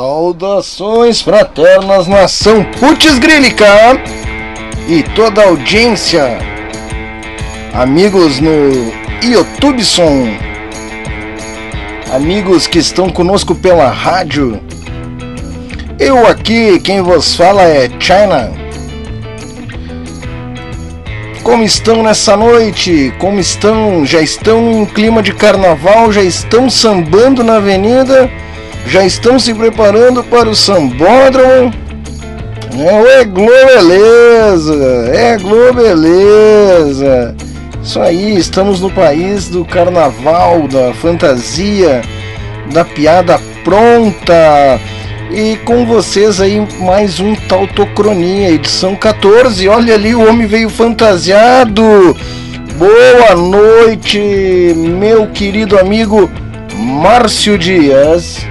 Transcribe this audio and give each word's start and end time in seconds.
Saudações 0.00 1.20
fraternas, 1.20 2.06
nação 2.06 2.64
Putz 2.80 3.18
Grílica 3.18 3.66
e 4.88 5.02
toda 5.14 5.42
a 5.42 5.48
audiência, 5.48 6.38
amigos 7.74 8.40
no 8.40 8.90
YouTube 9.22 9.84
Som, 9.84 10.26
amigos 12.14 12.66
que 12.66 12.78
estão 12.78 13.10
conosco 13.10 13.54
pela 13.54 13.90
rádio. 13.90 14.58
Eu 15.98 16.26
aqui, 16.26 16.80
quem 16.80 17.02
vos 17.02 17.36
fala 17.36 17.60
é 17.64 17.90
China. 18.00 18.50
Como 21.42 21.62
estão 21.62 22.02
nessa 22.02 22.38
noite? 22.38 23.12
Como 23.18 23.38
estão? 23.38 24.06
Já 24.06 24.22
estão 24.22 24.80
em 24.80 24.86
clima 24.86 25.22
de 25.22 25.34
carnaval? 25.34 26.10
Já 26.10 26.22
estão 26.22 26.70
sambando 26.70 27.44
na 27.44 27.56
avenida? 27.56 28.30
Já 28.86 29.04
estão 29.04 29.38
se 29.38 29.54
preparando 29.54 30.22
para 30.24 30.48
o 30.48 30.54
Sambódromo. 30.54 31.72
É, 32.78 33.20
é 33.20 33.24
Globeleza, 33.24 34.74
é 35.12 35.36
Globeleza. 35.38 37.34
Isso 37.82 38.00
aí, 38.00 38.36
estamos 38.36 38.80
no 38.80 38.90
país 38.90 39.48
do 39.48 39.64
carnaval, 39.64 40.68
da 40.68 40.92
fantasia, 40.94 42.02
da 42.72 42.84
piada 42.84 43.40
pronta. 43.64 44.78
E 45.32 45.56
com 45.64 45.86
vocês 45.86 46.40
aí 46.40 46.66
mais 46.80 47.20
um 47.20 47.34
Tautocronia, 47.34 48.50
edição 48.50 48.96
14. 48.96 49.68
Olha 49.68 49.94
ali, 49.94 50.14
o 50.14 50.28
homem 50.28 50.46
veio 50.46 50.68
fantasiado. 50.68 52.16
Boa 52.76 53.36
noite, 53.36 54.18
meu 54.76 55.26
querido 55.28 55.78
amigo 55.78 56.30
Márcio 56.76 57.56
Dias. 57.56 58.49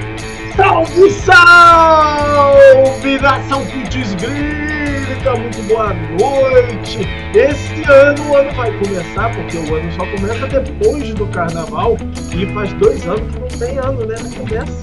Salve, 0.60 1.10
salve, 1.12 3.18
nação 3.20 3.66
Putz 3.68 4.14
Grita, 4.16 5.34
muito 5.38 5.66
boa 5.70 5.94
noite. 5.94 7.08
Esse 7.34 7.82
ano 7.90 8.30
o 8.30 8.36
ano 8.36 8.52
vai 8.52 8.70
começar, 8.78 9.34
porque 9.34 9.56
o 9.56 9.76
ano 9.76 9.90
só 9.94 10.06
começa 10.06 10.48
depois 10.48 11.14
do 11.14 11.26
carnaval 11.28 11.96
e 12.36 12.46
faz 12.54 12.74
dois 12.74 13.08
anos 13.08 13.34
que 13.34 13.40
não 13.40 13.48
tem 13.48 13.78
ano, 13.78 14.06
né? 14.06 14.18
Não 14.22 14.32
começa. 14.32 14.74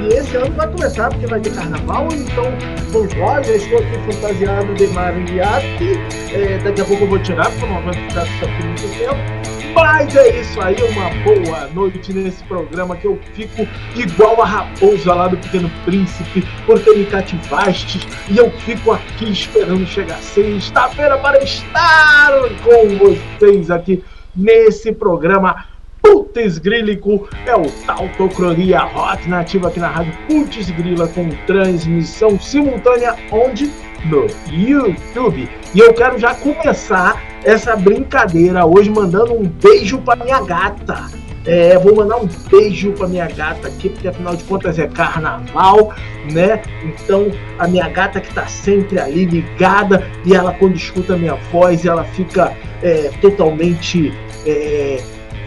E 0.00 0.06
esse 0.14 0.34
ano 0.38 0.54
vai 0.56 0.68
começar 0.68 1.10
porque 1.10 1.26
vai 1.26 1.40
ter 1.40 1.52
carnaval, 1.52 2.08
então 2.12 2.46
vamos 2.88 3.12
lá, 3.16 3.42
já 3.42 3.56
estou 3.56 3.78
aqui 3.78 3.98
fantasiado 4.10 4.72
de 4.72 4.86
Mariachi. 4.86 6.00
É, 6.32 6.56
daqui 6.64 6.80
a 6.80 6.84
pouco 6.86 7.04
eu 7.04 7.08
vou 7.08 7.18
tirar, 7.18 7.50
porque 7.50 7.66
não 7.66 7.82
vai 7.82 7.92
ficar 7.92 8.24
isso 8.24 8.46
aqui 8.46 8.64
muito 8.64 8.88
tempo. 8.96 9.59
Mas 9.74 10.14
é 10.16 10.40
isso 10.40 10.60
aí, 10.60 10.76
uma 10.82 11.10
boa 11.22 11.68
noite 11.68 12.12
nesse 12.12 12.42
programa 12.44 12.96
que 12.96 13.06
eu 13.06 13.18
fico 13.34 13.66
igual 13.94 14.40
a 14.42 14.44
raposa 14.44 15.14
lá 15.14 15.28
do 15.28 15.36
Pequeno 15.36 15.70
Príncipe, 15.84 16.44
porque 16.66 16.92
me 16.92 17.06
cativaste 17.06 18.06
e 18.28 18.36
eu 18.36 18.50
fico 18.50 18.92
aqui 18.92 19.30
esperando 19.30 19.86
chegar 19.86 20.16
sexta-feira 20.18 21.18
para 21.18 21.42
estar 21.42 22.32
com 22.64 22.96
vocês 22.98 23.70
aqui 23.70 24.02
nesse 24.34 24.92
programa 24.92 25.66
Putz 26.02 26.58
Grílico 26.58 27.28
é 27.46 27.54
o 27.54 27.70
Tautocronia 27.86 28.84
Hot 28.84 29.28
nativa 29.28 29.68
aqui 29.68 29.78
na 29.78 29.88
rádio 29.88 30.16
Putz 30.26 30.70
Grila 30.70 31.06
com 31.08 31.28
transmissão 31.46 32.38
simultânea 32.40 33.16
onde? 33.30 33.70
No 34.04 34.26
YouTube. 34.50 35.48
E 35.74 35.78
eu 35.78 35.92
quero 35.92 36.18
já 36.18 36.34
começar 36.34 37.22
essa 37.44 37.76
brincadeira 37.76 38.64
hoje 38.64 38.90
mandando 38.90 39.34
um 39.34 39.44
beijo 39.44 39.98
para 39.98 40.24
minha 40.24 40.40
gata. 40.42 41.10
É, 41.46 41.78
vou 41.78 41.96
mandar 41.96 42.16
um 42.16 42.28
beijo 42.50 42.92
para 42.92 43.08
minha 43.08 43.26
gata 43.26 43.68
aqui, 43.68 43.88
porque 43.88 44.08
afinal 44.08 44.36
de 44.36 44.44
contas 44.44 44.78
é 44.78 44.86
carnaval, 44.86 45.94
né? 46.32 46.60
Então 46.84 47.30
a 47.58 47.66
minha 47.66 47.88
gata 47.88 48.20
que 48.20 48.32
tá 48.34 48.46
sempre 48.46 48.98
ali 48.98 49.24
ligada 49.24 50.06
e 50.24 50.34
ela 50.34 50.52
quando 50.52 50.76
escuta 50.76 51.14
a 51.14 51.16
minha 51.16 51.36
voz 51.50 51.86
ela 51.86 52.04
fica 52.04 52.52
é, 52.82 53.10
totalmente 53.22 54.12
é, 54.46 55.02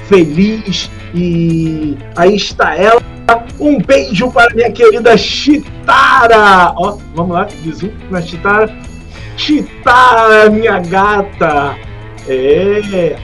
feliz 0.07 0.89
e 1.13 1.95
aí 2.16 2.35
está 2.35 2.75
ela. 2.75 3.12
Um 3.59 3.79
beijo 3.79 4.29
para 4.31 4.53
minha 4.53 4.72
querida 4.72 5.17
Chitara. 5.17 6.73
Ó, 6.75 6.97
vamos 7.16 7.34
lá, 7.34 7.47
um 7.66 8.11
na 8.11 8.22
Chitara. 8.22 8.75
Chitara, 9.38 10.50
minha 10.50 10.79
gata. 10.79 11.75
É, 12.28 13.16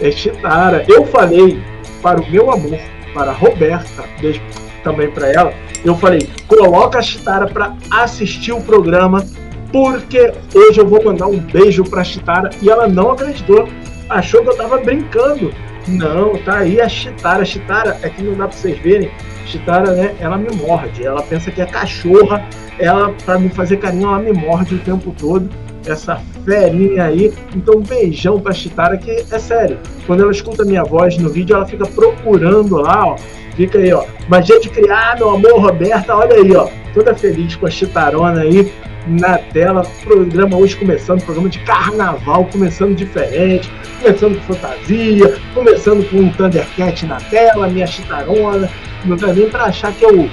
é 0.00 0.10
Chitara. 0.10 0.84
Eu 0.88 1.04
falei 1.06 1.60
para 2.02 2.20
o 2.20 2.30
meu 2.30 2.50
amor, 2.50 2.78
para 3.12 3.30
a 3.30 3.34
Roberta, 3.34 4.04
beijo 4.20 4.40
também 4.82 5.10
para 5.10 5.28
ela. 5.32 5.52
Eu 5.84 5.94
falei, 5.96 6.28
coloca 6.46 6.98
a 6.98 7.02
Chitara 7.02 7.46
para 7.46 7.74
assistir 7.90 8.52
o 8.52 8.60
programa, 8.60 9.24
porque 9.72 10.32
hoje 10.54 10.80
eu 10.80 10.86
vou 10.86 11.02
mandar 11.04 11.26
um 11.26 11.38
beijo 11.38 11.84
para 11.84 12.00
a 12.00 12.04
Chitara 12.04 12.50
e 12.62 12.70
ela 12.70 12.88
não 12.88 13.10
acreditou. 13.10 13.68
Achou 14.08 14.42
que 14.42 14.50
eu 14.50 14.56
tava 14.56 14.78
brincando. 14.78 15.52
Não, 15.88 16.36
tá 16.38 16.58
aí 16.58 16.80
a 16.80 16.88
Chitara. 16.88 17.42
A 17.42 17.44
Chitara 17.44 17.98
é 18.02 18.08
que 18.08 18.22
não 18.22 18.34
dá 18.34 18.46
para 18.46 18.56
vocês 18.56 18.78
verem. 18.78 19.10
Chitara, 19.46 19.92
né? 19.92 20.14
Ela 20.20 20.36
me 20.36 20.54
morde. 20.54 21.04
Ela 21.04 21.22
pensa 21.22 21.50
que 21.50 21.62
é 21.62 21.66
cachorra. 21.66 22.44
Ela, 22.78 23.12
para 23.24 23.38
me 23.38 23.48
fazer 23.48 23.78
carinho, 23.78 24.08
ela 24.08 24.18
me 24.18 24.32
morde 24.32 24.74
o 24.74 24.78
tempo 24.78 25.14
todo 25.18 25.48
essa 25.86 26.20
ferinha 26.44 27.04
aí. 27.04 27.32
Então, 27.56 27.78
um 27.78 27.82
beijão 27.82 28.38
pra 28.40 28.52
Chitara, 28.52 28.96
que 28.96 29.10
é 29.10 29.38
sério. 29.38 29.78
Quando 30.06 30.22
ela 30.22 30.30
escuta 30.30 30.64
minha 30.64 30.84
voz 30.84 31.16
no 31.18 31.30
vídeo, 31.30 31.56
ela 31.56 31.66
fica 31.66 31.86
procurando 31.86 32.76
lá, 32.76 33.06
ó. 33.06 33.16
Fica 33.56 33.78
aí, 33.78 33.92
ó. 33.92 34.04
Magia 34.28 34.60
de 34.60 34.68
criar, 34.68 35.16
meu 35.16 35.30
amor, 35.30 35.60
Roberta, 35.60 36.14
olha 36.14 36.36
aí, 36.36 36.54
ó. 36.54 36.68
Toda 36.94 37.14
feliz 37.14 37.56
com 37.56 37.66
a 37.66 37.70
Chitarona 37.70 38.42
aí 38.42 38.72
na 39.08 39.38
tela. 39.38 39.82
Programa 40.04 40.56
hoje 40.56 40.76
começando, 40.76 41.22
programa 41.22 41.48
de 41.48 41.58
carnaval, 41.60 42.44
começando 42.46 42.94
diferente, 42.94 43.70
começando 44.00 44.36
com 44.36 44.54
fantasia, 44.54 45.38
começando 45.54 46.08
com 46.10 46.18
um 46.18 46.30
Thundercat 46.30 47.06
na 47.06 47.16
tela, 47.16 47.68
minha 47.68 47.86
Chitarona. 47.86 48.70
Não 49.04 49.16
dá 49.16 49.32
nem 49.32 49.48
pra 49.48 49.64
achar 49.64 49.92
que 49.92 50.04
eu, 50.04 50.28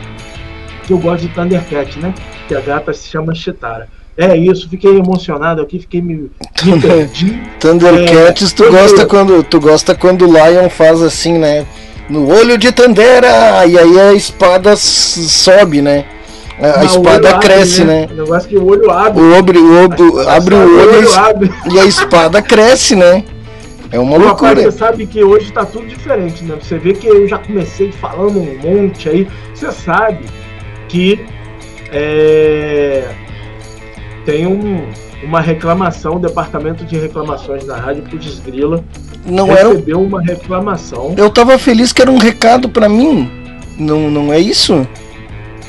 que 0.84 0.94
eu 0.94 0.98
gosto 0.98 1.28
de 1.28 1.30
Thundercat, 1.30 2.00
né? 2.00 2.14
Que 2.48 2.56
a 2.56 2.62
gata 2.62 2.94
se 2.94 3.10
chama 3.10 3.34
Chitara. 3.34 3.88
É 4.18 4.36
isso, 4.38 4.70
fiquei 4.70 4.98
emocionado 4.98 5.62
aqui, 5.62 5.78
fiquei 5.80 6.02
me, 6.02 6.32
me 6.64 6.82
perdi. 6.82 7.42
Thundercats, 7.60 8.54
é, 8.54 8.56
tu 8.56 8.72
gosta 8.72 9.06
quando 9.06 9.44
tu 9.44 9.60
gosta 9.60 9.94
quando 9.94 10.26
o 10.26 10.32
Lion 10.32 10.70
faz 10.70 11.02
assim, 11.02 11.38
né? 11.38 11.66
No 12.10 12.30
olho 12.30 12.58
de 12.58 12.72
Tandera! 12.72 13.66
E 13.66 13.78
aí 13.78 14.00
a 14.00 14.14
espada 14.14 14.76
sobe, 14.76 15.82
né? 15.82 16.06
A, 16.60 16.82
a 16.82 16.86
espada 16.86 17.38
cresce, 17.40 17.82
abre, 17.82 17.94
né? 17.94 18.02
né? 18.02 18.08
O 18.12 18.16
negócio 18.16 18.50
que 18.50 18.58
o 18.58 18.66
olho 18.66 18.90
abre. 18.90 19.22
O, 19.22 19.38
obre, 19.38 19.58
o, 19.60 20.30
abre 20.30 20.56
o 20.56 20.80
olho, 20.80 20.98
olho 20.98 21.14
abre. 21.16 21.52
e 21.72 21.80
a 21.80 21.86
espada 21.86 22.42
cresce, 22.42 22.96
né? 22.96 23.24
É 23.92 24.00
uma 24.00 24.18
Pô, 24.18 24.26
loucura. 24.26 24.50
Rapaz, 24.50 24.66
você 24.66 24.80
sabe 24.80 25.06
que 25.06 25.24
hoje 25.24 25.52
tá 25.52 25.66
tudo 25.66 25.86
diferente, 25.88 26.44
né? 26.44 26.58
Você 26.62 26.78
vê 26.78 26.94
que 26.94 27.08
eu 27.08 27.28
já 27.28 27.38
comecei 27.38 27.92
falando 27.92 28.40
um 28.40 28.58
monte 28.58 29.10
aí. 29.10 29.28
Você 29.54 29.72
sabe 29.72 30.26
que 30.88 31.26
é, 31.92 33.08
tem 34.26 34.48
um, 34.48 34.86
uma 35.24 35.40
reclamação, 35.40 36.16
o 36.16 36.20
departamento 36.20 36.84
de 36.84 36.98
reclamações 36.98 37.66
da 37.66 37.78
Rádio 37.78 38.04
Putz 38.04 38.40
Grila 38.40 38.84
não 39.26 39.48
recebeu 39.48 40.00
era... 40.00 40.08
uma 40.08 40.22
reclamação. 40.22 41.14
Eu 41.18 41.30
tava 41.30 41.58
feliz 41.58 41.92
que 41.92 42.02
era 42.02 42.12
um 42.12 42.18
recado 42.18 42.70
para 42.70 42.90
mim. 42.90 43.30
Não, 43.78 44.10
não 44.10 44.32
é 44.32 44.40
isso? 44.40 44.88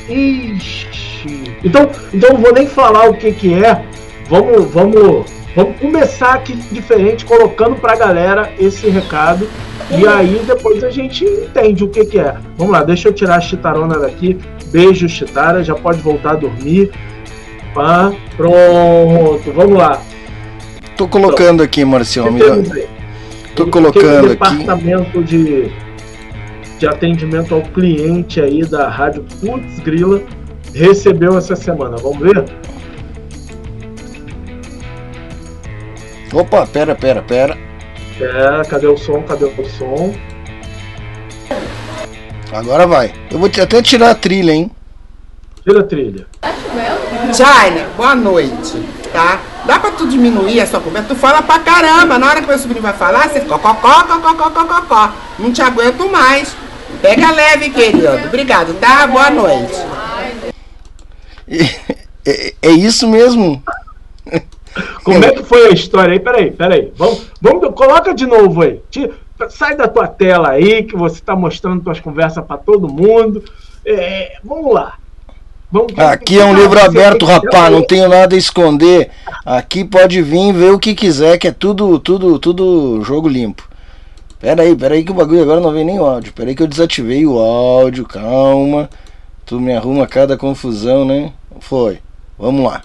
Ixi. 0.09 1.57
Então, 1.63 1.89
então 2.13 2.33
não 2.33 2.41
vou 2.41 2.53
nem 2.53 2.67
falar 2.67 3.09
o 3.09 3.13
que 3.13 3.31
que 3.31 3.53
é. 3.53 3.83
Vamos, 4.29 4.71
vamos, 4.71 5.25
vamos 5.55 5.79
começar 5.79 6.33
aqui 6.35 6.55
diferente, 6.71 7.25
colocando 7.25 7.75
pra 7.75 7.95
galera 7.95 8.51
esse 8.59 8.89
recado. 8.89 9.47
E 9.89 10.05
aí 10.05 10.41
depois 10.45 10.83
a 10.83 10.89
gente 10.89 11.23
entende 11.23 11.83
o 11.83 11.87
que 11.87 12.05
que 12.05 12.19
é. 12.19 12.35
Vamos 12.57 12.73
lá, 12.73 12.83
deixa 12.83 13.07
eu 13.07 13.13
tirar 13.13 13.37
a 13.37 13.41
chitarona 13.41 13.97
daqui. 13.97 14.37
Beijo, 14.67 15.07
Chitara, 15.07 15.63
já 15.63 15.75
pode 15.75 16.01
voltar 16.01 16.31
a 16.31 16.35
dormir. 16.35 16.91
Pá, 17.73 18.11
pronto, 18.35 19.51
vamos 19.53 19.77
lá. 19.77 20.01
Tô 20.97 21.07
colocando 21.07 21.63
aqui, 21.63 21.85
Marcial. 21.85 22.27
Tô 23.55 23.67
colocando 23.67 24.25
aqui. 24.25 24.27
Departamento 24.29 25.23
de, 25.23 25.71
de 26.77 26.87
atendimento 26.87 27.55
ao 27.55 27.61
cliente 27.61 28.39
aí 28.39 28.63
da 28.63 28.87
Rádio 28.87 29.25
Putz 29.39 29.79
Grila 29.79 30.21
recebeu 30.73 31.37
essa 31.37 31.55
semana. 31.55 31.97
Vamos 31.97 32.19
ver? 32.19 32.45
Opa, 36.33 36.67
pera, 36.67 36.93
pera, 36.93 37.21
pera. 37.21 37.57
É, 38.19 38.67
cadê 38.67 38.87
o 38.87 38.97
som? 38.97 39.21
Cadê 39.23 39.45
o 39.45 39.65
som? 39.65 40.13
Agora 42.51 42.85
vai. 42.85 43.13
Eu 43.31 43.39
vou 43.39 43.49
até 43.49 43.81
tirar 43.81 44.11
a 44.11 44.15
trilha, 44.15 44.51
hein? 44.51 44.71
Tira 45.63 45.81
a 45.81 45.83
trilha. 45.83 46.27
Jaine, 47.33 47.85
boa 47.95 48.15
noite, 48.15 48.81
tá? 49.11 49.39
Dá 49.65 49.79
pra 49.79 49.91
tu 49.91 50.07
diminuir 50.07 50.59
essa 50.59 50.79
conversa? 50.79 51.09
Tu 51.09 51.15
fala 51.15 51.41
pra 51.41 51.59
caramba. 51.59 52.17
Na 52.17 52.27
hora 52.27 52.41
que 52.41 52.47
meu 52.47 52.57
sobrinho 52.57 52.81
vai 52.81 52.93
falar, 52.93 53.29
você 53.29 53.41
fica 53.41 53.57
cocó, 53.59 54.03
cocó, 54.03 54.33
cocó, 54.33 54.65
cocó. 54.65 55.11
Não 55.37 55.51
te 55.51 55.61
aguento 55.61 56.09
mais. 56.09 56.55
Pega 57.01 57.31
leve, 57.31 57.69
querido. 57.69 58.07
Obrigado, 58.25 58.73
tá? 58.75 59.07
Boa 59.07 59.29
noite. 59.29 59.73
É, 62.25 62.53
é 62.61 62.71
isso 62.71 63.07
mesmo? 63.07 63.63
Como 65.03 65.23
é 65.23 65.31
que 65.31 65.43
foi 65.43 65.67
a 65.67 65.71
história 65.71 66.13
aí? 66.13 66.19
Peraí, 66.19 66.51
peraí. 66.51 66.91
Vamos, 66.97 67.27
vamos, 67.41 67.73
coloca 67.73 68.13
de 68.13 68.25
novo 68.25 68.61
aí. 68.61 68.81
Sai 69.49 69.75
da 69.75 69.87
tua 69.87 70.07
tela 70.07 70.49
aí, 70.49 70.83
que 70.83 70.95
você 70.95 71.15
está 71.15 71.35
mostrando 71.35 71.83
tuas 71.83 71.99
conversas 71.99 72.43
para 72.45 72.57
todo 72.57 72.87
mundo. 72.87 73.43
É, 73.85 74.37
vamos 74.43 74.73
lá. 74.73 74.97
Vamos, 75.71 75.97
Aqui 75.97 76.39
é 76.39 76.45
um 76.45 76.55
livro 76.55 76.79
aberto, 76.79 77.25
rapaz, 77.25 77.71
não 77.71 77.83
tenho 77.83 78.07
nada 78.07 78.35
a 78.35 78.37
esconder. 78.37 79.09
Aqui 79.45 79.83
pode 79.83 80.21
vir 80.21 80.53
ver 80.53 80.71
o 80.71 80.79
que 80.79 80.95
quiser, 80.95 81.37
que 81.37 81.47
é 81.47 81.51
tudo, 81.51 81.99
tudo, 81.99 82.39
tudo 82.39 83.03
jogo 83.03 83.27
limpo. 83.27 83.67
Pera 84.39 84.61
aí, 84.61 84.75
pera 84.75 84.93
aí 84.93 85.03
que 85.03 85.11
o 85.11 85.15
bagulho 85.15 85.41
agora 85.41 85.59
não 85.59 85.71
vem 85.71 85.83
nem 85.83 85.97
áudio. 85.97 86.31
Pera 86.31 86.49
aí 86.49 86.55
que 86.55 86.61
eu 86.61 86.67
desativei 86.67 87.25
o 87.25 87.39
áudio, 87.39 88.05
calma. 88.05 88.89
Tu 89.45 89.59
me 89.59 89.75
arruma 89.75 90.05
cada 90.05 90.37
confusão, 90.37 91.05
né? 91.05 91.31
Foi. 91.59 91.99
Vamos 92.37 92.63
lá. 92.63 92.81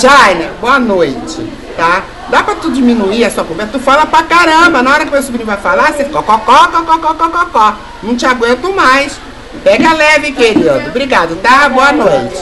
Jaina, 0.00 0.52
boa 0.60 0.78
noite, 0.78 1.46
tá? 1.76 2.04
Dá 2.30 2.42
pra 2.42 2.54
tu 2.54 2.70
diminuir 2.70 3.24
a 3.24 3.30
sua 3.30 3.44
conversa? 3.44 3.72
Tu 3.72 3.78
fala 3.80 4.06
pra 4.06 4.22
caramba. 4.22 4.82
Na 4.82 4.92
hora 4.92 5.04
que 5.04 5.10
meu 5.10 5.22
sobrinho 5.22 5.46
vai 5.46 5.58
falar, 5.58 5.92
você 5.92 6.04
fica 6.04 6.22
cocó, 6.22 6.68
cocó, 6.68 6.98
cocó, 6.98 7.28
cocó. 7.28 7.76
Não 8.02 8.16
te 8.16 8.24
aguento 8.24 8.72
mais. 8.72 9.20
Pega 9.62 9.92
leve, 9.92 10.32
querido. 10.32 10.70
Obrigado, 10.88 11.36
tá? 11.42 11.68
Boa 11.68 11.92
noite. 11.92 12.40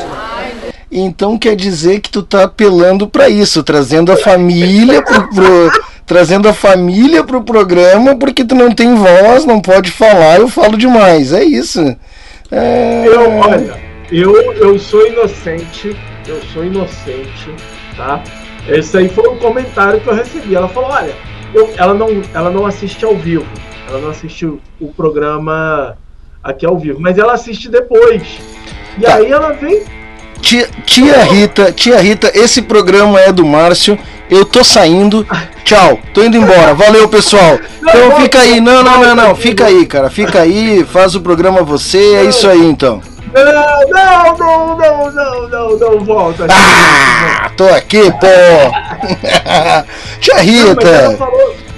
Então 0.90 1.38
quer 1.38 1.56
dizer 1.56 2.00
que 2.00 2.10
tu 2.10 2.22
tá 2.22 2.44
apelando 2.44 3.08
para 3.08 3.28
isso, 3.28 3.62
trazendo 3.62 4.12
a 4.12 4.16
família 4.16 5.02
pro, 5.02 5.28
pro 5.28 5.70
trazendo 6.08 6.48
a 6.48 6.54
família 6.54 7.22
pro 7.22 7.44
programa 7.44 8.16
porque 8.16 8.42
tu 8.42 8.54
não 8.54 8.72
tem 8.72 8.94
voz, 8.94 9.44
não 9.44 9.60
pode 9.60 9.90
falar, 9.90 10.40
eu 10.40 10.48
falo 10.48 10.78
demais. 10.78 11.34
É 11.34 11.44
isso. 11.44 11.80
É... 12.50 13.04
Eu, 13.06 13.30
olha, 13.36 13.78
eu, 14.10 14.52
eu 14.54 14.78
sou 14.78 15.06
inocente, 15.06 15.94
eu 16.26 16.40
sou 16.54 16.64
inocente, 16.64 17.54
tá? 17.94 18.22
Esse 18.66 18.96
aí 18.96 19.08
foi 19.10 19.28
um 19.28 19.36
comentário 19.36 20.00
que 20.00 20.08
eu 20.08 20.14
recebi. 20.14 20.54
Ela 20.54 20.68
falou, 20.68 20.90
olha, 20.90 21.14
eu, 21.54 21.70
ela, 21.76 21.92
não, 21.92 22.08
ela 22.34 22.50
não 22.50 22.64
assiste 22.64 23.04
ao 23.04 23.14
vivo, 23.14 23.46
ela 23.86 24.00
não 24.00 24.08
assistiu 24.08 24.60
o 24.80 24.88
programa 24.88 25.98
aqui 26.42 26.64
ao 26.64 26.78
vivo, 26.78 26.98
mas 27.00 27.18
ela 27.18 27.34
assiste 27.34 27.68
depois. 27.68 28.22
E 28.96 29.02
tá. 29.02 29.16
aí 29.16 29.30
ela 29.30 29.52
vem. 29.52 29.82
Tia, 30.40 30.68
tia 30.86 31.22
Rita, 31.24 31.72
tia 31.72 32.00
Rita, 32.00 32.30
esse 32.34 32.62
programa 32.62 33.20
é 33.20 33.30
do 33.30 33.44
Márcio. 33.44 33.98
Eu 34.30 34.44
tô 34.44 34.62
saindo. 34.62 35.26
Tchau, 35.64 35.98
tô 36.12 36.22
indo 36.22 36.36
embora. 36.36 36.74
Valeu, 36.74 37.08
pessoal. 37.08 37.58
Então 37.80 38.20
fica 38.20 38.40
aí. 38.40 38.60
Não, 38.60 38.82
não, 38.82 39.00
não, 39.02 39.14
não. 39.14 39.34
Fica 39.34 39.66
aí, 39.66 39.86
cara. 39.86 40.10
Fica 40.10 40.40
aí, 40.40 40.84
faz 40.84 41.14
o 41.14 41.20
programa 41.20 41.62
você. 41.62 42.16
É 42.16 42.24
isso 42.24 42.48
aí, 42.48 42.64
então. 42.64 43.00
Não, 43.34 43.44
não, 43.88 44.78
não, 44.78 45.12
não, 45.12 45.48
não, 45.48 45.78
não, 45.78 46.04
volta. 46.04 46.46
Ah, 46.50 47.50
tô 47.56 47.68
aqui, 47.68 48.10
pô. 48.12 48.26
tia 50.20 50.38
Rita. 50.38 51.18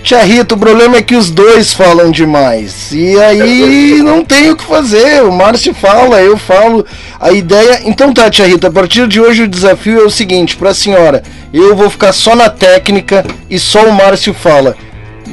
Tia 0.03 0.23
Rita, 0.23 0.55
o 0.55 0.59
problema 0.59 0.97
é 0.97 1.03
que 1.03 1.15
os 1.15 1.31
dois 1.31 1.75
falam 1.75 2.11
demais. 2.11 2.91
E 2.91 3.19
aí 3.21 4.01
não 4.03 4.25
tem 4.25 4.51
o 4.51 4.57
que 4.57 4.65
fazer. 4.65 5.23
O 5.23 5.33
Márcio 5.33 5.75
fala, 5.75 6.23
eu 6.23 6.37
falo. 6.37 6.85
A 7.19 7.31
ideia. 7.33 7.83
Então 7.85 8.13
tá, 8.13 8.31
Tia 8.31 8.47
Rita, 8.47 8.69
a 8.69 8.73
partir 8.73 9.07
de 9.07 9.21
hoje 9.21 9.43
o 9.43 9.49
desafio 9.49 10.01
é 10.01 10.05
o 10.05 10.11
seguinte: 10.11 10.57
pra 10.57 10.75
senhora, 10.75 11.23
eu 11.53 11.77
vou 11.77 11.91
ficar 11.91 12.13
só 12.13 12.35
na 12.35 12.49
técnica 12.49 13.25
e 13.49 13.59
só 13.59 13.85
o 13.85 13.93
Márcio 13.93 14.33
fala. 14.33 14.77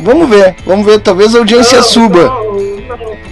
Vamos 0.03 0.29
ver, 0.29 0.55
vamos 0.65 0.85
ver, 0.85 0.99
talvez 0.99 1.33
a 1.33 1.39
audiência 1.39 1.77
não, 1.77 1.83
suba. 1.83 2.23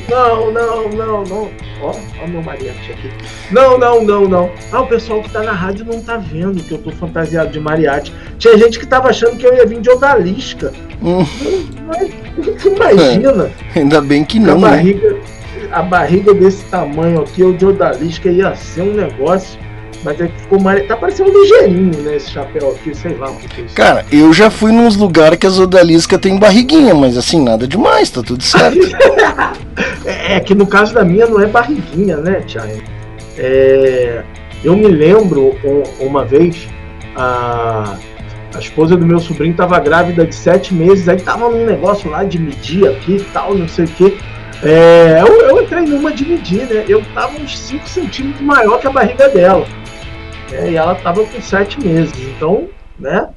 Não, 0.10 0.52
não, 0.52 0.52
não, 0.52 0.90
não, 0.90 1.24
não. 1.24 1.52
Ó, 1.82 1.94
ó 2.24 2.28
meu 2.28 2.42
mariachi 2.42 2.92
aqui. 2.92 3.12
Não, 3.52 3.78
não, 3.78 4.04
não, 4.04 4.28
não. 4.28 4.52
Ah, 4.72 4.82
o 4.82 4.88
pessoal 4.88 5.22
que 5.22 5.30
tá 5.30 5.44
na 5.44 5.52
rádio 5.52 5.86
não 5.86 6.02
tá 6.02 6.18
vendo 6.18 6.64
que 6.64 6.72
eu 6.72 6.78
tô 6.78 6.92
fantasiado 6.92 7.52
de 7.52 7.60
mariachi. 7.60 8.12
Tinha 8.40 8.58
gente 8.58 8.80
que 8.80 8.88
tava 8.88 9.10
achando 9.10 9.38
que 9.38 9.46
eu 9.46 9.56
ia 9.56 9.66
vir 9.66 9.82
de 9.82 9.90
odalisca. 9.90 10.74
Hum. 11.02 11.26
Imagina. 12.66 13.52
É, 13.76 13.80
ainda 13.80 14.02
bem 14.02 14.24
que 14.24 14.40
não. 14.40 14.54
A 14.54 14.56
né? 14.56 14.70
barriga, 14.70 15.14
né? 15.14 15.20
a 15.72 15.82
barriga 15.82 16.34
desse 16.34 16.64
tamanho 16.66 17.22
aqui, 17.22 17.44
o 17.44 17.54
de 17.54 17.66
odalisca 17.66 18.30
ia 18.30 18.56
ser 18.56 18.82
um 18.82 18.94
negócio. 18.94 19.60
Mas 20.04 20.22
é 20.22 20.28
que 20.28 20.40
ficou 20.42 20.60
mais. 20.60 20.88
Tá 20.88 20.96
parecendo 20.96 21.32
um 21.32 21.42
ligeirinho, 21.42 22.02
né? 22.04 22.16
Esse 22.16 22.30
chapéu 22.30 22.72
aqui, 22.72 22.96
sei 22.96 23.16
lá 23.16 23.30
o 23.30 23.36
que 23.38 23.62
é 23.62 23.66
isso. 23.66 23.76
Cara, 23.76 24.06
eu 24.12 24.32
já 24.34 24.52
fui 24.52 24.72
nos 24.72 24.96
lugares 24.96 25.38
que 25.40 25.48
as 25.48 25.58
odaliscas 25.58 26.20
tem 26.20 26.38
barriguinha, 26.38 26.94
mas 26.94 27.18
assim, 27.18 27.44
nada 27.44 27.68
demais, 27.68 28.12
tá 28.12 28.22
tudo 28.22 28.44
certo. 28.44 28.78
é, 30.06 30.36
é, 30.36 30.40
que 30.40 30.54
no 30.54 30.68
caso 30.68 30.94
da 30.94 31.04
minha 31.04 31.26
não 31.26 31.42
é 31.42 31.48
barriguinha, 31.48 32.18
né, 32.18 32.42
Thiago? 32.42 32.95
É, 33.38 34.24
eu 34.64 34.76
me 34.76 34.88
lembro 34.88 35.56
uma 36.00 36.26
vez, 36.26 36.68
a, 37.16 37.98
a 38.54 38.60
esposa 38.60 38.96
do 38.96 39.06
meu 39.06 39.20
sobrinho 39.20 39.52
estava 39.52 39.80
grávida 39.80 40.26
de 40.26 40.34
sete 40.34 40.74
meses, 40.74 41.08
aí 41.08 41.18
tava 41.18 41.50
num 41.50 41.66
negócio 41.66 42.10
lá 42.10 42.24
de 42.24 42.40
medir 42.40 42.88
aqui 42.88 43.18
e 43.18 43.24
tal, 43.26 43.54
não 43.54 43.68
sei 43.68 43.86
o 43.86 43.90
que. 43.90 44.18
É, 44.64 45.22
eu, 45.22 45.42
eu, 45.50 45.62
entrei 45.62 45.86
numa 45.86 46.12
de 46.12 46.26
medir, 46.26 46.66
né? 46.68 46.86
Eu 46.88 47.04
tava 47.14 47.38
uns 47.38 47.58
5 47.60 47.88
centímetros 47.88 48.42
maior 48.42 48.80
que 48.80 48.88
a 48.88 48.92
barriga 48.92 49.28
dela. 49.30 49.66
É, 50.52 50.72
e 50.72 50.76
ela 50.76 50.94
estava 50.94 51.24
com 51.24 51.42
sete 51.42 51.80
meses. 51.84 52.14
Então, 52.36 52.70
né? 52.98 53.30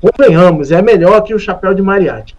Convenhamos, 0.00 0.70
é 0.72 0.80
melhor 0.80 1.20
que 1.22 1.34
o 1.34 1.38
chapéu 1.38 1.74
de 1.74 1.82
mariachi. 1.82 2.34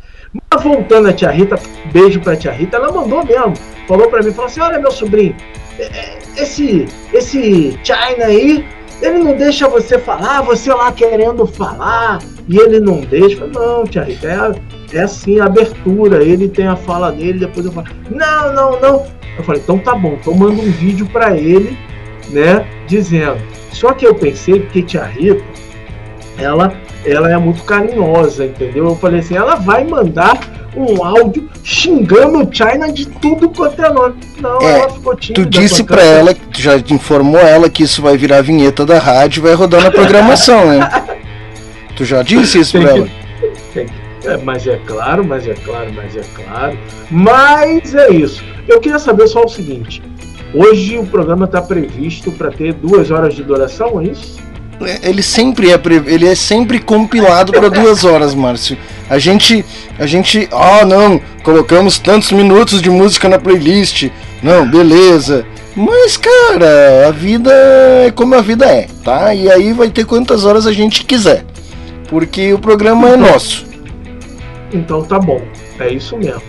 Mas 0.50 0.64
voltando 0.64 1.10
a 1.10 1.14
tia 1.14 1.30
Rita, 1.30 1.60
beijo 1.92 2.20
pra 2.20 2.36
tia 2.36 2.52
Rita, 2.52 2.78
ela 2.78 2.92
mandou 2.92 3.24
mesmo. 3.24 3.54
Falou 3.92 4.08
para 4.08 4.24
mim, 4.24 4.32
falou 4.32 4.46
assim, 4.46 4.62
olha 4.62 4.80
meu 4.80 4.90
sobrinho, 4.90 5.36
é, 5.78 5.84
é, 5.84 6.20
esse, 6.38 6.88
esse 7.12 7.78
China 7.84 8.24
aí, 8.24 8.66
ele 9.02 9.18
não 9.18 9.36
deixa 9.36 9.68
você 9.68 10.00
falar, 10.00 10.42
você 10.44 10.74
lá 10.74 10.94
querendo 10.94 11.46
falar, 11.46 12.20
e 12.48 12.58
ele 12.58 12.80
não 12.80 13.02
deixa. 13.02 13.46
Não, 13.48 13.84
tia 13.84 14.04
Rita, 14.04 14.56
é, 14.94 14.98
é 14.98 15.02
assim, 15.02 15.42
abertura, 15.42 16.24
ele 16.24 16.48
tem 16.48 16.68
a 16.68 16.78
fala 16.78 17.12
dele, 17.12 17.40
depois 17.40 17.66
eu 17.66 17.74
falo, 17.74 17.88
não, 18.10 18.54
não, 18.54 18.80
não. 18.80 19.06
Eu 19.38 19.44
falei, 19.44 19.62
então 19.62 19.78
tá 19.78 19.94
bom, 19.94 20.18
então 20.22 20.34
manda 20.36 20.54
um 20.54 20.72
vídeo 20.72 21.06
para 21.08 21.36
ele, 21.36 21.78
né, 22.30 22.66
dizendo, 22.88 23.42
só 23.74 23.92
que 23.92 24.08
eu 24.08 24.16
pensei 24.16 24.62
que 24.68 24.84
Tia 24.84 25.04
Rita, 25.04 25.44
ela, 26.38 26.74
ela 27.06 27.30
é 27.30 27.36
muito 27.36 27.62
carinhosa, 27.66 28.46
entendeu? 28.46 28.88
Eu 28.88 28.96
falei 28.96 29.20
assim, 29.20 29.36
ela 29.36 29.56
vai 29.56 29.84
mandar 29.84 30.40
um 30.76 31.04
áudio 31.04 31.50
xingando 31.64 32.40
o 32.40 32.54
China 32.54 32.92
de 32.92 33.06
tudo 33.06 33.50
quanto 33.50 33.82
é 33.82 33.92
nome. 33.92 34.16
Não, 34.40 34.62
é, 34.62 34.80
ela 34.80 34.90
ficou 34.90 35.16
tímida. 35.16 35.44
Tu 35.44 35.50
disse 35.50 35.84
pra 35.84 36.04
ela, 36.04 36.34
tu 36.34 36.62
já 36.62 36.78
informou 36.78 37.40
ela 37.40 37.70
que 37.70 37.84
isso 37.84 38.02
vai 38.02 38.18
virar 38.18 38.42
vinheta 38.42 38.86
da 38.86 39.00
rádio 39.00 39.42
e 39.42 39.44
vai 39.44 39.54
rodar 39.54 39.84
na 39.84 39.92
programação, 39.92 40.68
né? 40.68 40.90
tu 41.96 42.06
já 42.06 42.24
disse 42.24 42.60
isso 42.60 42.80
pra 42.80 42.90
ela? 42.92 43.08
É, 44.24 44.38
mas 44.38 44.68
é 44.68 44.78
claro, 44.86 45.26
mas 45.26 45.48
é 45.48 45.54
claro, 45.54 45.92
mas 45.94 46.16
é 46.16 46.22
claro. 46.36 46.78
Mas 47.10 47.96
é 47.96 48.12
isso. 48.12 48.44
Eu 48.68 48.80
queria 48.80 49.00
saber 49.00 49.28
só 49.28 49.44
o 49.44 49.50
seguinte. 49.50 50.02
Hoje 50.54 50.98
o 50.98 51.06
programa 51.06 51.46
está 51.46 51.62
previsto 51.62 52.32
para 52.32 52.52
ter 52.52 52.74
duas 52.74 53.10
horas 53.10 53.34
de 53.34 53.44
duração, 53.44 54.00
é 54.00 54.06
isso? 54.06 54.40
É, 54.82 55.10
ele 55.10 55.22
sempre 55.22 55.72
é 55.72 55.80
ele 56.08 56.28
é 56.28 56.36
sempre 56.36 56.80
compilado 56.80 57.52
para 57.52 57.70
duas 57.70 58.04
horas, 58.04 58.34
Márcio. 58.34 58.78
A 59.12 59.20
gente 59.20 59.66
a 60.00 60.06
gente, 60.06 60.48
ah, 60.54 60.86
não, 60.86 61.20
colocamos 61.44 62.00
tantos 62.00 62.32
minutos 62.32 62.82
de 62.82 62.90
música 62.90 63.28
na 63.28 63.38
playlist. 63.38 64.10
Não, 64.42 64.66
beleza. 64.66 65.46
Mas 65.76 66.16
cara, 66.16 67.10
a 67.10 67.12
vida 67.12 67.52
é 68.06 68.12
como 68.12 68.36
a 68.36 68.42
vida 68.42 68.66
é, 68.66 68.88
tá? 69.04 69.36
E 69.36 69.52
aí 69.52 69.74
vai 69.74 69.90
ter 69.90 70.06
quantas 70.06 70.46
horas 70.46 70.66
a 70.66 70.72
gente 70.72 71.04
quiser. 71.04 71.44
Porque 72.08 72.54
o 72.54 72.60
programa 72.60 73.10
é 73.10 73.18
nosso. 73.18 73.66
Então 74.72 75.04
tá 75.04 75.20
bom. 75.20 75.42
É 75.78 75.92
isso 75.92 76.18
mesmo. 76.18 76.44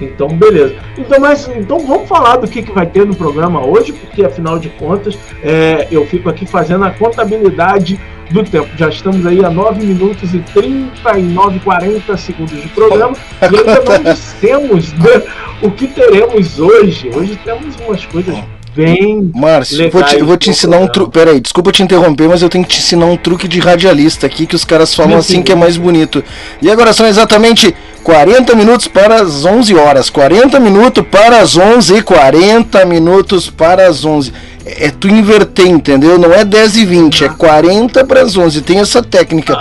Então, 0.00 0.26
beleza. 0.26 0.74
Então, 0.98 1.20
mas, 1.20 1.48
então 1.56 1.78
vamos 1.86 2.08
falar 2.08 2.36
do 2.38 2.48
que, 2.48 2.62
que 2.62 2.72
vai 2.72 2.86
ter 2.86 3.06
no 3.06 3.14
programa 3.14 3.64
hoje, 3.64 3.92
porque 3.92 4.24
afinal 4.24 4.58
de 4.58 4.70
contas 4.70 5.16
é, 5.40 5.86
eu 5.88 6.04
fico 6.04 6.28
aqui 6.28 6.46
fazendo 6.46 6.84
a 6.84 6.90
contabilidade 6.90 8.00
do 8.32 8.42
tempo. 8.42 8.68
Já 8.76 8.88
estamos 8.88 9.24
aí 9.26 9.44
a 9.44 9.50
9 9.50 9.84
minutos 9.84 10.34
e 10.34 10.38
39, 10.38 11.60
40 11.60 12.16
segundos 12.16 12.60
de 12.60 12.68
programa 12.68 13.16
e 13.40 13.56
ainda 13.56 13.82
não 13.84 14.12
dissemos 14.12 14.92
né, 14.94 15.22
o 15.60 15.70
que 15.70 15.86
teremos 15.86 16.58
hoje. 16.58 17.10
Hoje 17.14 17.38
temos 17.44 17.76
umas 17.76 18.04
coisas 18.06 18.36
bem. 18.74 19.30
Márcio, 19.34 19.90
vou 19.90 20.02
te, 20.02 20.18
eu 20.18 20.26
vou 20.26 20.36
te 20.36 20.50
ensinar 20.50 20.78
um 20.78 20.88
truque. 20.88 21.12
Peraí, 21.12 21.40
desculpa 21.40 21.72
te 21.72 21.82
interromper, 21.82 22.28
mas 22.28 22.42
eu 22.42 22.48
tenho 22.48 22.64
que 22.64 22.70
te 22.70 22.78
ensinar 22.78 23.06
um 23.06 23.16
truque 23.16 23.46
de 23.46 23.60
radialista 23.60 24.26
aqui 24.26 24.46
que 24.46 24.56
os 24.56 24.64
caras 24.64 24.94
falam 24.94 25.18
assim 25.18 25.42
que 25.42 25.52
é 25.52 25.54
mais 25.54 25.76
bonito. 25.76 26.24
E 26.60 26.70
agora 26.70 26.92
são 26.92 27.06
exatamente 27.06 27.74
40 28.02 28.54
minutos 28.54 28.88
para 28.88 29.16
as 29.16 29.44
11 29.44 29.74
horas. 29.74 30.10
40 30.10 30.58
minutos 30.58 31.04
para 31.10 31.40
as 31.40 31.56
11 31.56 31.96
e 31.96 32.02
40 32.02 32.84
minutos 32.84 33.50
para 33.50 33.86
as 33.86 34.04
11. 34.04 34.32
É, 34.64 34.86
é 34.86 34.90
tu 34.90 35.08
inverter, 35.08 35.66
entendeu? 35.66 36.18
Não 36.18 36.32
é 36.32 36.44
10 36.44 36.76
e 36.76 36.84
20, 36.84 37.24
é 37.24 37.28
40 37.28 38.04
para 38.04 38.22
as 38.22 38.36
11. 38.36 38.62
Tem 38.62 38.78
essa 38.78 39.02
técnica. 39.02 39.56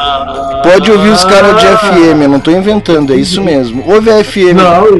Pode 0.63 0.91
ouvir 0.91 1.09
os 1.09 1.23
caras 1.23 1.59
de 1.59 1.67
FM, 1.67 2.21
eu 2.21 2.29
não 2.29 2.37
estou 2.37 2.53
inventando, 2.53 3.13
é 3.13 3.15
isso 3.15 3.41
mesmo. 3.41 3.83
Ouve 3.87 4.09
a 4.11 4.23
FM. 4.23 4.55
Não, 4.55 4.99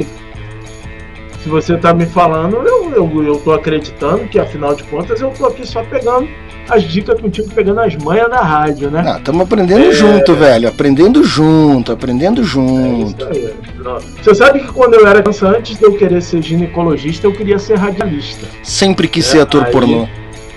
se 1.42 1.50
você 1.50 1.76
tá 1.76 1.94
me 1.94 2.06
falando, 2.06 2.58
eu, 2.58 2.92
eu, 2.92 3.24
eu 3.24 3.36
tô 3.38 3.52
acreditando 3.52 4.28
que, 4.28 4.38
afinal 4.38 4.76
de 4.76 4.84
contas, 4.84 5.22
eu 5.22 5.32
tô 5.32 5.48
aqui 5.48 5.66
só 5.66 5.84
pegando 5.84 6.30
as 6.72 6.84
dicas 6.84 7.20
contigo, 7.20 7.50
pegando 7.54 7.82
as 7.82 7.96
manhas 7.98 8.30
da 8.30 8.40
rádio, 8.40 8.90
né? 8.90 9.04
Ah, 9.06 9.18
estamos 9.18 9.42
aprendendo 9.42 9.86
é... 9.86 9.92
junto, 9.92 10.34
velho. 10.34 10.70
Aprendendo 10.70 11.24
junto, 11.24 11.92
aprendendo 11.92 12.44
junto. 12.44 13.26
É 13.26 13.32
isso 13.32 13.52
aí. 13.52 14.02
Você 14.22 14.36
sabe 14.36 14.62
que 14.62 14.68
quando 14.68 14.94
eu 14.94 15.06
era 15.06 15.22
criança, 15.22 15.50
antes 15.50 15.78
de 15.78 15.84
eu 15.84 15.94
querer 15.94 16.22
ser 16.22 16.42
ginecologista, 16.42 17.28
eu 17.28 17.34
queria 17.34 17.60
ser 17.60 17.78
radialista. 17.78 18.48
Sempre 18.64 19.08
quis 19.08 19.28
é, 19.28 19.32
ser 19.32 19.40
ator 19.42 19.66
aí... 19.66 19.72
pornô. 19.72 20.08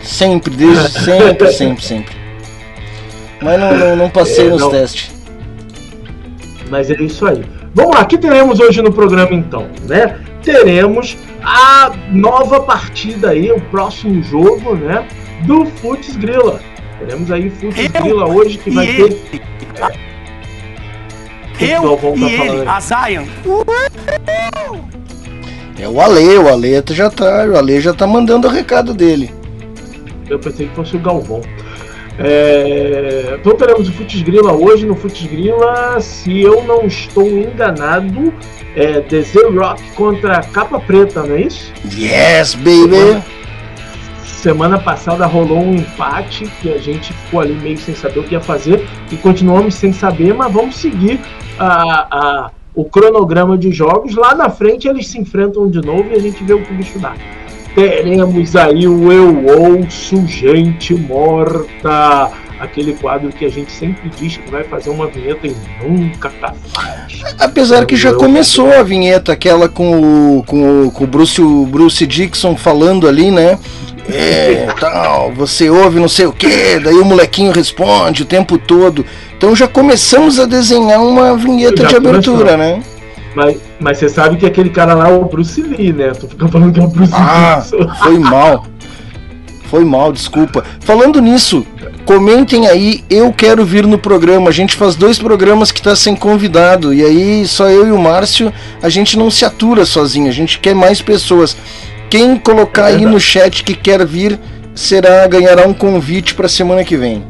Sempre, 0.02 0.54
desde 0.54 0.90
sempre, 1.00 1.52
sempre, 1.52 1.84
sempre. 1.84 2.16
Mas 3.42 3.58
não, 3.58 3.76
não, 3.76 3.96
não 3.96 4.10
passei 4.10 4.46
é, 4.46 4.50
nos 4.50 4.60
não. 4.60 4.70
testes. 4.70 5.12
Mas 6.70 6.90
é 6.90 6.94
isso 7.02 7.26
aí. 7.26 7.42
Vamos 7.74 7.94
lá, 7.94 8.02
o 8.02 8.06
que 8.06 8.16
teremos 8.16 8.60
hoje 8.60 8.80
no 8.80 8.92
programa 8.92 9.34
então, 9.34 9.66
né? 9.88 10.20
Teremos 10.42 11.16
a 11.42 11.92
nova 12.10 12.60
partida 12.60 13.30
aí, 13.30 13.50
o 13.50 13.60
próximo 13.60 14.22
jogo, 14.22 14.76
né? 14.76 15.06
Do 15.42 15.66
Futs 15.66 16.16
Grilla. 16.16 16.60
Teremos 16.98 17.30
aí 17.30 17.50
Futs 17.50 17.86
Grilla 17.88 18.26
hoje 18.26 18.58
que 18.58 18.70
vai 18.70 18.86
ter. 18.86 19.42
É, 21.60 21.76
eu 21.76 21.96
tá 21.96 22.08
e 22.16 22.34
ele, 22.34 22.68
a 22.68 22.80
Zion. 22.80 23.24
É 25.78 25.88
o 25.88 26.00
Ale, 26.00 26.38
o 26.38 26.48
Ale 26.48 26.82
já 26.90 27.10
tá, 27.10 27.46
o 27.46 27.56
Ale 27.56 27.80
já 27.80 27.92
tá 27.92 28.06
mandando 28.06 28.48
o 28.48 28.50
recado 28.50 28.92
dele. 28.92 29.32
Eu 30.28 30.38
pensei 30.38 30.66
que 30.66 30.74
fosse 30.74 30.96
o 30.96 30.98
Galvão. 30.98 31.42
É, 32.18 33.36
então 33.40 33.56
teremos 33.56 33.88
o 33.88 33.92
Futs 33.92 34.22
Grila 34.22 34.52
hoje. 34.52 34.86
No 34.86 34.94
Futs 34.94 35.26
Grila, 35.26 36.00
se 36.00 36.40
eu 36.40 36.62
não 36.64 36.86
estou 36.86 37.26
enganado, 37.26 38.32
é 38.76 39.00
The 39.00 39.22
Z-Rock 39.22 39.82
contra 39.92 40.40
Capa 40.42 40.80
Preta, 40.80 41.22
não 41.22 41.36
é 41.36 41.42
isso? 41.42 41.72
Yes, 41.96 42.54
baby! 42.54 43.22
Semana 44.44 44.78
passada 44.78 45.24
rolou 45.24 45.58
um 45.58 45.74
empate 45.74 46.44
que 46.60 46.70
a 46.70 46.76
gente 46.76 47.14
ficou 47.14 47.40
ali 47.40 47.54
meio 47.54 47.78
sem 47.78 47.94
saber 47.94 48.20
o 48.20 48.24
que 48.24 48.34
ia 48.34 48.42
fazer 48.42 48.86
e 49.10 49.16
continuamos 49.16 49.74
sem 49.74 49.90
saber, 49.90 50.34
mas 50.34 50.52
vamos 50.52 50.76
seguir 50.76 51.18
a, 51.58 51.70
a, 52.10 52.50
o 52.74 52.84
cronograma 52.84 53.56
de 53.56 53.72
jogos. 53.72 54.14
Lá 54.14 54.34
na 54.34 54.50
frente 54.50 54.86
eles 54.86 55.08
se 55.08 55.18
enfrentam 55.18 55.66
de 55.70 55.80
novo 55.80 56.10
e 56.10 56.12
a 56.12 56.18
gente 56.18 56.44
vê 56.44 56.52
o 56.52 56.60
que 56.60 56.74
o 56.74 56.76
bicho 56.76 56.98
dá 56.98 57.14
teremos 57.74 58.54
aí 58.54 58.86
o 58.86 59.10
Eu 59.10 59.46
Ouço 59.46 60.26
Gente 60.26 60.94
Morta. 60.94 62.30
Aquele 62.60 62.92
quadro 62.92 63.30
que 63.30 63.44
a 63.44 63.50
gente 63.50 63.72
sempre 63.72 64.10
diz 64.10 64.36
que 64.36 64.50
vai 64.50 64.62
fazer 64.62 64.90
uma 64.90 65.06
vinheta 65.08 65.46
e 65.46 65.56
nunca 65.82 66.30
faz. 66.30 66.56
Apesar 67.38 67.84
que 67.84 67.96
já 67.96 68.12
começou 68.14 68.72
a 68.72 68.82
vinheta, 68.82 69.32
aquela 69.32 69.68
com 69.68 70.38
o, 70.38 70.44
com 70.44 70.86
o, 70.86 70.90
com 70.90 71.04
o 71.04 71.06
Bruce, 71.06 71.42
o 71.42 71.66
Bruce 71.66 72.06
Dixon 72.06 72.56
falando 72.56 73.08
ali, 73.08 73.30
né? 73.30 73.58
É, 74.08 74.66
tal, 74.78 75.32
você 75.32 75.70
ouve 75.70 75.98
não 75.98 76.08
sei 76.08 76.26
o 76.26 76.32
que, 76.32 76.78
daí 76.78 76.94
o 76.94 77.04
molequinho 77.04 77.52
responde 77.52 78.22
o 78.22 78.26
tempo 78.26 78.58
todo. 78.58 79.04
Então 79.36 79.56
já 79.56 79.66
começamos 79.66 80.38
a 80.38 80.44
desenhar 80.44 81.02
uma 81.02 81.36
vinheta 81.36 81.82
já 81.82 81.88
de 81.88 81.96
abertura, 81.96 82.52
começou. 82.52 82.58
né? 82.58 82.82
Mas, 83.34 83.56
mas 83.80 83.98
você 83.98 84.08
sabe 84.08 84.36
que 84.36 84.46
aquele 84.46 84.70
cara 84.70 84.94
lá 84.94 85.08
é 85.08 85.12
o 85.12 85.24
Bruce 85.24 85.60
Lee, 85.60 85.92
né? 85.92 86.12
Tu 86.12 86.28
fica 86.28 86.46
falando 86.48 86.72
que 86.72 86.80
é 86.80 86.84
o 86.84 86.88
Bruce 86.88 87.12
ah, 87.14 87.62
Lee. 87.72 87.88
Foi 88.02 88.18
mal. 88.18 88.66
Foi 89.64 89.84
mal, 89.84 90.12
desculpa. 90.12 90.62
Falando 90.80 91.20
nisso, 91.20 91.66
comentem 92.04 92.68
aí, 92.68 93.02
eu 93.10 93.32
quero 93.32 93.64
vir 93.64 93.86
no 93.86 93.98
programa. 93.98 94.50
A 94.50 94.52
gente 94.52 94.76
faz 94.76 94.94
dois 94.94 95.18
programas 95.18 95.72
que 95.72 95.82
tá 95.82 95.96
sem 95.96 96.14
convidado. 96.14 96.94
E 96.94 97.02
aí, 97.02 97.44
só 97.46 97.68
eu 97.68 97.88
e 97.88 97.90
o 97.90 97.98
Márcio, 97.98 98.52
a 98.80 98.88
gente 98.88 99.18
não 99.18 99.30
se 99.30 99.44
atura 99.44 99.84
sozinho, 99.84 100.28
a 100.28 100.32
gente 100.32 100.60
quer 100.60 100.74
mais 100.74 101.02
pessoas. 101.02 101.56
Quem 102.14 102.36
colocar 102.36 102.92
é 102.92 102.94
aí 102.94 103.04
no 103.04 103.18
chat 103.18 103.64
que 103.64 103.74
quer 103.74 104.06
vir 104.06 104.38
será 104.72 105.26
ganhará 105.26 105.66
um 105.66 105.74
convite 105.74 106.32
para 106.32 106.46
semana 106.46 106.84
que 106.84 106.96
vem. 106.96 107.24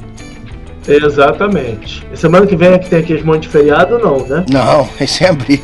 Exatamente. 0.86 2.06
Semana 2.12 2.46
que 2.46 2.54
vem 2.54 2.74
é 2.74 2.78
que 2.78 2.90
tem 2.90 3.16
as 3.16 3.22
mãos 3.22 3.40
de 3.40 3.48
feriado, 3.48 3.98
não, 3.98 4.18
né? 4.26 4.44
Não, 4.52 4.86
esse 5.00 5.24
é 5.24 5.30
abril. 5.30 5.58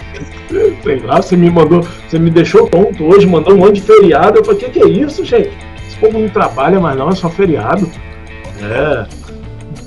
Sei 0.82 0.98
lá, 1.00 1.20
você 1.20 1.36
me 1.36 1.50
mandou, 1.50 1.86
você 2.08 2.18
me 2.18 2.30
deixou 2.30 2.66
tonto 2.70 3.04
hoje, 3.04 3.26
mandou 3.26 3.52
um 3.52 3.58
monte 3.58 3.74
de 3.74 3.82
feriado. 3.82 4.38
Eu 4.38 4.44
falei, 4.46 4.62
o 4.62 4.64
que, 4.64 4.80
que 4.80 4.82
é 4.82 4.88
isso, 4.88 5.22
gente? 5.26 5.50
Esse 5.86 5.98
povo 5.98 6.18
não 6.18 6.30
trabalha 6.30 6.80
mais 6.80 6.96
não, 6.96 7.10
é 7.10 7.14
só 7.14 7.28
feriado. 7.28 7.86
É. 8.62 9.27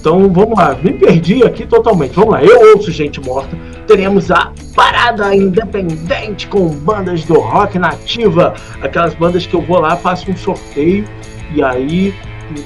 Então 0.02 0.28
vamos 0.34 0.58
lá, 0.58 0.76
me 0.82 0.92
perdi 0.94 1.44
aqui 1.44 1.64
totalmente. 1.64 2.16
Vamos 2.16 2.32
lá, 2.32 2.44
eu 2.44 2.74
ouço 2.74 2.92
gente 2.92 3.22
morta. 3.22 3.56
Teremos 3.86 4.32
a 4.32 4.52
parada 4.76 5.36
independente 5.36 6.48
com 6.48 6.70
bandas 6.70 7.24
do 7.24 7.40
rock 7.40 7.78
nativa, 7.78 8.56
aquelas 8.82 9.14
bandas 9.14 9.46
que 9.46 9.54
eu 9.54 9.62
vou 9.62 9.80
lá, 9.80 9.96
faço 9.96 10.32
um 10.32 10.36
sorteio 10.36 11.06
e 11.54 11.62
aí 11.62 12.16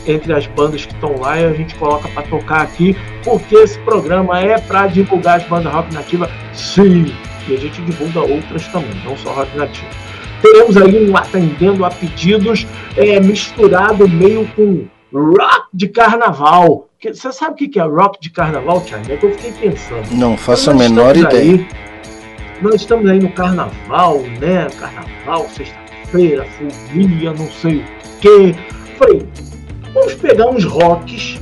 entre 0.07 0.31
as 0.33 0.47
bandas 0.47 0.85
que 0.85 0.93
estão 0.93 1.13
lá 1.19 1.33
a 1.33 1.53
gente 1.53 1.75
coloca 1.75 2.07
para 2.07 2.23
tocar 2.23 2.61
aqui, 2.61 2.95
porque 3.25 3.55
esse 3.55 3.77
programa 3.79 4.39
é 4.39 4.57
para 4.57 4.87
divulgar 4.87 5.37
as 5.37 5.47
bandas 5.47 5.73
rock 5.73 5.93
nativa, 5.93 6.29
sim, 6.53 7.13
e 7.49 7.53
a 7.53 7.57
gente 7.57 7.81
divulga 7.81 8.21
outras 8.21 8.65
também, 8.69 8.95
não 9.03 9.17
só 9.17 9.33
rock 9.33 9.57
nativa. 9.57 9.89
Teremos 10.41 10.77
aí 10.77 11.09
um 11.09 11.17
atendendo 11.17 11.83
a 11.83 11.91
pedidos 11.91 12.65
é, 12.95 13.19
misturado 13.19 14.07
meio 14.07 14.47
com 14.55 14.85
rock 15.13 15.67
de 15.73 15.87
carnaval. 15.87 16.89
Você 17.03 17.31
sabe 17.31 17.65
o 17.65 17.69
que 17.69 17.79
é 17.79 17.83
rock 17.83 18.19
de 18.19 18.31
carnaval, 18.31 18.81
Thiago? 18.81 19.11
É 19.11 19.17
que 19.17 19.25
eu 19.25 19.37
fiquei 19.37 19.69
pensando. 19.69 20.15
Não 20.15 20.35
faço 20.35 20.71
a 20.71 20.73
menor 20.73 21.15
ideia. 21.15 21.53
Aí, 21.53 21.67
nós 22.61 22.75
estamos 22.75 23.09
aí 23.09 23.19
no 23.19 23.31
carnaval, 23.31 24.19
né? 24.39 24.67
Carnaval, 24.79 25.47
sexta-feira, 25.49 26.45
folia, 26.45 27.33
não 27.33 27.49
sei 27.51 27.79
o 27.79 28.19
quê. 28.21 28.55
Falei, 28.97 29.27
Vamos 29.95 30.13
pegar 30.15 30.49
uns 30.49 30.65
rocks 30.65 31.39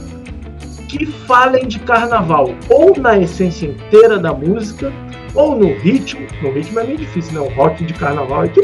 que 0.88 1.08
falem 1.08 1.67
de 1.67 1.79
carnaval, 1.79 2.53
ou 2.70 2.96
na 3.00 3.17
essência 3.17 3.65
inteira 3.65 4.20
da 4.20 4.32
música, 4.32 4.93
ou 5.34 5.55
no 5.55 5.74
ritmo. 5.79 6.27
No 6.39 6.51
ritmo 6.51 6.79
é 6.79 6.84
meio 6.84 7.00
difícil, 7.00 7.34
né? 7.34 7.39
Um 7.39 7.51
rock 7.55 7.84
de 7.84 7.96
carnaval 7.96 8.43
é. 8.43 8.50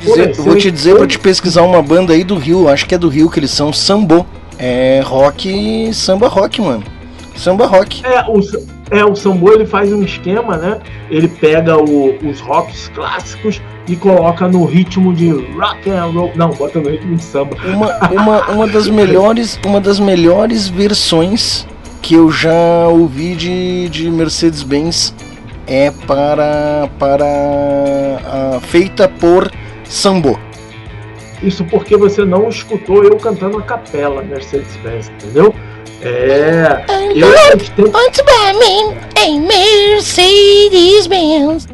Dizer, 0.00 0.34
vou 0.34 0.56
te 0.56 0.70
dizer 0.70 0.96
para 0.96 1.06
te 1.06 1.18
pesquisar 1.18 1.62
uma 1.62 1.82
banda 1.82 2.12
aí 2.12 2.24
do 2.24 2.36
Rio, 2.36 2.68
acho 2.68 2.86
que 2.86 2.94
é 2.94 2.98
do 2.98 3.08
Rio 3.08 3.30
que 3.30 3.38
eles 3.38 3.50
são 3.50 3.72
Sambo. 3.72 4.26
É 4.58 5.00
rock, 5.04 5.90
samba 5.94 6.28
rock, 6.28 6.60
mano. 6.60 6.84
Samba 7.34 7.66
rock. 7.66 8.04
É, 8.04 8.22
o, 8.28 8.40
é, 8.90 9.04
o 9.04 9.14
Sambo 9.14 9.50
ele 9.52 9.64
faz 9.64 9.90
um 9.90 10.02
esquema, 10.02 10.56
né? 10.58 10.78
Ele 11.10 11.28
pega 11.28 11.78
o, 11.78 12.14
os 12.28 12.40
rocks 12.40 12.90
clássicos, 12.94 13.60
e 13.90 13.96
coloca 13.96 14.46
no 14.46 14.64
ritmo 14.64 15.12
de 15.12 15.30
rock 15.30 15.90
and 15.90 16.04
roll. 16.04 16.30
Não, 16.36 16.50
bota 16.50 16.78
no 16.78 16.88
ritmo 16.88 17.16
de 17.16 17.22
samba. 17.22 17.56
Uma, 17.64 17.98
uma, 18.10 18.50
uma 18.50 18.68
das 18.68 18.86
melhores, 18.88 19.58
uma 19.66 19.80
das 19.80 19.98
melhores 19.98 20.68
versões 20.68 21.66
que 22.00 22.14
eu 22.14 22.30
já 22.30 22.86
ouvi 22.88 23.34
de, 23.34 23.88
de 23.88 24.10
Mercedes-Benz 24.10 25.14
é 25.66 25.90
para 26.06 26.88
para 26.98 27.24
a, 27.24 28.60
feita 28.60 29.08
por 29.08 29.50
Sambo. 29.90 30.38
Isso 31.42 31.64
porque 31.64 31.96
você 31.96 32.24
não 32.24 32.48
escutou 32.48 33.02
eu 33.04 33.16
cantando 33.16 33.58
a 33.58 33.62
capela 33.62 34.22
Mercedes-Benz, 34.22 35.08
entendeu? 35.08 35.52
É. 36.00 36.84
Eu 37.14 37.28
tenho... 37.76 37.90
em 39.18 39.40
Mercedes-Benz. 39.40 41.66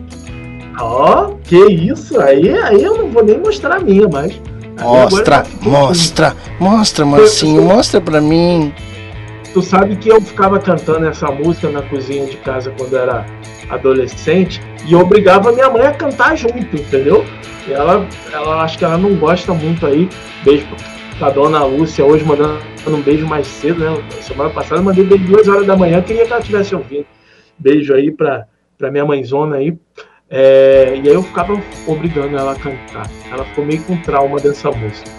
Ó, 0.80 1.28
oh, 1.28 1.36
que 1.44 1.56
isso? 1.56 2.20
Aí, 2.20 2.58
aí 2.58 2.82
eu 2.82 2.98
não 2.98 3.08
vou 3.10 3.24
nem 3.24 3.38
mostrar 3.38 3.76
a 3.76 3.80
minha, 3.80 4.08
mas. 4.08 4.40
Mostra, 4.80 5.44
mostra, 5.62 6.34
mostra, 6.60 7.06
Marcinho, 7.06 7.62
mostra 7.62 7.98
pra 8.00 8.20
mim. 8.20 8.74
Tu 9.52 9.62
sabe 9.62 9.94
que 9.96 10.08
eu 10.10 10.20
ficava 10.20 10.58
cantando 10.58 11.06
essa 11.06 11.30
música 11.30 11.70
na 11.70 11.82
cozinha 11.82 12.26
de 12.26 12.36
casa 12.38 12.74
quando 12.76 12.96
era 12.96 13.24
adolescente 13.68 14.60
e 14.86 14.94
obrigava 14.94 15.52
minha 15.52 15.68
mãe 15.68 15.86
a 15.86 15.92
cantar 15.92 16.36
junto, 16.36 16.76
entendeu? 16.76 17.24
E 17.66 17.72
ela, 17.72 18.06
ela 18.32 18.62
acho 18.62 18.78
que 18.78 18.84
ela 18.84 18.96
não 18.96 19.14
gosta 19.16 19.52
muito 19.52 19.86
aí. 19.86 20.08
Beijo 20.44 20.66
pra 21.18 21.30
dona 21.30 21.64
Lúcia 21.64 22.04
hoje 22.04 22.24
mandando 22.24 22.60
um 22.86 23.00
beijo 23.00 23.26
mais 23.26 23.46
cedo, 23.46 23.80
né? 23.80 24.02
Semana 24.20 24.50
passada 24.50 24.82
mandei 24.82 25.04
beijo 25.04 25.24
duas 25.24 25.48
horas 25.48 25.66
da 25.66 25.76
manhã, 25.76 26.00
queria 26.02 26.24
que 26.24 26.32
ela 26.32 26.40
estivesse 26.40 26.74
ouvindo. 26.74 27.06
Beijo 27.58 27.94
aí 27.94 28.10
pra, 28.10 28.46
pra 28.78 28.90
minha 28.90 29.04
mãezona 29.04 29.56
aí. 29.56 29.76
É, 30.28 31.00
e 31.02 31.08
aí 31.08 31.14
eu 31.14 31.22
ficava 31.22 31.60
obrigando 31.86 32.36
ela 32.36 32.52
a 32.52 32.56
cantar. 32.56 33.10
Ela 33.30 33.44
ficou 33.44 33.64
meio 33.64 33.82
com 33.82 33.96
trauma 34.02 34.38
dessa 34.38 34.70
música. 34.70 35.10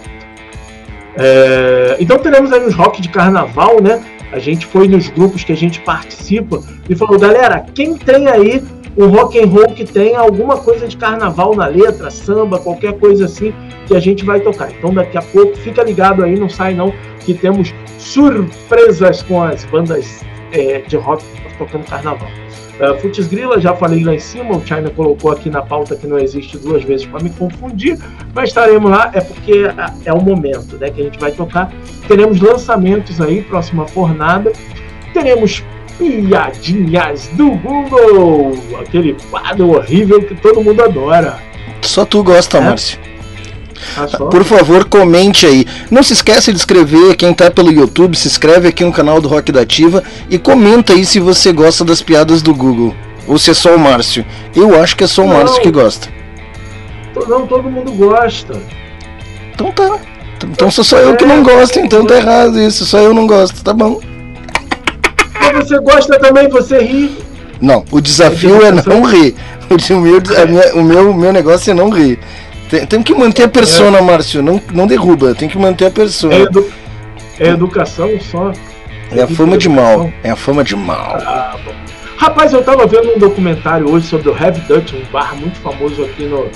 É, 1.16 1.96
então 1.98 2.18
teremos 2.18 2.52
aí 2.52 2.64
os 2.64 2.74
rock 2.74 3.02
de 3.02 3.08
carnaval, 3.08 3.82
né? 3.82 4.04
A 4.32 4.38
gente 4.38 4.66
foi 4.66 4.86
nos 4.88 5.08
grupos 5.08 5.44
que 5.44 5.52
a 5.52 5.56
gente 5.56 5.80
participa 5.80 6.62
e 6.88 6.94
falou, 6.94 7.18
galera, 7.18 7.64
quem 7.74 7.96
tem 7.96 8.28
aí 8.28 8.62
um 8.96 9.06
rock 9.06 9.38
and 9.38 9.46
roll 9.46 9.68
que 9.68 9.84
tem 9.84 10.16
alguma 10.16 10.58
coisa 10.58 10.88
de 10.88 10.96
carnaval 10.96 11.54
na 11.54 11.66
letra, 11.66 12.10
samba, 12.10 12.58
qualquer 12.58 12.98
coisa 12.98 13.26
assim 13.26 13.54
que 13.86 13.94
a 13.94 14.00
gente 14.00 14.24
vai 14.24 14.40
tocar. 14.40 14.70
Então 14.72 14.92
daqui 14.92 15.16
a 15.16 15.22
pouco 15.22 15.56
fica 15.56 15.82
ligado 15.84 16.24
aí, 16.24 16.38
não 16.38 16.48
sai 16.48 16.74
não, 16.74 16.92
que 17.24 17.32
temos 17.32 17.72
surpresas 17.98 19.22
com 19.22 19.42
as 19.42 19.64
bandas 19.64 20.24
é, 20.52 20.80
de 20.80 20.96
rock 20.96 21.24
tocando 21.58 21.84
carnaval. 21.84 22.28
Uh, 22.78 22.96
Futs 23.00 23.26
Grila, 23.26 23.60
já 23.60 23.74
falei 23.74 24.04
lá 24.04 24.14
em 24.14 24.20
cima, 24.20 24.56
o 24.56 24.64
China 24.64 24.88
colocou 24.90 25.32
aqui 25.32 25.50
na 25.50 25.62
pauta 25.62 25.96
que 25.96 26.06
não 26.06 26.18
existe 26.18 26.56
duas 26.56 26.84
vezes 26.84 27.06
para 27.06 27.20
me 27.20 27.30
confundir, 27.30 27.98
mas 28.32 28.50
estaremos 28.50 28.88
lá, 28.88 29.10
é 29.12 29.20
porque 29.20 29.64
é, 29.66 30.08
é 30.10 30.12
o 30.12 30.20
momento 30.20 30.76
né, 30.76 30.88
que 30.88 31.00
a 31.00 31.04
gente 31.04 31.18
vai 31.18 31.32
tocar. 31.32 31.72
Teremos 32.06 32.40
lançamentos 32.40 33.20
aí, 33.20 33.42
próxima 33.42 33.86
fornada. 33.88 34.52
Teremos 35.12 35.64
piadinhas 35.98 37.26
do 37.32 37.50
Google, 37.56 38.52
aquele 38.80 39.16
quadro 39.28 39.70
horrível 39.70 40.22
que 40.22 40.36
todo 40.36 40.62
mundo 40.62 40.82
adora. 40.82 41.38
Só 41.82 42.04
tu 42.04 42.22
gosta, 42.22 42.58
é? 42.58 42.60
Márcio. 42.60 43.00
Ah, 43.96 44.06
Por 44.06 44.44
favor, 44.44 44.84
comente 44.84 45.46
aí. 45.46 45.66
Não 45.90 46.02
se 46.02 46.12
esqueça 46.12 46.52
de 46.52 46.58
escrever, 46.58 47.16
quem 47.16 47.32
tá 47.32 47.50
pelo 47.50 47.72
YouTube, 47.72 48.16
se 48.16 48.28
inscreve 48.28 48.68
aqui 48.68 48.84
no 48.84 48.92
canal 48.92 49.20
do 49.20 49.28
Rock 49.28 49.52
da 49.52 49.60
Ativa 49.60 50.02
e 50.28 50.38
comenta 50.38 50.92
aí 50.92 51.04
se 51.04 51.20
você 51.20 51.52
gosta 51.52 51.84
das 51.84 52.02
piadas 52.02 52.42
do 52.42 52.54
Google. 52.54 52.94
Ou 53.26 53.38
se 53.38 53.50
é 53.50 53.54
só 53.54 53.74
o 53.74 53.78
Márcio. 53.78 54.24
Eu 54.54 54.80
acho 54.80 54.96
que 54.96 55.04
é 55.04 55.06
só 55.06 55.22
o 55.22 55.26
não, 55.26 55.34
Márcio 55.34 55.62
que 55.62 55.70
gosta. 55.70 56.08
Não, 57.28 57.46
todo 57.46 57.70
mundo 57.70 57.92
gosta. 57.92 58.60
Então 59.52 59.72
tá. 59.72 59.98
Então 60.44 60.70
sou 60.70 60.84
só 60.84 60.98
eu 60.98 61.16
que 61.16 61.26
não 61.26 61.42
gosto, 61.42 61.78
então 61.80 62.06
tá 62.06 62.16
errado 62.16 62.60
isso. 62.60 62.86
Só 62.86 62.98
eu 62.98 63.12
não 63.12 63.26
gosto, 63.26 63.62
tá 63.62 63.74
bom. 63.74 64.00
Mas 65.40 65.68
você 65.68 65.78
gosta 65.80 66.18
também, 66.18 66.48
você 66.48 66.78
ri. 66.78 67.18
Não, 67.60 67.84
o 67.90 68.00
desafio 68.00 68.64
é 68.64 68.70
não 68.70 69.02
rir. 69.02 69.34
O 69.68 70.00
meu, 70.00 70.22
minha, 70.48 70.74
o 70.76 70.82
meu, 70.82 71.12
meu 71.12 71.30
negócio 71.30 71.70
é 71.70 71.74
não 71.74 71.90
rir. 71.90 72.18
Tem, 72.68 72.86
tem 72.86 73.02
que 73.02 73.14
manter 73.14 73.44
a 73.44 73.48
persona, 73.48 73.98
é. 73.98 74.02
Márcio. 74.02 74.42
Não, 74.42 74.60
não 74.72 74.86
derruba, 74.86 75.34
tem 75.34 75.48
que 75.48 75.58
manter 75.58 75.86
a 75.86 75.90
persona. 75.90 76.34
É, 76.34 76.42
edu 76.42 76.68
é 77.38 77.48
educação 77.48 78.10
só. 78.20 78.52
É 79.10 79.22
a 79.22 79.28
fama 79.28 79.56
de 79.56 79.68
mal. 79.68 80.12
É 80.22 80.30
a 80.30 80.36
fama 80.36 80.62
de 80.62 80.76
mal. 80.76 81.16
Ah, 81.24 81.56
Rapaz, 82.18 82.52
eu 82.52 82.64
tava 82.64 82.84
vendo 82.84 83.14
um 83.14 83.18
documentário 83.18 83.88
hoje 83.88 84.08
sobre 84.08 84.28
o 84.28 84.36
Heavy 84.36 84.60
Dutch, 84.62 84.92
um 84.92 85.04
bar 85.12 85.36
muito 85.36 85.56
famoso 85.60 86.02
aqui 86.04 86.24
no, 86.24 86.50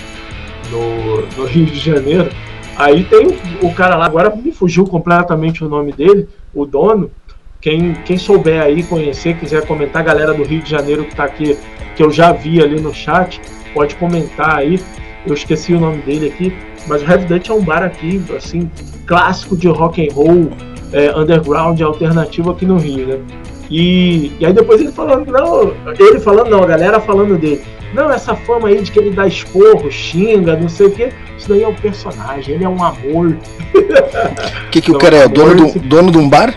no, 0.71 1.23
no 1.37 1.45
Rio 1.45 1.67
de 1.67 1.79
Janeiro. 1.79 2.31
Aí 2.77 3.05
tem 3.05 3.29
o, 3.29 3.67
o 3.67 3.73
cara 3.73 3.95
lá, 3.95 4.07
agora 4.07 4.35
me 4.35 4.51
fugiu 4.51 4.85
completamente 4.85 5.63
o 5.63 5.69
nome 5.69 5.93
dele, 5.93 6.29
o 6.53 6.67
dono. 6.67 7.13
Quem, 7.61 7.95
quem 8.05 8.19
souber 8.19 8.61
aí, 8.61 8.83
conhecer, 8.83 9.37
quiser 9.37 9.65
comentar, 9.65 10.03
galera 10.03 10.35
do 10.35 10.43
Rio 10.43 10.61
de 10.61 10.69
Janeiro 10.69 11.05
que 11.05 11.15
tá 11.15 11.25
aqui, 11.25 11.57
que 11.95 12.03
eu 12.03 12.11
já 12.11 12.33
vi 12.33 12.61
ali 12.61 12.81
no 12.81 12.93
chat, 12.93 13.41
pode 13.73 13.95
comentar 13.95 14.57
aí 14.57 14.81
eu 15.27 15.35
esqueci 15.35 15.73
o 15.75 15.81
nome 15.81 15.99
dele 15.99 16.29
aqui, 16.29 16.53
mas 16.87 17.03
o 17.03 17.27
Dutch 17.27 17.49
é 17.49 17.53
um 17.53 17.63
bar 17.63 17.83
aqui, 17.83 18.23
assim, 18.37 18.71
clássico 19.07 19.57
de 19.57 19.69
rock 19.69 20.07
and 20.07 20.13
roll, 20.13 20.51
é, 20.93 21.17
underground, 21.17 21.81
alternativo 21.81 22.51
aqui 22.51 22.67
no 22.67 22.77
Rio, 22.77 23.07
né? 23.07 23.19
E, 23.71 24.33
e 24.39 24.45
aí 24.45 24.53
depois 24.53 24.81
ele 24.81 24.93
falando, 24.93 25.31
não, 25.31 25.73
ele 25.99 26.21
falando, 26.21 26.51
não, 26.51 26.63
a 26.63 26.67
galera 26.67 27.01
falando 27.01 27.39
dele, 27.39 27.63
não, 27.95 28.11
essa 28.11 28.35
fama 28.35 28.69
aí 28.69 28.83
de 28.83 28.91
que 28.91 28.99
ele 28.99 29.11
dá 29.11 29.27
esporro, 29.27 29.91
xinga, 29.91 30.57
não 30.57 30.69
sei 30.69 30.87
o 30.87 30.91
que, 30.91 31.11
isso 31.39 31.49
daí 31.49 31.63
é 31.63 31.69
um 31.69 31.75
personagem, 31.75 32.55
ele 32.55 32.65
é 32.65 32.69
um 32.69 32.83
amor. 32.83 33.37
O 34.67 34.69
que, 34.71 34.81
que 34.81 34.91
o 34.91 34.99
cara 34.99 35.17
é? 35.17 35.29
Dono, 35.29 35.73
do, 35.73 35.79
dono 35.81 36.11
de 36.11 36.19
um 36.19 36.29
bar? 36.29 36.55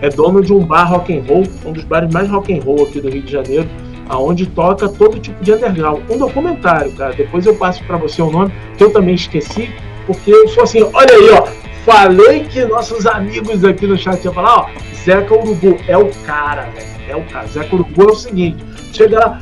É 0.00 0.08
dono 0.10 0.42
de 0.42 0.52
um 0.52 0.60
bar 0.60 0.84
rock 0.90 1.16
and 1.16 1.22
roll, 1.28 1.44
um 1.64 1.72
dos 1.72 1.84
bares 1.84 2.12
mais 2.12 2.28
rock 2.28 2.52
and 2.52 2.62
roll 2.62 2.82
aqui 2.82 3.00
do 3.00 3.08
Rio 3.08 3.22
de 3.22 3.32
Janeiro 3.32 3.68
aonde 4.08 4.46
toca 4.46 4.88
todo 4.88 5.18
tipo 5.18 5.42
de 5.42 5.52
underground. 5.52 6.02
Um 6.10 6.18
documentário, 6.18 6.92
cara. 6.92 7.12
Depois 7.12 7.46
eu 7.46 7.54
passo 7.54 7.82
para 7.84 7.96
você 7.96 8.20
o 8.22 8.30
nome, 8.30 8.52
que 8.76 8.84
eu 8.84 8.90
também 8.90 9.14
esqueci, 9.14 9.70
porque 10.06 10.30
eu 10.30 10.48
sou 10.48 10.64
assim, 10.64 10.82
olha 10.82 11.14
aí, 11.14 11.30
ó. 11.30 11.46
Falei 11.84 12.44
que 12.44 12.64
nossos 12.64 13.06
amigos 13.06 13.64
aqui 13.64 13.86
no 13.86 13.96
chat 13.96 14.24
iam 14.24 14.32
falar, 14.32 14.60
ó, 14.60 14.66
Zeca 14.94 15.34
Urubu 15.34 15.76
é 15.88 15.98
o 15.98 16.08
cara, 16.24 16.62
velho. 16.70 16.86
É 17.08 17.16
o 17.16 17.22
cara. 17.24 17.46
Zeca 17.48 17.74
Urubu 17.74 18.02
é 18.02 18.12
o 18.12 18.14
seguinte, 18.14 18.64
chega 18.92 19.18
lá, 19.18 19.40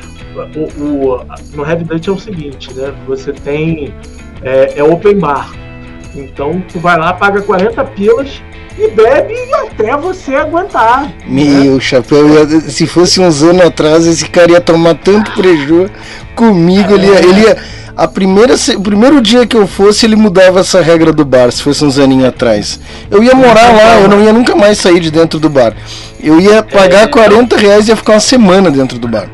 o, 0.57 0.83
o, 0.83 1.25
no 1.55 1.69
Heavy 1.69 1.85
Dutch 1.85 2.09
é 2.09 2.11
o 2.11 2.19
seguinte, 2.19 2.73
né? 2.75 2.95
Você 3.07 3.33
tem. 3.33 3.93
É, 4.43 4.79
é 4.79 4.83
open 4.83 5.19
bar. 5.19 5.53
Então 6.15 6.63
tu 6.73 6.79
vai 6.79 6.99
lá, 6.99 7.13
paga 7.13 7.41
40 7.43 7.85
pilas 7.85 8.43
e 8.79 8.89
bebe 8.89 9.35
até 9.55 9.97
você 9.97 10.35
aguentar. 10.35 11.13
Meu 11.27 11.75
né? 11.75 11.81
chapéu, 11.81 12.27
se 12.69 12.87
fosse 12.87 13.21
uns 13.21 13.43
anos 13.43 13.63
atrás, 13.63 14.07
esse 14.07 14.29
cara 14.29 14.53
ia 14.53 14.61
tomar 14.61 14.95
tanto 14.95 15.31
prejuízo 15.33 15.91
comigo. 16.35 16.93
É. 16.93 16.95
Ele, 16.95 17.07
ia, 17.07 17.21
ele 17.21 17.41
ia, 17.43 17.57
a 17.97 18.09
primeira, 18.09 18.55
o 18.55 18.81
primeiro 18.81 19.21
dia 19.21 19.47
que 19.47 19.57
eu 19.57 19.67
fosse, 19.67 20.07
ele 20.07 20.17
mudava 20.17 20.61
essa 20.61 20.81
regra 20.81 21.13
do 21.13 21.25
bar, 21.25 21.51
se 21.53 21.63
fosse 21.63 21.85
uns 21.85 21.99
aninhos 21.99 22.29
atrás. 22.29 22.81
Eu 23.11 23.23
ia 23.23 23.35
morar 23.35 23.73
lá, 23.73 24.01
eu 24.01 24.09
não 24.09 24.23
ia 24.23 24.33
nunca 24.33 24.57
mais 24.57 24.79
sair 24.79 25.01
de 25.01 25.11
dentro 25.11 25.39
do 25.39 25.51
bar. 25.51 25.75
Eu 26.23 26.41
ia 26.41 26.63
pagar 26.63 27.03
é, 27.03 27.07
40 27.07 27.57
reais 27.57 27.87
e 27.87 27.91
ia 27.91 27.97
ficar 27.97 28.15
uma 28.15 28.21
semana 28.21 28.71
dentro 28.71 28.99
do 28.99 29.07
bar. 29.07 29.29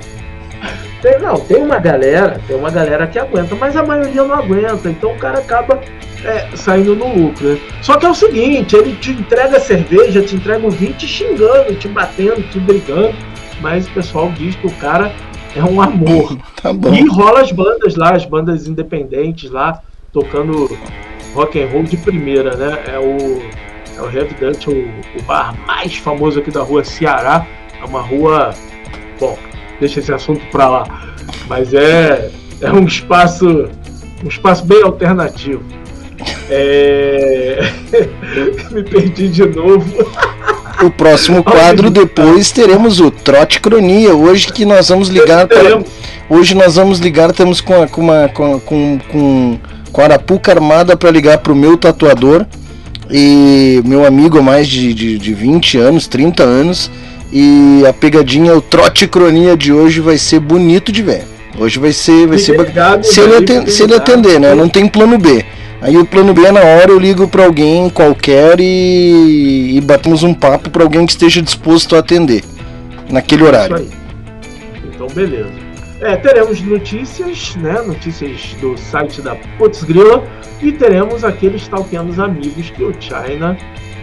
Tem, 1.03 1.19
não, 1.21 1.39
tem 1.39 1.63
uma 1.63 1.79
galera, 1.79 2.41
tem 2.47 2.57
uma 2.57 2.71
galera 2.71 3.07
que 3.07 3.19
aguenta, 3.19 3.55
mas 3.55 3.77
a 3.77 3.85
maioria 3.85 4.25
não 4.25 4.35
aguenta. 4.35 4.89
Então 4.89 5.13
o 5.13 5.19
cara 5.19 5.39
acaba 5.39 5.81
é, 6.25 6.49
saindo 6.57 6.95
no 6.95 7.15
lucro. 7.15 7.49
Né? 7.49 7.61
Só 7.83 7.97
que 7.97 8.07
é 8.07 8.11
o 8.11 8.15
seguinte, 8.15 8.75
ele 8.75 8.95
te 8.97 9.13
entrega 9.13 9.61
cerveja, 9.61 10.23
te 10.23 10.37
entrega 10.37 10.67
o 10.67 10.71
vinho 10.71 10.95
te 10.95 11.07
xingando, 11.07 11.75
te 11.75 11.89
batendo, 11.89 12.43
te 12.51 12.59
brigando, 12.59 13.15
mas 13.61 13.87
o 13.87 13.91
pessoal 13.91 14.31
diz 14.33 14.57
que 14.57 14.67
o 14.67 14.73
cara 14.73 15.13
é 15.55 15.63
um 15.63 15.81
amor. 15.81 16.37
Tá 16.63 16.73
bom. 16.73 16.93
E 16.93 17.07
rola 17.07 17.43
as 17.43 17.53
bandas 17.53 17.95
lá, 17.95 18.13
as 18.13 18.25
bandas 18.25 18.67
independentes 18.67 19.51
lá, 19.51 19.83
tocando 20.13 20.77
rock 21.33 21.63
and 21.63 21.69
roll 21.69 21.85
de 21.85 21.97
primeira, 21.99 22.57
né? 22.57 22.83
É 22.89 22.99
o, 22.99 23.43
é 23.97 24.03
o 24.03 24.11
Heavy 24.11 24.35
Dutch, 24.35 24.67
o, 24.67 24.73
o 24.73 25.23
bar 25.23 25.55
mais 25.67 25.97
famoso 25.97 26.41
aqui 26.41 26.51
da 26.51 26.63
rua 26.63 26.83
Ceará. 26.83 27.47
É 27.81 27.85
uma 27.85 28.01
rua. 28.01 28.55
Bom, 29.21 29.39
deixa 29.81 30.01
esse 30.01 30.13
assunto 30.13 30.45
pra 30.51 30.69
lá. 30.69 30.85
Mas 31.49 31.73
é, 31.75 32.31
é 32.61 32.71
um 32.71 32.85
espaço. 32.85 33.69
Um 34.25 34.29
espaço 34.29 34.65
bem 34.65 34.83
alternativo. 34.83 35.63
É... 36.51 37.61
Me 38.71 38.83
perdi 38.83 39.29
de 39.29 39.47
novo. 39.47 39.85
O 40.83 40.91
próximo 40.91 41.43
quadro 41.43 41.91
depois 41.91 42.51
teremos 42.51 43.01
o 43.01 43.11
Trote 43.11 43.61
Cronia. 43.61 44.15
Hoje 44.15 44.53
que 44.53 44.65
nós 44.65 44.89
vamos 44.89 45.09
ligar 45.09 45.47
para... 45.47 45.81
Hoje 46.29 46.55
nós 46.55 46.75
vamos 46.75 46.99
ligar, 46.99 47.33
temos 47.33 47.61
com, 47.61 47.83
a, 47.83 47.87
com 47.87 48.01
uma 48.01 48.29
com, 48.29 48.59
com, 48.59 48.99
com, 49.93 50.03
Arapuca 50.03 50.53
armada 50.53 50.97
para 50.97 51.11
ligar 51.11 51.39
para 51.39 51.53
o 51.53 51.57
meu 51.57 51.77
tatuador 51.77 52.45
e 53.11 53.81
meu 53.85 54.05
amigo 54.05 54.39
há 54.39 54.43
mais 54.43 54.69
de, 54.69 54.93
de, 54.93 55.19
de 55.19 55.33
20 55.33 55.79
anos, 55.79 56.07
30 56.07 56.43
anos. 56.43 56.91
E 57.33 57.85
a 57.87 57.93
pegadinha, 57.93 58.55
o 58.55 58.61
Trote 58.61 59.07
Cronia 59.07 59.57
de 59.57 59.73
hoje 59.73 60.01
vai 60.01 60.17
ser 60.17 60.41
bonito 60.41 60.93
de 60.93 61.03
ver. 61.03 61.25
Hoje 61.59 61.79
vai 61.79 61.93
ser. 61.93 62.27
Vai 62.27 62.39
ser 62.39 62.55
se, 63.03 63.21
ele 63.21 63.37
atender, 63.37 63.71
se 63.71 63.83
ele 63.83 63.95
atender, 63.95 64.41
né? 64.41 64.55
Não 64.55 64.69
tem 64.69 64.87
plano 64.89 65.19
B. 65.19 65.45
Aí 65.81 65.97
o 65.97 66.05
plano 66.05 66.33
B 66.33 66.45
é 66.45 66.53
na 66.53 66.61
hora 66.61 66.91
eu 66.91 66.99
ligo 66.99 67.29
para 67.29 67.45
alguém 67.45 67.91
qualquer 67.91 68.59
e, 68.61 69.77
e 69.77 69.81
batemos 69.83 70.23
um 70.23 70.33
papo 70.33 70.71
para 70.71 70.83
alguém 70.83 71.05
que 71.05 71.13
esteja 71.13 71.43
disposto 71.43 71.95
a 71.95 71.99
atender 71.99 72.43
naquele 73.11 73.45
horário. 73.45 73.77
Isso 73.77 73.85
aí. 73.85 74.89
Então 74.95 75.07
beleza. 75.09 75.67
É, 76.01 76.17
teremos 76.17 76.61
notícias, 76.61 77.57
né? 77.57 77.81
Notícias 77.83 78.55
do 78.61 78.77
site 78.77 79.23
da 79.23 79.35
Putz 79.59 79.83
Grilla 79.83 80.23
e 80.61 80.73
teremos 80.73 81.25
aqueles 81.25 81.63
stalkeando 81.63 82.23
amigos 82.23 82.71
que 82.71 82.83
o 82.83 82.95
China 83.01 83.57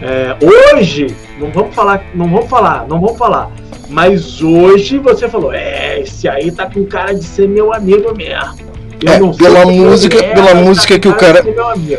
é, 0.06 0.36
hoje 0.74 1.06
não 1.40 1.50
vamos 1.50 1.74
falar, 1.74 2.04
não 2.14 2.28
vamos 2.28 2.50
falar, 2.50 2.86
não 2.86 3.00
vamos 3.00 3.16
falar. 3.16 3.50
Mas 3.88 4.42
hoje 4.42 4.98
você 4.98 5.26
falou, 5.26 5.50
é, 5.54 6.00
esse 6.00 6.28
aí 6.28 6.52
tá 6.52 6.66
com 6.66 6.84
cara 6.84 7.14
de 7.14 7.24
ser 7.24 7.48
meu 7.48 7.72
amigo 7.72 8.14
mesmo. 8.14 8.54
É, 9.06 9.18
pela 9.36 9.64
música, 9.64 10.18
é, 10.18 10.34
pela 10.34 10.54
música 10.54 10.98
que 10.98 11.08
o 11.08 11.14
cara. 11.14 11.42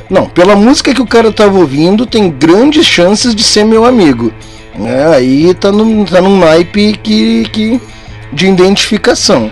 Não, 0.08 0.28
pela 0.28 0.56
música 0.56 0.94
que 0.94 1.02
o 1.02 1.08
cara 1.08 1.32
tava 1.32 1.58
ouvindo, 1.58 2.06
tem 2.06 2.30
grandes 2.30 2.86
chances 2.86 3.34
de 3.34 3.44
ser 3.44 3.66
meu 3.66 3.84
amigo. 3.84 4.32
É, 4.80 5.16
aí 5.16 5.52
tá 5.56 5.72
num, 5.72 6.06
tá 6.06 6.22
num 6.22 6.38
naipe 6.38 6.98
que, 6.98 7.50
que, 7.50 7.82
de 8.32 8.48
identificação. 8.48 9.52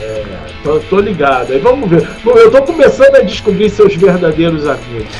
É, 0.00 0.24
tô, 0.64 0.78
tô 0.80 0.98
ligado. 0.98 1.52
Aí 1.52 1.58
vamos 1.58 1.90
ver. 1.90 2.08
Eu 2.24 2.50
tô 2.50 2.62
começando 2.62 3.16
a 3.16 3.20
descobrir 3.20 3.68
seus 3.68 3.94
verdadeiros 3.94 4.66
amigos. 4.66 5.14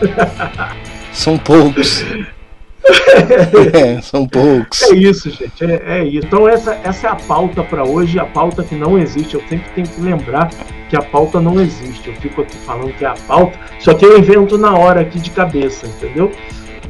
São 1.18 1.36
poucos. 1.36 2.04
é, 3.74 4.00
são 4.00 4.26
poucos. 4.28 4.82
É 4.84 4.94
isso, 4.94 5.28
gente. 5.30 5.64
É, 5.64 5.82
é, 5.98 6.04
isso. 6.04 6.24
Então 6.24 6.48
essa, 6.48 6.78
essa 6.84 7.08
é 7.08 7.10
a 7.10 7.16
pauta 7.16 7.64
para 7.64 7.84
hoje, 7.84 8.20
a 8.20 8.24
pauta 8.24 8.62
que 8.62 8.76
não 8.76 8.96
existe. 8.96 9.34
Eu 9.34 9.42
sempre 9.48 9.68
tenho 9.74 9.88
que 9.88 10.00
lembrar 10.00 10.48
que 10.88 10.96
a 10.96 11.02
pauta 11.02 11.40
não 11.40 11.60
existe. 11.60 12.08
Eu 12.08 12.14
fico 12.14 12.42
aqui 12.42 12.56
falando 12.58 12.92
que 12.96 13.04
é 13.04 13.08
a 13.08 13.14
pauta, 13.26 13.58
só 13.80 13.94
que 13.94 14.04
eu 14.04 14.16
invento 14.16 14.56
na 14.56 14.72
hora 14.78 15.00
aqui 15.00 15.18
de 15.18 15.32
cabeça, 15.32 15.88
entendeu? 15.88 16.30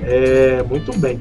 É, 0.02 0.62
muito 0.68 0.96
bem. 0.98 1.18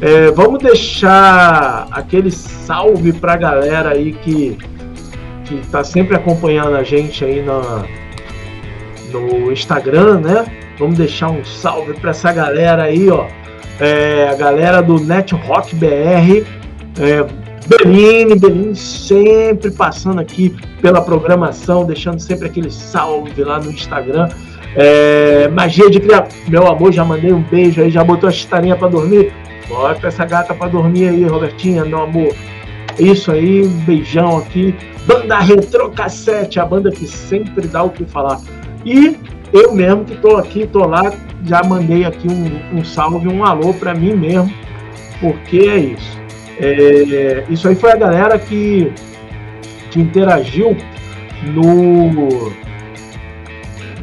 É, 0.00 0.30
vamos 0.30 0.62
deixar 0.62 1.88
aquele 1.90 2.30
salve 2.30 3.12
para 3.12 3.32
a 3.32 3.36
galera 3.36 3.90
aí 3.90 4.12
que 4.12 4.56
que 5.46 5.56
está 5.56 5.82
sempre 5.82 6.14
acompanhando 6.14 6.76
a 6.76 6.84
gente 6.84 7.24
aí 7.24 7.42
na, 7.42 7.84
no 9.10 9.50
Instagram, 9.50 10.20
né? 10.20 10.69
Vamos 10.80 10.98
deixar 10.98 11.30
um 11.30 11.44
salve 11.44 11.94
para 11.94 12.10
essa 12.10 12.32
galera 12.32 12.82
aí, 12.82 13.08
ó 13.08 13.28
é, 13.80 14.28
a 14.30 14.34
galera 14.34 14.82
do 14.82 15.00
Net 15.00 15.34
Rock 15.34 15.74
BR, 15.74 16.44
é, 17.00 17.26
Beline, 17.66 18.76
sempre 18.76 19.70
passando 19.70 20.20
aqui 20.20 20.54
pela 20.82 21.00
programação, 21.00 21.84
deixando 21.84 22.20
sempre 22.20 22.46
aquele 22.46 22.70
salve 22.70 23.42
lá 23.42 23.58
no 23.58 23.70
Instagram. 23.70 24.28
É, 24.76 25.48
magia 25.48 25.90
de 25.90 25.98
criar. 25.98 26.28
Meu 26.46 26.66
amor, 26.66 26.92
já 26.92 27.04
mandei 27.04 27.32
um 27.32 27.42
beijo 27.42 27.80
aí, 27.80 27.90
já 27.90 28.04
botou 28.04 28.28
a 28.28 28.32
chistarinha 28.32 28.76
para 28.76 28.88
dormir? 28.88 29.32
Bota 29.68 30.08
essa 30.08 30.24
gata 30.24 30.52
para 30.52 30.68
dormir 30.68 31.08
aí, 31.08 31.24
Robertinha, 31.24 31.84
meu 31.84 32.02
amor. 32.02 32.34
Isso 32.98 33.32
aí, 33.32 33.62
um 33.62 33.84
beijão 33.84 34.38
aqui. 34.38 34.74
Banda 35.06 35.38
Retro 35.38 35.90
Cassete, 35.90 36.60
a 36.60 36.66
banda 36.66 36.90
que 36.90 37.06
sempre 37.06 37.66
dá 37.66 37.82
o 37.82 37.90
que 37.90 38.04
falar. 38.04 38.40
E 38.84 39.16
eu 39.52 39.72
mesmo 39.72 40.04
que 40.04 40.16
tô 40.16 40.36
aqui, 40.36 40.66
tô 40.66 40.86
lá, 40.86 41.12
já 41.44 41.62
mandei 41.62 42.04
aqui 42.04 42.28
um, 42.28 42.78
um 42.78 42.84
salve, 42.84 43.28
um 43.28 43.44
alô 43.44 43.74
para 43.74 43.94
mim 43.94 44.14
mesmo, 44.14 44.52
porque 45.20 45.58
é 45.58 45.78
isso. 45.78 46.20
É, 46.58 47.44
isso 47.48 47.68
aí 47.68 47.74
foi 47.74 47.92
a 47.92 47.96
galera 47.96 48.38
que, 48.38 48.92
que 49.90 50.00
interagiu 50.00 50.76
no, 51.54 52.52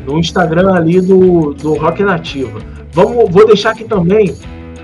no 0.06 0.20
Instagram 0.20 0.74
ali 0.74 1.00
do, 1.00 1.54
do 1.54 1.76
Rock 1.76 2.04
Nativa. 2.04 2.60
Vamos, 2.92 3.30
vou 3.30 3.46
deixar 3.46 3.72
aqui 3.72 3.84
também. 3.84 4.36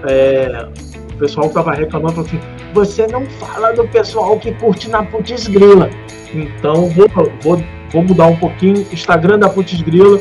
É, 0.07 0.67
o 1.13 1.17
pessoal 1.17 1.47
estava 1.47 1.73
reclamando 1.73 2.21
assim: 2.21 2.39
você 2.73 3.07
não 3.07 3.25
fala 3.25 3.73
do 3.73 3.87
pessoal 3.87 4.37
que 4.37 4.51
curte 4.53 4.89
na 4.89 5.03
Putz 5.03 5.47
Grila. 5.47 5.89
Então 6.33 6.89
vou, 6.89 7.07
vou, 7.41 7.63
vou 7.91 8.03
mudar 8.03 8.27
um 8.27 8.35
pouquinho. 8.35 8.85
Instagram 8.91 9.39
da 9.39 9.49
Putz 9.49 9.81
Grila. 9.81 10.19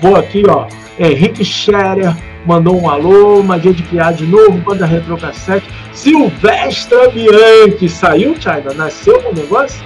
Vou 0.00 0.16
aqui, 0.16 0.42
ó. 0.48 0.66
Henrique 0.98 1.44
Scherer 1.44 2.14
mandou 2.46 2.80
um 2.80 2.88
alô, 2.88 3.42
Magia 3.42 3.72
de 3.72 3.82
Criar 3.82 4.12
de 4.12 4.26
novo, 4.26 4.52
Banda 4.58 4.86
Retro 4.86 5.16
Cassete. 5.16 5.66
Silvestre 5.92 7.10
Bianchi 7.12 7.88
saiu, 7.88 8.34
China? 8.40 8.72
Nasceu 8.74 9.22
o 9.30 9.34
negócio? 9.34 9.80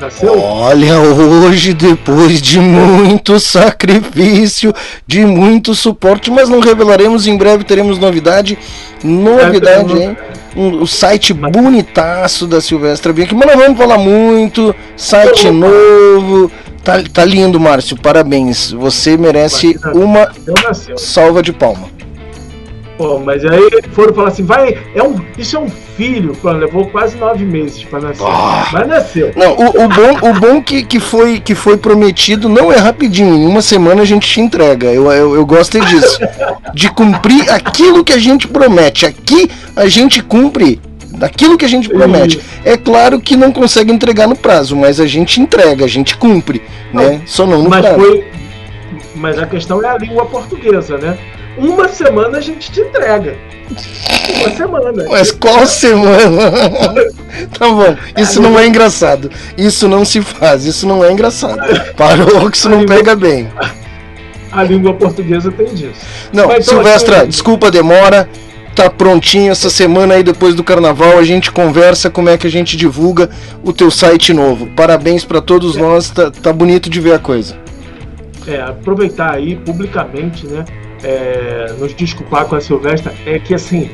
Nasceu? 0.00 0.38
Olha, 0.40 1.00
hoje, 1.00 1.74
depois 1.74 2.40
de 2.40 2.60
muito 2.60 3.40
sacrifício, 3.40 4.72
de 5.06 5.24
muito 5.24 5.74
suporte, 5.74 6.30
mas 6.30 6.48
não 6.48 6.60
revelaremos, 6.60 7.26
em 7.26 7.36
breve 7.36 7.64
teremos 7.64 7.98
novidade. 7.98 8.58
Novidade, 9.02 10.00
é, 10.00 10.04
hein? 10.04 10.16
O 10.56 10.86
site 10.86 11.32
bonitaço 11.32 12.46
da 12.46 12.60
Silvestre 12.60 13.12
Bianchi, 13.12 13.34
mas 13.34 13.48
não 13.48 13.56
vamos 13.56 13.78
falar 13.78 13.98
muito. 13.98 14.74
Site 14.96 15.50
novo. 15.50 16.50
Tá, 16.88 17.02
tá 17.12 17.24
lindo, 17.24 17.60
Márcio. 17.60 17.98
Parabéns. 18.00 18.72
Você 18.72 19.14
merece 19.18 19.78
uma 19.94 20.26
salva 20.96 21.42
de 21.42 21.52
palma. 21.52 21.86
Pô, 22.96 23.18
mas 23.18 23.44
aí 23.44 23.68
foram 23.92 24.12
falar 24.12 24.28
assim, 24.28 24.42
vai, 24.42 24.76
é 24.92 25.02
um, 25.02 25.14
isso 25.36 25.56
é 25.56 25.60
um 25.60 25.68
filho, 25.68 26.36
levou 26.42 26.88
quase 26.88 27.16
nove 27.16 27.44
meses 27.44 27.84
para 27.84 28.00
nascer. 28.00 28.24
Oh. 28.24 28.72
Mas 28.72 28.88
nasceu. 28.88 29.32
Não, 29.36 29.52
o, 29.52 29.84
o 29.84 29.88
bom, 29.88 30.30
o 30.30 30.40
bom 30.40 30.62
que, 30.62 30.82
que, 30.82 30.98
foi, 30.98 31.38
que 31.38 31.54
foi 31.54 31.76
prometido 31.76 32.48
não 32.48 32.72
é 32.72 32.76
rapidinho, 32.76 33.36
em 33.36 33.46
uma 33.46 33.62
semana 33.62 34.02
a 34.02 34.04
gente 34.04 34.26
te 34.26 34.40
entrega. 34.40 34.88
Eu, 34.88 35.12
eu, 35.12 35.36
eu 35.36 35.46
gosto 35.46 35.78
disso. 35.78 36.18
de 36.74 36.90
cumprir 36.90 37.48
aquilo 37.50 38.02
que 38.02 38.12
a 38.12 38.18
gente 38.18 38.48
promete. 38.48 39.06
Aqui 39.06 39.48
a 39.76 39.86
gente 39.86 40.20
cumpre 40.20 40.80
daquilo 41.18 41.58
que 41.58 41.64
a 41.64 41.68
gente 41.68 41.88
promete. 41.88 42.40
É 42.64 42.76
claro 42.76 43.20
que 43.20 43.36
não 43.36 43.52
consegue 43.52 43.92
entregar 43.92 44.26
no 44.28 44.36
prazo, 44.36 44.76
mas 44.76 45.00
a 45.00 45.06
gente 45.06 45.40
entrega, 45.40 45.84
a 45.84 45.88
gente 45.88 46.16
cumpre, 46.16 46.62
né? 46.92 47.20
Só 47.26 47.46
não 47.46 47.62
no 47.62 47.70
mas 47.70 47.80
prazo. 47.80 48.00
Foi, 48.00 48.24
mas 49.14 49.38
a 49.38 49.46
questão 49.46 49.82
é 49.84 49.88
a 49.88 49.98
língua 49.98 50.24
portuguesa, 50.26 50.96
né? 50.96 51.18
uma 51.58 51.88
semana 51.88 52.38
a 52.38 52.40
gente 52.40 52.70
te 52.70 52.80
entrega. 52.80 53.36
Uma 54.40 54.56
semana. 54.56 55.04
Mas 55.08 55.30
qual 55.32 55.66
semana? 55.66 56.52
tá 57.58 57.68
bom, 57.68 57.96
isso 58.16 58.40
não 58.40 58.58
é 58.58 58.66
engraçado. 58.66 59.30
Isso 59.56 59.88
não 59.88 60.04
se 60.04 60.22
faz, 60.22 60.64
isso 60.64 60.86
não 60.86 61.04
é 61.04 61.12
engraçado. 61.12 61.58
Parou 61.96 62.50
que 62.50 62.56
isso 62.56 62.68
não 62.68 62.86
pega 62.86 63.16
bem. 63.16 63.48
A 64.50 64.62
língua 64.62 64.94
portuguesa 64.94 65.50
tem 65.50 65.66
disso. 65.66 66.00
Não, 66.32 66.46
Mas, 66.46 66.66
então, 66.66 66.82
Silvestra, 66.82 67.18
assim, 67.18 67.28
desculpa 67.28 67.66
a 67.66 67.70
demora. 67.70 68.28
Tá 68.78 68.88
prontinho 68.88 69.50
essa 69.50 69.68
semana 69.68 70.14
aí 70.14 70.22
depois 70.22 70.54
do 70.54 70.62
carnaval, 70.62 71.18
a 71.18 71.24
gente 71.24 71.50
conversa 71.50 72.08
como 72.08 72.28
é 72.28 72.38
que 72.38 72.46
a 72.46 72.50
gente 72.50 72.76
divulga 72.76 73.28
o 73.64 73.72
teu 73.72 73.90
site 73.90 74.32
novo. 74.32 74.68
Parabéns 74.68 75.24
para 75.24 75.40
todos 75.40 75.76
é. 75.76 75.80
nós, 75.80 76.10
tá, 76.10 76.30
tá 76.30 76.52
bonito 76.52 76.88
de 76.88 77.00
ver 77.00 77.14
a 77.14 77.18
coisa. 77.18 77.56
É, 78.46 78.60
aproveitar 78.60 79.34
aí 79.34 79.56
publicamente, 79.56 80.46
né? 80.46 80.64
é, 81.02 81.72
nos 81.78 81.94
desculpar 81.94 82.46
com 82.46 82.56
a 82.56 82.60
Silvestre 82.60 83.12
é 83.26 83.38
que 83.38 83.54
assim 83.54 83.90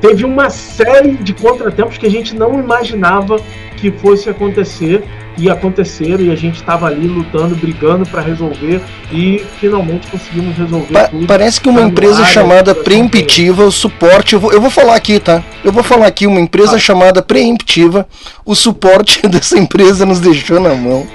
teve 0.00 0.24
uma 0.24 0.50
série 0.50 1.12
de 1.12 1.32
contratempos 1.32 1.96
que 1.96 2.06
a 2.06 2.10
gente 2.10 2.34
não 2.34 2.58
imaginava 2.58 3.36
que 3.76 3.90
fosse 3.90 4.28
acontecer 4.28 5.04
e 5.36 5.50
aconteceram 5.50 6.24
e 6.24 6.30
a 6.30 6.36
gente 6.36 6.56
estava 6.56 6.86
ali 6.86 7.06
lutando, 7.06 7.56
brigando 7.56 8.06
para 8.06 8.20
resolver 8.20 8.80
e 9.10 9.42
finalmente 9.60 10.06
conseguimos 10.08 10.56
resolver 10.56 10.92
pa 10.92 11.08
tudo. 11.08 11.26
Parece 11.26 11.60
que 11.60 11.68
uma 11.68 11.80
tá 11.80 11.86
empresa 11.86 12.24
chamada 12.24 12.74
Preemptiva, 12.74 13.64
o 13.64 13.72
suporte, 13.72 14.34
eu 14.34 14.40
vou, 14.40 14.52
eu 14.52 14.60
vou 14.60 14.70
falar 14.70 14.94
aqui, 14.94 15.18
tá? 15.18 15.42
Eu 15.64 15.72
vou 15.72 15.82
falar 15.82 16.06
aqui, 16.06 16.26
uma 16.26 16.40
empresa 16.40 16.76
ah. 16.76 16.78
chamada 16.78 17.22
Preemptiva, 17.22 18.06
o 18.44 18.54
suporte 18.54 19.22
dessa 19.28 19.58
empresa 19.58 20.04
nos 20.04 20.20
deixou 20.20 20.60
na 20.60 20.74
mão. 20.74 21.06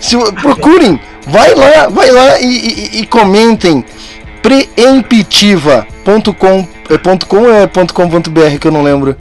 Se, 0.00 0.16
procurem, 0.42 1.00
vai 1.26 1.54
lá, 1.54 1.88
vai 1.88 2.10
lá 2.10 2.38
e, 2.40 2.46
e, 2.46 3.00
e 3.00 3.06
comentem 3.06 3.82
preemptiva.com 4.42 6.66
é 6.90 6.98
ponto 6.98 7.26
.com 7.26 7.38
ou 7.38 7.50
é 7.50 7.66
que 8.58 8.66
eu 8.66 8.72
não 8.72 8.82
lembro? 8.82 9.16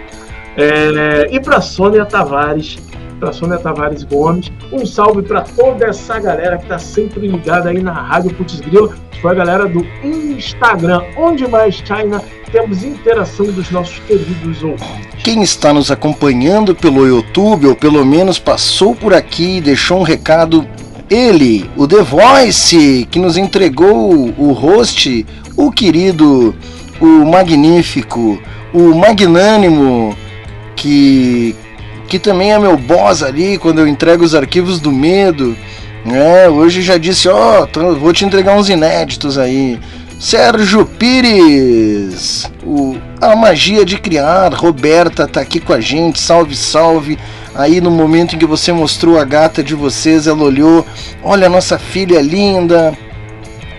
É, 0.56 1.28
e 1.34 1.40
pra 1.40 1.60
Sônia 1.60 2.04
Tavares, 2.04 2.76
para 3.20 3.32
Sônia 3.32 3.58
Tavares 3.58 4.02
Gomes, 4.02 4.50
um 4.72 4.86
salve 4.86 5.22
para 5.22 5.42
toda 5.42 5.84
essa 5.84 6.18
galera 6.18 6.56
que 6.56 6.64
está 6.64 6.78
sempre 6.78 7.28
ligada 7.28 7.68
aí 7.68 7.82
na 7.82 7.92
Rádio 7.92 8.34
Putz 8.34 8.58
Grilo, 8.60 8.94
foi 9.20 9.32
a 9.32 9.34
galera 9.34 9.68
do 9.68 9.86
Instagram, 10.02 11.02
onde 11.16 11.46
mais 11.46 11.74
China 11.74 12.22
temos 12.50 12.82
interação 12.82 13.46
dos 13.46 13.70
nossos 13.70 13.98
queridos 14.00 14.62
ouvintes. 14.62 15.22
Quem 15.22 15.42
está 15.42 15.72
nos 15.72 15.90
acompanhando 15.90 16.74
pelo 16.74 17.06
YouTube 17.06 17.66
ou 17.66 17.76
pelo 17.76 18.04
menos 18.04 18.38
passou 18.38 18.94
por 18.94 19.12
aqui 19.12 19.58
e 19.58 19.60
deixou 19.60 20.00
um 20.00 20.02
recado 20.02 20.66
ele, 21.10 21.68
o 21.76 21.86
The 21.86 22.02
Voice, 22.02 23.06
que 23.10 23.18
nos 23.18 23.36
entregou 23.36 24.32
o 24.38 24.52
host, 24.52 25.26
o 25.56 25.70
querido, 25.70 26.54
o 27.00 27.26
magnífico, 27.26 28.40
o 28.72 28.94
magnânimo, 28.94 30.16
que, 30.76 31.54
que 32.10 32.18
também 32.18 32.52
é 32.52 32.58
meu 32.58 32.76
boss 32.76 33.22
ali 33.22 33.56
quando 33.56 33.78
eu 33.78 33.86
entrego 33.86 34.24
os 34.24 34.34
arquivos 34.34 34.80
do 34.80 34.90
medo. 34.90 35.56
É, 36.04 36.48
hoje 36.48 36.82
já 36.82 36.98
disse, 36.98 37.28
ó, 37.28 37.68
oh, 37.76 37.94
vou 37.94 38.12
te 38.12 38.24
entregar 38.24 38.56
uns 38.56 38.68
inéditos 38.68 39.38
aí. 39.38 39.78
Sérgio 40.18 40.84
Pires, 40.84 42.50
o, 42.64 42.96
a 43.20 43.36
magia 43.36 43.84
de 43.84 43.96
criar, 43.96 44.52
Roberta 44.52 45.26
tá 45.28 45.40
aqui 45.40 45.60
com 45.60 45.72
a 45.72 45.80
gente, 45.80 46.20
salve, 46.20 46.56
salve. 46.56 47.16
Aí 47.54 47.80
no 47.80 47.92
momento 47.92 48.34
em 48.34 48.38
que 48.38 48.44
você 48.44 48.72
mostrou 48.72 49.16
a 49.16 49.24
gata 49.24 49.62
de 49.62 49.76
vocês, 49.76 50.26
ela 50.26 50.42
olhou, 50.42 50.84
olha 51.22 51.46
a 51.46 51.50
nossa 51.50 51.78
filha 51.78 52.20
linda. 52.20 52.92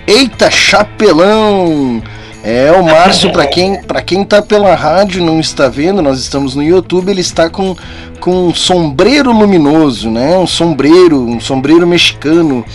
Eita, 0.07 0.49
chapelão! 0.49 2.01
É, 2.43 2.71
o 2.71 2.83
Márcio, 2.83 3.31
para 3.31 3.45
quem, 3.45 3.81
pra 3.83 4.01
quem 4.01 4.23
tá 4.23 4.41
pela 4.41 4.73
rádio 4.73 5.23
não 5.23 5.39
está 5.39 5.69
vendo, 5.69 6.01
nós 6.01 6.19
estamos 6.19 6.55
no 6.55 6.63
YouTube, 6.63 7.09
ele 7.09 7.21
está 7.21 7.49
com, 7.49 7.75
com 8.19 8.47
um 8.47 8.53
sombreiro 8.53 9.31
luminoso, 9.31 10.09
né? 10.09 10.35
Um 10.37 10.47
sombreiro, 10.47 11.21
um 11.21 11.39
sombreiro 11.39 11.85
mexicano, 11.85 12.65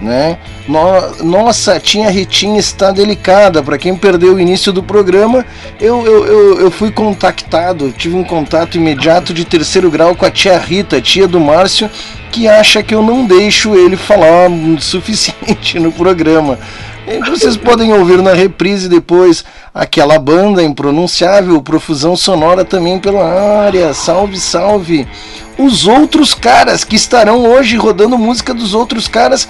né? 0.00 0.38
No, 0.66 1.24
nossa, 1.24 1.74
a 1.74 1.80
tia 1.80 2.10
Ritinha 2.10 2.58
está 2.58 2.90
delicada. 2.90 3.62
Para 3.62 3.78
quem 3.78 3.94
perdeu 3.94 4.34
o 4.34 4.40
início 4.40 4.72
do 4.72 4.82
programa, 4.82 5.46
eu, 5.80 6.04
eu, 6.04 6.26
eu, 6.26 6.60
eu 6.62 6.70
fui 6.70 6.90
contactado, 6.90 7.92
tive 7.92 8.16
um 8.16 8.24
contato 8.24 8.76
imediato 8.76 9.32
de 9.32 9.44
terceiro 9.44 9.88
grau 9.88 10.16
com 10.16 10.26
a 10.26 10.30
tia 10.32 10.58
Rita, 10.58 11.00
tia 11.00 11.28
do 11.28 11.38
Márcio, 11.38 11.88
que 12.32 12.48
acha 12.48 12.82
que 12.82 12.94
eu 12.94 13.02
não 13.02 13.24
deixo 13.24 13.76
ele 13.76 13.96
falar 13.96 14.50
o 14.50 14.78
suficiente 14.82 15.78
no 15.78 15.92
programa. 15.92 16.58
Vocês 17.28 17.56
podem 17.56 17.92
ouvir 17.92 18.22
na 18.22 18.32
reprise 18.32 18.88
depois 18.88 19.44
aquela 19.74 20.18
banda 20.18 20.62
impronunciável, 20.62 21.60
profusão 21.60 22.16
sonora 22.16 22.64
também 22.64 22.98
pela 22.98 23.24
área. 23.24 23.92
Salve, 23.92 24.38
salve! 24.38 25.06
Os 25.58 25.86
outros 25.86 26.34
caras 26.34 26.84
que 26.84 26.96
estarão 26.96 27.44
hoje 27.44 27.76
rodando 27.76 28.16
música 28.16 28.54
dos 28.54 28.72
outros 28.74 29.08
caras 29.08 29.48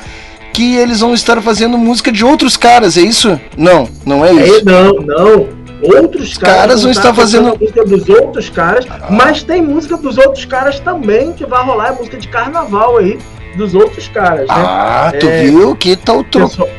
que 0.52 0.76
eles 0.76 1.00
vão 1.00 1.14
estar 1.14 1.40
fazendo 1.40 1.78
música 1.78 2.12
de 2.12 2.24
outros 2.24 2.56
caras, 2.56 2.96
é 2.98 3.02
isso? 3.02 3.40
Não, 3.56 3.88
não 4.04 4.24
é, 4.24 4.30
é 4.30 4.34
isso. 4.34 4.60
É, 4.60 4.72
não, 4.72 4.92
não. 4.94 5.62
Outros 5.82 6.38
caras, 6.38 6.56
caras 6.56 6.82
vão 6.82 6.92
estar 6.92 7.12
fazendo 7.12 7.58
música 7.58 7.84
dos 7.84 8.08
outros 8.08 8.48
caras, 8.48 8.86
ah. 8.88 9.08
mas 9.10 9.42
tem 9.42 9.60
música 9.60 9.96
dos 9.96 10.16
outros 10.16 10.44
caras 10.44 10.78
também 10.78 11.32
que 11.32 11.44
vai 11.44 11.64
rolar, 11.64 11.88
é 11.88 11.92
música 11.92 12.16
de 12.16 12.28
carnaval 12.28 12.98
aí 12.98 13.18
dos 13.54 13.74
outros 13.74 14.08
caras, 14.08 14.46
né? 14.46 14.46
Ah, 14.48 15.12
tu 15.18 15.26
é, 15.28 15.42
viu 15.42 15.74
que 15.76 15.96
tá 15.96 16.12
o 16.12 16.24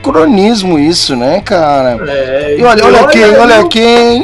cronismo 0.02 0.80
isso, 0.80 1.16
né, 1.16 1.42
cara? 1.42 2.00
É, 2.08 2.56
e 2.58 2.64
olha, 2.64 2.86
olha, 2.86 3.00
olha 3.00 3.08
quem, 3.10 3.38
olha 3.38 3.68
quem. 3.68 4.24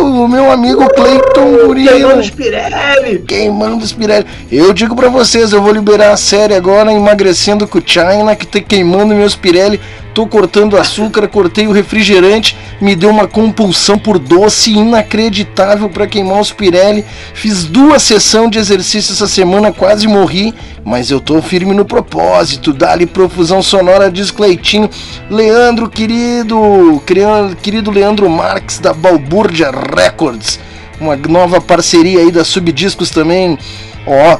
O 0.00 0.28
meu 0.28 0.50
amigo 0.50 0.88
Cleiton 0.94 1.66
Murilo. 1.66 1.90
Queimando 1.90 2.20
os 2.20 2.30
Pirelli. 2.30 3.18
Queimando 3.20 3.84
os 3.84 3.92
Pirelli. 3.92 4.26
Eu 4.50 4.72
digo 4.72 4.96
para 4.96 5.08
vocês, 5.08 5.52
eu 5.52 5.62
vou 5.62 5.72
liberar 5.72 6.12
a 6.12 6.16
série 6.16 6.54
agora, 6.54 6.92
emagrecendo 6.92 7.66
com 7.66 7.78
o 7.78 7.82
China, 7.84 8.34
que 8.34 8.46
tá 8.46 8.60
queimando 8.60 9.14
meus 9.14 9.36
Pirelli 9.36 9.80
tô 10.14 10.26
cortando 10.28 10.78
açúcar, 10.78 11.26
cortei 11.26 11.66
o 11.66 11.72
refrigerante, 11.72 12.56
me 12.80 12.94
deu 12.94 13.10
uma 13.10 13.26
compulsão 13.26 13.98
por 13.98 14.16
doce 14.16 14.72
inacreditável 14.72 15.90
para 15.90 16.06
queimar 16.06 16.40
os 16.40 16.52
Pirelli. 16.52 17.04
Fiz 17.34 17.64
duas 17.64 18.02
sessões 18.02 18.50
de 18.52 18.58
exercício 18.58 19.12
essa 19.12 19.26
semana, 19.26 19.72
quase 19.72 20.06
morri, 20.06 20.54
mas 20.84 21.10
eu 21.10 21.20
tô 21.20 21.42
firme 21.42 21.74
no 21.74 21.84
propósito. 21.84 22.72
Dali 22.72 23.06
profusão 23.06 23.60
sonora, 23.60 24.10
diz 24.10 24.30
Cleitinho. 24.30 24.88
Leandro, 25.28 25.90
querido, 25.90 27.02
querido 27.60 27.90
Leandro 27.90 28.30
Marques 28.30 28.78
da 28.78 28.92
Balbúrdia 28.92 29.72
Records, 29.84 30.58
uma 31.00 31.16
nova 31.16 31.60
parceria 31.60 32.20
aí 32.20 32.30
da 32.30 32.44
Subdiscos 32.44 33.10
também. 33.10 33.58
Ó, 34.06 34.38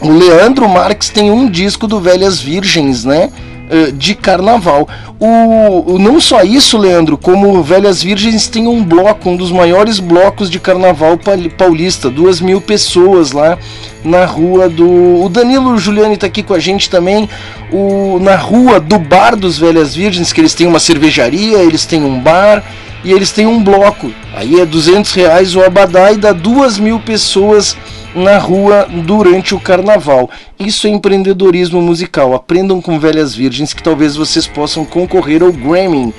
o 0.00 0.10
Leandro 0.10 0.68
Marques 0.68 1.08
tem 1.08 1.30
um 1.30 1.48
disco 1.48 1.86
do 1.86 2.00
Velhas 2.00 2.40
Virgens, 2.40 3.04
né? 3.04 3.30
Eh, 3.72 3.92
de 3.92 4.16
carnaval. 4.16 4.88
O, 5.20 5.96
não 5.96 6.20
só 6.20 6.42
isso, 6.42 6.76
Leandro, 6.76 7.16
como 7.16 7.62
Velhas 7.62 8.02
Virgens 8.02 8.48
tem 8.48 8.66
um 8.66 8.82
bloco, 8.82 9.30
um 9.30 9.36
dos 9.36 9.52
maiores 9.52 10.00
blocos 10.00 10.50
de 10.50 10.58
carnaval 10.58 11.16
paulista, 11.56 12.10
duas 12.10 12.40
mil 12.40 12.60
pessoas 12.60 13.30
lá 13.30 13.56
na 14.04 14.24
rua 14.24 14.68
do. 14.68 15.22
O 15.22 15.28
Danilo 15.28 15.78
Giuliani 15.78 16.14
está 16.14 16.26
aqui 16.26 16.42
com 16.42 16.52
a 16.52 16.58
gente 16.58 16.90
também, 16.90 17.28
o, 17.70 18.18
na 18.20 18.34
rua 18.34 18.80
do 18.80 18.98
Bar 18.98 19.36
dos 19.36 19.56
Velhas 19.56 19.94
Virgens, 19.94 20.32
que 20.32 20.40
eles 20.40 20.52
têm 20.52 20.66
uma 20.66 20.80
cervejaria, 20.80 21.58
eles 21.58 21.86
têm 21.86 22.02
um 22.02 22.18
bar 22.18 22.64
e 23.04 23.12
eles 23.12 23.32
têm 23.32 23.46
um 23.46 23.62
bloco. 23.62 24.12
Aí 24.34 24.60
é 24.60 24.66
200 24.66 25.12
reais 25.14 25.54
o 25.54 25.62
abadá 25.62 26.12
e 26.12 26.16
dá 26.16 26.32
duas 26.32 26.78
mil 26.78 27.00
pessoas 27.00 27.76
na 28.14 28.38
rua 28.38 28.86
durante 28.88 29.54
o 29.54 29.60
carnaval. 29.60 30.30
Isso 30.58 30.86
é 30.86 30.90
empreendedorismo 30.90 31.80
musical. 31.80 32.34
Aprendam 32.34 32.80
com 32.80 32.98
velhas 32.98 33.34
virgens 33.34 33.72
que 33.72 33.82
talvez 33.82 34.16
vocês 34.16 34.46
possam 34.46 34.84
concorrer 34.84 35.42
ao 35.42 35.52
Grammy. 35.52 36.12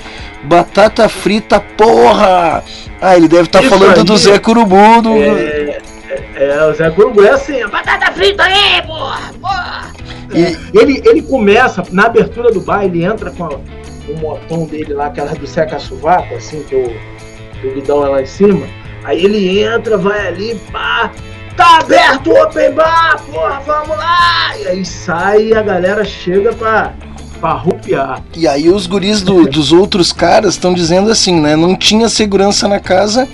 Batata 0.44 1.08
frita, 1.08 1.60
porra! 1.60 2.63
Ah, 3.02 3.17
ele 3.17 3.28
deve 3.28 3.44
estar 3.44 3.62
tá 3.62 3.70
falando 3.70 3.98
aí, 3.98 4.04
do 4.04 4.17
Zé 4.17 4.39
Curubu. 4.39 5.02
Do... 5.02 5.17
É, 5.17 5.82
é, 6.10 6.22
é, 6.36 6.65
o 6.65 6.74
Zé 6.74 6.89
Curubu 6.91 7.24
é 7.24 7.32
assim, 7.32 7.67
batata 7.67 8.12
frita 8.12 8.44
aí, 8.44 8.82
porra! 8.86 9.34
porra. 9.39 9.91
E... 10.34 10.44
É, 10.44 10.58
ele, 10.74 11.02
ele 11.06 11.22
começa, 11.22 11.84
na 11.91 12.06
abertura 12.06 12.52
do 12.52 12.62
bar, 12.62 12.86
ele 12.86 13.04
entra 13.04 13.32
com 13.32 13.46
a, 13.46 13.60
o 14.08 14.18
motão 14.20 14.66
dele 14.66 14.94
lá, 14.94 15.08
aquela 15.08 15.34
do 15.34 15.48
seca 15.48 15.80
sovaco, 15.80 16.36
assim, 16.36 16.64
que 16.64 16.76
o, 16.76 17.68
o 17.68 17.74
guidão 17.74 18.06
é 18.06 18.10
lá 18.10 18.22
em 18.22 18.26
cima. 18.26 18.66
Aí 19.04 19.24
ele 19.24 19.60
entra, 19.60 19.98
vai 19.98 20.28
ali, 20.28 20.56
pá, 20.72 21.12
Tá 21.56 21.80
aberto 21.80 22.32
o 22.32 22.44
open 22.44 22.72
bar, 22.72 23.22
porra, 23.30 23.62
vamos 23.66 23.98
lá! 23.98 24.58
E 24.58 24.68
aí 24.68 24.86
sai 24.86 25.48
e 25.48 25.54
a 25.54 25.62
galera 25.62 26.04
chega 26.06 26.54
pra, 26.54 26.94
pra 27.40 27.52
rupiar. 27.54 28.24
E 28.36 28.48
aí 28.48 28.70
os 28.70 28.88
guris 28.88 29.22
do, 29.22 29.46
dos 29.46 29.74
outros 29.74 30.14
caras 30.14 30.54
estão 30.54 30.74
dizendo 30.74 31.12
assim, 31.12 31.40
né? 31.40 31.56
Não 31.56 31.76
tinha 31.76 32.08
segurança 32.08 32.68
na 32.68 32.80
casa 32.80 33.28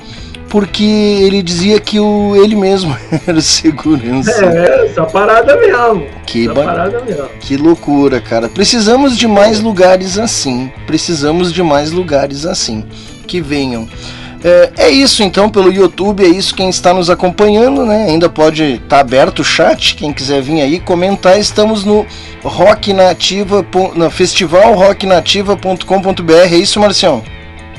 porque 0.49 0.83
ele 0.83 1.41
dizia 1.41 1.79
que 1.79 1.99
o, 1.99 2.35
ele 2.35 2.55
mesmo 2.55 2.95
era 3.27 3.41
segurança. 3.41 4.31
É, 4.45 4.85
essa 4.85 5.05
parada 5.05 5.55
mesmo. 5.57 6.07
Que, 6.25 6.45
essa 6.45 6.53
parada 6.53 7.01
mesmo. 7.01 7.27
que 7.39 7.57
loucura, 7.57 8.19
cara. 8.19 8.49
Precisamos 8.49 9.17
de 9.17 9.27
mais 9.27 9.59
lugares 9.59 10.17
assim. 10.17 10.71
Precisamos 10.85 11.51
de 11.53 11.61
mais 11.61 11.91
lugares 11.91 12.45
assim. 12.45 12.85
Que 13.27 13.41
venham. 13.41 13.87
É, 14.43 14.71
é, 14.77 14.89
isso 14.89 15.23
então 15.23 15.49
pelo 15.49 15.71
YouTube, 15.71 16.23
é 16.23 16.27
isso 16.27 16.53
quem 16.53 16.69
está 16.69 16.93
nos 16.93 17.09
acompanhando, 17.09 17.85
né? 17.85 18.05
Ainda 18.05 18.29
pode 18.29 18.63
estar 18.63 18.87
tá 18.87 18.99
aberto 18.99 19.39
o 19.39 19.43
chat, 19.43 19.95
quem 19.95 20.13
quiser 20.13 20.41
vir 20.41 20.61
aí 20.61 20.79
comentar. 20.79 21.39
Estamos 21.39 21.83
no 21.83 22.05
Rock 22.43 22.93
Nativa, 22.93 23.65
no 23.95 24.09
festival 24.09 24.75
rocknativa.com.br. 24.75 26.31
É 26.31 26.55
isso, 26.55 26.79
Marcião? 26.79 27.23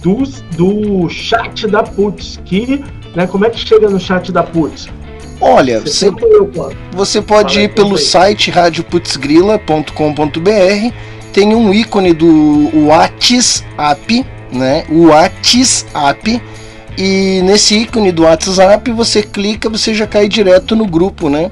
do, 0.04 0.24
do 0.56 1.10
chat 1.10 1.68
da 1.68 1.82
Putz 1.82 2.40
que 2.46 2.84
né? 3.18 3.26
Como 3.26 3.46
é 3.46 3.50
que 3.50 3.60
chega 3.60 3.90
no 3.90 4.00
chat 4.00 4.32
da 4.32 4.44
Putz? 4.44 4.88
Olha, 5.40 5.80
você, 5.80 6.12
você 6.92 7.22
pode 7.22 7.60
ir 7.60 7.74
pelo 7.74 7.98
site 7.98 8.50
radioputzgrila.com.br, 8.50 10.94
tem 11.32 11.54
um 11.54 11.72
ícone 11.74 12.14
do 12.14 12.88
WhatsApp, 12.88 14.26
né? 14.52 14.84
O 14.90 15.08
WhatsApp 15.08 16.42
e 16.98 17.42
nesse 17.44 17.78
ícone 17.78 18.12
do 18.12 18.24
WhatsApp 18.24 18.92
você 18.92 19.22
clica, 19.22 19.70
você 19.70 19.94
já 19.94 20.08
cai 20.08 20.28
direto 20.28 20.76
no 20.76 20.88
grupo, 20.88 21.30
né? 21.30 21.52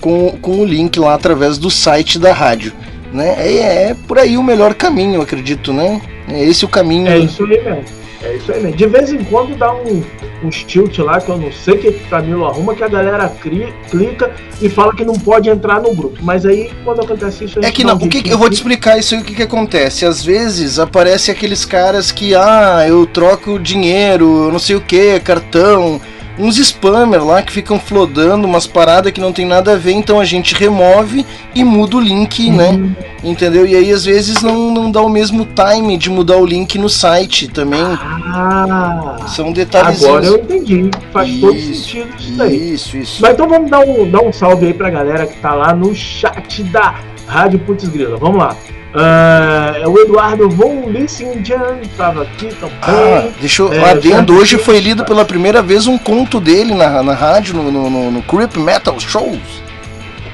Com, 0.00 0.30
com 0.40 0.60
o 0.60 0.64
link 0.64 0.98
lá 0.98 1.14
através 1.14 1.58
do 1.58 1.70
site 1.70 2.18
da 2.18 2.32
rádio. 2.32 2.72
Né? 3.12 3.34
É, 3.38 3.90
é 3.90 3.96
por 4.08 4.18
aí 4.18 4.38
o 4.38 4.42
melhor 4.42 4.74
caminho, 4.74 5.20
acredito, 5.20 5.72
né? 5.72 6.00
É 6.28 6.42
esse 6.42 6.64
o 6.64 6.68
caminho. 6.68 7.08
É 7.08 7.18
isso 7.18 7.44
aí 7.44 7.62
mesmo. 7.62 7.84
É 8.22 8.36
isso 8.36 8.52
aí 8.52 8.62
mesmo. 8.62 8.76
De 8.76 8.86
vez 8.86 9.12
em 9.12 9.22
quando 9.24 9.54
dá 9.56 9.74
um, 9.74 10.02
um 10.46 10.50
tilt 10.50 10.98
lá, 10.98 11.20
que 11.20 11.28
eu 11.28 11.36
não 11.36 11.52
sei 11.52 11.74
o 11.74 11.78
que 11.78 11.92
Camilo 12.08 12.46
arruma, 12.46 12.74
que 12.74 12.82
a 12.82 12.88
galera 12.88 13.28
cria, 13.28 13.72
clica 13.90 14.34
e 14.60 14.68
fala 14.68 14.94
que 14.94 15.04
não 15.04 15.14
pode 15.14 15.48
entrar 15.48 15.80
no 15.80 15.94
grupo. 15.94 16.18
Mas 16.22 16.46
aí, 16.46 16.70
quando 16.84 17.02
acontece 17.02 17.44
isso... 17.44 17.60
É 17.62 17.70
que 17.70 17.84
não, 17.84 17.96
o 17.96 18.08
que, 18.08 18.22
que 18.22 18.32
eu 18.32 18.38
vou 18.38 18.48
te 18.48 18.54
explicar 18.54 18.98
isso 18.98 19.14
aí, 19.14 19.20
o 19.20 19.24
que, 19.24 19.34
que 19.34 19.42
acontece. 19.42 20.06
Às 20.06 20.24
vezes, 20.24 20.78
aparece 20.78 21.30
aqueles 21.30 21.64
caras 21.64 22.10
que, 22.10 22.34
ah, 22.34 22.84
eu 22.86 23.06
troco 23.06 23.58
dinheiro, 23.58 24.50
não 24.50 24.58
sei 24.58 24.76
o 24.76 24.80
que, 24.80 25.18
cartão 25.20 26.00
uns 26.38 26.56
spammers 26.58 27.24
lá 27.24 27.42
que 27.42 27.52
ficam 27.52 27.78
flodando 27.78 28.46
umas 28.46 28.66
paradas 28.66 29.12
que 29.12 29.20
não 29.20 29.32
tem 29.32 29.46
nada 29.46 29.72
a 29.72 29.76
ver, 29.76 29.92
então 29.92 30.20
a 30.20 30.24
gente 30.24 30.54
remove 30.54 31.24
e 31.54 31.64
muda 31.64 31.96
o 31.96 32.00
link, 32.00 32.50
né? 32.50 32.70
uhum. 32.70 32.78
né? 32.78 32.96
Entendeu? 33.24 33.66
E 33.66 33.74
aí 33.74 33.90
às 33.90 34.04
vezes 34.04 34.42
não, 34.42 34.72
não 34.72 34.90
dá 34.90 35.00
o 35.00 35.08
mesmo 35.08 35.46
time 35.46 35.96
de 35.96 36.10
mudar 36.10 36.36
o 36.36 36.46
link 36.46 36.78
no 36.78 36.88
site 36.88 37.48
também. 37.48 37.82
Ah, 37.82 39.16
São 39.28 39.52
detalhes. 39.52 40.04
Agora 40.04 40.26
eu 40.26 40.36
entendi. 40.36 40.90
Faz 41.12 41.28
isso, 41.28 41.40
todo 41.40 41.58
sentido 41.58 42.08
isso 42.18 42.32
daí. 42.32 42.74
Isso, 42.74 42.96
isso. 42.96 43.22
Mas 43.22 43.32
então 43.32 43.48
vamos 43.48 43.70
dar 43.70 43.80
um, 43.80 44.08
dar 44.10 44.22
um 44.22 44.32
salve 44.32 44.66
aí 44.66 44.74
pra 44.74 44.90
galera 44.90 45.26
que 45.26 45.36
tá 45.40 45.54
lá 45.54 45.74
no 45.74 45.94
chat 45.94 46.62
da 46.64 47.00
Rádio 47.26 47.58
Putz 47.60 47.88
Grila. 47.88 48.16
Vamos 48.16 48.38
lá. 48.38 48.56
Uh, 48.96 49.90
o 49.90 49.98
Eduardo 49.98 50.48
Von 50.48 50.88
Lissingen 50.88 51.42
estava 51.82 52.22
aqui 52.22 52.48
também. 52.54 52.78
Ah, 52.80 53.28
deixa 53.38 53.62
eu. 53.62 53.70
É, 53.70 53.90
adendo, 53.90 54.34
hoje 54.34 54.56
foi 54.56 54.80
lido 54.80 55.04
pela 55.04 55.22
primeira 55.22 55.60
vez 55.60 55.86
um 55.86 55.98
conto 55.98 56.40
dele 56.40 56.74
na, 56.74 57.02
na 57.02 57.12
rádio, 57.12 57.54
no, 57.54 57.70
no, 57.70 58.10
no 58.10 58.22
Creep 58.22 58.56
Metal 58.56 58.98
Shows. 58.98 59.62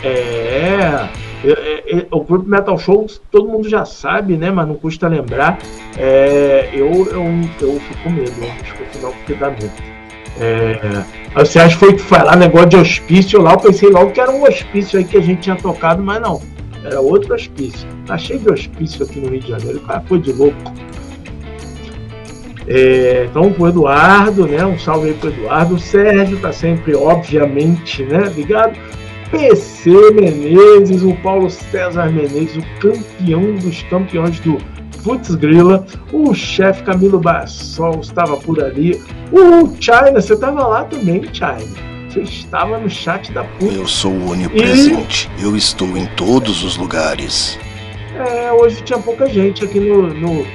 É, 0.04 1.08
é, 1.44 1.98
é, 1.98 2.06
o 2.12 2.24
Creep 2.24 2.46
Metal 2.46 2.78
Shows 2.78 3.20
todo 3.32 3.48
mundo 3.48 3.68
já 3.68 3.84
sabe, 3.84 4.36
né? 4.36 4.52
Mas 4.52 4.68
não 4.68 4.76
custa 4.76 5.08
lembrar. 5.08 5.58
É, 5.98 6.70
eu, 6.72 7.08
eu, 7.10 7.24
eu 7.60 7.80
fico 7.80 8.02
com 8.04 8.10
medo, 8.10 8.32
eu 8.40 8.48
acho 8.48 8.74
que 8.74 8.84
final 8.96 9.12
porque 9.12 9.34
dá 9.34 9.50
medo. 9.50 9.72
É, 10.40 11.02
você 11.34 11.58
acha 11.58 11.76
que 11.76 11.98
foi, 11.98 12.18
lá 12.22 12.36
negócio 12.36 12.68
de 12.68 12.76
hospício 12.76 13.42
lá? 13.42 13.54
Eu 13.54 13.58
pensei 13.58 13.90
logo 13.90 14.12
que 14.12 14.20
era 14.20 14.30
um 14.30 14.44
hospício 14.44 15.00
aí 15.00 15.04
que 15.04 15.16
a 15.16 15.20
gente 15.20 15.40
tinha 15.40 15.56
tocado, 15.56 16.00
mas 16.00 16.22
não 16.22 16.40
era 16.84 17.00
outro 17.00 17.34
hospício. 17.34 17.88
Tá 18.06 18.18
cheio 18.18 18.40
de 18.40 18.50
hospício 18.50 19.04
aqui 19.04 19.20
no 19.20 19.28
Rio 19.28 19.40
de 19.40 19.48
Janeiro, 19.48 19.78
o 19.78 19.82
cara 19.82 20.00
foi 20.02 20.18
de 20.18 20.32
louco. 20.32 20.56
É, 22.68 23.26
então, 23.28 23.52
pro 23.52 23.68
Eduardo, 23.68 24.46
né? 24.46 24.64
Um 24.64 24.78
salve 24.78 25.08
aí 25.08 25.14
pro 25.14 25.30
Eduardo. 25.30 25.74
O 25.74 25.78
Sérgio 25.78 26.38
tá 26.38 26.52
sempre, 26.52 26.94
obviamente, 26.94 28.04
né? 28.04 28.32
Ligado? 28.34 28.78
PC 29.30 30.12
Menezes, 30.12 31.02
o 31.02 31.14
Paulo 31.16 31.50
César 31.50 32.10
Menezes, 32.10 32.56
o 32.56 32.80
campeão 32.80 33.54
dos 33.54 33.82
campeões 33.84 34.38
do 34.40 34.58
Putz 35.02 35.34
Grila, 35.34 35.84
o 36.12 36.34
chefe 36.34 36.82
Camilo 36.84 37.18
Bassol 37.18 38.00
estava 38.00 38.36
por 38.36 38.62
ali, 38.62 39.02
o 39.32 39.74
China, 39.80 40.20
você 40.20 40.34
estava 40.34 40.66
lá 40.66 40.84
também, 40.84 41.22
China. 41.32 41.91
Você 42.12 42.20
estava 42.20 42.76
no 42.78 42.90
chat 42.90 43.32
da 43.32 43.42
PUC. 43.42 43.74
Eu 43.74 43.88
sou 43.88 44.12
onipresente. 44.28 45.30
E... 45.38 45.44
Eu 45.44 45.56
estou 45.56 45.96
em 45.96 46.04
todos 46.08 46.62
os 46.62 46.76
lugares. 46.76 47.58
É, 48.14 48.52
hoje 48.52 48.82
tinha 48.82 48.98
pouca 48.98 49.26
gente 49.26 49.64
aqui 49.64 49.80
no, 49.80 50.08
no, 50.08 50.46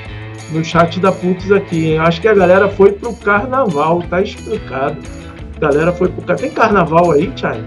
no 0.52 0.64
chat 0.64 1.00
da 1.00 1.12
PUTS 1.12 1.52
aqui. 1.52 1.94
Hein? 1.94 1.98
Acho 1.98 2.22
que 2.22 2.28
a 2.28 2.34
galera 2.36 2.70
foi 2.70 2.92
pro 2.92 3.12
carnaval, 3.14 4.04
tá 4.08 4.22
explicado. 4.22 4.98
A 5.56 5.60
galera 5.60 5.92
foi 5.92 6.10
pro 6.10 6.22
carnaval. 6.22 6.38
Tem 6.38 6.52
carnaval 6.52 7.12
aí, 7.12 7.32
Thiago? 7.32 7.64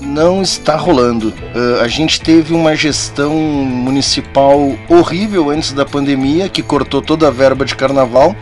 Não 0.00 0.42
está 0.42 0.74
rolando. 0.74 1.28
Uh, 1.28 1.80
a 1.80 1.86
gente 1.86 2.20
teve 2.20 2.52
uma 2.54 2.74
gestão 2.74 3.34
municipal 3.34 4.58
horrível 4.88 5.48
antes 5.50 5.72
da 5.72 5.84
pandemia, 5.84 6.48
que 6.48 6.60
cortou 6.60 7.00
toda 7.00 7.28
a 7.28 7.30
verba 7.30 7.64
de 7.64 7.76
carnaval. 7.76 8.34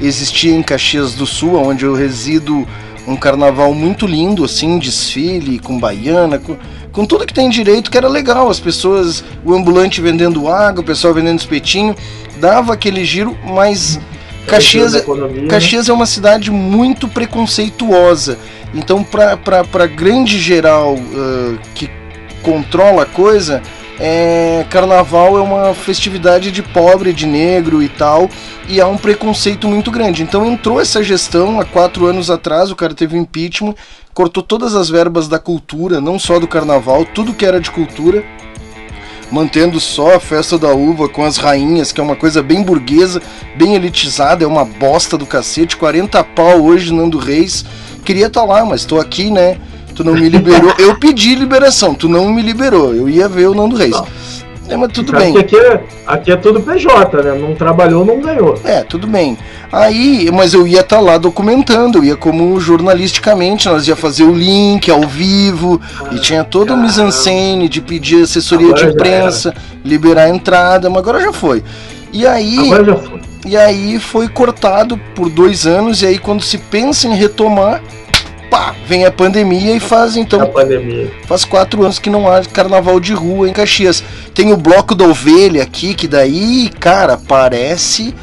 Existia 0.00 0.54
em 0.54 0.62
Caxias 0.62 1.14
do 1.14 1.24
Sul, 1.24 1.54
onde 1.54 1.84
eu 1.84 1.94
resido 1.94 2.66
um 3.08 3.16
carnaval 3.16 3.72
muito 3.72 4.06
lindo, 4.06 4.44
assim, 4.44 4.78
desfile 4.78 5.58
com 5.58 5.78
baiana, 5.78 6.38
com, 6.38 6.56
com 6.92 7.06
tudo 7.06 7.26
que 7.26 7.32
tem 7.32 7.48
direito, 7.48 7.90
que 7.90 7.96
era 7.96 8.08
legal. 8.08 8.50
As 8.50 8.60
pessoas, 8.60 9.24
o 9.44 9.54
ambulante 9.54 10.00
vendendo 10.00 10.48
água, 10.48 10.82
o 10.82 10.84
pessoal 10.84 11.14
vendendo 11.14 11.38
espetinho, 11.38 11.96
dava 12.38 12.74
aquele 12.74 13.04
giro, 13.04 13.36
mas 13.44 13.98
Caxias, 14.46 14.94
é, 14.94 14.98
economia, 14.98 15.42
né? 15.42 15.48
Caxias 15.48 15.88
é 15.88 15.92
uma 15.92 16.06
cidade 16.06 16.50
muito 16.50 17.08
preconceituosa. 17.08 18.38
Então, 18.74 19.02
para 19.02 19.86
grande 19.86 20.38
geral 20.38 20.94
uh, 20.94 21.58
que 21.74 21.90
controla 22.42 23.02
a 23.02 23.06
coisa, 23.06 23.62
é, 23.98 24.64
carnaval 24.70 25.36
é 25.36 25.40
uma 25.40 25.74
festividade 25.74 26.52
de 26.52 26.62
pobre, 26.62 27.12
de 27.12 27.26
negro 27.26 27.82
e 27.82 27.88
tal, 27.88 28.28
e 28.68 28.80
há 28.80 28.86
um 28.86 28.96
preconceito 28.96 29.66
muito 29.66 29.90
grande. 29.90 30.22
Então 30.22 30.46
entrou 30.46 30.80
essa 30.80 31.02
gestão 31.02 31.60
há 31.60 31.64
quatro 31.64 32.06
anos 32.06 32.30
atrás, 32.30 32.70
o 32.70 32.76
cara 32.76 32.94
teve 32.94 33.16
um 33.16 33.22
impeachment, 33.22 33.74
cortou 34.14 34.42
todas 34.42 34.74
as 34.74 34.88
verbas 34.88 35.26
da 35.26 35.38
cultura, 35.38 36.00
não 36.00 36.18
só 36.18 36.38
do 36.38 36.46
carnaval, 36.46 37.04
tudo 37.04 37.34
que 37.34 37.44
era 37.44 37.60
de 37.60 37.70
cultura, 37.70 38.24
mantendo 39.30 39.78
só 39.80 40.14
a 40.14 40.20
festa 40.20 40.56
da 40.56 40.72
uva 40.72 41.08
com 41.08 41.24
as 41.24 41.36
rainhas, 41.36 41.92
que 41.92 42.00
é 42.00 42.04
uma 42.04 42.16
coisa 42.16 42.42
bem 42.42 42.62
burguesa, 42.62 43.20
bem 43.56 43.74
elitizada, 43.74 44.44
é 44.44 44.46
uma 44.46 44.64
bosta 44.64 45.18
do 45.18 45.26
cacete, 45.26 45.76
40 45.76 46.22
pau 46.24 46.62
hoje, 46.62 46.92
Nando 46.92 47.18
Reis. 47.18 47.64
Queria 48.04 48.28
estar 48.28 48.40
tá 48.40 48.46
lá, 48.46 48.64
mas 48.64 48.80
estou 48.80 49.00
aqui, 49.00 49.30
né? 49.30 49.58
Tu 49.98 50.04
não 50.04 50.14
me 50.14 50.28
liberou. 50.28 50.72
Eu 50.78 50.94
pedi 50.96 51.34
liberação, 51.34 51.92
tu 51.92 52.08
não 52.08 52.32
me 52.32 52.40
liberou. 52.40 52.94
Eu 52.94 53.08
ia 53.08 53.28
ver 53.28 53.48
o 53.48 53.54
Nando 53.54 53.74
Reis. 53.74 53.90
Não. 53.90 54.06
É, 54.68 54.76
mas 54.76 54.92
tudo 54.92 55.10
bem. 55.10 55.36
Aqui 55.36 55.56
é, 55.56 55.82
aqui 56.06 56.30
é 56.30 56.36
tudo 56.36 56.60
PJ, 56.60 57.20
né? 57.20 57.34
Não 57.34 57.52
trabalhou, 57.56 58.04
não 58.04 58.20
ganhou. 58.20 58.54
É, 58.62 58.84
tudo 58.84 59.08
bem. 59.08 59.36
Aí, 59.72 60.30
mas 60.32 60.54
eu 60.54 60.68
ia 60.68 60.82
estar 60.82 60.98
tá 60.98 61.02
lá 61.02 61.18
documentando, 61.18 61.98
eu 61.98 62.04
ia 62.04 62.16
como 62.16 62.60
jornalisticamente, 62.60 63.68
nós 63.68 63.88
ia 63.88 63.96
fazer 63.96 64.22
o 64.22 64.32
link 64.32 64.88
ao 64.88 65.02
vivo, 65.02 65.80
ah, 66.00 66.14
e 66.14 66.20
tinha 66.20 66.44
toda 66.44 66.74
a 66.74 66.76
mise-en-scène 66.76 67.68
de 67.68 67.80
pedir 67.80 68.22
assessoria 68.22 68.68
agora 68.68 68.86
de 68.86 68.92
imprensa, 68.92 69.52
liberar 69.84 70.26
a 70.26 70.28
entrada, 70.28 70.88
mas 70.88 70.98
agora 70.98 71.20
já 71.20 71.32
foi. 71.32 71.64
E 72.12 72.24
aí. 72.24 72.56
Agora 72.56 72.84
já 72.84 72.96
foi. 72.96 73.20
E 73.44 73.56
aí 73.56 73.98
foi 73.98 74.28
cortado 74.28 74.96
por 75.16 75.28
dois 75.28 75.66
anos, 75.66 76.02
e 76.02 76.06
aí 76.06 76.18
quando 76.20 76.42
se 76.42 76.56
pensa 76.56 77.08
em 77.08 77.16
retomar, 77.16 77.82
pá, 78.50 78.74
vem 78.86 79.04
a 79.04 79.10
pandemia 79.10 79.74
e 79.74 79.80
faz 79.80 80.16
então. 80.16 80.42
A 80.42 80.46
pandemia. 80.46 81.10
Faz 81.26 81.44
quatro 81.44 81.82
anos 81.82 81.98
que 81.98 82.10
não 82.10 82.30
há 82.30 82.42
carnaval 82.44 82.98
de 83.00 83.12
rua 83.12 83.48
em 83.48 83.52
Caxias. 83.52 84.02
Tem 84.34 84.52
o 84.52 84.56
bloco 84.56 84.94
da 84.94 85.04
ovelha 85.04 85.62
aqui, 85.62 85.94
que 85.94 86.06
daí, 86.06 86.70
cara, 86.80 87.16
parece. 87.16 88.14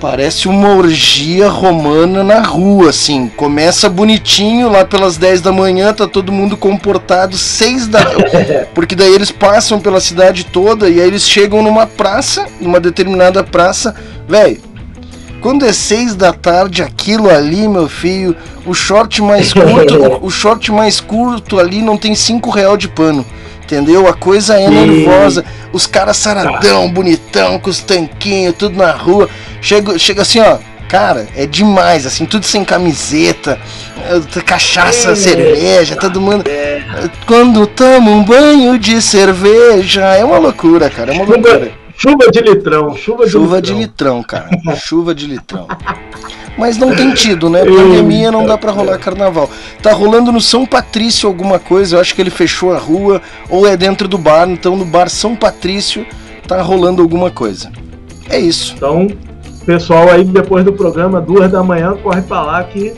Parece 0.00 0.46
uma 0.46 0.76
orgia 0.76 1.48
romana 1.48 2.22
na 2.22 2.40
rua, 2.40 2.90
assim. 2.90 3.28
Começa 3.36 3.88
bonitinho, 3.88 4.70
lá 4.70 4.84
pelas 4.84 5.16
10 5.16 5.40
da 5.40 5.50
manhã, 5.50 5.92
tá 5.92 6.06
todo 6.06 6.30
mundo 6.30 6.56
comportado, 6.56 7.36
6 7.36 7.88
da. 7.88 8.00
Porque 8.72 8.94
daí 8.94 9.12
eles 9.12 9.32
passam 9.32 9.80
pela 9.80 9.98
cidade 9.98 10.44
toda 10.44 10.88
e 10.88 11.00
aí 11.00 11.06
eles 11.06 11.28
chegam 11.28 11.62
numa 11.64 11.84
praça, 11.84 12.46
numa 12.60 12.78
determinada 12.78 13.42
praça. 13.42 13.92
Velho, 14.28 14.60
quando 15.40 15.64
é 15.64 15.72
seis 15.72 16.14
da 16.14 16.32
tarde, 16.32 16.82
aquilo 16.82 17.30
ali, 17.30 17.68
meu 17.68 17.88
filho, 17.88 18.36
o 18.66 18.74
short 18.74 19.22
mais 19.22 19.52
curto, 19.52 20.18
o 20.22 20.30
short 20.30 20.70
mais 20.72 21.00
curto 21.00 21.58
ali 21.58 21.80
não 21.80 21.96
tem 21.96 22.14
cinco 22.14 22.50
real 22.50 22.76
de 22.76 22.88
pano. 22.88 23.24
Entendeu? 23.62 24.08
A 24.08 24.14
coisa 24.14 24.58
é 24.58 24.66
nervosa. 24.66 25.44
Os 25.74 25.86
caras 25.86 26.16
saradão, 26.16 26.86
tá. 26.86 26.94
bonitão, 26.94 27.58
com 27.58 27.68
os 27.68 27.80
tanquinhos, 27.80 28.54
tudo 28.56 28.78
na 28.78 28.92
rua. 28.92 29.28
Chega, 29.60 29.98
chega 29.98 30.22
assim, 30.22 30.40
ó. 30.40 30.58
Cara, 30.88 31.28
é 31.36 31.44
demais, 31.44 32.06
assim, 32.06 32.24
tudo 32.24 32.46
sem 32.46 32.64
camiseta, 32.64 33.60
eh, 34.08 34.40
cachaça, 34.40 35.14
cerveja, 35.14 35.96
todo 35.96 36.18
mundo. 36.18 36.48
É. 36.48 36.80
Quando 37.26 37.66
toma 37.66 38.10
um 38.10 38.24
banho 38.24 38.78
de 38.78 39.02
cerveja, 39.02 40.14
é 40.14 40.24
uma 40.24 40.38
loucura, 40.38 40.88
cara, 40.88 41.12
é 41.12 41.14
uma 41.14 41.26
loucura. 41.26 41.72
Chuva 42.00 42.30
de 42.30 42.40
litrão, 42.40 42.94
chuva 42.94 43.24
de 43.24 43.32
chuva 43.32 43.56
litrão. 43.56 43.60
de 43.60 43.82
litrão, 43.82 44.22
cara. 44.22 44.48
chuva 44.76 45.12
de 45.12 45.26
litrão. 45.26 45.66
Mas 46.56 46.78
não 46.78 46.94
tem 46.94 47.12
tido, 47.12 47.50
né? 47.50 47.64
Pandemia 47.64 48.30
não 48.30 48.46
dá 48.46 48.56
para 48.56 48.70
rolar 48.70 48.98
carnaval. 48.98 49.50
Tá 49.82 49.92
rolando 49.92 50.30
no 50.30 50.40
São 50.40 50.64
Patrício 50.64 51.28
alguma 51.28 51.58
coisa, 51.58 51.96
eu 51.96 52.00
acho 52.00 52.14
que 52.14 52.22
ele 52.22 52.30
fechou 52.30 52.72
a 52.72 52.78
rua, 52.78 53.20
ou 53.50 53.66
é 53.66 53.76
dentro 53.76 54.06
do 54.06 54.16
bar, 54.16 54.48
então 54.48 54.76
no 54.76 54.84
bar 54.84 55.08
São 55.08 55.34
Patrício 55.34 56.06
tá 56.46 56.62
rolando 56.62 57.02
alguma 57.02 57.32
coisa. 57.32 57.68
É 58.30 58.38
isso. 58.38 58.74
Então, 58.76 59.08
pessoal 59.66 60.08
aí 60.08 60.22
depois 60.22 60.64
do 60.64 60.72
programa, 60.72 61.20
duas 61.20 61.50
da 61.50 61.64
manhã, 61.64 61.96
corre 62.00 62.22
pra 62.22 62.42
lá 62.42 62.62
que 62.62 62.92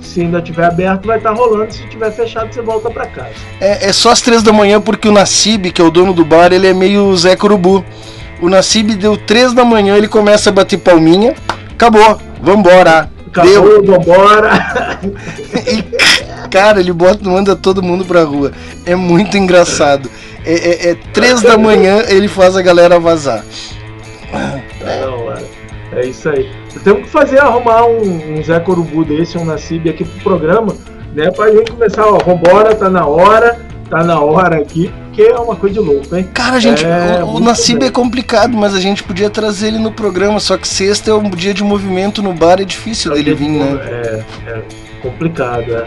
Se 0.00 0.22
ainda 0.22 0.40
tiver 0.40 0.64
aberto, 0.64 1.06
vai 1.06 1.18
estar 1.18 1.34
tá 1.34 1.36
rolando. 1.36 1.70
Se 1.70 1.86
tiver 1.88 2.10
fechado, 2.10 2.54
você 2.54 2.62
volta 2.62 2.90
para 2.90 3.06
casa. 3.06 3.34
É, 3.60 3.88
é, 3.88 3.92
só 3.92 4.12
às 4.12 4.22
três 4.22 4.42
da 4.42 4.52
manhã 4.52 4.80
porque 4.80 5.08
o 5.08 5.12
Nassib, 5.12 5.70
que 5.72 5.82
é 5.82 5.84
o 5.84 5.90
dono 5.90 6.14
do 6.14 6.24
bar, 6.24 6.54
ele 6.54 6.66
é 6.66 6.72
meio 6.72 7.14
Zé 7.16 7.36
Corubu. 7.36 7.84
O 8.40 8.48
Nassib 8.48 8.94
deu 8.94 9.16
três 9.16 9.52
da 9.52 9.64
manhã, 9.64 9.96
ele 9.96 10.08
começa 10.08 10.50
a 10.50 10.52
bater 10.52 10.78
palminha. 10.78 11.34
Acabou, 11.72 12.20
vambora. 12.40 13.10
Acabou, 13.26 13.82
deu. 13.82 13.84
vambora. 13.84 14.50
e, 15.66 15.82
cara, 16.48 16.80
ele 16.80 16.92
bota, 16.92 17.28
manda 17.28 17.56
todo 17.56 17.82
mundo 17.82 18.04
pra 18.04 18.24
rua. 18.24 18.52
É 18.84 18.94
muito 18.94 19.36
engraçado. 19.36 20.10
É, 20.44 20.54
é, 20.54 20.90
é 20.90 20.94
três 21.12 21.42
da 21.42 21.58
manhã, 21.58 22.04
ele 22.08 22.28
faz 22.28 22.56
a 22.56 22.62
galera 22.62 23.00
vazar. 23.00 23.44
Não, 24.32 25.32
é, 25.32 26.00
é 26.00 26.06
isso 26.06 26.28
aí. 26.28 26.48
Temos 26.84 27.02
que 27.02 27.08
fazer, 27.08 27.40
arrumar 27.40 27.86
um, 27.86 28.38
um 28.38 28.42
Zé 28.44 28.60
Corubu 28.60 29.04
desse, 29.04 29.38
um 29.38 29.44
Nassib 29.44 29.88
aqui 29.88 30.04
pro 30.04 30.20
programa, 30.20 30.74
né? 31.14 31.30
Pra 31.30 31.50
gente 31.50 31.72
começar, 31.72 32.06
ó, 32.06 32.18
vambora, 32.18 32.74
tá 32.74 32.88
na 32.88 33.06
hora, 33.06 33.58
tá 33.88 34.04
na 34.04 34.20
hora 34.20 34.56
aqui, 34.56 34.92
que 35.12 35.22
é 35.22 35.36
uma 35.36 35.56
coisa 35.56 35.74
de 35.74 35.80
louco, 35.80 36.14
hein? 36.14 36.28
Cara, 36.34 36.56
a 36.56 36.60
gente, 36.60 36.84
é, 36.84 37.22
o, 37.22 37.36
o 37.36 37.40
Nassib 37.40 37.82
é 37.82 37.90
complicado, 37.90 38.56
mas 38.56 38.74
a 38.74 38.80
gente 38.80 39.02
podia 39.02 39.30
trazer 39.30 39.68
ele 39.68 39.78
no 39.78 39.92
programa, 39.92 40.40
só 40.40 40.56
que 40.56 40.66
sexta 40.66 41.10
é 41.10 41.14
um 41.14 41.30
dia 41.30 41.54
de 41.54 41.62
movimento 41.62 42.22
no 42.22 42.32
bar, 42.32 42.60
é 42.60 42.64
difícil 42.64 43.12
dele 43.12 43.34
vir, 43.34 43.48
né? 43.48 43.80
É, 43.84 44.24
é 44.48 44.62
complicado, 45.02 45.74
é. 45.74 45.84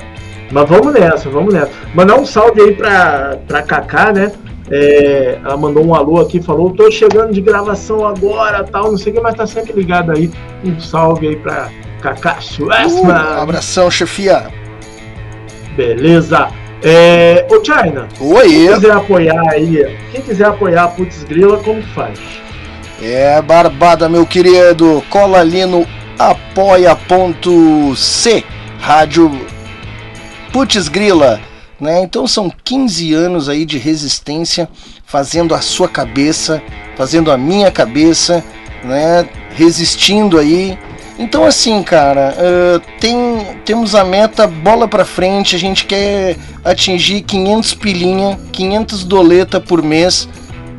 Mas 0.51 0.67
vamos 0.67 0.93
nessa, 0.93 1.29
vamos 1.29 1.53
nessa. 1.53 1.71
Mandar 1.93 2.19
um 2.19 2.25
salve 2.25 2.61
aí 2.61 2.75
pra, 2.75 3.37
pra 3.47 3.61
Kaká, 3.61 4.11
né? 4.11 4.31
É, 4.71 5.39
ela 5.43 5.57
mandou 5.57 5.85
um 5.85 5.93
alô 5.93 6.19
aqui, 6.19 6.41
falou: 6.41 6.71
tô 6.71 6.89
chegando 6.89 7.33
de 7.33 7.41
gravação 7.41 8.05
agora, 8.07 8.63
tal, 8.63 8.91
não 8.91 8.97
sei 8.97 9.11
o 9.11 9.15
que, 9.15 9.21
mas 9.21 9.35
tá 9.35 9.45
sempre 9.45 9.73
ligado 9.73 10.11
aí. 10.11 10.31
Um 10.63 10.79
salve 10.79 11.27
aí 11.27 11.35
pra 11.35 11.69
Cacá 12.01 12.39
Suessman. 12.39 13.11
Uh, 13.11 13.41
abração, 13.41 13.89
chefia. 13.91 14.47
Beleza. 15.75 16.49
É, 16.81 17.45
ô 17.49 17.63
China, 17.63 18.07
Oi. 18.19 18.49
quem 18.49 18.73
quiser 18.73 18.91
apoiar 18.91 19.49
aí, 19.51 19.97
quem 20.11 20.21
quiser 20.21 20.45
apoiar 20.45 20.83
a 20.85 20.87
Putz 20.87 21.23
Grila, 21.23 21.57
como 21.57 21.81
faz? 21.93 22.19
É 23.01 23.41
barbada, 23.41 24.07
meu 24.09 24.25
querido. 24.25 25.03
Cola 25.09 25.39
ali 25.39 25.65
no 25.65 25.87
apoia.c 26.17 27.05
Rádio 28.79 29.31
Putz 30.51 30.87
Grila 30.89 31.39
né? 31.79 32.01
Então 32.01 32.27
são 32.27 32.51
15 32.63 33.13
anos 33.13 33.47
aí 33.47 33.65
de 33.65 33.77
resistência 33.77 34.67
fazendo 35.05 35.55
a 35.55 35.61
sua 35.61 35.87
cabeça, 35.87 36.61
fazendo 36.95 37.31
a 37.31 37.37
minha 37.37 37.71
cabeça, 37.71 38.43
né? 38.83 39.27
resistindo 39.55 40.37
aí. 40.37 40.77
Então 41.19 41.43
assim, 41.43 41.83
cara, 41.83 42.33
uh, 42.33 42.81
tem, 42.97 43.45
temos 43.65 43.93
a 43.93 44.05
meta 44.05 44.47
bola 44.47 44.87
para 44.87 45.03
frente, 45.03 45.53
a 45.53 45.59
gente 45.59 45.83
quer 45.83 46.37
atingir 46.63 47.23
500 47.23 47.73
pilinha, 47.73 48.39
500 48.53 49.03
doleta 49.03 49.59
por 49.59 49.83
mês 49.83 50.29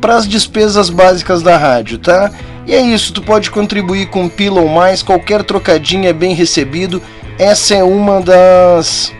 para 0.01 0.15
as 0.15 0.27
despesas 0.27 0.89
básicas 0.89 1.43
da 1.43 1.55
rádio, 1.57 1.99
tá? 1.99 2.31
E 2.65 2.73
é 2.73 2.81
isso, 2.81 3.13
tu 3.13 3.21
pode 3.21 3.51
contribuir 3.51 4.07
com 4.07 4.27
pila 4.27 4.61
ou 4.61 4.67
mais, 4.67 5.03
qualquer 5.03 5.43
trocadinho 5.43 6.07
é 6.07 6.13
bem 6.13 6.33
recebido. 6.33 6.99
Essa 7.37 7.75
é 7.75 7.83
uma 7.83 8.19
das 8.19 9.13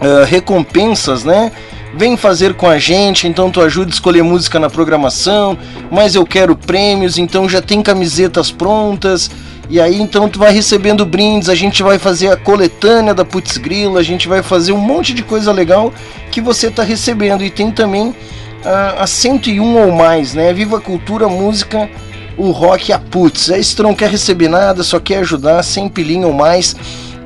uh, 0.00 0.24
recompensas, 0.28 1.24
né? 1.24 1.50
Vem 1.94 2.16
fazer 2.16 2.54
com 2.54 2.68
a 2.68 2.78
gente, 2.78 3.26
então 3.26 3.50
tu 3.50 3.60
ajuda 3.60 3.90
a 3.90 3.94
escolher 3.94 4.22
música 4.22 4.60
na 4.60 4.70
programação, 4.70 5.58
mas 5.90 6.14
eu 6.14 6.24
quero 6.24 6.54
prêmios, 6.54 7.18
então 7.18 7.48
já 7.48 7.60
tem 7.60 7.82
camisetas 7.82 8.52
prontas. 8.52 9.28
E 9.72 9.80
aí 9.80 9.98
então 9.98 10.28
tu 10.28 10.38
vai 10.38 10.52
recebendo 10.52 11.06
brindes, 11.06 11.48
a 11.48 11.54
gente 11.54 11.82
vai 11.82 11.98
fazer 11.98 12.28
a 12.28 12.36
coletânea 12.36 13.14
da 13.14 13.24
Putz 13.24 13.56
Grila, 13.56 14.00
a 14.00 14.02
gente 14.02 14.28
vai 14.28 14.42
fazer 14.42 14.70
um 14.72 14.78
monte 14.78 15.14
de 15.14 15.22
coisa 15.22 15.50
legal 15.50 15.90
que 16.30 16.42
você 16.42 16.70
tá 16.70 16.82
recebendo. 16.82 17.42
E 17.42 17.48
tem 17.48 17.70
também 17.70 18.14
a, 18.62 19.02
a 19.02 19.06
101 19.06 19.62
ou 19.62 19.90
mais, 19.90 20.34
né? 20.34 20.52
Viva 20.52 20.78
cultura, 20.78 21.26
música, 21.26 21.88
o 22.36 22.50
rock 22.50 22.90
e 22.90 22.92
a 22.92 22.98
Putz. 22.98 23.50
Aí 23.50 23.64
se 23.64 23.74
tu 23.74 23.82
não 23.82 23.94
quer 23.94 24.10
receber 24.10 24.48
nada, 24.48 24.82
só 24.82 25.00
quer 25.00 25.20
ajudar, 25.20 25.62
100 25.62 25.88
pilinha 25.88 26.26
ou 26.26 26.34
mais 26.34 26.76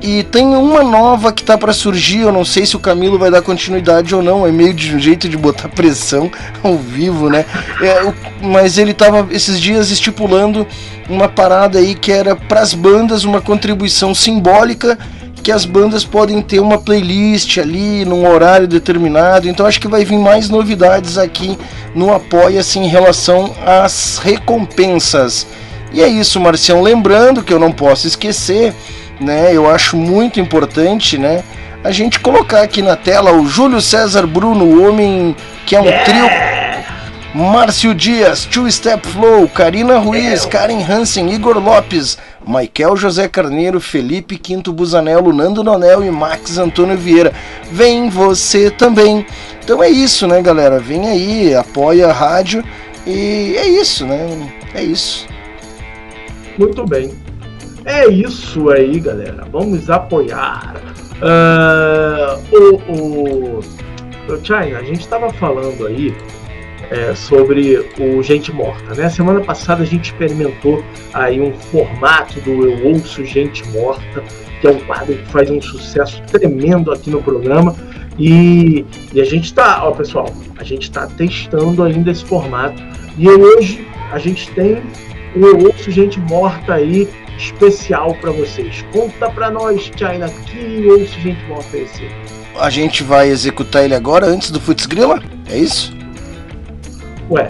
e 0.01 0.23
tem 0.23 0.55
uma 0.55 0.83
nova 0.83 1.33
que 1.33 1.43
tá 1.43 1.57
para 1.57 1.73
surgir, 1.73 2.19
eu 2.19 2.31
não 2.31 2.45
sei 2.45 2.65
se 2.65 2.75
o 2.75 2.79
Camilo 2.79 3.17
vai 3.17 3.31
dar 3.31 3.41
continuidade 3.41 4.13
ou 4.13 4.21
não, 4.21 4.45
é 4.45 4.51
meio 4.51 4.73
de 4.73 4.95
um 4.95 4.99
jeito 4.99 5.27
de 5.27 5.37
botar 5.37 5.69
pressão 5.69 6.31
ao 6.63 6.77
vivo, 6.77 7.29
né? 7.29 7.45
É, 7.81 8.03
o, 8.03 8.13
mas 8.41 8.77
ele 8.77 8.93
tava 8.93 9.27
esses 9.31 9.59
dias 9.59 9.89
estipulando 9.89 10.67
uma 11.09 11.27
parada 11.27 11.79
aí 11.79 11.95
que 11.95 12.11
era 12.11 12.35
para 12.35 12.61
as 12.61 12.73
bandas 12.73 13.23
uma 13.23 13.41
contribuição 13.41 14.13
simbólica 14.13 14.97
que 15.47 15.51
as 15.51 15.65
bandas 15.65 16.03
podem 16.03 16.41
ter 16.41 16.59
uma 16.59 16.77
playlist 16.77 17.57
ali 17.57 18.03
num 18.03 18.27
horário 18.29 18.67
determinado. 18.67 19.47
Então 19.47 19.65
acho 19.65 19.79
que 19.79 19.87
vai 19.87 20.03
vir 20.03 20.17
mais 20.17 20.49
novidades 20.49 21.17
aqui 21.17 21.57
no 21.95 22.13
Apoia-se 22.13 22.79
em 22.79 22.87
relação 22.89 23.55
às 23.65 24.17
recompensas. 24.17 25.47
E 25.93 26.01
é 26.01 26.07
isso, 26.09 26.37
Marcião. 26.39 26.81
Lembrando 26.81 27.43
que 27.43 27.53
eu 27.53 27.59
não 27.59 27.71
posso 27.71 28.07
esquecer 28.07 28.73
né? 29.19 29.53
Eu 29.53 29.69
acho 29.69 29.97
muito 29.97 30.39
importante, 30.39 31.17
né? 31.17 31.43
A 31.83 31.91
gente 31.91 32.19
colocar 32.19 32.61
aqui 32.61 32.81
na 32.81 32.95
tela 32.95 33.31
o 33.31 33.47
Júlio 33.47 33.79
César 33.79 34.25
Bruno, 34.25 34.65
o 34.65 34.87
homem 34.87 35.35
que 35.65 35.75
é 35.75 35.81
um 35.81 35.85
yeah! 35.85 36.05
trio. 36.05 36.57
Márcio 37.33 37.93
Dias, 37.93 38.45
Two 38.45 38.71
Step 38.71 39.07
Flow, 39.07 39.47
Karina 39.47 39.99
Ruiz, 39.99 40.43
Karen 40.45 40.81
Hansen, 40.81 41.31
Igor 41.31 41.59
Lopes, 41.59 42.17
Michael 42.47 42.95
José 42.95 43.27
Carneiro, 43.27 43.79
Felipe 43.79 44.37
Quinto 44.37 44.73
Busanello, 44.73 45.31
Nando 45.31 45.63
Nonel 45.63 46.03
e 46.03 46.09
Max 46.09 46.57
Antônio 46.57 46.97
Vieira. 46.97 47.31
Vem 47.71 48.09
você 48.09 48.71
também. 48.71 49.23
Então 49.63 49.83
é 49.83 49.89
isso, 49.89 50.25
né, 50.27 50.41
galera? 50.41 50.79
Vem 50.79 51.07
aí, 51.07 51.53
apoia 51.53 52.07
a 52.07 52.13
rádio 52.13 52.63
e 53.05 53.55
é 53.55 53.67
isso, 53.67 54.05
né? 54.05 54.51
É 54.73 54.81
isso. 54.81 55.27
Muito 56.57 56.85
bem. 56.85 57.13
É 57.87 58.05
isso 58.09 58.69
aí, 58.69 58.99
galera. 58.99 59.47
Vamos 59.49 59.89
apoiar. 59.89 60.75
Uh, 61.21 62.81
o, 62.91 63.59
o, 63.59 64.37
China, 64.43 64.79
a 64.79 64.83
gente 64.83 64.99
estava 64.99 65.31
falando 65.31 65.87
aí 65.87 66.13
é, 66.91 67.15
sobre 67.15 67.89
o 67.97 68.21
Gente 68.21 68.51
Morta, 68.51 68.93
né? 68.93 69.07
Semana 69.07 69.39
passada 69.39 69.83
a 69.83 69.85
gente 69.85 70.11
experimentou 70.11 70.83
aí 71.13 71.39
um 71.39 71.53
formato 71.53 72.41
do 72.41 72.69
Eu 72.69 72.89
Ouço 72.89 73.23
Gente 73.23 73.65
Morta, 73.69 74.21
que 74.59 74.67
é 74.67 74.69
um 74.69 74.79
quadro 74.81 75.15
que 75.15 75.25
faz 75.27 75.49
um 75.49 75.61
sucesso 75.61 76.21
tremendo 76.23 76.91
aqui 76.91 77.09
no 77.09 77.23
programa. 77.23 77.73
E, 78.19 78.85
e 79.13 79.21
a 79.21 79.25
gente 79.25 79.45
está, 79.45 79.87
ó 79.87 79.91
pessoal, 79.91 80.27
a 80.57 80.63
gente 80.65 80.83
está 80.83 81.07
testando 81.07 81.81
ainda 81.83 82.11
esse 82.11 82.25
formato. 82.25 82.83
E 83.17 83.29
hoje 83.29 83.87
a 84.11 84.19
gente 84.19 84.51
tem 84.51 84.83
o 85.33 85.45
Eu 85.45 85.67
Ouço 85.67 85.89
Gente 85.89 86.19
Morta 86.19 86.73
aí 86.73 87.07
especial 87.37 88.13
para 88.15 88.31
vocês. 88.31 88.83
Conta 88.91 89.29
para 89.29 89.49
nós, 89.49 89.91
China, 89.95 90.29
que 90.45 90.87
ouço 90.87 91.19
gente 91.21 91.43
vai 91.47 91.57
oferecer. 91.57 92.11
A 92.59 92.69
gente 92.69 93.03
vai 93.03 93.29
executar 93.29 93.85
ele 93.85 93.95
agora, 93.95 94.25
antes 94.25 94.49
do 94.51 94.59
Futs 94.59 94.85
Grilla? 94.85 95.21
É 95.49 95.57
isso? 95.57 95.95
Ué, 97.29 97.47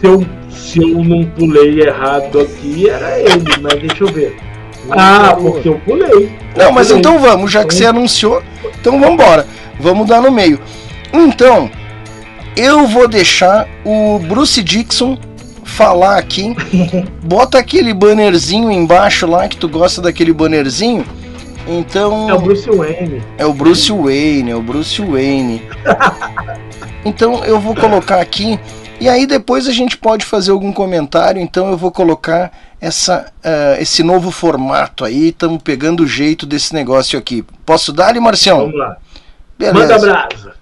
se 0.00 0.06
eu, 0.06 0.26
se 0.48 0.78
eu 0.78 1.02
não 1.02 1.24
pulei 1.24 1.80
errado 1.80 2.40
aqui, 2.40 2.88
era 2.88 3.18
ele, 3.18 3.44
mas 3.60 3.80
deixa 3.80 4.04
eu 4.04 4.08
ver. 4.08 4.36
Ah, 4.90 5.36
porque 5.40 5.68
eu 5.68 5.80
pulei. 5.80 6.38
Não, 6.56 6.70
mas 6.70 6.88
pulei. 6.88 7.00
então 7.00 7.18
vamos, 7.18 7.50
já 7.50 7.64
que 7.64 7.74
você 7.74 7.86
anunciou, 7.86 8.42
então 8.80 9.00
vamos 9.00 9.14
embora. 9.14 9.46
Vamos 9.80 10.06
dar 10.06 10.22
no 10.22 10.30
meio. 10.30 10.60
Então, 11.12 11.70
eu 12.56 12.86
vou 12.86 13.08
deixar 13.08 13.68
o 13.84 14.18
Bruce 14.20 14.62
Dixon 14.62 15.18
falar 15.76 16.16
aqui. 16.16 16.56
Bota 17.22 17.58
aquele 17.58 17.92
bannerzinho 17.92 18.72
embaixo 18.72 19.26
lá 19.26 19.46
que 19.46 19.56
tu 19.56 19.68
gosta 19.68 20.00
daquele 20.00 20.32
bannerzinho. 20.32 21.04
Então. 21.68 22.30
É 22.30 22.34
o 22.34 22.40
Bruce 22.40 22.70
Wayne. 22.70 23.22
É 23.36 23.46
o 23.46 23.52
Bruce 23.52 23.92
Wayne, 23.92 24.50
é 24.50 24.56
o 24.56 24.62
Bruce 24.62 25.02
Wayne. 25.02 25.62
então 27.04 27.44
eu 27.44 27.60
vou 27.60 27.74
colocar 27.74 28.20
aqui. 28.20 28.58
E 28.98 29.08
aí 29.08 29.26
depois 29.26 29.68
a 29.68 29.72
gente 29.72 29.98
pode 29.98 30.24
fazer 30.24 30.52
algum 30.52 30.72
comentário. 30.72 31.40
Então 31.42 31.68
eu 31.70 31.76
vou 31.76 31.90
colocar 31.90 32.50
essa, 32.80 33.30
uh, 33.44 33.80
esse 33.80 34.02
novo 34.02 34.30
formato 34.30 35.04
aí. 35.04 35.28
Estamos 35.28 35.62
pegando 35.62 36.04
o 36.04 36.06
jeito 36.06 36.46
desse 36.46 36.72
negócio 36.72 37.18
aqui. 37.18 37.44
Posso 37.66 37.92
dar, 37.92 38.08
ali, 38.08 38.20
Marcião? 38.20 38.60
Vamos 38.60 38.78
lá. 38.78 38.96
Beleza. 39.58 39.78
Manda 39.78 39.98
brasa. 39.98 40.55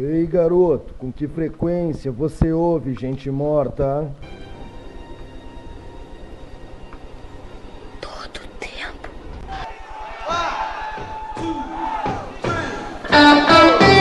Ei, 0.00 0.24
garoto, 0.28 0.94
com 0.94 1.10
que 1.10 1.26
frequência 1.26 2.12
você 2.12 2.52
ouve 2.52 2.94
gente 2.94 3.28
morta? 3.32 4.08
Todo 8.00 8.46
tempo. 8.60 9.08
Call 13.08 13.78
us 13.80 13.97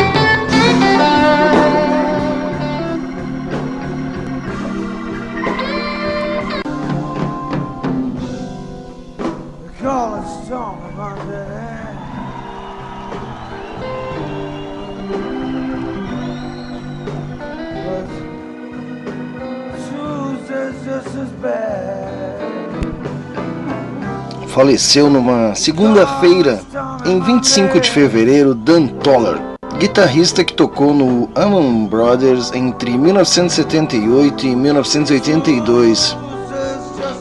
Faleceu 24.47 25.09
numa 25.09 25.53
segunda-feira, 25.53 26.59
em 27.05 27.19
25 27.19 27.79
de 27.79 27.91
fevereiro, 27.91 28.55
Dan 28.55 28.87
Toller, 28.87 29.39
guitarrista 29.77 30.43
que 30.43 30.53
tocou 30.53 30.93
no 30.93 31.29
Amon 31.35 31.85
Brothers 31.85 32.51
entre 32.53 32.97
1978 32.97 34.47
e 34.47 34.55
1982, 34.55 36.17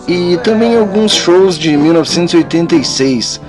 e 0.09 0.39
também 0.39 0.77
alguns 0.77 1.13
shows 1.13 1.59
de 1.59 1.77
1986. 1.77 3.41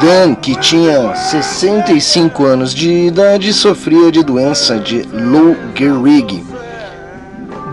Dan, 0.00 0.34
que 0.34 0.54
tinha 0.56 1.14
65 1.14 2.44
anos 2.44 2.74
de 2.74 3.06
idade, 3.06 3.52
sofria 3.52 4.12
de 4.12 4.22
doença 4.22 4.78
de 4.78 5.02
Lou 5.12 5.56
Gehrig 5.74 6.57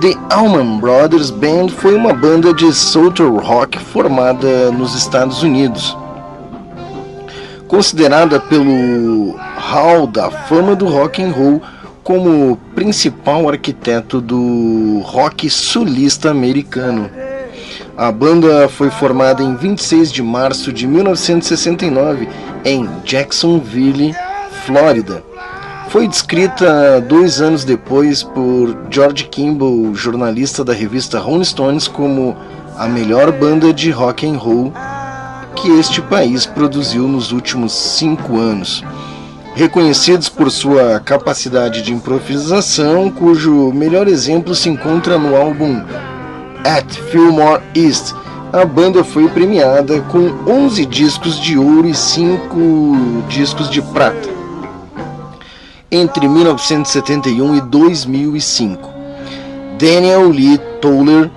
The 0.02 0.14
Allman 0.30 0.80
Brothers 0.80 1.32
Band 1.32 1.70
foi 1.70 1.96
uma 1.96 2.14
banda 2.14 2.54
de 2.54 2.72
soul 2.74 3.12
rock 3.40 3.80
formada 3.80 4.70
nos 4.72 4.94
Estados 4.94 5.42
Unidos. 5.42 5.98
Considerada 7.68 8.40
pelo 8.40 9.36
Hall 9.56 10.06
da 10.06 10.30
Fama 10.30 10.76
do 10.76 10.88
Rock 10.88 11.24
and 11.24 11.32
Roll 11.32 11.62
como 12.04 12.58
principal 12.76 13.48
arquiteto 13.48 14.20
do 14.20 15.00
rock 15.06 15.50
sulista 15.50 16.30
americano. 16.30 17.10
A 17.98 18.12
banda 18.12 18.68
foi 18.68 18.90
formada 18.90 19.42
em 19.42 19.56
26 19.56 20.12
de 20.12 20.22
março 20.22 20.74
de 20.74 20.86
1969 20.86 22.28
em 22.66 22.88
Jacksonville, 23.06 24.14
Flórida 24.66 25.24
foi 25.96 26.10
descrita 26.10 27.00
dois 27.00 27.40
anos 27.40 27.64
depois 27.64 28.22
por 28.22 28.78
George 28.92 29.30
Kimball, 29.30 29.96
jornalista 29.96 30.62
da 30.62 30.74
revista 30.74 31.20
Rolling 31.20 31.46
Stones, 31.46 31.88
como 31.88 32.36
a 32.78 32.86
melhor 32.86 33.32
banda 33.32 33.72
de 33.72 33.92
rock 33.92 34.28
and 34.28 34.38
roll 34.38 34.74
que 35.56 35.70
este 35.80 36.02
país 36.02 36.46
produziu 36.46 37.08
nos 37.08 37.32
últimos 37.32 37.72
cinco 37.72 38.38
anos. 38.38 38.84
Reconhecidos 39.56 40.28
por 40.28 40.52
sua 40.52 41.00
capacidade 41.00 41.82
de 41.82 41.94
improvisação, 41.94 43.10
cujo 43.10 43.72
melhor 43.72 44.10
exemplo 44.10 44.54
se 44.54 44.68
encontra 44.68 45.18
no 45.18 45.34
álbum 45.34 45.82
At 46.66 46.92
Fillmore 47.10 47.64
East, 47.74 48.14
a 48.52 48.66
banda 48.66 49.02
foi 49.02 49.30
premiada 49.30 50.02
com 50.02 50.28
11 50.46 50.86
discos 50.88 51.40
de 51.40 51.58
ouro 51.58 51.88
e 51.88 51.96
5 51.96 53.24
discos 53.30 53.70
de 53.70 53.82
prata 53.82 54.35
entre 55.92 56.28
1971 56.28 57.56
e 57.56 57.62
2005. 57.62 58.90
Daniel 59.80 60.30
Lee 60.30 60.60
Toller, 60.82 61.30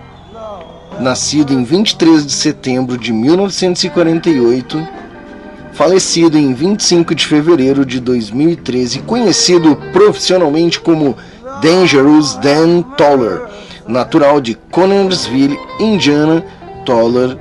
nascido 1.00 1.52
em 1.52 1.64
23 1.64 2.26
de 2.26 2.32
setembro 2.32 2.96
de 2.96 3.12
1948, 3.12 4.86
falecido 5.72 6.38
em 6.38 6.52
25 6.52 7.14
de 7.14 7.26
fevereiro 7.26 7.84
de 7.84 8.00
2013, 8.00 9.00
conhecido 9.00 9.76
profissionalmente 9.92 10.80
como 10.80 11.16
Dangerous 11.62 12.34
Dan 12.36 12.82
Toller, 12.96 13.42
natural 13.86 14.40
de 14.40 14.54
Connersville, 14.70 15.58
Indiana, 15.78 16.44
Toller 16.84 17.38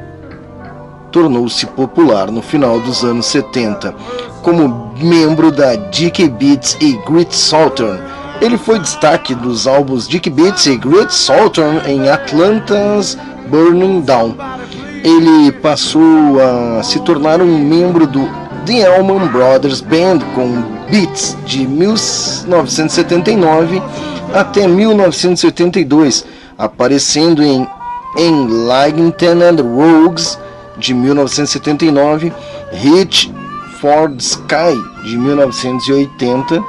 tornou-se 1.12 1.66
popular 1.66 2.32
no 2.32 2.42
final 2.42 2.80
dos 2.80 3.04
anos 3.04 3.26
70 3.28 3.94
como 4.44 4.87
membro 5.00 5.52
da 5.52 5.76
Dick 5.76 6.30
Beats 6.30 6.78
e 6.80 6.94
Grit 7.06 7.36
Southern. 7.36 8.00
Ele 8.42 8.58
foi 8.58 8.80
destaque 8.80 9.34
dos 9.34 9.66
álbuns 9.68 10.08
Dick 10.08 10.30
Beats 10.30 10.68
e 10.68 10.78
Grit 10.78 11.14
Southern 11.14 11.82
em 11.88 12.08
Atlanta's 12.10 13.18
Burning 13.50 14.02
Down. 14.02 14.36
Ele 15.04 15.52
passou 15.52 16.40
a 16.42 16.82
se 16.84 17.00
tornar 17.02 17.42
um 17.42 17.58
membro 17.58 18.06
do 18.06 18.30
The 18.66 18.86
Allman 18.86 19.28
Brothers 19.28 19.82
Band 19.82 20.20
com 20.36 20.62
Beats 20.90 21.36
de 21.46 21.66
1979 21.66 23.82
até 24.34 24.68
1982, 24.68 26.26
aparecendo 26.58 27.42
em 27.44 27.66
Enlightened 28.18 29.62
Rogues 29.62 30.38
de 30.78 30.94
1979, 30.94 32.34
Hit 32.72 33.34
for 33.80 34.10
the 34.10 34.24
Sky 34.24 34.76
de 35.04 35.18
1980 35.18 36.64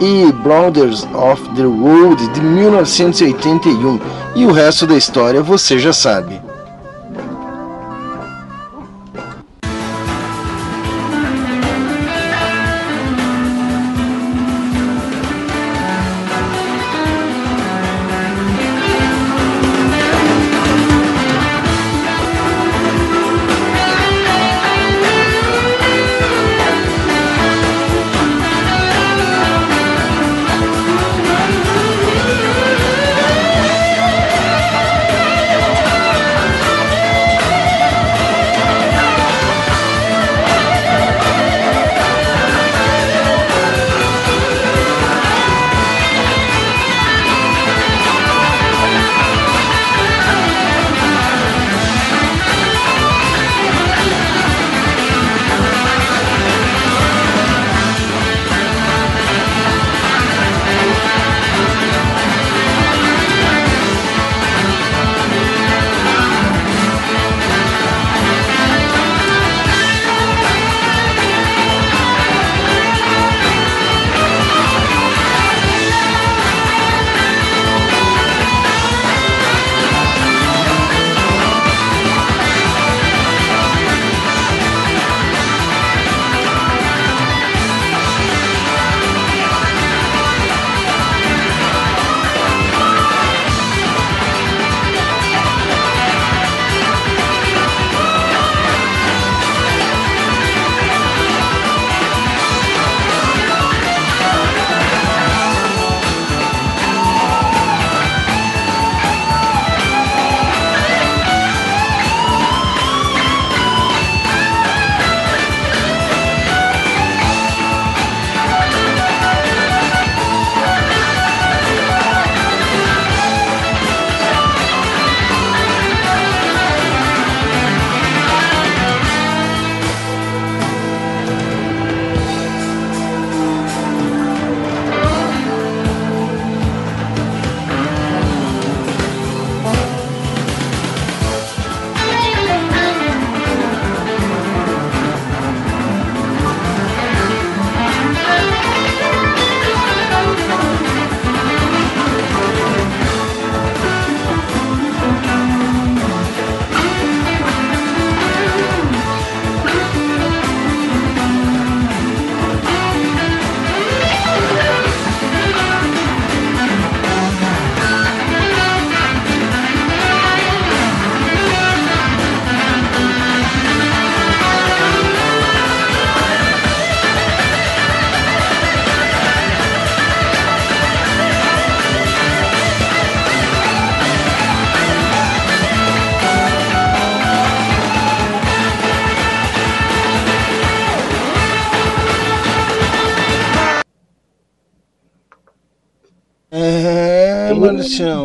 e 0.00 0.32
Brothers 0.42 1.06
of 1.14 1.42
the 1.54 1.62
Road 1.62 2.26
de 2.32 2.40
1981. 2.40 4.00
E 4.34 4.46
o 4.46 4.52
resto 4.52 4.86
da 4.86 4.96
história 4.96 5.42
você 5.42 5.78
já 5.78 5.92
sabe. 5.92 6.49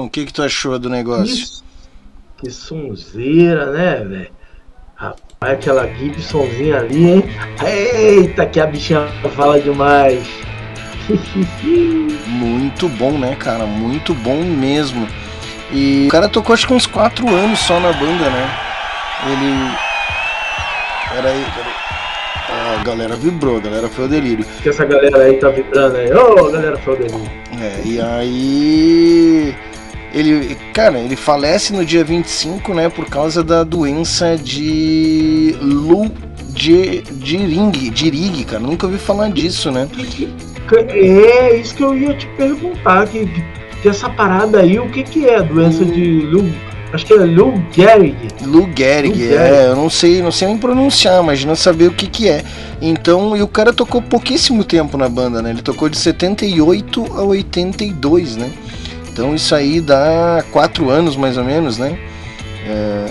O 0.04 0.10
que, 0.10 0.26
que 0.26 0.34
tu 0.34 0.44
achou 0.44 0.78
do 0.78 0.90
negócio? 0.90 1.64
Que, 2.38 2.48
que 2.48 2.52
sonzeira, 2.52 3.72
né, 3.72 4.04
velho? 4.04 4.30
Rapaz, 4.96 5.54
aquela 5.54 5.88
Gibsonzinha 5.88 6.78
ali, 6.78 7.12
hein? 7.12 7.24
Eita, 7.66 8.46
que 8.46 8.60
a 8.60 8.66
bichinha 8.66 9.08
fala 9.36 9.60
demais. 9.60 10.26
muito 12.28 12.88
bom, 12.90 13.18
né, 13.18 13.36
cara? 13.36 13.66
Muito 13.66 14.14
bom 14.14 14.42
mesmo. 14.44 15.08
E 15.72 16.06
o 16.08 16.12
cara 16.12 16.30
tocou 16.30 16.54
acho 16.54 16.68
que 16.68 16.74
uns 16.74 16.88
4 16.88 17.28
anos 17.28 17.60
só 17.60 17.80
na 17.80 17.92
banda, 17.92 18.30
né? 18.30 18.50
Ele. 19.28 19.76
Peraí, 21.10 21.46
peraí. 21.56 21.86
A 22.48 22.84
galera 22.84 23.16
vibrou, 23.16 23.58
a 23.58 23.60
galera 23.60 23.90
foi 23.90 24.06
o 24.06 24.08
delírio. 24.08 24.46
Que 24.62 24.70
essa 24.70 24.86
galera 24.86 25.24
aí 25.24 25.34
tá 25.38 25.50
vibrando 25.50 25.98
aí. 25.98 26.12
Ô, 26.14 26.36
oh, 26.40 26.52
galera 26.52 26.78
foi 26.78 26.94
o 26.94 26.98
delírio. 26.98 27.32
É, 27.86 27.92
e 27.92 28.02
aí. 28.02 29.56
Ele, 30.14 30.56
cara, 30.74 30.98
ele 30.98 31.16
falece 31.16 31.74
no 31.74 31.84
dia 31.84 32.04
25, 32.04 32.74
né, 32.74 32.88
por 32.88 33.06
causa 33.06 33.44
da 33.44 33.66
doença 33.66 34.38
de 34.38 35.54
Lu 35.60 36.10
de 36.52 37.02
Diring, 37.02 37.70
Dirig, 37.70 38.46
cara. 38.46 38.62
Nunca 38.62 38.88
ouvi 38.88 38.98
falar 38.98 39.30
disso, 39.30 39.72
né? 39.72 39.90
É, 40.94 41.58
isso 41.58 41.76
que 41.76 41.84
eu 41.84 41.98
ia 41.98 42.14
te 42.14 42.28
perguntar, 42.38 43.08
que, 43.08 43.28
que 43.82 43.90
essa 43.90 44.10
parada 44.10 44.62
aí, 44.62 44.80
o 44.80 44.90
que 44.90 45.04
que 45.04 45.28
é? 45.28 45.44
Doença 45.44 45.84
de 45.84 46.22
Lu 46.22 46.50
Acho 46.96 47.06
que 47.06 47.14
é 47.14 47.18
Lou 47.18 47.54
Gehrig. 47.74 48.16
Lou 48.56 48.70
Gehrig, 48.74 49.34
é, 49.34 49.68
eu 49.68 49.76
não 49.76 49.90
sei, 49.90 50.22
não 50.22 50.32
sei 50.32 50.48
nem 50.48 50.58
pronunciar, 50.58 51.22
mas 51.22 51.44
não 51.44 51.58
saber 51.58 51.88
o 51.88 51.92
que 51.92 52.08
que 52.08 52.30
é. 52.30 52.42
Então, 52.82 53.36
e 53.36 53.42
o 53.42 53.48
cara 53.50 53.74
tocou 53.74 54.02
pouquíssimo 54.02 54.64
tempo 54.64 54.98
na 54.98 55.10
banda, 55.10 55.42
né? 55.42 55.50
Ele 55.50 55.62
tocou 55.62 55.90
de 55.90 55.98
78 55.98 57.06
a 57.18 57.24
82, 57.24 58.38
né? 58.38 58.50
Então 59.12 59.36
isso 59.36 59.54
aí 59.54 59.82
dá 59.82 60.42
quatro 60.52 60.90
anos 60.90 61.18
mais 61.18 61.38
ou 61.38 61.44
menos, 61.44 61.78
né? 61.78 62.00
É, 62.66 63.06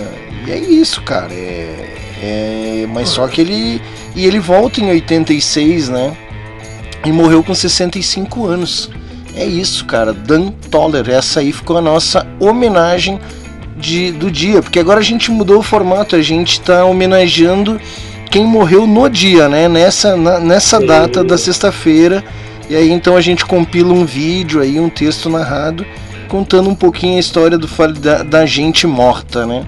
e 0.47 0.51
é 0.51 0.57
isso, 0.57 1.03
cara. 1.03 1.31
É, 1.31 1.93
é, 2.23 2.87
mas 2.91 3.09
só 3.09 3.27
que 3.27 3.41
ele. 3.41 3.79
E 4.15 4.25
ele 4.25 4.39
volta 4.39 4.81
em 4.81 4.89
86, 4.89 5.89
né? 5.89 6.17
E 7.05 7.11
morreu 7.11 7.43
com 7.43 7.53
65 7.53 8.47
anos. 8.47 8.89
É 9.35 9.45
isso, 9.45 9.85
cara. 9.85 10.11
Dan 10.11 10.49
Toller. 10.71 11.07
Essa 11.07 11.41
aí 11.41 11.51
ficou 11.51 11.77
a 11.77 11.81
nossa 11.81 12.25
homenagem 12.39 13.19
de, 13.75 14.11
do 14.11 14.31
dia, 14.31 14.61
porque 14.61 14.79
agora 14.79 14.99
a 14.99 15.03
gente 15.03 15.31
mudou 15.31 15.59
o 15.59 15.63
formato, 15.63 16.15
a 16.15 16.21
gente 16.21 16.53
está 16.53 16.85
homenageando 16.85 17.79
quem 18.31 18.45
morreu 18.45 18.87
no 18.87 19.09
dia, 19.09 19.47
né? 19.47 19.67
Nessa, 19.67 20.15
na, 20.15 20.39
nessa 20.39 20.79
data 20.79 21.23
da 21.23 21.37
sexta-feira. 21.37 22.23
E 22.69 22.75
aí 22.75 22.91
então 22.91 23.15
a 23.15 23.21
gente 23.21 23.45
compila 23.45 23.93
um 23.93 24.05
vídeo 24.05 24.61
aí, 24.61 24.79
um 24.79 24.89
texto 24.89 25.29
narrado, 25.29 25.85
contando 26.27 26.69
um 26.69 26.75
pouquinho 26.75 27.17
a 27.17 27.19
história 27.19 27.57
do, 27.57 27.67
da, 27.99 28.23
da 28.23 28.45
gente 28.45 28.87
morta, 28.87 29.45
né? 29.45 29.63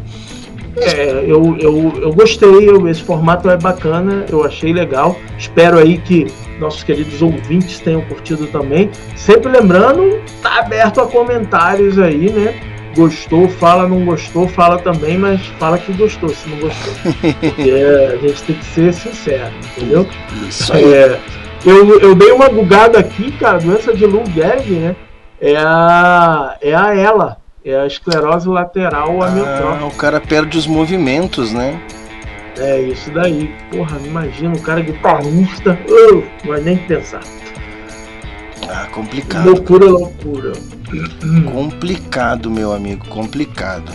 É, 0.79 1.23
eu, 1.25 1.57
eu, 1.59 1.93
eu 2.01 2.13
gostei, 2.13 2.69
eu, 2.69 2.87
esse 2.87 3.01
formato 3.01 3.49
é 3.49 3.57
bacana, 3.57 4.25
eu 4.29 4.43
achei 4.43 4.71
legal. 4.71 5.17
Espero 5.37 5.79
aí 5.79 5.97
que 5.97 6.27
nossos 6.59 6.83
queridos 6.83 7.21
ouvintes 7.21 7.79
tenham 7.79 8.01
curtido 8.01 8.47
também. 8.47 8.89
Sempre 9.15 9.51
lembrando, 9.51 10.19
tá 10.41 10.59
aberto 10.59 11.01
a 11.01 11.07
comentários 11.07 11.97
aí, 11.97 12.31
né? 12.31 12.53
Gostou, 12.97 13.47
fala, 13.47 13.87
não 13.87 14.03
gostou, 14.03 14.47
fala 14.47 14.79
também, 14.79 15.17
mas 15.17 15.45
fala 15.59 15.77
que 15.77 15.93
gostou, 15.93 16.29
se 16.29 16.49
não 16.49 16.57
gostou. 16.57 16.93
Porque 17.39 17.71
a 18.11 18.17
gente 18.17 18.43
tem 18.43 18.55
que 18.55 18.65
ser 18.65 18.93
sincero, 18.93 19.53
entendeu? 19.77 20.07
Isso 20.49 20.73
aí. 20.73 20.93
É, 20.93 21.19
eu, 21.63 21.99
eu 21.99 22.15
dei 22.15 22.31
uma 22.31 22.49
bugada 22.49 22.99
aqui, 22.99 23.31
cara, 23.33 23.59
doença 23.59 23.93
de 23.93 24.05
Lou 24.05 24.25
Gehrig, 24.25 24.71
né? 24.71 24.95
É 25.39 25.55
a, 25.55 26.57
é 26.59 26.73
a 26.73 26.95
ela, 26.95 27.37
é 27.63 27.75
a 27.75 27.85
esclerose 27.85 28.49
lateral 28.49 29.21
amiotrófica. 29.21 29.85
Ah, 29.85 29.85
o 29.85 29.91
cara 29.91 30.19
perde 30.19 30.57
os 30.57 30.65
movimentos, 30.65 31.53
né? 31.53 31.79
É, 32.57 32.81
isso 32.81 33.11
daí. 33.11 33.53
Porra, 33.71 33.99
imagina, 34.03 34.55
o 34.55 34.61
cara 34.61 34.81
guitarrista, 34.81 35.77
uh, 35.87 36.23
não 36.43 36.53
vai 36.53 36.61
nem 36.61 36.77
pensar. 36.77 37.21
Ah, 38.69 38.87
complicado. 38.91 39.45
Loucura, 39.45 39.85
loucura. 39.85 40.53
Complicado, 41.51 42.49
meu 42.49 42.73
amigo, 42.73 43.05
complicado. 43.07 43.91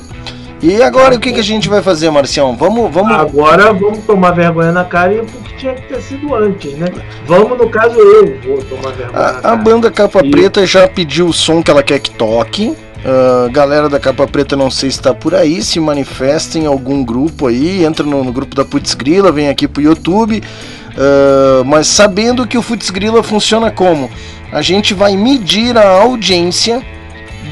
E 0.63 0.81
agora 0.81 1.17
o 1.17 1.19
que, 1.19 1.33
que 1.33 1.41
a 1.41 1.45
gente 1.45 1.69
vai 1.69 1.83
fazer, 1.83 2.09
Marcião? 2.11 2.57
Vamos, 2.57 2.93
vamos. 2.93 3.13
Agora 3.13 3.73
vamos 3.73 3.99
tomar 4.05 4.31
vergonha 4.31 4.71
na 4.71 4.85
cara 4.85 5.13
e 5.13 5.27
porque 5.27 5.57
tinha 5.57 5.75
que 5.75 5.89
ter 5.89 6.01
sido 6.01 6.33
antes, 6.35 6.73
né? 6.75 6.87
Vamos, 7.27 7.59
no 7.59 7.69
caso, 7.69 7.99
eu 7.99 8.41
vou 8.41 8.59
tomar 8.65 8.93
vergonha. 8.93 9.19
A, 9.19 9.33
na 9.33 9.41
cara. 9.41 9.55
a 9.55 9.57
banda 9.57 9.91
Capa 9.91 10.21
e... 10.25 10.31
Preta 10.31 10.65
já 10.65 10.87
pediu 10.87 11.27
o 11.27 11.33
som 11.33 11.61
que 11.61 11.71
ela 11.71 11.83
quer 11.83 11.99
que 11.99 12.13
toque. 12.13 12.77
Uh, 13.05 13.51
galera 13.51 13.89
da 13.89 13.99
Capa 13.99 14.25
Preta, 14.29 14.55
não 14.55 14.71
sei 14.71 14.89
se 14.89 14.99
está 14.99 15.13
por 15.13 15.35
aí, 15.35 15.61
se 15.61 15.81
manifesta 15.81 16.57
em 16.57 16.67
algum 16.67 17.05
grupo 17.05 17.49
aí, 17.49 17.85
entra 17.85 18.07
no, 18.07 18.23
no 18.23 18.33
grupo 18.33 18.55
da 18.55 18.65
Putz 18.65 18.95
Grila, 18.95 19.33
vem 19.33 19.49
aqui 19.49 19.67
pro 19.67 19.83
YouTube. 19.83 20.41
Uh, 20.93 21.65
mas 21.65 21.89
sabendo 21.89 22.47
que 22.47 22.57
o 22.57 22.63
Putz 22.63 22.91
Grila 22.91 23.21
funciona 23.25 23.73
como? 23.73 24.09
A 24.53 24.61
gente 24.61 24.93
vai 24.93 25.17
medir 25.17 25.79
a 25.79 25.89
audiência 25.89 26.83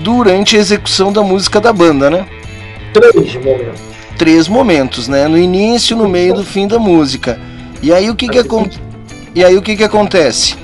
durante 0.02 0.56
a 0.56 0.60
execução 0.60 1.10
da 1.10 1.22
música 1.22 1.58
da 1.58 1.72
banda, 1.72 2.10
né? 2.10 2.26
Três 2.92 3.34
momentos. 3.34 3.80
Três 4.18 4.48
momentos, 4.48 5.08
né? 5.08 5.26
No 5.26 5.38
início, 5.38 5.96
no 5.96 6.06
meio 6.06 6.34
e 6.34 6.36
no 6.36 6.44
fim 6.44 6.68
da 6.68 6.78
música. 6.78 7.40
E 7.82 7.92
aí 7.92 8.10
o 8.10 8.14
que 8.14 8.28
que, 8.28 8.38
acon... 8.38 8.68
e 9.34 9.42
aí, 9.42 9.56
o 9.56 9.62
que, 9.62 9.76
que 9.76 9.84
acontece? 9.84 10.56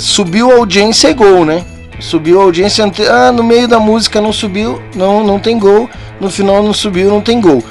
Subiu 0.00 0.52
a 0.52 0.54
audiência 0.54 1.08
é 1.08 1.12
gol, 1.12 1.44
né? 1.44 1.64
Subiu 1.98 2.40
a 2.40 2.44
audiência, 2.44 2.90
ah, 3.10 3.32
no 3.32 3.42
meio 3.42 3.66
da 3.66 3.80
música 3.80 4.20
não 4.20 4.32
subiu, 4.32 4.80
não, 4.94 5.24
não 5.24 5.38
tem 5.40 5.58
gol. 5.58 5.90
No 6.20 6.30
final 6.30 6.62
não 6.62 6.72
subiu, 6.72 7.10
não 7.10 7.20
tem 7.20 7.40
gol. 7.40 7.62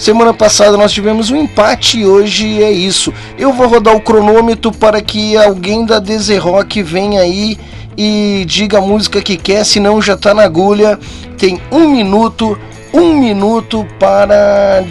Semana 0.00 0.32
passada 0.32 0.78
nós 0.78 0.92
tivemos 0.92 1.30
um 1.30 1.36
empate 1.36 2.00
e 2.00 2.06
hoje 2.06 2.62
é 2.62 2.72
isso. 2.72 3.12
Eu 3.36 3.52
vou 3.52 3.68
rodar 3.68 3.94
o 3.94 4.00
cronômetro 4.00 4.72
para 4.72 5.02
que 5.02 5.36
alguém 5.36 5.84
da 5.84 6.02
Rock 6.40 6.82
venha 6.82 7.20
aí 7.20 7.58
e 7.98 8.42
diga 8.46 8.78
a 8.78 8.80
música 8.80 9.20
que 9.20 9.36
quer, 9.36 9.62
senão 9.62 10.00
já 10.00 10.14
está 10.14 10.32
na 10.32 10.42
agulha. 10.42 10.98
Tem 11.36 11.60
um 11.70 11.86
minuto, 11.86 12.58
um 12.94 13.14
minuto 13.14 13.86
para 13.98 14.82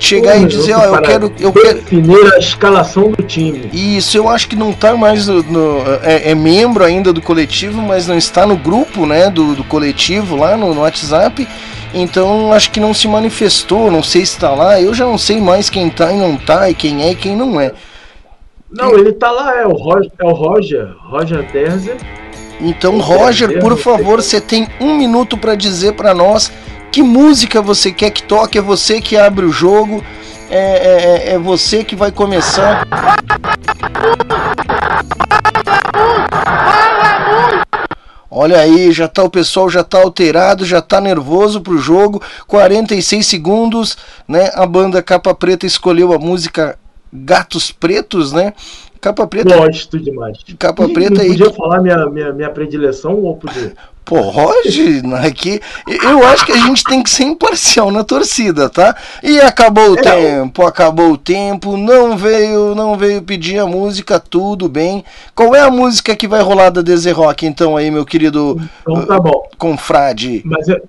chegar 0.00 0.36
um 0.36 0.42
e 0.42 0.46
dizer, 0.46 0.74
ó, 0.74 0.82
eu 0.82 1.00
quero, 1.00 1.32
eu 1.38 1.52
quero 1.52 1.74
definir 1.76 2.34
a 2.34 2.36
escalação 2.36 3.12
do 3.12 3.22
time. 3.22 3.70
Isso, 3.72 4.16
eu 4.16 4.28
acho 4.28 4.48
que 4.48 4.56
não 4.56 4.70
está 4.70 4.96
mais 4.96 5.28
no, 5.28 5.44
no 5.44 5.82
é, 6.02 6.32
é, 6.32 6.34
membro 6.34 6.82
ainda 6.82 7.12
do 7.12 7.22
coletivo, 7.22 7.80
mas 7.80 8.08
não 8.08 8.18
está 8.18 8.44
no 8.44 8.56
grupo, 8.56 9.06
né, 9.06 9.30
do, 9.30 9.54
do 9.54 9.62
coletivo 9.62 10.34
lá 10.34 10.56
no, 10.56 10.74
no 10.74 10.80
WhatsApp. 10.80 11.46
Então 11.98 12.52
acho 12.52 12.70
que 12.70 12.78
não 12.78 12.92
se 12.92 13.08
manifestou, 13.08 13.90
não 13.90 14.02
sei 14.02 14.26
se 14.26 14.34
está 14.34 14.50
lá. 14.50 14.78
Eu 14.78 14.92
já 14.92 15.06
não 15.06 15.16
sei 15.16 15.40
mais 15.40 15.70
quem 15.70 15.88
tá 15.88 16.12
e 16.12 16.16
não 16.18 16.36
tá, 16.36 16.68
e 16.68 16.74
quem 16.74 17.02
é 17.02 17.12
e 17.12 17.14
quem 17.14 17.34
não 17.34 17.58
é. 17.58 17.72
Não, 18.70 18.92
ele 18.98 19.12
tá 19.12 19.30
lá, 19.30 19.58
é 19.58 19.66
o 19.66 19.72
Roger, 19.72 20.12
é 20.18 20.24
o 20.24 20.32
Roger, 20.32 20.94
Roger 21.08 21.50
Terzer. 21.50 21.96
Então, 22.60 22.98
Roger, 22.98 23.60
por 23.60 23.78
favor, 23.78 24.20
você 24.20 24.42
tem 24.42 24.68
um 24.78 24.94
minuto 24.94 25.38
para 25.38 25.54
dizer 25.54 25.92
para 25.92 26.12
nós 26.12 26.52
que 26.92 27.02
música 27.02 27.62
você 27.62 27.90
quer 27.90 28.10
que 28.10 28.22
toque. 28.22 28.58
É 28.58 28.62
você 28.62 29.00
que 29.00 29.16
abre 29.16 29.46
o 29.46 29.52
jogo, 29.52 30.04
é, 30.50 30.58
é, 30.58 31.30
é, 31.30 31.34
é 31.34 31.38
você 31.38 31.82
que 31.82 31.96
vai 31.96 32.12
começar. 32.12 32.86
Olha 38.38 38.60
aí, 38.60 38.92
já 38.92 39.08
tá 39.08 39.22
o 39.22 39.30
pessoal 39.30 39.70
já 39.70 39.82
tá 39.82 39.96
alterado, 39.96 40.62
já 40.62 40.82
tá 40.82 41.00
nervoso 41.00 41.62
pro 41.62 41.78
jogo. 41.78 42.20
46 42.46 43.26
segundos, 43.26 43.96
né? 44.28 44.50
A 44.52 44.66
banda 44.66 45.02
Capa 45.02 45.34
Preta 45.34 45.64
escolheu 45.64 46.12
a 46.12 46.18
música 46.18 46.78
Gatos 47.10 47.72
Pretos, 47.72 48.32
né? 48.32 48.52
Capa 49.06 49.24
Preta. 49.24 49.56
Gosto 49.56 50.00
demais. 50.00 50.38
Capa 50.58 50.88
Preta 50.88 51.22
aí. 51.22 51.28
Podia 51.28 51.50
falar 51.50 51.80
minha, 51.80 52.06
minha, 52.06 52.32
minha 52.32 52.50
predileção 52.50 53.14
ou 53.22 53.36
podia? 53.36 53.72
Pô, 54.04 54.20
Roger, 54.20 55.02
aqui, 55.24 55.60
eu 55.88 56.24
acho 56.26 56.46
que 56.46 56.52
a 56.52 56.56
gente 56.56 56.84
tem 56.84 57.02
que 57.02 57.10
ser 57.10 57.24
imparcial 57.24 57.90
na 57.90 58.04
torcida, 58.04 58.68
tá? 58.68 58.96
E 59.22 59.40
acabou 59.40 59.90
o 59.90 59.98
é, 59.98 60.02
tempo, 60.02 60.64
acabou 60.64 61.12
o 61.12 61.18
tempo, 61.18 61.76
não 61.76 62.16
veio, 62.16 62.72
não 62.74 62.96
veio 62.96 63.20
pedir 63.22 63.58
a 63.58 63.66
música, 63.66 64.20
tudo 64.20 64.68
bem. 64.68 65.04
Qual 65.34 65.54
é 65.56 65.60
a 65.60 65.70
música 65.70 66.14
que 66.14 66.28
vai 66.28 66.40
rolar 66.40 66.70
da 66.70 66.82
Deze 66.82 67.10
Rock, 67.10 67.46
então, 67.46 67.76
aí, 67.76 67.90
meu 67.90 68.04
querido 68.04 68.60
então, 68.82 69.06
tá 69.06 69.18
bom. 69.18 69.48
confrade? 69.58 70.40
Mas 70.44 70.68
eu, 70.68 70.80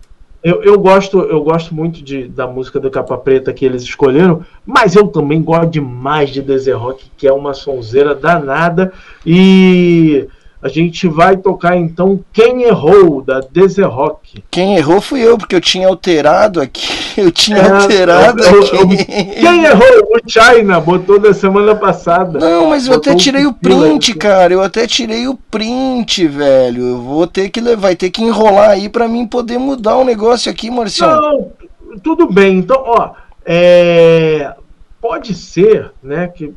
eu, 0.48 0.64
eu, 0.64 0.80
gosto, 0.80 1.20
eu 1.20 1.44
gosto 1.44 1.76
muito 1.76 2.02
de, 2.02 2.26
da 2.26 2.48
música 2.48 2.80
do 2.80 2.90
Capa 2.90 3.18
Preta 3.18 3.52
que 3.52 3.66
eles 3.66 3.84
escolheram, 3.84 4.46
mas 4.66 4.96
eu 4.96 5.06
também 5.10 5.42
gosto 5.42 5.70
demais 5.70 6.30
de 6.30 6.42
Deze 6.42 6.72
Rock, 6.72 7.12
que 7.18 7.28
é 7.28 7.34
uma 7.34 7.54
sonzeira 7.54 8.16
danada. 8.16 8.94
E 9.26 10.26
A 10.62 10.68
gente 10.68 11.08
vai 11.08 11.38
tocar 11.38 11.78
então 11.78 12.20
Quem 12.34 12.64
Errou, 12.64 13.22
da 13.22 13.42
Rock. 13.86 14.44
Quem 14.50 14.76
errou 14.76 15.00
fui 15.00 15.22
eu, 15.22 15.38
porque 15.38 15.56
eu 15.56 15.62
tinha 15.62 15.88
alterado 15.88 16.60
aqui. 16.60 16.98
Eu 17.18 17.32
tinha 17.32 17.58
é, 17.58 17.72
alterado 17.72 18.44
eu, 18.44 18.64
eu, 18.64 18.82
aqui. 18.84 19.06
Quem 19.42 19.64
errou? 19.64 19.88
O 20.14 20.30
China 20.30 20.80
botou 20.80 21.18
da 21.18 21.34
semana 21.34 21.74
passada. 21.74 22.38
Não, 22.38 22.70
mas 22.70 22.86
eu 22.86 22.94
até 22.94 23.16
tirei 23.16 23.48
o 23.48 23.54
print, 23.54 24.14
cara. 24.14 24.54
Eu 24.54 24.62
até 24.62 24.86
tirei 24.86 25.28
o 25.28 25.34
print, 25.34 26.28
velho. 26.28 26.90
Eu 26.90 27.02
vou 27.02 27.26
ter 27.26 27.50
que 27.50 27.60
levar, 27.60 27.82
vai 27.82 27.96
ter 27.96 28.12
que 28.12 28.22
enrolar 28.22 28.70
aí 28.70 28.88
para 28.88 29.08
mim 29.08 29.26
poder 29.26 29.58
mudar 29.58 29.96
o 29.96 30.02
um 30.02 30.06
negócio 30.06 30.52
aqui, 30.52 30.70
Marcião. 30.70 31.20
Não, 31.20 31.52
tudo 32.04 32.32
bem. 32.32 32.60
Então, 32.60 32.84
ó, 32.86 33.14
é... 33.44 34.54
pode 35.02 35.34
ser, 35.34 35.92
né, 36.04 36.28
que 36.28 36.54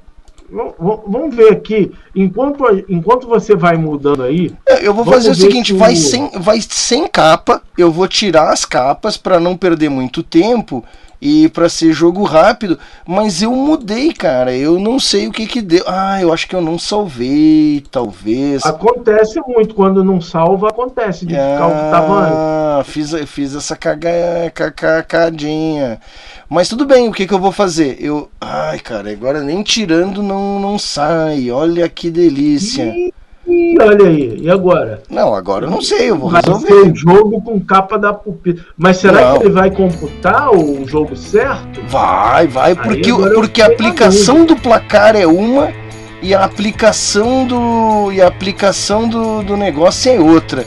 Vamos 0.50 1.34
ver 1.34 1.52
aqui, 1.52 1.92
enquanto, 2.14 2.64
enquanto 2.88 3.28
você 3.28 3.54
vai 3.54 3.76
mudando 3.76 4.22
aí. 4.22 4.52
Eu 4.82 4.92
vou 4.92 5.04
fazer 5.04 5.30
o 5.30 5.34
seguinte: 5.34 5.72
vai, 5.72 5.94
sem, 5.94 6.30
vai 6.40 6.60
sem 6.60 7.06
capa, 7.06 7.62
eu 7.78 7.92
vou 7.92 8.08
tirar 8.08 8.52
as 8.52 8.64
capas 8.64 9.16
para 9.16 9.38
não 9.38 9.56
perder 9.56 9.88
muito 9.88 10.22
tempo 10.22 10.84
e 11.20 11.48
para 11.48 11.68
ser 11.68 11.92
jogo 11.92 12.22
rápido, 12.22 12.78
mas 13.06 13.42
eu 13.42 13.52
mudei, 13.52 14.12
cara. 14.12 14.54
Eu 14.56 14.78
não 14.78 14.98
sei 14.98 15.28
o 15.28 15.32
que 15.32 15.46
que 15.46 15.60
deu. 15.60 15.84
Ah, 15.86 16.20
eu 16.20 16.32
acho 16.32 16.48
que 16.48 16.56
eu 16.56 16.62
não 16.62 16.78
salvei, 16.78 17.84
talvez. 17.90 18.64
Acontece 18.64 19.40
muito 19.46 19.74
quando 19.74 20.02
não 20.02 20.20
salva, 20.20 20.68
acontece 20.68 21.26
de 21.26 21.36
ah, 21.36 21.52
ficar 21.52 21.66
o 21.66 21.70
que 21.70 21.90
tava 21.90 22.20
antes. 22.20 22.32
Ah, 22.34 22.82
fiz, 22.84 23.12
fiz 23.26 23.54
essa 23.54 23.76
cagadinha. 24.70 26.00
Mas 26.48 26.68
tudo 26.68 26.86
bem, 26.86 27.08
o 27.08 27.12
que, 27.12 27.26
que 27.26 27.34
eu 27.34 27.38
vou 27.38 27.52
fazer? 27.52 27.96
Eu. 28.00 28.30
Ai, 28.40 28.78
cara, 28.78 29.10
agora 29.10 29.40
nem 29.40 29.62
tirando 29.62 30.22
não, 30.22 30.58
não 30.58 30.78
sai. 30.78 31.50
Olha 31.50 31.88
que 31.88 32.10
delícia. 32.10 32.92
Ih, 33.50 33.76
olha 33.80 34.06
aí, 34.06 34.38
e 34.40 34.50
agora? 34.50 35.02
Não, 35.10 35.34
agora 35.34 35.66
eu 35.66 35.70
não 35.70 35.82
sei, 35.82 36.10
eu 36.10 36.16
vou 36.16 36.30
vai 36.30 36.40
resolver. 36.40 36.68
Ser 36.68 36.94
jogo 36.94 37.42
com 37.42 37.60
capa 37.60 37.98
da 37.98 38.12
pupila. 38.12 38.60
Mas 38.76 38.98
será 38.98 39.32
não. 39.32 39.38
que 39.38 39.44
ele 39.44 39.52
vai 39.52 39.70
computar 39.70 40.54
o 40.54 40.86
jogo 40.86 41.16
certo? 41.16 41.80
Vai, 41.88 42.46
vai, 42.46 42.74
porque, 42.74 43.12
porque 43.34 43.60
a 43.60 43.66
aplicação 43.66 44.44
do 44.44 44.54
placar 44.54 45.16
é 45.16 45.26
uma 45.26 45.72
e 46.22 46.34
a 46.34 46.44
aplicação 46.44 47.46
do. 47.46 48.12
E 48.12 48.20
a 48.20 48.28
aplicação 48.28 49.08
do, 49.08 49.42
do 49.42 49.56
negócio 49.56 50.12
é 50.12 50.20
outra. 50.20 50.64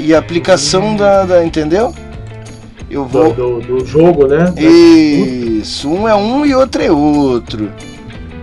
E 0.00 0.14
a 0.14 0.18
aplicação 0.18 0.88
hum. 0.88 0.96
da, 0.96 1.24
da. 1.24 1.44
Entendeu? 1.44 1.94
Eu 2.90 3.04
vou. 3.04 3.32
Do, 3.32 3.60
do, 3.60 3.78
do, 3.78 3.86
jogo, 3.86 4.26
né? 4.26 4.52
Isso, 4.56 5.90
um 5.90 6.06
é 6.06 6.14
um 6.14 6.44
e 6.44 6.54
outro 6.54 6.82
é 6.82 6.90
outro. 6.90 7.72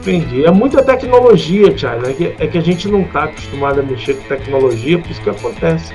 Entendi. 0.03 0.45
É 0.45 0.51
muita 0.51 0.83
tecnologia, 0.83 1.75
Charlie. 1.77 2.11
É 2.11 2.13
que, 2.13 2.35
é 2.39 2.47
que 2.47 2.57
a 2.57 2.61
gente 2.61 2.89
não 2.89 3.01
está 3.01 3.23
acostumado 3.23 3.79
a 3.79 3.83
mexer 3.83 4.15
com 4.15 4.27
tecnologia, 4.27 4.99
por 4.99 5.09
isso 5.09 5.21
que 5.21 5.29
acontece. 5.29 5.93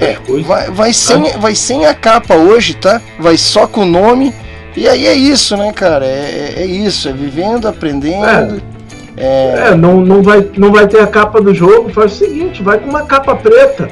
É, 0.00 0.16
vai, 0.42 0.70
vai, 0.70 0.92
sem, 0.92 1.24
vai 1.38 1.54
sem 1.56 1.84
a 1.84 1.92
capa 1.92 2.34
hoje, 2.34 2.74
tá? 2.74 3.00
Vai 3.18 3.36
só 3.36 3.66
com 3.66 3.80
o 3.80 3.86
nome. 3.86 4.32
E 4.76 4.88
aí 4.88 5.08
é 5.08 5.14
isso, 5.14 5.56
né, 5.56 5.72
cara? 5.72 6.04
É, 6.06 6.54
é, 6.56 6.62
é 6.62 6.66
isso, 6.66 7.08
é 7.08 7.12
vivendo, 7.12 7.66
aprendendo. 7.66 8.62
É, 9.16 9.24
é... 9.24 9.68
é, 9.70 9.74
não, 9.74 10.00
não, 10.00 10.22
vai, 10.22 10.48
não 10.56 10.70
vai 10.70 10.86
ter 10.86 11.00
a 11.00 11.06
capa 11.08 11.40
do 11.40 11.52
jogo. 11.52 11.90
Faz 11.90 12.12
o 12.12 12.16
seguinte, 12.16 12.62
vai 12.62 12.78
com 12.78 12.88
uma 12.88 13.02
capa 13.02 13.34
preta. 13.34 13.90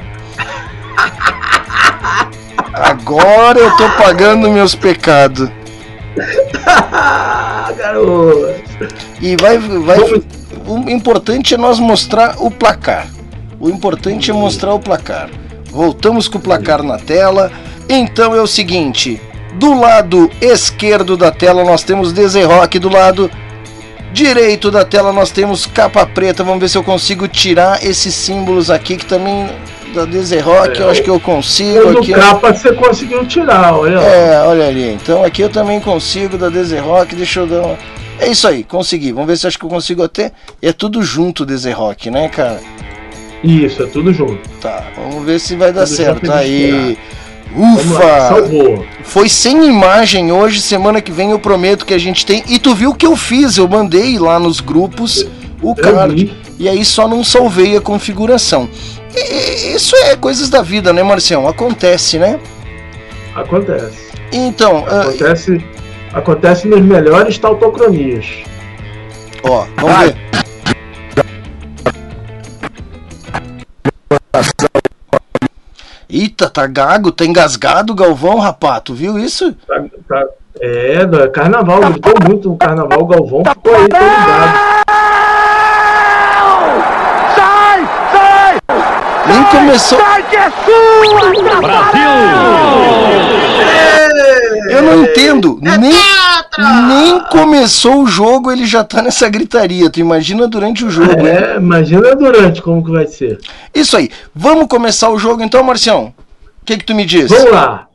Agora 2.73 3.59
eu 3.59 3.75
tô 3.75 3.89
pagando 4.01 4.49
meus 4.49 4.75
pecados. 4.75 5.49
Garoto. 7.77 8.66
E 9.21 9.35
vai, 9.35 9.57
vai. 9.57 9.97
O 10.65 10.89
importante 10.89 11.53
é 11.53 11.57
nós 11.57 11.79
mostrar 11.79 12.35
o 12.39 12.51
placar. 12.51 13.07
O 13.59 13.69
importante 13.69 14.29
é 14.29 14.33
mostrar 14.33 14.73
o 14.73 14.79
placar. 14.79 15.29
Voltamos 15.71 16.27
com 16.27 16.37
o 16.37 16.41
placar 16.41 16.83
na 16.83 16.97
tela. 16.97 17.51
Então 17.89 18.35
é 18.35 18.41
o 18.41 18.47
seguinte: 18.47 19.19
do 19.53 19.73
lado 19.79 20.29
esquerdo 20.41 21.17
da 21.17 21.31
tela 21.31 21.63
nós 21.63 21.83
temos 21.83 22.13
Rock, 22.13 22.79
do 22.79 22.89
lado 22.89 23.29
direito 24.13 24.71
da 24.71 24.85
tela 24.85 25.11
nós 25.11 25.31
temos 25.31 25.65
capa 25.65 26.05
preta. 26.05 26.43
Vamos 26.43 26.59
ver 26.59 26.69
se 26.69 26.77
eu 26.77 26.83
consigo 26.83 27.27
tirar 27.27 27.83
esses 27.83 28.13
símbolos 28.13 28.69
aqui 28.69 28.97
que 28.97 29.05
também 29.05 29.47
da 29.93 30.03
Rock, 30.41 30.79
é, 30.79 30.83
eu 30.83 30.89
acho 30.89 31.01
que 31.01 31.09
eu 31.09 31.19
consigo. 31.19 31.91
Do 31.91 31.99
aqui, 31.99 32.13
capa 32.13 32.53
você 32.53 32.73
conseguiu 32.73 33.25
tirar, 33.25 33.73
olha. 33.73 33.99
É, 33.99 34.41
olha 34.45 34.67
ali. 34.67 34.93
Então 34.93 35.23
aqui 35.23 35.41
eu 35.41 35.49
também 35.49 35.79
consigo 35.79 36.37
da 36.37 36.49
Rock. 36.81 37.15
Deixa 37.15 37.39
eu 37.39 37.47
dar 37.47 37.61
uma. 37.61 37.77
É 38.19 38.29
isso 38.29 38.47
aí, 38.47 38.63
consegui. 38.63 39.11
Vamos 39.11 39.27
ver 39.27 39.37
se 39.37 39.47
acho 39.47 39.59
que 39.59 39.65
eu 39.65 39.69
consigo 39.69 40.03
até. 40.03 40.31
É 40.61 40.71
tudo 40.71 41.03
junto 41.03 41.43
o 41.43 41.71
Rock, 41.71 42.09
né, 42.09 42.29
cara? 42.29 42.61
Isso, 43.43 43.83
é 43.83 43.85
tudo 43.85 44.11
junto. 44.11 44.39
Tá, 44.59 44.85
vamos 44.95 45.23
ver 45.25 45.39
se 45.39 45.55
vai 45.55 45.71
dar 45.71 45.85
tudo 45.85 45.95
certo. 45.95 46.31
Aí. 46.31 46.97
Ufa! 47.55 48.27
Salvou. 48.29 48.85
Foi 49.03 49.29
sem 49.29 49.67
imagem 49.67 50.31
hoje, 50.31 50.61
semana 50.61 51.01
que 51.01 51.11
vem 51.11 51.31
eu 51.31 51.39
prometo 51.39 51.85
que 51.85 51.93
a 51.93 51.97
gente 51.97 52.25
tem. 52.25 52.43
E 52.47 52.59
tu 52.59 52.73
viu 52.75 52.91
o 52.91 52.95
que 52.95 53.05
eu 53.05 53.15
fiz? 53.15 53.57
Eu 53.57 53.67
mandei 53.67 54.17
lá 54.19 54.39
nos 54.39 54.59
grupos 54.59 55.25
o 55.61 55.75
card. 55.75 56.35
E 56.59 56.67
aí 56.67 56.83
só 56.83 57.07
não 57.07 57.23
salvei 57.23 57.77
a 57.77 57.81
configuração. 57.81 58.69
E, 59.15 59.75
isso 59.75 59.95
é 59.95 60.15
coisas 60.15 60.49
da 60.49 60.61
vida, 60.61 60.91
né, 60.91 61.03
Marcião? 61.03 61.47
Acontece, 61.47 62.17
né? 62.17 62.39
Acontece. 63.35 64.07
Então. 64.31 64.83
Ah, 64.87 65.01
Acontece. 65.01 65.53
Uh, 65.53 65.76
Acontece 66.17 66.67
nos 66.67 66.81
melhores 66.81 67.37
tautocronias. 67.37 68.25
Ó, 69.43 69.67
vamos 69.75 69.95
Vai. 69.95 70.07
ver. 70.07 70.17
Eita, 76.09 76.49
tá 76.49 76.65
gago, 76.65 77.11
tá 77.11 77.23
engasgado 77.23 77.93
o 77.93 77.95
Galvão, 77.95 78.39
rapaz. 78.39 78.81
Tu 78.83 78.95
viu 78.95 79.19
isso? 79.19 79.53
Tá, 79.67 79.83
tá, 80.09 80.25
é, 80.59 81.01
é 81.01 81.27
carnaval, 81.27 81.81
gritou 81.81 82.13
muito 82.27 82.49
no 82.49 82.57
carnaval, 82.57 83.01
o 83.01 83.05
Galvão 83.05 83.43
ficou 83.45 83.75
aí, 83.75 83.87
tá 83.87 83.99
ligado. 83.99 84.57
Sai, 87.35 87.87
sai! 88.11 88.57
Nem 89.27 89.43
começou. 89.51 89.99
Sai 89.99 90.23
que 90.23 90.35
é 90.35 90.49
sua! 90.49 91.61
Brasil! 91.61 92.09
Eu 94.69 94.81
não 94.83 95.03
entendo. 95.03 95.59
É 95.63 95.77
nem, 95.77 95.93
nem 96.87 97.19
começou 97.29 98.03
o 98.03 98.07
jogo, 98.07 98.51
ele 98.51 98.65
já 98.65 98.83
tá 98.83 99.01
nessa 99.01 99.29
gritaria. 99.29 99.89
Tu 99.89 99.99
imagina 99.99 100.47
durante 100.47 100.85
o 100.85 100.89
jogo, 100.89 101.25
É, 101.25 101.57
imagina 101.57 102.15
durante 102.15 102.61
como 102.61 102.83
que 102.83 102.91
vai 102.91 103.07
ser. 103.07 103.39
Isso 103.73 103.95
aí. 103.97 104.09
Vamos 104.33 104.67
começar 104.67 105.09
o 105.09 105.17
jogo 105.17 105.43
então, 105.43 105.63
Marcião? 105.63 106.13
O 106.61 106.65
que, 106.65 106.77
que 106.77 106.85
tu 106.85 106.95
me 106.95 107.05
diz? 107.05 107.29
Vamos 107.29 107.51
lá. 107.51 107.87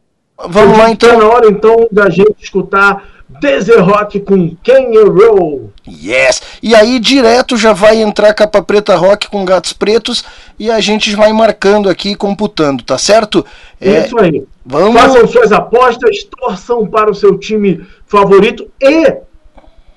Vamos 0.49 0.79
lá 0.79 0.91
então. 0.91 1.11
Tá 1.11 1.17
na 1.17 1.27
hora 1.27 1.49
então 1.49 1.89
da 1.91 2.09
gente 2.09 2.35
escutar 2.41 3.05
Desert 3.41 3.81
Rock 3.81 4.21
com 4.21 4.57
Ken 4.63 4.91
Roll. 4.93 5.73
Yes! 5.87 6.43
E 6.63 6.75
aí 6.75 6.99
direto 6.99 7.57
já 7.57 7.73
vai 7.73 8.01
entrar 8.01 8.33
capa 8.35 8.63
preta 8.63 8.97
rock 8.97 9.29
com 9.29 9.45
gatos 9.45 9.73
pretos 9.73 10.25
e 10.59 10.71
a 10.71 10.81
gente 10.81 11.15
vai 11.15 11.33
marcando 11.33 11.89
aqui, 11.89 12.15
computando, 12.15 12.83
tá 12.83 12.99
certo? 12.99 13.45
É, 13.81 14.07
Isso 14.07 14.19
aí. 14.19 14.45
Vamos... 14.65 15.01
Façam 15.01 15.27
suas 15.27 15.53
apostas, 15.53 16.25
torçam 16.25 16.87
para 16.87 17.11
o 17.11 17.15
seu 17.15 17.37
time 17.39 17.85
favorito 18.07 18.71
e 18.81 19.23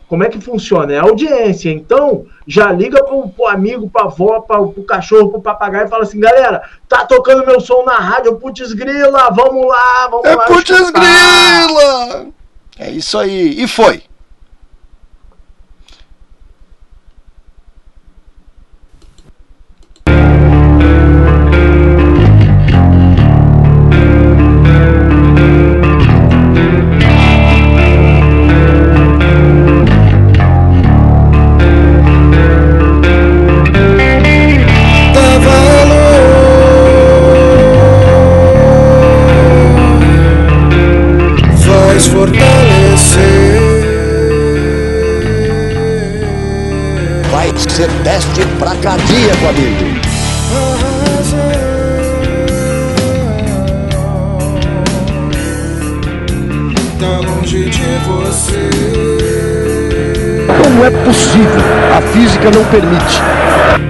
como 0.07 0.23
é 0.23 0.29
que 0.29 0.39
funciona? 0.39 0.93
É 0.93 0.99
audiência. 0.99 1.69
Então, 1.69 2.25
já 2.47 2.71
liga 2.71 3.03
pro, 3.03 3.27
pro 3.29 3.47
amigo, 3.47 3.89
pra 3.89 4.03
avó, 4.03 4.39
pra, 4.39 4.57
pro 4.59 4.83
cachorro, 4.83 5.29
pro 5.29 5.41
papagaio 5.41 5.87
e 5.87 5.89
fala 5.89 6.03
assim, 6.03 6.19
galera, 6.19 6.61
tá 6.87 7.05
tocando 7.05 7.45
meu 7.45 7.59
som 7.59 7.83
na 7.83 7.97
rádio, 7.97 8.35
putz 8.35 8.73
grila, 8.73 9.29
vamos 9.31 9.67
lá, 9.67 10.07
vamos 10.09 10.25
é 10.25 10.35
lá. 10.35 10.45
Putz 10.45 10.91
grila! 10.91 12.27
É 12.77 12.91
isso 12.91 13.17
aí. 13.17 13.61
E 13.61 13.67
foi. 13.67 14.03
É 60.85 60.91
possível? 61.03 61.61
A 61.97 62.01
física 62.01 62.51
não 62.51 62.63
permite. 62.65 63.84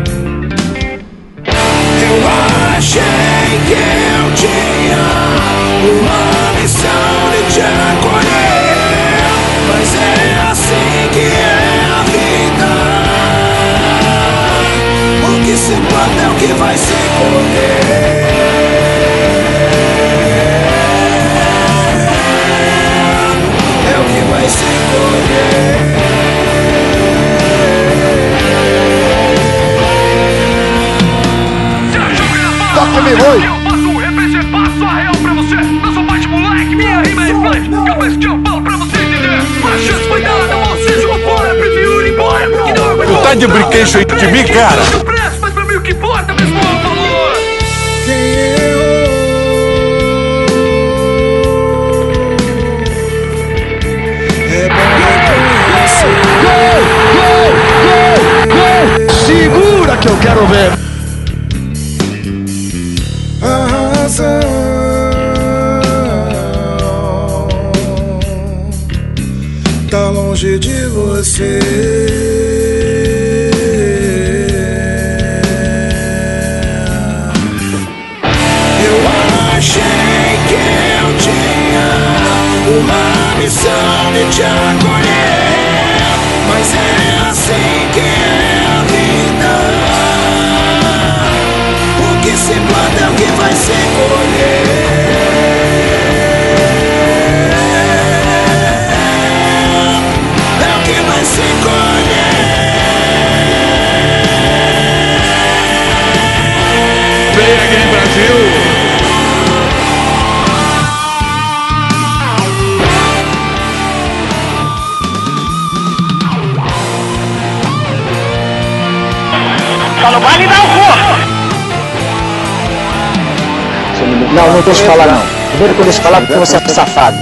Fala 126.05 126.21
porque 126.21 126.35
você 126.35 126.57
é 126.57 126.67
safado. 126.67 127.17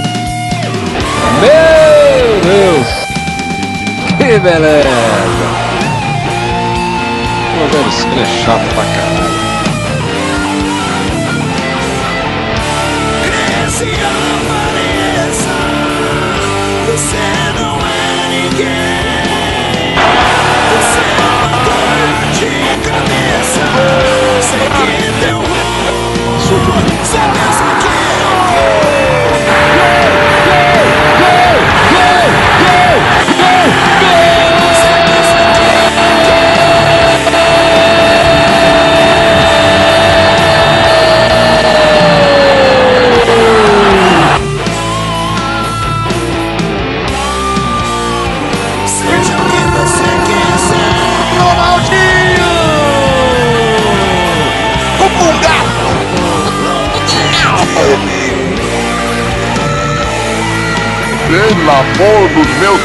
Meu 1.40 2.40
Deus! 2.42 2.86
Que 4.18 4.38
beleza! 4.38 4.88
Meu 7.56 7.68
Deus, 7.70 8.04
ele 8.04 8.20
é 8.20 8.26
chato 8.26 8.74
pra 8.74 8.84
caralho. 8.84 9.23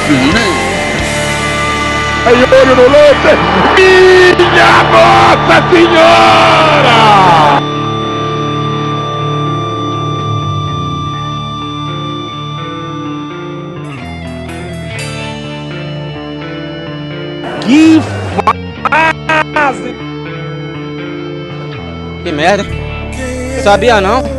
Aí 0.10 0.34
Aí 2.26 2.44
olho 2.44 2.76
no 2.76 2.84
lance. 2.84 3.38
Minha 3.78 4.84
Nossa 4.92 5.58
Senhora! 5.70 7.60
Que 17.62 18.02
fase! 19.54 19.96
Que 22.24 22.32
merda! 22.32 22.66
Sabia 23.62 24.02
não? 24.02 24.39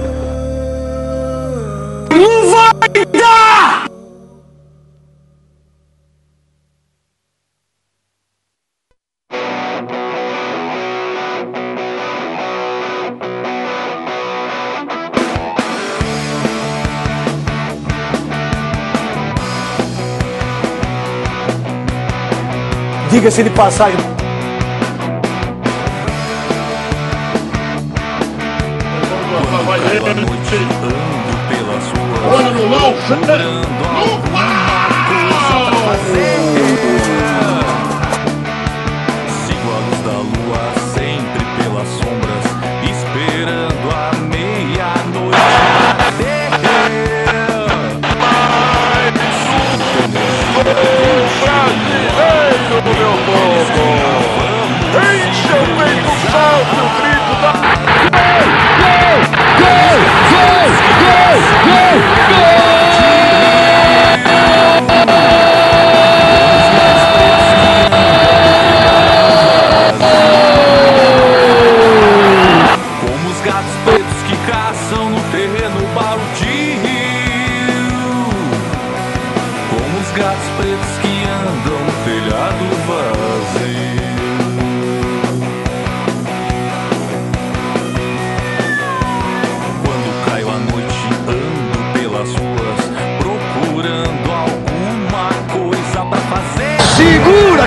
diga-se 23.31 23.45
de 23.45 23.51
passagem. 23.51 23.97
Vai 29.67 29.79
pela 31.49 31.81
sua. 31.81 32.35
Olha 32.35 32.51
no 32.51 32.69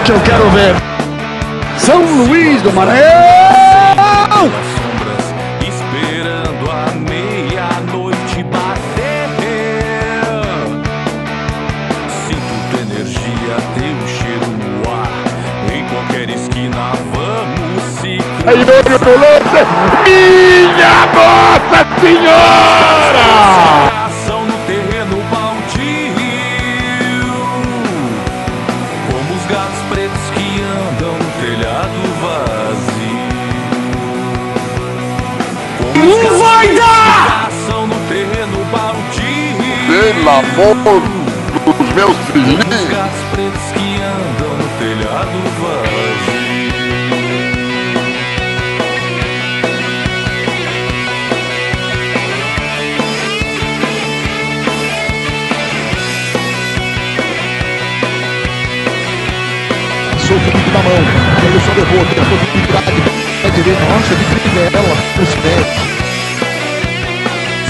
que 0.03 0.11
eu 0.11 0.19
quero 0.19 0.49
ver. 0.49 0.75
São 1.77 2.01
Luís 2.01 2.61
do 2.61 2.73
Maranhão! 2.73 4.51
Esperando 5.61 6.69
a 6.69 6.91
meia-noite 7.09 8.43
bater. 8.43 9.29
Sinto 12.27 12.77
energia, 12.81 13.55
teu 13.75 13.95
cheiro 14.07 14.51
no 14.59 14.91
ar. 14.91 15.23
Em 15.73 15.83
qualquer 15.87 16.29
esquina 16.29 16.91
vamos 17.13 17.83
se. 18.01 18.19
Aí 18.45 18.63
veio 18.65 18.83
o! 18.83 19.65
Minha 20.05 21.07
Nossa 21.13 21.81
Senhora! 22.01 23.31
Amor 40.29 41.01
dos 41.65 41.93
meus 41.93 42.17
filhinhos. 42.31 42.63
pretos 43.31 43.71
que 43.73 44.01
andam 44.01 44.57
no 44.57 44.67
telhado 44.79 45.37
vazio 45.61 46.43
o 60.33 60.39
Felipe 60.39 60.69
na 60.71 60.81
mão. 60.81 60.97
Anderson 61.45 61.73
levou, 61.75 62.05
tentou 62.05 62.37
virar 62.55 62.81
de 62.81 63.01
pé 63.41 63.49
direito. 63.51 63.83
Nossa, 63.89 64.15
de 64.15 64.25
trivela, 64.25 64.95
os 65.21 65.33
pés. 65.35 65.93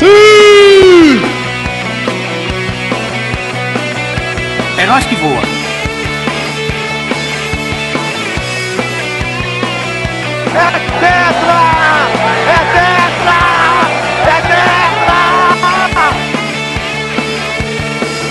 É 0.02 0.43
nós 4.94 5.06
que 5.08 5.16
voa. 5.16 5.42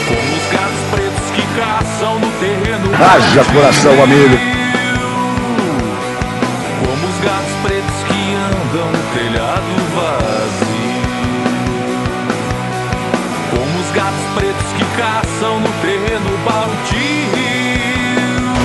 Como 0.06 0.36
os 0.36 0.46
gatos 0.52 0.78
pretos 0.92 1.30
que 1.34 1.42
caçam 1.56 2.20
no 2.20 2.30
terreno 2.38 2.90
Haja 2.94 3.44
coração, 3.52 4.00
amigo. 4.00 4.61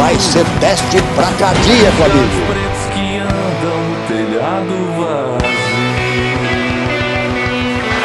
Vai 0.08 0.18
ser 0.22 0.46
teste 0.62 1.02
pra 1.18 1.26
cardíaco, 1.38 2.04
amigo. 2.06 2.54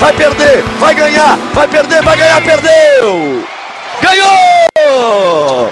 Vai 0.01 0.13
perder, 0.13 0.65
vai 0.81 0.95
ganhar, 0.97 1.39
vai 1.55 1.69
perder, 1.69 2.03
vai 2.03 2.17
ganhar, 2.17 2.43
perdeu! 2.43 3.45
Ganhou! 4.03 5.71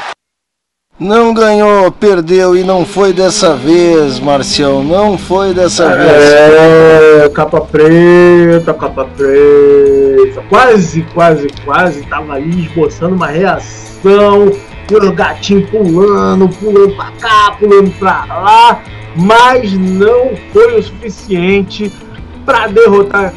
Não 1.01 1.35
ganhou, 1.35 1.91
perdeu 1.91 2.57
e 2.57 2.63
não 2.63 2.87
foi 2.87 3.13
dessa 3.13 3.57
vez, 3.57 4.21
Marcião. 4.21 4.85
Não 4.85 5.19
foi 5.19 5.53
dessa 5.53 5.97
vez. 5.97 6.13
É, 6.13 7.29
capa 7.35 7.61
preta, 7.61 8.73
capa 8.73 9.05
preta. 9.17 10.45
Quase, 10.49 11.03
quase, 11.13 11.49
quase 11.65 12.03
tava 12.07 12.35
ali 12.35 12.67
esboçando 12.67 13.17
uma 13.17 13.27
reação. 13.27 14.53
O 14.97 15.13
gatinho 15.13 15.67
pulando, 15.69 16.49
pulando 16.49 16.95
pra 16.97 17.11
cá, 17.21 17.57
pulando 17.59 17.91
pra 17.99 18.25
lá. 18.27 18.83
Mas 19.17 19.73
não 19.73 20.33
foi 20.53 20.79
o 20.79 20.83
suficiente 20.83 21.93
pra 22.45 22.67
derrotar 22.67 23.33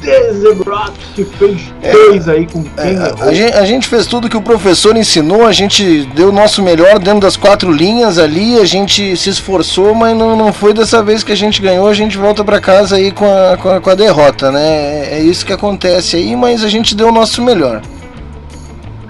Dezebrot, 0.00 0.92
que 1.14 1.24
fez 1.24 1.72
dois 1.92 2.28
aí 2.28 2.46
com 2.46 2.62
quem 2.62 2.72
É, 2.76 3.12
a, 3.20 3.32
gente, 3.32 3.52
a 3.54 3.64
gente 3.64 3.88
fez 3.88 4.06
tudo 4.06 4.28
que 4.28 4.36
o 4.36 4.42
professor 4.42 4.96
ensinou, 4.96 5.44
a 5.44 5.52
gente 5.52 6.04
deu 6.14 6.28
o 6.28 6.32
nosso 6.32 6.62
melhor 6.62 6.98
dentro 6.98 7.20
das 7.20 7.36
quatro 7.36 7.70
linhas 7.72 8.18
ali, 8.18 8.58
a 8.58 8.64
gente 8.64 9.16
se 9.16 9.28
esforçou, 9.28 9.94
mas 9.94 10.16
não, 10.16 10.36
não 10.36 10.52
foi 10.52 10.72
dessa 10.72 11.02
vez 11.02 11.22
que 11.22 11.32
a 11.32 11.36
gente 11.36 11.60
ganhou, 11.60 11.88
a 11.88 11.94
gente 11.94 12.16
volta 12.16 12.44
pra 12.44 12.60
casa 12.60 12.96
aí 12.96 13.10
com 13.10 13.26
a, 13.26 13.56
com 13.56 13.68
a, 13.70 13.80
com 13.80 13.90
a 13.90 13.94
derrota, 13.94 14.52
né? 14.52 15.08
É, 15.10 15.18
é 15.18 15.20
isso 15.20 15.44
que 15.44 15.52
acontece 15.52 16.16
aí, 16.16 16.36
mas 16.36 16.62
a 16.62 16.68
gente 16.68 16.94
deu 16.94 17.08
o 17.08 17.12
nosso 17.12 17.42
melhor. 17.42 17.82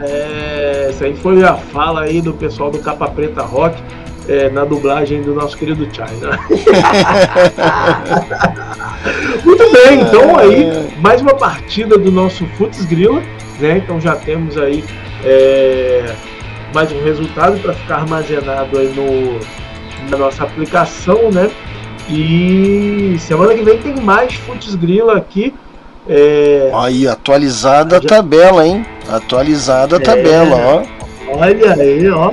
É, 0.00 0.37
essa 0.98 1.04
aí 1.04 1.14
foi 1.14 1.44
a 1.44 1.54
fala 1.54 2.00
aí 2.02 2.20
do 2.20 2.34
pessoal 2.34 2.72
do 2.72 2.80
Capa 2.80 3.08
Preta 3.08 3.42
Rock 3.42 3.80
é, 4.28 4.50
na 4.50 4.64
dublagem 4.64 5.22
do 5.22 5.32
nosso 5.32 5.56
querido 5.56 5.86
China. 5.94 6.36
Muito 9.44 9.72
bem, 9.72 10.00
então 10.00 10.36
aí 10.36 10.90
mais 10.98 11.22
uma 11.22 11.34
partida 11.34 11.96
do 11.96 12.10
nosso 12.10 12.44
Futs 12.56 12.84
Grilla, 12.84 13.22
né? 13.60 13.78
Então 13.78 14.00
já 14.00 14.16
temos 14.16 14.58
aí 14.58 14.84
é, 15.24 16.16
mais 16.74 16.90
um 16.90 17.00
resultado 17.04 17.60
para 17.60 17.74
ficar 17.74 17.98
armazenado 17.98 18.76
aí 18.76 18.88
no, 18.88 19.38
na 20.10 20.18
nossa 20.18 20.42
aplicação, 20.42 21.30
né? 21.30 21.48
E 22.10 23.14
semana 23.20 23.54
que 23.54 23.62
vem 23.62 23.78
tem 23.78 23.94
mais 24.00 24.34
Futs 24.34 24.74
Grilla 24.74 25.16
aqui. 25.16 25.54
É, 26.08 26.70
Aí, 26.74 27.06
atualizada 27.06 27.98
a 27.98 28.00
Já- 28.00 28.08
tabela, 28.08 28.66
hein? 28.66 28.84
Atualizada 29.08 29.96
a 29.96 29.98
É. 29.98 30.02
tabela, 30.02 30.56
ó. 30.56 31.38
olha 31.38 31.74
aí, 31.74 32.08
ó. 32.10 32.32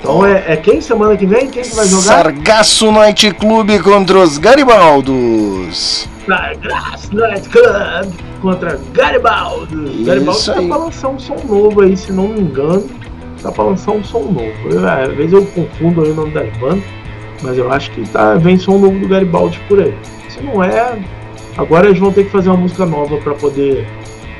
Então 0.00 0.26
é, 0.26 0.44
é 0.48 0.56
quem 0.56 0.80
semana 0.80 1.16
que 1.16 1.26
vem? 1.26 1.48
Quem 1.48 1.62
que 1.62 1.74
vai 1.76 1.86
jogar? 1.86 2.02
Sargaço 2.02 2.90
Night 2.90 3.30
Club 3.34 3.70
contra 3.82 4.18
os 4.18 4.36
Garibaldos. 4.38 6.08
Sargasso 6.26 7.14
Night 7.14 7.48
Club 7.48 8.12
contra 8.40 8.80
Garibaldi. 8.92 9.74
Isso 9.94 10.04
Garibaldi 10.04 10.44
tá 10.46 10.58
aí. 10.58 10.68
pra 10.68 10.76
lançar 10.76 11.08
um 11.08 11.18
som 11.18 11.36
novo 11.48 11.82
aí, 11.82 11.96
se 11.96 12.12
não 12.12 12.28
me 12.28 12.40
engano. 12.40 12.88
Tá 13.42 13.52
pra 13.52 13.64
lançar 13.64 13.92
um 13.92 14.02
som 14.04 14.20
novo. 14.20 14.52
Eu, 14.70 14.88
às 14.88 15.14
vezes 15.14 15.32
eu 15.32 15.44
confundo 15.46 16.02
aí 16.02 16.10
o 16.10 16.14
nome 16.14 16.30
das 16.32 16.48
bandas, 16.58 16.84
mas 17.42 17.58
eu 17.58 17.72
acho 17.72 17.90
que 17.92 18.08
tá, 18.08 18.34
vem 18.34 18.56
som 18.58 18.78
novo 18.78 18.98
do 18.98 19.08
Garibaldi 19.08 19.60
por 19.68 19.80
aí. 19.80 19.94
Se 20.28 20.40
não 20.42 20.62
é, 20.64 20.96
agora 21.56 21.86
eles 21.86 21.98
vão 21.98 22.12
ter 22.12 22.24
que 22.24 22.30
fazer 22.30 22.50
uma 22.50 22.58
música 22.58 22.86
nova 22.86 23.16
pra 23.18 23.34
poder 23.34 23.86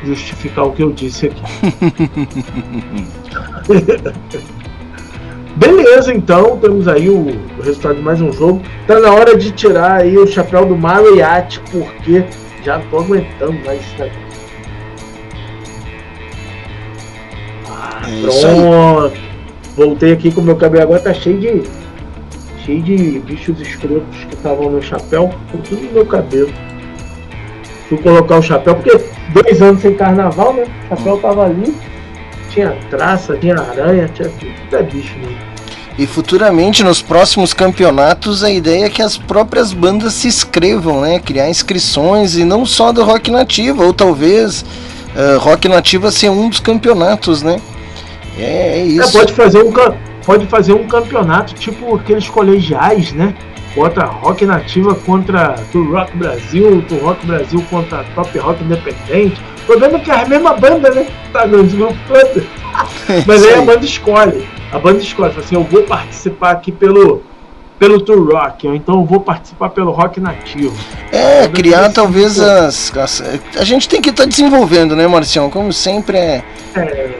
justificar 0.04 0.66
o 0.66 0.72
que 0.72 0.82
eu 0.82 0.92
disse 0.92 1.26
aqui. 1.26 1.42
Beleza, 5.54 6.14
então 6.14 6.56
temos 6.58 6.88
aí 6.88 7.10
o, 7.10 7.28
o 7.58 7.62
resultado 7.62 7.96
de 7.96 8.02
mais 8.02 8.20
um 8.20 8.32
jogo. 8.32 8.62
Tá 8.86 8.98
na 8.98 9.12
hora 9.12 9.36
de 9.36 9.50
tirar 9.50 10.00
aí 10.00 10.16
o 10.16 10.26
chapéu 10.26 10.64
do 10.64 10.76
Mariachi, 10.76 11.60
porque 11.70 12.24
já 12.64 12.78
não 12.78 12.86
tô 12.86 12.98
aguentando 13.00 13.52
mais 13.64 13.80
isso 13.80 13.98
daqui. 13.98 14.16
Ah, 17.68 18.02
É 18.06 18.22
pronto. 18.22 19.20
Voltei 19.76 20.12
aqui 20.12 20.32
com 20.32 20.40
o 20.40 20.44
meu 20.44 20.56
cabelo 20.56 20.84
agora 20.84 21.00
tá 21.00 21.14
cheio 21.14 21.38
de. 21.38 21.62
cheio 22.64 22.82
de 22.82 23.18
bichos 23.20 23.60
escrotos 23.60 24.24
que 24.28 24.34
estavam 24.34 24.70
no 24.70 24.82
chapéu. 24.82 25.32
Tudo 25.68 25.82
no 25.82 25.92
meu 25.92 26.06
cabelo. 26.06 26.50
Fui 27.92 27.98
colocar 27.98 28.38
o 28.38 28.42
chapéu, 28.42 28.74
porque 28.76 28.98
dois 29.34 29.60
anos 29.60 29.82
sem 29.82 29.92
carnaval, 29.92 30.54
né? 30.54 30.64
O 30.86 30.96
chapéu 30.96 31.18
tava 31.18 31.44
ali. 31.44 31.76
Tinha 32.48 32.74
traça, 32.88 33.36
tinha 33.36 33.54
aranha, 33.54 34.08
tinha 34.14 34.30
tudo. 34.30 34.50
Tudo 34.70 34.76
é 34.78 34.82
bicho, 34.82 35.14
né? 35.18 35.36
E 35.98 36.06
futuramente, 36.06 36.82
nos 36.82 37.02
próximos 37.02 37.52
campeonatos, 37.52 38.42
a 38.42 38.50
ideia 38.50 38.86
é 38.86 38.88
que 38.88 39.02
as 39.02 39.18
próprias 39.18 39.74
bandas 39.74 40.14
se 40.14 40.26
inscrevam, 40.26 41.02
né? 41.02 41.18
Criar 41.18 41.50
inscrições 41.50 42.34
e 42.34 42.44
não 42.44 42.64
só 42.64 42.92
do 42.92 43.04
Rock 43.04 43.30
Nativa, 43.30 43.84
ou 43.84 43.92
talvez 43.92 44.64
eh, 45.14 45.36
Rock 45.38 45.68
Nativa 45.68 46.10
ser 46.10 46.30
um 46.30 46.48
dos 46.48 46.60
campeonatos, 46.60 47.42
né? 47.42 47.60
É, 48.38 48.42
é 48.42 48.78
É, 48.78 48.84
isso. 48.86 49.12
pode 49.12 49.34
fazer 49.34 49.62
um 49.62 49.70
pode 50.24 50.46
fazer 50.46 50.72
um 50.72 50.86
campeonato 50.86 51.52
tipo 51.56 51.94
aqueles 51.94 52.26
colegiais, 52.26 53.12
né? 53.12 53.34
Bota 53.74 54.04
Rock 54.04 54.44
Nativa 54.44 54.94
contra 54.94 55.54
do 55.72 55.90
Rock 55.92 56.16
Brasil, 56.16 56.82
do 56.82 56.96
Rock 56.98 57.24
Brasil 57.26 57.64
contra 57.70 58.04
Top 58.14 58.36
Rock 58.38 58.62
Independente. 58.62 59.40
O 59.62 59.66
problema 59.66 59.96
é 59.96 60.00
que 60.00 60.10
é 60.10 60.22
a 60.22 60.26
mesma 60.26 60.54
banda, 60.54 60.90
né? 60.90 61.06
Tá 61.32 61.46
nos 61.46 61.72
grupos 61.72 61.96
todos. 62.06 62.44
Mas 63.26 63.44
aí 63.44 63.54
a 63.54 63.62
banda 63.62 63.84
escolhe. 63.84 64.46
A 64.72 64.78
banda 64.78 64.98
escolhe, 65.00 65.32
fala 65.32 65.44
assim, 65.44 65.54
eu 65.54 65.64
vou 65.64 65.82
participar 65.84 66.50
aqui 66.52 66.70
pelo 66.72 67.22
pelo 67.78 68.00
Tour 68.00 68.32
Rock, 68.32 68.68
ou 68.68 68.76
então 68.76 69.00
eu 69.00 69.04
vou 69.04 69.18
participar 69.18 69.70
pelo 69.70 69.90
Rock 69.90 70.20
Nativo. 70.20 70.72
É, 71.10 71.48
criar 71.48 71.90
talvez 71.90 72.38
as, 72.38 72.96
as- 72.96 73.22
A 73.56 73.64
gente 73.64 73.88
tem 73.88 74.00
que 74.00 74.10
estar 74.10 74.24
desenvolvendo, 74.24 74.94
né, 74.94 75.04
Marcião? 75.08 75.50
Como 75.50 75.72
sempre 75.72 76.16
é, 76.16 76.44
É, 76.76 77.10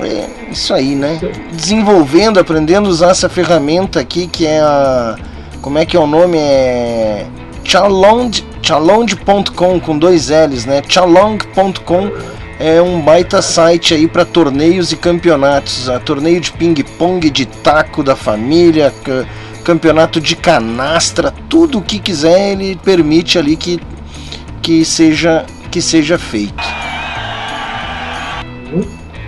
é 0.00 0.26
isso 0.50 0.72
aí, 0.74 0.94
né? 0.94 1.18
Desenvolvendo, 1.52 2.38
aprendendo 2.40 2.88
a 2.88 2.90
usar 2.90 3.10
essa 3.10 3.28
ferramenta 3.28 4.00
aqui 4.00 4.26
que 4.26 4.46
é 4.46 4.60
a. 4.60 5.16
Como 5.60 5.78
é 5.78 5.86
que 5.86 5.96
é 5.96 6.00
o 6.00 6.06
nome? 6.06 6.36
É. 6.38 7.26
Chalong, 7.64 8.30
chalong.com 8.60 9.80
com 9.80 9.98
dois 9.98 10.28
L's, 10.28 10.66
né? 10.66 10.82
Chalong.com 10.86 12.10
é 12.60 12.80
um 12.80 13.00
baita 13.00 13.40
site 13.40 13.94
aí 13.94 14.06
para 14.06 14.24
torneios 14.24 14.92
e 14.92 14.96
campeonatos. 14.96 15.88
A 15.88 15.98
torneio 15.98 16.40
de 16.40 16.52
ping-pong, 16.52 17.30
de 17.30 17.46
taco 17.46 18.02
da 18.02 18.14
família, 18.14 18.92
ca- 19.02 19.24
campeonato 19.64 20.20
de 20.20 20.36
canastra, 20.36 21.32
tudo 21.48 21.78
o 21.78 21.82
que 21.82 21.98
quiser 21.98 22.52
ele 22.52 22.78
permite 22.84 23.38
ali 23.38 23.56
que, 23.56 23.80
que, 24.60 24.84
seja, 24.84 25.46
que 25.70 25.80
seja 25.80 26.18
feito. 26.18 26.73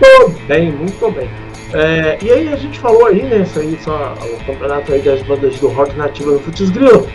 Muito 0.01 0.47
bem, 0.47 0.73
muito 0.73 1.11
bem. 1.11 1.29
É, 1.73 2.19
e 2.23 2.31
aí 2.31 2.53
a 2.53 2.57
gente 2.57 2.79
falou 2.79 3.07
aí, 3.07 3.23
né? 3.23 3.43
Isso 3.43 3.59
aí, 3.59 3.77
só 3.83 4.15
o 4.15 4.45
campeonato 4.45 4.93
aí 4.93 5.01
das 5.03 5.21
bandas 5.23 5.59
do 5.59 5.67
rock 5.69 5.97
nativa 5.97 6.33
no 6.33 6.39
Futs 6.41 6.69
Grilo. 6.71 7.09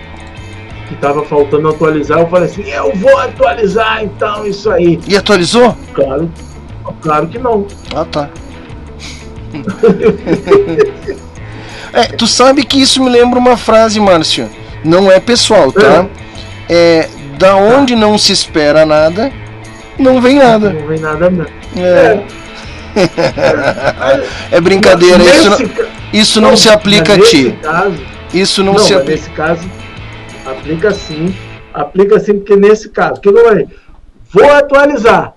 que 0.89 0.97
tava 0.97 1.25
faltando 1.25 1.69
atualizar, 1.69 2.21
eu 2.21 2.29
falei 2.29 2.47
assim, 2.47 2.69
eu 2.71 2.93
vou 2.95 3.17
atualizar 3.19 4.03
então 4.03 4.47
isso 4.47 4.71
aí. 4.71 4.99
E 5.07 5.17
atualizou? 5.17 5.77
Claro, 5.95 6.31
claro 7.03 7.27
que 7.29 7.39
não. 7.39 7.67
Ah, 7.95 8.05
tá. 8.05 8.29
é, 11.93 12.05
tu 12.05 12.27
sabe 12.27 12.65
que 12.65 12.81
isso 12.81 13.03
me 13.03 13.11
lembra 13.11 13.39
uma 13.39 13.57
frase, 13.57 14.01
Márcio. 14.01 14.49
Não 14.85 15.11
é 15.11 15.21
pessoal, 15.21 15.73
tá? 15.73 16.07
É, 16.69 17.09
da 17.39 17.57
onde 17.57 17.95
não 17.95 18.19
se 18.19 18.33
espera 18.33 18.87
nada, 18.87 19.31
não 19.99 20.21
vem 20.21 20.39
nada. 20.39 20.71
Não 20.71 20.87
vem 20.87 20.99
nada 20.99 21.31
mesmo. 21.31 21.53
É. 21.77 22.23
É 24.51 24.61
brincadeira, 24.61 25.23
isso 25.23 25.51
não, 25.51 25.59
isso 26.13 26.41
não 26.41 26.57
se 26.57 26.69
aplica 26.69 27.15
a 27.15 27.21
ti. 27.21 27.57
Caso, 27.63 27.95
Isso 28.35 28.65
não, 28.65 28.73
não, 28.73 28.81
se 28.81 28.95
aplica. 28.95 29.13
nesse 29.13 29.31
caso, 29.31 29.71
aplica 30.69 30.93
sim. 30.93 31.35
Aplica 31.73 32.21
sim, 32.21 32.35
porque 32.39 32.57
nesse 32.57 32.89
caso, 32.91 33.21
que 33.21 33.29
eu 33.29 33.35
falei? 33.45 33.67
Vou 34.33 34.51
atualizar. 34.51 35.35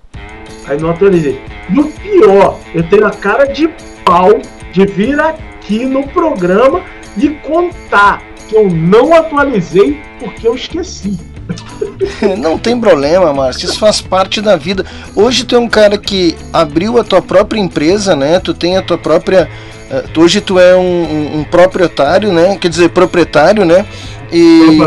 Aí 0.66 0.78
não 0.78 0.90
atualizei. 0.90 1.40
E 1.74 1.78
o 1.80 1.84
pior, 1.84 2.58
eu 2.74 2.82
tenho 2.88 3.06
a 3.06 3.10
cara 3.10 3.46
de 3.46 3.68
pau 4.04 4.30
de 4.72 4.84
vir 4.86 5.18
aqui 5.20 5.84
no 5.84 6.06
programa 6.08 6.82
e 7.16 7.28
contar 7.30 8.22
que 8.48 8.54
eu 8.56 8.68
não 8.70 9.14
atualizei 9.14 10.00
porque 10.18 10.46
eu 10.46 10.54
esqueci. 10.54 11.18
Não 12.38 12.56
tem 12.56 12.78
problema, 12.80 13.32
Márcio. 13.32 13.66
Isso 13.68 13.78
faz 13.78 14.00
parte 14.00 14.40
da 14.40 14.56
vida. 14.56 14.86
Hoje 15.14 15.44
tu 15.44 15.56
é 15.56 15.58
um 15.58 15.68
cara 15.68 15.98
que 15.98 16.36
abriu 16.52 16.98
a 16.98 17.04
tua 17.04 17.20
própria 17.20 17.60
empresa, 17.60 18.14
né? 18.14 18.38
Tu 18.38 18.54
tem 18.54 18.76
a 18.76 18.82
tua 18.82 18.96
própria. 18.96 19.48
eh, 19.90 20.04
Hoje 20.16 20.40
tu 20.40 20.58
é 20.58 20.74
um, 20.76 20.80
um- 20.80 21.38
um 21.40 21.44
proprietário, 21.44 22.32
né? 22.32 22.56
Quer 22.56 22.68
dizer, 22.68 22.90
proprietário, 22.90 23.64
né? 23.64 23.84
E 24.32 24.80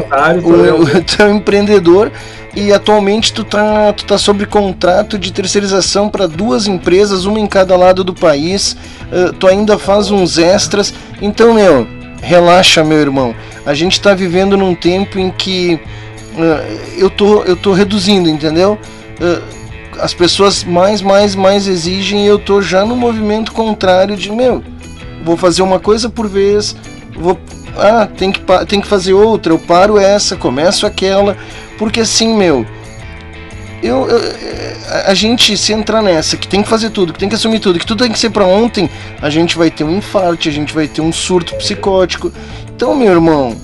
o, 0.43 0.81
o- 0.81 1.03
tu 1.03 1.21
é 1.21 1.25
um 1.25 1.35
empreendedor 1.37 2.11
e 2.55 2.71
atualmente 2.73 3.33
tu 3.33 3.43
tá, 3.43 3.93
tu 3.93 4.05
tá 4.05 4.17
sob 4.17 4.45
contrato 4.45 5.17
de 5.19 5.31
terceirização 5.31 6.09
para 6.09 6.27
duas 6.27 6.67
empresas, 6.67 7.25
uma 7.25 7.39
em 7.39 7.47
cada 7.47 7.75
lado 7.75 8.03
do 8.03 8.13
país. 8.13 8.75
Eh, 9.11 9.31
tu 9.39 9.47
ainda 9.47 9.77
faz 9.77 10.09
uns 10.09 10.37
extras. 10.37 10.93
Então, 11.21 11.53
meu, 11.53 11.85
relaxa, 12.21 12.83
meu 12.83 12.97
irmão. 12.97 13.35
A 13.65 13.73
gente 13.73 13.99
tá 14.01 14.13
vivendo 14.13 14.55
num 14.57 14.73
tempo 14.73 15.19
em 15.19 15.29
que 15.31 15.79
eh, 16.37 16.77
eu 16.97 17.09
tô, 17.09 17.43
eu 17.43 17.55
tô 17.57 17.73
reduzindo, 17.73 18.29
entendeu? 18.29 18.79
Eh, 19.19 19.41
as 19.99 20.13
pessoas 20.13 20.63
mais, 20.63 21.01
mais, 21.01 21.35
mais 21.35 21.67
exigem 21.67 22.23
e 22.25 22.27
eu 22.27 22.39
tô 22.39 22.61
já 22.61 22.85
no 22.85 22.95
movimento 22.95 23.51
contrário 23.51 24.15
de, 24.17 24.31
meu, 24.31 24.63
vou 25.23 25.37
fazer 25.37 25.61
uma 25.61 25.79
coisa 25.79 26.09
por 26.09 26.27
vez, 26.27 26.75
vou, 27.17 27.37
ah, 27.78 28.07
tem 28.07 28.32
que, 28.32 28.41
tem 28.67 28.82
que 28.82 28.88
fazer 28.88 29.13
outra, 29.13 29.53
eu 29.53 29.59
paro 29.59 29.97
essa, 29.97 30.36
começo 30.36 30.86
aquela, 30.86 31.36
porque 31.78 31.99
assim, 32.01 32.34
meu, 32.36 32.65
eu, 33.84 34.07
eu- 34.09 34.19
eh, 34.19 34.76
a- 35.07 35.13
gente 35.13 35.55
se 35.57 35.73
entrar 35.73 36.01
nessa, 36.01 36.38
que 36.38 36.47
tem 36.47 36.61
que 36.63 36.67
fazer 36.69 36.89
tudo, 36.89 37.13
que 37.13 37.19
tem 37.19 37.30
que 37.30 37.36
assumir 37.36 37.59
tudo, 37.59 37.78
que 37.80 37.86
tudo 37.86 38.03
tem 38.03 38.11
que 38.11 38.17
ser 38.19 38.30
pra 38.30 38.45
ontem, 38.45 38.89
a 39.21 39.30
gente 39.30 39.57
vai 39.57 39.69
ter 39.69 39.84
um 39.84 39.97
infarto, 39.97 40.47
a 40.47 40.51
gente 40.51 40.73
vai 40.73 40.88
ter 40.88 41.01
um 41.01 41.11
surto 41.11 41.55
psicótico. 41.55 42.32
Então, 42.76 42.95
meu 42.95 43.11
irmão, 43.11 43.55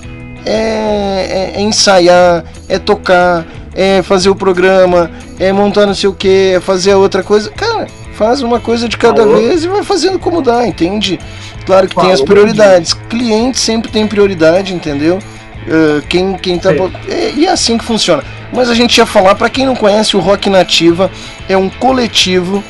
é, 0.44 1.52
é- 1.54 1.58
é 1.58 1.60
ensaiar, 1.60 2.44
é 2.68 2.78
tocar, 2.78 3.44
é 3.74 4.02
fazer 4.02 4.28
o 4.28 4.34
programa, 4.34 5.10
é 5.38 5.52
montar 5.52 5.86
não 5.86 5.94
sei 5.94 6.08
o 6.08 6.14
que, 6.14 6.52
é 6.56 6.60
fazer 6.60 6.92
a 6.92 6.98
outra 6.98 7.22
coisa. 7.22 7.50
Cara, 7.50 7.86
faz 8.22 8.40
uma 8.40 8.60
coisa 8.60 8.88
de 8.88 8.96
cada 8.96 9.22
Falou. 9.22 9.36
vez 9.36 9.64
e 9.64 9.68
vai 9.68 9.82
fazendo 9.82 10.16
como 10.16 10.40
dá, 10.40 10.64
entende? 10.64 11.18
Claro 11.66 11.88
que 11.88 11.96
tem 11.96 12.12
as 12.12 12.22
prioridades. 12.22 12.94
Cliente 12.94 13.58
sempre 13.58 13.90
tem 13.90 14.06
prioridade, 14.06 14.72
entendeu? 14.72 15.18
Uh, 15.66 16.06
quem, 16.08 16.34
quem 16.34 16.56
tá. 16.56 16.70
É, 17.08 17.32
e 17.34 17.46
é 17.46 17.50
assim 17.50 17.76
que 17.76 17.84
funciona. 17.84 18.22
Mas 18.52 18.68
a 18.68 18.74
gente 18.74 18.96
ia 18.98 19.06
falar, 19.06 19.34
para 19.34 19.50
quem 19.50 19.66
não 19.66 19.74
conhece, 19.74 20.16
o 20.16 20.20
Rock 20.20 20.48
Nativa 20.48 21.10
é 21.48 21.56
um 21.56 21.68
coletivo 21.68 22.62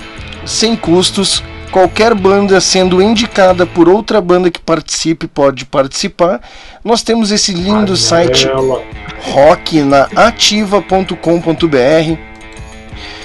sem 0.47 0.75
custos. 0.75 1.43
Qualquer 1.71 2.15
banda 2.15 2.61
sendo 2.61 3.03
indicada 3.03 3.67
por 3.67 3.89
outra 3.89 4.21
banda 4.21 4.51
que 4.51 4.61
participe 4.61 5.27
pode 5.27 5.65
participar. 5.65 6.41
Nós 6.85 7.03
temos 7.03 7.31
esse 7.31 7.53
lindo 7.53 7.97
site 7.97 8.47
Ela. 8.47 8.83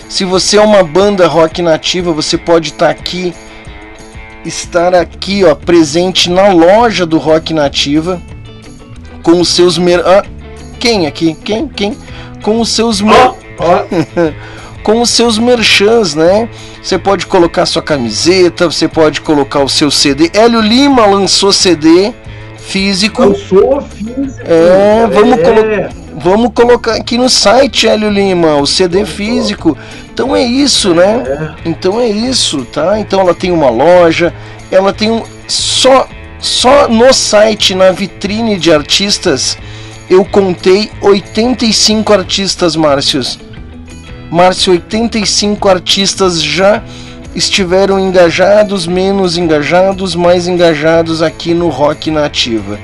Se 0.09 0.23
você 0.23 0.57
é 0.57 0.61
uma 0.61 0.83
banda 0.83 1.27
rock 1.27 1.61
nativa, 1.61 2.11
você 2.11 2.37
pode 2.37 2.69
estar 2.69 2.89
aqui, 2.89 3.33
estar 4.45 4.95
aqui, 4.95 5.43
ó, 5.43 5.53
presente 5.53 6.29
na 6.29 6.47
loja 6.47 7.05
do 7.05 7.17
Rock 7.17 7.53
Nativa 7.53 8.21
com 9.21 9.41
os 9.41 9.49
seus 9.49 9.77
mer... 9.77 9.99
ah, 10.05 10.23
quem 10.79 11.05
aqui? 11.05 11.35
Quem? 11.43 11.67
Quem? 11.67 11.97
Com 12.41 12.61
os 12.61 12.69
seus 12.69 13.01
mer... 13.01 13.33
Com 14.83 15.01
os 15.01 15.09
seus 15.09 15.37
merchans, 15.37 16.15
né? 16.15 16.47
Você 16.81 16.97
pode 16.97 17.27
colocar 17.27 17.65
sua 17.65 17.81
camiseta, 17.81 18.71
você 18.71 18.87
pode 18.87 19.19
colocar 19.19 19.59
o 19.59 19.67
seu 19.67 19.91
CD. 19.91 20.31
Hélio 20.33 20.61
Lima 20.61 21.05
lançou 21.05 21.51
CD 21.51 22.13
físico. 22.57 23.35
sou 23.35 23.81
físico. 23.81 24.39
É, 24.45 25.05
vamos 25.11 25.39
é. 25.39 25.43
colocar. 25.43 26.06
Vamos 26.19 26.51
colocar 26.51 26.95
aqui 26.95 27.15
no 27.15 27.29
site, 27.29 27.87
Hélio 27.87 28.09
Lima, 28.09 28.55
o 28.55 28.65
CD 28.65 29.05
físico. 29.05 29.77
Então 30.11 30.35
é 30.35 30.41
isso, 30.41 30.91
né? 30.95 31.55
Então 31.63 32.01
é 32.01 32.09
isso, 32.09 32.65
tá? 32.65 32.99
Então 32.99 33.19
ela 33.19 33.35
tem 33.35 33.51
uma 33.51 33.69
loja, 33.69 34.33
ela 34.71 34.91
tem 34.91 35.11
um. 35.11 35.21
Só, 35.47 36.09
só 36.39 36.87
no 36.87 37.13
site, 37.13 37.75
na 37.75 37.91
vitrine 37.91 38.57
de 38.57 38.73
artistas, 38.73 39.59
eu 40.09 40.25
contei 40.25 40.89
85 41.01 42.11
artistas, 42.11 42.75
Márcios. 42.75 43.39
Márcio, 44.31 44.73
85 44.73 45.69
artistas 45.69 46.41
já 46.41 46.81
estiveram 47.35 47.99
engajados, 47.99 48.87
menos 48.87 49.37
engajados, 49.37 50.15
mais 50.15 50.47
engajados 50.47 51.21
aqui 51.21 51.53
no 51.53 51.69
Rock 51.69 52.09
Nativa. 52.09 52.79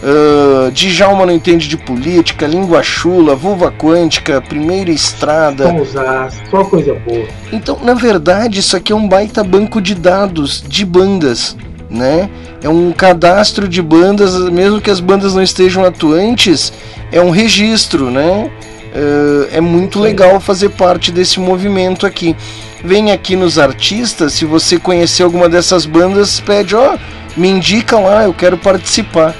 Uh, 0.00 0.70
Djalma 0.70 1.26
não 1.26 1.32
entende 1.32 1.66
de 1.66 1.76
política, 1.76 2.46
língua 2.46 2.82
chula, 2.84 3.34
vulva 3.34 3.72
quântica, 3.72 4.40
primeira 4.40 4.92
estrada. 4.92 5.64
Vamos 5.64 5.90
usar, 5.90 6.30
só 6.48 6.62
coisa 6.64 6.94
boa. 6.94 7.26
Então, 7.52 7.80
na 7.82 7.94
verdade, 7.94 8.60
isso 8.60 8.76
aqui 8.76 8.92
é 8.92 8.94
um 8.94 9.08
baita 9.08 9.42
banco 9.42 9.80
de 9.80 9.96
dados 9.96 10.62
de 10.66 10.84
bandas, 10.84 11.56
né? 11.90 12.30
É 12.62 12.68
um 12.68 12.92
cadastro 12.92 13.66
de 13.66 13.82
bandas, 13.82 14.36
mesmo 14.50 14.80
que 14.80 14.90
as 14.90 15.00
bandas 15.00 15.34
não 15.34 15.42
estejam 15.42 15.84
atuantes, 15.84 16.72
é 17.10 17.20
um 17.20 17.30
registro, 17.30 18.08
né? 18.08 18.48
Uh, 18.94 19.48
é 19.52 19.60
muito 19.60 19.98
legal 19.98 20.38
fazer 20.38 20.70
parte 20.70 21.10
desse 21.10 21.40
movimento 21.40 22.06
aqui. 22.06 22.36
Vem 22.84 23.10
aqui 23.10 23.34
nos 23.34 23.58
artistas, 23.58 24.32
se 24.32 24.44
você 24.44 24.78
conhecer 24.78 25.24
alguma 25.24 25.48
dessas 25.48 25.84
bandas, 25.84 26.38
pede, 26.38 26.76
ó, 26.76 26.96
me 27.36 27.48
indica 27.48 27.98
lá, 27.98 28.22
eu 28.22 28.32
quero 28.32 28.56
participar. 28.56 29.34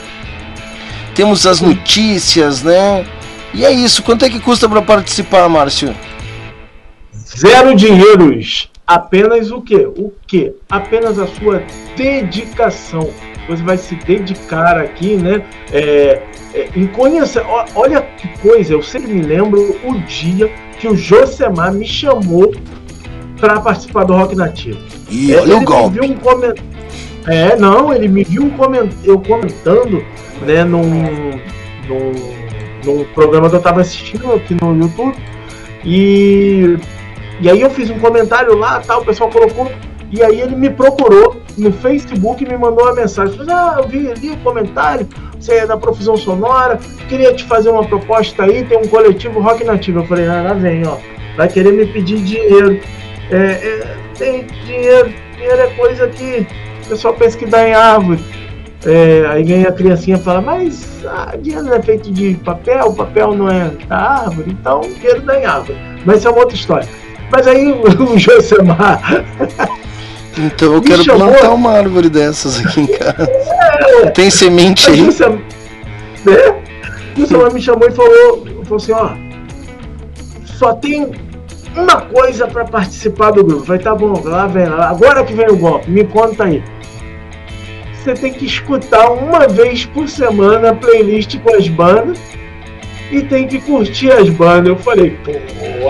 Temos 1.19 1.45
as 1.49 1.61
notícias, 1.61 2.63
né? 2.63 3.05
E 3.53 3.65
é 3.65 3.73
isso. 3.73 4.05
Quanto 4.05 4.25
é 4.25 4.31
que 4.31 4.39
custa 4.39 4.69
para 4.69 4.81
participar, 4.81 5.49
Márcio? 5.49 5.93
Zero 7.37 7.75
dinheiros. 7.75 8.71
Apenas 8.87 9.51
o 9.51 9.61
quê? 9.61 9.85
O 9.97 10.13
quê? 10.29 10.53
Apenas 10.71 11.19
a 11.19 11.27
sua 11.27 11.61
dedicação. 11.97 13.11
Você 13.49 13.63
vai 13.65 13.77
se 13.77 13.97
dedicar 13.97 14.79
aqui, 14.79 15.17
né? 15.17 15.43
É, 15.73 16.23
é, 16.55 16.69
em 16.77 16.87
conhecer. 16.87 17.43
Olha 17.75 18.01
que 18.01 18.29
coisa, 18.39 18.75
eu 18.75 18.83
sempre 18.83 19.13
me 19.13 19.23
lembro 19.23 19.77
o 19.85 19.99
dia 20.03 20.49
que 20.79 20.87
o 20.87 20.97
Josemar 20.97 21.73
me 21.73 21.85
chamou 21.85 22.55
para 23.41 23.59
participar 23.61 24.05
do 24.05 24.13
Rock 24.15 24.37
Nativo. 24.37 24.79
E 25.11 25.33
É, 25.35 25.41
olha 25.41 25.49
o 25.49 25.51
ele 25.55 25.59
me 25.61 25.65
golpe. 25.67 26.01
um 26.01 26.15
comen- 26.15 26.55
É, 27.29 27.57
não, 27.57 27.93
ele 27.93 28.09
me 28.09 28.25
viu 28.25 28.51
coment... 28.53 28.89
eu 29.05 29.21
comentando, 29.21 30.03
né, 30.41 30.65
num, 30.65 30.83
num, 31.87 32.13
num 32.85 33.05
programa 33.13 33.51
que 33.51 33.57
eu 33.57 33.61
tava 33.61 33.83
assistindo 33.83 34.33
aqui 34.33 34.57
no 34.61 34.75
YouTube. 34.75 35.15
E, 35.85 36.79
e 37.41 37.51
aí 37.51 37.61
eu 37.61 37.71
fiz 37.71 37.91
um 37.91 37.99
comentário 37.99 38.57
lá, 38.57 38.81
tal, 38.81 39.03
o 39.03 39.05
pessoal 39.05 39.31
colocou. 39.31 39.71
E 40.11 40.23
aí 40.23 40.41
ele 40.41 40.57
me 40.57 40.71
procurou 40.71 41.37
no 41.59 41.71
Facebook 41.71 42.43
e 42.43 42.49
me 42.49 42.57
mandou 42.57 42.85
uma 42.85 42.95
mensagem. 42.95 43.37
Falou, 43.37 43.55
ah, 43.55 43.77
eu 43.79 43.89
vi 43.89 44.11
ali 44.11 44.31
o 44.31 44.37
comentário, 44.39 45.07
você 45.39 45.57
é 45.57 45.67
da 45.67 45.77
profissão 45.77 46.17
sonora, 46.17 46.79
queria 47.11 47.35
te 47.35 47.45
fazer 47.45 47.69
uma 47.69 47.85
proposta 47.85 48.45
aí, 48.45 48.65
tem 48.65 48.79
um 48.79 48.89
coletivo 48.89 49.39
rock 49.39 49.65
nativo. 49.65 50.01
Eu 50.01 50.07
falei, 50.07 50.27
ah, 50.27 50.43
lá 50.45 50.55
vem, 50.55 50.87
ó, 50.87 50.97
vai 51.37 51.47
querer 51.47 51.73
me 51.73 51.85
pedir 51.85 52.23
dinheiro. 52.23 52.81
É, 53.31 53.37
é, 53.37 53.97
tem 54.17 54.47
dinheiro, 54.65 55.13
dinheiro 55.37 55.61
é 55.61 55.67
coisa 55.77 56.09
que 56.09 56.47
o 56.89 56.91
pessoal 56.91 57.15
pensa 57.15 57.37
que 57.37 57.47
dá 57.47 57.69
em 57.69 57.75
árvore. 57.75 58.19
É, 58.87 59.27
aí 59.31 59.43
vem 59.45 59.65
a 59.67 59.73
criancinha 59.73 60.17
e 60.17 60.21
fala, 60.21 60.41
mas 60.41 60.87
ah, 61.05 61.35
dinheiro 61.41 61.73
é 61.75 61.83
feito 61.83 62.11
de 62.13 62.35
papel, 62.45 62.93
papel 62.95 63.35
não 63.35 63.49
é 63.51 63.71
da 63.89 63.97
árvore, 64.23 64.57
então 64.59 64.81
dinheiro 64.81 65.21
dá 65.23 65.39
em 65.41 65.45
árvore. 65.45 65.79
Mas 66.07 66.19
isso 66.19 66.29
é 66.29 66.31
uma 66.31 66.41
outra 66.41 66.55
história. 66.57 66.89
Mas 67.31 67.47
aí 67.47 67.73
o 68.01 68.19
Josemar. 68.19 69.01
Então 70.41 70.75
eu 70.75 70.81
quero 70.81 71.03
chamou- 71.03 71.33
plantar 71.33 71.51
uma 71.53 71.73
árvore 71.73 72.09
dessas 72.09 72.65
aqui 72.65 72.83
em 72.83 72.87
casa. 72.97 73.29
É, 73.29 74.11
Tem 74.11 74.31
semente 74.31 74.89
aí 74.89 75.01
o 75.03 75.05
Josemar, 75.07 75.39
né? 76.25 76.63
O 77.17 77.21
Josemar 77.21 77.53
me 77.53 77.61
chamou 77.61 77.89
e 77.89 77.91
falou, 77.91 78.47
falou 78.63 78.77
assim, 78.77 78.93
ó, 78.93 79.11
só 80.45 80.75
tem 80.75 81.11
uma 81.75 82.03
coisa 82.03 82.47
pra 82.47 82.65
participar 82.65 83.33
do 83.33 83.43
grupo. 83.43 83.65
Vai 83.65 83.81
tá 83.81 83.97
bom, 83.97 84.23
lá 84.25 84.47
vem, 84.47 84.67
lá. 84.67 84.91
agora 84.91 85.25
que 85.25 85.33
vem 85.33 85.49
o 85.49 85.57
golpe, 85.57 85.91
me 85.91 86.05
conta 86.05 86.45
aí. 86.45 86.63
Você 88.09 88.15
tem 88.15 88.33
que 88.33 88.47
escutar 88.47 89.11
uma 89.11 89.47
vez 89.47 89.85
por 89.85 90.09
semana 90.09 90.71
a 90.71 90.75
playlist 90.75 91.37
com 91.41 91.55
as 91.55 91.69
bandas 91.69 92.19
e 93.13 93.21
tem 93.21 93.47
que 93.47 93.61
curtir 93.61 94.11
as 94.11 94.31
bandas. 94.31 94.69
Eu 94.69 94.77
falei, 94.79 95.11
pô, 95.23 95.33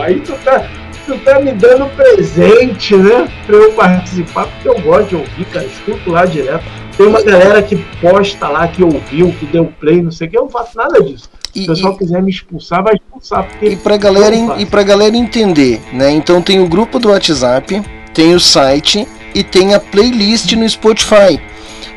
aí 0.03 0.19
tu 0.19 0.33
tá, 0.45 0.69
tu 1.07 1.17
tá 1.19 1.39
me 1.39 1.53
dando 1.53 1.87
presente, 1.95 2.97
né? 2.97 3.29
Pra 3.47 3.55
eu 3.55 3.73
participar, 3.73 4.47
porque 4.49 4.69
eu 4.69 4.81
gosto 4.81 5.11
de 5.11 5.15
ouvir, 5.15 5.45
cara, 5.45 5.65
escuto 5.67 6.11
lá 6.11 6.25
direto. 6.25 6.65
Tem 6.97 7.07
uma 7.07 7.23
galera 7.23 7.63
que 7.63 7.77
posta 8.01 8.49
lá, 8.49 8.67
que 8.67 8.83
ouviu, 8.83 9.33
que 9.39 9.47
deu 9.47 9.73
play, 9.79 10.03
não 10.03 10.11
sei 10.11 10.27
o 10.27 10.31
que, 10.33 10.39
eu 10.39 10.43
não 10.43 10.51
faço 10.51 10.77
nada 10.77 11.01
disso. 11.01 11.31
Se 11.55 11.61
E- 11.61 11.63
o 11.63 11.67
pessoal 11.69 11.97
quiser 11.97 12.21
me 12.21 12.33
expulsar, 12.33 12.83
vai 12.83 12.95
expulsar. 12.95 13.45
Porque 13.47 13.67
E 13.67 13.77
pra 13.77 13.97
galera, 13.97 14.35
e 14.59 14.67
pra 14.67 14.83
galera 14.83 15.17
entender, 15.17 15.81
né? 15.93 16.11
Então 16.11 16.43
tem 16.43 16.59
o 16.59 16.67
grupo 16.67 16.99
do 16.99 17.11
WhatsApp, 17.11 17.81
tem 18.13 18.35
o 18.35 18.41
site 18.41 19.07
e 19.33 19.45
tem 19.45 19.73
a 19.73 19.79
playlist 19.79 20.53
no 20.55 20.69
Spotify. 20.69 21.39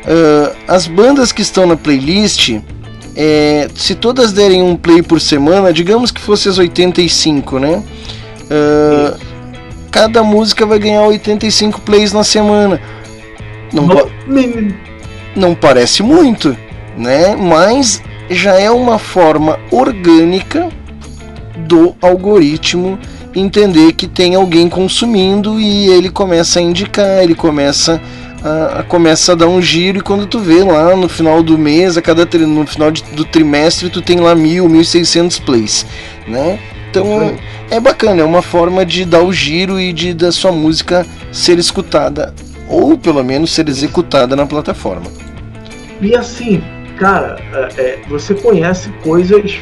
Ah, 0.06 0.52
as 0.68 0.86
bandas 0.86 1.32
que 1.32 1.42
estão 1.42 1.66
na 1.66 1.76
playlist, 1.76 2.58
é, 3.16 3.68
se 3.74 3.94
todas 3.94 4.32
derem 4.32 4.62
um 4.62 4.76
play 4.76 5.02
por 5.02 5.20
semana, 5.20 5.72
digamos 5.72 6.10
que 6.10 6.20
fosse 6.20 6.48
as 6.48 6.58
85, 6.58 7.58
né? 7.58 7.82
Ah, 8.50 9.16
cada 9.90 10.22
música 10.22 10.64
vai 10.66 10.78
ganhar 10.78 11.02
85 11.02 11.80
plays 11.82 12.12
na 12.12 12.24
semana. 12.24 12.80
Não, 13.72 13.86
pa- 13.88 14.06
não 15.36 15.54
parece 15.54 16.02
muito, 16.02 16.56
né? 16.96 17.34
Mas 17.36 18.02
já 18.30 18.58
é 18.58 18.70
uma 18.70 18.98
forma 18.98 19.58
orgânica 19.70 20.68
do 21.68 21.94
algoritmo 22.02 22.98
entender 23.34 23.92
que 23.94 24.06
tem 24.06 24.34
alguém 24.34 24.68
consumindo 24.68 25.58
e 25.58 25.88
ele 25.88 26.10
começa 26.10 26.58
a 26.58 26.62
indicar, 26.62 27.22
ele 27.22 27.34
começa 27.34 27.94
a, 27.94 28.00
a- 28.44 28.82
começa 28.82 29.32
a 29.32 29.34
dar 29.34 29.46
um 29.48 29.60
giro 29.62 29.98
e 29.98 30.00
quando 30.00 30.26
tu 30.26 30.38
vê 30.38 30.62
lá 30.64 30.96
no 30.96 31.08
final 31.08 31.42
do 31.42 31.56
mês, 31.58 31.96
a 31.96 32.02
cada 32.02 32.26
tri- 32.26 32.46
no 32.46 32.66
final 32.66 32.90
de- 32.90 33.02
do 33.14 33.24
trimestre 33.24 33.88
tu 33.90 34.02
tem 34.02 34.18
lá 34.20 34.34
mil, 34.34 34.68
mil 34.68 34.84
seiscentos 34.84 35.38
plays, 35.38 35.86
né? 36.26 36.58
Então 36.90 37.34
é 37.70 37.80
bacana, 37.80 38.20
é 38.20 38.24
uma 38.24 38.42
forma 38.42 38.84
de 38.84 39.04
dar 39.04 39.22
o 39.22 39.32
giro 39.32 39.80
e 39.80 39.92
de 39.92 40.12
da 40.12 40.30
sua 40.30 40.52
música 40.52 41.06
ser 41.30 41.58
escutada 41.58 42.34
ou 42.68 42.98
pelo 42.98 43.22
menos 43.24 43.52
ser 43.52 43.68
executada 43.68 44.36
na 44.36 44.44
plataforma. 44.46 45.06
E 46.00 46.14
assim, 46.14 46.62
cara, 46.98 47.38
é, 47.54 47.80
é, 47.80 47.98
você 48.08 48.34
conhece 48.34 48.90
coisas 49.02 49.54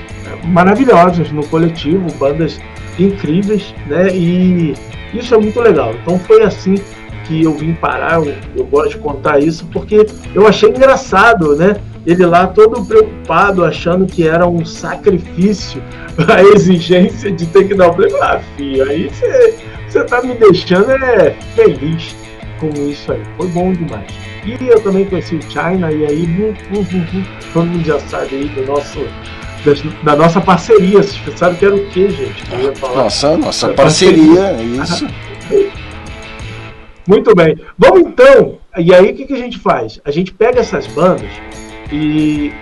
maravilhosas 0.45 1.31
no 1.31 1.45
coletivo, 1.47 2.11
bandas 2.19 2.59
incríveis, 2.99 3.75
né? 3.87 4.09
E 4.13 4.75
isso 5.15 5.35
é 5.35 5.39
muito 5.39 5.61
legal. 5.61 5.95
Então 6.03 6.19
foi 6.19 6.43
assim 6.43 6.77
que 7.31 7.45
eu 7.45 7.55
vim 7.55 7.75
parar. 7.75 8.17
Eu, 8.17 8.35
eu 8.57 8.65
gosto 8.65 8.91
de 8.91 8.99
contar 8.99 9.39
isso 9.39 9.65
porque 9.73 10.05
eu 10.35 10.47
achei 10.49 10.69
engraçado, 10.71 11.55
né? 11.55 11.77
Ele 12.05 12.27
lá 12.27 12.47
todo 12.49 12.85
preocupado, 12.85 13.65
achando 13.65 14.05
que 14.07 14.27
era 14.27 14.47
um 14.49 14.65
sacrifício 14.65 15.81
a 16.29 16.43
exigência 16.43 17.31
de 17.31 17.47
ter 17.47 17.69
que 17.69 17.75
dar 17.75 17.89
o 17.89 17.95
play. 17.95 18.13
Ah, 18.21 18.41
filho, 18.57 18.83
aí 18.91 19.09
você 19.89 20.05
tá 20.05 20.21
me 20.23 20.35
deixando 20.35 20.91
é, 20.91 21.35
feliz 21.55 22.17
com 22.59 22.69
isso 22.89 23.13
aí. 23.13 23.23
Foi 23.37 23.47
bom 23.49 23.73
demais. 23.73 24.07
E 24.45 24.67
eu 24.67 24.81
também 24.81 25.05
conheci 25.05 25.37
o 25.37 25.43
China, 25.43 25.93
e 25.93 26.05
aí 26.07 26.55
todo 27.53 27.67
mundo 27.67 27.85
já 27.85 28.01
sabe 28.01 28.35
aí 28.37 28.49
do 28.49 28.65
nosso, 28.67 28.99
das- 29.65 29.83
da, 30.03 30.17
nossa 30.17 30.41
parceria. 30.41 31.03
Vocês 31.03 31.39
sabe 31.39 31.57
que 31.59 31.67
era 31.67 31.75
o 31.77 31.87
que, 31.91 32.09
gente? 32.11 32.43
que? 32.45 32.81
Nossa, 32.97 33.37
nossa 33.37 33.67
É 33.69 33.73
parceria, 33.75 34.41
é 34.41 34.63
isso. 34.63 35.07
Muito 37.11 37.35
bem. 37.35 37.59
Vamos 37.77 38.03
então. 38.03 38.55
E 38.79 38.95
aí 38.95 39.11
o 39.11 39.15
que, 39.17 39.27
que 39.27 39.33
a 39.33 39.37
gente 39.37 39.59
faz? 39.59 40.01
A 40.05 40.13
gente 40.13 40.33
pega 40.33 40.61
essas 40.61 40.87
bandas 40.87 41.29
e, 41.91 42.53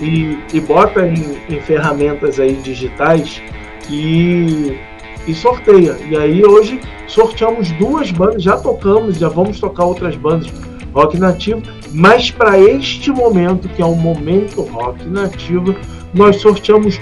e, 0.00 0.38
e 0.54 0.60
bota 0.60 1.06
em, 1.06 1.36
em 1.54 1.60
ferramentas 1.60 2.40
aí 2.40 2.54
digitais 2.54 3.42
e, 3.90 4.78
e 5.26 5.34
sorteia. 5.34 5.94
E 6.08 6.16
aí 6.16 6.42
hoje 6.42 6.80
sorteamos 7.06 7.70
duas 7.72 8.10
bandas, 8.10 8.42
já 8.42 8.56
tocamos, 8.56 9.18
já 9.18 9.28
vamos 9.28 9.60
tocar 9.60 9.84
outras 9.84 10.16
bandas 10.16 10.50
rock 10.94 11.18
nativo, 11.18 11.60
mas 11.92 12.30
para 12.30 12.58
este 12.58 13.10
momento, 13.10 13.68
que 13.68 13.82
é 13.82 13.84
um 13.84 13.94
momento 13.94 14.62
rock 14.62 15.06
nativo, 15.06 15.74
nós 16.14 16.36
sorteamos 16.36 16.98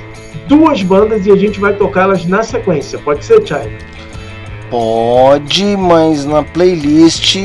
duas 0.48 0.82
bandas 0.82 1.24
e 1.24 1.30
a 1.30 1.36
gente 1.36 1.60
vai 1.60 1.72
tocá-las 1.76 2.26
na 2.26 2.42
sequência. 2.42 2.98
Pode 2.98 3.24
ser, 3.24 3.46
Chay? 3.46 3.95
Pode, 4.70 5.64
mas 5.76 6.24
na 6.24 6.42
playlist 6.42 7.36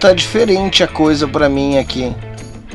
tá 0.00 0.12
diferente 0.12 0.82
a 0.82 0.88
coisa 0.88 1.28
pra 1.28 1.48
mim 1.48 1.78
aqui. 1.78 2.12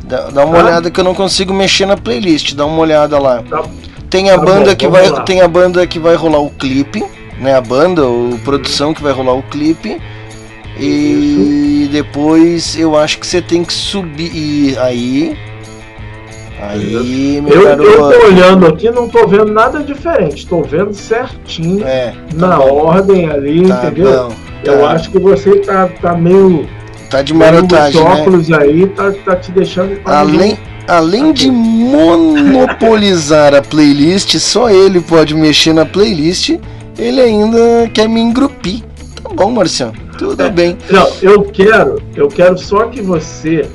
Dá, 0.04 0.30
dá 0.30 0.46
uma 0.46 0.58
Ah. 0.60 0.64
olhada 0.64 0.92
que 0.92 1.00
eu 1.00 1.04
não 1.04 1.14
consigo 1.16 1.54
mexer 1.54 1.86
na 1.86 1.98
playlist, 1.98 2.54
dá 2.54 2.66
uma 2.66 2.80
olhada 2.80 3.18
lá. 3.20 3.44
Tá. 3.50 3.64
Tem 4.10 4.30
a 4.32 4.38
Tá 4.38 4.44
banda 4.46 4.70
bom, 4.72 4.76
que 4.76 4.88
vai 4.88 5.10
lá. 5.10 5.22
tem 5.22 5.42
a 5.42 5.48
banda 5.48 5.86
que 5.86 6.00
vai 6.00 6.16
rolar 6.16 6.40
o 6.40 6.50
clipe, 6.50 7.04
né? 7.40 7.56
A 7.56 7.62
banda, 7.62 8.06
ou 8.06 8.38
produção 8.40 8.94
que 8.94 9.02
vai 9.04 9.14
rolar 9.14 9.34
o 9.34 9.44
clipe. 9.44 10.00
E 10.80 11.90
depois 11.92 12.78
eu 12.78 12.98
acho 12.98 13.20
que 13.20 13.28
você 13.28 13.42
tem 13.42 13.64
que 13.64 13.74
subir 13.74 14.78
aí 14.80 15.38
aí 16.62 17.42
meu 17.42 17.54
Eu, 17.54 17.62
eu 17.62 17.66
garoto. 17.78 18.20
tô 18.20 18.28
olhando 18.28 18.66
aqui, 18.68 18.90
não 18.92 19.08
tô 19.08 19.28
vendo 19.28 19.52
nada 19.52 19.80
diferente. 19.80 20.48
Tô 20.48 20.62
vendo 20.62 20.94
certinho, 20.94 21.86
É, 21.86 22.14
na 22.34 22.58
bom. 22.58 22.86
ordem 22.86 23.30
ali, 23.30 23.68
tá 23.68 23.86
entendeu? 23.86 24.30
bom. 24.30 24.34
Eu 24.64 24.80
tá. 24.80 24.88
acho 24.92 25.12
que 25.12 25.20
você 25.20 25.56
tá, 25.60 25.90
tá 26.02 26.16
meio. 26.16 26.68
Tá 27.10 27.22
de 27.22 27.34
Os 27.34 27.40
marotagem, 27.40 28.04
né? 28.04 28.10
óculos 28.12 28.52
aí 28.52 28.88
tá, 28.88 29.12
tá 29.26 29.36
te 29.36 29.52
deixando. 29.52 30.00
Além, 30.06 30.58
além 30.88 31.34
de 31.34 31.50
monopolizar 31.50 33.56
a 33.56 33.62
playlist, 33.62 34.36
só 34.38 34.70
ele 34.70 35.00
pode 35.02 35.34
mexer 35.34 35.74
na 35.74 35.86
playlist, 35.86 36.52
ele 36.98 37.22
ainda 37.22 37.90
quer 37.94 38.08
me 38.08 38.20
engrupir. 38.20 38.84
Tá 39.24 39.30
bom, 39.34 39.52
Marcião, 39.52 39.92
tudo 40.18 40.44
É. 40.44 40.50
bem. 40.50 40.78
Não, 40.90 41.08
eu 41.22 41.44
quero, 41.46 42.02
eu 42.16 42.28
quero 42.28 42.58
só 42.58 42.86
que 42.88 43.02
você 43.02 43.66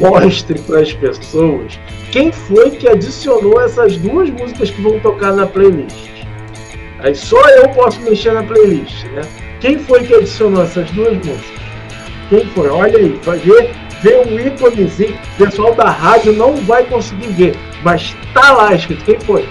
mostre 0.00 0.58
para 0.60 0.80
as 0.80 0.92
pessoas 0.92 1.78
quem 2.10 2.32
foi 2.32 2.70
que 2.70 2.88
adicionou 2.88 3.60
essas 3.60 3.96
duas 3.96 4.30
músicas 4.30 4.70
que 4.70 4.80
vão 4.80 4.98
tocar 5.00 5.32
na 5.32 5.46
playlist. 5.46 6.08
Aí 7.00 7.14
só 7.14 7.40
eu 7.50 7.68
posso 7.70 8.00
mexer 8.00 8.32
na 8.32 8.42
playlist, 8.42 9.04
né? 9.06 9.22
Quem 9.60 9.78
foi 9.78 10.04
que 10.04 10.14
adicionou 10.14 10.62
essas 10.62 10.90
duas 10.92 11.14
músicas? 11.14 11.58
Quem 12.28 12.46
foi? 12.46 12.68
Olha 12.68 12.98
aí, 12.98 13.18
vai 13.24 13.38
ver, 13.38 13.70
ver 14.02 14.26
um 14.26 14.38
íconezinho. 14.38 15.18
O 15.34 15.38
pessoal 15.44 15.74
da 15.74 15.90
rádio 15.90 16.32
não 16.32 16.54
vai 16.56 16.84
conseguir 16.84 17.28
ver, 17.28 17.56
mas 17.82 18.14
tá 18.34 18.52
lá 18.52 18.74
escrito. 18.74 19.04
Quem 19.04 19.18
foi? 19.20 19.48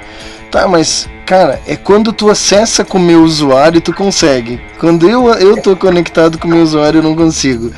Tá, 0.51 0.67
mas, 0.67 1.09
cara, 1.25 1.59
é 1.67 1.75
quando 1.75 2.13
tu 2.13 2.29
acessa 2.29 2.85
com 2.85 2.97
o 2.97 3.01
meu 3.01 3.23
usuário, 3.23 3.81
tu 3.81 3.93
consegue. 3.93 4.59
Quando 4.79 5.09
eu, 5.09 5.27
eu 5.33 5.61
tô 5.61 5.75
conectado 5.75 6.37
com 6.37 6.47
o 6.47 6.51
meu 6.51 6.61
usuário, 6.63 6.99
eu 6.99 7.03
não 7.03 7.15
consigo. 7.15 7.71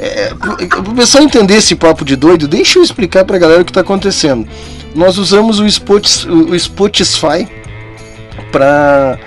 É, 0.00 0.32
pro 0.68 0.94
pessoal 0.94 1.22
entender 1.22 1.56
esse 1.56 1.74
papo 1.74 2.04
de 2.04 2.16
doido, 2.16 2.48
deixa 2.48 2.78
eu 2.78 2.82
explicar 2.82 3.24
pra 3.24 3.38
galera 3.38 3.62
o 3.62 3.64
que 3.64 3.72
tá 3.72 3.80
acontecendo. 3.82 4.48
Nós 4.94 5.18
usamos 5.18 5.58
o 5.60 5.66
Spotis- 5.66 6.24
o 6.26 6.58
Spotify 6.58 7.46
pra, 8.50 9.18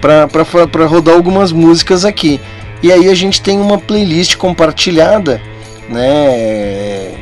pra, 0.00 0.26
pra, 0.28 0.66
pra 0.66 0.86
rodar 0.86 1.14
algumas 1.14 1.52
músicas 1.52 2.04
aqui. 2.04 2.40
E 2.82 2.90
aí 2.92 3.08
a 3.08 3.14
gente 3.14 3.40
tem 3.40 3.58
uma 3.58 3.78
playlist 3.78 4.36
compartilhada, 4.36 5.40
né? 5.88 7.14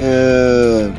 é, 0.00 0.90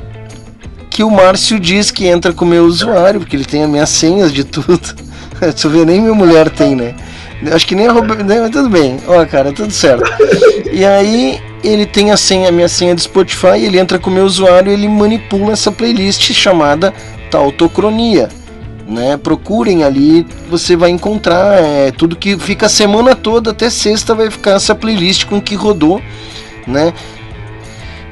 que 0.99 1.03
o 1.05 1.09
Márcio 1.09 1.57
diz 1.57 1.91
que 1.91 2.05
entra 2.07 2.33
com 2.33 2.43
o 2.43 2.47
meu 2.49 2.65
usuário, 2.65 3.21
porque 3.21 3.33
ele 3.33 3.45
tem 3.45 3.63
as 3.63 3.69
minhas 3.69 3.87
senhas 3.87 4.33
de 4.33 4.43
tudo. 4.43 4.81
Deixa 5.39 5.65
eu 5.65 5.71
ver, 5.71 5.85
nem 5.85 6.01
minha 6.01 6.13
mulher 6.13 6.49
tem, 6.49 6.75
né? 6.75 6.93
Acho 7.53 7.65
que 7.65 7.73
nem 7.73 7.87
a 7.87 7.93
Roberta. 7.93 8.21
Mas 8.25 8.51
tudo 8.51 8.69
bem. 8.69 8.97
Ó, 9.07 9.25
cara, 9.25 9.53
tudo 9.53 9.71
certo. 9.71 10.03
E 10.69 10.83
aí 10.83 11.39
ele 11.63 11.85
tem 11.85 12.11
a 12.11 12.17
senha, 12.17 12.49
a 12.49 12.51
minha 12.51 12.67
senha 12.67 12.93
do 12.93 12.99
Spotify, 12.99 13.63
ele 13.63 13.79
entra 13.79 13.97
com 13.97 14.09
o 14.09 14.13
meu 14.13 14.25
usuário 14.25 14.69
e 14.69 14.73
ele 14.73 14.89
manipula 14.89 15.53
essa 15.53 15.71
playlist 15.71 16.33
chamada 16.33 16.93
Tautocronia. 17.31 18.27
Né? 18.85 19.15
Procurem 19.15 19.85
ali, 19.85 20.27
você 20.49 20.75
vai 20.75 20.89
encontrar 20.89 21.63
é, 21.63 21.91
tudo 21.91 22.17
que 22.17 22.37
fica 22.37 22.65
a 22.65 22.69
semana 22.69 23.15
toda 23.15 23.51
até 23.51 23.69
sexta 23.69 24.13
vai 24.13 24.29
ficar 24.29 24.55
essa 24.55 24.75
playlist 24.75 25.27
com 25.27 25.39
que 25.39 25.55
rodou, 25.55 26.01
né? 26.67 26.93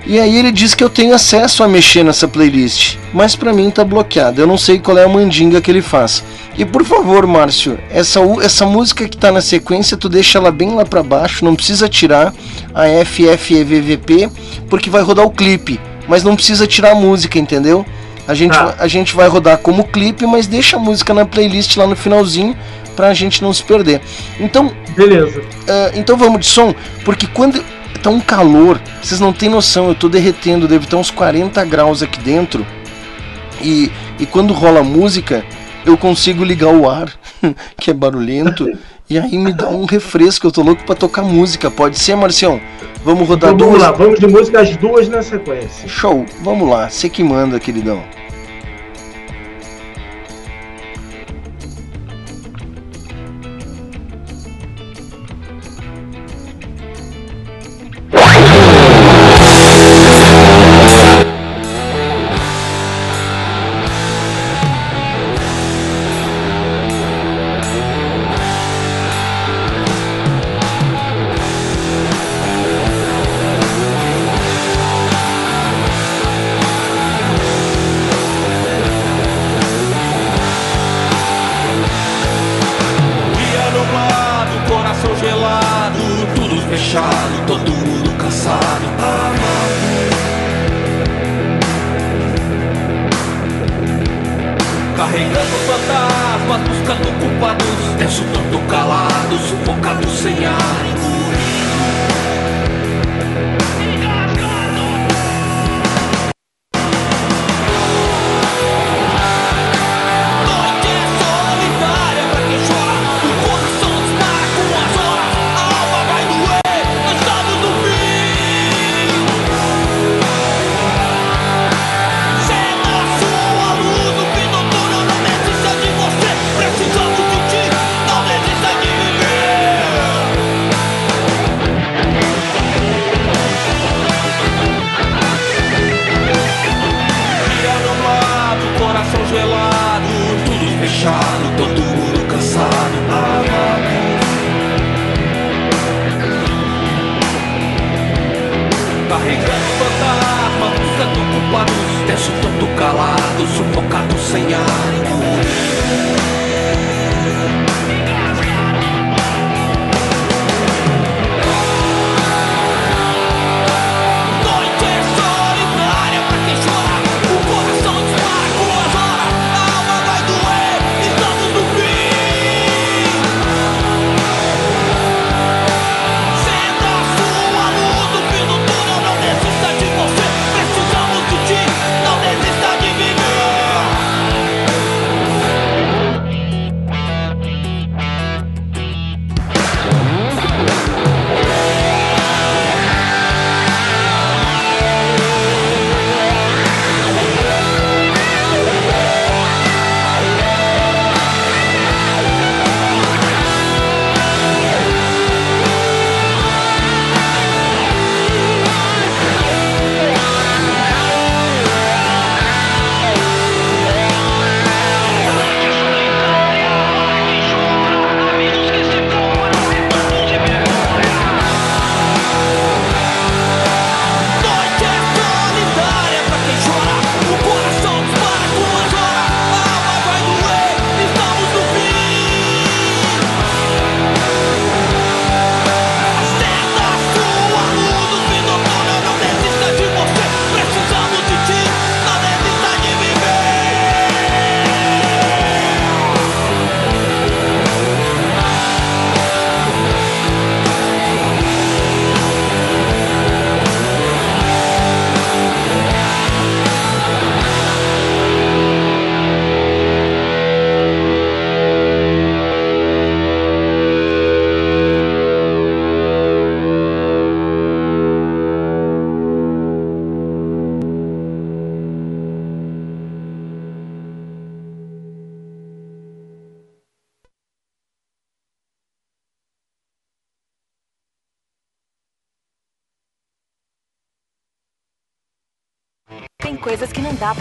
E 0.09 0.19
aí 0.21 0.37
ele 0.37 0.53
diz 0.53 0.73
que 0.73 0.81
eu 0.81 0.89
tenho 0.89 1.13
acesso 1.13 1.63
a 1.63 1.67
mexer 1.67 2.01
nessa 2.01 2.29
playlist, 2.29 2.95
mas 3.13 3.35
para 3.35 3.51
mim 3.51 3.69
tá 3.69 3.83
bloqueado. 3.83 4.39
Eu 4.39 4.47
não 4.47 4.57
sei 4.57 4.79
qual 4.79 4.97
é 4.97 5.03
a 5.03 5.07
mandinga 5.09 5.59
que 5.59 5.69
ele 5.69 5.81
faz. 5.81 6.23
E 6.57 6.63
por 6.63 6.85
favor, 6.85 7.27
Márcio, 7.27 7.77
essa, 7.89 8.21
essa 8.41 8.65
música 8.65 9.05
que 9.07 9.17
tá 9.17 9.33
na 9.33 9.41
sequência, 9.41 9.97
tu 9.97 10.07
deixa 10.07 10.37
ela 10.37 10.49
bem 10.49 10.73
lá 10.73 10.85
para 10.85 11.03
baixo, 11.03 11.43
não 11.43 11.55
precisa 11.57 11.89
tirar 11.89 12.33
a 12.73 12.83
FFEVVP, 13.05 14.29
porque 14.69 14.89
vai 14.89 15.01
rodar 15.01 15.25
o 15.25 15.29
clipe, 15.29 15.77
mas 16.07 16.23
não 16.23 16.35
precisa 16.37 16.65
tirar 16.65 16.91
a 16.91 16.95
música, 16.95 17.37
entendeu? 17.37 17.85
A 18.25 18.33
gente, 18.33 18.53
Tá. 18.57 18.75
a 18.79 18.87
gente 18.87 19.13
vai 19.13 19.27
rodar 19.27 19.57
como 19.57 19.83
clipe, 19.83 20.25
mas 20.25 20.47
deixa 20.47 20.77
a 20.77 20.79
música 20.79 21.13
na 21.13 21.25
playlist 21.25 21.75
lá 21.75 21.85
no 21.85 21.95
finalzinho 21.97 22.55
pra 22.95 23.13
gente 23.13 23.41
não 23.43 23.53
se 23.53 23.63
perder. 23.63 24.01
Então, 24.39 24.71
Beleza. 24.95 25.41
ah, 25.67 25.91
então 25.95 26.15
vamos 26.17 26.39
de 26.39 26.45
som, 26.47 26.73
porque 27.05 27.27
quando 27.27 27.63
tá 28.07 28.09
um 28.09 28.21
calor, 28.21 28.79
vocês 29.01 29.19
não 29.19 29.33
têm 29.33 29.49
noção, 29.49 29.89
eu 29.89 29.95
tô 29.95 30.07
derretendo, 30.07 30.65
deve 30.67 30.85
estar 30.85 30.95
uns 30.95 31.11
40 31.11 31.63
graus 31.65 32.01
aqui 32.01 32.19
dentro. 32.19 32.65
E, 33.61 33.91
e 34.17 34.25
quando 34.25 34.53
rola 34.53 34.81
música, 34.81 35.43
eu 35.85 35.97
consigo 35.97 36.43
ligar 36.43 36.73
o 36.73 36.89
ar, 36.89 37.11
que 37.77 37.91
é 37.91 37.93
barulhento, 37.93 38.71
e 39.09 39.19
aí 39.19 39.37
me 39.37 39.51
dá 39.51 39.69
um 39.69 39.85
refresco, 39.85 40.47
eu 40.47 40.51
tô 40.51 40.61
louco 40.61 40.85
pra 40.85 40.95
tocar 40.95 41.21
música. 41.21 41.69
Pode 41.69 41.99
ser, 41.99 42.15
Marcião? 42.15 42.61
Vamos 43.03 43.27
rodar 43.27 43.53
Então 43.53 43.67
vamos 43.67 43.81
duas? 43.81 43.91
lá, 43.91 43.97
vamos 43.97 44.19
de 44.19 44.27
música 44.27 44.61
as 44.61 44.75
duas 44.77 45.09
na 45.09 45.21
sequência. 45.21 45.87
Show, 45.87 46.25
vamos 46.41 46.69
lá, 46.69 46.89
você 46.89 47.09
que 47.09 47.23
manda, 47.23 47.59
queridão. 47.59 48.01
Carregando 95.17 95.57
fantasmas, 95.65 96.61
buscando 96.69 97.19
culpados, 97.19 97.65
tenso 97.97 98.23
tanto 98.25 98.59
calado, 98.69 99.35
sufocado 99.39 100.07
sem 100.11 100.45
ar, 100.45 101.16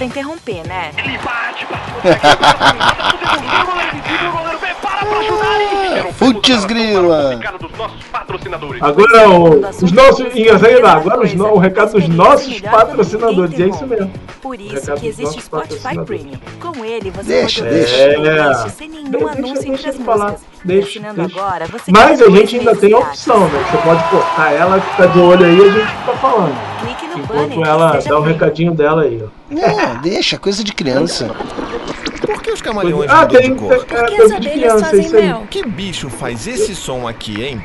interromper, 0.06 0.66
né? 0.66 0.90
Ele 0.96 1.18
bate, 1.18 1.66
pra 1.66 1.76
e... 1.76 2.06
Um 6.08 6.12
Putz 6.32 6.64
grila. 6.64 7.38
Agora 8.80 9.28
o- 9.28 9.60
os 9.82 9.92
nossos. 9.92 10.26
E 10.34 10.48
aí, 10.48 10.80
agora 10.82 11.20
os 11.20 11.34
o 11.34 11.58
recado 11.58 11.92
dos 11.92 12.08
nossos 12.08 12.58
patrocinadores. 12.60 13.58
E 13.58 13.62
é 13.64 13.68
isso 13.68 13.86
mesmo. 13.86 14.10
Por 14.40 14.58
isso 14.60 14.92
que 14.94 15.06
existe 15.08 15.42
Spotify. 15.42 15.98
Premium. 16.04 16.38
Com 16.60 16.84
ele 16.84 17.10
você 17.10 17.28
Deixa, 17.40 17.62
pode 17.62 17.74
deixa. 17.74 17.96
É. 17.96 18.68
sem 18.70 18.88
nenhum 18.88 19.10
Deixa, 19.10 19.26
anúncio 19.30 19.54
deixa 19.54 19.68
entre 19.68 19.88
as 19.90 19.98
músicas. 19.98 20.40
Deixa, 20.64 21.00
deixa. 21.00 21.22
agora, 21.40 21.66
você 21.66 21.90
Mas 21.92 22.22
a 22.22 22.30
gente 22.30 22.58
ainda 22.58 22.76
tem 22.76 22.92
a 22.92 22.98
opção, 22.98 23.40
né? 23.40 23.64
Você 23.70 23.76
pode 23.78 24.04
cortar 24.04 24.52
ela, 24.52 24.80
fica 24.80 25.08
de 25.08 25.18
olho 25.18 25.44
aí 25.46 25.58
e 25.58 25.62
a 25.62 25.70
gente 25.72 25.86
fica 25.86 26.12
falando. 26.18 26.54
Clique 26.80 27.06
no 27.08 27.18
Enquanto 27.18 27.48
banner 27.56 27.68
ela 27.68 27.90
dá 27.92 27.98
o 27.98 28.02
premium. 28.02 28.20
recadinho 28.22 28.72
dela 28.74 29.02
aí, 29.02 29.22
ó. 29.24 29.28
Deixa, 30.08 30.38
coisa 30.38 30.62
de 30.62 30.72
criança. 30.72 31.26
Por 32.24 32.40
que 32.40 32.52
os 32.52 32.62
camaleões 32.62 33.10
Ah, 33.10 33.22
mudam 33.22 33.40
tem. 33.40 33.52
de 33.52 33.58
cor? 33.58 33.72
é, 33.72 33.76
Porque 33.78 34.16
coisa 34.16 34.24
as 34.24 34.32
abelhas 34.32 34.80
fazem 34.80 35.08
mel. 35.10 35.46
Que 35.50 35.66
bicho 35.66 36.08
faz 36.08 36.46
esse 36.46 36.76
som 36.76 37.08
aqui, 37.08 37.42
hein? 37.42 37.60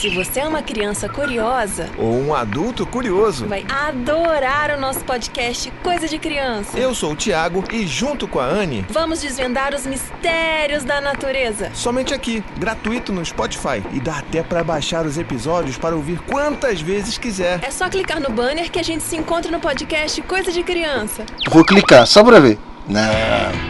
Se 0.00 0.08
você 0.10 0.40
é 0.40 0.46
uma 0.46 0.62
criança 0.62 1.08
curiosa, 1.08 1.90
Ou 1.98 2.20
um 2.22 2.32
adulto 2.32 2.86
curioso? 2.86 3.46
vai 3.46 3.64
adorar 3.68 4.70
o 4.70 4.80
nosso 4.80 5.00
podcast 5.04 5.72
Coisa 5.82 6.06
de 6.06 6.18
Criança. 6.20 6.78
Eu 6.78 6.94
sou 6.94 7.12
o 7.12 7.16
Thiago 7.16 7.64
e 7.72 7.84
junto 7.84 8.28
com 8.28 8.38
a 8.38 8.44
Anne, 8.44 8.86
Vamos 8.90 9.20
desvendar 9.20 9.74
os 9.74 9.84
mistérios 9.84 10.84
da 10.84 11.00
natureza. 11.00 11.70
somente 11.74 12.14
aqui, 12.14 12.44
gratuito 12.58 13.12
no 13.12 13.24
Spotify. 13.24 13.82
E 13.92 13.98
dá 13.98 14.18
até 14.18 14.40
pra 14.42 14.62
baixar 14.62 15.04
os 15.04 15.18
episódios 15.18 15.76
para 15.76 15.96
ouvir 15.96 16.20
quantas 16.20 16.80
vezes 16.80 17.18
quiser. 17.18 17.58
É 17.62 17.70
só 17.72 17.88
clicar 17.88 18.20
no 18.20 18.30
banner 18.30 18.70
que 18.70 18.78
a 18.78 18.84
gente 18.84 19.02
se 19.02 19.16
encontra 19.16 19.50
no 19.50 19.58
podcast 19.58 20.22
Coisa 20.22 20.52
de 20.52 20.62
Criança. 20.62 21.26
Vou 21.50 21.64
clicar, 21.64 22.06
só 22.06 22.22
pra 22.22 22.38
ver. 22.38 22.56
Não. 22.86 23.67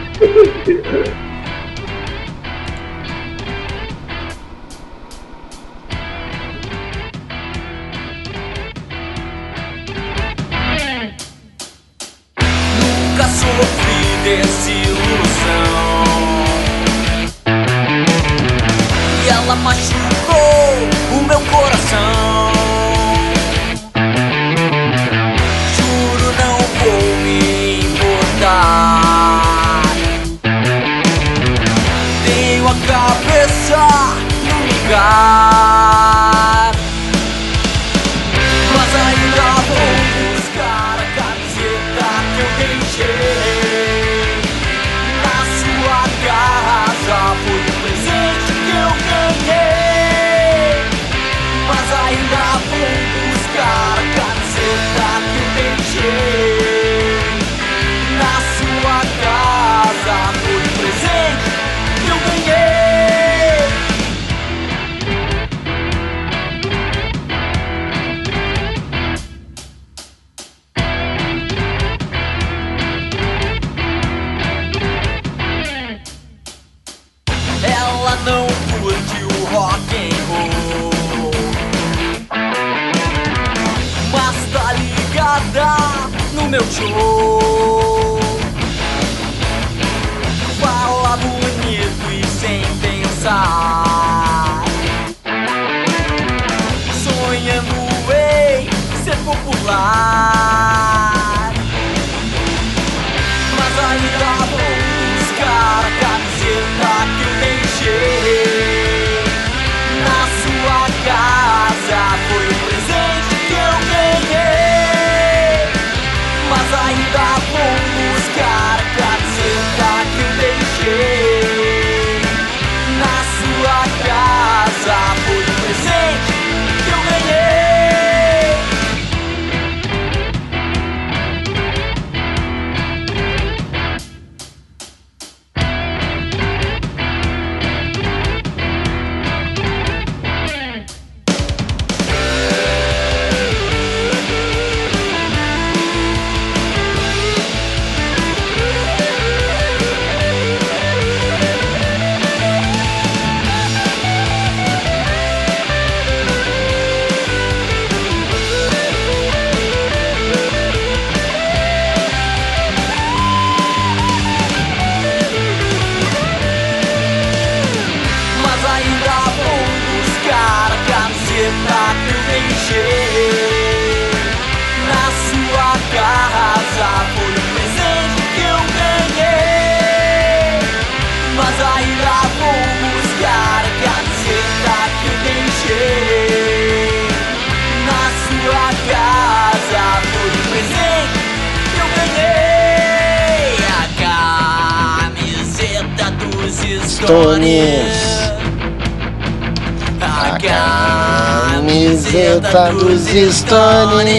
Dos 203.49 204.18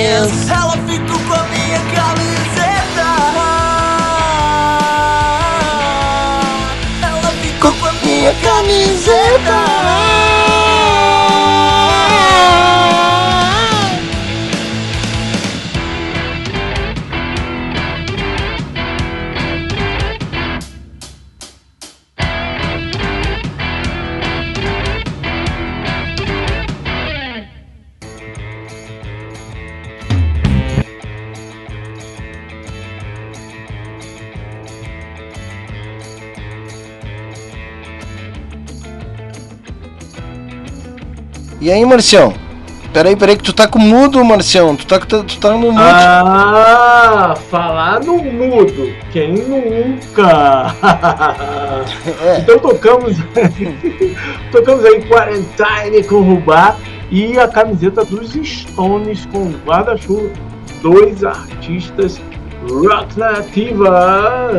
Marcião? 42.00 42.32
Peraí, 42.94 43.14
peraí, 43.14 43.36
que 43.36 43.42
tu 43.42 43.52
tá 43.52 43.68
com 43.68 43.78
mudo, 43.78 44.24
Marcião. 44.24 44.74
Tu 44.74 44.86
tá, 44.86 44.98
tu, 44.98 45.22
tu 45.22 45.38
tá 45.38 45.50
no 45.50 45.58
mudo. 45.58 45.76
Ah, 45.78 47.34
falar 47.50 48.00
no 48.00 48.16
mudo. 48.16 48.90
Quem 49.12 49.34
nunca? 49.34 50.74
Então 52.38 52.58
tocamos, 52.58 53.16
tocamos 54.52 54.84
aí 54.84 55.02
Quarantine 55.02 56.02
com 56.04 56.20
Rubá 56.20 56.76
e 57.10 57.38
a 57.38 57.48
camiseta 57.48 58.04
dos 58.04 58.32
Stones 58.32 59.26
com 59.26 59.50
guarda-chuva. 59.64 60.30
Dois 60.82 61.22
artistas 61.24 62.20
rock 62.68 63.18
nativa. 63.18 64.50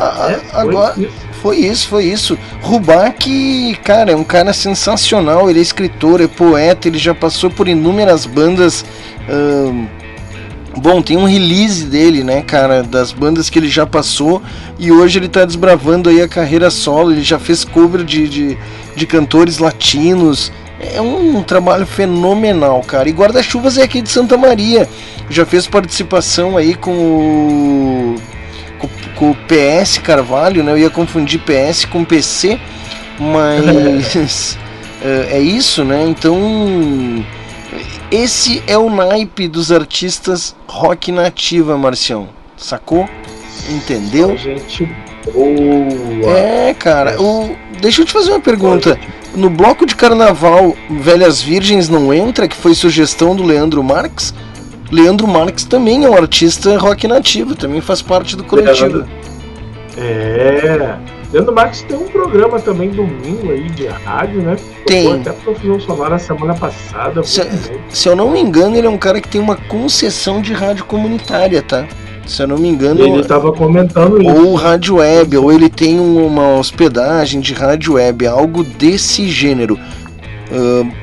Ah, 0.00 0.30
É, 0.30 0.40
agora 0.52 0.94
isso. 1.00 1.21
Foi 1.42 1.56
isso, 1.56 1.88
foi 1.88 2.04
isso. 2.04 2.38
Que, 3.18 3.74
cara, 3.82 4.12
é 4.12 4.16
um 4.16 4.22
cara 4.22 4.52
sensacional. 4.52 5.50
Ele 5.50 5.58
é 5.58 5.62
escritor, 5.62 6.20
é 6.20 6.28
poeta, 6.28 6.86
ele 6.86 6.98
já 6.98 7.12
passou 7.12 7.50
por 7.50 7.66
inúmeras 7.66 8.24
bandas. 8.24 8.84
ahn, 9.28 9.86
Bom, 10.74 11.02
tem 11.02 11.18
um 11.18 11.24
release 11.24 11.84
dele, 11.84 12.24
né, 12.24 12.40
cara, 12.40 12.82
das 12.82 13.12
bandas 13.12 13.50
que 13.50 13.58
ele 13.58 13.68
já 13.68 13.86
passou 13.86 14.40
e 14.78 14.90
hoje 14.90 15.18
ele 15.18 15.28
tá 15.28 15.44
desbravando 15.44 16.08
aí 16.08 16.22
a 16.22 16.28
carreira 16.28 16.70
solo. 16.70 17.12
Ele 17.12 17.22
já 17.22 17.38
fez 17.38 17.62
cover 17.62 18.02
de, 18.04 18.26
de, 18.26 18.58
de 18.96 19.06
cantores 19.06 19.58
latinos. 19.58 20.50
É 20.80 21.00
um, 21.00 21.42
trabalho 21.42 21.84
fenomenal, 21.84 22.80
cara. 22.80 23.08
E 23.08 23.12
Guarda-Chuvas 23.12 23.76
é 23.76 23.82
aqui 23.82 24.00
de 24.00 24.08
Santa 24.08 24.38
Maria. 24.38 24.88
Já 25.28 25.44
fez 25.44 25.66
participação 25.66 26.56
aí 26.56 26.74
com 26.74 26.92
o 26.92 28.16
com, 28.82 28.88
com 29.14 29.30
o 29.30 29.36
PS 29.36 29.98
Carvalho, 29.98 30.62
né? 30.62 30.72
Eu 30.72 30.78
ia 30.78 30.90
confundir 30.90 31.40
PS 31.40 31.84
com 31.84 32.04
PC, 32.04 32.58
mas 33.18 34.56
é, 35.02 35.36
é 35.36 35.40
isso, 35.40 35.84
né? 35.84 36.04
Então 36.06 37.24
esse 38.10 38.62
é 38.66 38.76
o 38.76 38.90
naipe 38.90 39.48
dos 39.48 39.72
artistas 39.72 40.54
rock 40.68 41.10
nativa, 41.10 41.78
Marcião. 41.78 42.28
Sacou? 42.56 43.08
Entendeu? 43.70 44.36
Gente 44.36 44.88
boa. 45.32 46.38
É, 46.38 46.74
cara. 46.74 47.20
O... 47.20 47.56
Deixa 47.80 48.02
eu 48.02 48.04
te 48.04 48.12
fazer 48.12 48.30
uma 48.30 48.40
pergunta. 48.40 48.98
No 49.34 49.48
bloco 49.48 49.86
de 49.86 49.96
carnaval, 49.96 50.76
Velhas 50.90 51.40
Virgens 51.40 51.88
não 51.88 52.12
entra, 52.12 52.46
que 52.46 52.56
foi 52.56 52.74
sugestão 52.74 53.34
do 53.34 53.42
Leandro 53.42 53.82
Marques? 53.82 54.34
Leandro 54.92 55.26
Marques 55.26 55.64
também 55.64 56.04
é 56.04 56.10
um 56.10 56.14
artista 56.14 56.76
rock 56.78 57.08
nativo, 57.08 57.54
também 57.54 57.80
faz 57.80 58.02
parte 58.02 58.36
do 58.36 58.44
coletivo. 58.44 59.04
É. 59.96 60.96
Leandro 61.32 61.54
Marques 61.54 61.80
tem 61.82 61.96
um 61.96 62.06
programa 62.08 62.60
também 62.60 62.90
domingo 62.90 63.50
aí 63.50 63.70
de 63.70 63.86
rádio, 63.86 64.42
né? 64.42 64.56
Tem. 64.86 65.04
Tocou 65.04 65.20
Até 65.20 65.32
profusão 65.32 65.80
sonora 65.80 66.18
semana 66.18 66.54
passada. 66.54 67.22
Se, 67.22 67.40
se 67.88 68.06
eu 68.08 68.14
não 68.14 68.30
me 68.30 68.38
engano, 68.40 68.76
ele 68.76 68.86
é 68.86 68.90
um 68.90 68.98
cara 68.98 69.18
que 69.18 69.28
tem 69.28 69.40
uma 69.40 69.56
concessão 69.56 70.42
de 70.42 70.52
rádio 70.52 70.84
comunitária, 70.84 71.62
tá? 71.62 71.86
Se 72.26 72.42
eu 72.42 72.48
não 72.48 72.58
me 72.58 72.68
engano. 72.68 73.00
Ele 73.02 73.24
tava 73.24 73.50
comentando 73.50 74.22
isso. 74.22 74.30
Ou 74.46 74.54
rádio 74.54 74.96
web, 74.96 75.36
ou 75.38 75.50
ele 75.50 75.70
tem 75.70 75.98
um- 75.98 76.26
uma 76.26 76.58
hospedagem 76.58 77.40
de 77.40 77.54
rádio 77.54 77.94
web, 77.94 78.26
algo 78.26 78.62
desse 78.62 79.26
gênero. 79.26 79.78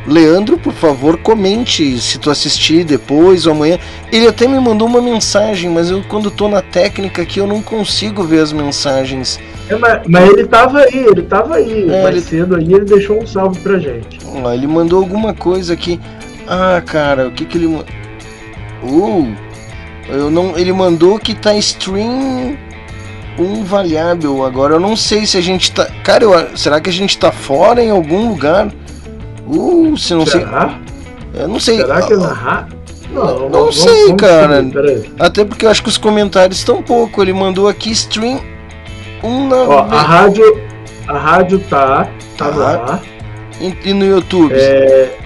Leandro, 0.06 0.58
por 0.58 0.74
favor, 0.74 1.18
comente 1.18 1.98
se 2.00 2.20
tu 2.20 2.30
assistir 2.30 2.84
depois 2.84 3.46
ou 3.48 3.54
amanhã. 3.54 3.80
Ele 4.12 4.28
até 4.28 4.48
me 4.48 4.60
mandou 4.60 4.88
uma 4.88 5.02
mensagem, 5.02 5.70
mas 5.70 5.90
eu 5.90 6.04
quando 6.08 6.30
tô 6.30 6.48
na 6.48 6.62
técnica 6.62 7.22
aqui 7.22 7.40
eu 7.40 7.48
não 7.48 7.62
consigo 7.62 8.24
ver 8.24 8.42
as 8.42 8.54
mensagens. 8.54 9.40
É, 9.70 9.76
mas, 9.76 10.02
mas 10.08 10.30
ele 10.30 10.46
tava 10.48 10.80
aí, 10.80 11.06
ele 11.06 11.22
tava 11.24 11.56
aí. 11.56 11.90
É, 11.90 12.08
ele- 12.08 12.22
cedo 12.22 12.56
aí, 12.56 12.74
ele 12.74 12.86
deixou 12.86 13.22
um 13.22 13.26
salve 13.28 13.60
pra 13.60 13.80
gente. 13.80 14.20
Ó, 14.26 14.52
ele 14.54 14.68
mandou 14.68 15.00
alguma 15.00 15.34
coisa 15.34 15.74
aqui. 15.74 16.00
Ah, 16.48 16.82
cara, 16.86 17.28
o 17.28 17.32
que 17.32 17.46
que 17.46 17.58
ele 17.58 17.68
Uh, 18.82 19.28
eu 20.08 20.32
não, 20.32 20.58
ele 20.58 20.72
mandou 20.72 21.20
que 21.20 21.34
tá 21.36 21.54
stream 21.56 22.58
um 23.38 23.64
variável 23.64 24.44
agora. 24.46 24.76
Eu 24.76 24.80
não 24.80 24.96
sei 24.96 25.26
se 25.26 25.38
a 25.38 25.42
gente 25.42 25.72
tá, 25.72 25.86
cara, 26.04 26.24
eu- 26.24 26.58
será 26.58 26.80
que 26.80 26.90
a 26.90 26.94
gente 26.94 27.18
tá 27.18 27.32
fora 27.32 27.84
em 27.84 27.90
algum 27.90 28.30
lugar? 28.30 28.70
Uh, 29.50 29.98
se 29.98 30.14
não 30.14 30.26
Será? 30.26 30.80
sei. 31.34 31.42
Eu 31.42 31.48
não 31.48 31.60
sei. 31.60 31.78
Será 31.78 32.02
que 32.02 32.14
é 32.14 32.16
Ah, 32.16 32.20
na 32.20 32.34
rádio? 32.34 32.80
Não, 33.12 33.40
Não 33.40 33.50
vamos- 33.50 33.82
sei, 33.82 34.06
vamos 34.06 34.22
cara. 34.22 34.62
seguir. 34.64 35.12
Até 35.20 35.44
porque 35.44 35.66
eu 35.66 35.70
acho 35.72 35.82
que 35.82 35.90
os 35.90 35.98
comentários 35.98 36.60
estão 36.60 36.84
pouco. 36.84 37.22
Ele 37.22 37.34
mandou 37.34 37.68
aqui 37.68 37.90
stream 37.92 38.40
um 39.24 39.48
na 39.48 39.56
Ó, 39.56 39.80
a 39.80 40.02
rádio, 40.02 40.62
a 41.08 41.18
rádio 41.18 41.60
tá, 41.70 42.08
tá 42.38 42.52
no 42.52 42.62
Ah. 42.62 42.94
ar. 42.94 43.02
e, 43.60 43.76
e 43.90 43.94
no 43.94 44.06
YouTube. 44.06 44.54
É, 44.54 45.18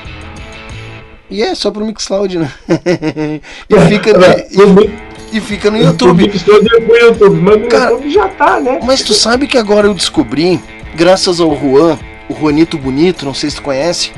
e 1.30 1.42
é 1.42 1.54
só 1.54 1.70
pro 1.70 1.86
Mixcloud, 1.86 2.38
né? 2.38 2.52
e 3.70 3.80
fica 3.88 4.10
e, 4.50 5.36
e 5.38 5.40
fica 5.40 5.70
no 5.70 5.78
YouTube. 5.78 6.26
É 6.26 6.80
pro 6.80 6.96
YouTube, 6.96 7.40
mas 7.40 7.60
no 7.60 7.68
Cara, 7.68 7.90
YouTube 7.92 8.10
já 8.10 8.28
tá, 8.28 8.60
né? 8.60 8.80
Mas 8.84 9.00
tu 9.02 9.14
sabe 9.14 9.46
que 9.46 9.56
agora 9.56 9.86
eu 9.86 9.94
descobri, 9.94 10.60
graças 10.94 11.40
ao 11.40 11.56
Juan, 11.56 11.96
o 12.30 12.38
Juanito 12.38 12.78
Bonito, 12.78 13.24
não 13.24 13.34
sei 13.34 13.50
se 13.50 13.56
tu 13.56 13.62
conhece, 13.62 14.12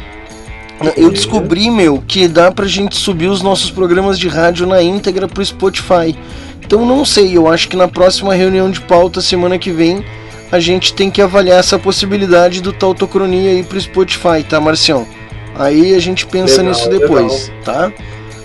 eu 0.96 1.10
descobri, 1.10 1.70
meu, 1.70 2.02
que 2.06 2.28
dá 2.28 2.50
pra 2.50 2.66
gente 2.66 2.96
subir 2.96 3.28
os 3.28 3.40
nossos 3.40 3.70
programas 3.70 4.18
de 4.18 4.28
rádio 4.28 4.66
na 4.66 4.82
íntegra 4.82 5.26
pro 5.28 5.44
Spotify. 5.44 6.16
Então 6.60 6.84
não 6.84 7.04
sei, 7.04 7.36
eu 7.36 7.48
acho 7.48 7.68
que 7.68 7.76
na 7.76 7.88
próxima 7.88 8.34
reunião 8.34 8.70
de 8.70 8.80
pauta 8.80 9.20
semana 9.20 9.58
que 9.58 9.70
vem 9.70 10.04
a 10.50 10.60
gente 10.60 10.92
tem 10.92 11.10
que 11.10 11.22
avaliar 11.22 11.60
essa 11.60 11.78
possibilidade 11.78 12.60
do 12.60 12.72
Tautocronia 12.72 13.50
aí 13.50 13.62
pro 13.62 13.80
Spotify, 13.80 14.42
tá, 14.46 14.60
Marcião? 14.60 15.06
Aí 15.54 15.94
a 15.94 15.98
gente 15.98 16.26
pensa 16.26 16.58
Legal, 16.58 16.72
nisso 16.72 16.90
depois, 16.90 17.52
tá? 17.64 17.90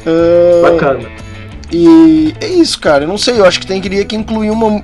Ah, 0.06 0.72
Bacana. 0.72 1.10
E 1.72 2.34
é 2.40 2.48
isso, 2.48 2.80
cara. 2.80 3.04
Eu 3.04 3.08
não 3.10 3.18
sei, 3.18 3.40
eu 3.40 3.46
acho 3.46 3.60
que 3.60 3.68
tem 3.68 3.82
queria 3.82 4.06
que 4.06 4.16
incluir 4.16 4.50
uma, 4.50 4.82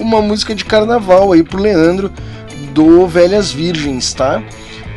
uma 0.00 0.22
música 0.22 0.54
de 0.54 0.64
carnaval 0.64 1.32
aí 1.32 1.42
pro 1.42 1.60
Leandro 1.60 2.10
do 2.72 3.06
Velhas 3.06 3.52
Virgens, 3.52 4.12
tá? 4.14 4.42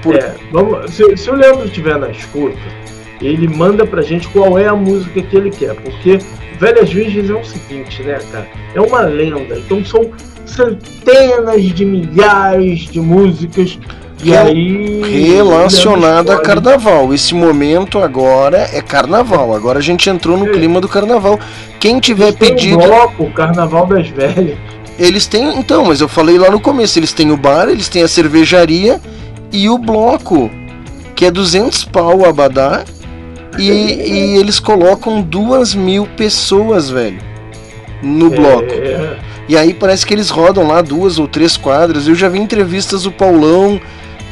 Por- 0.01 0.15
É, 0.15 0.33
vamos, 0.51 0.91
se, 0.93 1.17
se 1.17 1.29
o 1.29 1.35
Leandro 1.35 1.65
estiver 1.65 1.97
na 1.97 2.09
escuta, 2.09 2.57
ele 3.21 3.47
manda 3.47 3.85
pra 3.85 4.01
gente 4.01 4.27
qual 4.29 4.57
é 4.59 4.67
a 4.67 4.75
música 4.75 5.21
que 5.21 5.35
ele 5.35 5.49
quer, 5.49 5.73
porque 5.75 6.19
Velhas 6.59 6.91
Virgens 6.91 7.29
é 7.29 7.33
o 7.33 7.43
seguinte, 7.43 8.03
né, 8.03 8.17
cara? 8.31 8.47
É 8.73 8.81
uma 8.81 9.01
lenda, 9.01 9.57
então 9.57 9.83
são 9.83 10.09
centenas 10.45 11.61
de 11.63 11.85
milhares 11.85 12.81
de 12.89 12.99
músicas 12.99 13.77
e 14.23 14.29
Rel- 14.31 14.45
aí 14.47 15.33
relacionado 15.35 16.31
a 16.31 16.39
carnaval. 16.39 17.13
Esse 17.13 17.35
momento 17.35 17.99
agora 17.99 18.69
é 18.73 18.81
carnaval. 18.81 19.53
Agora 19.53 19.79
a 19.79 19.81
gente 19.81 20.09
entrou 20.09 20.37
no 20.37 20.47
clima 20.47 20.79
do 20.79 20.87
carnaval. 20.87 21.39
Quem 21.79 21.99
tiver 21.99 22.31
Tem 22.33 22.51
um 22.51 22.55
pedido. 22.55 22.77
bloco, 22.77 23.29
Carnaval 23.31 23.85
das 23.85 24.07
Velhas. 24.07 24.57
Eles 24.97 25.25
têm, 25.27 25.57
então, 25.59 25.85
mas 25.85 25.99
eu 25.99 26.07
falei 26.07 26.37
lá 26.37 26.49
no 26.49 26.59
começo, 26.59 26.97
eles 26.97 27.11
têm 27.11 27.31
o 27.31 27.37
bar, 27.37 27.67
eles 27.67 27.89
têm 27.89 28.01
a 28.03 28.07
cervejaria 28.07 29.01
e 29.51 29.69
o 29.69 29.77
bloco, 29.77 30.49
que 31.15 31.25
é 31.25 31.31
200 31.31 31.83
pau 31.85 32.19
o 32.19 32.25
abadá, 32.25 32.85
e, 33.57 33.69
e 33.69 34.37
eles 34.37 34.59
colocam 34.59 35.21
duas 35.21 35.73
mil 35.75 36.05
pessoas, 36.17 36.89
velho, 36.89 37.19
no 38.01 38.29
bloco. 38.29 38.71
É, 38.71 39.17
E 39.47 39.57
aí 39.57 39.73
parece 39.73 40.05
que 40.05 40.13
eles 40.13 40.29
rodam 40.29 40.67
lá 40.67 40.81
duas 40.81 41.19
ou 41.19 41.27
três 41.27 41.55
quadras. 41.55 42.07
Eu 42.07 42.15
já 42.15 42.27
vi 42.27 42.39
entrevistas 42.39 43.03
do 43.03 43.11
Paulão, 43.11 43.79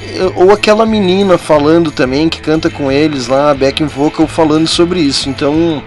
eh, 0.02 0.32
ou 0.36 0.52
aquela 0.52 0.86
menina 0.86 1.38
falando 1.38 1.92
também, 1.92 2.28
que 2.28 2.42
canta 2.42 2.70
com 2.70 2.92
eles 2.92 3.28
lá, 3.28 3.52
a 3.52 3.54
backing 3.54 3.86
vocal, 3.86 4.28
falando 4.28 4.68
sobre 4.68 5.00
isso. 5.00 5.30
Então, 5.30 5.84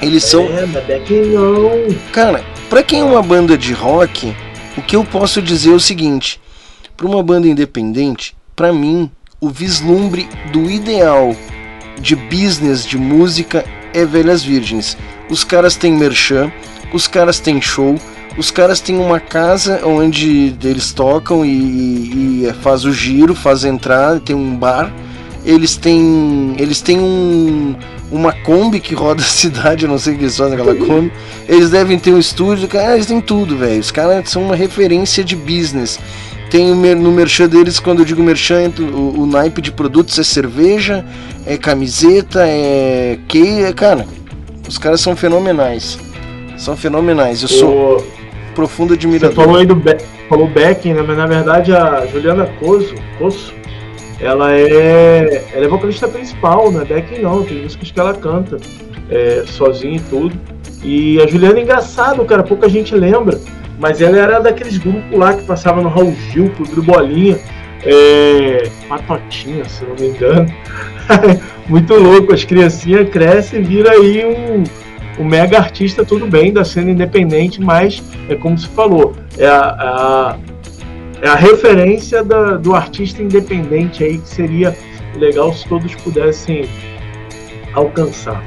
eles 0.00 0.24
são... 0.24 0.44
é, 0.44 0.66
mas 0.66 0.86
não. 1.32 1.94
Cara, 2.12 2.44
pra 2.68 2.82
quem 2.82 3.00
é 3.00 3.04
uma 3.04 3.22
banda 3.22 3.56
de 3.56 3.72
rock, 3.72 4.34
o 4.76 4.82
que 4.82 4.96
eu 4.96 5.04
posso 5.04 5.42
dizer 5.42 5.70
é 5.70 5.74
o 5.74 5.80
seguinte: 5.80 6.40
pra 6.96 7.06
uma 7.06 7.22
banda 7.22 7.48
independente, 7.48 8.36
pra 8.54 8.72
mim, 8.72 9.10
o 9.40 9.48
vislumbre 9.48 10.28
do 10.52 10.70
ideal 10.70 11.34
de 12.00 12.14
business 12.14 12.84
de 12.84 12.96
música 12.96 13.64
é 13.92 14.04
Velhas 14.04 14.42
Virgens. 14.42 14.96
Os 15.30 15.44
caras 15.44 15.76
têm 15.76 15.92
merchan, 15.92 16.52
os 16.92 17.06
caras 17.06 17.40
têm 17.40 17.60
show, 17.60 17.96
os 18.36 18.50
caras 18.50 18.80
têm 18.80 18.96
uma 18.98 19.18
casa 19.18 19.80
onde 19.84 20.54
eles 20.62 20.92
tocam 20.92 21.44
e, 21.44 22.44
e 22.46 22.52
faz 22.62 22.84
o 22.84 22.92
giro, 22.92 23.34
faz 23.34 23.64
entrar, 23.64 24.20
tem 24.20 24.36
um 24.36 24.56
bar. 24.56 24.92
Eles 25.44 25.76
têm, 25.76 26.54
eles 26.58 26.80
têm 26.80 26.98
um, 26.98 27.74
uma 28.10 28.32
Kombi 28.32 28.80
que 28.80 28.94
roda 28.94 29.22
a 29.22 29.24
cidade, 29.26 29.84
eu 29.84 29.88
não 29.90 29.98
sei 29.98 30.14
o 30.14 30.16
que 30.18 30.24
eles 30.24 30.36
fazem 30.36 30.54
aquela 30.54 30.74
Kombi. 30.74 31.12
Eles 31.48 31.70
devem 31.70 31.98
ter 31.98 32.12
um 32.12 32.18
estúdio, 32.18 32.68
cara, 32.68 32.94
eles 32.94 33.06
têm 33.06 33.20
tudo, 33.20 33.56
velho. 33.56 33.80
Os 33.80 33.90
caras 33.90 34.28
são 34.30 34.42
uma 34.42 34.56
referência 34.56 35.22
de 35.24 35.34
business. 35.36 35.98
Tem 36.50 36.74
no 36.74 37.12
merchan 37.12 37.46
deles, 37.46 37.78
quando 37.78 37.98
eu 37.98 38.04
digo 38.06 38.22
merchan, 38.22 38.62
entra 38.62 38.82
o, 38.82 39.20
o 39.22 39.26
naipe 39.26 39.60
de 39.60 39.70
produtos 39.70 40.18
é 40.18 40.22
cerveja, 40.24 41.04
é 41.44 41.58
camiseta, 41.58 42.40
é 42.46 43.18
que, 43.28 43.62
é, 43.64 43.72
cara, 43.74 44.06
os 44.66 44.78
caras 44.78 45.00
são 45.02 45.14
fenomenais. 45.14 45.98
São 46.56 46.74
fenomenais. 46.74 47.42
Eu 47.42 47.48
sou 47.48 47.98
O- 47.98 48.04
profundo 48.54 48.88
Você 48.88 48.94
admirador. 48.94 49.36
falou 49.36 49.56
aí 49.58 49.66
do 49.66 49.74
Be 49.76 49.96
falou 50.28 50.48
Beck, 50.48 50.92
né? 50.92 51.02
Mas 51.06 51.16
na 51.16 51.26
verdade 51.26 51.72
a 51.72 52.06
Juliana 52.10 52.46
Coso, 52.58 52.94
Cosso, 53.18 53.52
ela 54.20 54.52
é, 54.52 55.44
ela 55.52 55.64
é 55.64 55.68
vocalista 55.68 56.08
principal, 56.08 56.70
não 56.72 56.82
é 56.82 56.84
Beck 56.84 57.20
não, 57.20 57.42
tem 57.44 57.62
músicas 57.62 57.90
que 57.90 58.00
ela 58.00 58.14
canta 58.14 58.56
é, 59.10 59.44
sozinha 59.46 59.96
e 59.96 60.00
tudo. 60.00 60.34
E 60.82 61.20
a 61.20 61.26
Juliana 61.26 61.58
é 61.58 61.62
engraçado, 61.62 62.24
cara, 62.24 62.42
pouca 62.42 62.68
gente 62.68 62.94
lembra, 62.94 63.38
mas 63.78 64.00
ela 64.00 64.16
era 64.18 64.38
daqueles 64.40 64.76
grupos 64.78 65.16
lá 65.18 65.34
que 65.34 65.42
passava 65.44 65.80
no 65.82 65.88
Raul 65.88 66.14
Gil, 66.30 66.50
Clube 66.50 66.80
Bolinha, 66.82 67.38
é, 67.84 68.68
Patotinha, 68.88 69.64
se 69.64 69.84
não 69.84 69.94
me 69.96 70.08
engano. 70.08 70.46
Muito 71.68 71.94
louco, 71.94 72.32
as 72.32 72.44
criancinhas 72.44 73.08
crescem 73.10 73.60
e 73.60 73.62
vira 73.62 73.90
aí 73.92 74.24
um, 74.24 74.64
um 75.22 75.24
mega 75.24 75.58
artista, 75.58 76.04
tudo 76.04 76.26
bem, 76.26 76.52
da 76.52 76.64
cena 76.64 76.90
independente, 76.90 77.60
mas 77.60 78.02
é 78.28 78.34
como 78.34 78.56
se 78.58 78.66
falou, 78.68 79.14
é 79.36 79.46
a, 79.46 79.60
a- 79.60 80.36
é 81.22 81.28
a 81.28 81.34
referência 81.34 82.22
da- 82.24 82.56
do 82.56 82.74
artista 82.74 83.22
independente 83.22 84.02
aí 84.04 84.18
que 84.18 84.28
seria 84.28 84.76
legal 85.16 85.52
se 85.52 85.66
todos 85.68 85.94
pudessem 85.96 86.68
alcançar. 87.74 88.42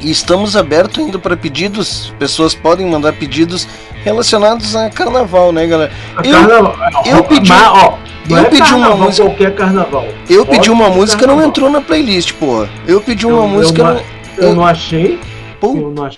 E 0.00 0.10
estamos 0.10 0.56
abertos 0.56 0.98
ainda 1.04 1.18
para 1.18 1.36
pedidos. 1.36 2.12
Pessoas 2.18 2.54
podem 2.54 2.86
mandar 2.86 3.12
pedidos 3.12 3.68
relacionados 4.04 4.74
a 4.74 4.90
carnaval, 4.90 5.52
né, 5.52 5.66
galera? 5.66 5.92
A 6.16 6.26
Eu, 6.26 6.32
carnaval- 6.32 6.76
eu 7.06 7.24
pedi, 7.24 7.48
Mas, 7.48 7.62
ó, 7.68 7.98
não 8.28 8.38
eu 8.38 8.44
é 8.44 8.48
pedi 8.48 8.74
uma 8.74 8.96
música. 8.96 9.28
qualquer 9.28 9.54
carnaval. 9.54 10.04
Eu 10.28 10.44
Pode 10.44 10.58
pedi 10.58 10.70
uma 10.70 10.88
música 10.90 11.20
não 11.22 11.28
carnaval. 11.34 11.48
entrou 11.48 11.70
na 11.70 11.80
playlist, 11.80 12.32
porra. 12.32 12.68
Eu 12.86 13.00
pedi 13.00 13.26
uma 13.26 13.42
Eu- 13.44 13.48
música 13.48 13.82
não- 13.84 13.94
não. 13.94 14.00
Eu 14.00 14.04
não. 14.42 14.48
Eu 14.48 14.54
não 14.56 14.66
achei. 14.66 15.20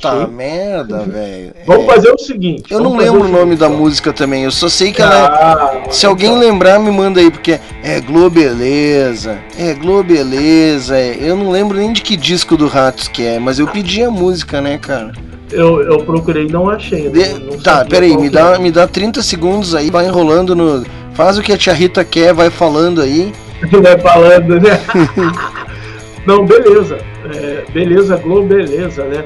Tá 0.00 0.26
merda, 0.26 1.00
velho. 1.00 1.52
Vamos 1.66 1.86
fazer 1.86 2.10
o 2.10 2.18
seguinte. 2.18 2.64
Eu 2.72 2.80
não 2.80 2.96
lembro 2.96 3.24
o 3.24 3.28
nome 3.28 3.56
da 3.56 3.68
música 3.68 4.12
também. 4.12 4.44
Eu 4.44 4.50
só 4.50 4.68
sei 4.68 4.92
que 4.92 5.02
ela 5.02 5.26
Ah, 5.26 5.82
é. 5.86 5.90
Se 5.90 6.06
alguém 6.06 6.36
lembrar, 6.38 6.78
me 6.78 6.90
manda 6.90 7.20
aí, 7.20 7.30
porque 7.30 7.60
é 7.82 8.00
Globeleza. 8.00 9.38
É 9.58 9.74
Globeleza. 9.74 10.96
É... 10.96 11.16
Eu 11.20 11.36
não 11.36 11.50
lembro 11.50 11.76
nem 11.76 11.92
de 11.92 12.00
que 12.02 12.16
disco 12.16 12.56
do 12.56 12.66
Ratos 12.68 13.08
que 13.08 13.24
é, 13.24 13.38
mas 13.38 13.58
eu 13.58 13.66
pedi 13.66 14.02
a 14.02 14.10
música, 14.10 14.60
né, 14.60 14.78
cara? 14.78 15.12
Eu, 15.52 15.82
eu 15.82 15.98
procurei 16.04 16.46
e 16.46 16.50
não 16.52 16.68
achei. 16.70 17.10
Não- 17.10 17.38
não 17.52 17.58
Tá, 17.58 17.84
peraí, 17.84 18.16
me 18.16 18.28
dá, 18.30 18.58
me 18.58 18.70
dá 18.70 18.86
30 18.88 19.22
segundos 19.22 19.74
aí, 19.74 19.90
vai 19.90 20.06
enrolando 20.06 20.56
no. 20.56 20.84
Faz 21.12 21.38
o 21.38 21.42
que 21.42 21.52
a 21.52 21.58
tia 21.58 21.72
Rita 21.72 22.04
quer, 22.04 22.32
vai 22.32 22.50
falando 22.50 23.00
aí. 23.00 23.32
vai 23.70 23.98
falando, 23.98 24.60
né? 24.60 24.80
Não, 26.26 26.44
beleza. 26.46 26.98
É, 27.34 27.64
beleza, 27.72 28.16
Globo, 28.16 28.46
beleza, 28.48 29.04
né? 29.04 29.24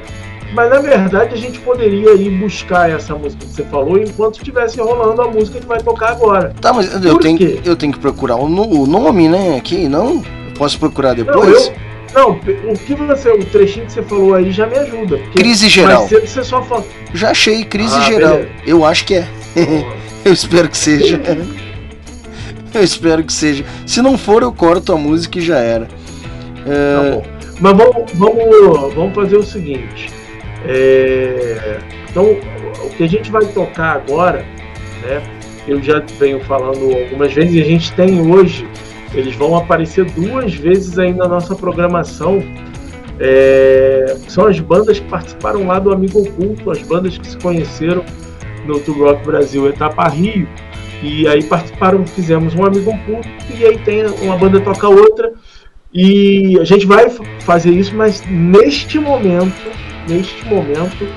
Mas 0.54 0.70
na 0.70 0.78
verdade 0.80 1.34
a 1.34 1.36
gente 1.36 1.58
poderia 1.60 2.14
ir 2.14 2.30
buscar 2.30 2.88
essa 2.90 3.14
música 3.14 3.44
que 3.44 3.52
você 3.52 3.64
falou 3.64 3.98
enquanto 3.98 4.36
estivesse 4.38 4.80
rolando 4.80 5.20
a 5.20 5.28
música 5.28 5.60
que 5.60 5.66
vai 5.66 5.78
tocar 5.80 6.12
agora. 6.12 6.54
Tá, 6.60 6.72
mas 6.72 6.92
eu 7.04 7.12
Por 7.14 7.20
tenho, 7.22 7.36
quê? 7.36 7.60
eu 7.64 7.76
tenho 7.76 7.92
que 7.92 7.98
procurar 7.98 8.36
o, 8.36 8.48
no- 8.48 8.66
o 8.82 8.86
nome, 8.86 9.28
né? 9.28 9.56
Aqui, 9.58 9.86
não? 9.88 10.16
Eu 10.16 10.54
Posso 10.56 10.78
procurar 10.78 11.10
Não, 11.10 11.24
depois? 11.24 11.66
eu, 11.66 11.72
não, 12.14 12.30
o 12.32 12.78
que 12.78 12.94
você, 12.94 13.30
o 13.30 13.44
trechinho 13.44 13.84
que 13.86 13.92
você 13.92 14.02
falou 14.02 14.34
aí 14.34 14.50
já 14.50 14.66
me 14.66 14.76
ajuda. 14.78 15.18
Crise 15.36 15.68
geral. 15.68 15.98
Mais 15.98 16.08
cedo 16.08 16.26
você 16.26 16.42
só 16.42 16.62
fala. 16.62 16.84
Já 17.12 17.30
achei, 17.30 17.62
crise 17.64 17.94
Ah, 17.96 18.00
geral. 18.00 18.30
beleza. 18.36 18.48
Eu 18.66 18.84
acho 18.86 19.04
que 19.04 19.14
é. 19.16 19.28
eu 20.24 20.32
espero 20.32 20.66
que 20.70 20.78
seja. 20.78 21.20
eu 22.74 22.82
espero 22.82 23.22
que 23.22 23.32
seja. 23.32 23.64
Se 23.86 24.00
não 24.00 24.16
for, 24.16 24.42
eu 24.42 24.52
corto 24.52 24.92
a 24.92 24.96
música 24.96 25.38
e 25.38 25.42
já 25.42 25.58
era. 25.58 25.86
É, 26.68 27.20
Tá. 27.20 27.38
Mas 27.60 27.76
vamos, 27.76 28.12
vamos, 28.12 28.94
vamos 28.94 29.14
fazer 29.14 29.36
o 29.36 29.42
seguinte. 29.42 30.10
É, 30.66 31.78
então, 32.10 32.36
o 32.84 32.90
que 32.90 33.04
a 33.04 33.06
gente 33.06 33.30
vai 33.30 33.44
tocar 33.46 33.96
agora, 33.96 34.44
né? 35.02 35.22
Eu 35.66 35.82
já 35.82 36.02
venho 36.18 36.40
falando 36.40 36.96
algumas 36.96 37.32
vezes 37.32 37.54
e 37.54 37.60
a 37.60 37.64
gente 37.64 37.92
tem 37.92 38.20
hoje, 38.20 38.66
eles 39.12 39.34
vão 39.34 39.56
aparecer 39.56 40.06
duas 40.06 40.54
vezes 40.54 40.98
aí 40.98 41.12
na 41.12 41.28
nossa 41.28 41.54
programação. 41.54 42.42
É, 43.20 44.16
são 44.28 44.46
as 44.46 44.58
bandas 44.60 44.98
que 45.00 45.06
participaram 45.08 45.66
lá 45.66 45.78
do 45.78 45.92
Amigo 45.92 46.20
Oculto, 46.22 46.70
as 46.70 46.80
bandas 46.82 47.18
que 47.18 47.26
se 47.26 47.36
conheceram 47.38 48.04
no 48.64 48.78
Tour 48.80 48.98
Rock 48.98 49.26
Brasil 49.26 49.68
Etapa 49.68 50.08
Rio. 50.08 50.48
E 51.02 51.28
aí 51.28 51.42
participaram, 51.42 52.06
fizemos 52.06 52.54
um 52.54 52.64
Amigo 52.64 52.90
Oculto 52.90 53.28
e 53.54 53.64
aí 53.64 53.78
tem 53.78 54.06
uma 54.06 54.36
banda 54.36 54.60
toca 54.60 54.88
outra. 54.88 55.32
E 55.92 56.58
a 56.60 56.64
gente 56.64 56.86
vai 56.86 57.08
fazer 57.40 57.70
isso, 57.70 57.94
mas 57.96 58.22
neste 58.26 58.98
momento, 58.98 59.70
neste 60.06 60.44
momento, 60.46 61.08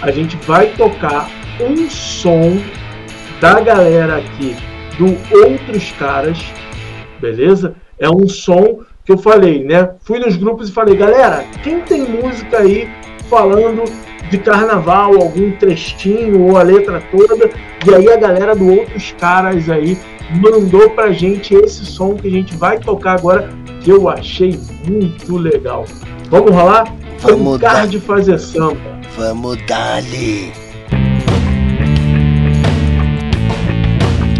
a 0.00 0.10
gente 0.12 0.36
vai 0.46 0.68
tocar 0.68 1.28
um 1.60 1.90
som 1.90 2.56
da 3.40 3.60
galera 3.60 4.18
aqui 4.18 4.54
do 4.96 5.06
Outros 5.36 5.90
Caras, 5.98 6.38
beleza? 7.20 7.74
É 7.98 8.08
um 8.08 8.28
som 8.28 8.80
que 9.04 9.10
eu 9.10 9.18
falei, 9.18 9.64
né? 9.64 9.90
Fui 10.04 10.20
nos 10.20 10.36
grupos 10.36 10.68
e 10.68 10.72
falei, 10.72 10.94
galera, 10.94 11.44
quem 11.64 11.80
tem 11.80 12.02
música 12.02 12.58
aí 12.58 12.88
falando 13.28 13.82
de 14.30 14.38
carnaval, 14.38 15.14
algum 15.20 15.50
trechinho 15.52 16.42
ou 16.42 16.56
a 16.56 16.62
letra 16.62 17.02
toda? 17.10 17.50
E 17.84 17.94
aí 17.94 18.08
a 18.08 18.16
galera 18.16 18.54
do 18.54 18.70
Outros 18.70 19.12
Caras 19.18 19.68
aí 19.68 19.98
mandou 20.34 20.90
pra 20.90 21.12
gente 21.12 21.54
esse 21.54 21.84
som 21.84 22.14
que 22.14 22.28
a 22.28 22.30
gente 22.30 22.56
vai 22.56 22.78
tocar 22.78 23.18
agora, 23.18 23.48
que 23.80 23.90
eu 23.90 24.08
achei 24.08 24.58
muito 24.88 25.36
legal. 25.36 25.84
Vamos 26.30 26.50
rolar? 26.52 26.94
Vamos 27.20 27.60
dar. 27.60 27.86
de 27.86 28.00
fazer 28.00 28.38
samba. 28.38 28.80
Vamos 29.16 29.58
dali. 29.66 30.52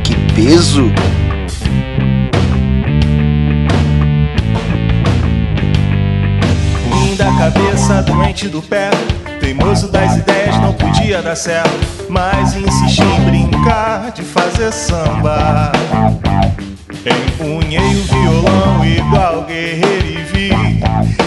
Que 0.02 0.34
peso. 0.34 0.90
Da 7.16 7.26
cabeça, 7.38 8.02
doente 8.02 8.48
do 8.48 8.60
pé. 8.62 8.90
Teimoso 9.42 9.88
das 9.88 10.18
ideias 10.18 10.56
não 10.58 10.72
podia 10.72 11.20
dar 11.20 11.34
certo, 11.34 12.06
mas 12.08 12.54
insisti 12.54 13.02
em 13.02 13.20
brincar 13.24 14.12
de 14.12 14.22
fazer 14.22 14.70
samba. 14.72 15.72
Empunhei 17.04 17.80
o 17.80 18.04
violão 18.04 18.84
igual 18.84 19.42
guerreiro 19.42 20.06
e 20.06 20.22
vi 20.32 20.50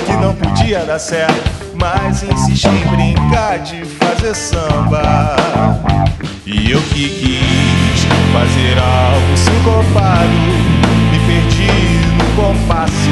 que 0.05 0.13
não 0.13 0.33
podia 0.33 0.85
dar 0.85 0.97
certo, 0.97 1.51
mas 1.77 2.23
insisti 2.23 2.69
em 2.69 2.87
brincar 2.87 3.59
de 3.59 3.83
fazer 3.83 4.33
samba. 4.33 5.35
E 6.45 6.71
eu 6.71 6.81
que 6.83 7.09
quis 7.09 8.05
fazer 8.31 8.79
algo 8.79 9.37
sincopado, 9.37 10.29
me 11.11 11.19
perdi 11.19 11.99
no 12.15 12.41
compasso, 12.41 13.11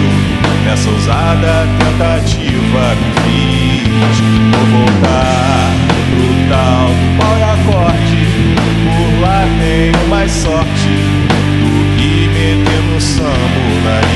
nessa 0.64 0.90
ousada 0.90 1.68
tentativa 1.78 2.96
me 3.28 3.83
Vou 4.04 4.66
voltar 4.68 5.72
pro 6.10 6.30
tal 6.50 6.88
do 6.90 7.08
pau 7.18 7.36
e 8.12 8.16
por 8.84 9.22
lá 9.22 9.40
tenho 9.60 10.08
mais 10.10 10.32
sorte 10.32 10.94
do 11.60 11.72
que 11.98 12.28
meter 12.28 12.82
no 12.84 13.00
samurai. 13.00 14.12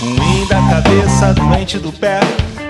Ruim 0.00 0.46
da 0.48 0.60
cabeça, 0.68 1.32
doente 1.34 1.78
do 1.78 1.92
pé, 1.92 2.20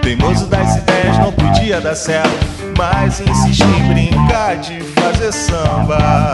teimoso 0.02 0.46
das 0.46 0.76
ideias, 0.76 1.18
não 1.18 1.32
podia 1.32 1.80
dar 1.80 1.94
certo, 1.94 2.61
mas 2.82 3.20
insisti 3.20 3.62
em 3.62 3.88
brincar 3.94 4.56
de 4.56 4.80
fazer 4.80 5.32
samba. 5.32 6.32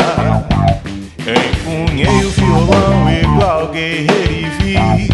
Empunhei 1.21 2.25
o 2.25 2.31
violão 2.31 3.11
igual 3.11 3.69
guerreiro 3.69 4.33
e 4.33 4.49
vi 4.63 5.09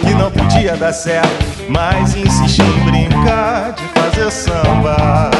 que 0.00 0.14
não 0.14 0.32
podia 0.32 0.76
dar 0.76 0.92
certo, 0.92 1.46
mas 1.68 2.16
insisti 2.16 2.62
em 2.62 2.84
brincar 2.90 3.72
de 3.72 3.84
fazer 4.00 4.32
samba. 4.32 5.30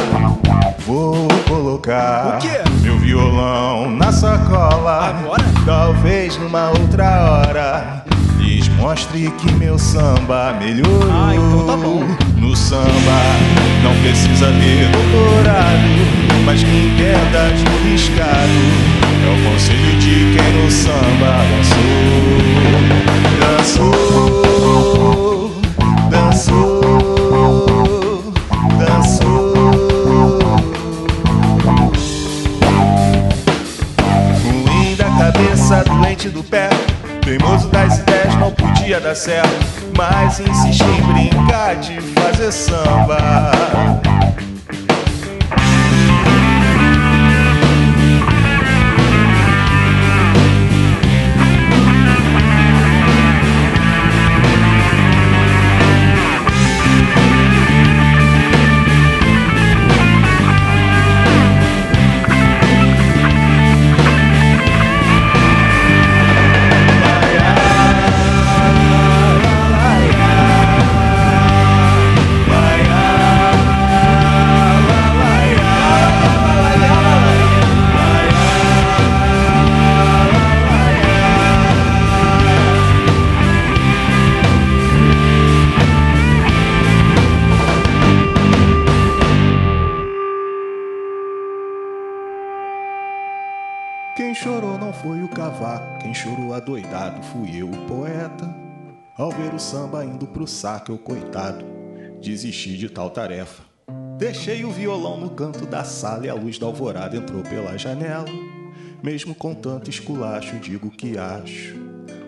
Vou 0.87 1.27
colocar 1.49 2.39
meu 2.81 2.97
violão 2.97 3.91
na 3.91 4.09
sacola, 4.09 5.09
Agora? 5.09 5.43
talvez 5.65 6.37
numa 6.37 6.69
outra 6.69 7.25
hora. 7.25 8.10
Mostre 8.81 9.31
que 9.37 9.51
meu 9.53 9.77
samba 9.77 10.53
melhorou. 10.59 11.07
Ah, 11.11 11.35
então 11.35 11.67
tá 11.67 11.77
bom. 11.77 12.03
No 12.35 12.55
samba 12.55 13.21
não 13.83 13.95
precisa 14.01 14.47
ter 14.47 14.89
doutorado, 14.89 15.85
mas 16.43 16.63
quem 16.63 16.95
quer 16.97 17.15
dar 17.31 17.51
de 17.53 17.63
riscado 17.87 18.49
é 19.23 19.29
o 19.29 19.37
conselho 19.51 19.97
de 19.99 20.35
quem 20.35 20.51
no 20.63 20.71
samba 20.71 21.45
dançou. 21.51 22.41
Dançou, 23.39 24.41
dançou, 26.09 27.13
dançou. 28.79 29.53
Ruim 34.43 34.95
da 34.95 35.05
cabeça, 35.05 35.83
doente 35.83 36.29
do 36.29 36.41
pé, 36.43 36.69
teimoso 37.23 37.67
das 37.67 37.99
ideias, 37.99 38.10
não 38.41 38.51
podia 38.51 38.99
dar 38.99 39.13
certo, 39.13 39.47
mas 39.95 40.39
insisti 40.39 40.83
em 40.83 41.29
brincar 41.29 41.75
de 41.75 42.01
fazer 42.01 42.51
samba. 42.51 43.51
Pro 100.41 100.47
saco, 100.47 100.91
eu, 100.91 100.97
coitado, 100.97 101.63
desisti 102.19 102.75
de 102.75 102.89
tal 102.89 103.11
tarefa. 103.11 103.61
Deixei 104.17 104.65
o 104.65 104.71
violão 104.71 105.19
no 105.19 105.29
canto 105.29 105.67
da 105.67 105.83
sala 105.83 106.25
e 106.25 106.29
a 106.29 106.33
luz 106.33 106.57
da 106.57 106.65
alvorada 106.65 107.15
entrou 107.15 107.43
pela 107.43 107.77
janela. 107.77 108.25
Mesmo 109.03 109.35
com 109.35 109.53
tanto 109.53 109.89
esculacho, 109.89 110.57
digo 110.57 110.89
que 110.89 111.15
acho. 111.17 111.75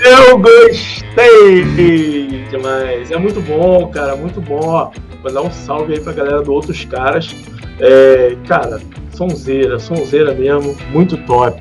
Eu 0.03 0.37
gostei 0.37 2.16
demais. 2.49 3.11
É 3.11 3.17
muito 3.17 3.41
bom, 3.41 3.87
cara, 3.87 4.15
muito 4.15 4.41
bom. 4.41 4.91
Vou 5.21 5.31
dar 5.31 5.41
um 5.41 5.51
salve 5.51 5.93
aí 5.93 5.99
pra 5.99 6.13
galera 6.13 6.41
do 6.41 6.53
Outros 6.53 6.85
Caras. 6.85 7.35
É, 7.79 8.35
cara, 8.47 8.81
sonzeira, 9.13 9.79
sonzeira 9.79 10.33
mesmo, 10.33 10.75
muito 10.91 11.17
top. 11.17 11.59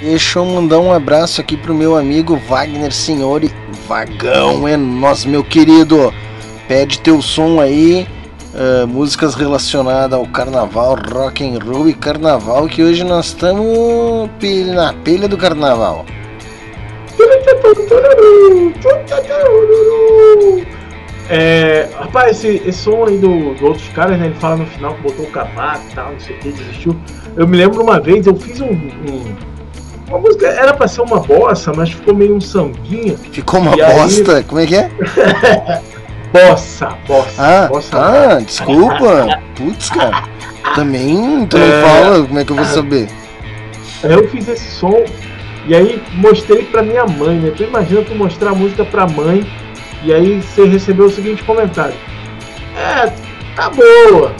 Deixa 0.00 0.40
eu 0.40 0.44
mandar 0.44 0.80
um 0.80 0.92
abraço 0.92 1.40
aqui 1.40 1.56
pro 1.56 1.72
meu 1.72 1.96
amigo 1.96 2.36
Wagner 2.48 2.92
Senhori. 2.92 3.52
Vagão 3.86 4.66
é 4.66 4.76
nós, 4.76 5.24
meu 5.24 5.44
querido. 5.44 6.12
Pede 6.66 6.98
teu 7.00 7.22
som 7.22 7.60
aí. 7.60 8.06
ah, 8.54 8.86
músicas 8.86 9.34
relacionadas 9.34 10.18
ao 10.18 10.26
carnaval, 10.26 10.96
rock 11.12 11.44
and 11.44 11.58
roll 11.64 11.88
e 11.88 11.94
carnaval, 11.94 12.66
que 12.66 12.82
hoje 12.82 13.04
nós 13.04 13.26
estamos 13.26 14.28
na 14.74 14.92
pilha 14.92 15.28
do 15.28 15.36
carnaval. 15.36 16.04
É, 21.30 21.88
rapaz, 21.98 22.44
esse, 22.44 22.62
esse 22.68 22.78
som 22.78 23.06
aí 23.06 23.16
do, 23.16 23.54
do 23.54 23.66
Outros 23.66 23.88
Caras, 23.90 24.18
né? 24.18 24.26
Ele 24.26 24.34
fala 24.34 24.56
no 24.56 24.66
final 24.66 24.94
que 24.94 25.02
botou 25.02 25.24
o 25.24 25.30
cavaco 25.30 25.82
e 25.90 25.94
tal, 25.94 26.12
não 26.12 26.20
sei 26.20 26.36
o 26.36 26.38
que, 26.40 26.52
desistiu. 26.52 26.96
Eu 27.36 27.46
me 27.48 27.56
lembro 27.56 27.82
uma 27.82 28.00
vez, 28.00 28.26
eu 28.26 28.34
fiz 28.36 28.60
um. 28.60 28.66
um- 28.72 29.52
uma 30.08 30.18
música, 30.18 30.46
era 30.46 30.74
pra 30.74 30.86
ser 30.86 31.00
uma 31.00 31.20
bossa, 31.20 31.72
mas 31.74 31.90
ficou 31.90 32.14
meio 32.14 32.34
um 32.36 32.40
sambinha. 32.40 33.16
Ficou 33.16 33.60
uma 33.60 33.72
aí- 33.72 33.94
bosta? 33.94 34.42
Como 34.42 34.60
é 34.60 34.66
que 34.66 34.76
é? 34.76 34.90
Bossa, 36.32 36.88
bossa. 37.06 37.42
Ah, 37.42 37.68
bossa. 37.68 37.98
ah, 37.98 38.40
desculpa. 38.40 39.38
Putz, 39.54 39.90
cara. 39.90 40.22
Também 40.74 41.46
tu 41.46 41.58
não 41.58 41.66
É. 41.66 41.82
fala, 41.82 42.26
como 42.26 42.38
é 42.38 42.44
que 42.44 42.52
eu 42.52 42.56
vou 42.56 42.64
saber? 42.64 43.06
Eu 44.02 44.26
fiz 44.28 44.48
esse 44.48 44.64
som 44.70 45.02
e 45.66 45.74
aí 45.74 46.02
mostrei 46.14 46.64
pra 46.64 46.82
minha 46.82 47.04
mãe, 47.06 47.36
né? 47.36 47.52
Tu 47.56 47.62
imagina 47.64 48.02
tu 48.02 48.14
mostrar 48.14 48.50
a 48.50 48.54
música 48.54 48.84
pra 48.84 49.06
mãe 49.06 49.46
e 50.02 50.12
aí 50.12 50.40
você 50.40 50.64
recebeu 50.66 51.06
o 51.06 51.10
seguinte 51.10 51.42
comentário. 51.44 51.94
É, 52.76 53.12
tá 53.54 53.70
boa, 53.70 54.32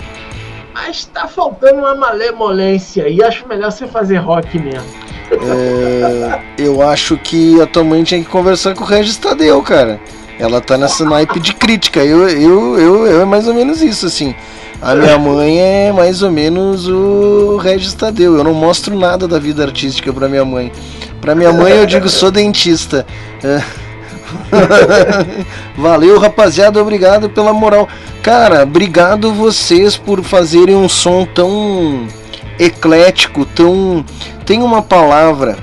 mas 0.74 1.04
tá 1.04 1.28
faltando 1.28 1.80
uma 1.80 1.94
malemolência 1.94 3.08
e 3.08 3.22
acho 3.22 3.46
melhor 3.46 3.70
você 3.70 3.86
fazer 3.86 4.16
rock 4.16 4.58
mesmo. 4.58 4.88
É, 5.30 6.40
eu 6.58 6.82
acho 6.82 7.16
que 7.16 7.60
a 7.60 7.66
tua 7.66 7.84
mãe 7.84 8.02
tinha 8.02 8.22
que 8.22 8.28
conversar 8.28 8.74
com 8.74 8.84
o 8.84 8.86
Regis 8.86 9.16
Tadeu, 9.16 9.62
cara. 9.62 10.00
Ela 10.38 10.60
tá 10.60 10.76
nessa 10.76 11.04
naipe 11.04 11.38
de 11.40 11.54
crítica. 11.54 12.00
Eu, 12.04 12.28
eu, 12.28 12.78
eu, 12.78 13.06
eu 13.06 13.22
é 13.22 13.24
mais 13.24 13.46
ou 13.46 13.54
menos 13.54 13.80
isso, 13.80 14.06
assim. 14.06 14.34
A 14.80 14.94
minha 14.94 15.16
mãe 15.18 15.60
é 15.60 15.92
mais 15.92 16.22
ou 16.22 16.30
menos 16.30 16.88
o 16.88 17.56
Regis 17.56 17.94
Tadeu. 17.94 18.36
Eu 18.36 18.44
não 18.44 18.52
mostro 18.52 18.98
nada 18.98 19.28
da 19.28 19.38
vida 19.38 19.62
artística 19.62 20.12
pra 20.12 20.28
minha 20.28 20.44
mãe. 20.44 20.72
Pra 21.22 21.36
minha 21.36 21.52
mãe 21.52 21.74
eu 21.74 21.86
digo 21.86 22.08
sou 22.08 22.32
dentista. 22.32 23.06
É. 23.44 23.62
Valeu, 25.78 26.18
rapaziada. 26.18 26.82
Obrigado 26.82 27.30
pela 27.30 27.52
moral. 27.52 27.88
Cara, 28.20 28.64
obrigado 28.64 29.32
vocês 29.32 29.96
por 29.96 30.20
fazerem 30.24 30.74
um 30.74 30.88
som 30.88 31.24
tão 31.24 32.08
eclético, 32.58 33.46
tão 33.46 34.04
tem 34.44 34.62
uma 34.62 34.82
palavra 34.82 35.56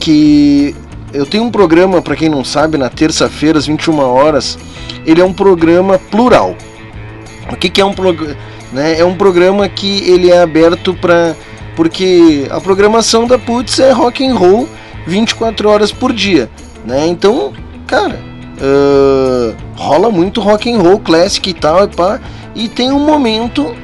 que 0.00 0.74
eu 1.12 1.24
tenho 1.24 1.44
um 1.44 1.50
programa 1.52 2.02
para 2.02 2.16
quem 2.16 2.28
não 2.28 2.44
sabe 2.44 2.76
na 2.76 2.90
terça-feira 2.90 3.58
às 3.58 3.66
21 3.66 4.00
horas. 4.00 4.58
Ele 5.06 5.20
é 5.20 5.24
um 5.24 5.32
programa 5.32 6.00
plural. 6.00 6.56
O 7.48 7.54
que, 7.54 7.70
que 7.70 7.80
é 7.80 7.84
um 7.84 7.92
programa? 7.92 8.36
Né? 8.72 8.98
É 8.98 9.04
um 9.04 9.14
programa 9.14 9.68
que 9.68 10.02
ele 10.10 10.32
é 10.32 10.42
aberto 10.42 10.92
para 10.94 11.36
porque 11.76 12.48
a 12.50 12.60
programação 12.60 13.26
da 13.26 13.38
Putz 13.38 13.78
é 13.78 13.92
rock 13.92 14.26
and 14.26 14.34
roll 14.34 14.68
24 15.06 15.68
horas 15.68 15.92
por 15.92 16.12
dia, 16.12 16.50
né? 16.84 17.06
Então, 17.06 17.52
cara, 17.86 18.18
uh, 18.58 19.54
rola 19.76 20.10
muito 20.10 20.40
rock 20.40 20.70
and 20.70 20.78
roll 20.78 20.98
classic 20.98 21.50
e 21.50 21.54
tal 21.54 21.84
e 21.84 21.88
pá, 21.88 22.20
e 22.54 22.68
tem 22.68 22.90
um 22.90 23.00
momento 23.00 23.74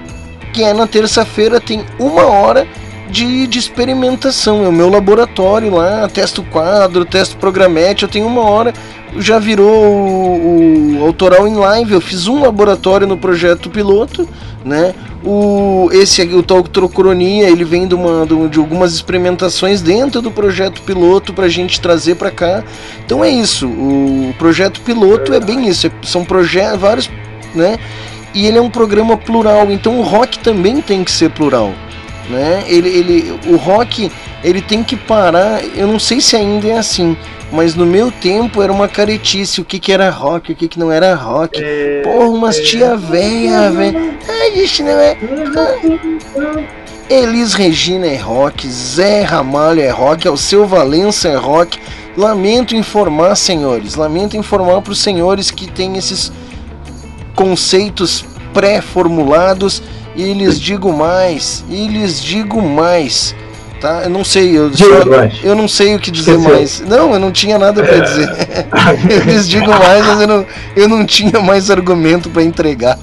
que 0.52 0.62
é 0.62 0.72
na 0.72 0.86
terça-feira 0.86 1.60
tem 1.60 1.84
uma 1.98 2.26
hora 2.26 2.66
de, 3.12 3.46
de 3.46 3.58
experimentação. 3.58 4.64
É 4.64 4.68
o 4.68 4.72
meu 4.72 4.88
laboratório 4.88 5.74
lá, 5.74 6.08
testo 6.08 6.42
quadro, 6.42 7.04
testo 7.04 7.36
programete. 7.36 8.02
Eu 8.02 8.08
tenho 8.08 8.26
uma 8.26 8.42
hora, 8.42 8.72
já 9.18 9.38
virou 9.38 9.84
o, 9.84 10.98
o 10.98 11.04
autoral 11.04 11.46
em 11.46 11.54
live. 11.54 11.92
Eu 11.92 12.00
fiz 12.00 12.26
um 12.26 12.42
laboratório 12.42 13.06
no 13.06 13.16
projeto 13.16 13.70
piloto, 13.70 14.28
né? 14.64 14.94
O, 15.24 15.88
esse 15.92 16.22
o 16.22 16.42
Tocrocronia, 16.42 17.48
ele 17.48 17.64
vem 17.64 17.86
de, 17.86 17.94
uma, 17.94 18.26
de 18.26 18.58
algumas 18.58 18.92
experimentações 18.92 19.80
dentro 19.80 20.20
do 20.20 20.30
projeto 20.30 20.82
piloto 20.82 21.32
para 21.32 21.46
a 21.46 21.48
gente 21.48 21.80
trazer 21.80 22.16
para 22.16 22.30
cá. 22.30 22.64
Então 23.04 23.24
é 23.24 23.30
isso. 23.30 23.66
O 23.68 24.34
projeto 24.38 24.80
piloto 24.80 25.32
é 25.32 25.40
bem 25.40 25.68
isso. 25.68 25.90
São 26.02 26.24
projetos, 26.24 26.80
vários, 26.80 27.10
né? 27.54 27.78
E 28.34 28.46
ele 28.46 28.58
é 28.58 28.60
um 28.60 28.70
programa 28.70 29.16
plural. 29.16 29.70
Então 29.70 29.98
o 29.98 30.02
rock 30.02 30.38
também 30.38 30.80
tem 30.80 31.04
que 31.04 31.10
ser 31.10 31.30
plural 31.30 31.72
né? 32.28 32.64
Ele, 32.66 32.88
ele, 32.88 33.40
o 33.46 33.56
rock 33.56 34.10
ele 34.42 34.60
tem 34.60 34.82
que 34.82 34.96
parar. 34.96 35.62
Eu 35.76 35.86
não 35.86 35.98
sei 35.98 36.20
se 36.20 36.36
ainda 36.36 36.66
é 36.68 36.78
assim, 36.78 37.16
mas 37.52 37.74
no 37.74 37.84
meu 37.86 38.10
tempo 38.10 38.62
era 38.62 38.72
uma 38.72 38.88
caretice. 38.88 39.60
O 39.60 39.64
que, 39.64 39.78
que 39.78 39.92
era 39.92 40.10
rock, 40.10 40.52
o 40.52 40.56
que, 40.56 40.66
que 40.66 40.78
não 40.78 40.90
era 40.90 41.14
rock. 41.14 41.60
É, 41.62 42.00
Porra, 42.02 42.28
umas 42.28 42.58
é, 42.58 42.62
tia 42.62 42.96
velha, 42.96 43.70
velho. 43.70 44.14
Ah, 44.28 44.48
isso 44.48 44.82
não 44.82 44.98
é. 44.98 45.16
Elis 47.10 47.52
Regina 47.52 48.06
é 48.06 48.16
rock, 48.16 48.66
Zé 48.66 49.22
Ramalho 49.22 49.82
é 49.82 49.90
rock, 49.90 50.26
Alceu 50.26 50.66
Valença 50.66 51.28
é 51.28 51.36
rock. 51.36 51.78
Lamento 52.16 52.74
informar, 52.74 53.36
senhores, 53.36 53.94
lamento 53.94 54.36
informar 54.36 54.80
para 54.82 54.92
os 54.92 54.98
senhores 54.98 55.50
que 55.50 55.70
têm 55.70 55.96
esses 55.96 56.32
conceitos 57.34 58.24
pré-formulados 58.52 59.82
e 60.14 60.32
lhes 60.32 60.60
digo 60.60 60.92
mais, 60.92 61.64
e 61.68 61.86
lhes 61.88 62.20
digo 62.20 62.60
mais. 62.60 63.34
Tá? 63.82 64.02
Eu 64.04 64.10
não 64.10 64.22
sei, 64.22 64.56
eu, 64.56 64.72
só, 64.72 64.84
eu 65.42 65.56
não 65.56 65.66
sei 65.66 65.96
o 65.96 65.98
que 65.98 66.08
dizer 66.08 66.38
mais. 66.38 66.80
Não, 66.80 67.12
eu 67.12 67.18
não 67.18 67.32
tinha 67.32 67.58
nada 67.58 67.82
para 67.82 67.98
dizer. 67.98 68.28
eu 69.10 69.24
lhes 69.24 69.48
digo 69.48 69.68
mais, 69.68 70.06
mas 70.06 70.20
eu 70.20 70.26
não, 70.28 70.46
eu 70.76 70.88
não 70.88 71.04
tinha 71.04 71.40
mais 71.40 71.68
argumento 71.68 72.30
para 72.30 72.44
entregar. 72.44 72.96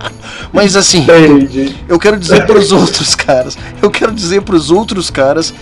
mas 0.52 0.76
assim, 0.76 1.06
eu 1.88 1.98
quero 1.98 2.18
dizer 2.18 2.44
para 2.44 2.58
os 2.58 2.70
outros 2.70 3.14
caras, 3.14 3.56
eu 3.80 3.90
quero 3.90 4.12
dizer 4.12 4.42
para 4.42 4.54
os 4.54 4.70
outros 4.70 5.08
caras, 5.08 5.54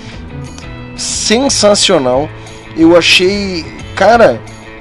sensacional. 0.96 2.28
Eu 2.76 2.96
achei, 2.96 3.64
cara, 3.94 4.40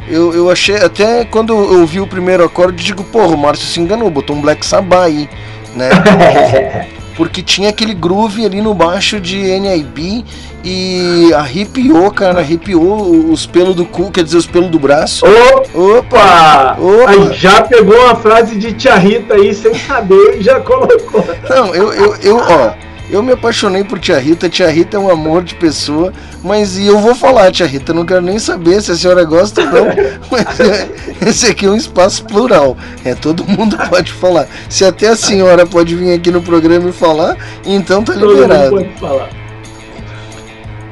eu, 0.10 0.34
eu 0.34 0.50
achei 0.50 0.78
até 0.78 1.24
quando 1.24 1.54
eu 1.54 1.86
vi 1.86 2.00
o 2.00 2.08
primeiro 2.08 2.44
acorde, 2.44 2.84
digo, 2.84 3.04
porra, 3.04 3.36
o 3.36 3.38
Márcio 3.38 3.68
se 3.68 3.80
enganou, 3.80 4.10
botou 4.10 4.36
um 4.36 4.42
Black 4.42 4.66
Sabbath 4.66 5.06
aí 5.06 5.30
né? 5.76 5.90
Porque 7.16 7.42
tinha 7.42 7.70
aquele 7.70 7.94
groove 7.94 8.46
ali 8.46 8.62
no 8.62 8.74
baixo 8.74 9.20
de 9.20 9.38
NIB 9.38 10.26
e 10.64 11.34
arrepiou, 11.34 12.10
cara, 12.12 12.40
arrepiou 12.40 13.32
os 13.32 13.46
pelos 13.46 13.76
do 13.76 13.86
cu, 13.86 14.10
quer 14.10 14.24
dizer, 14.24 14.38
os 14.38 14.48
pelos 14.48 14.70
do 14.70 14.80
braço. 14.80 15.26
Opa! 15.26 16.78
Opa! 16.80 17.10
Aí 17.10 17.34
já 17.34 17.62
pegou 17.62 17.96
uma 18.00 18.16
frase 18.16 18.56
de 18.56 18.74
Tia 18.74 18.96
Rita 18.96 19.36
aí 19.36 19.54
sem 19.54 19.74
saber 19.74 20.38
e 20.40 20.42
já 20.42 20.60
colocou. 20.60 21.24
Não, 21.50 21.76
eu, 21.76 21.94
eu, 21.94 22.16
eu 22.16 22.38
ó, 22.38 22.74
eu 23.10 23.22
me 23.22 23.34
apaixonei 23.34 23.84
por 23.84 24.00
Tia 24.00 24.20
Rita. 24.20 24.50
Tia 24.50 24.70
Rita 24.70 24.98
é 24.98 25.00
um 25.00 25.10
amor 25.10 25.44
de 25.44 25.56
pessoa. 25.56 26.14
Mas 26.44 26.78
e 26.78 26.88
eu 26.88 27.00
vou 27.00 27.14
falar, 27.14 27.52
Tia 27.52 27.66
Rita, 27.66 27.94
não 27.94 28.06
quero 28.06 28.22
nem 28.22 28.40
saber 28.40 28.82
se 28.82 28.92
a 28.92 28.96
senhora 28.96 29.24
gosta 29.24 29.62
ou 29.62 29.68
não. 29.68 29.86
Mas 30.32 30.60
é, 30.60 30.90
esse 31.28 31.48
aqui 31.48 31.66
é 31.66 31.70
um 31.70 31.76
espaço 31.76 32.26
plural. 32.26 32.78
É, 33.04 33.14
todo 33.14 33.46
mundo 33.46 33.78
pode 33.90 34.12
falar. 34.12 34.48
Se 34.70 34.86
até 34.86 35.10
a 35.10 35.16
senhora 35.16 35.66
pode 35.66 35.96
vir 35.96 36.14
aqui 36.14 36.32
no 36.32 36.42
programa 36.42 36.90
e 36.90 36.94
falar, 36.94 37.38
então 37.66 38.04
tá 38.04 38.14
liberado. 38.14 38.70
Todo 38.70 38.80
mundo 38.80 38.90
pode 38.90 39.00
falar. 39.00 39.30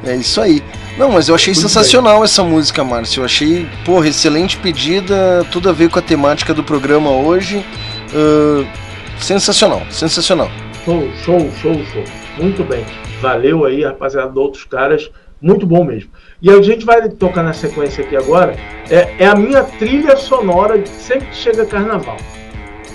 É 0.04 0.16
isso 0.16 0.40
aí. 0.40 0.62
Não, 0.98 1.10
mas 1.10 1.28
eu 1.28 1.34
achei 1.34 1.54
sensacional 1.54 2.16
bem. 2.16 2.24
essa 2.24 2.42
música, 2.42 2.84
Márcio. 2.84 3.20
Eu 3.20 3.24
achei, 3.24 3.66
porra, 3.84 4.08
excelente 4.08 4.58
pedida, 4.58 5.46
tudo 5.50 5.70
a 5.70 5.72
ver 5.72 5.88
com 5.88 5.98
a 5.98 6.02
temática 6.02 6.52
do 6.52 6.62
programa 6.62 7.10
hoje. 7.10 7.64
Uh, 8.12 8.66
sensacional, 9.18 9.82
sensacional. 9.90 10.50
Show, 10.84 11.08
show, 11.24 11.38
show, 11.60 11.74
show. 11.74 12.04
Muito 12.38 12.64
bem. 12.64 12.84
Valeu 13.20 13.64
aí, 13.64 13.84
rapaziada, 13.84 14.38
outros 14.38 14.64
caras. 14.64 15.10
Muito 15.40 15.64
bom 15.64 15.84
mesmo. 15.84 16.10
E 16.40 16.50
a 16.50 16.60
gente 16.60 16.84
vai 16.84 17.08
tocar 17.08 17.44
na 17.44 17.52
sequência 17.52 18.04
aqui 18.04 18.16
agora. 18.16 18.56
É, 18.90 19.24
é 19.24 19.26
a 19.26 19.34
minha 19.34 19.62
trilha 19.62 20.16
sonora 20.16 20.78
de 20.78 20.88
sempre 20.88 21.28
que 21.28 21.36
chega 21.36 21.64
carnaval. 21.64 22.16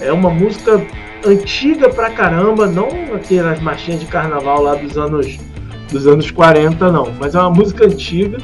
É 0.01 0.11
uma 0.11 0.29
música 0.29 0.85
antiga 1.25 1.89
pra 1.89 2.09
caramba, 2.09 2.67
não 2.67 2.89
aquelas 3.15 3.59
marchinhas 3.61 4.01
de 4.01 4.05
carnaval 4.05 4.61
lá 4.61 4.75
dos 4.75 4.97
anos 4.97 5.37
dos 5.89 6.05
anos 6.05 6.29
40, 6.29 6.91
não. 6.91 7.13
Mas 7.17 7.35
é 7.35 7.39
uma 7.39 7.51
música 7.51 7.85
antiga. 7.85 8.37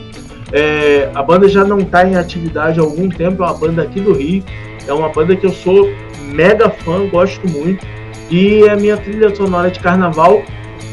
É, 0.54 1.10
a 1.14 1.22
banda 1.22 1.50
já 1.50 1.66
não 1.66 1.80
está 1.80 2.08
em 2.08 2.16
atividade 2.16 2.80
há 2.80 2.84
algum 2.84 3.10
tempo, 3.10 3.44
é 3.44 3.46
uma 3.46 3.54
banda 3.54 3.84
aqui 3.84 4.00
do 4.00 4.14
Rio. 4.14 4.44
É 4.88 4.94
uma 4.94 5.10
banda 5.10 5.36
que 5.36 5.46
eu 5.46 5.52
sou 5.52 5.90
mega 6.22 6.70
fã, 6.70 7.08
gosto 7.10 7.46
muito 7.50 7.86
e 8.34 8.68
a 8.68 8.76
minha 8.76 8.98
trilha 8.98 9.34
sonora 9.36 9.70
de 9.70 9.80
carnaval. 9.80 10.42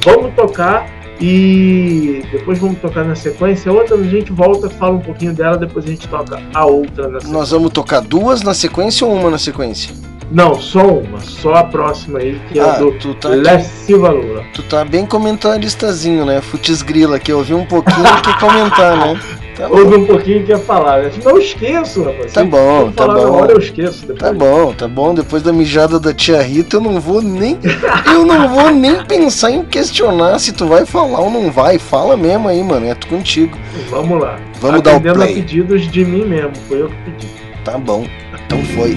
Vamos 0.04 0.34
tocar 0.34 0.86
e 1.18 2.22
depois 2.30 2.58
vamos 2.58 2.78
tocar 2.80 3.04
na 3.04 3.14
sequência. 3.14 3.72
Outra 3.72 3.96
a 3.96 4.02
gente 4.02 4.30
volta, 4.30 4.68
fala 4.68 4.96
um 4.96 5.00
pouquinho 5.00 5.32
dela, 5.32 5.56
depois 5.56 5.86
a 5.86 5.88
gente 5.88 6.06
toca 6.06 6.40
a 6.52 6.66
outra 6.66 7.08
na 7.08 7.20
sequência. 7.20 7.38
Nós 7.38 7.50
vamos 7.50 7.70
tocar 7.70 8.00
duas 8.00 8.42
na 8.42 8.52
sequência 8.52 9.06
ou 9.06 9.14
uma 9.14 9.30
na 9.30 9.38
sequência? 9.38 9.94
Não, 10.30 10.54
só 10.54 10.86
uma, 10.86 11.18
só 11.20 11.54
a 11.54 11.64
próxima 11.64 12.20
aí, 12.20 12.40
que 12.52 12.58
é 12.58 12.62
ah, 12.62 12.74
é 12.76 12.78
do 12.78 12.92
tu 12.92 13.14
tá 13.14 13.30
Silva 13.58 14.10
Lula. 14.10 14.44
Tu 14.54 14.62
tá 14.62 14.84
bem 14.84 15.04
comentaristazinho, 15.04 16.24
né? 16.24 16.40
Futis 16.40 16.82
Grila, 16.82 17.18
que 17.18 17.32
eu 17.32 17.42
vi 17.42 17.54
um 17.54 17.64
pouquinho 17.64 18.04
que 18.22 18.38
comentar, 18.38 18.96
né? 18.96 19.20
Tá 19.60 19.68
Ouve 19.68 19.96
um 19.96 20.06
pouquinho 20.06 20.44
que 20.44 20.50
ia 20.50 20.58
falar, 20.58 21.02
né? 21.02 21.10
Não 21.24 21.38
esqueço, 21.38 22.02
rapaz. 22.02 22.32
Tá 22.32 22.44
bom, 22.44 22.90
tá 22.92 23.06
bom. 23.06 23.32
Hora, 23.32 23.52
eu 23.52 23.58
esqueço. 23.58 24.00
Depois. 24.06 24.18
Tá 24.18 24.32
bom, 24.32 24.72
tá 24.72 24.88
bom. 24.88 25.14
Depois 25.14 25.42
da 25.42 25.52
mijada 25.52 26.00
da 26.00 26.14
tia 26.14 26.40
Rita, 26.40 26.76
eu 26.76 26.80
não 26.80 26.98
vou 27.00 27.20
nem. 27.20 27.58
eu 28.12 28.24
não 28.24 28.48
vou 28.48 28.70
nem 28.70 29.04
pensar 29.04 29.50
em 29.50 29.64
questionar 29.64 30.38
se 30.38 30.52
tu 30.52 30.66
vai 30.66 30.86
falar 30.86 31.20
ou 31.20 31.30
não 31.30 31.50
vai. 31.50 31.78
Fala 31.78 32.16
mesmo 32.16 32.48
aí, 32.48 32.62
mano. 32.62 32.86
É 32.86 32.94
tu 32.94 33.06
contigo. 33.08 33.58
Vamos 33.90 34.20
lá. 34.20 34.38
Vamos 34.60 34.80
Atendendo 34.80 35.02
dar 35.04 35.12
o 35.12 35.14
play. 35.16 35.32
a 35.32 35.34
pedidos 35.34 35.90
de 35.90 36.04
mim 36.04 36.24
mesmo. 36.24 36.52
Foi 36.68 36.80
eu 36.82 36.88
que 36.88 36.96
pedi. 37.04 37.28
Tá 37.64 37.76
bom. 37.76 38.06
Então 38.46 38.64
foi. 38.74 38.96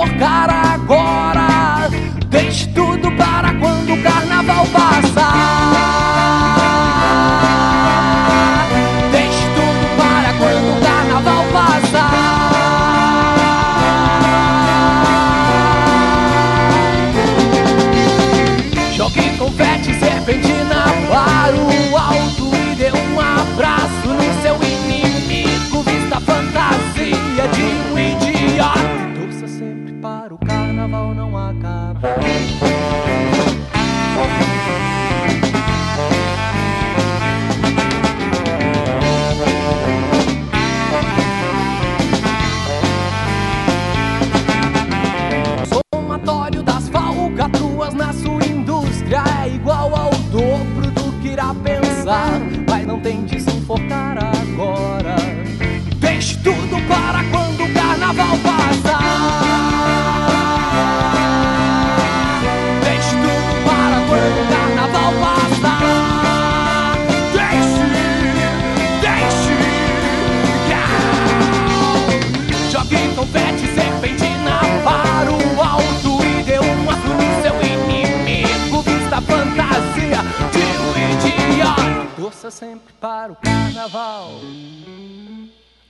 Enforcar 0.00 0.48
agora. 0.48 0.69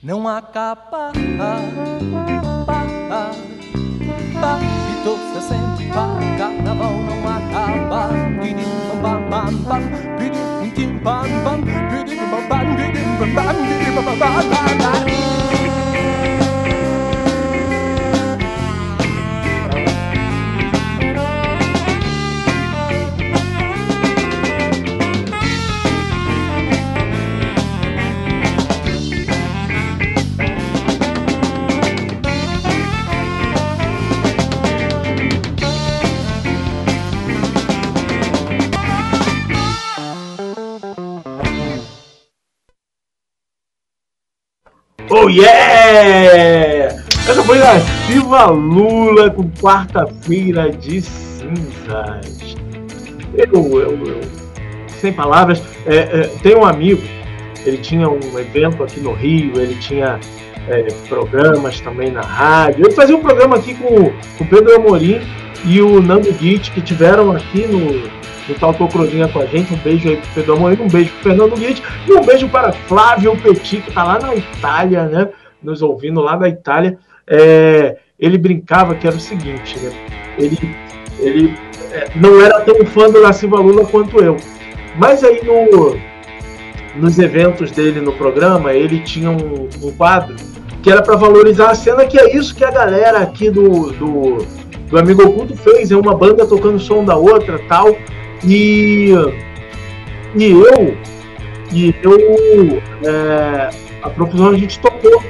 Não 0.03 0.27
acabar. 0.27 1.11
Pa, 1.11 1.13
pa, 2.65 3.31
pa, 4.41 4.59
e 4.89 5.03
torça 5.03 5.41
sempre 5.41 5.85
o 5.89 6.37
carnaval 6.37 6.93
não 6.93 7.19
acabar. 7.27 8.09
Pidim, 8.41 8.65
bam, 9.01 9.29
bam, 9.29 9.53
bam, 9.63 9.81
pidim, 10.17 10.71
tim, 10.75 10.97
bam, 10.97 11.27
bam, 11.43 11.61
pidim, 11.61 12.17
bam, 12.31 12.47
bam, 12.47 12.75
pidim, 12.75 13.17
bam, 13.19 13.33
bam, 13.33 13.55
pidim, 13.55 13.95
bam, 13.95 14.03
bam, 14.03 14.17
bam, 14.17 14.77
bam. 14.77 15.60
Yeah! 45.31 47.03
Essa 47.27 47.43
foi 47.43 47.61
a 47.61 47.79
Silva 48.07 48.45
Lula 48.47 49.29
com 49.29 49.49
quarta-feira 49.61 50.69
de 50.69 51.01
cinzas. 51.01 52.55
Eu, 53.37 53.79
eu, 53.79 54.05
eu 54.05 54.21
sem 55.01 55.11
palavras, 55.11 55.61
é, 55.85 55.95
é, 55.95 56.29
tem 56.43 56.55
um 56.55 56.63
amigo, 56.63 57.01
ele 57.65 57.77
tinha 57.77 58.07
um 58.07 58.19
evento 58.39 58.83
aqui 58.83 58.99
no 58.99 59.13
Rio, 59.13 59.59
ele 59.59 59.75
tinha 59.75 60.19
é, 60.67 60.83
programas 61.09 61.79
também 61.81 62.11
na 62.11 62.21
rádio. 62.21 62.85
Ele 62.85 62.93
fazia 62.93 63.15
um 63.15 63.21
programa 63.21 63.55
aqui 63.55 63.73
com 63.73 64.11
o 64.39 64.47
Pedro 64.47 64.75
Amorim 64.75 65.21
e 65.65 65.81
o 65.81 66.01
Nando 66.01 66.31
Guit, 66.33 66.71
que 66.71 66.81
tiveram 66.81 67.31
aqui 67.31 67.65
no, 67.65 68.09
no 68.51 68.59
Talco 68.59 68.87
Cruzinha 68.87 69.27
com 69.27 69.39
a 69.39 69.45
gente. 69.45 69.73
Um 69.73 69.77
beijo 69.77 70.09
aí 70.09 70.17
pro 70.17 70.29
Pedro 70.35 70.53
Amorim, 70.53 70.81
um 70.81 70.87
beijo 70.87 71.11
pro 71.13 71.23
Fernando 71.23 71.55
Guit 71.55 71.81
e 72.07 72.13
um 72.13 72.21
beijo 72.21 72.47
para 72.49 72.71
Flávio 72.71 73.35
Petit, 73.37 73.81
que 73.81 73.91
tá 73.91 74.03
lá 74.03 74.19
na 74.19 74.35
Itália, 74.35 75.05
né? 75.05 75.29
Nos 75.61 75.81
ouvindo 75.81 76.21
lá 76.21 76.35
da 76.35 76.49
Itália. 76.49 76.97
É, 77.27 77.97
ele 78.19 78.37
brincava 78.37 78.95
que 78.95 79.07
era 79.07 79.15
o 79.15 79.19
seguinte, 79.19 79.79
né? 79.79 79.91
Ele, 80.37 80.57
ele 81.19 81.57
é, 81.91 82.09
não 82.15 82.41
era 82.41 82.61
tão 82.61 82.85
fã 82.85 83.09
do 83.09 83.21
Nasciva 83.21 83.57
Lula 83.57 83.85
quanto 83.85 84.19
eu. 84.19 84.37
Mas 84.97 85.23
aí 85.23 85.41
no, 85.43 85.97
nos 86.95 87.17
eventos 87.17 87.71
dele 87.71 88.01
no 88.01 88.13
programa, 88.13 88.73
ele 88.73 88.99
tinha 88.99 89.29
um, 89.29 89.69
um 89.81 89.91
quadro 89.93 90.35
que 90.81 90.91
era 90.91 91.01
para 91.01 91.15
valorizar 91.15 91.69
a 91.69 91.75
cena, 91.75 92.05
que 92.05 92.19
é 92.19 92.35
isso 92.35 92.55
que 92.55 92.63
a 92.63 92.71
galera 92.71 93.19
aqui 93.19 93.49
do, 93.49 93.91
do, 93.91 94.37
do 94.89 94.97
Amigo 94.97 95.23
Oculto 95.23 95.55
fez, 95.55 95.91
é 95.91 95.95
uma 95.95 96.15
banda 96.15 96.45
tocando 96.45 96.75
o 96.75 96.79
som 96.79 97.05
da 97.05 97.15
outra 97.15 97.59
tal. 97.67 97.95
E, 98.43 99.11
e 100.35 100.51
eu, 100.51 100.97
e 101.71 101.93
eu, 102.03 102.81
é, 103.07 103.69
a 104.01 104.09
profusão 104.09 104.49
a 104.49 104.57
gente 104.57 104.79
tocou 104.79 105.21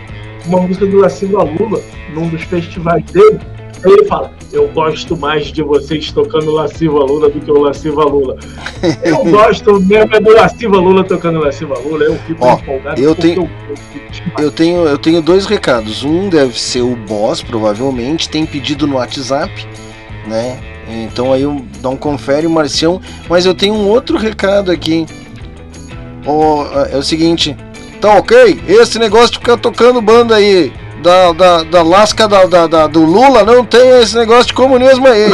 uma 0.46 0.62
música 0.62 0.86
do 0.86 0.98
Lasciva 1.00 1.44
Lula 1.44 1.82
num 2.14 2.30
dos 2.30 2.44
festivais 2.44 3.04
dele. 3.06 3.40
Aí 3.84 3.92
ele 3.92 4.06
fala: 4.06 4.32
Eu 4.54 4.68
gosto 4.70 5.18
mais 5.18 5.48
de 5.48 5.64
vocês 5.64 6.12
tocando 6.12 6.52
Lasciva 6.52 7.00
Lula 7.00 7.30
do 7.30 7.40
que 7.40 7.50
o 7.52 7.62
Lasciva 7.62 8.04
Lula. 8.04 8.38
Eu 9.04 9.24
gosto 9.26 9.80
mesmo 9.82 10.16
é 10.16 10.20
do 10.20 10.32
Lasciva 10.36 10.78
Lula 10.78 11.04
tocando 11.04 11.40
Lasciva 11.40 11.78
Lula. 11.80 12.04
Eu 12.06 12.16
fico 12.20 12.46
Ó, 12.46 12.54
empolgado. 12.54 13.02
eu 13.02 13.16
tenho- 13.16 13.50
Eu 14.40 14.52
tenho, 14.52 14.86
eu 14.86 14.98
tenho 15.00 15.22
dois 15.22 15.46
recados. 15.48 16.04
Um 16.04 16.30
deve 16.30 16.60
ser 16.60 16.82
o 16.82 16.96
boss, 16.96 17.42
provavelmente, 17.42 18.30
tem 18.30 18.46
pedido 18.46 18.86
no 18.86 18.96
WhatsApp, 18.98 19.52
né? 20.28 20.60
Então 20.92 21.32
aí 21.32 21.44
dá 21.82 21.90
um 21.90 21.96
confere, 21.96 22.48
Marcião. 22.48 23.00
Mas 23.30 23.46
eu 23.46 23.54
tenho 23.56 23.74
um 23.74 23.88
outro 23.88 24.18
recado 24.18 24.72
aqui. 24.72 25.06
Ó, 26.26 26.66
é 26.92 26.98
o 26.98 27.04
seguinte, 27.04 27.56
tá 28.00 28.14
ok? 28.16 28.62
Esse 28.68 29.00
negócio 29.00 29.32
de 29.32 29.40
ficar 29.40 29.58
tocando 29.58 30.02
banda 30.02 30.36
aí 30.36 30.72
da, 31.02 31.32
da, 31.34 31.64
da 31.64 31.82
lasca 31.82 32.28
da, 32.28 32.46
da- 32.46 32.68
da- 32.68 32.88
do 32.88 33.04
Lula 33.04 33.44
não 33.44 33.66
tem 33.66 34.00
esse 34.02 34.16
negócio 34.16 34.48
de 34.48 34.54
comunismo 34.54 35.08
aí. 35.08 35.32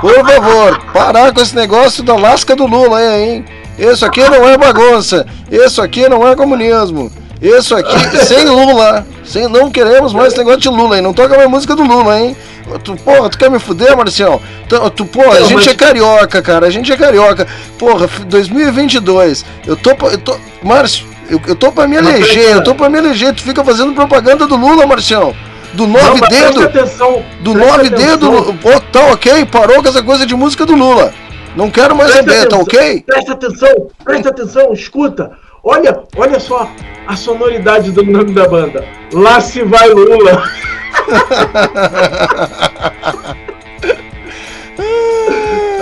Por 0.00 0.14
favor, 0.26 0.80
parar 0.92 1.32
com 1.32 1.40
esse 1.40 1.54
negócio 1.54 2.02
da 2.02 2.16
lasca 2.16 2.56
do 2.56 2.66
Lula 2.66 2.98
aí, 2.98 3.28
hein? 3.30 3.44
Isso 3.78 4.04
aqui 4.04 4.20
não 4.28 4.48
é 4.48 4.58
bagunça. 4.58 5.24
Isso 5.50 5.80
aqui 5.80 6.08
não 6.08 6.26
é 6.26 6.34
comunismo. 6.34 7.10
Isso 7.40 7.74
aqui 7.74 8.16
sem 8.26 8.44
Lula. 8.44 9.06
Sem, 9.24 9.48
não 9.48 9.70
queremos 9.70 10.12
mais 10.12 10.28
esse 10.28 10.38
negócio 10.38 10.60
de 10.60 10.68
Lula 10.68 10.96
aí. 10.96 11.00
Não 11.02 11.12
toca 11.14 11.36
mais 11.36 11.48
música 11.48 11.74
do 11.74 11.82
Lula, 11.84 12.20
hein? 12.20 12.36
Tu, 12.84 12.94
porra, 12.96 13.28
tu 13.30 13.38
quer 13.38 13.50
me 13.50 13.58
fuder, 13.58 13.96
Marcião? 13.96 14.40
Tu, 14.68 14.90
tu, 14.90 15.06
porra, 15.06 15.36
a 15.38 15.40
Não, 15.40 15.46
gente 15.46 15.54
mas- 15.54 15.66
é 15.68 15.74
carioca, 15.74 16.42
cara. 16.42 16.66
A 16.66 16.70
gente 16.70 16.92
é 16.92 16.96
carioca. 16.96 17.46
Porra, 17.78 18.04
f- 18.06 18.24
2022. 18.24 19.44
Eu 19.66 19.76
tô. 19.76 19.90
Eu 20.06 20.18
tô 20.18 20.36
Márcio, 20.62 21.06
eu, 21.28 21.40
eu 21.46 21.54
tô 21.56 21.72
pra 21.72 21.88
me 21.88 22.00
Não, 22.00 22.08
eleger. 22.10 22.52
Eu 22.56 22.62
tô 22.62 22.74
pra 22.74 22.88
me 22.90 22.98
eleger. 22.98 23.34
Tu 23.34 23.42
fica 23.42 23.64
fazendo 23.64 23.94
propaganda 23.94 24.46
do 24.46 24.56
Lula, 24.56 24.86
Marcião. 24.86 25.34
Do 25.72 25.86
Não, 25.86 25.94
nove 26.02 26.20
mas 26.20 26.28
presta 26.28 26.52
dedo. 26.52 26.64
atenção, 26.64 27.22
Do 27.40 27.54
nove 27.54 27.86
atenção. 27.88 27.96
dedo. 27.96 28.58
Tá 28.92 29.06
ok. 29.12 29.46
Parou 29.46 29.82
com 29.82 29.88
essa 29.88 30.02
coisa 30.02 30.26
de 30.26 30.34
música 30.34 30.66
do 30.66 30.74
Lula. 30.74 31.12
Não 31.56 31.70
quero 31.70 31.96
mais 31.96 32.12
saber, 32.12 32.46
tá 32.48 32.56
ok? 32.56 33.02
Presta 33.06 33.32
atenção, 33.32 33.88
presta 34.04 34.28
atenção, 34.28 34.72
escuta. 34.72 35.30
Olha, 35.62 36.02
olha 36.16 36.40
só 36.40 36.70
a 37.06 37.16
sonoridade 37.16 37.90
do 37.92 38.04
nome 38.04 38.32
da 38.32 38.48
banda. 38.48 38.84
Lá 39.12 39.40
se 39.40 39.62
vai 39.62 39.88
Lula. 39.90 40.42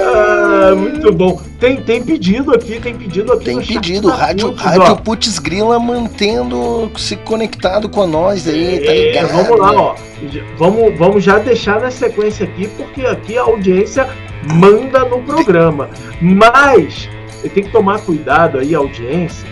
ah, 0.06 0.74
muito 0.76 1.12
bom. 1.12 1.40
Tem, 1.58 1.76
tem 1.76 2.02
pedido 2.02 2.52
aqui, 2.54 2.80
tem 2.80 2.94
pedido 2.94 3.32
aqui. 3.32 3.44
Tem 3.44 3.60
pedido, 3.60 4.08
da 4.08 4.14
rádio, 4.14 4.48
Putz, 4.48 4.62
rádio. 4.62 4.96
Putz 4.96 5.38
Grila 5.38 5.78
mantendo 5.78 6.90
se 6.96 7.16
conectado 7.16 7.88
com 7.88 8.06
nós 8.06 8.46
aí, 8.48 8.80
tá 8.80 8.92
É, 8.92 8.94
ligado? 9.22 9.28
vamos 9.32 9.58
lá, 9.60 9.72
ó. 9.72 9.94
Vamos, 10.56 10.98
vamos 10.98 11.24
já 11.24 11.38
deixar 11.38 11.80
na 11.80 11.90
sequência 11.90 12.44
aqui, 12.44 12.68
porque 12.76 13.02
aqui 13.06 13.38
a 13.38 13.42
audiência 13.42 14.08
manda 14.54 15.04
no 15.04 15.22
programa. 15.22 15.88
Mas 16.20 17.08
tenho 17.42 17.66
que 17.66 17.72
tomar 17.72 18.00
cuidado 18.00 18.58
aí, 18.58 18.74
audiência, 18.74 19.46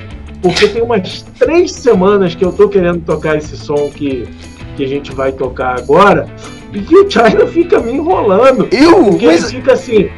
porque 0.49 0.69
tem 0.69 0.83
umas 0.83 1.23
três 1.39 1.73
semanas 1.73 2.35
que 2.35 2.45
eu 2.45 2.53
tô 2.53 2.69
querendo 2.69 3.01
tocar 3.05 3.37
esse 3.37 3.57
som 3.57 3.91
que, 3.91 4.29
que 4.77 4.85
a 4.85 4.89
gente 4.89 5.13
vai 5.13 5.33
tocar 5.33 5.79
agora, 5.79 6.27
e 6.73 6.95
o 6.95 7.11
China 7.11 7.47
fica 7.47 7.81
me 7.81 7.93
enrolando. 7.93 8.69
Eu? 8.73 9.05
Porque 9.05 9.27
Mas- 9.27 9.45
ele 9.45 9.61
fica 9.61 9.73
assim. 9.73 10.09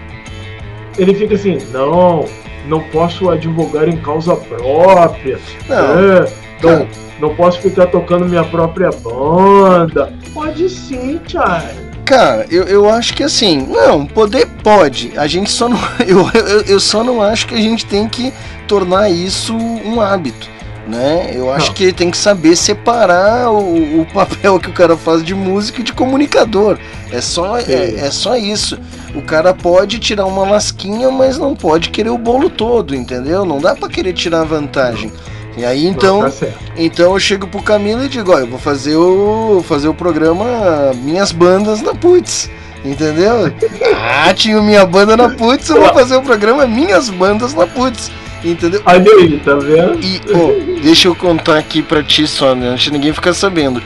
Ele 0.99 1.15
fica 1.15 1.35
assim, 1.37 1.59
não, 1.73 2.25
não 2.67 2.81
posso 2.91 3.31
advogar 3.31 3.89
em 3.89 3.97
causa 3.99 4.35
própria. 4.35 5.39
Não. 5.69 5.77
É, 5.77 6.33
não, 6.63 6.89
não 7.21 7.37
posso 7.37 7.61
ficar 7.61 7.87
tocando 7.87 8.27
minha 8.27 8.43
própria 8.45 8.91
banda. 8.91 10.13
Pode 10.35 10.69
sim, 10.69 11.21
Charlie. 11.27 11.88
Cara, 12.09 12.47
eu, 12.51 12.65
eu 12.65 12.89
acho 12.89 13.13
que 13.13 13.23
assim, 13.23 13.67
não, 13.69 14.07
poder 14.07 14.47
pode. 14.63 15.13
A 15.15 15.27
gente 15.27 15.51
só 15.51 15.69
não. 15.69 15.79
Eu, 16.09 16.27
eu, 16.33 16.61
eu 16.63 16.81
só 16.81 17.05
não 17.05 17.21
acho 17.21 17.47
que 17.47 17.55
a 17.55 17.61
gente 17.61 17.85
tem 17.85 18.09
que 18.09 18.33
tornar 18.67 19.11
isso 19.11 19.55
um 19.55 20.01
hábito. 20.01 20.49
Né? 20.87 21.33
Eu 21.35 21.53
acho 21.53 21.67
Não. 21.67 21.75
que 21.75 21.93
tem 21.93 22.11
que 22.11 22.17
saber 22.17 22.57
separar 22.57 23.51
o, 23.51 24.01
o 24.01 24.07
papel 24.07 24.59
que 24.59 24.71
o 24.71 24.73
cara 24.73 24.97
faz 24.97 25.23
de 25.23 25.35
músico 25.35 25.83
e 25.83 25.85
de 25.85 25.93
comunicador. 25.93 26.79
É 27.13 27.21
só, 27.21 27.59
é, 27.59 27.97
é 27.99 28.11
só 28.11 28.39
isso. 28.39 28.79
O 29.15 29.21
cara 29.21 29.53
pode 29.53 29.99
tirar 29.99 30.25
uma 30.25 30.49
lasquinha, 30.49 31.11
mas 31.11 31.37
não 31.37 31.55
pode 31.55 31.91
querer 31.91 32.09
o 32.09 32.17
bolo 32.17 32.49
todo, 32.49 32.95
entendeu? 32.95 33.45
Não 33.45 33.61
dá 33.61 33.77
pra 33.77 33.87
querer 33.87 34.15
tirar 34.15 34.45
vantagem. 34.45 35.13
E 35.59 35.65
aí 35.65 35.87
então. 35.87 36.31
tá. 36.31 36.47
Então 36.77 37.13
eu 37.13 37.21
chego 37.21 37.47
pro 37.47 37.63
Camilo 37.63 38.05
e 38.05 38.09
digo, 38.09 38.33
ó, 38.33 38.39
eu 38.39 38.47
vou 38.47 38.59
fazer 38.59 38.97
o 38.97 39.63
fazer 39.67 39.89
o 39.89 39.95
programa 39.95 40.93
Minhas 40.95 41.33
Bandas 41.33 41.83
na 41.83 41.95
Putz. 41.95 42.51
Entendeu? 42.85 43.53
Ah, 44.21 44.33
tinha 44.35 44.61
minha 44.61 44.85
banda 44.85 45.17
na 45.17 45.29
Putz, 45.29 45.69
eu 45.69 45.81
vou 45.81 45.93
fazer 45.93 46.17
o 46.17 46.23
programa 46.23 46.67
Minhas 46.67 47.09
Bandas 47.09 47.55
na 47.55 47.67
Putz. 47.67 48.11
Entendeu? 48.45 48.81
Olha 48.87 49.13
aí, 49.13 49.39
tá 49.41 49.55
vendo? 49.55 50.01
E, 50.01 50.21
pô, 50.21 50.81
deixa 50.83 51.09
eu 51.09 51.15
contar 51.15 51.59
aqui 51.59 51.83
pra 51.83 52.03
ti 52.03 52.27
só, 52.27 52.55
né? 52.55 52.69
Antes 52.69 52.85
de 52.85 52.93
ninguém 52.93 53.13
ficar 53.13 53.33
sabendo. 53.35 53.83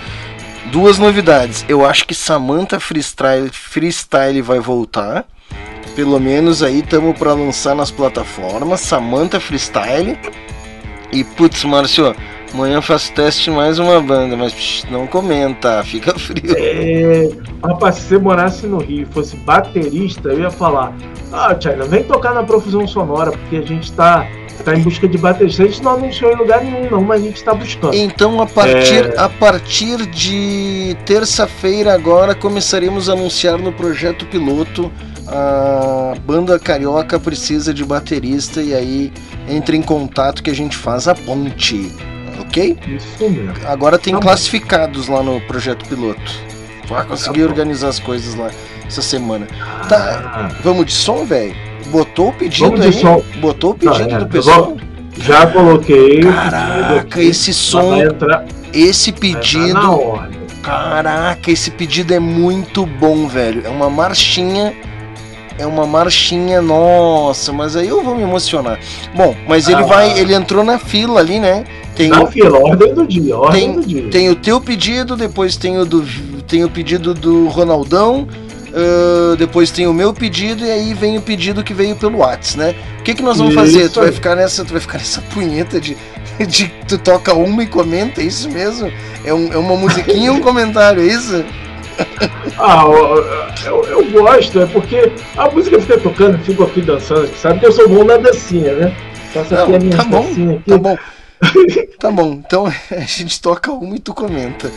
Duas 0.70 0.98
novidades. 0.98 1.64
Eu 1.68 1.84
acho 1.84 2.06
que 2.06 2.14
Samantha 2.14 2.78
Freestyle, 2.80 3.50
Freestyle 3.50 4.42
vai 4.42 4.58
voltar. 4.58 5.24
Pelo 5.94 6.18
menos 6.18 6.62
aí 6.62 6.80
estamos 6.80 7.18
pra 7.18 7.34
lançar 7.34 7.74
nas 7.74 7.90
plataformas. 7.90 8.80
Samantha 8.80 9.38
Freestyle. 9.40 10.18
E 11.12 11.22
putz, 11.22 11.62
Márcio, 11.64 12.14
amanhã 12.54 12.76
eu 12.76 12.82
faço 12.82 13.12
teste 13.12 13.44
de 13.44 13.50
mais 13.50 13.78
uma 13.78 14.00
banda, 14.00 14.36
mas 14.36 14.52
psh, 14.52 14.86
não 14.90 15.06
comenta, 15.06 15.82
fica 15.84 16.18
frio. 16.18 16.54
É, 16.56 17.28
rapaz, 17.62 17.96
se 17.96 18.02
você 18.02 18.18
morasse 18.18 18.66
no 18.66 18.78
Rio 18.78 19.02
e 19.02 19.12
fosse 19.12 19.36
baterista, 19.36 20.30
eu 20.30 20.40
ia 20.40 20.50
falar: 20.50 20.94
Ah, 21.32 21.54
China, 21.60 21.84
vem 21.84 22.02
tocar 22.02 22.32
na 22.34 22.42
profusão 22.42 22.86
sonora, 22.86 23.30
porque 23.32 23.56
a 23.56 23.62
gente 23.62 23.92
tá 23.92 24.26
Tá 24.64 24.76
em 24.76 24.82
busca 24.82 25.08
de 25.08 25.18
baterista. 25.18 25.64
A 25.64 25.66
gente 25.66 25.82
não 25.82 25.94
anunciou 25.94 26.30
em 26.30 26.36
lugar 26.36 26.62
nenhum, 26.62 26.88
não, 26.88 27.00
mas 27.00 27.20
a 27.20 27.24
gente 27.24 27.42
tá 27.42 27.52
buscando. 27.52 27.94
Então, 27.94 28.40
a 28.40 28.46
partir, 28.46 29.12
É. 29.12 29.18
a 29.18 29.28
partir 29.28 30.06
de 30.06 30.96
terça-feira 31.04 31.92
agora 31.92 32.32
começaremos 32.32 33.08
a 33.08 33.14
anunciar 33.14 33.58
no 33.58 33.72
projeto 33.72 34.24
piloto 34.26 34.92
a 35.28 36.14
banda 36.26 36.58
carioca 36.58 37.18
precisa 37.18 37.72
de 37.72 37.84
baterista 37.84 38.60
e 38.62 38.74
aí 38.74 39.12
entre 39.48 39.76
em 39.76 39.82
contato 39.82 40.42
que 40.42 40.50
a 40.50 40.54
gente 40.54 40.76
faz 40.76 41.08
a 41.08 41.14
ponte, 41.14 41.90
ok? 42.40 42.78
Isso 42.88 43.30
mesmo. 43.30 43.52
Agora 43.66 43.98
tem 43.98 44.12
Tá 44.14 44.20
bom. 44.20 44.26
classificados 44.26 45.08
lá 45.08 45.22
no 45.22 45.40
projeto 45.42 45.86
piloto. 45.88 46.32
Vai 46.88 47.04
conseguir 47.06 47.40
Tá 47.40 47.46
bom. 47.46 47.50
organizar 47.50 47.88
as 47.88 47.98
coisas 47.98 48.34
lá 48.34 48.50
essa 48.86 49.02
semana. 49.02 49.46
Tá, 49.88 50.50
vamos 50.62 50.86
de 50.86 50.92
som, 50.92 51.24
velho? 51.24 51.54
Botou 51.86 52.28
o 52.28 52.32
pedido 52.32 52.66
Vamos 52.70 52.80
de 52.80 52.86
aí? 52.86 52.92
som. 52.92 53.22
Botou 53.40 53.70
o 53.72 53.74
pedido 53.74 54.08
Tá, 54.08 54.14
é, 54.14 54.18
do 54.18 54.24
eu 54.24 54.28
pessoal? 54.28 54.76
Já 55.18 55.46
coloquei. 55.46 56.20
o 56.20 56.32
Caraca, 56.32 57.22
esse 57.22 57.52
som, 57.52 57.90
Vai 57.90 58.06
entrar- 58.06 58.44
esse 58.72 59.12
pedido. 59.12 60.20
Caraca, 60.62 61.50
esse 61.50 61.70
pedido 61.70 62.14
é 62.14 62.18
muito 62.18 62.86
bom, 62.86 63.26
velho. 63.26 63.62
É 63.66 63.68
uma 63.68 63.90
marchinha. 63.90 64.72
É 65.58 65.66
uma 65.66 65.86
marchinha, 65.86 66.60
nossa, 66.62 67.52
mas 67.52 67.76
aí 67.76 67.88
eu 67.88 68.02
vou 68.02 68.14
me 68.14 68.22
emocionar. 68.22 68.78
Bom, 69.14 69.34
mas 69.46 69.68
ele 69.68 69.82
Ah. 69.82 69.86
vai, 69.86 70.18
ele 70.18 70.34
entrou 70.34 70.64
na 70.64 70.78
fila 70.78 71.20
ali, 71.20 71.38
né? 71.38 71.64
Tem 71.94 72.08
Na 72.08 72.22
o- 72.22 72.26
fila, 72.26 72.58
ordem 72.58 72.94
do 72.94 73.06
dia, 73.06 73.36
ordem 73.36 73.60
tem, 73.60 73.72
do 73.80 73.86
dia. 73.86 74.10
tem 74.10 74.30
o 74.30 74.34
teu 74.34 74.60
pedido, 74.60 75.14
depois 75.16 75.56
tem 75.56 75.78
o 75.78 75.84
do 75.84 76.02
tem 76.48 76.64
o 76.64 76.70
pedido 76.70 77.12
do 77.14 77.48
Ronaldão, 77.48 78.26
ah, 78.74 79.36
depois 79.36 79.70
tem 79.70 79.86
o 79.86 79.92
meu 79.92 80.12
pedido 80.14 80.64
e 80.64 80.70
aí 80.70 80.94
vem 80.94 81.18
o 81.18 81.22
pedido 81.22 81.62
que 81.62 81.74
veio 81.74 81.94
pelo 81.96 82.18
Whats, 82.18 82.56
né? 82.56 82.74
O 82.98 83.02
que 83.02 83.14
que 83.14 83.22
nós 83.22 83.36
vamos 83.38 83.52
Isso 83.54 83.62
fazer? 83.62 83.88
Tu 83.90 84.00
vai 84.00 84.12
ficar 84.12 84.34
nessa, 84.34 84.64
tu 84.64 84.72
vai 84.72 84.80
ficar 84.80 84.98
nessa 84.98 85.20
punheta 85.20 85.80
de 85.80 85.96
de 86.48 86.66
tu 86.88 86.96
toca 86.96 87.34
uma 87.34 87.62
e 87.62 87.66
comenta, 87.66 88.22
é 88.22 88.24
isso 88.24 88.50
mesmo? 88.50 88.90
É, 89.22 89.32
um- 89.34 89.52
é 89.52 89.56
uma 89.58 89.76
musiquinha 89.76 90.26
e 90.28 90.30
um 90.30 90.40
comentário, 90.40 91.02
é 91.02 91.06
isso? 91.06 91.44
Ah, 92.58 92.84
eu, 93.66 93.84
eu- 93.84 94.10
gosto, 94.12 94.60
é 94.60 94.66
porque 94.66 95.10
a 95.36 95.50
música 95.50 95.80
fica 95.80 95.98
tocando, 95.98 96.34
eu 96.36 96.44
fico 96.44 96.62
aqui 96.64 96.80
dançando, 96.82 97.28
sabe 97.36 97.58
que 97.60 97.66
eu 97.66 97.72
sou 97.72 97.88
bom 97.88 98.04
na 98.04 98.16
dancinha, 98.18 98.72
né? 98.74 98.94
Faço 99.32 99.54
aqui 99.54 99.70
Não, 99.70 99.76
a 99.76 99.80
minha 99.80 99.96
tá 99.96 100.04
bom, 100.04 100.22
dancinha 100.22 100.56
aqui. 100.56 100.70
tá 100.70 100.78
bom. 100.78 100.96
Tá 101.98 102.10
bom, 102.10 102.32
então 102.46 102.66
a 102.90 103.00
gente 103.00 103.40
toca 103.40 103.72
uma 103.72 103.96
e 103.96 103.98
tu 103.98 104.12
comenta. 104.14 104.70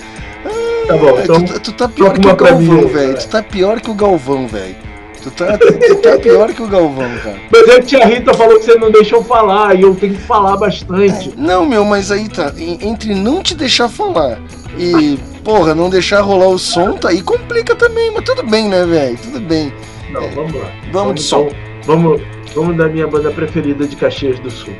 Tá 0.87 0.97
bom, 0.97 1.15
Ah, 1.17 1.21
então 1.23 1.41
tu, 1.43 1.59
tu 1.59 1.71
tá 1.73 1.87
pior 1.87 2.13
que 2.17 2.27
o 2.27 2.35
Galvão, 2.35 2.77
aí, 2.79 2.85
velho. 2.85 3.17
Tu 3.17 3.27
tá 3.27 3.43
pior 3.43 3.81
que 3.81 3.89
o 3.91 3.93
Galvão, 3.93 4.47
velho. 4.47 4.75
Tu 5.21 5.31
tá, 5.31 5.57
tu, 5.57 5.95
tá 5.97 6.17
pior 6.19 6.53
que 6.53 6.61
o 6.61 6.67
Galvão, 6.67 7.09
cara. 7.23 7.37
Mas 7.51 7.69
a 7.69 7.81
tia 7.81 8.05
Rita 8.05 8.33
falou 8.33 8.57
que 8.59 8.65
você 8.65 8.75
não 8.75 8.91
deixou 8.91 9.23
falar 9.23 9.75
e 9.75 9.81
eu 9.81 9.93
tenho 9.95 10.13
que 10.15 10.21
falar 10.21 10.55
bastante. 10.57 11.33
Não, 11.35 11.65
meu, 11.65 11.83
mas 11.83 12.11
aí 12.11 12.29
tá. 12.29 12.51
en- 12.57 12.77
Entre 12.81 13.13
não 13.15 13.41
te 13.43 13.53
deixar 13.55 13.89
falar 13.89 14.39
e, 14.77 15.17
porra, 15.45 15.75
não 15.75 15.89
deixar 15.89 16.21
rolar 16.21 16.47
o 16.47 16.57
som, 16.57 16.93
tá 16.93 17.09
aí 17.09 17.21
complica 17.21 17.75
também, 17.75 18.11
mas 18.11 18.25
tudo 18.25 18.43
bem, 18.43 18.67
né, 18.67 18.83
velho? 18.83 19.17
Tudo 19.17 19.39
bem. 19.39 19.71
Não, 20.09 20.27
vamos 20.31 20.55
lá. 20.55 20.71
Vamos 20.91 21.15
de 21.15 21.21
som. 21.21 21.43
então, 21.43 21.57
vamos, 21.85 22.21
vamos 22.55 22.75
da 22.75 22.87
minha 22.87 23.07
banda 23.07 23.29
preferida 23.29 23.87
de 23.87 23.95
Caxias 23.95 24.39
do 24.39 24.49
Sul. 24.49 24.73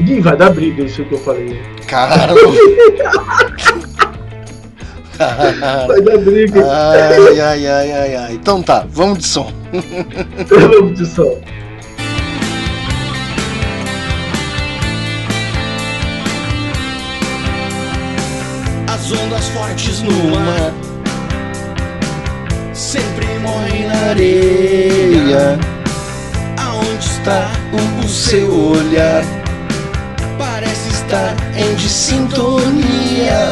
Ih, 0.00 0.20
vai 0.20 0.36
dar 0.36 0.50
briga 0.50 0.82
isso 0.82 1.04
que 1.04 1.14
eu 1.14 1.18
falei. 1.18 1.62
Cara. 1.86 2.34
Vai 5.86 6.00
dar 6.00 6.16
briga. 6.16 6.64
Ai, 6.64 7.40
ai, 7.40 7.66
ai, 7.66 7.92
ai, 7.92 8.16
ai. 8.16 8.32
Então 8.32 8.62
tá, 8.62 8.86
vamos 8.88 9.18
de 9.18 9.26
som. 9.26 9.52
Vamos 10.48 10.98
de 10.98 11.04
som. 11.04 11.38
As 19.10 19.18
ondas 19.18 19.48
fortes 19.48 20.02
no 20.02 20.12
mar 20.30 20.72
sempre 22.72 23.26
morrem 23.40 23.88
na 23.88 24.10
areia. 24.10 25.58
Aonde 26.56 27.04
está 27.04 27.50
o 27.72 28.06
seu 28.06 28.70
olhar? 28.70 29.24
Parece 30.38 30.90
estar 30.90 31.34
em 31.56 31.76
sintonia. 31.76 33.50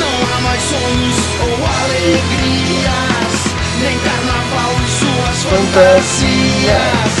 Não 0.00 0.36
há 0.36 0.40
mais 0.40 0.62
sonhos 0.62 1.18
ou 1.42 1.54
alegrias, 1.84 3.34
nem 3.78 3.96
carnaval 4.00 4.74
e 4.82 4.88
suas 4.98 5.38
fantasias. 5.44 7.14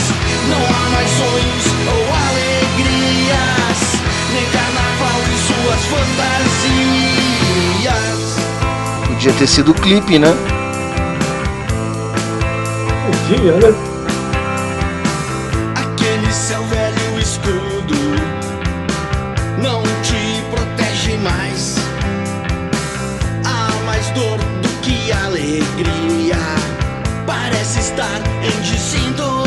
Não 0.48 0.62
há 0.66 0.90
mais 0.90 1.10
sonhos 1.10 1.66
ou 1.86 2.02
alegrias, 2.26 3.80
nem 4.32 4.46
carnaval 4.50 5.20
e 5.30 5.38
suas 5.38 5.82
fantasias. 5.84 6.91
Podia 9.22 9.38
ter 9.38 9.46
sido 9.46 9.70
o 9.70 9.74
clipe, 9.74 10.18
né? 10.18 10.34
Podia, 13.06 13.52
né? 13.52 13.68
Aquele 15.76 16.32
seu 16.32 16.60
velho 16.64 17.20
escudo 17.20 17.94
não 19.62 19.80
te 20.02 20.42
protege 20.50 21.18
mais. 21.18 21.76
Há 23.44 23.70
mais 23.86 24.10
dor 24.10 24.38
do 24.60 24.68
que 24.80 25.12
alegria. 25.12 26.36
Parece 27.24 27.78
estar 27.78 28.20
em 28.42 28.60
desintonia. 28.60 29.41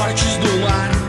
Fortes 0.00 0.38
do 0.38 0.60
mar 0.60 0.99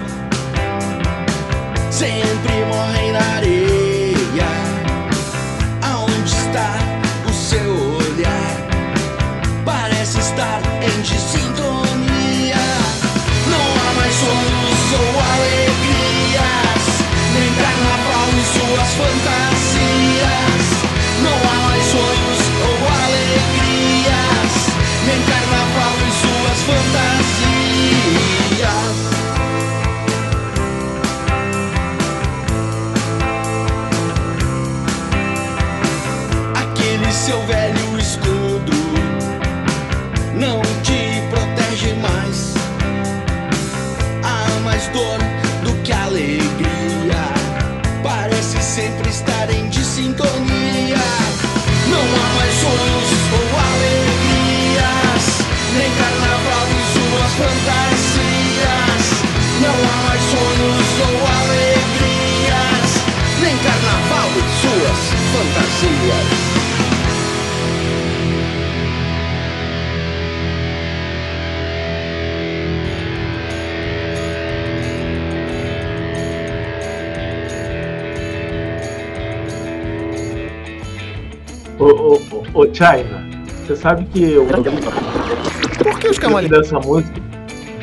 Ô, 81.81 81.85
ô, 81.85 82.21
ô, 82.53 82.61
ô, 82.61 82.65
China, 82.71 83.27
você 83.65 83.75
sabe 83.75 84.05
que 84.13 84.33
eu. 84.33 84.45
Por 84.45 85.99
que 85.99 86.09
os 86.09 86.19
clipe 86.19 86.47
dessa 86.47 86.79
música? 86.79 87.19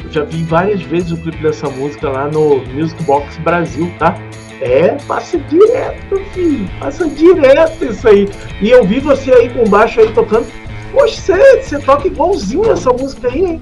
Eu 0.04 0.12
já 0.12 0.22
vi 0.22 0.44
várias 0.44 0.80
vezes 0.82 1.10
o 1.10 1.16
clipe 1.16 1.42
dessa 1.42 1.68
música 1.68 2.08
lá 2.08 2.28
no 2.28 2.64
Music 2.66 3.02
Box 3.02 3.36
Brasil, 3.38 3.92
tá? 3.98 4.16
É, 4.60 4.96
passa 5.08 5.36
direto, 5.36 6.16
filho. 6.32 6.70
Passa 6.78 7.08
direto 7.08 7.86
isso 7.86 8.06
aí. 8.06 8.28
E 8.60 8.70
eu 8.70 8.84
vi 8.84 9.00
você 9.00 9.32
aí 9.32 9.48
com 9.48 9.68
baixo 9.68 9.98
aí 9.98 10.12
tocando. 10.12 10.46
Poxa, 10.92 11.20
você, 11.20 11.62
você 11.62 11.78
toca 11.80 12.06
igualzinho 12.06 12.70
essa 12.70 12.92
música 12.92 13.26
aí, 13.26 13.44
hein? 13.44 13.60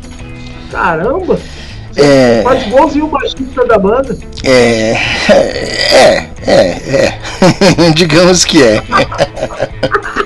Caramba! 0.70 1.40
É. 1.96 2.42
faz 2.42 2.66
igualzinho 2.66 3.06
o 3.06 3.08
baixista 3.08 3.64
da 3.64 3.78
banda. 3.78 4.18
É. 4.44 4.92
É, 5.30 6.28
é, 6.46 6.60
é. 7.86 7.92
digamos 7.96 8.44
que 8.44 8.62
é. 8.62 8.82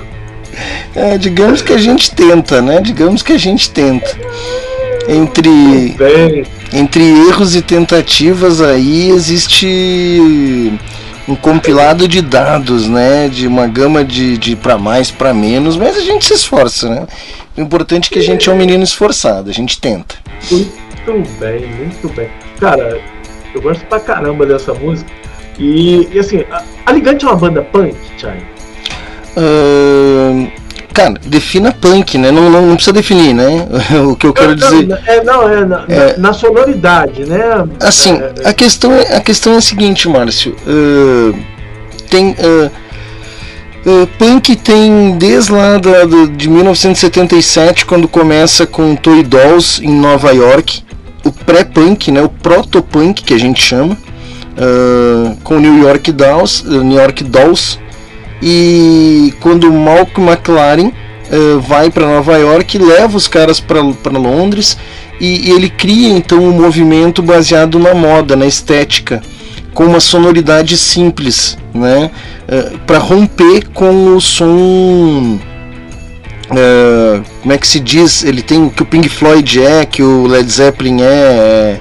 É, 0.95 1.17
Digamos 1.17 1.61
que 1.61 1.73
a 1.73 1.77
gente 1.77 2.13
tenta, 2.13 2.61
né? 2.61 2.81
Digamos 2.81 3.21
que 3.21 3.33
a 3.33 3.37
gente 3.37 3.69
tenta. 3.71 4.17
Entre, 5.07 5.95
entre 6.71 7.03
erros 7.27 7.55
e 7.55 7.61
tentativas 7.61 8.61
aí 8.61 9.09
existe 9.09 10.71
um 11.27 11.35
compilado 11.35 12.07
de 12.07 12.21
dados, 12.21 12.87
né? 12.87 13.27
De 13.27 13.47
uma 13.47 13.67
gama 13.67 14.03
de, 14.03 14.37
de 14.37 14.55
para 14.55 14.77
mais, 14.77 15.09
para 15.09 15.33
menos, 15.33 15.75
mas 15.75 15.97
a 15.97 16.01
gente 16.01 16.25
se 16.25 16.33
esforça, 16.33 16.89
né? 16.89 17.07
O 17.57 17.61
importante 17.61 18.09
é 18.09 18.13
que 18.13 18.19
a 18.19 18.23
gente 18.23 18.49
é 18.49 18.53
um 18.53 18.55
menino 18.55 18.83
esforçado, 18.83 19.49
a 19.49 19.53
gente 19.53 19.79
tenta. 19.79 20.15
Muito 20.51 21.39
bem, 21.39 21.67
muito 21.67 22.09
bem. 22.15 22.29
Cara, 22.59 22.99
eu 23.53 23.61
gosto 23.61 23.85
pra 23.85 23.99
caramba 23.99 24.45
dessa 24.45 24.73
música. 24.73 25.09
E, 25.59 26.07
e 26.11 26.19
assim, 26.19 26.43
a, 26.49 26.63
a 26.85 26.91
Ligante 26.91 27.25
é 27.25 27.27
uma 27.27 27.37
banda 27.37 27.61
punk, 27.61 27.95
Charlie? 28.17 28.45
Ahn, 29.37 30.47
cara, 30.93 31.13
defina 31.25 31.71
punk, 31.71 32.17
né? 32.17 32.31
Não, 32.31 32.49
não, 32.49 32.65
não 32.67 32.75
precisa 32.75 32.93
definir, 32.93 33.33
né? 33.33 33.47
o 34.05 34.15
que 34.15 34.27
eu 34.27 34.33
quero 34.33 34.49
Não, 34.49 34.55
dizer. 34.55 34.87
não, 34.87 34.97
é, 35.05 35.23
não, 35.23 35.49
é 35.49 35.65
na, 35.65 35.85
É. 35.87 36.17
na 36.17 36.33
sonoridade, 36.33 37.25
né? 37.25 37.39
Assim, 37.79 38.13
É, 38.43 38.47
a 38.49 38.53
questão 38.53 38.93
é, 38.93 39.15
a 39.15 39.21
questão 39.21 39.53
é 39.53 39.57
a 39.57 39.61
seguinte, 39.61 40.07
Márcio. 40.09 40.55
ah, 40.67 41.37
tem. 42.09 42.35
ah, 42.39 42.69
ah, 43.85 44.07
punk 44.17 44.55
tem 44.57 45.17
desde 45.17 45.51
lá 45.51 45.77
da, 45.77 46.05
do- 46.05 46.27
de 46.27 46.49
1977, 46.49 47.85
quando 47.85 48.07
começa 48.07 48.65
com 48.67 48.95
Toy 48.95 49.23
Dolls 49.23 49.83
em 49.83 49.91
Nova 49.91 50.31
York, 50.31 50.83
o 51.23 51.31
pré-punk, 51.31 52.11
né, 52.11 52.21
o 52.21 52.29
proto-punk 52.29 53.23
que 53.23 53.33
a 53.33 53.39
gente 53.39 53.61
chama, 53.61 53.97
ah, 54.57 55.33
com 55.43 55.59
New 55.59 55.81
York 55.83 56.11
Dolls, 56.11 56.63
New 56.67 56.97
York 56.99 57.23
Dolls, 57.23 57.79
e 58.41 59.33
quando 59.39 59.69
o 59.69 59.73
Malcolm 59.73 60.29
McLaren 60.29 60.91
eh, 61.31 61.57
vai 61.59 61.89
para 61.89 62.07
Nova 62.07 62.37
York, 62.37 62.77
leva 62.77 63.15
os 63.15 63.27
caras 63.27 63.59
para 63.59 63.81
Londres 64.17 64.77
e, 65.19 65.49
e 65.49 65.51
ele 65.51 65.69
cria 65.69 66.09
então 66.09 66.39
um 66.39 66.51
movimento 66.51 67.21
baseado 67.21 67.77
na 67.77 67.93
moda, 67.93 68.35
na 68.35 68.45
estética, 68.45 69.21
com 69.73 69.85
uma 69.85 69.99
sonoridade 69.99 70.77
simples, 70.77 71.57
né, 71.73 72.11
para 72.85 72.97
romper 72.97 73.69
com 73.69 74.15
o 74.15 74.19
som 74.19 75.39
eh, 76.53 77.21
como 77.41 77.53
é 77.53 77.57
que 77.57 77.67
se 77.67 77.79
diz? 77.79 78.23
Ele 78.23 78.41
tem 78.41 78.69
que 78.69 78.83
o 78.83 78.85
Pink 78.85 79.07
Floyd 79.07 79.63
é, 79.63 79.85
que 79.85 80.03
o 80.03 80.27
Led 80.27 80.49
Zeppelin 80.51 81.01
é. 81.01 81.79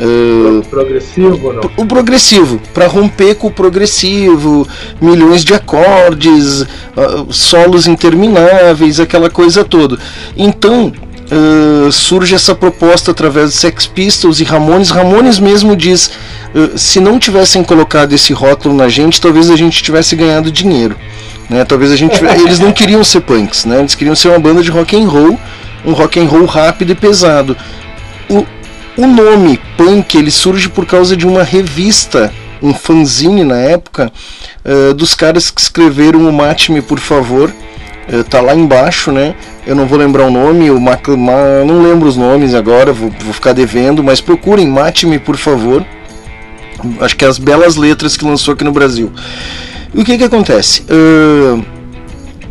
Eh, 0.00 0.62
progressivo, 0.70 1.52
não? 1.52 1.70
o 1.76 1.86
progressivo, 1.86 2.60
para 2.72 2.86
romper 2.86 3.34
com 3.34 3.48
o 3.48 3.50
progressivo, 3.50 4.66
milhões 5.00 5.44
de 5.44 5.52
acordes, 5.52 6.62
ah, 6.96 7.26
solos 7.28 7.86
intermináveis, 7.86 8.98
aquela 8.98 9.28
coisa 9.28 9.62
toda. 9.62 9.98
Então 10.36 10.92
ah, 11.30 11.90
surge 11.92 12.34
essa 12.34 12.54
proposta 12.54 13.12
através 13.12 13.52
de 13.52 13.56
Sex 13.58 13.86
Pistols 13.86 14.40
e 14.40 14.44
Ramones. 14.44 14.90
Ramones 14.90 15.38
mesmo 15.38 15.76
diz: 15.76 16.10
ah, 16.54 16.76
se 16.76 16.98
não 16.98 17.18
tivessem 17.18 17.62
colocado 17.62 18.12
esse 18.12 18.32
rótulo 18.32 18.74
na 18.74 18.88
gente, 18.88 19.20
talvez 19.20 19.50
a 19.50 19.56
gente 19.56 19.82
tivesse 19.82 20.16
ganhado 20.16 20.50
dinheiro. 20.50 20.96
Né? 21.48 21.64
Talvez 21.64 21.92
a 21.92 21.96
gente 21.96 22.18
eles 22.24 22.58
não 22.58 22.72
queriam 22.72 23.04
ser 23.04 23.20
punks, 23.20 23.64
né? 23.64 23.80
Eles 23.80 23.94
queriam 23.94 24.14
ser 24.14 24.28
uma 24.28 24.38
banda 24.38 24.62
de 24.62 24.70
rock 24.70 24.96
and 24.96 25.08
roll, 25.08 25.38
um 25.84 25.92
rock 25.92 26.18
and 26.18 26.26
roll 26.26 26.46
rápido 26.46 26.92
e 26.92 26.94
pesado. 26.94 27.56
O, 28.28 28.46
o 28.96 29.06
nome 29.06 29.60
punk 29.76 30.16
ele 30.16 30.30
surge 30.30 30.68
por 30.68 30.86
causa 30.86 31.16
de 31.16 31.26
uma 31.26 31.42
revista, 31.42 32.32
um 32.62 32.74
fanzine 32.74 33.44
na 33.44 33.56
época, 33.56 34.12
eh, 34.64 34.92
dos 34.92 35.14
caras 35.14 35.50
que 35.50 35.60
escreveram 35.60 36.28
o 36.28 36.32
Mate-me 36.32 36.82
por 36.82 36.98
favor. 36.98 37.52
Eh, 38.08 38.22
tá 38.24 38.40
lá 38.40 38.54
embaixo, 38.54 39.12
né? 39.12 39.34
Eu 39.66 39.76
não 39.76 39.86
vou 39.86 39.98
lembrar 39.98 40.26
o 40.26 40.30
nome, 40.30 40.70
o 40.70 40.80
Mac, 40.80 41.06
não 41.08 41.82
lembro 41.82 42.08
os 42.08 42.16
nomes 42.16 42.54
agora, 42.54 42.92
vou, 42.92 43.10
vou 43.24 43.32
ficar 43.32 43.52
devendo, 43.52 44.02
mas 44.02 44.20
procurem 44.20 44.66
Mate-me 44.66 45.18
por 45.18 45.36
favor. 45.36 45.84
Acho 47.00 47.16
que 47.16 47.24
é 47.24 47.28
as 47.28 47.38
belas 47.38 47.76
letras 47.76 48.16
que 48.16 48.24
lançou 48.24 48.54
aqui 48.54 48.64
no 48.64 48.72
Brasil. 48.72 49.12
E 49.94 50.00
o 50.00 50.04
que 50.04 50.16
que 50.16 50.24
acontece? 50.24 50.84
Ahn, 50.88 51.62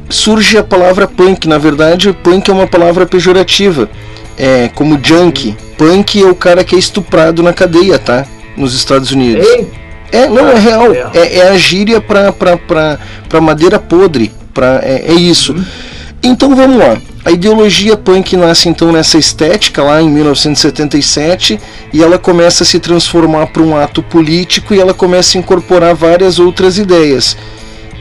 surge 0.10 0.58
a 0.58 0.64
palavra 0.64 1.08
punk. 1.08 1.48
Na 1.48 1.58
verdade, 1.58 2.14
punk 2.24 2.50
é 2.50 2.54
uma 2.54 2.68
palavra 2.68 3.06
pejorativa. 3.06 3.90
É 4.40 4.70
como 4.74 5.00
junk. 5.04 5.56
Punk 5.78 6.22
é 6.22 6.26
o 6.26 6.34
cara 6.34 6.64
que 6.64 6.76
é 6.76 6.80
estuprado 6.80 7.44
na 7.44 7.54
cadeia, 7.54 8.00
tá? 8.00 8.26
Nos 8.56 8.74
Estados 8.74 9.12
Unidos. 9.12 9.46
É, 10.12 10.28
não, 10.28 10.50
é 10.50 10.58
real. 10.58 10.92
É, 11.14 11.38
é 11.38 11.50
a 11.50 11.58
gíria 11.58 12.02
pra, 12.02 12.32
pra, 12.32 12.58
pra, 12.58 12.98
pra 13.28 13.42
madeira 13.42 13.78
podre. 13.78 14.32
Pra, 14.54 14.80
é, 14.82 15.12
é 15.12 15.14
isso. 15.14 15.56
Então 16.24 16.56
vamos 16.56 16.78
lá. 16.78 16.98
A 17.24 17.32
ideologia 17.32 17.98
punk 17.98 18.36
nasce 18.38 18.70
então 18.70 18.92
nessa 18.92 19.18
estética 19.18 19.84
lá 19.84 20.02
em 20.02 20.10
1977 20.10 21.60
e 21.94 22.02
ela 22.02 22.18
começa 22.18 22.64
a 22.64 22.66
se 22.66 22.80
transformar 22.80 23.48
para 23.48 23.62
um 23.62 23.76
ato 23.76 24.02
político 24.02 24.74
e 24.74 24.80
ela 24.80 24.94
começa 24.94 25.38
a 25.38 25.40
incorporar 25.40 25.94
várias 25.94 26.40
outras 26.40 26.78
ideias. 26.78 27.38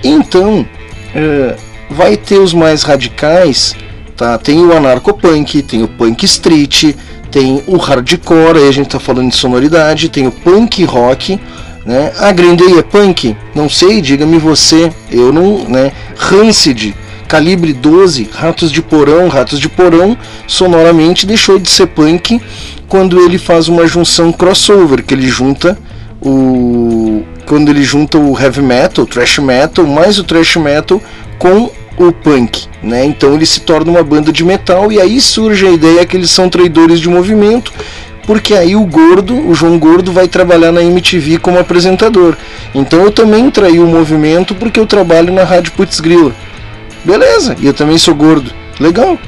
Então, 0.03 0.67
eh, 1.15 1.57
vai 1.91 2.17
ter 2.17 2.39
os 2.39 2.55
mais 2.55 2.83
radicais, 2.85 3.75
tá? 4.19 4.37
Tem 4.37 4.59
o 4.63 4.77
anarcopunk, 4.77 5.63
tem 5.63 5.83
o 5.83 5.89
punk 5.89 6.25
street, 6.25 6.95
tem 7.31 7.63
o 7.67 7.77
hardcore, 7.77 8.59
aí 8.59 8.69
a 8.69 8.73
gente 8.73 8.89
tá 8.89 8.99
falando 8.99 9.31
de 9.31 9.37
sonoridade, 9.37 10.09
tem 10.09 10.27
o 10.27 10.33
punk 10.33 10.85
rock, 10.85 11.41
né? 11.87 12.13
A 12.19 12.33
Green 12.33 12.57
Day 12.57 12.79
é 12.79 12.83
punk? 12.83 13.37
Não 13.55 13.69
sei, 13.69 14.03
diga-me 14.03 14.37
você. 14.39 14.93
Eu 15.11 15.33
não, 15.33 15.65
né? 15.69 15.93
Rancid, 16.17 16.95
calibre 17.29 17.73
12, 17.73 18.29
Ratos 18.33 18.73
de 18.73 18.83
Porão, 18.83 19.29
Ratos 19.29 19.61
de 19.61 19.69
Porão, 19.69 20.19
sonoramente 20.47 21.25
deixou 21.25 21.59
de 21.59 21.71
ser 21.71 21.87
punk 21.87 22.41
quando 22.89 23.21
ele 23.21 23.39
faz 23.39 23.69
uma 23.69 23.87
junção 23.87 24.33
crossover, 24.33 25.05
que 25.05 25.15
ele 25.15 25.29
junta 25.29 25.79
o 26.21 27.23
quando 27.47 27.71
ele 27.71 27.83
junta 27.83 28.19
o 28.19 28.39
heavy 28.39 28.61
metal, 28.61 29.05
o 29.05 29.07
thrash 29.07 29.39
metal, 29.39 29.87
mais 29.87 30.19
o 30.19 30.25
thrash 30.25 30.57
metal 30.57 31.01
com 31.39 31.71
o 32.07 32.13
punk, 32.13 32.67
né? 32.83 33.05
Então 33.05 33.35
ele 33.35 33.47
se 33.47 33.61
torna 33.61 33.91
uma 33.91 34.03
banda 34.03 34.33
de 34.33 34.45
metal 34.45 34.93
e 34.93 35.01
aí 35.01 35.21
surge 35.21 35.67
a 35.67 35.71
ideia 35.71 36.07
que 36.07 36.17
eles 36.17 36.31
são 36.31 36.49
traidores 36.49 37.01
de 37.01 37.09
movimento, 37.09 37.73
porque 38.27 38.55
aí 38.55 38.77
o 38.77 38.85
Gordo, 38.85 39.35
o 39.49 39.55
João 39.55 39.79
Gordo 39.79 40.13
vai 40.13 40.29
trabalhar 40.29 40.71
na 40.71 40.83
MTV 40.83 41.39
como 41.39 41.59
apresentador. 41.59 42.37
Então 42.75 43.01
eu 43.01 43.11
também 43.11 43.51
traí 43.51 43.79
o 43.79 43.87
movimento 43.87 44.55
porque 44.55 44.79
eu 44.79 44.87
trabalho 44.87 45.33
na 45.33 45.45
Rádio 45.45 45.73
Putz 45.73 46.01
Grila. 46.01 46.33
Beleza, 47.05 47.57
e 47.59 47.67
eu 47.67 47.75
também 47.75 47.97
sou 47.97 48.15
gordo. 48.15 48.53
Legal. 48.79 49.19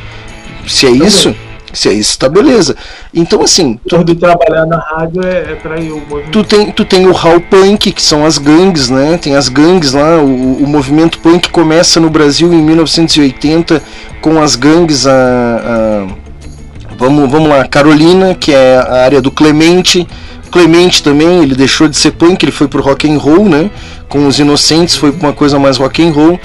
Se 0.67 0.87
é 0.87 0.91
isso, 0.91 1.35
se 1.73 1.89
é 1.89 1.93
isso, 1.93 2.19
tá 2.19 2.29
beleza. 2.29 2.77
Então 3.15 3.43
assim, 3.43 3.79
Tudo 3.89 4.15
trabalhar 4.15 4.67
na 4.67 4.79
rádio 4.79 5.23
é, 5.25 5.53
é 5.53 5.55
trair 5.63 5.93
o 5.93 6.01
movimento. 6.01 6.31
Tu 6.31 6.45
tem, 6.45 6.71
tu 6.73 6.85
tem 6.85 7.07
o 7.07 7.13
Hall 7.13 7.41
Punk, 7.41 7.93
que 7.93 8.03
são 8.03 8.25
as 8.25 8.39
gangues, 8.39 8.89
né? 8.91 9.19
Tem 9.21 9.37
as 9.37 9.49
gangues 9.49 9.93
lá. 9.93 10.19
O, 10.19 10.63
o 10.63 10.67
movimento 10.67 11.19
punk 11.19 11.49
começa 11.51 12.01
no 12.01 12.11
Brasil 12.11 12.53
em 12.53 12.63
1980 12.63 13.83
com 14.21 14.41
as 14.41 14.57
gangues. 14.57 15.07
A, 15.07 15.13
a- 15.13 16.07
vamos, 16.99 17.31
vamos 17.31 17.49
lá, 17.49 17.67
Carolina, 17.67 18.35
que 18.35 18.53
é 18.53 18.77
a 18.77 19.03
área 19.05 19.21
do 19.23 19.31
Clemente. 19.31 20.07
Clemente 20.51 21.03
também, 21.03 21.43
ele 21.43 21.55
deixou 21.55 21.87
de 21.87 21.97
ser 21.97 22.11
punk, 22.13 22.43
ele 22.45 22.51
foi 22.53 22.67
pro 22.67 22.83
rock 22.83 23.09
and 23.09 23.19
roll, 23.19 23.49
né? 23.49 23.71
Com 24.09 24.27
os 24.27 24.39
Inocentes 24.41 24.97
foi 24.97 25.11
uma 25.13 25.33
coisa 25.33 25.59
mais 25.59 25.77
rock 25.77 26.03
and 26.05 26.11
roll. 26.13 26.41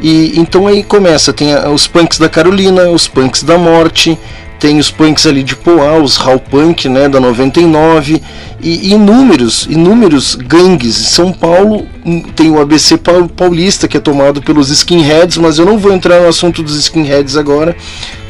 E 0.00 0.32
então 0.40 0.66
aí 0.66 0.82
começa, 0.82 1.32
tem 1.32 1.54
os 1.68 1.86
punks 1.86 2.18
da 2.18 2.28
Carolina, 2.28 2.88
os 2.90 3.06
punks 3.06 3.42
da 3.44 3.56
Morte, 3.58 4.18
tem 4.62 4.78
os 4.78 4.92
punks 4.92 5.26
ali 5.26 5.42
de 5.42 5.56
Poá, 5.56 5.96
os 6.00 6.16
Hall 6.18 6.38
Punk, 6.38 6.88
né, 6.88 7.08
da 7.08 7.18
99, 7.18 8.22
e, 8.62 8.92
inúmeros, 8.92 9.66
inúmeros 9.68 10.36
gangues. 10.36 11.00
Em 11.00 11.02
São 11.10 11.32
Paulo 11.32 11.84
hum, 12.06 12.22
tem 12.36 12.48
o 12.48 12.60
ABC 12.60 12.96
pau- 12.96 13.26
paulista, 13.26 13.88
que 13.88 13.96
é 13.96 14.00
tomado 14.00 14.40
pelos 14.40 14.70
skinheads, 14.70 15.36
mas 15.38 15.58
eu 15.58 15.66
não 15.66 15.78
vou 15.78 15.92
entrar 15.92 16.20
no 16.20 16.28
assunto 16.28 16.62
dos 16.62 16.76
skinheads 16.78 17.36
agora. 17.36 17.74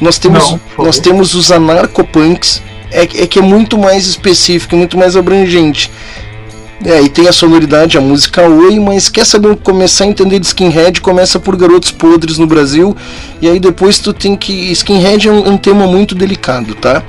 Nós 0.01 0.17
temos, 0.17 0.49
Não, 0.49 0.59
nós 0.79 0.97
temos 0.97 1.35
os 1.35 1.51
anarcopunks, 1.51 2.63
é, 2.91 3.03
é 3.03 3.27
que 3.27 3.37
é 3.37 3.41
muito 3.43 3.77
mais 3.77 4.07
específico, 4.07 4.75
muito 4.75 4.97
mais 4.97 5.15
abrangente. 5.15 5.91
É, 6.85 7.01
e 7.01 7.09
tem 7.09 7.27
a 7.27 7.31
sonoridade, 7.31 7.97
a 7.97 8.01
música 8.01 8.47
Oi, 8.47 8.79
mas 8.79 9.07
quer 9.09 9.25
saber 9.25 9.55
começar 9.57 10.03
a 10.03 10.07
entender 10.07 10.39
de 10.39 10.45
skinhead, 10.45 10.99
começa 11.01 11.39
por 11.39 11.55
Garotos 11.55 11.91
Podres 11.91 12.37
no 12.37 12.47
Brasil, 12.47 12.95
e 13.41 13.47
aí 13.47 13.59
depois 13.59 13.99
tu 13.99 14.13
tem 14.13 14.35
que. 14.35 14.71
Skinhead 14.71 15.27
é 15.27 15.31
um, 15.31 15.51
um 15.51 15.57
tema 15.57 15.87
muito 15.87 16.13
delicado, 16.13 16.75
tá? 16.75 17.03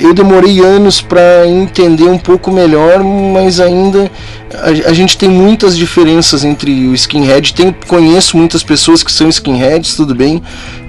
eu 0.00 0.12
demorei 0.12 0.58
anos 0.58 1.00
para 1.00 1.46
entender 1.46 2.04
um 2.04 2.18
pouco 2.18 2.50
melhor, 2.50 3.04
mas 3.04 3.60
ainda 3.60 4.10
a, 4.52 4.90
a 4.90 4.92
gente 4.92 5.16
tem 5.16 5.28
muitas 5.28 5.76
diferenças 5.76 6.44
entre 6.44 6.88
o 6.88 6.94
skinhead. 6.94 7.54
Tem, 7.54 7.74
conheço 7.86 8.36
muitas 8.36 8.64
pessoas 8.64 9.02
que 9.04 9.12
são 9.12 9.28
skinheads, 9.28 9.94
tudo 9.94 10.14
bem, 10.14 10.42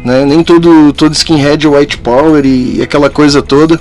né? 0.04 0.26
Nem 0.26 0.44
todo, 0.44 0.92
todo 0.94 1.14
skinhead 1.14 1.66
é 1.66 1.70
white 1.70 2.00
power 2.00 2.44
e, 2.44 2.78
e 2.78 2.82
aquela 2.82 3.10
coisa 3.10 3.42
toda. 3.42 3.80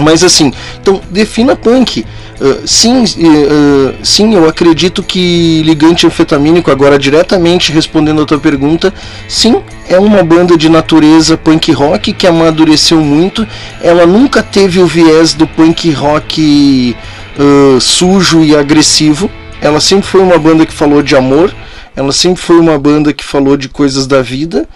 Mas 0.00 0.22
assim, 0.22 0.52
então 0.80 1.00
defina 1.10 1.56
punk. 1.56 2.06
Uh, 2.38 2.66
sim, 2.66 3.02
uh, 3.02 3.94
sim, 4.02 4.34
eu 4.34 4.46
acredito 4.46 5.02
que 5.02 5.62
Ligante 5.62 6.06
Anfetamínico, 6.06 6.70
agora 6.70 6.98
diretamente 6.98 7.72
respondendo 7.72 8.20
a 8.20 8.26
tua 8.26 8.38
pergunta, 8.38 8.92
sim, 9.26 9.62
é 9.88 9.98
uma 9.98 10.22
banda 10.22 10.56
de 10.56 10.68
natureza 10.68 11.36
punk 11.36 11.72
rock 11.72 12.12
que 12.12 12.26
amadureceu 12.26 13.00
muito. 13.00 13.46
Ela 13.80 14.06
nunca 14.06 14.42
teve 14.42 14.80
o 14.80 14.86
viés 14.86 15.32
do 15.32 15.46
punk 15.46 15.90
rock 15.92 16.94
uh, 17.38 17.80
sujo 17.80 18.44
e 18.44 18.54
agressivo. 18.54 19.30
Ela 19.60 19.80
sempre 19.80 20.06
foi 20.06 20.20
uma 20.20 20.38
banda 20.38 20.66
que 20.66 20.72
falou 20.72 21.02
de 21.02 21.16
amor. 21.16 21.54
Ela 21.94 22.12
sempre 22.12 22.42
foi 22.42 22.58
uma 22.58 22.78
banda 22.78 23.12
que 23.12 23.24
falou 23.24 23.56
de 23.56 23.68
coisas 23.68 24.06
da 24.06 24.20
vida. 24.20 24.68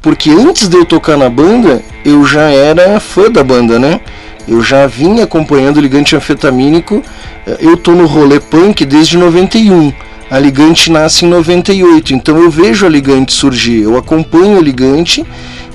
Porque 0.00 0.30
antes 0.30 0.68
de 0.68 0.76
eu 0.76 0.84
tocar 0.84 1.16
na 1.16 1.30
banda, 1.30 1.82
eu 2.04 2.24
já 2.26 2.50
era 2.50 3.00
fã 3.00 3.30
da 3.30 3.42
banda, 3.42 3.78
né? 3.78 4.00
Eu 4.46 4.62
já 4.62 4.86
vinha 4.86 5.24
acompanhando 5.24 5.78
o 5.78 5.80
Ligante 5.80 6.14
Anfetamínico. 6.14 7.02
Eu 7.60 7.76
tô 7.76 7.92
no 7.92 8.06
rolê 8.06 8.40
punk 8.40 8.84
desde 8.84 9.16
91. 9.16 9.92
A 10.30 10.38
Ligante 10.38 10.90
nasce 10.90 11.24
em 11.24 11.28
98, 11.28 12.14
então 12.14 12.36
eu 12.38 12.50
vejo 12.50 12.86
a 12.86 12.88
Ligante 12.88 13.32
surgir. 13.32 13.82
Eu 13.82 13.96
acompanho 13.96 14.58
a 14.58 14.60
Ligante 14.60 15.24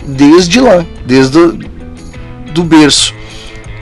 desde 0.06 0.60
lá, 0.60 0.86
desde 1.06 1.38
o, 1.38 1.58
do 2.52 2.64
berço. 2.64 3.14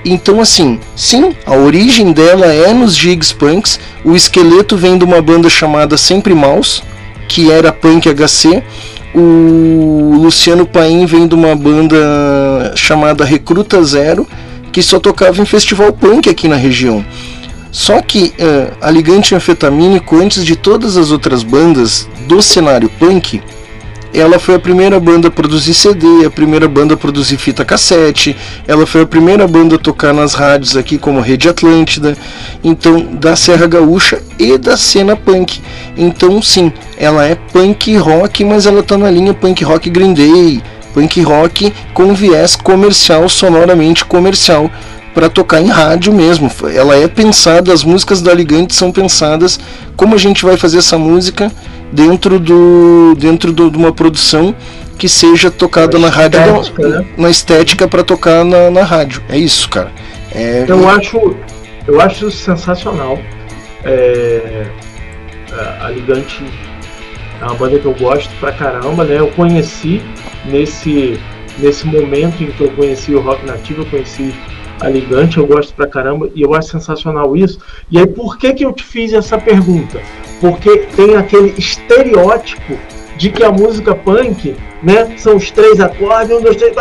Então 0.06 0.40
assim, 0.40 0.80
sim, 0.96 1.36
a 1.46 1.56
origem 1.56 2.12
dela 2.12 2.46
é 2.46 2.74
nos 2.74 2.96
gigs 2.96 3.34
punks. 3.34 3.80
O 4.06 4.16
esqueleto 4.16 4.78
vem 4.78 4.98
de 4.98 5.04
uma 5.04 5.22
banda 5.22 5.50
chamada 5.50 5.98
Sempre 5.98 6.34
Maus, 6.34 6.84
que 7.28 7.52
era 7.52 7.72
punk 7.72 8.08
HC. 8.08 8.64
O 9.16 10.18
Luciano 10.22 10.66
Paim 10.66 11.06
vem 11.06 11.28
de 11.28 11.34
uma 11.34 11.56
banda 11.56 12.74
chamada 12.76 13.26
Recruta 13.26 13.82
Zero, 13.84 14.28
que 14.72 14.82
só 14.82 15.00
tocava 15.00 15.42
em 15.42 15.46
festival 15.46 15.92
punk 15.94 16.30
aqui 16.30 16.48
na 16.48 16.56
região. 16.56 17.06
Só 17.72 18.02
que 18.02 18.34
uh, 18.40 18.92
Ligante 18.92 19.36
Anfetamínico, 19.36 20.18
antes 20.18 20.44
de 20.44 20.56
todas 20.56 20.98
as 20.98 21.12
outras 21.12 21.44
bandas 21.44 22.10
do 22.28 22.42
cenário 22.42 22.90
punk, 22.98 23.42
ela 24.14 24.40
foi 24.40 24.56
a 24.56 24.60
primeira 24.60 25.00
banda 25.00 25.28
a 25.28 25.32
produzir 25.32 25.74
CD, 25.74 26.26
a 26.26 26.30
primeira 26.30 26.68
banda 26.68 26.94
a 26.94 26.98
produzir 26.98 27.38
fita 27.38 27.66
cassete, 27.66 28.36
ela 28.68 28.86
foi 28.86 29.02
a 29.02 29.06
primeira 29.06 29.48
banda 29.48 29.76
a 29.76 29.80
tocar 29.80 30.14
nas 30.14 30.34
rádios 30.34 30.76
aqui 30.76 30.98
como 30.98 31.22
Rede 31.22 31.50
Atlântida, 31.50 32.18
então 32.64 33.06
da 33.14 33.36
Serra 33.36 33.68
Gaúcha 33.68 34.22
e 34.40 34.58
da 34.58 34.78
cena 34.78 35.16
punk. 35.16 35.62
Então 35.96 36.42
sim, 36.42 36.72
ela 36.98 37.26
é 37.26 37.36
punk 37.36 37.96
rock, 37.98 38.44
mas 38.44 38.66
ela 38.66 38.82
tá 38.82 38.98
na 38.98 39.12
linha 39.12 39.34
punk 39.34 39.64
rock 39.64 39.90
Green 39.90 40.14
Day, 40.14 40.64
punk 40.98 41.22
rock 41.22 41.72
com 41.94 42.12
viés 42.16 42.56
comercial, 42.56 43.30
sonoramente 43.30 44.04
comercial, 44.04 44.72
para 45.14 45.30
tocar 45.30 45.62
em 45.62 45.68
rádio 45.68 46.12
mesmo. 46.12 46.50
Ela 46.74 46.98
é 46.98 47.08
pensada, 47.08 47.72
as 47.72 47.84
músicas 47.84 48.20
da 48.20 48.34
Ligante 48.34 48.74
são 48.74 48.92
pensadas 48.92 49.60
como 49.96 50.16
a 50.16 50.18
gente 50.18 50.44
vai 50.44 50.58
fazer 50.58 50.80
essa 50.80 50.98
música 50.98 51.52
dentro 51.92 52.40
do 52.40 53.14
dentro 53.16 53.54
do, 53.54 53.70
de 53.70 53.78
uma 53.78 53.92
produção 53.92 54.56
que 54.98 55.08
seja 55.08 55.52
tocada 55.52 56.00
na 56.00 56.10
rádio 56.10 56.40
estética, 56.40 56.88
na, 56.88 57.00
né? 57.00 57.06
na 57.16 57.30
estética 57.30 57.88
para 57.88 58.04
tocar 58.04 58.44
na, 58.44 58.72
na 58.72 58.84
rádio. 58.84 59.22
É 59.30 59.38
isso, 59.38 59.70
cara. 59.70 59.92
É, 60.32 60.66
Eu 60.68 60.90
acho, 60.90 61.36
eu 61.88 62.02
acho 62.02 62.32
sensacional. 62.32 63.20
É, 63.84 64.66
a 65.80 65.90
Ligante 65.92 66.44
é 67.42 67.46
uma 67.46 67.56
banda 67.56 67.80
que 67.80 67.86
eu 67.86 67.94
gosto 67.94 68.34
pra 68.40 68.52
caramba, 68.52 69.04
né? 69.04 69.20
Eu 69.20 69.28
conheci 69.32 70.02
nesse, 70.46 71.20
nesse 71.60 71.86
momento 71.86 72.44
em 72.44 72.52
que 72.52 72.62
eu 72.62 72.72
conheci 72.72 73.14
o 73.14 73.22
rock 73.22 73.46
nativo, 73.46 73.82
eu 73.82 73.86
conheci 73.86 74.34
a 74.80 74.90
Ligante, 74.90 75.38
eu 75.38 75.48
gosto 75.48 75.74
pra 75.74 75.88
caramba 75.88 76.30
e 76.36 76.42
eu 76.42 76.54
acho 76.54 76.70
sensacional 76.70 77.36
isso. 77.36 77.60
E 77.90 77.98
aí, 77.98 78.08
por 78.08 78.38
que 78.38 78.54
que 78.54 78.66
eu 78.66 78.74
te 78.74 78.84
fiz 78.84 79.14
essa 79.14 79.38
pergunta? 79.38 80.00
Porque 80.40 80.78
tem 80.96 81.16
aquele 81.16 81.54
estereótipo 81.58 82.78
de 83.18 83.32
que 83.32 83.44
a 83.44 83.52
música 83.52 83.96
punk, 83.96 84.56
né, 84.84 85.18
são 85.18 85.38
os 85.38 85.50
três 85.50 85.80
acordes, 85.80 86.38
um, 86.38 86.42
dois, 86.42 86.56
três, 86.56 86.76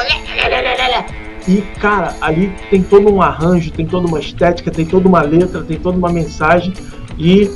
e 1.49 1.63
cara, 1.81 2.15
ali 2.21 2.53
tem 2.71 2.83
todo 2.83 3.13
um 3.13 3.23
arranjo, 3.23 3.71
tem 3.71 3.87
toda 3.87 4.07
uma 4.07 4.19
estética, 4.19 4.71
tem 4.71 4.85
toda 4.85 5.07
uma 5.09 5.23
letra, 5.23 5.63
tem 5.63 5.79
toda 5.79 5.97
uma 5.97 6.11
mensagem 6.11 6.73
e 7.17 7.51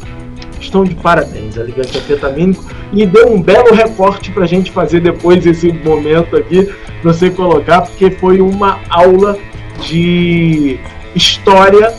estão 0.60 0.84
de 0.84 0.94
parabéns, 0.94 1.58
a 1.58 1.62
Ligante 1.62 1.98
Anfetamínico 1.98 2.64
e 2.92 3.06
deu 3.06 3.32
um 3.32 3.42
belo 3.42 3.72
recorte 3.74 4.30
pra 4.30 4.46
gente 4.46 4.70
fazer 4.70 5.00
depois 5.00 5.44
esse 5.46 5.72
momento 5.72 6.36
aqui, 6.36 6.68
você 7.02 7.30
colocar, 7.30 7.82
porque 7.82 8.10
foi 8.10 8.40
uma 8.40 8.78
aula 8.88 9.38
de 9.80 10.78
história 11.14 11.94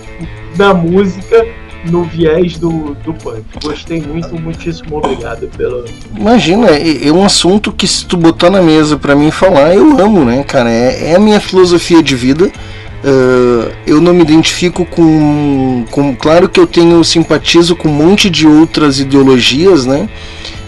da 0.56 0.74
música 0.74 1.46
no 1.90 2.04
viés 2.04 2.58
do, 2.58 2.96
do 3.04 3.14
punk. 3.14 3.44
Gostei 3.64 4.02
muito, 4.02 4.40
muitíssimo 4.40 4.98
obrigado 4.98 5.48
pelo. 5.58 5.86
Imagina, 6.16 6.70
é, 6.70 7.08
é 7.08 7.12
um 7.12 7.24
assunto 7.24 7.72
que 7.72 7.88
se 7.88 8.06
tu 8.06 8.18
botar 8.18 8.50
na 8.50 8.62
mesa 8.62 8.98
para 8.98 9.16
mim 9.16 9.32
falar, 9.32 9.74
eu 9.74 10.00
amo, 10.00 10.24
né, 10.24 10.44
cara? 10.44 10.70
É, 10.70 11.12
é 11.12 11.16
a 11.16 11.20
minha 11.20 11.40
filosofia 11.40 12.04
de 12.04 12.16
vida. 12.16 12.52
Uh, 13.04 13.72
eu 13.88 14.00
não 14.00 14.14
me 14.14 14.22
identifico 14.22 14.86
com, 14.86 15.86
com. 15.90 16.16
Claro 16.16 16.48
que 16.48 16.60
eu 16.60 16.68
tenho 16.68 17.04
simpatizo 17.04 17.76
com 17.76 17.90
um 17.90 17.94
monte 17.94 18.30
de 18.30 18.48
outras 18.48 19.00
ideologias, 19.00 19.88
né? 19.88 20.08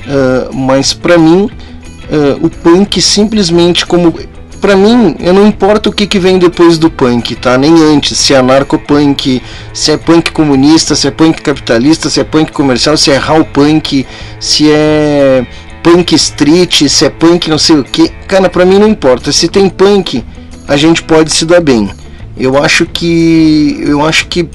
Uh, 0.08 0.56
mas 0.56 0.94
para 0.94 1.16
mim, 1.16 1.44
uh, 1.44 2.46
o 2.46 2.50
punk 2.50 3.02
simplesmente 3.02 3.86
como. 3.86 4.14
Pra 4.60 4.76
mim, 4.78 5.16
eu 5.20 5.34
não 5.34 5.46
importa 5.46 5.90
o 5.90 5.94
que, 5.94 6.08
que 6.08 6.18
vem 6.18 6.40
depois 6.40 6.78
do 6.78 6.90
punk, 6.90 7.36
tá? 7.36 7.58
Nem 7.58 7.74
antes, 7.84 8.18
se 8.18 8.34
é 8.34 8.38
anarcopunk, 8.38 9.42
se 9.74 9.92
é 9.92 9.98
punk 9.98 10.32
comunista, 10.32 10.96
se 10.96 11.06
é 11.06 11.12
punk 11.12 11.42
capitalista, 11.42 12.10
se 12.10 12.22
é 12.22 12.24
punk 12.24 12.52
comercial, 12.54 12.96
se 12.96 13.12
é 13.12 13.18
raw 13.18 13.44
punk, 13.44 14.08
se 14.40 14.72
é 14.72 15.46
punk 15.84 16.16
street, 16.16 16.88
se 16.88 17.06
é 17.06 17.10
punk 17.10 17.50
não 17.50 17.58
sei 17.60 17.76
o 17.76 17.84
que. 17.84 18.08
Cara, 18.26 18.50
pra 18.50 18.66
mim 18.66 18.80
não 18.80 18.88
importa. 18.88 19.34
Se 19.34 19.50
tem 19.50 19.68
punk, 19.68 20.24
a 20.66 20.78
gente 20.78 21.04
pode 21.04 21.32
se 21.34 21.46
dar 21.46 21.60
bem. 21.60 21.90
Eu 22.38 22.62
acho 22.62 22.86
que 22.86 23.78
eu 23.82 24.06
acho 24.06 24.28
que 24.28 24.48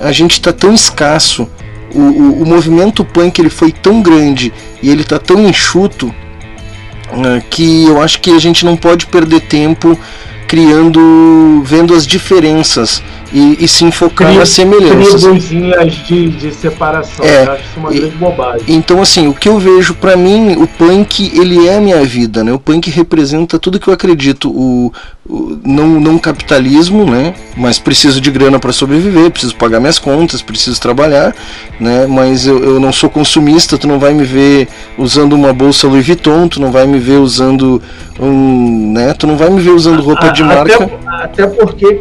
a 0.00 0.12
gente 0.12 0.32
está 0.32 0.52
tão 0.52 0.74
escasso. 0.74 1.48
O, 1.94 2.00
o, 2.00 2.42
o, 2.42 2.46
movimento 2.46 3.04
punk 3.04 3.38
ele 3.38 3.48
foi 3.48 3.70
tão 3.72 4.02
grande 4.02 4.52
e 4.82 4.90
ele 4.90 5.02
está 5.02 5.18
tão 5.18 5.48
enxuto 5.48 6.08
uh, 6.08 7.42
que 7.48 7.84
eu 7.86 8.02
acho 8.02 8.20
que 8.20 8.32
a 8.32 8.38
gente 8.38 8.66
não 8.66 8.76
pode 8.76 9.06
perder 9.06 9.42
tempo 9.42 9.98
criando, 10.46 11.62
vendo 11.64 11.94
as 11.94 12.06
diferenças 12.06 13.02
e, 13.32 13.64
e 13.64 13.68
se 13.68 13.84
enfocar 13.84 14.28
Tri- 14.28 14.38
nas 14.38 14.48
semelhanças. 14.50 15.22
tribuzinhas 15.22 15.92
de, 16.06 16.28
de 16.30 16.54
separação. 16.54 17.24
É, 17.24 17.44
Eu 17.44 17.52
acho 17.52 17.62
isso 17.62 17.78
uma 17.80 17.94
e- 17.94 17.98
grande 18.00 18.16
bobagem. 18.16 18.62
Então 18.68 19.00
assim, 19.02 19.26
o 19.28 19.34
que 19.34 19.48
eu 19.48 19.58
vejo 19.58 19.94
pra 19.94 20.16
mim, 20.16 20.52
o 20.56 20.66
punk 20.66 21.32
ele 21.38 21.66
é 21.66 21.76
a 21.76 21.80
minha 21.80 22.04
vida, 22.04 22.42
né? 22.44 22.52
O 22.52 22.58
punk 22.58 22.90
representa 22.90 23.58
tudo 23.58 23.78
que 23.80 23.88
eu 23.88 23.94
acredito, 23.94 24.48
o, 24.50 24.92
o- 25.28 25.58
não 25.64 25.88
não 26.00 26.18
capitalismo, 26.18 27.04
né? 27.10 27.34
Mas 27.56 27.78
preciso 27.78 28.20
de 28.20 28.30
grana 28.30 28.58
para 28.58 28.72
sobreviver, 28.72 29.30
preciso 29.30 29.54
pagar 29.56 29.80
minhas 29.80 29.98
contas, 29.98 30.40
preciso 30.42 30.80
trabalhar, 30.80 31.34
né? 31.80 32.06
Mas 32.06 32.46
eu, 32.46 32.62
eu 32.62 32.78
não 32.80 32.92
sou 32.92 33.10
consumista, 33.10 33.76
tu 33.78 33.86
não 33.88 33.98
vai 33.98 34.12
me 34.14 34.24
ver 34.24 34.68
usando 34.96 35.32
uma 35.34 35.52
bolsa 35.52 35.86
Louis 35.88 36.06
Vuitton, 36.06 36.48
tu 36.48 36.60
não 36.60 36.70
vai 36.70 36.86
me 36.86 36.98
ver 36.98 37.18
usando 37.18 37.82
um, 38.20 38.92
né? 38.92 39.12
Tu 39.14 39.26
não 39.26 39.36
vai 39.36 39.50
me 39.50 39.60
ver 39.60 39.70
usando 39.70 40.00
roupa 40.02 40.28
de 40.30 40.42
A- 40.42 40.46
marca. 40.46 40.84
Até, 40.84 41.42
até 41.42 41.46
porque 41.46 42.00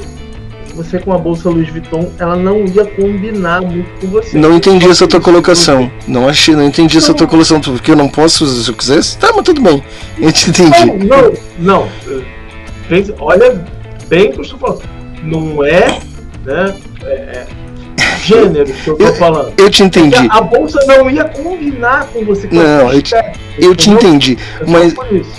você 0.76 1.00
com 1.00 1.14
a 1.14 1.18
bolsa 1.18 1.50
Louis 1.50 1.70
Vuitton, 1.70 2.12
ela 2.20 2.36
não 2.36 2.66
ia 2.66 2.86
combinar 2.86 3.62
muito 3.62 3.90
com 4.00 4.08
você. 4.08 4.38
Não 4.38 4.56
entendi 4.56 4.88
essa 4.88 5.08
tua 5.08 5.22
colocação. 5.22 5.90
Não 6.08 6.28
achei, 6.28 6.56
não 6.56 6.64
entendi 6.64 6.98
essa 6.98 7.14
tua 7.14 7.28
colocação. 7.28 7.62
Porque 7.62 7.92
eu 7.92 7.96
não 7.96 8.10
posso, 8.10 8.46
se 8.46 8.70
eu 8.70 8.76
quisesse. 8.76 9.18
Tá, 9.18 9.32
mas 9.34 9.44
tudo 9.44 9.62
bem. 9.62 9.84
Eu 10.20 10.32
te 10.32 10.50
entendi. 10.50 10.86
Não, 11.06 11.32
não, 11.58 11.88
não. 11.88 11.90
Olha 13.20 13.66
bem 14.08 14.30
o 14.30 14.32
que 14.34 14.40
eu 14.40 14.44
estou 14.44 14.60
falando. 14.60 14.84
Não 15.24 15.64
é, 15.64 16.00
né? 16.46 16.76
É, 17.04 17.14
é 17.14 17.48
gênero 18.24 18.66
que 18.66 18.90
eu 18.90 18.98
tô 18.98 19.14
falando. 19.14 19.54
Eu 19.58 19.70
te 19.70 19.84
entendi. 19.84 20.16
Porque 20.16 20.38
A 20.38 20.42
bolsa 20.42 20.80
não 20.88 21.10
ia 21.10 21.26
combinar 21.26 22.08
com 22.08 22.24
você. 22.26 22.48
com 22.48 22.56
Não, 22.56 22.92
eu 22.92 23.02
te, 23.02 23.16
eu 23.58 23.76
te 23.76 23.90
entendi. 23.90 24.38
É 24.62 24.66
só 24.66 24.72
Mas, 24.72 24.94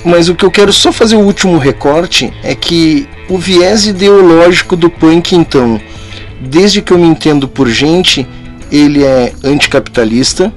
mas 0.05 0.29
o 0.29 0.35
que 0.35 0.45
eu 0.45 0.51
quero 0.51 0.73
só 0.73 0.93
fazer 0.93 1.17
o 1.17 1.21
último 1.21 1.59
recorte 1.59 2.33
é 2.43 2.55
que 2.55 3.09
o 3.29 3.39
viés 3.39 3.87
ideológico 3.87 4.77
do 4.77 4.89
punk, 4.89 5.35
então, 5.35 5.81
desde 6.41 6.81
que 6.81 6.93
eu 6.93 6.99
me 6.99 7.07
entendo 7.07 7.49
por 7.49 7.69
gente, 7.69 8.27
ele 8.71 9.05
é 9.05 9.33
anticapitalista, 9.45 10.53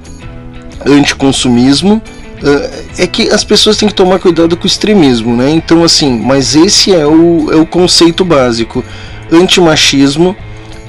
anticonsumismo, 0.86 2.00
Uh, 2.42 2.70
é 2.96 3.06
que 3.06 3.28
as 3.28 3.44
pessoas 3.44 3.76
têm 3.76 3.86
que 3.86 3.94
tomar 3.94 4.18
cuidado 4.18 4.56
com 4.56 4.64
o 4.64 4.66
extremismo, 4.66 5.36
né? 5.36 5.50
Então, 5.50 5.84
assim, 5.84 6.18
mas 6.18 6.56
esse 6.56 6.90
é 6.90 7.06
o, 7.06 7.52
é 7.52 7.56
o 7.56 7.66
conceito 7.66 8.24
básico: 8.24 8.82
antimachismo, 9.30 10.34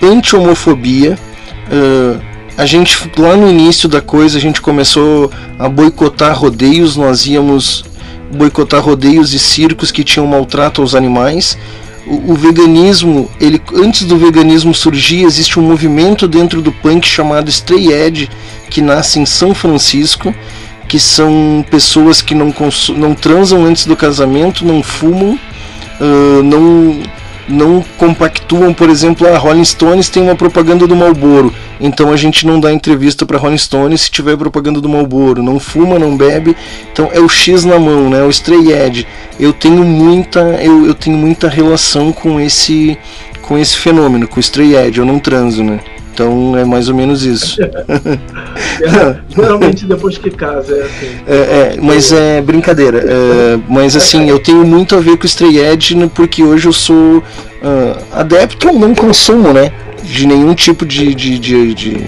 anti-homofobia. 0.02 1.18
Uh, 1.68 2.19
a 2.57 2.65
gente, 2.65 3.10
lá 3.18 3.36
no 3.36 3.49
início 3.49 3.88
da 3.88 4.02
coisa, 4.02 4.38
a 4.38 4.41
gente 4.41 4.61
começou 4.61 5.32
a 5.57 5.69
boicotar 5.69 6.38
rodeios, 6.38 6.95
nós 6.95 7.26
íamos 7.26 7.86
boicotar 8.34 8.82
rodeios 8.82 9.34
e 9.34 9.40
circos 9.40 9.91
que 9.91 10.03
tinham 10.03 10.28
maltrato 10.28 10.82
aos 10.82 10.95
animais. 10.95 11.57
O, 12.06 12.32
o, 12.32 12.36
veganismo, 12.36 13.30
ele, 13.40 13.61
antes 13.76 14.03
do 14.03 14.18
veganismo 14.18 14.73
surgir, 14.73 15.23
existe 15.23 15.60
um 15.60 15.64
movimento 15.64 16.28
dentro 16.28 16.61
do 16.61 16.72
punk 16.72 17.07
chamado 17.07 17.49
Stray 17.49 17.91
Edge, 17.91 18.30
que 18.69 18.82
nasce 18.82 19.19
em 19.19 19.26
São 19.26 19.53
Francisco 19.53 20.34
que 20.91 20.99
são 20.99 21.64
pessoas 21.72 22.22
que 22.22 22.36
não, 22.36 22.53
não 22.98 23.15
transam 23.15 23.64
antes 23.64 23.86
do 23.86 23.95
casamento, 23.95 24.65
não 24.65 24.84
fumam, 24.84 25.40
uh, 26.02 26.44
não, 26.44 27.02
não 27.52 27.84
compactuam. 27.98 28.73
Por 28.73 28.90
exemplo, 28.90 29.28
a 29.28 29.38
Rolling 29.38 29.65
Stones 29.65 30.10
tem 30.10 30.23
uma 30.23 30.36
propaganda 30.36 30.88
do 30.88 30.95
Marlboro, 30.95 31.53
então 31.80 32.11
a 32.11 32.15
gente 32.15 32.45
não 32.45 32.60
dá 32.60 32.72
entrevista 32.72 33.26
para 33.26 33.38
Rolling 33.38 33.57
Stones 33.57 34.02
se 34.02 34.11
tiver 34.11 34.38
propaganda 34.38 34.82
do 34.82 34.90
Marlboro. 34.90 35.44
Não 35.44 35.60
fuma, 35.60 35.99
não 35.99 36.15
bebe, 36.15 36.56
então 36.91 37.10
é 37.11 37.19
o 37.19 37.30
X 37.30 37.65
na 37.65 37.80
mão, 37.80 38.10
né? 38.10 38.23
O 38.23 38.30
Stray 38.30 38.72
Edge. 38.72 39.07
Eu 39.40 39.53
tenho 39.53 39.84
muita, 39.84 40.40
eu, 40.40 40.86
eu 40.86 40.94
tenho 40.94 41.18
muita 41.18 41.48
relação 41.49 42.11
com 42.11 42.40
esse, 42.40 42.98
com 43.41 43.57
esse 43.57 43.78
fenômeno, 43.78 44.28
com 44.28 44.38
o 44.38 44.40
Stray 44.40 44.76
Edge. 44.76 44.99
Eu 44.99 45.06
não 45.06 45.19
transo, 45.19 45.64
né? 45.64 45.80
Então 46.14 46.58
é 46.58 46.66
mais 46.66 46.90
ou 46.90 46.96
menos 46.96 47.24
isso. 47.24 47.58
Geralmente 49.30 49.86
depois 49.86 50.18
que 50.18 50.30
casa 50.30 50.76
é 50.76 50.82
assim. 50.84 51.08
É, 51.26 51.36
é 51.36 51.78
mas 51.82 52.12
é 52.12 52.42
brincadeira. 52.42 53.00
É, 53.00 53.60
mas 53.68 53.96
assim, 53.96 54.30
eu 54.30 54.40
tenho 54.40 54.66
muito 54.66 54.96
a 54.96 55.00
ver 55.00 55.18
com 55.18 55.24
o 55.24 55.26
Stray 55.26 55.60
Edge 55.60 55.96
porque 56.14 56.44
hoje 56.44 56.68
eu 56.68 56.74
sou 56.74 57.18
uh, 57.18 57.24
adepto 58.12 58.68
ao 58.68 58.76
não 58.76 58.94
consumo, 58.94 59.54
né? 59.54 59.72
De 60.04 60.28
nenhum 60.28 60.54
tipo 60.54 60.86
de, 60.86 61.16
de, 61.16 61.40
de, 61.40 61.74
de, 61.74 62.08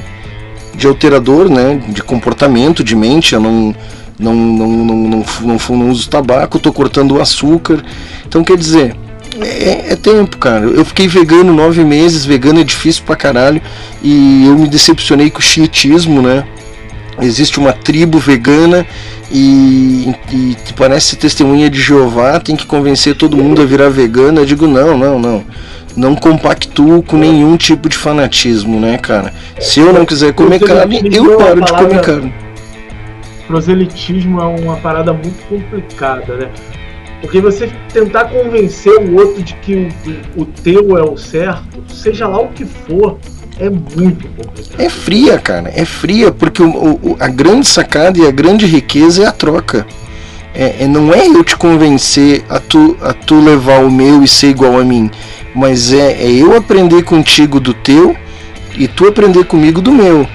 de 0.76 0.88
alterador, 0.88 1.50
né? 1.50 1.82
De 1.88 2.04
comportamento, 2.04 2.84
de 2.84 2.96
mente. 2.96 3.34
Eu 3.34 3.40
não, 3.40 3.76
não, 4.20 4.34
não, 4.34 4.68
não, 4.68 4.86
não, 4.86 4.96
não, 4.96 5.26
não, 5.42 5.78
não 5.78 5.90
uso 5.90 6.10
tabaco, 6.10 6.58
estou 6.58 6.74
cortando 6.74 7.16
o 7.16 7.22
açúcar. 7.22 7.82
Então 8.28 8.44
quer 8.44 8.58
dizer 8.58 8.96
é, 9.41 9.93
é, 9.93 9.95
tempo, 9.95 10.38
cara. 10.38 10.65
Eu 10.65 10.85
fiquei 10.85 11.07
vegano 11.07 11.53
nove 11.53 11.84
meses, 11.84 12.26
vegano 12.26 12.60
é 12.60 12.64
difícil 12.64 13.03
pra 13.05 13.15
caralho. 13.15 13.61
E 14.01 14.45
eu 14.47 14.57
me 14.57 14.68
decepcionei 14.68 15.30
com 15.30 15.39
o 15.39 15.41
chiitismo, 15.41 16.22
né? 16.22 16.45
Existe 17.22 17.60
uma 17.60 17.73
tribo 17.73 18.18
vegana 18.18 18.85
e, 19.31 20.14
e 20.31 20.57
parece 20.76 21.15
testemunha 21.15 21.69
de 21.69 21.80
Jeová, 21.80 22.39
tem 22.39 22.55
que 22.55 22.65
convencer 22.65 23.15
todo 23.15 23.38
mundo 23.38 23.61
a 23.61 23.65
virar 23.65 23.89
vegano. 23.89 24.41
Eu 24.41 24.45
digo, 24.45 24.68
não, 24.68 24.97
não, 24.97 25.19
não. 25.19 25.43
Não 25.95 26.15
compactuo 26.15 27.03
com 27.03 27.18
nenhum 27.18 27.55
tipo 27.55 27.88
de 27.88 27.95
fanatismo, 27.95 28.80
né, 28.80 28.97
cara? 28.97 29.31
Se 29.60 29.80
eu 29.80 29.93
não 29.93 30.05
quiser 30.05 30.34
comer 30.34 30.60
carne, 30.60 31.01
eu 31.14 31.38
paro 31.38 31.61
de 31.61 31.72
comer 31.72 32.01
carne. 32.01 32.34
Proselitismo 33.45 34.39
é 34.39 34.45
uma 34.45 34.77
parada 34.77 35.14
muito 35.14 35.43
complicada, 35.47 36.35
né? 36.35 36.49
Porque 37.24 37.40
você 37.40 37.72
tentar 37.94 38.26
convencer 38.26 38.91
o 39.00 39.16
outro 39.16 39.41
de 39.41 39.54
que 39.56 39.88
o, 40.36 40.41
o 40.41 40.45
teu 40.45 40.98
é 40.98 41.04
o 41.04 41.16
certo, 41.16 41.82
seja 41.88 42.28
lá 42.28 42.41
o 42.41 42.50
que 42.50 42.66
for, 42.66 43.18
é 43.58 43.70
muito 43.70 44.28
complicado. 44.28 44.78
É 44.78 44.90
fria, 44.90 45.40
cara. 45.40 45.72
É 45.74 45.86
fria, 45.86 46.34
porque 46.34 46.62
o, 46.62 47.00
o, 47.02 47.16
a 47.22 47.30
grande 47.30 47.66
sacada 47.66 48.20
e 48.20 48.28
a 48.28 48.32
grande 48.32 48.66
riqueza 48.66 49.24
é 49.24 49.26
a 49.26 49.32
troca. 49.32 49.88
É, 50.54 50.84
é, 50.84 50.88
não 50.88 51.14
é 51.14 51.26
eu 51.26 51.45
te 51.45 51.56
convencer 51.56 52.44
a 52.50 52.60
tu, 52.60 52.98
a 53.02 53.14
tu 53.14 53.40
levar 53.40 53.86
o 53.86 53.90
meu 53.90 54.22
e 54.22 54.28
ser 54.28 54.50
igual 54.50 54.78
a 54.78 54.84
mim, 54.84 55.10
mas 55.56 55.94
é, 55.94 56.24
é 56.24 56.30
eu 56.30 56.58
aprender 56.58 57.04
contigo 57.04 57.58
do 57.58 57.74
teu 57.74 58.18
e 58.76 58.86
tu 58.86 59.08
aprender 59.08 59.45
comigo 59.45 59.82
do 59.82 59.94
meu. 59.94 60.28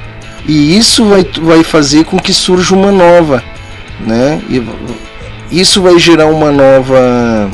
E 0.46 0.74
isso 0.78 1.04
vai, 1.04 1.22
vai 1.42 1.62
fazer 1.62 2.04
com 2.06 2.18
que 2.18 2.32
surja 2.32 2.74
uma 2.74 2.90
nova, 2.90 3.44
né? 4.00 4.40
E 4.48 4.58
isso 5.50 5.80
vai 5.82 5.98
gerar 5.98 6.26
uma 6.26 6.50
nova. 6.50 7.50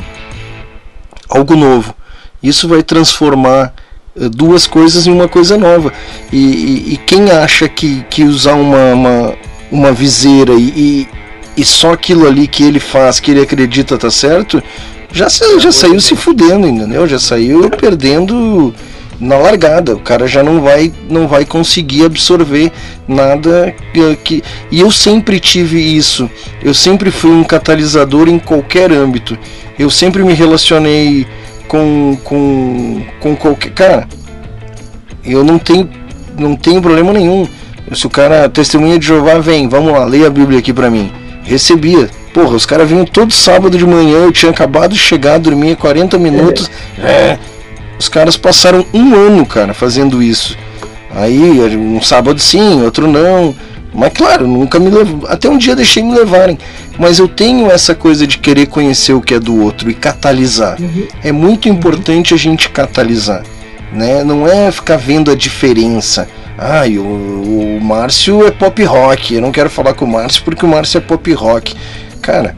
algo 1.28 1.56
novo. 1.56 1.94
Isso 2.42 2.68
vai 2.68 2.82
transformar 2.82 3.72
eh, 4.18 4.28
duas 4.28 4.66
coisas 4.66 5.06
em 5.06 5.10
uma 5.12 5.28
coisa 5.28 5.56
nova. 5.56 5.92
E, 6.32 6.36
e, 6.36 6.94
e 6.94 6.96
quem 6.98 7.30
acha 7.30 7.68
que, 7.68 8.04
que 8.10 8.24
usar 8.24 8.54
uma, 8.54 8.92
uma, 8.92 9.34
uma 9.70 9.92
viseira 9.92 10.52
e, 10.54 11.08
e, 11.56 11.64
só 11.64 11.92
aquilo 11.92 12.26
ali 12.26 12.46
que 12.46 12.62
ele 12.62 12.80
faz, 12.80 13.20
que 13.20 13.30
ele 13.30 13.40
acredita 13.40 13.96
tá 13.96 14.10
certo, 14.10 14.62
já, 15.12 15.28
já 15.58 15.72
saiu 15.72 16.00
se 16.00 16.14
fudendo, 16.16 16.66
entendeu? 16.66 17.06
Já 17.06 17.18
saiu 17.18 17.70
perdendo 17.70 18.74
na 19.20 19.36
largada. 19.36 19.94
O 19.94 20.00
cara 20.00 20.26
já 20.26 20.42
não 20.42 20.60
vai 20.60 20.92
não 21.08 21.26
vai 21.26 21.44
conseguir 21.44 22.04
absorver 22.04 22.72
nada 23.06 23.74
que 24.24 24.42
e 24.70 24.80
eu 24.80 24.90
sempre 24.90 25.40
tive 25.40 25.78
isso. 25.80 26.30
Eu 26.62 26.74
sempre 26.74 27.10
fui 27.10 27.30
um 27.30 27.44
catalisador 27.44 28.28
em 28.28 28.38
qualquer 28.38 28.92
âmbito. 28.92 29.38
Eu 29.78 29.90
sempre 29.90 30.22
me 30.22 30.32
relacionei 30.32 31.26
com 31.68 32.16
com 32.24 33.02
com 33.20 33.36
qualquer 33.36 33.72
cara. 33.72 34.08
Eu 35.24 35.44
não 35.44 35.58
tenho 35.58 35.88
não 36.38 36.56
tenho 36.56 36.82
problema 36.82 37.12
nenhum. 37.12 37.46
Se 37.92 38.06
o 38.06 38.10
cara 38.10 38.48
testemunha 38.48 38.98
de 38.98 39.06
Jeová 39.06 39.38
vem, 39.38 39.68
vamos 39.68 39.92
lá, 39.92 40.04
leia 40.04 40.26
a 40.26 40.30
Bíblia 40.30 40.58
aqui 40.58 40.72
para 40.72 40.90
mim. 40.90 41.12
Recebia. 41.42 42.08
Porra, 42.32 42.56
os 42.56 42.66
caras 42.66 42.88
vinham 42.88 43.04
todo 43.04 43.32
sábado 43.32 43.78
de 43.78 43.86
manhã, 43.86 44.24
eu 44.24 44.32
tinha 44.32 44.50
acabado 44.50 44.92
de 44.92 44.98
chegar, 44.98 45.38
dormia 45.38 45.76
40 45.76 46.18
minutos. 46.18 46.68
É. 46.98 47.38
Os 47.98 48.08
caras 48.08 48.36
passaram 48.36 48.84
um 48.92 49.14
ano, 49.14 49.46
cara, 49.46 49.72
fazendo 49.72 50.22
isso. 50.22 50.56
Aí, 51.14 51.40
um 51.76 52.02
sábado 52.02 52.40
sim, 52.40 52.82
outro 52.82 53.06
não. 53.06 53.54
Mas 53.94 54.12
claro, 54.12 54.48
nunca 54.48 54.80
me 54.80 54.90
levou. 54.90 55.28
Até 55.28 55.48
um 55.48 55.56
dia 55.56 55.76
deixei 55.76 56.02
me 56.02 56.12
levarem. 56.12 56.58
Mas 56.98 57.20
eu 57.20 57.28
tenho 57.28 57.70
essa 57.70 57.94
coisa 57.94 58.26
de 58.26 58.38
querer 58.38 58.66
conhecer 58.66 59.12
o 59.12 59.20
que 59.20 59.34
é 59.34 59.40
do 59.40 59.62
outro 59.62 59.88
e 59.88 59.94
catalisar. 59.94 60.80
Uhum. 60.80 61.06
É 61.22 61.30
muito 61.30 61.68
importante 61.68 62.34
a 62.34 62.36
gente 62.36 62.68
catalisar. 62.68 63.44
Né? 63.92 64.24
Não 64.24 64.48
é 64.48 64.72
ficar 64.72 64.96
vendo 64.96 65.30
a 65.30 65.36
diferença. 65.36 66.28
Ah, 66.58 66.82
o, 66.88 67.76
o 67.76 67.80
Márcio 67.80 68.44
é 68.44 68.50
pop 68.50 68.82
rock. 68.82 69.34
Eu 69.34 69.40
não 69.40 69.52
quero 69.52 69.70
falar 69.70 69.94
com 69.94 70.04
o 70.04 70.08
Márcio 70.08 70.42
porque 70.44 70.64
o 70.64 70.68
Márcio 70.68 70.98
é 70.98 71.00
pop 71.00 71.32
rock. 71.32 71.76
Cara, 72.20 72.56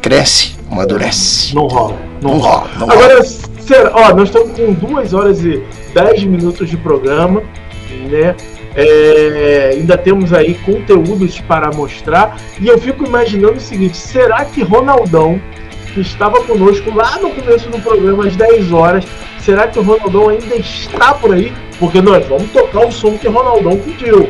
cresce, 0.00 0.54
amadurece. 0.70 1.54
Não 1.54 1.66
rola. 1.66 1.98
Não, 2.20 2.30
não 2.32 2.38
rola. 2.38 2.70
Não 2.78 2.90
Agora, 2.90 3.14
rola. 3.14 3.51
Será, 3.66 3.92
ó, 3.94 4.14
nós 4.14 4.28
estamos 4.28 4.58
com 4.58 4.72
2 4.72 5.14
horas 5.14 5.44
e 5.44 5.62
10 5.94 6.24
minutos 6.24 6.68
de 6.68 6.76
programa, 6.76 7.42
né? 8.10 8.34
É, 8.74 9.70
ainda 9.74 9.98
temos 9.98 10.32
aí 10.32 10.54
conteúdos 10.54 11.38
para 11.40 11.70
mostrar. 11.70 12.36
E 12.60 12.66
eu 12.66 12.78
fico 12.78 13.06
imaginando 13.06 13.58
o 13.58 13.60
seguinte: 13.60 13.96
será 13.96 14.44
que 14.44 14.62
Ronaldão, 14.62 15.40
que 15.94 16.00
estava 16.00 16.42
conosco 16.42 16.92
lá 16.94 17.18
no 17.18 17.30
começo 17.30 17.68
do 17.68 17.78
programa, 17.78 18.26
às 18.26 18.34
10 18.34 18.72
horas, 18.72 19.04
será 19.38 19.68
que 19.68 19.78
o 19.78 19.82
Ronaldão 19.82 20.28
ainda 20.28 20.56
está 20.56 21.14
por 21.14 21.32
aí? 21.32 21.52
Porque 21.78 22.00
nós 22.00 22.26
vamos 22.26 22.50
tocar 22.50 22.86
o 22.86 22.92
som 22.92 23.16
que 23.16 23.28
Ronaldão 23.28 23.76
pediu. 23.76 24.28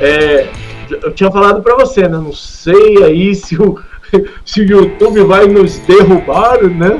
É, 0.00 0.46
eu 0.90 1.12
tinha 1.12 1.30
falado 1.30 1.62
para 1.62 1.76
você, 1.76 2.02
né? 2.02 2.16
Não 2.16 2.32
sei 2.32 3.02
aí 3.04 3.34
se 3.34 3.56
o, 3.60 3.78
se 4.44 4.62
o 4.62 4.66
YouTube 4.66 5.22
vai 5.24 5.46
nos 5.46 5.78
derrubar, 5.80 6.62
né? 6.62 6.96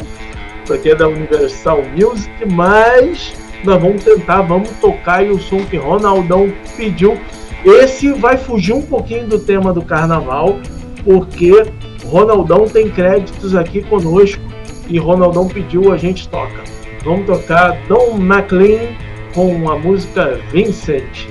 Isso 0.70 0.74
aqui 0.74 0.90
é 0.90 0.94
da 0.94 1.08
Universal 1.08 1.82
Music, 1.96 2.30
mas 2.46 3.34
nós 3.64 3.82
vamos 3.82 4.04
tentar, 4.04 4.42
vamos 4.42 4.70
tocar 4.80 5.26
e 5.26 5.30
o 5.30 5.38
som 5.40 5.64
que 5.64 5.76
Ronaldão 5.76 6.52
pediu. 6.76 7.18
Esse 7.64 8.12
vai 8.12 8.36
fugir 8.36 8.72
um 8.72 8.82
pouquinho 8.82 9.26
do 9.26 9.38
tema 9.40 9.72
do 9.72 9.82
carnaval, 9.82 10.60
porque 11.04 11.64
Ronaldão 12.04 12.66
tem 12.66 12.88
créditos 12.88 13.56
aqui 13.56 13.82
conosco 13.82 14.40
e 14.88 14.96
Ronaldão 14.98 15.48
pediu, 15.48 15.92
a 15.92 15.96
gente 15.96 16.28
toca. 16.28 16.62
Vamos 17.04 17.26
tocar 17.26 17.76
Don 17.88 18.16
McLean 18.16 18.94
com 19.34 19.68
a 19.68 19.76
música 19.76 20.38
Vincent. 20.52 21.26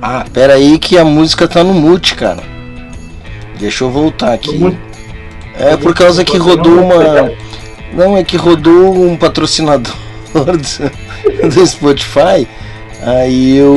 Ah, 0.00 0.24
pera 0.32 0.54
aí 0.54 0.78
que 0.78 0.98
a 0.98 1.04
música 1.04 1.48
tá 1.48 1.64
no 1.64 1.74
mute, 1.74 2.14
cara. 2.14 2.42
Deixa 3.58 3.84
eu 3.84 3.90
voltar 3.90 4.34
aqui. 4.34 4.76
É 5.54 5.76
por 5.76 5.94
causa 5.94 6.24
que 6.24 6.36
rodou 6.36 6.80
uma. 6.80 7.30
Não, 7.92 8.16
é 8.16 8.22
que 8.22 8.36
rodou 8.36 8.94
um 8.94 9.16
patrocinador 9.16 9.94
do, 10.34 11.48
do 11.48 11.66
Spotify. 11.66 12.46
Aí 13.02 13.56
eu 13.56 13.74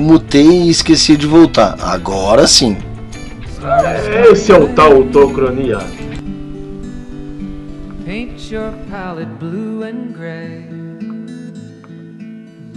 mutei 0.00 0.46
e 0.46 0.70
esqueci 0.70 1.16
de 1.16 1.26
voltar. 1.26 1.76
Agora 1.80 2.46
sim. 2.46 2.76
Esse 4.30 4.52
é 4.52 4.58
o 4.58 4.68
tal 4.68 5.04
Tocronia. 5.04 5.78
Paint 8.06 8.30
paint 8.30 8.50
your 8.50 8.72
palette 8.90 9.30
blue 9.38 9.82
and 9.82 10.14
gray. 10.14 10.64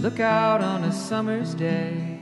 Look 0.00 0.20
out 0.20 0.62
on 0.62 0.84
a 0.84 0.92
summer's 0.92 1.54
day 1.54 2.13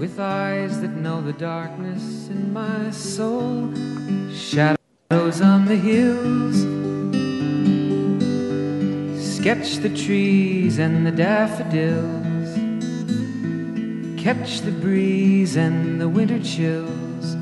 with 0.00 0.18
eyes 0.18 0.80
that 0.80 0.96
know 0.96 1.20
the 1.20 1.34
darkness 1.34 2.28
in 2.28 2.50
my 2.54 2.90
soul. 2.90 3.70
Shadows 4.32 5.42
on 5.42 5.66
the 5.66 5.76
hills. 5.76 6.56
Sketch 9.36 9.76
the 9.76 9.94
trees 9.94 10.78
and 10.78 11.06
the 11.06 11.10
daffodils. 11.10 12.48
Catch 14.18 14.62
the 14.62 14.72
breeze 14.72 15.56
and 15.58 16.00
the 16.00 16.08
winter 16.08 16.42
chills 16.42 17.34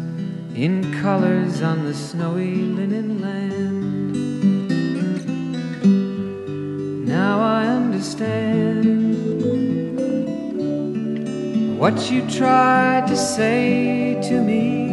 in 0.56 0.92
colors 1.00 1.62
on 1.62 1.84
the 1.84 1.94
snowy 1.94 2.56
linen 2.56 3.22
land. 3.22 4.16
Now 7.06 7.38
I 7.38 7.66
understand 7.68 9.27
what 11.78 12.10
you 12.10 12.22
tried 12.26 13.06
to 13.08 13.16
say 13.16 14.18
to 14.28 14.34
me, 14.42 14.90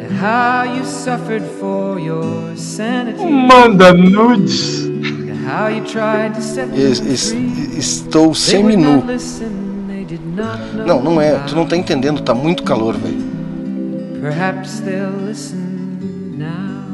and 0.00 0.12
how 0.20 0.62
you 0.64 0.84
suffered 0.84 1.42
for 1.60 1.98
your 2.00 2.56
sanity. 2.56 3.24
Manda 3.24 3.92
nudes. 3.92 4.84
How 5.46 5.68
you 5.68 5.84
tried 5.84 6.34
to 6.34 6.40
set 6.40 6.68
Es- 6.76 7.32
estou 7.76 8.34
semi-nu. 8.34 9.02
Não, 10.86 11.02
não 11.02 11.20
é. 11.20 11.34
Tu 11.46 11.54
não 11.54 11.66
tá 11.66 11.76
entendendo, 11.76 12.22
tá 12.22 12.34
muito 12.34 12.62
calor, 12.62 12.96
velho. 12.96 13.22
Perhaps 14.22 14.80
they'll 14.80 15.12
listen 15.26 16.38
now. 16.38 16.84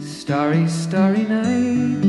Starry, 0.00 0.64
starry 0.66 1.26
night. 1.26 2.07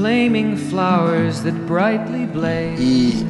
Flaming 0.00 0.56
flowers 0.56 1.42
that 1.42 1.52
brightly 1.66 2.24
blaze. 2.24 2.80
E 2.80 3.26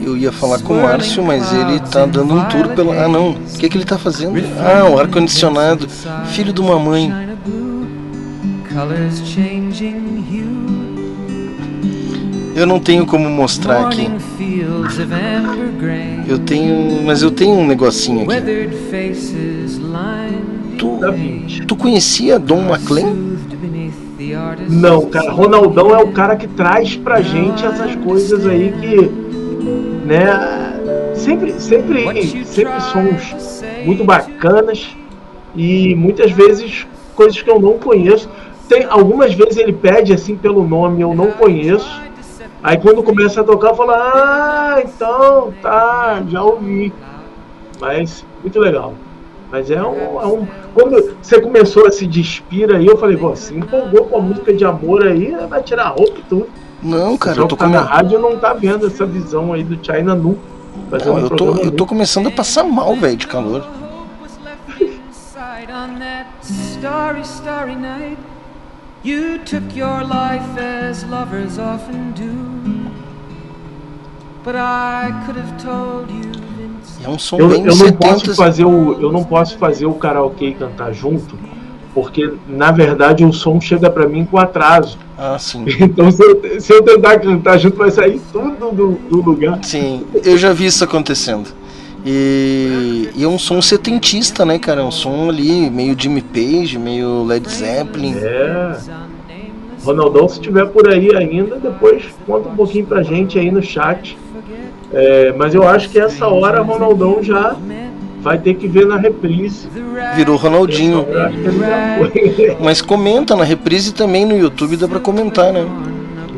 eu 0.00 0.16
ia 0.16 0.32
falar 0.32 0.58
com 0.62 0.72
o 0.72 0.82
Márcio, 0.82 1.22
mas 1.22 1.52
ele 1.52 1.78
tá 1.80 2.06
dando 2.06 2.32
um 2.32 2.42
tour 2.46 2.68
pela. 2.68 3.04
Ah, 3.04 3.06
não. 3.06 3.32
O 3.32 3.58
que, 3.58 3.68
que 3.68 3.76
ele 3.76 3.84
tá 3.84 3.98
fazendo? 3.98 4.40
Ah, 4.58 4.88
o 4.88 4.98
ar-condicionado. 4.98 5.86
Filho 6.28 6.50
de 6.50 6.62
uma 6.62 6.78
mãe. 6.78 7.10
China 7.10 7.36
blue, 7.44 7.86
colors 8.72 9.20
changing 9.26 10.24
hue. 10.30 11.50
Eu 12.56 12.66
não 12.66 12.80
tenho 12.80 13.04
como 13.04 13.28
mostrar 13.28 13.88
aqui. 13.88 14.08
Morning 14.08 14.18
fields 14.38 14.98
of 14.98 15.12
amber 15.12 15.72
grain. 15.78 16.24
Eu 16.26 16.38
tenho. 16.38 17.02
Mas 17.04 17.20
eu 17.20 17.30
tenho 17.30 17.52
um 17.52 17.66
negocinho 17.66 18.22
aqui. 18.22 18.70
Tu, 20.78 21.00
tu 21.66 21.76
conhecia 21.76 22.38
Don 22.38 22.62
McLean? 22.62 23.28
Não, 24.68 25.06
cara, 25.06 25.30
Ronaldão 25.30 25.94
é 25.94 26.02
o 26.02 26.12
cara 26.12 26.36
que 26.36 26.46
traz 26.46 26.96
pra 26.96 27.20
gente 27.20 27.64
essas 27.64 27.94
coisas 27.96 28.46
aí 28.46 28.72
que, 28.80 28.96
né, 30.06 30.74
sempre, 31.14 31.52
sempre, 31.60 32.44
sempre 32.44 32.80
sons 32.80 33.62
muito 33.84 34.04
bacanas 34.04 34.96
e 35.54 35.94
muitas 35.94 36.30
vezes 36.30 36.86
coisas 37.14 37.40
que 37.40 37.50
eu 37.50 37.60
não 37.60 37.78
conheço. 37.78 38.28
Tem 38.68 38.84
algumas 38.88 39.34
vezes 39.34 39.56
ele 39.56 39.72
pede 39.72 40.12
assim 40.12 40.36
pelo 40.36 40.66
nome, 40.66 41.02
eu 41.02 41.14
não 41.14 41.32
conheço. 41.32 42.00
Aí 42.62 42.76
quando 42.76 43.02
começa 43.02 43.40
a 43.40 43.44
tocar, 43.44 43.70
eu 43.70 43.74
falo, 43.74 43.92
ah, 43.92 44.82
então, 44.84 45.52
tá, 45.62 46.22
já 46.28 46.42
ouvi. 46.42 46.92
Mas 47.80 48.24
muito 48.42 48.60
legal. 48.60 48.94
Mas 49.50 49.70
é 49.70 49.82
um, 49.82 50.20
é 50.20 50.26
um- 50.26 50.46
Quando 50.74 51.16
você 51.20 51.40
começou 51.40 51.86
a 51.86 51.90
se 51.92 52.06
despir 52.06 52.72
aí, 52.74 52.86
eu 52.86 52.96
falei, 52.96 53.16
pô, 53.16 53.34
se 53.34 53.54
empolgou 53.54 54.04
com 54.04 54.18
a 54.18 54.20
música 54.20 54.52
de 54.54 54.64
amor 54.64 55.04
aí, 55.06 55.34
vai 55.48 55.62
tirar 55.62 55.84
a 55.86 55.88
roupa 55.88 56.18
e 56.18 56.22
tudo. 56.22 56.48
Não, 56.82 57.16
cara, 57.16 57.36
Só 57.36 57.42
eu 57.42 57.48
tô 57.48 57.56
tá 57.56 57.68
na 57.68 57.78
come- 57.82 57.90
rádio 57.90 58.18
não 58.20 58.38
tá 58.38 58.54
vendo 58.54 58.86
essa 58.86 59.04
visão 59.04 59.52
aí 59.52 59.62
do 59.64 59.78
China 59.84 60.14
nu. 60.14 60.38
Não, 61.04 61.18
eu 61.18 61.30
tô, 61.30 61.56
eu 61.56 61.70
tô 61.72 61.84
começando 61.84 62.28
a 62.28 62.30
passar 62.30 62.64
mal, 62.64 62.94
velho, 62.94 63.16
de 63.16 63.26
calor. 63.26 63.64
sight 65.12 65.70
on 65.70 65.98
that 65.98 66.26
starry, 66.42 67.20
starry 67.22 67.74
night. 67.76 68.18
You 69.02 69.38
took 69.44 69.74
your 69.76 70.02
life 70.04 70.58
as 70.58 71.02
lovers 71.10 71.58
often 71.58 72.12
do. 72.12 72.90
But 74.44 74.54
I 74.56 75.10
could 75.26 75.36
have 75.36 75.56
told 75.62 76.10
you. 76.10 76.39
É 77.04 77.08
um 77.08 77.18
som 77.18 77.38
Eu, 77.38 77.48
bem 77.48 77.60
eu 77.60 77.66
não 77.66 77.86
70. 77.86 77.98
posso 77.98 78.34
fazer 78.34 78.64
o 78.64 79.00
eu 79.00 79.12
não 79.12 79.24
posso 79.24 79.56
fazer 79.58 79.86
o 79.86 79.94
karaokê 79.94 80.48
e 80.48 80.54
cantar 80.54 80.92
junto, 80.92 81.38
porque 81.94 82.32
na 82.48 82.70
verdade 82.70 83.24
o 83.24 83.32
som 83.32 83.60
chega 83.60 83.88
pra 83.90 84.08
mim 84.08 84.24
com 84.24 84.38
atraso. 84.38 84.98
Ah, 85.16 85.38
sim. 85.38 85.64
Então 85.80 86.10
se 86.10 86.22
eu, 86.22 86.60
se 86.60 86.72
eu 86.72 86.82
tentar 86.82 87.18
cantar 87.18 87.58
junto 87.58 87.76
vai 87.76 87.90
sair 87.90 88.20
tudo 88.32 88.70
do, 88.70 88.92
do 89.08 89.22
lugar. 89.22 89.58
Sim, 89.62 90.04
eu 90.24 90.36
já 90.36 90.52
vi 90.52 90.66
isso 90.66 90.84
acontecendo. 90.84 91.48
E, 92.04 93.10
e 93.14 93.24
é 93.24 93.28
um 93.28 93.38
som 93.38 93.60
setentista, 93.60 94.44
né, 94.44 94.58
cara? 94.58 94.80
É 94.80 94.84
um 94.84 94.90
som 94.90 95.28
ali 95.28 95.68
meio 95.68 95.94
Jimmy 95.98 96.22
Page, 96.22 96.78
meio 96.78 97.24
Led 97.24 97.46
Zeppelin. 97.50 98.14
É. 98.16 98.76
Ronaldão, 99.84 100.28
se 100.28 100.34
estiver 100.34 100.66
por 100.66 100.88
aí 100.88 101.14
ainda, 101.16 101.56
depois 101.56 102.04
conta 102.26 102.48
um 102.48 102.54
pouquinho 102.54 102.86
pra 102.86 103.02
gente 103.02 103.38
aí 103.38 103.50
no 103.50 103.62
chat. 103.62 104.16
É, 104.92 105.32
mas 105.36 105.54
eu 105.54 105.66
acho 105.66 105.88
que 105.88 105.98
essa 105.98 106.26
hora 106.26 106.62
Ronaldão 106.62 107.22
já 107.22 107.56
vai 108.20 108.38
ter 108.38 108.54
que 108.54 108.68
ver 108.68 108.86
na 108.86 108.96
reprise. 108.96 109.68
Virou 110.16 110.36
Ronaldinho. 110.36 111.06
Mas 112.60 112.82
comenta 112.82 113.36
na 113.36 113.44
reprise 113.44 113.94
também 113.94 114.26
no 114.26 114.36
YouTube, 114.36 114.76
dá 114.76 114.88
pra 114.88 115.00
comentar, 115.00 115.52
né? 115.52 115.66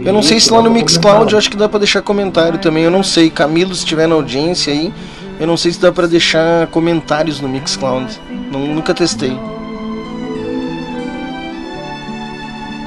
Eu 0.04 0.12
não 0.12 0.22
sei 0.22 0.40
se 0.40 0.52
lá 0.52 0.60
no 0.60 0.70
Mixcloud 0.70 1.32
eu 1.32 1.38
acho 1.38 1.48
que 1.48 1.56
dá 1.56 1.68
pra 1.68 1.78
deixar 1.78 2.02
comentário 2.02 2.58
também, 2.58 2.84
eu 2.84 2.90
não 2.90 3.02
sei. 3.02 3.30
Camilo, 3.30 3.74
se 3.74 3.86
tiver 3.86 4.06
na 4.06 4.16
audiência 4.16 4.72
aí, 4.72 4.92
eu 5.38 5.46
não 5.46 5.56
sei 5.56 5.72
se 5.72 5.80
dá 5.80 5.92
pra 5.92 6.06
deixar 6.06 6.66
comentários 6.68 7.40
no 7.40 7.48
Mixcloud. 7.48 8.20
Não, 8.50 8.60
nunca 8.60 8.92
testei. 8.92 9.36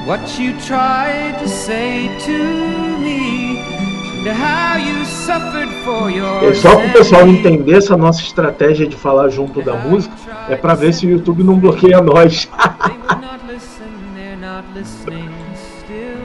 What 0.06 0.40
you 0.40 0.54
tried 0.64 1.38
to 1.42 1.48
say 1.48 2.10
to 2.26 2.95
É 6.42 6.54
só 6.54 6.74
para 6.74 6.86
o 6.86 6.92
pessoal 6.92 7.28
entender 7.28 7.76
essa 7.76 7.96
nossa 7.96 8.20
estratégia 8.22 8.84
de 8.86 8.96
falar 8.96 9.28
junto 9.28 9.62
da 9.62 9.74
música, 9.76 10.12
é 10.48 10.56
para 10.56 10.74
ver 10.74 10.92
se 10.92 11.06
o 11.06 11.10
YouTube 11.10 11.44
não 11.44 11.56
bloqueia 11.58 12.00
nós. 12.00 12.46
They 12.46 12.96
would 12.98 13.24
not 13.24 13.46
listen, 13.46 13.84
they're 14.16 14.36
not 14.36 14.64
listening 14.74 15.30
still. 15.54 16.18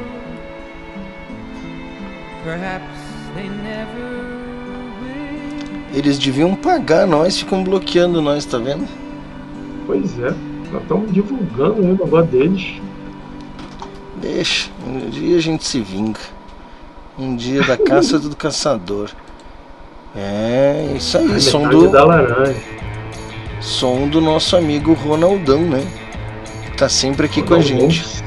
Perhaps 2.43 2.85
they 3.35 3.49
never 3.49 4.31
will. 4.99 5.93
Eles 5.93 6.17
deviam 6.17 6.55
pagar 6.55 7.05
nós, 7.05 7.37
ficam 7.37 7.63
bloqueando 7.63 8.19
nós, 8.19 8.45
tá 8.45 8.57
vendo? 8.57 8.87
Pois 9.85 10.17
é, 10.19 10.33
nós 10.71 10.81
estamos 10.81 11.13
divulgando 11.13 11.83
o 11.83 11.85
negócio 11.85 12.25
deles. 12.31 12.81
Deixa, 14.19 14.71
um 14.87 15.07
dia 15.09 15.37
a 15.37 15.41
gente 15.41 15.65
se 15.65 15.79
vinga. 15.81 16.40
Um 17.21 17.35
dia 17.35 17.61
da 17.61 17.77
caça 17.77 18.17
do 18.17 18.35
caçador. 18.35 19.11
É, 20.15 20.91
isso 20.97 21.19
aí, 21.19 21.35
A 21.35 21.39
som 21.39 21.67
do, 21.69 21.87
da 21.87 22.03
laranja. 22.03 22.55
som 23.59 24.07
do 24.07 24.19
nosso 24.19 24.57
amigo 24.57 24.93
Ronaldão, 24.93 25.61
né? 25.61 25.85
Tá 26.75 26.89
sempre 26.89 27.27
aqui 27.27 27.43
com 27.43 27.53
a 27.53 27.57
Ronaldão, 27.57 27.91
gente. 27.91 28.23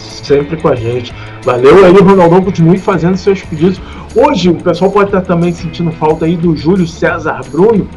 Sempre 0.00 0.56
com 0.56 0.66
a 0.66 0.74
gente. 0.74 1.14
Valeu 1.44 1.84
aí, 1.84 1.92
Ronaldão, 1.92 2.42
continue 2.42 2.76
fazendo 2.76 3.16
seus 3.16 3.40
pedidos. 3.42 3.80
Hoje 4.16 4.48
o 4.50 4.56
pessoal 4.56 4.90
pode 4.90 5.10
estar 5.10 5.20
também 5.20 5.52
sentindo 5.52 5.92
falta 5.92 6.24
aí 6.24 6.36
do 6.36 6.56
Júlio 6.56 6.88
César 6.88 7.40
Bruno. 7.52 7.88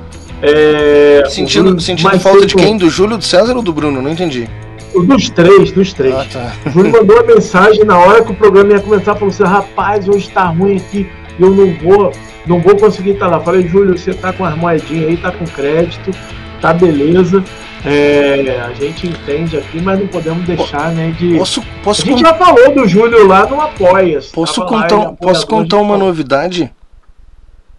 É, 0.44 1.24
Sentindo, 1.30 1.64
Bruno 1.64 1.82
sentindo 1.82 2.20
falta 2.20 2.46
de 2.46 2.54
quem? 2.54 2.78
Do 2.78 2.92
Júlio, 2.92 3.18
do 3.18 3.24
César 3.24 3.56
ou 3.56 3.64
do 3.64 3.74
Bruno? 3.74 4.04
Não 4.04 4.12
entendi. 4.12 4.48
Dos 4.94 5.30
três, 5.30 5.72
dos 5.72 5.94
três. 5.94 6.14
Ah, 6.14 6.26
tá. 6.32 6.54
O 6.66 6.70
Júlio 6.72 6.92
mandou 6.92 7.16
uma 7.18 7.24
mensagem 7.36 7.84
na 7.86 7.98
hora 7.98 8.24
que 8.24 8.32
o 8.32 8.36
programa 8.36 8.74
ia 8.74 8.80
começar, 8.82 9.14
falou 9.16 9.30
assim, 9.30 9.44
rapaz, 9.44 10.08
hoje 10.10 10.30
tá 10.30 10.46
ruim 10.46 10.78
aqui, 10.78 11.10
eu 11.40 11.50
não 11.50 11.74
vou, 11.76 12.12
não 12.46 12.60
vou 12.60 12.76
conseguir 12.76 13.12
estar 13.12 13.28
lá. 13.28 13.40
Falei, 13.40 13.68
Júlio, 13.68 13.98
você 13.98 14.14
tá 14.14 14.34
com 14.34 14.44
as 14.46 14.56
moedinhas 14.58 15.10
aí, 15.10 15.18
tá 15.18 15.32
com 15.32 15.46
crédito, 15.46 16.12
tá 16.60 16.74
beleza. 16.74 17.44
É, 17.84 18.62
a 18.64 18.74
gente 18.74 19.08
entende 19.08 19.58
aqui, 19.58 19.82
mas 19.82 20.00
não 20.00 20.06
podemos 20.08 20.46
deixar, 20.46 20.92
né, 20.92 21.16
de... 21.18 21.36
Posso, 21.38 21.64
posso 21.84 22.02
a 22.04 22.06
gente 22.06 22.22
con- 22.22 22.30
já 22.30 22.34
falou 22.36 22.76
do 22.76 22.88
Júlio 22.88 23.26
lá 23.26 23.48
no 23.48 23.60
Apoia. 23.60 24.20
Posso 24.34 24.60
lá, 24.62 24.68
contar, 24.68 24.96
é 25.02 25.12
posso 25.20 25.48
contar 25.48 25.78
de- 25.78 25.84
uma 25.84 25.98
novidade? 25.98 26.72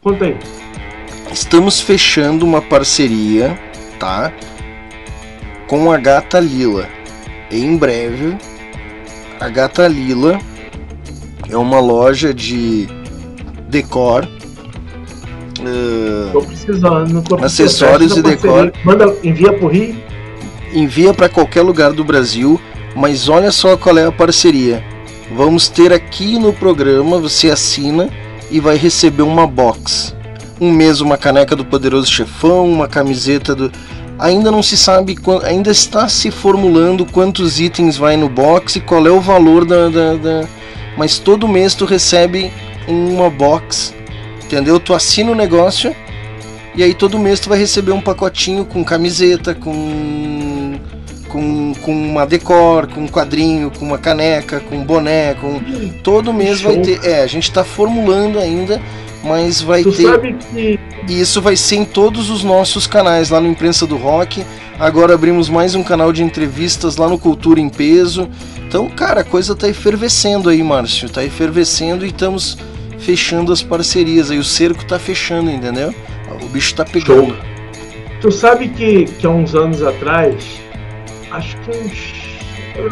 Conta 0.03 0.25
aí. 0.25 0.37
Estamos 1.31 1.81
fechando 1.81 2.45
uma 2.45 2.61
parceria, 2.61 3.57
tá? 4.01 4.33
Com 5.69 5.93
a 5.93 5.97
Gata 5.99 6.41
Lila. 6.41 6.89
Em 7.53 7.77
breve, 7.77 8.37
a 9.39 9.49
Gata 9.49 9.87
Lila 9.87 10.39
é 11.51 11.57
uma 11.57 11.79
loja 11.81 12.33
de 12.33 12.89
decor. 13.69 14.27
eh, 15.61 16.31
Tô 16.33 16.41
precisando. 16.43 17.23
Tô 17.23 17.37
Acessórios 17.37 18.17
e 18.17 18.23
decor. 18.23 18.73
Manda, 18.85 19.15
envia 19.23 19.53
pro 19.53 19.69
Rio. 19.69 19.95
envia 20.73 21.13
para 21.13 21.29
qualquer 21.29 21.61
lugar 21.63 21.93
do 21.93 22.03
Brasil, 22.03 22.59
mas 22.97 23.29
olha 23.29 23.51
só 23.53 23.77
qual 23.77 23.99
é 23.99 24.07
a 24.07 24.13
parceria. 24.13 24.83
Vamos 25.37 25.69
ter 25.69 25.93
aqui 25.93 26.39
no 26.39 26.53
programa, 26.53 27.19
você 27.19 27.51
assina 27.51 28.09
e 28.51 28.61
vai 28.61 28.77
receber 28.77 29.23
uma 29.23 29.47
box. 29.47 30.15
Um 30.61 30.71
mês 30.71 31.01
uma 31.01 31.19
caneca 31.19 31.55
do 31.57 31.65
Poderoso 31.65 32.11
Chefão, 32.11 32.67
uma 32.71 32.89
camiseta 32.89 33.55
do. 33.55 33.71
Ainda 34.23 34.51
não 34.53 34.63
se 34.63 34.77
sabe, 34.77 35.19
ainda 35.45 35.71
está 35.71 36.09
se 36.09 36.31
formulando 36.31 37.05
quantos 37.05 37.59
itens 37.59 37.97
vai 37.97 38.17
no 38.17 38.29
box 38.29 38.77
e 38.77 38.81
qual 38.81 39.05
é 39.07 39.11
o 39.11 39.21
valor 39.21 39.65
da, 39.65 39.89
da, 39.89 40.15
da- 40.15 40.49
Mas 40.97 41.19
todo 41.19 41.49
mês 41.49 41.75
tu 41.75 41.85
recebe 41.85 42.53
uma 42.87 43.29
box, 43.29 43.93
entendeu? 44.45 44.79
Tu 44.79 44.95
assina 44.95 45.33
o 45.33 45.35
negócio 45.35 45.95
e 46.75 46.83
aí 46.85 46.95
todo 46.95 47.19
mês 47.19 47.41
tu 47.41 47.49
vai 47.49 47.59
receber 47.59 47.91
um 47.93 48.01
pacotinho 48.01 48.65
com 48.65 48.85
camiseta, 48.85 49.55
com 49.55 50.79
com, 51.29 51.73
com 51.81 51.93
uma 51.93 52.27
decor, 52.27 52.87
com 52.89 53.01
um 53.01 53.09
quadrinho, 53.09 53.71
com 53.71 53.87
uma 53.87 53.97
caneca, 53.97 54.61
com 54.61 54.77
um 54.77 54.85
boné, 54.85 55.33
com 55.35 55.59
todo 56.05 56.31
mês 56.33 56.61
vai 56.61 56.77
ter. 56.77 57.01
É, 57.03 57.23
a 57.23 57.27
gente 57.27 57.51
tá 57.51 57.65
formulando 57.65 58.39
ainda, 58.39 58.79
mas 59.23 59.61
vai 59.61 59.83
Tu 59.83 59.93
ter. 59.93 60.35
que 60.53 60.81
E 61.09 61.21
isso 61.21 61.41
vai 61.41 61.57
ser 61.57 61.77
em 61.77 61.85
todos 61.85 62.31
os 62.31 62.43
nossos 62.43 62.87
canais, 62.87 63.31
lá 63.31 63.41
no 63.41 63.49
Imprensa 63.49 63.87
do 63.87 63.97
Rock. 63.97 64.45
Agora 64.79 65.15
abrimos 65.15 65.49
mais 65.49 65.75
um 65.75 65.83
canal 65.83 66.13
de 66.13 66.23
entrevistas 66.23 66.97
lá 66.97 67.09
no 67.09 67.19
Cultura 67.19 67.61
em 67.61 67.69
Peso. 67.69 68.29
Então, 68.67 68.89
cara, 68.89 69.21
a 69.21 69.25
coisa 69.25 69.55
tá 69.55 69.69
efervescendo 69.69 70.49
aí, 70.49 70.63
Márcio. 70.63 71.09
Tá 71.09 71.23
efervescendo 71.25 72.05
e 72.05 72.09
estamos 72.09 72.59
fechando 72.99 73.53
as 73.53 73.63
parcerias 73.63 74.31
aí. 74.31 74.39
O 74.39 74.45
cerco 74.45 74.85
tá 74.85 74.99
fechando, 74.99 75.51
entendeu? 75.51 75.95
O 76.43 76.49
bicho 76.49 76.75
tá 76.75 76.85
pegando. 76.85 77.37
Tu 78.21 78.31
sabe 78.31 78.69
que, 78.69 79.05
que 79.05 79.27
há 79.27 79.31
uns 79.31 79.55
anos 79.55 79.83
atrás, 79.83 80.61
acho 81.31 81.57
que 81.59 81.71
uns. 81.71 82.23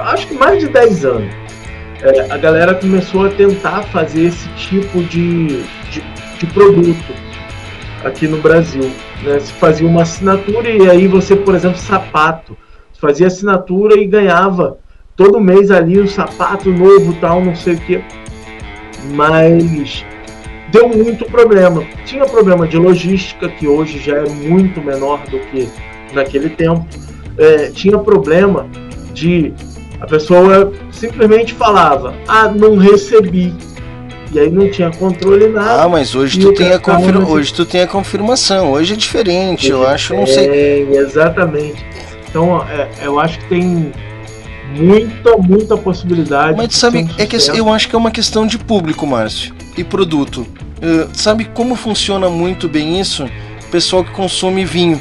Acho 0.01 0.27
que 0.27 0.35
mais 0.35 0.61
de 0.61 0.69
10 0.69 1.05
anos, 1.07 1.35
é, 2.03 2.33
a 2.33 2.37
galera 2.37 2.75
começou 2.75 3.27
a 3.27 3.31
tentar 3.31 3.83
fazer 3.85 4.27
esse 4.27 4.49
tipo 4.51 5.03
de, 5.05 5.63
de, 5.91 6.03
de 6.41 6.47
produto 6.47 7.15
aqui 8.03 8.27
no 8.27 8.39
Brasil. 8.39 8.91
Né? 9.23 9.39
Se 9.39 9.53
fazia 9.53 9.87
uma 9.87 10.03
assinatura 10.03 10.71
e 10.71 10.89
aí 10.89 11.07
você, 11.07 11.37
por 11.37 11.55
exemplo, 11.55 11.79
sapato. 11.79 12.57
Você 12.93 13.01
fazia 13.01 13.27
assinatura 13.27 14.01
e 14.01 14.07
ganhava 14.07 14.79
todo 15.15 15.41
mês 15.41 15.71
ali 15.71 16.01
um 16.01 16.07
sapato 16.07 16.71
novo, 16.71 17.13
tal, 17.21 17.45
não 17.45 17.55
sei 17.55 17.75
o 17.75 17.81
que. 17.81 18.03
Mas 19.15 20.05
deu 20.73 20.89
muito 20.89 21.27
problema. 21.27 21.85
Tinha 22.07 22.25
problema 22.25 22.67
de 22.67 22.79
logística, 22.79 23.49
que 23.49 23.69
hoje 23.69 23.99
já 23.99 24.17
é 24.17 24.29
muito 24.29 24.81
menor 24.81 25.23
do 25.27 25.39
que 25.39 25.69
naquele 26.15 26.49
tempo. 26.49 26.87
É, 27.37 27.71
tinha 27.71 27.99
problema 27.99 28.67
de 29.13 29.53
a 30.01 30.07
pessoa 30.07 30.73
simplesmente 30.91 31.53
falava, 31.53 32.15
ah, 32.27 32.49
não 32.49 32.79
recebi. 32.79 33.53
E 34.33 34.39
aí 34.39 34.51
não 34.51 34.71
tinha 34.71 34.91
controle 34.91 35.49
nada. 35.49 35.83
Ah, 35.83 35.89
mas 35.89 36.15
hoje 36.15 36.39
tu 36.39 36.51
o 36.51 36.55
tem 36.55 36.69
a 36.73 36.79
nesse- 36.79 37.19
hoje 37.31 37.53
tu 37.53 37.65
tem 37.65 37.83
a 37.83 37.87
confirmação. 37.87 38.71
Hoje 38.73 38.95
é 38.95 38.97
diferente, 38.97 39.69
eu 39.69 39.87
acho, 39.87 40.15
não 40.15 40.27
sei. 40.27 40.49
É, 40.49 40.79
exatamente. 40.99 41.85
Então, 42.29 42.65
é, 42.69 42.89
eu 43.03 43.19
acho 43.19 43.39
que 43.41 43.45
tem 43.49 43.93
muita, 44.77 45.37
muita 45.37 45.77
possibilidade. 45.77 46.57
Mas 46.57 46.77
sabe, 46.77 46.99
um 47.03 47.09
é 47.19 47.27
que 47.27 47.37
eu 47.37 47.73
acho 47.73 47.89
que 47.89 47.95
é 47.95 47.99
uma 47.99 48.11
questão 48.13 48.47
de 48.47 48.57
público, 48.57 49.05
Márcio, 49.07 49.53
e 49.77 49.83
produto. 49.83 50.47
Eh, 50.81 51.09
sabe 51.13 51.45
como 51.47 51.75
funciona 51.75 52.31
muito 52.31 52.69
bem 52.69 53.01
isso? 53.01 53.29
Pessoal 53.71 54.05
que 54.05 54.11
consome 54.13 54.65
vinho. 54.65 55.01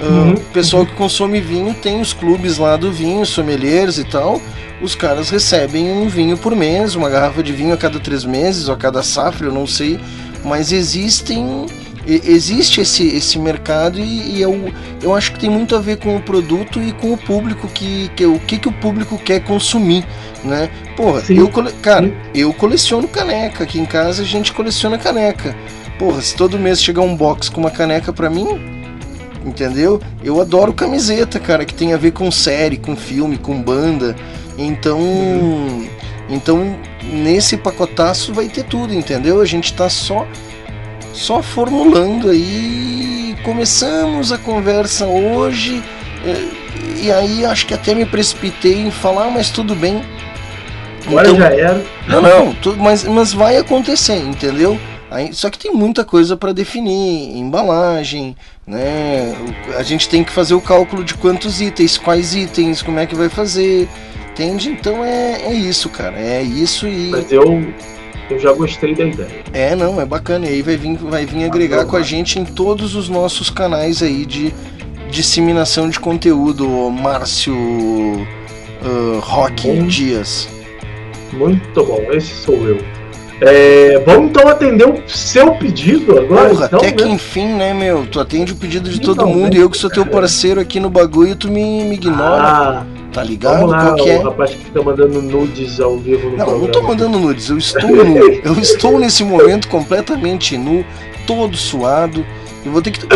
Uhum. 0.00 0.34
Pessoal 0.52 0.86
que 0.86 0.92
consome 0.94 1.40
vinho 1.40 1.74
tem 1.74 2.00
os 2.00 2.12
clubes 2.12 2.58
lá 2.58 2.76
do 2.76 2.92
vinho, 2.92 3.24
sommeliers 3.26 3.98
e 3.98 4.04
tal. 4.04 4.40
Os 4.80 4.94
caras 4.94 5.28
recebem 5.28 5.90
um 5.90 6.08
vinho 6.08 6.36
por 6.38 6.54
mês, 6.54 6.94
uma 6.94 7.10
garrafa 7.10 7.42
de 7.42 7.52
vinho 7.52 7.74
a 7.74 7.76
cada 7.76 7.98
três 7.98 8.24
meses 8.24 8.68
ou 8.68 8.74
a 8.74 8.76
cada 8.76 9.02
safra, 9.02 9.46
eu 9.48 9.52
não 9.52 9.66
sei. 9.66 9.98
Mas 10.44 10.70
existem 10.72 11.66
existe 12.06 12.80
esse, 12.80 13.06
esse 13.06 13.38
mercado 13.38 13.98
e, 14.00 14.36
e 14.36 14.40
eu, 14.40 14.72
eu 15.02 15.14
acho 15.14 15.32
que 15.32 15.40
tem 15.40 15.50
muito 15.50 15.76
a 15.76 15.78
ver 15.78 15.98
com 15.98 16.16
o 16.16 16.22
produto 16.22 16.80
e 16.80 16.90
com 16.92 17.12
o 17.12 17.18
público 17.18 17.68
que, 17.68 18.10
que 18.16 18.24
o 18.24 18.38
que, 18.38 18.56
que 18.56 18.68
o 18.68 18.72
público 18.72 19.18
quer 19.18 19.40
consumir, 19.40 20.06
né? 20.42 20.70
Porra, 20.96 21.22
eu 21.28 21.50
cole- 21.50 21.72
cara, 21.82 22.10
eu 22.34 22.50
coleciono 22.54 23.06
caneca 23.06 23.64
aqui 23.64 23.78
em 23.78 23.84
casa 23.84 24.22
a 24.22 24.24
gente 24.24 24.54
coleciona 24.54 24.96
caneca. 24.96 25.54
Porra, 25.98 26.22
se 26.22 26.34
todo 26.34 26.58
mês 26.58 26.82
chegar 26.82 27.02
um 27.02 27.14
box 27.14 27.50
com 27.50 27.60
uma 27.60 27.70
caneca 27.70 28.10
pra 28.10 28.30
mim, 28.30 28.58
entendeu? 29.48 30.00
Eu 30.22 30.40
adoro 30.40 30.72
camiseta, 30.72 31.38
cara, 31.40 31.64
que 31.64 31.74
tem 31.74 31.92
a 31.94 31.96
ver 31.96 32.12
com 32.12 32.30
série, 32.30 32.76
com 32.76 32.94
filme, 32.96 33.36
com 33.38 33.60
banda. 33.60 34.14
Então, 34.56 34.98
então 36.28 36.76
nesse 37.02 37.56
pacotaço 37.56 38.32
vai 38.34 38.48
ter 38.48 38.64
tudo, 38.64 38.92
entendeu? 38.94 39.40
A 39.40 39.44
gente 39.46 39.72
tá 39.74 39.88
só 39.88 40.26
só 41.12 41.42
formulando 41.42 42.30
aí. 42.30 43.36
Começamos 43.44 44.32
a 44.32 44.38
conversa 44.38 45.06
hoje. 45.06 45.82
eh, 46.24 46.48
E 47.02 47.12
aí 47.12 47.44
acho 47.44 47.66
que 47.66 47.74
até 47.74 47.94
me 47.94 48.04
precipitei 48.04 48.80
em 48.82 48.90
falar, 48.90 49.30
mas 49.30 49.50
tudo 49.50 49.74
bem. 49.74 50.02
Agora 51.06 51.34
já 51.34 51.46
era. 51.48 51.84
Não, 52.06 52.20
não, 52.22 52.56
mas, 52.76 53.04
mas 53.04 53.32
vai 53.32 53.56
acontecer, 53.56 54.16
entendeu? 54.16 54.78
Aí, 55.10 55.32
só 55.32 55.48
que 55.48 55.58
tem 55.58 55.72
muita 55.72 56.04
coisa 56.04 56.36
para 56.36 56.52
definir, 56.52 57.36
embalagem, 57.36 58.36
né? 58.66 59.34
A 59.76 59.82
gente 59.82 60.08
tem 60.08 60.22
que 60.22 60.30
fazer 60.30 60.54
o 60.54 60.60
cálculo 60.60 61.02
de 61.02 61.14
quantos 61.14 61.60
itens, 61.60 61.96
quais 61.96 62.34
itens, 62.34 62.82
como 62.82 62.98
é 62.98 63.06
que 63.06 63.14
vai 63.14 63.30
fazer, 63.30 63.88
entende? 64.30 64.68
Então 64.68 65.02
é, 65.02 65.42
é 65.44 65.54
isso, 65.54 65.88
cara, 65.88 66.18
é 66.18 66.42
isso 66.42 66.86
e. 66.86 67.08
Mas 67.08 67.32
eu, 67.32 67.42
eu 68.28 68.38
já 68.38 68.52
gostei 68.52 68.94
da 68.94 69.04
ideia. 69.04 69.44
É, 69.54 69.74
não, 69.74 69.98
é 69.98 70.04
bacana. 70.04 70.46
E 70.46 70.50
aí 70.50 70.62
vai 70.62 70.76
vir, 70.76 70.96
vai 70.98 71.24
vir 71.24 71.44
agregar 71.44 71.86
com 71.86 71.96
a 71.96 72.02
gente 72.02 72.38
em 72.38 72.44
todos 72.44 72.94
os 72.94 73.08
nossos 73.08 73.48
canais 73.48 74.02
aí 74.02 74.26
de 74.26 74.52
disseminação 75.10 75.88
de 75.88 75.98
conteúdo, 75.98 76.68
Márcio 76.90 77.56
ah, 78.82 79.20
Rock. 79.22 79.82
Dias. 79.86 80.48
Muito 81.32 81.84
bom, 81.84 82.02
esse 82.12 82.34
sou 82.34 82.56
eu. 82.68 82.97
É, 83.40 84.00
vamos 84.04 84.30
então 84.30 84.48
atender 84.48 84.84
o 84.88 85.00
seu 85.08 85.54
pedido 85.54 86.18
agora? 86.18 86.48
Porra, 86.50 86.66
então, 86.66 86.78
até 86.80 86.90
né? 86.90 86.92
que 86.96 87.08
enfim, 87.08 87.46
né, 87.54 87.72
meu? 87.72 88.04
Tu 88.06 88.18
atende 88.18 88.52
o 88.52 88.56
pedido 88.56 88.90
de 88.90 89.00
todo 89.00 89.22
Então, 89.22 89.28
mundo 89.32 89.52
né? 89.54 89.58
e 89.58 89.60
eu 89.60 89.70
que 89.70 89.78
sou 89.78 89.88
teu 89.88 90.04
parceiro 90.04 90.60
aqui 90.60 90.80
no 90.80 90.90
bagulho, 90.90 91.36
tu 91.36 91.48
me, 91.48 91.84
me 91.84 91.94
ignora. 91.94 92.42
Ah, 92.42 92.86
tá 93.12 93.22
ligado? 93.22 93.58
Vamos 93.60 93.70
lá, 93.70 93.84
Qual 93.84 93.94
que 93.96 94.10
é? 94.10 94.18
o 94.18 94.22
rapaz 94.24 94.50
que 94.50 94.56
fica 94.64 94.82
mandando 94.82 95.22
nudes 95.22 95.78
ao 95.80 95.98
vivo 95.98 96.30
no 96.30 96.36
Não, 96.36 96.38
eu 96.38 96.46
programa. 96.46 96.64
não 96.64 96.72
tô 96.72 96.82
mandando 96.82 97.18
nudes, 97.18 97.48
eu 97.48 97.58
estou 97.58 97.88
nu. 98.04 98.18
Eu 98.44 98.58
estou 98.58 98.98
nesse 98.98 99.22
momento 99.22 99.68
completamente 99.68 100.58
nu, 100.58 100.84
todo 101.26 101.56
suado. 101.56 102.26
Eu 102.66 102.72
vou 102.72 102.82
ter 102.82 102.90
que. 102.90 103.06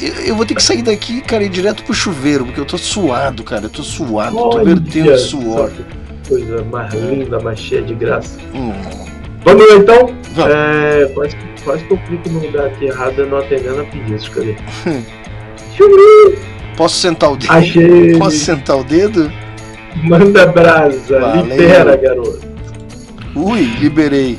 Eu, 0.00 0.12
eu 0.26 0.36
vou 0.36 0.46
ter 0.46 0.54
que 0.54 0.62
sair 0.62 0.82
daqui, 0.82 1.20
cara, 1.22 1.42
e 1.42 1.46
ir 1.46 1.50
direto 1.50 1.82
pro 1.82 1.92
chuveiro, 1.92 2.44
porque 2.44 2.60
eu 2.60 2.64
tô 2.64 2.78
suado, 2.78 3.42
cara. 3.42 3.64
Eu 3.64 3.70
tô 3.70 3.82
suado, 3.82 4.36
tô 4.36 4.58
Olha 4.58 4.64
vertendo 4.64 5.18
só 5.18 5.26
suor. 5.40 5.72
Coisa 6.28 6.62
mais 6.70 6.94
linda, 6.94 7.40
mais 7.40 7.58
cheia 7.58 7.82
de 7.82 7.94
graça. 7.94 8.38
Hum. 8.54 8.72
Vamos 9.44 9.68
lá 9.68 9.76
então? 9.76 10.14
É, 10.48 11.06
quase, 11.14 11.36
que- 11.36 11.62
quase 11.64 11.84
que 11.84 11.92
eu 11.92 11.98
clico 11.98 12.28
no 12.30 12.40
lugar 12.40 12.66
aqui 12.66 12.86
errado 12.86 13.26
não 13.26 13.38
atendendo 13.38 13.80
a 13.80 13.84
pedidos. 13.84 14.28
Cadê? 14.30 14.54
Posso 16.76 16.96
sentar 16.96 17.32
o 17.32 17.36
dedo? 17.36 17.52
Achei. 17.52 18.18
Posso 18.18 18.36
sentar 18.38 18.78
o 18.78 18.84
dedo? 18.84 19.30
Manda 20.04 20.46
brasa, 20.46 21.20
Valeu. 21.20 21.44
libera, 21.44 21.96
garoto. 21.96 22.40
Ui, 23.34 23.60
liberei. 23.80 24.38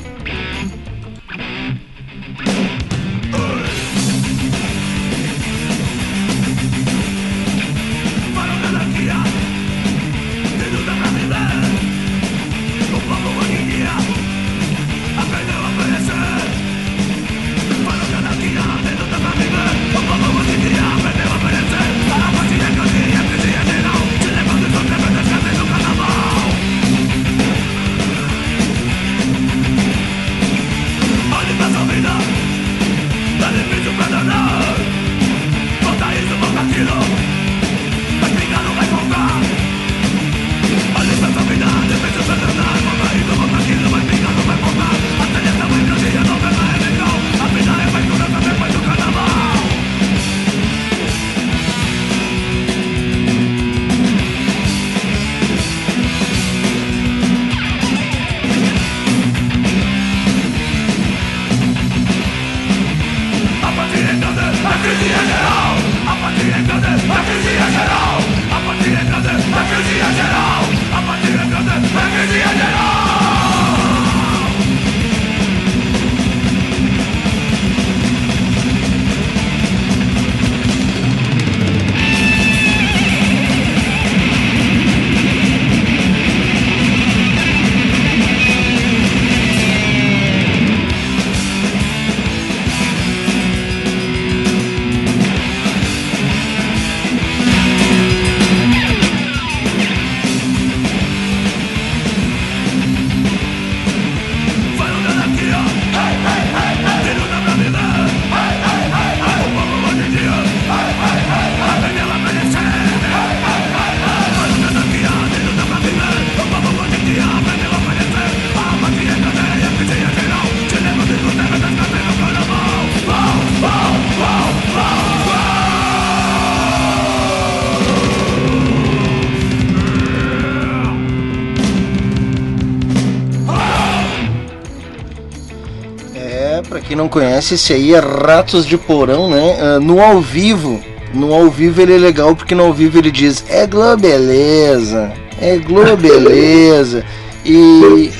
Não 137.04 137.08
conhece, 137.08 137.54
esse 137.54 137.72
aí 137.72 137.94
é 137.94 137.98
Ratos 137.98 138.66
de 138.66 138.78
Porão, 138.78 139.28
né? 139.28 139.56
Ah, 139.60 139.78
no 139.78 140.00
ao 140.00 140.20
vivo, 140.20 140.80
no 141.12 141.32
ao 141.32 141.50
vivo 141.50 141.80
ele 141.82 141.94
é 141.94 141.98
legal 141.98 142.34
porque 142.34 142.54
no 142.54 142.64
ao 142.64 142.72
vivo 142.72 142.98
ele 142.98 143.10
diz 143.10 143.44
é 143.48 143.66
Globeleza, 143.66 145.12
é 145.40 145.58
Globeleza. 145.58 147.04
e. 147.44 148.10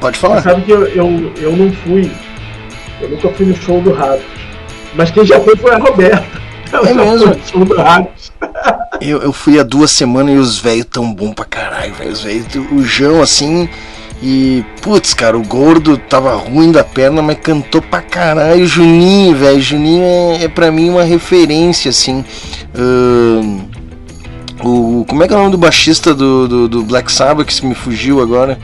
Pode 0.00 0.18
falar. 0.18 0.42
Sabe 0.42 0.62
que 0.62 0.70
eu, 0.70 0.86
eu, 0.88 1.32
eu 1.40 1.56
não 1.56 1.72
fui. 1.72 2.10
Eu 3.00 3.08
nunca 3.08 3.28
fui 3.30 3.46
no 3.46 3.56
show 3.56 3.80
do 3.80 3.92
Ratos. 3.92 4.24
Mas 4.94 5.10
quem 5.10 5.24
já 5.24 5.40
foi 5.40 5.56
foi 5.56 5.72
a 5.72 5.78
Roberta. 5.78 6.26
Ela 6.72 6.90
É 6.90 6.94
mesmo? 6.94 7.26
no 7.34 7.46
show 7.46 7.64
do 7.64 7.74
Ratos. 7.74 8.32
Eu, 9.00 9.22
eu 9.22 9.32
fui 9.32 9.58
há 9.58 9.62
duas 9.62 9.90
semanas 9.90 10.34
e 10.34 10.38
os 10.38 10.58
velhos 10.58 10.86
tão 10.90 11.12
bom 11.12 11.32
pra 11.32 11.44
caralho, 11.44 11.94
velho. 11.94 12.12
Os 12.12 12.22
velhos, 12.22 12.46
o 12.70 12.82
João 12.84 13.22
assim. 13.22 13.68
E, 14.20 14.64
putz, 14.82 15.14
cara, 15.14 15.38
o 15.38 15.42
gordo 15.42 15.96
tava 15.96 16.34
ruim 16.34 16.72
da 16.72 16.82
perna, 16.82 17.22
mas 17.22 17.38
cantou 17.40 17.80
pra 17.80 18.00
caralho. 18.00 18.66
Juninho, 18.66 19.36
velho. 19.36 19.60
Juninho 19.60 20.02
é, 20.02 20.44
é 20.44 20.48
pra 20.48 20.72
mim 20.72 20.90
uma 20.90 21.04
referência, 21.04 21.90
assim. 21.90 22.24
Ahn, 22.74 23.60
o, 24.64 25.04
como 25.08 25.22
é 25.22 25.28
que 25.28 25.34
é 25.34 25.36
o 25.36 25.38
nome 25.38 25.52
do 25.52 25.58
baixista 25.58 26.12
do, 26.12 26.48
do, 26.48 26.68
do 26.68 26.82
Black 26.82 27.12
Sabbath 27.12 27.46
que 27.46 27.54
se 27.54 27.64
me 27.64 27.74
fugiu 27.74 28.20
agora? 28.20 28.58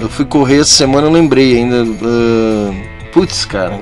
Eu 0.00 0.08
fui 0.08 0.24
correr 0.24 0.60
essa 0.60 0.70
semana, 0.70 1.06
eu 1.06 1.12
lembrei 1.12 1.58
ainda. 1.58 1.76
Ahn, 1.76 2.74
putz, 3.12 3.44
cara. 3.44 3.78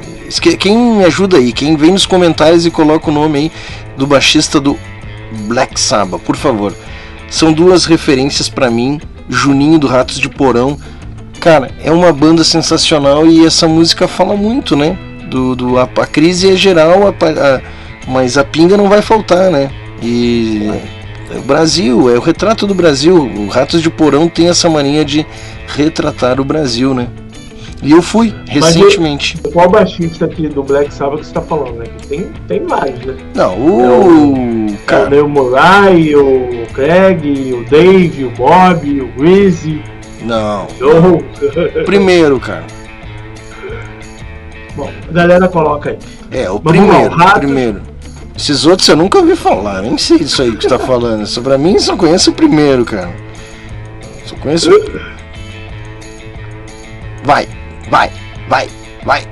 Quem 0.58 0.76
me 0.76 1.04
ajuda 1.04 1.38
aí? 1.38 1.54
Quem 1.54 1.74
vem 1.74 1.92
nos 1.92 2.04
comentários 2.04 2.66
e 2.66 2.70
coloca 2.70 3.10
o 3.10 3.14
nome 3.14 3.38
aí 3.38 3.52
do 3.96 4.06
baixista 4.06 4.60
do 4.60 4.78
Black 5.46 5.80
Sabbath, 5.80 6.20
por 6.20 6.36
favor. 6.36 6.74
São 7.30 7.50
duas 7.50 7.86
referências 7.86 8.50
pra 8.50 8.70
mim. 8.70 9.00
Juninho 9.28 9.78
do 9.78 9.86
Ratos 9.86 10.18
de 10.18 10.28
Porão. 10.28 10.76
Cara, 11.40 11.70
é 11.82 11.92
uma 11.92 12.12
banda 12.12 12.42
sensacional 12.42 13.26
e 13.26 13.44
essa 13.46 13.68
música 13.68 14.08
fala 14.08 14.34
muito, 14.36 14.74
né? 14.76 14.96
Do, 15.28 15.54
do, 15.56 15.78
a, 15.78 15.82
a 15.84 16.06
crise 16.06 16.50
é 16.50 16.56
geral, 16.56 17.06
a 17.06 17.10
a- 17.10 17.60
mas 18.08 18.38
a 18.38 18.44
pinga 18.44 18.76
não 18.76 18.88
vai 18.88 19.02
faltar, 19.02 19.50
né? 19.50 19.70
E 20.02 20.70
é 21.34 21.38
o 21.38 21.42
Brasil, 21.42 22.08
é 22.14 22.16
o 22.16 22.20
retrato 22.20 22.66
do 22.66 22.74
Brasil. 22.74 23.16
O 23.36 23.48
Ratos 23.48 23.82
de 23.82 23.90
Porão 23.90 24.28
tem 24.28 24.48
essa 24.48 24.68
mania 24.70 25.04
de 25.04 25.26
retratar 25.66 26.40
o 26.40 26.44
Brasil, 26.44 26.94
né? 26.94 27.08
E 27.86 27.92
eu 27.92 28.02
fui 28.02 28.34
Mas 28.52 28.74
recentemente. 28.74 29.38
e- 29.44 29.48
Qual 29.52 29.70
baixista 29.70 30.24
aqui 30.24 30.48
do 30.48 30.62
Black 30.62 30.92
Sabbath 30.92 31.20
que 31.20 31.26
você 31.26 31.34
tá 31.34 31.40
falando, 31.40 31.76
né? 31.76 31.84
Que 31.98 32.06
tem, 32.08 32.22
tem 32.48 32.66
vários, 32.66 32.98
né? 33.06 33.14
Não, 33.34 33.52
É 33.52 33.88
o. 33.88 34.66
Cara, 34.86 35.24
o 35.24 35.28
Murray, 35.28 36.16
o 36.16 36.66
Craig, 36.74 37.52
o 37.54 37.64
Dave, 37.70 38.24
o 38.24 38.30
Bob, 38.32 39.00
o 39.00 39.06
Greasy. 39.16 39.80
Não. 40.22 40.66
Primeiro, 41.84 42.40
cara. 42.40 42.64
Bom, 44.74 44.90
a 45.08 45.12
galera 45.12 45.46
coloca 45.48 45.90
aí. 45.90 45.98
É, 46.32 46.50
o 46.50 46.58
Vamos 46.58 46.64
lá, 46.64 46.70
primeiro, 46.70 47.14
o 47.14 47.34
primeiro. 47.38 47.80
Esses 48.36 48.66
outros 48.66 48.86
eu 48.88 48.96
nunca 48.96 49.18
ouvi 49.18 49.36
falar, 49.36 49.80
nem 49.82 49.96
sei 49.96 50.18
disso 50.18 50.42
aí 50.42 50.54
que 50.56 50.64
você 50.64 50.68
tá 50.68 50.78
falando. 50.78 51.22
Isso 51.22 51.40
pra 51.40 51.56
mim 51.56 51.78
só 51.78 51.96
conheço 51.96 52.32
o 52.32 52.34
primeiro, 52.34 52.84
cara. 52.84 53.10
Só 54.26 54.34
conheço. 54.36 54.70
Vai, 57.24 57.48
vai, 57.88 58.10
vai, 58.48 58.68
vai. 59.04 59.26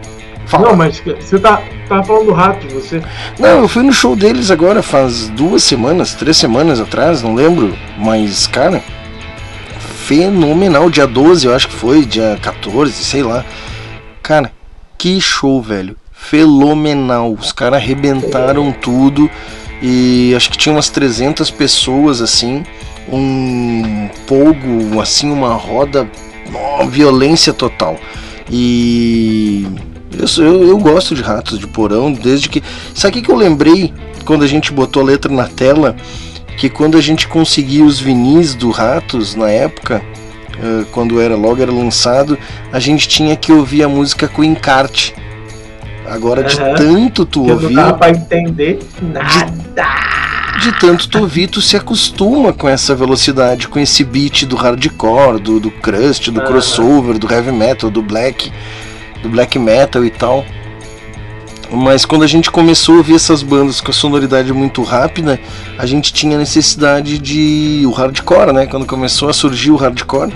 Fala. 0.47 0.68
Não, 0.68 0.76
mas 0.76 1.00
você 1.00 1.39
tá, 1.39 1.62
tá 1.89 2.02
falando 2.02 2.26
do 2.26 2.33
rato, 2.33 2.66
você. 2.68 3.02
Não, 3.39 3.60
eu 3.60 3.68
fui 3.68 3.83
no 3.83 3.92
show 3.92 4.15
deles 4.15 4.50
agora 4.50 4.83
faz 4.83 5.28
duas 5.31 5.62
semanas, 5.62 6.15
três 6.15 6.36
semanas 6.36 6.81
atrás, 6.81 7.23
não 7.23 7.34
lembro. 7.34 7.74
Mas, 7.99 8.47
cara, 8.47 8.83
fenomenal. 10.05 10.91
Dia 10.91 11.07
12, 11.07 11.47
eu 11.47 11.55
acho 11.55 11.68
que 11.68 11.74
foi, 11.74 12.05
dia 12.05 12.39
14, 12.42 12.92
sei 12.92 13.23
lá. 13.23 13.44
Cara, 14.23 14.52
que 14.99 15.20
show, 15.20 15.62
velho. 15.62 15.97
Fenomenal. 16.12 17.33
Os 17.33 17.52
caras 17.52 17.83
arrebentaram 17.83 18.70
tudo. 18.73 19.31
E 19.83 20.33
acho 20.34 20.50
que 20.50 20.57
tinha 20.57 20.74
umas 20.74 20.89
300 20.89 21.50
pessoas 21.50 22.20
assim. 22.20 22.65
Um 23.10 24.08
polgo, 24.26 25.00
assim, 25.00 25.31
uma 25.31 25.55
roda. 25.55 26.08
ó, 26.55 26.86
violência 26.86 27.52
total. 27.52 27.99
E. 28.50 29.66
Eu, 30.12 30.44
eu, 30.44 30.68
eu 30.68 30.78
gosto 30.78 31.14
de 31.14 31.23
ratos 31.23 31.58
de 31.58 31.66
porão, 31.66 32.12
desde 32.12 32.48
que. 32.48 32.62
Sabe 32.94 33.18
o 33.18 33.23
que, 33.23 33.31
eu 33.31 33.36
lembrei 33.36 33.92
quando 34.24 34.44
a 34.44 34.47
gente 34.47 34.73
botou 34.73 35.02
a 35.02 35.06
letra 35.06 35.32
na 35.32 35.48
tela? 35.48 35.97
Que 36.56 36.68
quando 36.68 36.97
a 36.97 37.00
gente 37.00 37.26
conseguia 37.26 37.84
os 37.84 37.98
vinis 37.98 38.55
do 38.55 38.70
Ratos 38.70 39.34
na 39.34 39.50
época, 39.50 40.00
eh, 40.56 40.84
quando 40.92 41.20
era 41.20 41.34
logo 41.34 41.60
era 41.60 41.73
lançado, 41.73 42.39
a 42.73 42.78
gente 42.78 43.08
tinha 43.08 43.34
que 43.36 43.52
ouvir 43.52 43.82
a 43.82 43.89
música 43.89 44.28
com 44.28 44.44
encarte. 44.44 45.14
Agora, 46.07 46.44
de 46.44 46.60
Aham. 46.60 46.74
tanto 46.74 47.24
tu 47.24 47.42
que 47.42 47.49
não 47.49 47.55
ouvir, 47.55 47.74
dava 47.74 47.94
pra 47.94 48.10
entender 48.10 48.78
nada. 49.00 49.52
de 50.60 50.73
tanto 50.78 51.08
tu 51.08 51.18
ouvir, 51.20 51.49
tu 51.49 51.60
se 51.60 51.76
acostuma 51.76 52.52
com 52.52 52.68
essa 52.68 52.94
velocidade, 52.94 53.68
com 53.68 53.78
esse 53.78 54.05
beat 54.05 54.44
do 54.44 54.57
hardcore, 54.57 55.41
do, 55.41 55.58
do 55.58 55.70
crust, 55.70 56.31
do 56.31 56.41
Aham. 56.41 56.49
crossover, 56.49 57.18
do 57.18 57.33
heavy 57.33 57.52
metal, 57.52 57.91
do 57.91 58.02
black, 58.02 58.52
do 59.23 59.28
black 59.28 59.58
metal 59.58 60.05
e 60.05 60.10
tal. 60.10 60.44
Mas 61.70 62.05
quando 62.05 62.23
a 62.23 62.26
gente 62.26 62.50
começou 62.50 62.97
a 62.97 62.99
ouvir 62.99 63.15
essas 63.15 63.42
bandas 63.42 63.81
com 63.81 63.91
a 63.91 63.94
sonoridade 63.94 64.52
muito 64.52 64.83
rápida, 64.83 65.41
a 65.78 65.86
gente 65.86 66.12
tinha 66.12 66.39
necessidade 66.39 67.18
de 67.18 67.83
o 67.86 67.91
hardcore, 67.91 68.52
né? 68.52 68.66
Quando 68.66 68.86
começou 68.86 69.28
a 69.28 69.33
surgir 69.33 69.70
o 69.70 69.76
hardcore, 69.76 70.33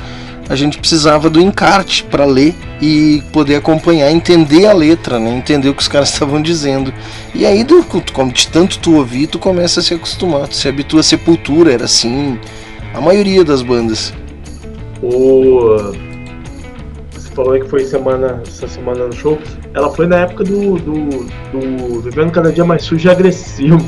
a 0.48 0.56
gente 0.56 0.78
precisava 0.78 1.28
do 1.28 1.40
encarte 1.40 2.02
para 2.04 2.24
ler 2.24 2.54
e 2.80 3.22
poder 3.32 3.56
acompanhar, 3.56 4.10
entender 4.10 4.66
a 4.66 4.72
letra, 4.72 5.18
né? 5.18 5.36
Entender 5.36 5.68
o 5.68 5.74
que 5.74 5.82
os 5.82 5.88
caras 5.88 6.08
estavam 6.12 6.40
dizendo. 6.40 6.92
E 7.34 7.44
aí, 7.44 7.62
do, 7.64 7.84
como 8.12 8.32
de 8.32 8.48
tanto 8.48 8.78
tu 8.78 8.94
ouvir, 8.96 9.26
tu 9.26 9.38
começa 9.38 9.80
a 9.80 9.82
se 9.82 9.94
acostumar, 9.94 10.48
tu 10.48 10.56
se 10.56 10.68
habitua 10.68 11.00
a 11.00 11.02
Sepultura, 11.02 11.72
era 11.72 11.84
assim, 11.84 12.38
a 12.94 13.00
maioria 13.00 13.44
das 13.44 13.62
bandas. 13.62 14.12
O. 15.02 15.92
Você 17.12 17.28
falou 17.34 17.52
aí 17.52 17.60
que 17.60 17.68
foi 17.68 17.84
semana, 17.84 18.42
essa 18.46 18.66
semana 18.66 19.06
no 19.06 19.12
show. 19.12 19.38
Ela 19.74 19.90
foi 19.90 20.06
na 20.06 20.16
época 20.20 20.44
do. 20.44 20.76
do, 20.78 21.26
do 21.52 22.00
Vivendo 22.00 22.30
Cada 22.32 22.50
Dia 22.50 22.64
Mais 22.64 22.82
Sujo 22.84 23.06
e 23.06 23.10
Agressivo. 23.10 23.78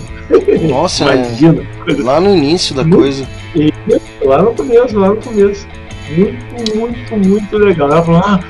Nossa, 0.68 1.04
Imagina. 1.14 1.62
lá 1.98 2.20
no 2.20 2.36
início 2.36 2.74
da 2.74 2.84
Muito- 2.84 2.98
coisa. 2.98 3.26
E 3.56 3.72
lá 4.24 4.42
no 4.42 4.54
começo, 4.54 4.96
lá 4.98 5.08
no 5.08 5.16
começo. 5.16 5.66
Muito, 6.10 6.76
muito, 6.76 7.16
muito 7.16 7.58
legal. 7.58 7.90
Ela 7.90 8.02
falou, 8.02 8.22
ah, 8.24 8.40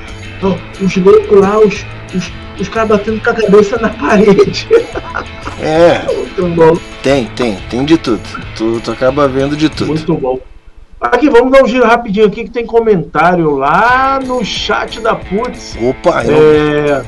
os 0.81 0.95
loucos 0.97 1.39
lá, 1.39 1.59
os, 1.59 1.85
os, 2.15 2.31
os 2.59 2.69
caras 2.69 2.89
batendo 2.89 3.21
com 3.21 3.29
a 3.29 3.33
cabeça 3.33 3.77
na 3.77 3.89
parede. 3.89 4.67
É, 5.63 5.99
Muito 6.11 6.47
bom, 6.55 6.75
tem, 7.03 7.27
tem, 7.35 7.55
tem 7.69 7.85
de 7.85 7.95
tudo. 7.95 8.21
Tu, 8.55 8.79
tu 8.79 8.91
acaba 8.91 9.27
vendo 9.27 9.55
de 9.55 9.69
tudo. 9.69 9.89
muito 9.89 10.13
bom. 10.15 10.39
Aqui, 10.99 11.29
vamos 11.29 11.51
dar 11.51 11.63
um 11.63 11.67
giro 11.67 11.85
rapidinho 11.85 12.25
aqui 12.25 12.45
que 12.45 12.49
tem 12.49 12.65
comentário 12.65 13.51
lá 13.55 14.19
no 14.25 14.43
chat 14.43 14.99
da 14.99 15.13
Putz. 15.13 15.77
Opa, 15.79 16.23
eu, 16.25 16.35
É, 16.35 17.03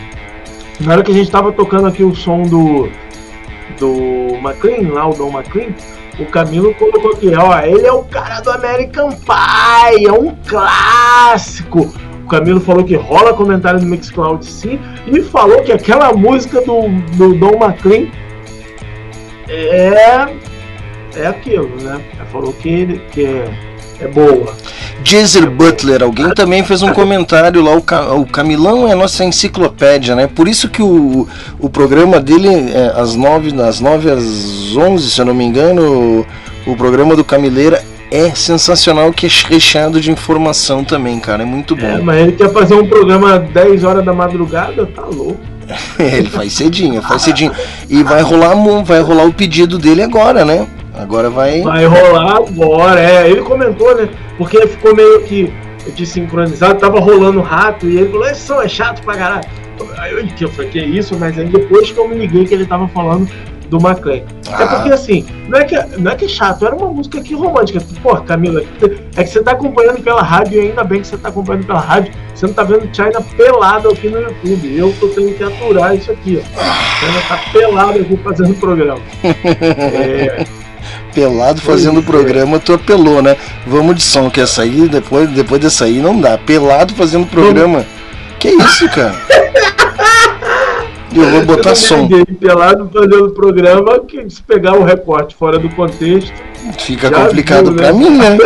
na 0.81 0.93
hora 0.93 1.03
que 1.03 1.11
a 1.11 1.15
gente 1.15 1.31
tava 1.31 1.51
tocando 1.51 1.87
aqui 1.87 2.03
o 2.03 2.13
som 2.13 2.43
do 2.43 2.89
do 3.79 4.35
McLean, 4.37 4.93
lá 4.93 5.09
o 5.09 5.15
Don 5.15 5.31
McLean, 5.31 5.73
o 6.19 6.25
Camilo 6.25 6.73
colocou 6.75 7.11
aqui, 7.11 7.31
ó, 7.35 7.59
ele 7.61 7.87
é 7.87 7.91
o 7.91 8.03
cara 8.03 8.39
do 8.39 8.51
American 8.51 9.09
Pie, 9.09 10.05
é 10.05 10.11
um 10.11 10.35
clássico. 10.47 11.93
O 12.23 12.27
Camilo 12.27 12.59
falou 12.59 12.83
que 12.83 12.95
rola 12.95 13.33
comentário 13.33 13.79
no 13.81 13.87
Mixcloud 13.87 14.45
sim, 14.45 14.79
e 15.07 15.21
falou 15.21 15.61
que 15.61 15.71
aquela 15.71 16.13
música 16.13 16.61
do, 16.61 16.87
do 17.17 17.33
Don 17.35 17.57
McLean 17.57 18.07
é 19.49 20.33
é 21.15 21.27
aquilo, 21.27 21.69
né? 21.81 22.01
Falou 22.31 22.53
que, 22.53 22.99
que 23.11 23.43
é, 24.03 24.07
é 24.07 24.11
boa. 24.11 24.53
Jazer 25.03 25.49
Butler, 25.49 26.01
alguém 26.01 26.29
também 26.33 26.63
fez 26.63 26.81
um 26.81 26.93
comentário 26.93 27.61
lá, 27.61 27.75
o, 27.75 27.81
Ca- 27.81 28.13
o 28.13 28.25
Camilão 28.25 28.87
é 28.87 28.93
a 28.93 28.95
nossa 28.95 29.23
enciclopédia, 29.25 30.15
né? 30.15 30.27
Por 30.27 30.47
isso 30.47 30.69
que 30.69 30.81
o, 30.81 31.27
o 31.59 31.69
programa 31.69 32.19
dele, 32.19 32.47
é, 32.47 32.93
às 32.95 33.15
9, 33.15 33.51
das 33.51 33.79
9 33.81 34.09
às 34.11 34.75
11, 34.77 35.09
se 35.11 35.19
eu 35.19 35.25
não 35.25 35.33
me 35.33 35.43
engano, 35.43 36.25
o, 36.65 36.71
o 36.71 36.75
programa 36.77 37.15
do 37.15 37.23
Camileira 37.23 37.83
é 38.09 38.29
sensacional, 38.29 39.11
que 39.11 39.25
é 39.25 39.29
recheado 39.49 39.99
de 39.99 40.11
informação 40.11 40.83
também, 40.83 41.19
cara, 41.19 41.41
é 41.43 41.45
muito 41.45 41.75
É, 41.77 41.97
bom. 41.97 42.03
mas 42.03 42.21
ele 42.21 42.31
quer 42.33 42.51
fazer 42.53 42.75
um 42.75 42.87
programa 42.87 43.39
10 43.39 43.83
horas 43.83 44.05
da 44.05 44.13
madrugada, 44.13 44.85
tá 44.85 45.01
louco. 45.01 45.39
Ele 45.97 46.29
faz 46.29 46.51
cedinho, 46.53 47.01
faz 47.01 47.21
cedinho. 47.21 47.51
E 47.89 48.03
vai 48.03 48.21
rolar, 48.21 48.53
vai 48.83 48.99
rolar 49.01 49.23
o 49.25 49.33
pedido 49.33 49.77
dele 49.79 50.03
agora, 50.03 50.43
né? 50.43 50.67
Agora 50.93 51.29
vai... 51.29 51.61
Vai 51.61 51.85
rolar 51.85 52.37
agora, 52.37 52.99
é. 52.99 53.29
Ele 53.29 53.41
comentou, 53.41 53.95
né? 53.95 54.09
Porque 54.37 54.57
ele 54.57 54.67
ficou 54.67 54.95
meio 54.95 55.23
que 55.23 55.51
desincronizado, 55.91 56.79
tava 56.79 56.99
rolando 56.99 57.41
rato 57.41 57.87
e 57.87 57.97
ele 57.97 58.09
falou: 58.09 58.27
esse 58.27 58.41
som 58.41 58.61
é 58.61 58.67
chato 58.67 59.03
pra 59.03 59.15
caralho. 59.15 59.47
Aí 59.97 60.11
eu, 60.11 60.25
eu 60.39 60.49
falei: 60.49 60.71
que 60.71 60.79
isso? 60.79 61.17
Mas 61.17 61.37
aí 61.37 61.47
depois 61.47 61.91
que 61.91 61.97
eu 61.97 62.07
me 62.07 62.15
liguei 62.15 62.45
que 62.45 62.53
ele 62.53 62.65
tava 62.65 62.87
falando 62.87 63.29
do 63.69 63.77
McLean. 63.77 64.23
É 64.59 64.65
porque 64.67 64.91
assim, 64.91 65.25
não 65.47 65.57
é, 65.57 65.63
que, 65.63 65.75
não 65.97 66.11
é 66.11 66.15
que 66.15 66.25
é 66.25 66.27
chato, 66.27 66.65
era 66.65 66.75
uma 66.75 66.89
música 66.89 67.19
que 67.21 67.33
romântica. 67.33 67.81
Pô, 68.01 68.15
Camila, 68.17 68.63
é 69.15 69.23
que 69.23 69.29
você 69.29 69.41
tá 69.41 69.51
acompanhando 69.51 70.01
pela 70.03 70.21
rádio 70.21 70.61
e 70.61 70.67
ainda 70.67 70.83
bem 70.83 71.01
que 71.01 71.07
você 71.07 71.17
tá 71.17 71.29
acompanhando 71.29 71.65
pela 71.65 71.79
rádio. 71.79 72.13
Você 72.35 72.45
não 72.47 72.53
tá 72.53 72.63
vendo 72.63 72.95
China 72.95 73.21
pelado 73.35 73.89
aqui 73.89 74.09
no 74.09 74.21
YouTube. 74.21 74.77
Eu 74.77 74.93
tô 74.99 75.07
tendo 75.07 75.33
que 75.35 75.43
aturar 75.43 75.95
isso 75.95 76.11
aqui, 76.11 76.39
ó. 76.39 76.99
China 76.99 77.21
tá 77.27 77.39
pelado 77.51 77.99
aqui 77.99 78.17
fazendo 78.17 78.51
o 78.51 78.55
programa. 78.55 79.01
É, 79.93 80.45
Pelado 81.13 81.61
fazendo 81.61 81.99
o 81.99 82.03
programa, 82.03 82.59
tu 82.59 82.73
apelou, 82.73 83.21
né? 83.21 83.37
Vamos 83.67 83.95
de 83.95 84.01
som, 84.01 84.29
que 84.29 84.41
essa 84.41 84.63
aí, 84.63 84.87
depois, 84.87 85.29
depois 85.29 85.61
dessa 85.61 85.85
aí 85.85 85.99
não 85.99 86.19
dá. 86.19 86.37
Pelado 86.37 86.93
fazendo 86.95 87.25
programa. 87.27 87.85
Que 88.39 88.49
isso, 88.49 88.89
cara? 88.89 89.15
Eu 91.15 91.29
vou 91.29 91.45
botar 91.45 91.69
eu 91.71 91.75
som. 91.75 92.07
pelado 92.39 92.89
fazendo 92.91 93.27
o 93.27 93.31
programa 93.31 93.99
que 93.99 94.27
se 94.29 94.41
pegar 94.41 94.73
o 94.73 94.83
recorte 94.83 95.35
fora 95.35 95.59
do 95.59 95.69
contexto. 95.69 96.33
Fica 96.79 97.11
complicado 97.11 97.65
viu, 97.65 97.75
pra 97.75 97.93
mim, 97.93 98.17
né? 98.17 98.37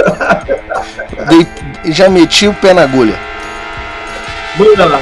Dei- 1.29 1.47
já 1.93 2.09
meti 2.09 2.47
o 2.47 2.53
pé 2.53 2.73
na 2.73 2.81
agulha. 2.81 3.15
Manda 4.57 4.85
lá. 4.85 4.99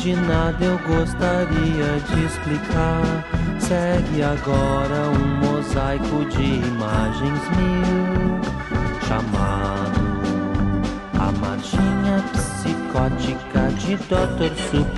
De 0.00 0.14
nada 0.14 0.64
eu 0.64 0.78
gostaria 0.78 2.00
de 2.06 2.24
explicar. 2.24 3.26
Segue 3.58 4.22
agora 4.22 5.10
um 5.10 5.26
mosaico 5.44 6.24
de 6.26 6.44
imagens 6.44 7.40
mil, 7.56 8.40
chamado 9.08 10.00
A 11.18 11.32
Marchinha 11.32 12.22
Psicótica 12.32 13.68
de 13.76 13.96
Dr. 13.96 14.54
Sup. 14.70 14.88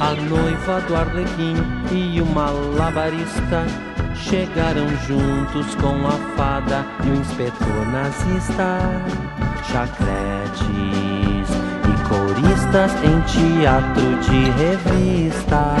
A 0.00 0.14
noiva 0.14 0.80
do 0.88 0.96
Arlequim 0.96 1.56
e 1.92 2.20
o 2.22 2.26
malabarista 2.26 3.66
chegaram 4.16 4.88
juntos 5.06 5.74
com 5.76 6.06
a 6.06 6.36
fada 6.36 6.84
e 7.04 7.10
o 7.10 7.16
inspetor 7.16 7.86
nazista. 7.92 8.78
Chacretes 9.70 11.48
e 11.84 12.08
coristas 12.08 12.92
em 13.04 13.20
teatro 13.22 14.16
de 14.20 14.50
revista. 14.50 15.76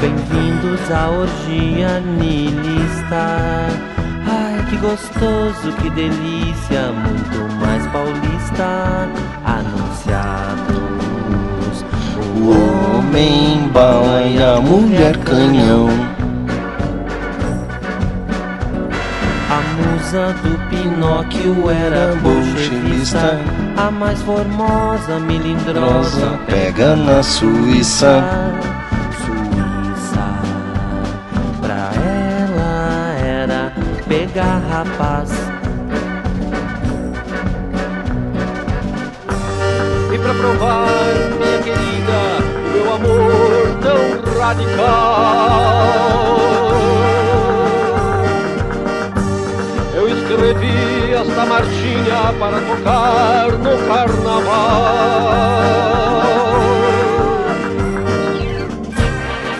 Bem-vindos 0.00 0.90
à 0.90 1.08
orgia 1.08 2.00
nilista. 2.00 3.26
Ai, 4.30 4.66
que 4.70 4.76
gostoso, 4.76 5.72
que 5.80 5.90
delícia, 5.90 6.92
muito 6.92 7.54
mais 7.60 7.84
paulista. 7.88 9.08
Anunciados. 9.44 10.87
O 12.40 12.98
homem 12.98 13.68
bala 13.72 14.22
e 14.22 14.40
a 14.40 14.60
mulher 14.60 15.16
canhão. 15.18 15.88
A 19.50 19.60
musa 19.76 20.34
do 20.42 20.56
Pinóquio 20.68 21.68
era 21.68 22.14
bolchevista. 22.22 23.40
A 23.76 23.90
mais 23.90 24.22
formosa, 24.22 25.18
melindrosa, 25.18 25.80
Rosa 25.80 26.38
pega 26.46 26.94
na 26.94 27.22
Suíça. 27.22 28.22
Suíça. 29.24 30.24
Pra 31.60 31.90
ela 31.94 33.16
era 33.20 33.72
pegar 34.06 34.62
rapaz. 34.70 35.30
E 40.12 40.18
pra 40.18 40.34
provar, 40.34 40.87
radical. 44.38 46.28
Eu 49.94 50.08
escrevi 50.08 51.12
esta 51.12 51.44
marchinha 51.44 52.32
para 52.38 52.60
tocar 52.60 53.52
no 53.52 53.76
carnaval. 53.88 55.28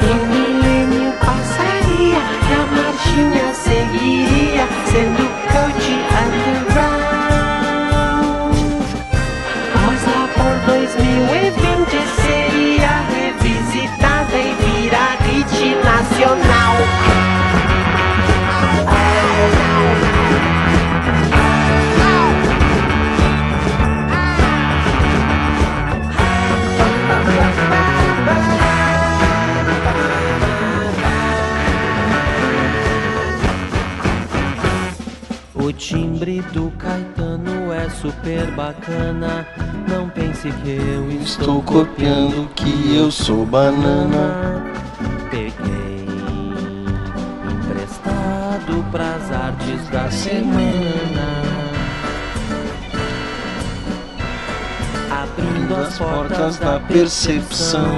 O 0.00 0.14
milênio 0.26 1.12
passaria 1.20 2.18
e 2.18 2.54
a 2.54 2.64
marchinha 2.76 3.54
seguiria 3.54 4.37
timbre 36.18 36.40
do 36.52 36.70
Caetano 36.72 37.72
é 37.72 37.88
super 37.90 38.50
bacana. 38.52 39.46
Não 39.88 40.08
pense 40.08 40.50
que 40.50 40.70
eu 40.70 41.10
Estou 41.22 41.62
copiando 41.62 42.48
que 42.54 42.96
eu 42.96 43.10
sou 43.10 43.46
banana. 43.46 44.64
Peguei 45.30 46.06
emprestado 47.52 48.84
pras 48.90 49.30
artes 49.30 49.88
da 49.90 50.10
semana. 50.10 51.42
Abrindo 55.10 55.76
as 55.76 55.98
portas 55.98 56.58
da 56.58 56.80
percepção. 56.80 57.94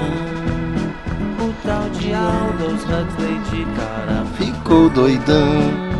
O 1.39 1.53
tal 1.65 1.89
de 1.89 2.13
Aldous 2.13 2.83
Huxley 2.83 3.39
de 3.49 3.65
cara 3.75 4.25
Ficou 4.37 4.89
doidão. 4.91 5.90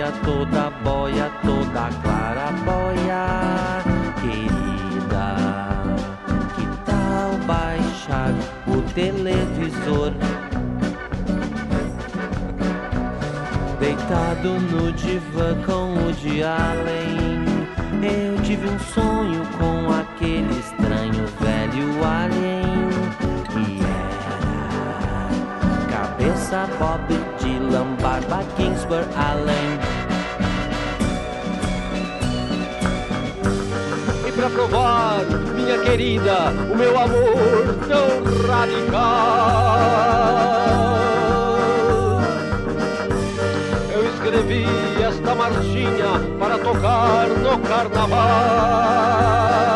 Jiboia, 0.00 0.12
toda 0.24 0.70
boia, 0.82 1.30
toda 1.42 1.90
clarabóia. 2.02 3.26
Querida, 4.20 5.28
que 6.54 6.66
tal 6.84 7.30
baixar 7.46 8.32
o 8.66 8.82
televisor? 8.92 10.12
Deitado 13.78 14.60
no 14.60 14.92
divã 14.92 15.54
com 15.64 15.94
o 16.06 16.12
de 16.12 16.42
Allen 16.42 17.44
Eu 18.02 18.36
tive 18.42 18.68
um 18.68 18.78
sonho 18.78 19.42
com 19.58 19.90
aquele 19.90 20.58
estranho 20.58 21.26
velho 21.40 22.04
alien 22.04 22.90
E 23.56 23.80
era 23.80 25.30
Cabeça 25.90 26.68
Bob 26.78 27.29
Dylan, 28.00 28.02
barba 28.02 28.40
Kingsburg 28.56 29.06
Allen 29.14 29.78
E 34.26 34.32
pra 34.32 34.50
provar, 34.50 35.24
minha 35.54 35.78
querida, 35.78 36.50
o 36.72 36.76
meu 36.76 36.98
amor 36.98 37.76
tão 37.88 38.24
radical. 38.48 39.00
Eu 43.92 44.04
escrevi 44.14 44.66
esta 45.02 45.34
marchinha 45.34 46.20
para 46.38 46.58
tocar 46.58 47.28
no 47.28 47.58
carnaval. 47.60 49.69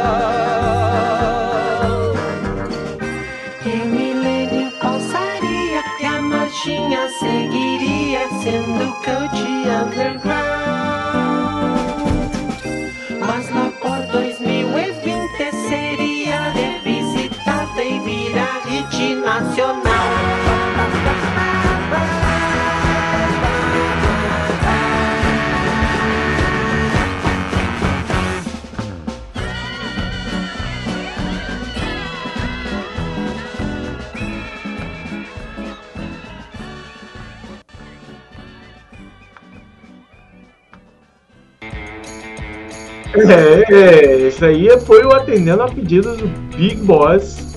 Coach 9.05 9.43
underground. 9.67 10.45
Mas 13.21 13.51
lá 13.51 13.73
por 13.81 13.99
2020 14.13 15.53
seria 15.69 16.41
revisitada 16.51 17.83
e 17.83 17.99
virar 18.01 18.61
hit 18.67 19.15
nacional. 19.17 19.84
É, 43.35 43.65
é, 43.73 44.28
esse 44.28 44.44
aí 44.44 44.69
foi 44.81 45.05
o 45.05 45.12
atendendo 45.12 45.62
a 45.62 45.69
pedido 45.69 46.17
do 46.17 46.27
Big 46.57 46.77
Boss, 46.77 47.57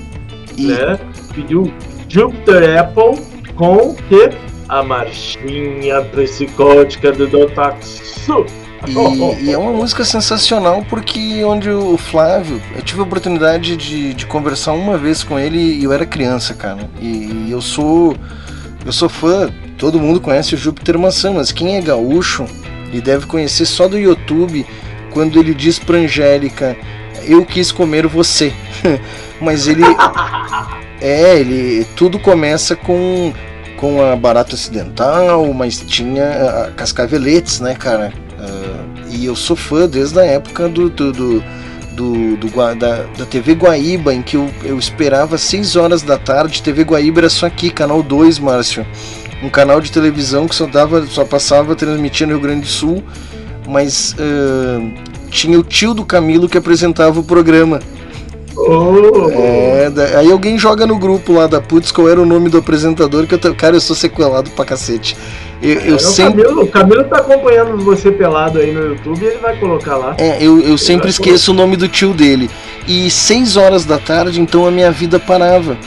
né? 0.58 1.00
Pediu 1.34 1.72
Jupiter 2.08 2.80
Apple 2.80 3.22
com 3.56 3.94
que 3.94 4.30
a 4.70 4.84
marchinha 4.84 6.02
psicótica 6.04 7.12
do 7.12 7.28
Dotaxu. 7.28 8.46
E, 8.88 9.46
e 9.46 9.52
é 9.52 9.58
uma 9.58 9.72
música 9.72 10.06
sensacional 10.06 10.86
porque 10.88 11.44
onde 11.44 11.70
o 11.70 11.98
Flávio, 11.98 12.62
eu 12.76 12.82
tive 12.82 13.02
a 13.02 13.04
oportunidade 13.04 13.76
de, 13.76 14.14
de 14.14 14.26
conversar 14.26 14.74
uma 14.74 14.98
vez 14.98 15.24
com 15.24 15.38
ele 15.40 15.58
e 15.58 15.84
eu 15.84 15.92
era 15.92 16.06
criança, 16.06 16.54
cara. 16.54 16.90
E, 17.02 17.48
eu 17.50 17.62
sou 17.62 18.16
eu 18.86 18.92
sou 18.92 19.10
fã, 19.10 19.50
todo 19.78 20.00
mundo 20.00 20.22
conhece 20.22 20.56
o 20.56 20.58
Júpiter 20.58 20.98
Maçã, 20.98 21.34
mas 21.34 21.52
quem 21.52 21.76
é 21.76 21.82
gaúcho 21.82 22.46
e 22.94 23.02
deve 23.02 23.26
conhecer 23.26 23.66
só 23.66 23.88
do 23.88 23.98
YouTube 23.98 24.66
quando 25.18 25.40
ele 25.40 25.56
diz 25.56 25.80
pra 25.80 25.98
Angélica, 25.98 26.78
eu 27.24 27.44
quis 27.44 27.72
comer 27.72 28.06
você. 28.06 28.54
mas 29.42 29.68
ele 29.68 29.82
é, 31.02 31.40
ele 31.40 31.88
tudo 31.96 32.20
começa 32.20 32.76
com 32.76 33.34
com 33.78 34.00
a 34.00 34.16
barata 34.16 34.54
ocidental, 34.54 35.52
mas 35.54 35.80
tinha 35.80 36.68
a 36.68 36.72
cascaveletes, 36.72 37.60
né, 37.60 37.74
cara? 37.74 38.14
Uh, 38.40 39.08
e 39.10 39.26
eu 39.26 39.36
sou 39.36 39.56
fã 39.56 39.88
desde 39.88 40.20
a 40.20 40.24
época 40.24 40.70
do, 40.70 40.88
do, 40.88 41.12
do, 41.12 41.44
do, 41.94 42.38
do 42.38 42.76
da, 42.76 43.04
da, 43.18 43.26
TV 43.26 43.54
Guaíba, 43.54 44.14
em 44.14 44.22
que 44.22 44.38
eu, 44.38 44.50
eu 44.64 44.78
esperava 44.78 45.36
6 45.38 45.76
horas 45.76 46.04
da 46.04 46.18
tarde. 46.18 46.62
TV 46.62 46.84
Guaíba 46.84 47.22
era 47.22 47.30
só 47.30 47.48
aqui, 47.48 47.72
canal 47.72 48.04
2, 48.04 48.38
Márcio. 48.38 48.86
Um 49.44 49.50
canal 49.50 49.82
de 49.82 49.92
televisão 49.92 50.48
que 50.48 50.56
só, 50.56 50.66
dava, 50.66 51.06
só 51.06 51.24
passava 51.24 51.76
transmitindo 51.76 52.34
no 52.34 52.40
Rio 52.40 52.48
Grande 52.48 52.62
do 52.62 52.68
Sul, 52.68 53.04
mas 53.68 54.14
uh, 54.14 54.92
tinha 55.30 55.60
o 55.60 55.64
tio 55.64 55.94
do 55.94 56.06
Camilo 56.06 56.48
que 56.48 56.58
apresentava 56.58 57.20
o 57.20 57.24
programa. 57.24 57.80
Oh. 58.56 59.30
É, 59.30 59.90
da, 59.92 60.20
aí 60.20 60.32
alguém 60.32 60.58
joga 60.58 60.88
no 60.88 60.98
grupo 60.98 61.34
lá 61.34 61.46
da 61.46 61.62
Putz 61.62 61.92
qual 61.92 62.10
era 62.10 62.20
o 62.20 62.26
nome 62.26 62.50
do 62.50 62.58
apresentador, 62.58 63.28
que 63.28 63.36
eu 63.36 63.38
tô, 63.38 63.54
cara, 63.54 63.76
eu 63.76 63.82
sou 63.82 63.96
sequelado 63.96 64.50
pra 64.52 64.66
cacete. 64.66 65.16
Eu, 65.62 65.80
eu 65.82 65.96
É, 65.96 66.00
sempre. 66.00 66.42
o, 66.42 66.46
Camilo, 66.46 66.64
o 66.64 66.68
Camilo 66.68 67.04
tá 67.04 67.18
acompanhando 67.18 67.78
você 67.78 68.12
pelado 68.12 68.60
aí 68.60 68.72
no 68.72 68.88
YouTube 68.88 69.24
e 69.24 69.28
ele 69.28 69.38
vai 69.38 69.58
colocar 69.60 69.98
lá. 69.98 70.16
É, 70.18 70.38
eu, 70.42 70.60
eu 70.60 70.78
sempre 70.78 71.10
esqueço 71.10 71.52
o 71.52 71.54
nome 71.54 71.76
do 71.76 71.88
tio 71.88 72.14
dele. 72.14 72.50
E 72.88 73.10
6 73.10 73.58
horas 73.58 73.86
da 73.86 73.98
tarde, 73.98 74.40
então 74.40 74.66
a 74.66 74.72
minha 74.72 74.92
vida 74.92 75.20
parava. 75.20 75.78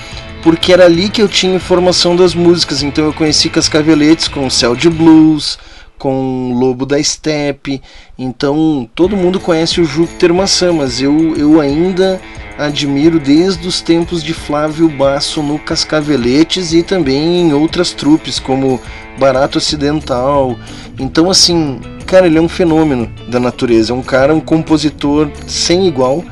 Porque 0.42 0.72
era 0.72 0.86
ali 0.86 1.08
que 1.08 1.20
eu 1.20 1.28
tinha 1.28 1.54
informação 1.54 2.16
das 2.16 2.34
músicas. 2.34 2.82
Então 2.82 3.04
eu 3.04 3.12
conheci 3.12 3.48
Cascaveletes 3.48 4.28
com 4.28 4.48
Céu 4.48 4.74
de 4.74 4.88
Blues, 4.88 5.58
com 6.00 6.54
Lobo 6.54 6.86
da 6.86 7.00
Steppe. 7.00 7.80
Então 8.18 8.88
todo 8.94 9.16
mundo 9.16 9.38
conhece 9.38 9.80
o 9.80 9.84
Júpiter 9.84 10.34
Maçã, 10.34 10.72
mas 10.72 11.00
eu, 11.00 11.36
eu 11.36 11.60
ainda 11.60 12.20
admiro 12.58 13.20
desde 13.20 13.68
os 13.68 13.80
tempos 13.80 14.22
de 14.22 14.34
Flávio 14.34 14.88
Basso 14.88 15.42
no 15.42 15.58
Cascaveletes 15.58 16.72
e 16.72 16.82
também 16.82 17.42
em 17.42 17.52
outras 17.52 17.92
trupes, 17.92 18.38
como 18.38 18.80
Barato 19.18 19.58
Ocidental. 19.58 20.58
Então, 20.98 21.30
assim, 21.30 21.80
cara, 22.06 22.26
ele 22.26 22.38
é 22.38 22.40
um 22.40 22.48
fenômeno 22.48 23.10
da 23.28 23.38
natureza. 23.38 23.92
É 23.92 23.94
um 23.94 24.02
cara, 24.02 24.34
um 24.34 24.40
compositor 24.40 25.30
sem 25.46 25.86
igual. 25.86 26.24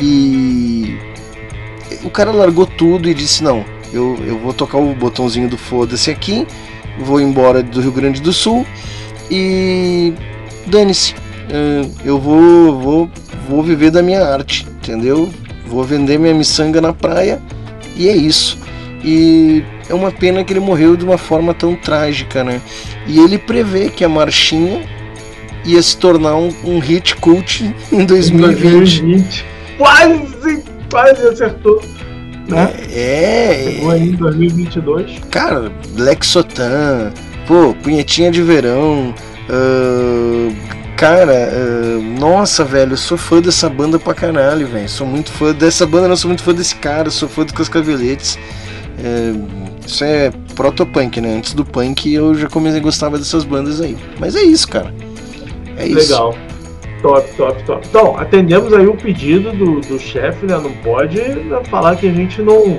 E 0.00 0.98
o 2.02 2.10
cara 2.10 2.32
largou 2.32 2.66
tudo 2.66 3.08
e 3.08 3.14
disse: 3.14 3.44
Não, 3.44 3.64
eu, 3.92 4.16
eu 4.26 4.38
vou 4.40 4.52
tocar 4.52 4.78
o 4.78 4.92
botãozinho 4.92 5.48
do 5.48 5.56
foda-se 5.56 6.10
aqui, 6.10 6.46
vou 6.98 7.20
embora 7.20 7.62
do 7.62 7.80
Rio 7.80 7.92
Grande 7.92 8.20
do 8.20 8.32
Sul 8.32 8.66
e 9.30 10.12
dane-se. 10.66 11.14
eh, 11.50 11.86
Eu 12.04 12.18
vou, 12.18 12.80
vou, 12.80 13.10
vou 13.48 13.62
viver 13.62 13.90
da 13.90 14.02
minha 14.02 14.24
arte, 14.24 14.66
entendeu? 14.82 15.28
Vou 15.66 15.82
vender 15.84 16.18
minha 16.18 16.34
miçanga 16.34 16.80
na 16.80 16.92
praia 16.92 17.40
e 17.96 18.08
é 18.08 18.16
isso. 18.16 18.58
E 19.04 19.62
é 19.88 19.94
uma 19.94 20.10
pena 20.10 20.42
que 20.44 20.52
ele 20.52 20.60
morreu 20.60 20.96
de 20.96 21.04
uma 21.04 21.18
forma 21.18 21.52
tão 21.52 21.74
trágica, 21.74 22.42
né? 22.44 22.60
E 23.06 23.18
ele 23.18 23.36
prevê 23.38 23.88
que 23.90 24.04
a 24.04 24.08
marchinha 24.08 24.82
ia 25.64 25.82
se 25.82 25.96
tornar 25.96 26.36
um, 26.36 26.48
um 26.64 26.78
hit 26.78 27.16
cult 27.16 27.74
em 27.92 28.04
2020. 28.04 28.60
2020. 28.60 29.44
Quase, 29.78 30.62
quase 30.88 31.26
acertou. 31.26 31.82
Né? 32.46 32.72
É, 32.92 33.70
Chegou 33.72 33.90
aí 33.90 34.08
em 34.10 34.12
2022. 34.12 35.18
Cara, 35.30 35.72
Black 35.96 36.24
Sotan, 36.24 37.12
pô, 37.46 37.74
Punhetinha 37.82 38.30
de 38.30 38.42
Verão, 38.42 39.14
ah, 39.48 40.52
cara, 40.96 41.50
ah, 41.52 42.18
nossa, 42.18 42.64
velho, 42.64 42.92
eu 42.92 42.96
sou 42.96 43.18
fã 43.18 43.40
dessa 43.40 43.68
banda 43.68 43.98
pra 43.98 44.14
caralho, 44.14 44.66
velho. 44.66 44.88
Sou 44.88 45.06
muito 45.06 45.30
fã 45.32 45.52
dessa 45.52 45.86
banda, 45.86 46.08
não 46.08 46.16
sou 46.16 46.28
muito 46.28 46.42
fã 46.42 46.54
desse 46.54 46.76
cara, 46.76 47.10
sou 47.10 47.28
fã 47.28 47.44
do 47.44 47.52
Cascaveletes. 47.52 48.38
É, 49.02 49.32
isso 49.86 50.04
é 50.04 50.30
protopunk, 50.54 51.20
né? 51.20 51.36
Antes 51.36 51.52
do 51.52 51.64
punk 51.64 52.12
eu 52.12 52.34
já 52.34 52.48
comecei 52.48 52.80
a 52.80 52.82
gostar 52.82 53.10
dessas 53.10 53.44
bandas 53.44 53.80
aí. 53.80 53.96
Mas 54.18 54.34
é 54.36 54.42
isso, 54.42 54.68
cara. 54.68 54.94
É 55.76 55.86
isso. 55.86 56.12
Legal. 56.12 56.34
Top, 57.02 57.36
top, 57.36 57.62
top. 57.64 57.86
Então, 57.86 58.16
atendemos 58.16 58.72
aí 58.72 58.86
o 58.86 58.96
pedido 58.96 59.52
do, 59.52 59.80
do 59.80 59.98
chefe, 59.98 60.46
né? 60.46 60.56
Não 60.56 60.72
pode 60.72 61.20
falar 61.68 61.96
que 61.96 62.08
a 62.08 62.12
gente 62.12 62.40
não, 62.40 62.78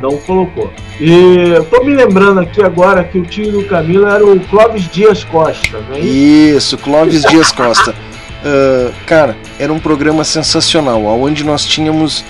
não 0.00 0.16
colocou. 0.18 0.72
E 1.00 1.60
tô 1.70 1.84
me 1.84 1.94
lembrando 1.94 2.40
aqui 2.40 2.62
agora 2.62 3.04
que 3.04 3.18
o 3.18 3.22
tio 3.22 3.50
do 3.50 3.64
Camilo 3.64 4.06
era 4.06 4.24
o 4.24 4.38
Clóvis 4.40 4.88
Dias 4.90 5.24
Costa, 5.24 5.80
não 5.88 5.96
é 5.96 6.00
isso? 6.00 6.78
Clóvis 6.78 7.22
Dias 7.22 7.52
Costa. 7.52 7.94
Ah, 8.44 8.92
cara, 9.06 9.36
era 9.58 9.72
um 9.72 9.78
programa 9.78 10.24
sensacional, 10.24 11.04
onde 11.04 11.44
nós 11.44 11.64
tínhamos 11.64 12.24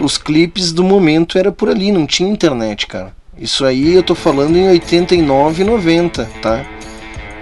os 0.00 0.18
clipes 0.18 0.72
do 0.72 0.82
momento, 0.82 1.38
era 1.38 1.52
por 1.52 1.68
ali, 1.68 1.92
não 1.92 2.06
tinha 2.06 2.28
internet, 2.28 2.86
cara. 2.86 3.12
Isso 3.38 3.64
aí 3.64 3.94
eu 3.94 4.02
tô 4.02 4.14
falando 4.14 4.56
em 4.56 4.68
89 4.68 5.62
e 5.62 5.66
90, 5.66 6.24
tá? 6.40 6.64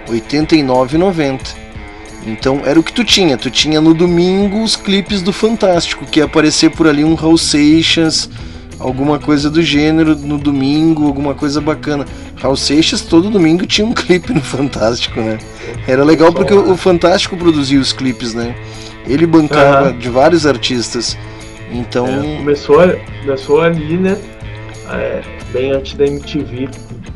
89 0.09 0.95
e 0.95 0.99
90. 0.99 1.63
Então 2.25 2.61
era 2.65 2.79
o 2.79 2.83
que 2.83 2.93
tu 2.93 3.03
tinha, 3.03 3.37
tu 3.37 3.49
tinha 3.49 3.79
no 3.79 3.93
domingo 3.93 4.63
os 4.63 4.75
clipes 4.75 5.21
do 5.21 5.33
Fantástico, 5.33 6.05
que 6.05 6.19
ia 6.19 6.25
aparecer 6.25 6.71
por 6.71 6.87
ali 6.87 7.03
um 7.03 7.15
Raul 7.15 7.37
Seixas, 7.37 8.29
alguma 8.83 9.17
coisa 9.17 9.49
do 9.49 9.61
gênero 9.61 10.15
no 10.15 10.37
domingo, 10.37 11.07
alguma 11.07 11.33
coisa 11.33 11.59
bacana. 11.61 12.05
Raul 12.35 12.55
Seixas 12.57 13.01
todo 13.01 13.29
domingo 13.29 13.65
tinha 13.65 13.87
um 13.87 13.93
clipe 13.95 14.33
no 14.33 14.41
Fantástico, 14.41 15.19
né? 15.21 15.37
Era 15.87 16.03
legal 16.03 16.31
porque 16.33 16.53
o, 16.53 16.75
Fantástico 16.77 17.37
produzia 17.37 17.79
os 17.79 17.93
clipes, 17.93 18.33
né? 18.33 18.55
Ele 19.07 19.25
bancava 19.25 19.89
Aham. 19.89 19.97
de 19.97 20.09
vários 20.09 20.45
artistas. 20.45 21.17
Então, 21.71 22.05
É, 22.07 22.37
começou, 22.37 22.77
começou 23.21 23.61
ali, 23.61 23.97
né? 23.97 24.17
É, 24.91 25.21
bem 25.51 25.71
antes 25.71 25.93
da 25.95 26.05
MTV. 26.05 26.69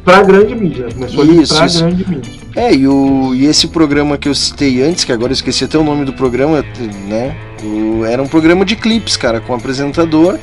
Pra 0.03 0.23
grande 0.23 0.55
mídia. 0.55 0.85
né? 0.85 0.91
Começou 0.93 1.21
ali 1.21 1.41
Isso, 1.41 1.55
pra 1.55 1.65
isso. 1.65 1.79
grande 1.83 2.09
mídia. 2.09 2.31
É, 2.55 2.73
e, 2.73 2.87
o, 2.87 3.35
e 3.35 3.45
esse 3.45 3.67
programa 3.67 4.17
que 4.17 4.27
eu 4.27 4.33
citei 4.33 4.81
antes, 4.81 5.03
que 5.03 5.11
agora 5.11 5.31
eu 5.31 5.35
esqueci 5.35 5.63
até 5.65 5.77
o 5.77 5.83
nome 5.83 6.05
do 6.05 6.13
programa, 6.13 6.63
né? 7.07 7.35
O- 7.63 8.03
era 8.05 8.21
um 8.23 8.27
programa 8.27 8.65
de 8.65 8.75
clipes, 8.75 9.15
cara, 9.17 9.39
com 9.39 9.53
apresentador 9.53 10.39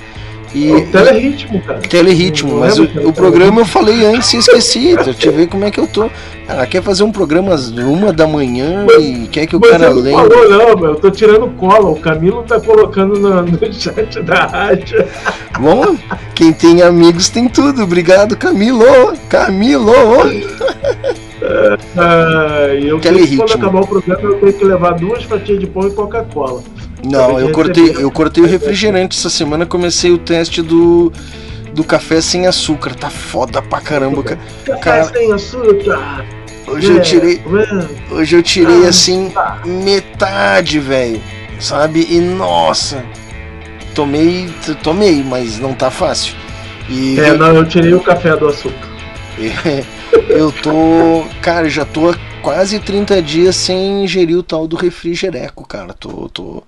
e. 0.55 0.71
O 0.73 0.87
Teleritmo, 0.87 1.61
cara. 1.63 1.81
Teleritmo, 1.81 2.53
Não 2.53 2.61
mas 2.61 2.79
o, 2.79 2.87
que 2.87 2.99
era 2.99 3.09
o 3.09 3.13
programa 3.13 3.61
eu 3.61 3.65
falei 3.65 4.07
antes 4.07 4.33
e 4.33 4.39
esqueci, 4.39 4.95
pra 4.95 5.13
te 5.13 5.29
ver 5.31 5.49
como 5.49 5.65
é 5.65 5.71
que 5.71 5.81
eu 5.81 5.87
tô. 5.87 6.09
Ah, 6.47 6.67
quer 6.67 6.83
fazer 6.83 7.03
um 7.03 7.11
programa 7.11 7.55
às 7.55 7.71
uma 7.71 8.13
da 8.13 8.27
manhã 8.27 8.87
e 8.99 9.27
quer 9.29 9.47
que 9.47 9.57
o 9.57 9.61
Mas 9.61 9.71
cara 9.71 9.91
você 9.91 10.13
não 10.13 10.29
falou 10.29 10.51
não, 10.51 10.77
meu. 10.77 10.91
Eu 10.91 10.97
tô 10.97 11.11
tirando 11.11 11.49
cola. 11.57 11.91
O 11.91 11.99
Camilo 11.99 12.43
tá 12.43 12.61
colocando 12.61 13.19
no, 13.19 13.43
no 13.43 13.73
chat 13.73 14.21
da 14.23 14.47
rádio. 14.47 15.07
Bom, 15.59 15.97
quem 16.35 16.53
tem 16.53 16.83
amigos 16.83 17.31
tem 17.31 17.49
tudo. 17.49 17.83
Obrigado, 17.83 18.37
Camilo! 18.37 18.85
Camilo! 19.29 19.93
Ah, 21.97 22.69
eu 22.75 22.99
Teleritmo. 23.01 23.43
quando 23.43 23.53
acabar 23.53 23.81
o 23.81 23.87
programa 23.87 24.23
eu 24.23 24.41
tenho 24.41 24.53
que 24.53 24.65
levar 24.65 24.93
duas 24.93 25.25
fatias 25.25 25.61
de 25.61 25.67
pão 25.67 25.87
e 25.87 25.91
Coca-Cola. 25.91 26.63
Não, 27.05 27.39
eu 27.39 27.51
cortei, 27.51 27.97
eu 27.99 28.11
cortei 28.11 28.43
o 28.43 28.47
refrigerante 28.47 29.19
essa 29.19 29.31
semana, 29.31 29.67
comecei 29.67 30.11
o 30.13 30.19
teste 30.19 30.63
do, 30.63 31.13
do 31.73 31.85
café 31.85 32.21
sem 32.21 32.47
açúcar. 32.47 32.95
Tá 32.95 33.11
foda 33.11 33.61
pra 33.63 33.81
caramba, 33.81 34.23
cara. 34.23 34.41
Café 34.65 35.05
sem 35.05 35.33
açúcar. 35.33 36.25
hoje 36.67 36.93
eu 36.93 36.99
É, 36.99 37.01
tirei. 37.01 37.43
é. 37.45 38.15
Hoje 38.15 38.37
eu 38.37 38.43
tirei 38.43 38.87
Ah, 38.87 38.89
assim 38.89 39.33
metade, 39.65 40.81
velho. 40.81 41.23
Sabe? 41.59 42.07
E 42.11 42.21
nossa, 42.21 43.05
tomei, 43.95 44.49
tomei, 44.83 45.23
mas 45.23 45.59
não 45.59 45.75
tá 45.75 45.91
fácil. 45.91 46.35
E 46.89 47.19
É, 47.19 47.33
não, 47.37 47.55
eu 47.57 47.67
tirei 47.69 47.95
o 47.95 48.01
café 48.01 48.37
do 48.37 48.49
açúcar. 48.49 48.89
eu 50.29 50.53
tô, 50.53 51.25
cara, 51.41 51.69
já 51.69 51.85
tô 51.85 52.15
quase 52.43 52.79
30 52.79 53.21
dias 53.23 53.57
sem 53.57 54.05
ingerir 54.05 54.37
o 54.39 54.43
tal 54.43 54.67
do 54.69 54.77
refrigereco, 54.77 55.67
cara. 55.67 55.93
Tô, 55.95 56.29
tô, 56.29 56.63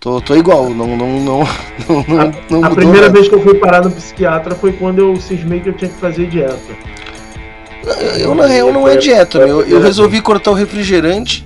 tô, 0.00 0.20
tô 0.20 0.34
igual, 0.34 0.70
não, 0.70 0.96
não, 0.96 1.20
não, 1.20 1.20
não, 1.20 2.04
não, 2.08 2.32
não 2.50 2.64
A 2.64 2.70
primeira 2.70 3.02
nada. 3.08 3.12
vez 3.12 3.28
que 3.28 3.34
eu 3.34 3.42
fui 3.42 3.54
parar 3.54 3.84
no 3.84 3.90
psiquiatra 3.90 4.54
foi 4.54 4.72
quando 4.72 4.98
eu 4.98 5.16
cismei 5.16 5.60
que 5.60 5.68
eu 5.68 5.74
tinha 5.74 5.90
que 5.90 6.00
fazer 6.00 6.26
dieta. 6.26 6.58
Eu, 8.18 8.34
na 8.34 8.46
real, 8.46 8.72
não 8.72 8.86
é 8.88 8.96
dieta, 8.96 9.38
meu. 9.44 9.62
Eu 9.62 9.80
resolvi 9.80 10.20
cortar 10.20 10.50
o 10.50 10.54
refrigerante 10.54 11.44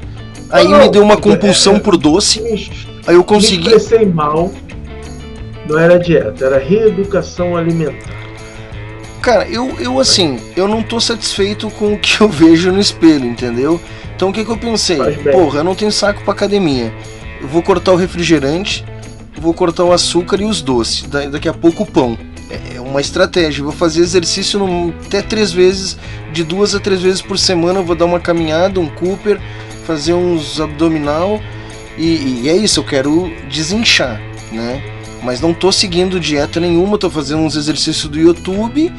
Aí 0.50 0.68
Não, 0.68 0.78
me 0.78 0.89
deu 0.89 1.02
uma 1.02 1.15
é- 1.15 1.20
compulsão 1.20 1.76
é- 1.76 1.78
por 1.81 1.97
doce. 1.97 2.41
Aí 3.07 3.15
eu 3.15 3.18
Me 3.20 3.24
consegui. 3.24 3.74
expressei 3.74 4.07
mal. 4.07 4.52
Não 5.68 5.78
era 5.78 5.99
dieta, 5.99 6.44
era 6.44 6.58
reeducação 6.58 7.57
alimentar. 7.57 8.12
Cara, 9.20 9.49
eu, 9.49 9.74
eu 9.81 9.99
assim, 9.99 10.39
eu 10.55 10.68
não 10.68 10.83
tô 10.83 11.00
satisfeito 11.00 11.70
com 11.70 11.94
o 11.94 11.99
que 11.99 12.20
eu 12.20 12.28
vejo 12.31 12.70
no 12.70 12.78
espelho, 12.78 13.24
entendeu? 13.24 13.81
Então 14.15 14.28
o 14.28 14.33
que, 14.33 14.44
que 14.44 14.50
eu 14.50 14.57
pensei? 14.57 14.99
Porra, 15.33 15.60
eu 15.60 15.65
não 15.65 15.74
tenho 15.74 15.91
saco 15.91 16.23
pra 16.23 16.34
academia. 16.34 16.92
Eu 17.44 17.48
vou 17.50 17.62
cortar 17.62 17.92
o 17.92 17.97
refrigerante, 17.97 18.82
vou 19.39 19.52
cortar 19.52 19.84
o 19.84 19.92
açúcar 19.92 20.40
e 20.40 20.47
os 20.47 20.62
doces. 20.62 21.02
Da- 21.02 21.26
daqui 21.26 21.47
a 21.47 21.52
pouco 21.52 21.82
o 21.82 21.86
pão. 21.86 22.16
É 22.50 22.76
é 22.76 22.81
uma 22.81 23.02
estratégia. 23.02 23.60
Eu 23.60 23.64
vou 23.66 23.73
fazer 23.74 24.00
exercício 24.00 24.58
no- 24.58 24.94
até 25.06 25.20
três 25.20 25.52
vezes, 25.52 25.98
de 26.32 26.42
duas 26.42 26.74
a 26.74 26.81
três 26.81 27.02
vezes 27.02 27.20
por 27.20 27.39
semana. 27.39 27.81
Eu 27.81 27.84
vou 27.84 27.94
dar 27.94 28.06
uma 28.06 28.18
caminhada, 28.18 28.81
um 28.81 28.89
Cooper, 28.89 29.39
fazer 29.86 30.14
uns 30.14 30.58
abdominal. 30.58 31.39
E, 31.98 32.40
e 32.44 32.48
é 32.48 32.56
isso, 32.56 32.81
eu 32.81 32.84
quero 32.84 33.31
desinchar, 33.50 34.18
né? 34.50 34.82
Mas 35.23 35.39
não 35.40 35.52
tô 35.52 35.70
seguindo 35.70 36.18
dieta 36.18 36.58
nenhuma, 36.58 36.97
tô 36.98 37.10
fazendo 37.10 37.40
uns 37.42 37.56
exercícios 37.56 38.08
do 38.10 38.18
YouTube. 38.18 38.90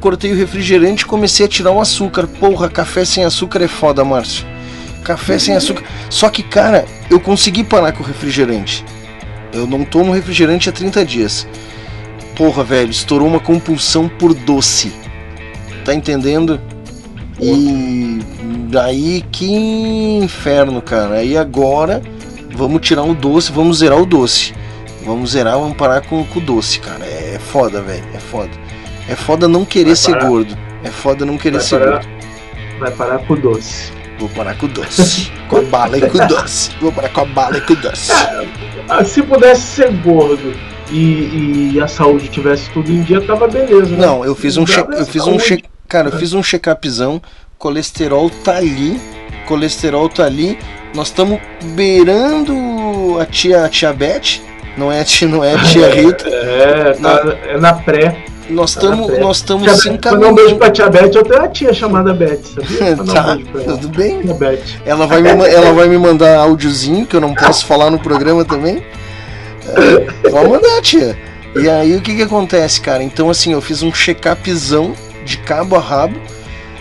Cortei 0.00 0.32
o 0.32 0.36
refrigerante 0.36 1.06
comecei 1.06 1.46
a 1.46 1.48
tirar 1.48 1.70
o 1.70 1.80
açúcar. 1.80 2.26
Porra, 2.26 2.68
café 2.68 3.04
sem 3.04 3.24
açúcar 3.24 3.62
é 3.62 3.68
foda, 3.68 4.04
Márcio. 4.04 4.44
Café 5.04 5.38
sem 5.38 5.54
açúcar. 5.54 5.84
Só 6.10 6.28
que, 6.28 6.42
cara, 6.42 6.84
eu 7.10 7.20
consegui 7.20 7.62
parar 7.64 7.92
com 7.92 8.02
o 8.02 8.06
refrigerante. 8.06 8.84
Eu 9.52 9.66
não 9.66 9.84
tomo 9.84 10.12
refrigerante 10.12 10.68
há 10.68 10.72
30 10.72 11.04
dias. 11.04 11.46
Porra, 12.36 12.64
velho, 12.64 12.90
estourou 12.90 13.28
uma 13.28 13.38
compulsão 13.40 14.08
por 14.08 14.34
doce. 14.34 14.92
Tá 15.84 15.94
entendendo? 15.94 16.60
E 17.40 18.20
daí 18.68 19.24
que 19.30 19.46
inferno, 20.22 20.80
cara. 20.82 21.16
Aí 21.16 21.36
agora 21.36 22.02
vamos 22.54 22.80
tirar 22.80 23.02
o 23.02 23.14
doce, 23.14 23.52
vamos 23.52 23.78
zerar 23.78 24.00
o 24.00 24.06
doce. 24.06 24.54
Vamos 25.04 25.32
zerar, 25.32 25.58
vamos 25.58 25.76
parar 25.76 26.00
com, 26.00 26.24
com 26.24 26.38
o 26.38 26.42
doce, 26.42 26.80
cara. 26.80 27.04
É 27.04 27.38
foda, 27.38 27.82
velho. 27.82 28.04
É 28.14 28.18
foda. 28.18 28.50
É 29.08 29.14
foda 29.14 29.46
não 29.46 29.64
querer 29.64 29.94
ser 29.96 30.18
gordo. 30.18 30.56
É 30.82 30.90
foda 30.90 31.24
não 31.26 31.36
querer 31.36 31.58
Vai 31.58 31.66
ser 31.66 31.78
parar, 31.78 31.90
gordo. 31.92 32.08
vai 32.80 32.90
parar 32.90 33.18
com 33.26 33.34
o 33.34 33.36
doce. 33.36 33.92
Vou 34.24 34.30
parar 34.30 34.54
com 34.56 34.64
o 34.64 34.68
doce. 34.70 35.30
com 35.48 35.58
a 35.58 35.62
bala 35.62 35.98
e 35.98 36.08
com 36.08 36.16
o 36.16 36.26
doce. 36.26 36.70
Vou 36.80 36.90
parar 36.90 37.10
com 37.10 37.20
a 37.20 37.24
bala 37.26 37.58
e 37.58 37.60
com 37.60 37.74
o 37.74 37.76
doce. 37.76 38.10
Ah, 38.88 39.04
Se 39.04 39.22
pudesse 39.22 39.60
ser 39.60 39.92
gordo 39.98 40.54
e, 40.90 41.72
e 41.74 41.80
a 41.82 41.86
saúde 41.86 42.28
tivesse 42.28 42.70
tudo 42.70 42.90
em 42.90 43.02
dia, 43.02 43.20
tava 43.20 43.46
beleza. 43.46 43.90
né? 43.94 43.98
Não, 44.06 44.24
eu 44.24 44.34
fiz 44.34 44.56
um 44.56 44.64
check, 44.64 44.88
eu 44.90 45.04
fiz 45.04 45.26
um 45.26 45.36
check, 45.36 45.64
cara, 45.86 46.08
eu 46.08 46.12
fiz 46.18 46.32
um 46.32 46.40
check-upzão, 46.40 47.20
colesterol 47.58 48.30
tá 48.30 48.56
ali, 48.56 48.98
colesterol 49.46 50.08
tá 50.08 50.24
ali. 50.24 50.58
Nós 50.94 51.08
estamos 51.08 51.38
beirando 51.74 53.18
a 53.20 53.26
tia, 53.26 53.62
a 53.66 53.68
tia 53.68 53.92
Beth, 53.92 54.40
não 54.78 54.90
é 54.90 55.04
tia, 55.04 55.28
não 55.28 55.44
é 55.44 55.54
tia 55.64 55.88
Rita. 55.92 56.26
É, 56.30 56.92
tá, 56.94 57.36
é 57.46 57.58
na 57.58 57.74
pré. 57.74 58.24
Nós 58.50 58.74
Tá 58.74 58.80
estamos, 58.82 59.06
pré. 59.06 59.18
nós 59.20 59.36
estamos 59.38 59.80
se 59.80 59.90
Beth, 59.90 60.10
Mandar 60.12 60.28
um 60.28 60.34
beijo 60.34 60.56
pra 60.56 60.70
tia 60.70 60.88
Beth, 60.90 61.10
eu 61.14 61.22
tenho 61.22 61.38
uma 61.40 61.48
tia 61.48 61.72
chamada 61.72 62.12
Beth, 62.12 62.40
sabia? 62.44 62.94
Um 63.00 63.04
Tá, 63.06 63.38
ela. 63.54 63.64
tudo 63.76 63.88
bem. 63.88 64.20
Tia 64.22 64.34
Beth. 64.34 64.62
Ela 64.84 65.06
vai, 65.06 65.22
me, 65.22 65.28
ela 65.30 65.72
vai 65.72 65.88
me 65.88 65.96
mandar 65.98 66.36
áudiozinho 66.38 67.06
que 67.06 67.16
eu 67.16 67.20
não 67.20 67.34
posso 67.34 67.64
falar 67.66 67.90
no 67.90 67.98
programa 67.98 68.44
também. 68.44 68.82
É, 70.24 70.28
Vou 70.30 70.48
mandar, 70.48 70.80
tia. 70.82 71.16
E 71.56 71.68
aí 71.70 71.96
o 71.96 72.00
que 72.02 72.16
que 72.16 72.22
acontece, 72.22 72.80
cara? 72.80 73.02
Então 73.02 73.30
assim, 73.30 73.52
eu 73.52 73.60
fiz 73.62 73.82
um 73.82 73.90
check-upzão 73.90 74.92
de 75.24 75.38
cabo 75.38 75.76
a 75.76 75.80
rabo. 75.80 76.16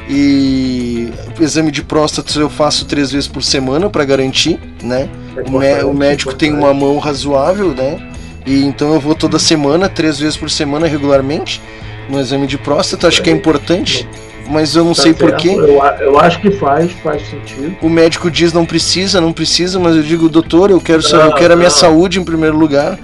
E 0.10 1.10
o 1.40 1.44
exame 1.44 1.72
de 1.72 1.82
próstata 1.82 2.38
eu 2.38 2.50
faço 2.50 2.84
três 2.86 3.12
vezes 3.12 3.28
por 3.28 3.42
semana 3.42 3.90
para 3.90 4.04
garantir, 4.04 4.60
né? 4.82 5.08
O, 5.48 5.58
mé- 5.60 5.84
o 5.86 5.94
médico 5.94 6.34
tem 6.36 6.52
uma 6.52 6.74
mão 6.74 6.98
razoável, 6.98 7.70
né? 7.70 8.10
E 8.46 8.64
então 8.66 8.94
eu 8.94 9.00
vou 9.00 9.16
toda 9.16 9.40
semana, 9.40 9.88
três 9.88 10.20
vezes 10.20 10.38
por 10.38 10.50
semana 10.50 10.88
regularmente, 10.88 11.62
no 12.10 12.20
exame 12.20 12.46
de 12.48 12.58
próstata. 12.58 13.08
Acho 13.08 13.22
que 13.22 13.30
é 13.30 13.34
importante, 13.34 14.08
mas 14.50 14.76
eu 14.76 14.84
não 14.84 14.94
Tá 14.94 15.04
sei 15.04 15.14
porquê. 15.14 15.50
Eu, 15.50 15.82
eu 16.02 16.20
acho 16.20 16.40
que 16.42 16.52
faz, 16.52 16.92
faz 17.04 17.22
sentido. 17.30 17.76
O 17.82 17.90
médico 17.90 18.30
diz 18.30 18.52
não 18.52 18.66
precisa, 18.66 19.22
não 19.22 19.32
precisa, 19.32 19.80
mas 19.80 19.96
eu 19.96 20.04
digo, 20.04 20.28
doutor, 20.28 20.70
eu 20.72 20.82
quero 20.82 21.02
eu 21.06 21.20
Não, 21.20 21.36
quero 21.36 21.54
a 21.54 21.58
minha 21.58 21.70
saúde 21.70 22.20
em 22.20 22.24
primeiro 22.24 22.58
lugar. 22.58 23.00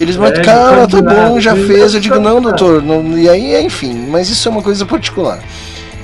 Eles, 0.00 0.16
mas 0.16 0.38
É, 0.38 0.42
cara, 0.42 0.86
tá 0.86 1.02
bom, 1.02 1.40
já 1.40 1.54
fez. 1.56 1.92
Eu 1.94 2.00
digo, 2.00 2.20
não, 2.20 2.40
doutor, 2.40 2.82
não, 2.82 3.18
e 3.18 3.28
aí, 3.28 3.60
enfim, 3.64 4.06
mas 4.08 4.30
isso 4.30 4.48
é 4.48 4.50
uma 4.52 4.62
coisa 4.62 4.86
particular. 4.86 5.40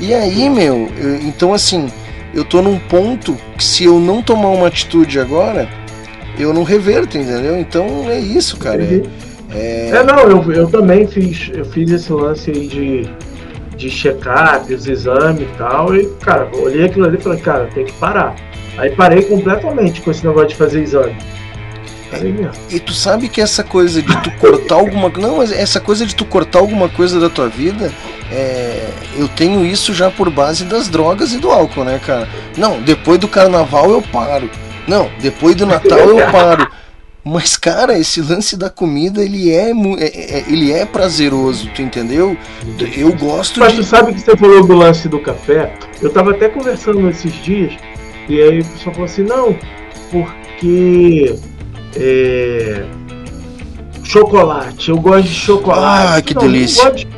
E 0.00 0.12
aí, 0.12 0.50
meu, 0.50 0.90
eu- 0.98 1.16
então 1.22 1.54
assim, 1.54 1.88
eu 2.34 2.44
tô 2.44 2.60
num 2.60 2.76
ponto 2.78 3.36
que 3.56 3.64
se 3.64 3.84
eu 3.84 4.00
não 4.00 4.20
tomar 4.20 4.48
uma 4.48 4.66
atitude 4.66 5.20
agora, 5.20 5.68
eu 6.38 6.52
não 6.52 6.62
reverto, 6.62 7.16
entendeu? 7.18 7.58
Então 7.58 8.08
é 8.08 8.18
isso, 8.18 8.56
cara. 8.56 8.82
Entendi. 8.82 9.08
É, 9.54 9.90
É, 9.92 10.02
não, 10.02 10.18
eu, 10.20 10.52
eu 10.52 10.66
também 10.68 11.06
fiz, 11.06 11.50
eu 11.54 11.64
fiz 11.64 11.90
esse 11.90 12.12
lance 12.12 12.50
aí 12.50 12.66
de, 12.66 13.08
de 13.76 13.90
check-up, 13.90 14.72
os 14.72 14.86
exames 14.86 15.42
e 15.42 15.56
tal, 15.56 15.94
e, 15.94 16.06
cara, 16.20 16.48
olhei 16.54 16.86
aquilo 16.86 17.06
ali 17.06 17.16
e 17.16 17.20
falei, 17.20 17.38
cara, 17.38 17.68
tem 17.72 17.84
que 17.84 17.92
parar. 17.92 18.34
Aí 18.76 18.90
parei 18.90 19.22
completamente 19.22 20.00
com 20.00 20.10
esse 20.10 20.26
negócio 20.26 20.48
de 20.48 20.56
fazer 20.56 20.82
exame. 20.82 21.16
E 22.70 22.78
tu 22.78 22.92
sabe 22.92 23.28
que 23.28 23.40
essa 23.40 23.62
coisa 23.64 24.00
de 24.02 24.22
tu 24.22 24.30
cortar 24.38 24.76
alguma 24.76 25.08
não, 25.08 25.38
mas 25.38 25.52
essa 25.52 25.80
coisa 25.80 26.06
de 26.06 26.14
tu 26.14 26.24
cortar 26.24 26.58
alguma 26.60 26.88
coisa 26.88 27.18
da 27.18 27.28
tua 27.28 27.48
vida, 27.48 27.92
é, 28.30 28.88
eu 29.16 29.28
tenho 29.28 29.64
isso 29.64 29.92
já 29.92 30.10
por 30.10 30.30
base 30.30 30.64
das 30.64 30.88
drogas 30.88 31.32
e 31.32 31.38
do 31.38 31.50
álcool, 31.50 31.84
né, 31.84 32.00
cara? 32.04 32.28
Não, 32.56 32.80
depois 32.80 33.18
do 33.18 33.28
carnaval 33.28 33.90
eu 33.90 34.02
paro. 34.02 34.48
Não, 34.88 35.10
depois 35.20 35.54
do 35.56 35.66
Natal 35.66 35.98
eu 35.98 36.16
paro. 36.30 36.66
Mas, 37.26 37.56
cara, 37.56 37.98
esse 37.98 38.20
lance 38.20 38.54
da 38.54 38.68
comida, 38.68 39.22
ele 39.24 39.50
é, 39.50 39.72
mu- 39.72 39.96
é- 39.98 40.04
é- 40.08 40.44
ele 40.46 40.70
é 40.72 40.84
prazeroso, 40.84 41.70
tu 41.74 41.80
entendeu? 41.80 42.36
Eu 42.94 43.14
gosto 43.14 43.60
Mas 43.60 43.72
de. 43.72 43.78
tu 43.78 43.84
sabe 43.84 44.12
que 44.12 44.20
você 44.20 44.36
falou 44.36 44.66
do 44.66 44.74
lance 44.74 45.08
do 45.08 45.18
café? 45.18 45.72
Eu 46.02 46.10
tava 46.12 46.32
até 46.32 46.50
conversando 46.50 47.08
esses 47.08 47.32
dias, 47.42 47.72
e 48.28 48.42
aí 48.42 48.60
o 48.60 48.64
pessoal 48.66 48.94
falou 48.94 49.04
assim, 49.06 49.22
não, 49.22 49.56
porque 50.10 51.34
é, 51.96 52.84
chocolate, 54.02 54.90
eu 54.90 54.98
gosto 54.98 55.28
de 55.28 55.34
chocolate. 55.34 56.18
Ah, 56.18 56.22
que 56.22 56.34
Não, 56.34 56.42
delícia. 56.42 56.84
Não, 56.84 56.90
gosto 56.92 57.06
de- 57.06 57.14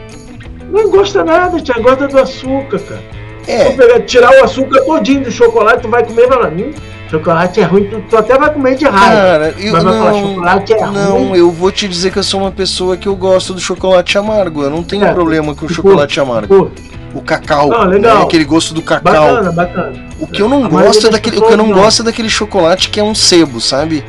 não 0.70 0.90
gosta 0.90 1.24
nada, 1.24 1.60
tia, 1.60 1.74
gosta 1.80 2.06
do 2.08 2.18
açúcar, 2.18 2.78
cara. 2.78 3.02
É. 3.48 3.70
Pegar, 3.72 4.00
tirar 4.02 4.30
o 4.40 4.44
açúcar 4.44 4.80
todinho 4.84 5.22
do 5.24 5.30
chocolate, 5.30 5.82
tu 5.82 5.88
vai 5.88 6.04
comer 6.04 6.28
vai 6.28 6.38
falar, 6.38 6.52
hum, 6.52 6.72
chocolate 7.10 7.60
é 7.60 7.65
ruim, 7.65 7.85
tu, 7.85 8.02
tu 8.09 8.17
até 8.17 8.36
vai 8.39 8.52
comer 8.52 8.76
de 8.76 8.85
raiva. 8.85 9.17
Cara, 9.17 9.55
eu 9.59 9.73
mas 9.73 9.83
vai 9.85 9.93
falar, 9.99 10.10
não, 10.12 10.28
chocolate 10.35 10.73
é 10.73 10.86
não, 10.86 11.18
ruim. 11.28 11.39
eu 11.39 11.51
vou 11.51 11.70
te 11.73 11.89
dizer 11.89 12.10
que 12.12 12.18
eu 12.18 12.23
sou 12.23 12.41
uma 12.41 12.51
pessoa 12.52 12.97
que 12.97 13.07
eu 13.07 13.15
gosto 13.17 13.55
do 13.55 13.60
chocolate 13.60 14.17
amargo. 14.18 14.62
Eu 14.62 14.70
não 14.70 14.83
tenho 14.83 15.05
É, 15.05 15.12
problema 15.12 15.55
com 15.55 15.65
o 15.65 15.68
tu 15.68 15.75
chocolate 15.75 16.18
amargo. 16.20 16.70
O 17.15 17.23
cacau, 17.23 17.68
Não, 17.70 17.85
legal. 17.85 18.17
né, 18.18 18.23
aquele 18.25 18.44
gosto 18.44 18.75
do 18.75 18.83
cacau. 18.83 19.12
Bacana, 19.12 19.52
bacana. 19.52 19.93
O 20.20 20.26
que 20.26 20.43
eu 20.43 20.49
não 20.49 20.68
gosto 20.68 21.07
é 21.07 21.10
daquele, 21.10 21.39
o 21.39 21.43
que 21.47 21.52
eu 21.52 21.57
não. 21.57 21.73
gosto 21.73 22.02
é 22.02 22.05
daquele 22.05 22.28
chocolate 22.28 22.91
que 22.91 23.01
é 23.01 23.02
um 23.02 23.15
sebo, 23.15 23.60
sabe? 23.60 24.05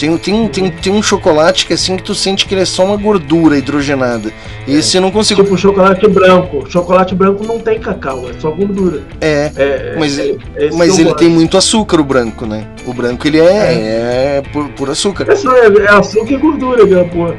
Tem, 0.00 0.16
tem, 0.16 0.48
tem, 0.48 0.70
tem 0.70 0.92
um 0.94 1.02
chocolate 1.02 1.66
que 1.66 1.74
é 1.74 1.76
assim 1.76 1.94
que 1.94 2.02
tu 2.02 2.14
sente 2.14 2.46
que 2.46 2.54
ele 2.54 2.62
é 2.62 2.64
só 2.64 2.86
uma 2.86 2.96
gordura 2.96 3.58
hidrogenada. 3.58 4.32
Esse 4.66 4.96
eu 4.96 5.02
não 5.02 5.10
consigo. 5.10 5.42
Tipo 5.42 5.58
chocolate 5.58 6.08
branco. 6.08 6.64
Chocolate 6.70 7.14
branco 7.14 7.44
não 7.46 7.58
tem 7.58 7.78
cacau, 7.78 8.24
é 8.30 8.32
só 8.40 8.50
gordura. 8.50 9.02
É, 9.20 9.52
É, 9.54 9.96
mas, 9.98 10.18
é- 10.18 10.36
é 10.56 10.70
mas 10.72 10.94
ele 10.98 11.10
gosto. 11.10 11.18
tem 11.18 11.28
muito 11.28 11.58
açúcar, 11.58 12.00
o 12.00 12.04
branco, 12.04 12.46
né? 12.46 12.66
O 12.86 12.94
branco 12.94 13.26
ele 13.28 13.40
é, 13.40 14.38
é. 14.38 14.42
por, 14.50 14.70
por 14.70 14.88
açúcar. 14.88 15.30
É 15.30 15.36
só 15.36 15.54
é, 15.54 15.66
é 15.66 15.90
açúcar 15.90 16.32
e 16.32 16.36
gordura, 16.38 16.82
aquela 16.84 17.04
porra. 17.04 17.36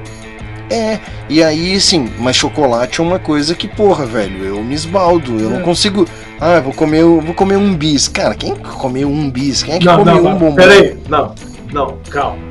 É, 0.70 1.00
e 1.28 1.44
aí 1.44 1.82
sim, 1.82 2.10
mas 2.20 2.36
chocolate 2.36 3.02
é 3.02 3.04
uma 3.04 3.18
coisa 3.18 3.56
que, 3.56 3.68
porra, 3.68 4.06
velho, 4.06 4.46
eu 4.46 4.64
me 4.64 4.76
esbaldo, 4.76 5.38
eu 5.40 5.50
não 5.50 5.60
É. 5.62 5.64
consigo. 5.64 6.06
Ah, 6.40 6.60
vou 6.60 6.74
comer, 6.74 7.04
vou 7.04 7.34
comer 7.34 7.56
um 7.58 7.74
bis. 7.76 8.08
Cara, 8.08 8.36
quem 8.36 8.54
que 8.56 8.70
comeu 8.70 9.10
um 9.10 9.30
bis? 9.32 9.64
Quem 9.64 9.74
é 9.76 9.80
que 9.80 9.86
Não, 9.86 9.98
comeu 9.98 10.14
não, 10.14 10.22
um 10.22 10.24
não, 10.30 10.38
bombom? 10.38 10.56
peraí, 10.56 10.96
não, 11.10 11.34
não, 11.74 11.98
calma. 12.10 12.51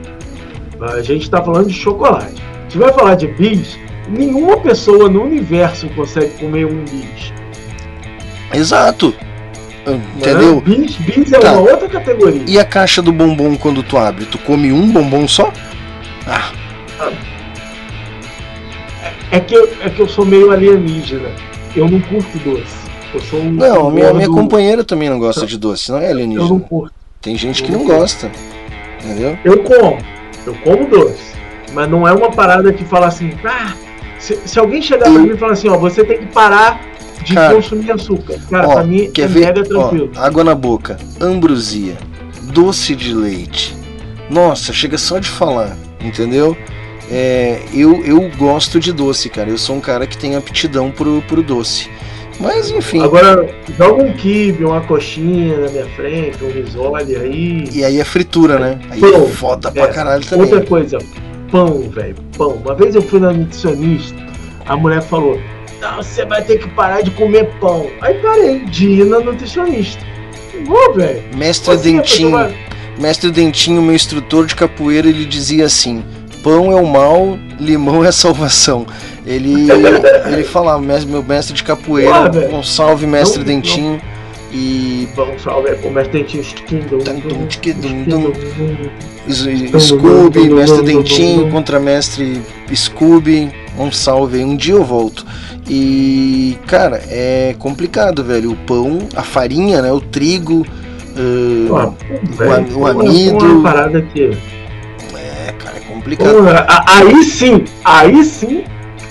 A 0.82 1.02
gente 1.02 1.28
tá 1.30 1.42
falando 1.42 1.66
de 1.68 1.74
chocolate. 1.74 2.40
Se 2.68 2.78
vai 2.78 2.92
falar 2.92 3.14
de 3.16 3.26
bis, 3.26 3.78
nenhuma 4.08 4.56
pessoa 4.58 5.08
no 5.08 5.22
universo 5.24 5.88
consegue 5.90 6.30
comer 6.38 6.64
um 6.66 6.84
bis. 6.84 7.32
Exato. 8.52 9.14
Entendeu? 10.16 10.56
Né? 10.56 10.62
Bis, 10.64 10.96
bis 10.96 11.32
é 11.32 11.38
Tá. 11.38 11.52
uma 11.52 11.70
outra 11.70 11.88
categoria. 11.88 12.42
E 12.46 12.58
a 12.58 12.64
caixa 12.64 13.02
do 13.02 13.12
bombom 13.12 13.56
quando 13.56 13.82
tu 13.82 13.96
abre? 13.96 14.24
Tu 14.26 14.38
come 14.38 14.72
um 14.72 14.90
bombom 14.90 15.26
só? 15.26 15.52
Ah, 16.26 16.50
É 19.32 19.38
que, 19.40 19.54
eu, 19.54 19.68
é 19.80 19.88
que 19.90 20.00
eu 20.00 20.08
sou 20.08 20.24
meio 20.26 20.50
alienígena. 20.50 21.30
Eu 21.76 21.88
não 21.88 22.00
curto 22.00 22.36
doce. 22.38 22.74
Eu 23.14 23.20
sou 23.20 23.40
um. 23.40 23.50
não, 23.52 23.88
um 23.88 23.90
minha, 23.90 24.12
minha 24.12 24.28
companheira 24.28 24.84
também 24.84 25.08
não 25.08 25.18
gosta 25.18 25.46
de 25.46 25.56
doce, 25.56 25.90
não 25.90 25.98
é 25.98 26.06
Eu 26.06 26.06
não 26.08 26.12
alienígena. 26.22 26.60
curto. 26.60 26.94
Tem 27.20 27.36
gente 27.36 27.62
que 27.62 27.70
não 27.70 27.84
gosta. 27.84 28.30
Entendeu? 29.04 29.38
Eu 29.44 29.62
como. 29.62 29.98
Eu 30.50 30.54
como 30.62 30.86
doce. 30.88 31.30
Mas 31.72 31.88
não 31.88 32.06
é 32.06 32.12
uma 32.12 32.30
parada 32.30 32.72
que 32.72 32.84
fala 32.84 33.06
assim, 33.06 33.30
ah, 33.44 33.74
se, 34.18 34.36
se 34.44 34.58
alguém 34.58 34.82
chegar 34.82 35.04
pra 35.10 35.20
mim 35.20 35.30
e 35.30 35.36
falar 35.36 35.52
assim, 35.52 35.68
ó, 35.68 35.76
você 35.78 36.04
tem 36.04 36.18
que 36.18 36.26
parar 36.26 36.80
de 37.22 37.34
Cara, 37.34 37.54
consumir 37.54 37.92
açúcar. 37.92 38.38
Cara, 38.50 38.68
Ó, 38.68 38.74
pra 38.74 38.84
mim 38.84 39.10
quer 39.10 39.22
é 39.22 39.26
ver? 39.28 39.40
mega 39.46 39.60
Ó, 39.60 39.64
tranquilo. 39.64 40.10
água 40.16 40.42
na 40.42 40.54
boca, 40.54 40.98
ambrosia, 41.20 41.96
doce 42.52 42.96
de 42.96 43.14
leite. 43.14 43.76
Nossa, 44.28 44.72
chega 44.72 44.96
só 44.98 45.18
de 45.18 45.28
falar, 45.28 45.76
entendeu? 46.00 46.56
É, 47.10 47.60
eu, 47.74 48.04
eu 48.04 48.30
gosto 48.38 48.78
de 48.78 48.92
doce, 48.92 49.28
cara. 49.28 49.50
Eu 49.50 49.58
sou 49.58 49.76
um 49.76 49.80
cara 49.80 50.06
que 50.06 50.16
tem 50.16 50.36
aptidão 50.36 50.90
pro, 50.90 51.20
pro 51.22 51.42
doce. 51.42 51.90
Mas 52.40 52.70
enfim. 52.70 53.02
Agora, 53.02 53.46
joga 53.76 54.02
um 54.02 54.12
kibe, 54.14 54.64
uma 54.64 54.80
coxinha 54.80 55.58
na 55.58 55.68
minha 55.68 55.86
frente, 55.90 56.42
um 56.42 56.50
risole 56.50 57.16
aí. 57.16 57.68
E 57.72 57.84
aí 57.84 58.00
é 58.00 58.04
fritura, 58.04 58.58
né? 58.58 58.78
Aí 58.90 59.00
Pão. 59.00 59.24
é 59.24 59.28
foda 59.28 59.70
pra 59.70 59.82
É, 59.84 59.86
caralho 59.88 60.24
também. 60.24 60.46
Outra 60.46 60.66
coisa, 60.66 60.98
pão, 61.50 61.88
velho, 61.90 62.16
pão. 62.36 62.52
Uma 62.64 62.74
vez 62.74 62.94
eu 62.94 63.02
fui 63.02 63.20
na 63.20 63.32
nutricionista, 63.32 64.16
a 64.66 64.76
mulher 64.76 65.02
falou: 65.02 65.38
Não, 65.80 65.96
você 65.98 66.24
vai 66.24 66.42
ter 66.42 66.58
que 66.58 66.68
parar 66.70 67.02
de 67.02 67.10
comer 67.10 67.46
pão. 67.60 67.86
Aí 68.00 68.14
parei 68.14 68.60
de 68.64 68.86
ir 68.88 69.04
na 69.04 69.20
nutricionista. 69.20 70.02
Ô, 70.66 70.92
velho. 70.94 71.22
Mestre 71.36 71.76
Você, 71.76 71.92
Dentinho, 71.92 72.54
Mestre 72.98 73.30
Dentinho, 73.30 73.82
meu 73.82 73.94
instrutor 73.94 74.46
de 74.46 74.54
capoeira, 74.54 75.08
ele 75.08 75.26
dizia 75.26 75.66
assim: 75.66 76.02
pão 76.42 76.72
é 76.72 76.74
o 76.80 76.86
mal, 76.86 77.38
limão 77.58 78.02
é 78.04 78.08
a 78.08 78.12
salvação. 78.12 78.86
Ele, 79.30 79.68
ele 80.32 80.42
falava, 80.42 80.82
mestre- 80.82 81.08
meu 81.08 81.22
mestre 81.22 81.54
de 81.54 81.62
capoeira, 81.62 82.12
Ah, 82.26 82.54
um 82.56 82.64
salve, 82.64 83.06
mestre 83.06 83.44
Dentinho. 83.44 84.00
E. 84.52 85.08
Bom, 85.14 85.38
salve, 85.38 85.70
o 85.84 85.90
mestre 85.92 86.12
Dentinho, 86.20 86.42
Scooby, 89.78 90.48
mestre 90.50 90.82
Dentinho 90.82 91.48
contra 91.48 91.78
mestre 91.78 92.42
Scooby. 92.74 93.52
Um 93.78 93.92
salve 93.92 94.38
aí, 94.38 94.44
um 94.44 94.56
dia 94.56 94.74
eu 94.74 94.84
volto. 94.84 95.24
E, 95.68 96.58
cara, 96.66 97.00
é 97.08 97.54
complicado, 97.56 98.24
velho. 98.24 98.50
O 98.50 98.56
pão, 98.56 98.98
a 99.14 99.22
farinha, 99.22 99.80
né? 99.80 99.92
O 99.92 100.00
trigo, 100.00 100.66
uh, 101.16 101.94
velho, 102.36 102.76
o, 102.76 102.80
o 102.80 102.86
amido. 102.88 103.44
Uma 103.44 103.62
parada 103.62 104.02
que. 104.02 104.36
É, 105.14 105.52
cara, 105.52 105.76
é 105.76 105.80
complicado. 105.80 106.34
Aí 106.88 107.22
sim, 107.22 107.64
aí 107.84 108.24
sim 108.24 108.64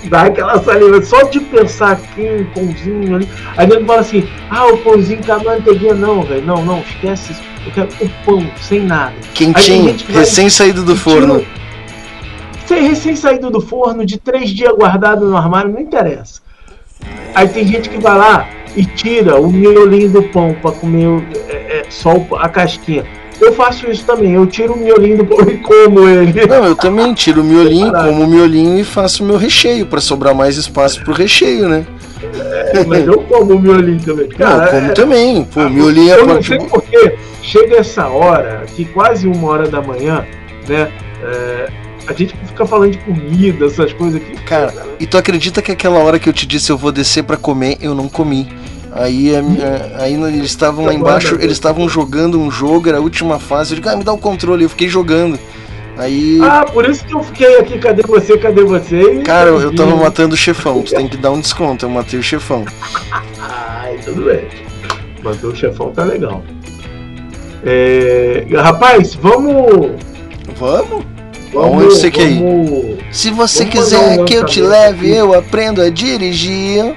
dá 0.08 0.24
aquela 0.24 0.62
saliva. 0.64 1.02
Só 1.02 1.24
de 1.24 1.40
pensar 1.40 1.92
aqui 1.92 2.22
um 2.22 2.46
pãozinho 2.54 3.16
ali. 3.16 3.30
Aí 3.58 3.70
ele 3.70 3.86
fala 3.86 4.02
assim: 4.02 4.28
ah, 4.50 4.68
o 4.68 4.78
pãozinho 4.78 5.24
com 5.26 5.34
a 5.34 5.44
manteiguinha. 5.44 5.94
Não, 5.94 6.22
velho, 6.24 6.46
não, 6.46 6.64
não, 6.64 6.80
esquece 6.80 7.34
isso. 7.34 7.42
Eu 7.66 7.72
quero 7.72 7.90
o 8.02 8.10
pão, 8.26 8.52
sem 8.62 8.82
nada. 8.82 9.14
Quentinho, 9.34 9.90
gente 9.90 10.12
recém 10.12 10.50
saído 10.50 10.84
do 10.84 10.96
forno. 10.96 11.46
Sem 12.66 12.88
recém 12.88 13.16
saído 13.16 13.50
do 13.50 13.60
forno, 13.60 14.06
de 14.06 14.18
três 14.18 14.52
dias 14.52 14.74
guardado 14.76 15.26
no 15.28 15.36
armário, 15.36 15.72
não 15.72 15.80
interessa. 15.80 16.42
Aí 17.34 17.48
tem 17.48 17.66
gente 17.66 17.90
que 17.90 17.98
vai 17.98 18.18
lá 18.18 18.48
e 18.76 18.86
tira 18.86 19.40
o 19.40 19.52
miolinho 19.52 20.10
do 20.10 20.24
pão 20.24 20.56
para 20.62 20.72
comer 20.72 21.24
é, 21.48 21.80
é, 21.80 21.86
só 21.90 22.12
a 22.38 22.48
casquinha. 22.48 23.04
Eu 23.42 23.54
faço 23.54 23.90
isso 23.90 24.04
também, 24.06 24.34
eu 24.34 24.46
tiro 24.46 24.74
o 24.74 24.78
miolinho 24.78 25.18
do 25.18 25.26
pão 25.26 25.48
e 25.50 25.58
como 25.58 26.08
ele. 26.08 26.46
Não, 26.46 26.66
eu 26.66 26.76
também 26.76 27.14
tiro 27.14 27.42
o 27.42 27.44
miolinho, 27.44 27.92
como 27.92 28.24
o 28.24 28.28
miolinho 28.28 28.80
e 28.80 28.84
faço 28.84 29.24
o 29.24 29.28
meu 29.28 29.38
recheio, 29.38 29.86
pra 29.86 30.02
sobrar 30.02 30.36
mais 30.36 30.58
espaço 30.58 31.02
pro 31.04 31.14
recheio, 31.14 31.68
né? 31.70 31.86
É, 32.74 32.84
mas 32.86 33.08
eu 33.08 33.22
como 33.22 33.54
o 33.56 33.60
miolinho 33.60 34.00
também. 34.02 34.28
Não, 34.28 34.48
Cara, 34.48 34.66
eu 34.66 34.70
como 34.72 34.86
é- 34.88 34.94
também. 34.94 35.44
Pô, 35.46 35.62
o 35.62 35.70
miolinho 35.70 36.14
é 36.14 36.18
Eu 36.20 36.28
não 36.28 36.44
sei 36.44 36.60
porque 36.60 37.16
chega 37.42 37.78
essa 37.78 38.08
hora, 38.10 38.66
que 38.76 38.84
quase 38.86 39.28
uma 39.28 39.48
hora 39.50 39.68
da 39.68 39.82
manhã, 39.82 40.26
né? 40.68 40.92
é, 41.24 41.70
a 42.08 42.14
gente 42.14 42.36
fica 42.48 42.66
falando 42.66 42.92
de 42.92 42.98
comida, 43.00 43.66
essas 43.68 43.94
coisas 43.94 44.16
aqui. 44.22 44.34
Cara, 44.44 44.74
e 45.00 45.06
tu 45.06 45.18
acredita 45.18 45.62
que 45.62 45.72
aquela 45.72 46.00
hora 46.00 46.18
que 46.20 46.28
eu 46.28 46.34
te 46.34 46.46
disse 46.46 46.72
eu 46.72 46.78
vou 46.78 46.92
descer 46.92 47.24
pra 47.24 47.38
comer, 47.38 47.78
eu 47.82 47.94
não 47.96 48.10
comi. 48.10 48.48
Aí, 48.92 49.36
a 49.36 49.42
minha- 49.42 49.92
aí 49.98 50.14
eles 50.14 50.46
estavam 50.46 50.86
lá 50.86 50.94
embaixo, 50.94 51.36
eles 51.36 51.52
estavam 51.54 51.88
jogando 51.88 52.40
um 52.40 52.50
jogo, 52.50 52.90
era 52.90 52.98
a 52.98 53.02
última 53.02 53.40
fase. 53.40 53.74
Eu 53.74 53.76
digo, 53.76 53.90
ah, 53.90 53.96
me 53.96 54.04
dá 54.04 54.12
o 54.14 54.18
controle, 54.18 54.64
eu 54.64 54.70
fiquei 54.70 54.88
jogando. 54.88 55.40
Aí, 55.98 56.40
Ah, 56.42 56.66
por 56.66 56.90
isso 56.90 57.06
que 57.06 57.14
eu 57.14 57.22
fiquei 57.22 57.58
aqui, 57.60 57.78
cadê 57.78 58.02
você, 58.04 58.38
cadê 58.38 58.64
você? 58.64 59.22
Cara, 59.26 59.50
eu 59.50 59.76
tava 59.76 59.96
matando 59.96 60.34
o 60.34 60.38
chefão, 60.38 60.82
tu 60.82 60.94
tem 60.96 61.08
que 61.08 61.18
dar 61.18 61.32
um 61.32 61.40
desconto, 61.42 61.86
eu 61.86 61.90
matei 61.90 62.18
o 62.20 62.24
chefão. 62.24 62.64
Ai, 63.40 63.98
tudo 64.04 64.24
bem. 64.24 64.48
Mas 65.22 65.44
o 65.44 65.54
chefão 65.54 65.92
tá 65.92 66.04
legal. 66.06 66.42
É, 67.66 68.46
rapaz, 68.56 69.14
vamos. 69.16 69.92
Vamos? 70.58 71.04
Vamos, 71.52 71.68
Aonde 71.84 71.86
você 71.96 72.12
quer 72.12 72.30
ir? 72.30 72.98
Se 73.12 73.32
você 73.32 73.66
vamos 73.66 73.74
quiser 73.80 74.20
um 74.22 74.26
que 74.26 74.36
eu 74.36 74.46
te 74.46 74.62
leve, 74.62 75.08
aqui. 75.10 75.18
eu 75.18 75.34
aprendo 75.34 75.82
a 75.82 75.90
dirigir. 75.90 76.96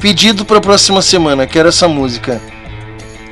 Pedido 0.00 0.44
pra 0.44 0.60
próxima 0.60 1.02
semana, 1.02 1.46
quero 1.46 1.68
essa 1.68 1.88
música. 1.88 2.40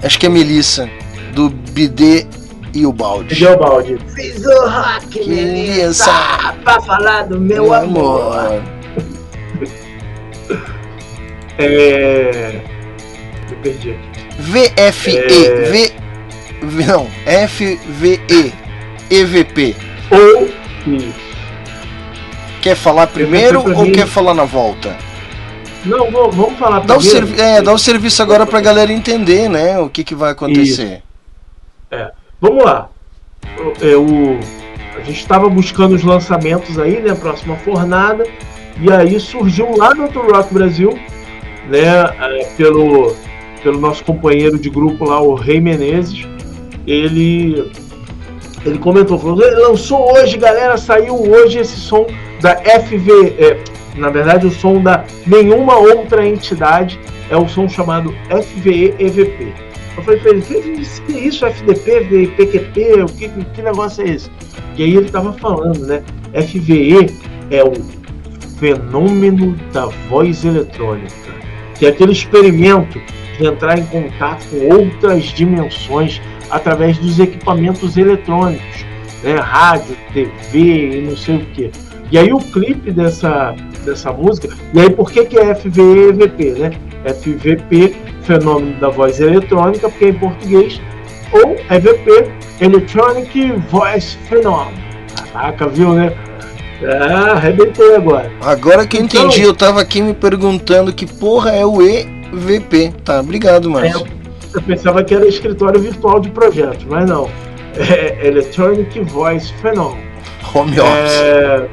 Acho 0.03 0.19
que 0.19 0.27
é 0.27 0.29
Melissa, 0.29 0.89
do 1.33 1.49
Bidê 1.49 2.27
e 2.75 2.85
o 2.85 2.93
Balde. 2.93 3.43
E 3.43 3.47
o 3.47 3.57
Balde. 3.59 3.99
Fiz 4.15 4.45
o 4.45 4.69
rock, 4.69 5.07
Que 5.09 5.29
Melissa, 5.29 6.11
pra 6.65 6.81
falar 6.81 7.23
do 7.27 7.41
meu 7.41 7.65
Meu 7.65 7.75
amor. 7.75 8.37
amor. 8.39 8.63
É. 11.59 12.61
Me 13.49 13.57
perdi 13.63 13.91
aqui. 13.93 14.27
VFE, 14.39 15.17
É. 15.17 15.71
V, 15.71 15.93
V- 16.63 16.85
não, 16.85 17.07
FVE, 17.49 18.53
EVP. 19.11 19.75
Ou 20.11 20.49
isso. 20.95 21.26
Quer 22.67 22.75
falar 22.75 23.07
primeiro 23.07 23.61
ou 23.61 23.85
mim- 23.85 23.93
quer 23.93 24.09
falar 24.09 24.35
na 24.35 24.43
volta? 24.43 24.97
Não, 25.85 26.11
vamos, 26.11 26.35
vamos 26.35 26.59
falar 26.59 26.81
Dá 26.81 26.97
o, 26.97 26.99
primeiro. 26.99 27.27
servi 27.29 27.41
é, 27.41 27.63
dá 27.63 27.73
o 27.73 27.79
serviço 27.79 28.21
agora 28.21 28.45
pra 28.45 28.61
galera 28.61 28.93
entender, 28.93 29.49
né, 29.49 29.79
o 29.79 29.89
que, 29.89 30.03
que 30.03 30.17
vai 30.17 30.33
acontecer. 30.33 31.01
É, 31.93 32.11
vamos 32.41 32.65
lá. 32.65 32.89
O- 33.57 33.87
é, 33.87 33.95
o- 33.97 34.41
a 34.97 35.01
gente 35.05 35.21
estava 35.21 35.49
buscando 35.49 35.95
os 35.95 36.03
lançamentos 36.03 36.77
aí, 36.77 37.01
né? 37.01 37.15
Próxima 37.15 37.55
fornada. 37.59 38.27
E 38.81 38.91
aí 38.93 39.21
surgiu 39.21 39.77
lá 39.77 39.95
no 39.95 40.03
Outro 40.03 40.29
Rock 40.29 40.53
Brasil, 40.53 40.99
né? 41.71 41.85
é, 41.85 42.45
pelo, 42.57 43.15
pelo 43.63 43.79
nosso 43.79 44.03
companheiro 44.05 44.59
de 44.59 44.69
grupo 44.69 45.05
lá, 45.05 45.21
o 45.21 45.35
Rei 45.37 45.61
Menezes. 45.61 46.27
Ele, 46.85 47.71
ele 48.67 48.79
comentou, 48.79 49.19
falou, 49.19 49.43
"Ele 49.43 49.57
lançou 49.57 50.13
hoje, 50.13 50.37
galera, 50.37 50.77
saiu 50.77 51.15
hoje 51.15 51.59
esse 51.61 51.77
som 51.77 52.07
da 52.41 52.57
FV. 52.57 53.35
é, 53.39 53.59
na 53.97 54.11
verdade, 54.11 54.47
o 54.47 54.51
som 54.51 54.83
da 54.83 55.05
nenhuma 55.27 55.79
outra 55.79 56.27
entidade 56.27 56.99
é 57.31 57.37
o 57.37 57.49
som 57.49 57.69
chamado 57.69 58.15
FVE 58.29 58.95
EVP. 58.99 59.53
Eu 59.97 60.03
falei 60.03 60.21
pra 60.21 60.31
ele, 60.33 60.43
"Que- 60.43 60.61
que 61.07 61.13
isso, 61.19 61.47
FDP, 61.47 62.01
V- 62.01 62.27
PQP, 62.37 63.03
o 63.03 63.07
que, 63.07 63.29
que 63.55 63.63
negócio 63.63 64.05
é 64.07 64.11
esse? 64.11 64.31
E 64.77 64.83
aí 64.85 64.95
ele 64.97 65.09
tava 65.09 65.33
falando, 65.33 65.87
né? 65.87 66.03
FVE 66.35 67.11
é 67.51 67.65
o 67.65 67.73
fenômeno 68.59 69.57
da 69.73 69.87
voz 70.11 70.45
eletrônica, 70.45 71.13
que 71.79 71.87
é 71.87 71.89
aquele 71.91 72.13
experimento 72.13 73.01
de 73.39 73.47
entrar 73.47 73.79
em 73.79 73.85
contato 73.87 74.45
com 74.51 74.75
outras 74.75 75.25
dimensões 75.25 76.21
através 76.51 76.99
dos 76.99 77.19
equipamentos 77.19 77.97
eletrônicos, 77.97 78.85
né? 79.23 79.37
Rádio, 79.37 79.97
TV 80.13 80.99
e 80.99 81.03
não 81.03 81.17
sei 81.17 81.37
o 81.37 81.47
que. 81.47 81.71
E 82.11 82.19
aí 82.19 82.33
o 82.33 82.39
clipe 82.39 82.93
dessa, 82.93 83.55
dessa 83.85 84.13
música, 84.13 84.49
e 84.73 84.81
aí 84.81 84.91
por 84.91 85.11
que, 85.11 85.25
que 85.25 85.39
é 85.39 85.55
FVE 85.55 85.81
e 85.83 86.09
EVP, 86.11 86.45
né? 86.53 86.71
FVP, 87.05 87.95
fenômeno 88.23 88.79
da 88.81 88.89
voz 88.89 89.21
eletrônica, 89.21 89.89
porque 89.89 90.05
é 90.07 90.09
em 90.11 90.15
português, 90.15 90.81
ou 91.33 91.57
EVP, 91.71 92.31
Electronic 92.61 93.53
Voice 93.71 94.17
Phenomenon. 94.29 94.73
Caraca, 95.33 95.67
viu, 95.69 95.93
né? 95.93 96.13
Ah, 96.85 97.33
arrebentou 97.33 97.97
agora. 97.97 98.31
Agora 98.43 98.87
que 98.87 98.99
eu 98.99 99.05
Então- 99.05 99.27
entendi, 99.27 99.43
eu 99.43 99.55
tava 99.55 99.81
aqui 99.81 100.03
me 100.03 100.15
perguntando 100.15 100.93
que 100.93 101.07
porra 101.07 101.51
é 101.51 101.65
o 101.65 101.81
EVP. 101.83 102.93
Tá, 103.05 103.21
obrigado, 103.21 103.71
Márcio. 103.71 104.07
Eu 104.57 104.63
pensava 104.63 105.05
que 105.05 105.15
era 105.15 105.27
escritório 105.29 105.79
virtual 105.81 106.19
de 106.19 106.31
projetos, 106.31 106.85
mas 106.85 107.09
não. 107.09 107.31
É 107.79 108.27
Electronic 108.27 108.99
Voice 109.03 109.53
Phenomenon. 109.61 109.99
Home 110.55 110.81
office. 110.81 111.13
É... 111.21 111.69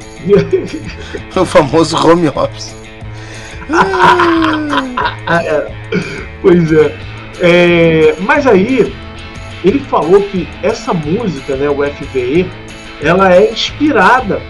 O 1.39 1.45
famoso 1.45 1.95
home 1.97 2.27
office. 2.29 2.75
Ah, 5.27 5.41
é. 5.43 5.71
Pois 6.41 6.71
é. 6.73 6.95
É, 7.41 8.15
Mas 8.19 8.45
aí, 8.45 8.93
ele 9.63 9.79
falou 9.79 10.21
que 10.23 10.47
essa 10.61 10.93
música, 10.93 11.55
né, 11.55 11.69
o 11.69 11.83
FVE, 11.83 12.49
ela 13.01 13.33
é 13.33 13.51
inspirada 13.51 14.41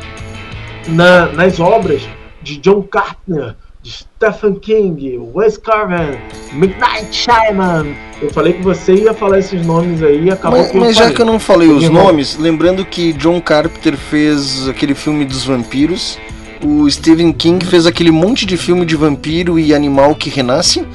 na- 0.87 1.27
nas 1.27 1.59
obras 1.59 2.01
de 2.41 2.57
John 2.57 2.81
Carpenter, 2.83 3.55
de 3.83 3.91
Stephen 3.91 4.55
King, 4.55 5.19
Wes 5.35 5.57
Craven, 5.57 6.17
Midnight 6.53 7.07
Shyamalan. 7.11 7.87
Eu 8.21 8.29
falei 8.29 8.53
que 8.53 8.61
você 8.63 8.93
ia 8.93 9.13
falar 9.13 9.39
esses 9.39 9.65
nomes 9.65 10.01
aí 10.01 10.25
e 10.25 10.31
acabou 10.31 10.59
Mas, 10.59 10.71
que 10.71 10.77
eu 10.77 10.81
mas 10.81 10.95
já 10.95 11.01
falei. 11.01 11.15
que 11.15 11.21
eu 11.21 11.25
não 11.25 11.39
falei 11.39 11.67
os 11.69 11.83
Irmão, 11.83 12.05
nomes, 12.05 12.37
lembrando 12.37 12.85
que 12.85 13.11
John 13.13 13.41
Carpenter 13.41 13.97
fez 13.97 14.69
aquele 14.69 14.95
filme 14.95 15.25
dos 15.25 15.43
vampiros, 15.43 16.17
o 16.63 16.89
Stephen 16.89 17.33
King 17.33 17.65
fez 17.65 17.85
aquele 17.85 18.09
monte 18.11 18.45
de 18.45 18.55
filme 18.55 18.85
de 18.85 18.95
vampiro 18.95 19.59
e 19.59 19.73
animal 19.73 20.15
que 20.15 20.29
renasce. 20.29 20.85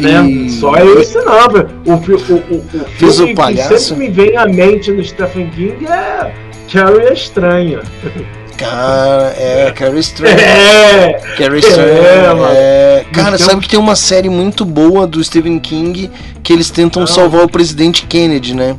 Né? 0.00 0.30
e 0.30 0.50
Só 0.50 0.76
esse 0.76 1.18
não, 1.24 1.48
velho. 1.48 1.68
o, 1.86 1.92
o, 1.92 1.94
o, 1.96 2.56
o 2.80 2.84
filme 2.84 3.32
o 3.32 3.34
palhaço. 3.34 3.68
que 3.68 3.78
sempre 3.80 4.06
me 4.06 4.10
vem 4.14 4.36
à 4.36 4.46
mente 4.46 4.92
no 4.92 5.02
Stephen 5.02 5.50
King 5.50 5.84
é 5.86 6.32
Carrie 6.72 7.08
a 7.08 7.12
Estranha. 7.12 7.80
Cara, 8.56 9.34
é, 9.36 9.70
Carrie 9.74 10.00
Estranha. 10.00 10.34
É, 10.34 11.12
Carrie 11.36 11.60
Estranha. 11.60 11.88
é, 12.52 13.04
é. 13.04 13.06
Cara, 13.12 13.36
Então- 13.36 13.46
sabe 13.46 13.60
que 13.62 13.68
tem 13.68 13.78
uma 13.78 13.94
série 13.96 14.28
muito 14.28 14.64
boa 14.64 15.06
do 15.06 15.22
Stephen 15.22 15.58
King 15.58 16.10
que 16.42 16.52
eles 16.52 16.70
tentam 16.70 17.02
Ah. 17.02 17.06
salvar 17.06 17.44
o 17.44 17.48
presidente 17.48 18.06
Kennedy, 18.06 18.54
né? 18.54 18.76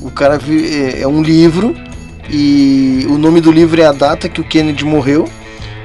O 0.00 0.10
cara 0.10 0.38
é, 0.48 1.02
é 1.02 1.06
um 1.08 1.22
livro 1.22 1.74
e 2.30 3.06
o 3.08 3.18
nome 3.18 3.40
do 3.40 3.50
livro 3.52 3.80
é 3.80 3.84
a 3.86 3.92
data 3.92 4.28
que 4.28 4.40
o 4.40 4.44
Kennedy 4.44 4.84
morreu. 4.84 5.28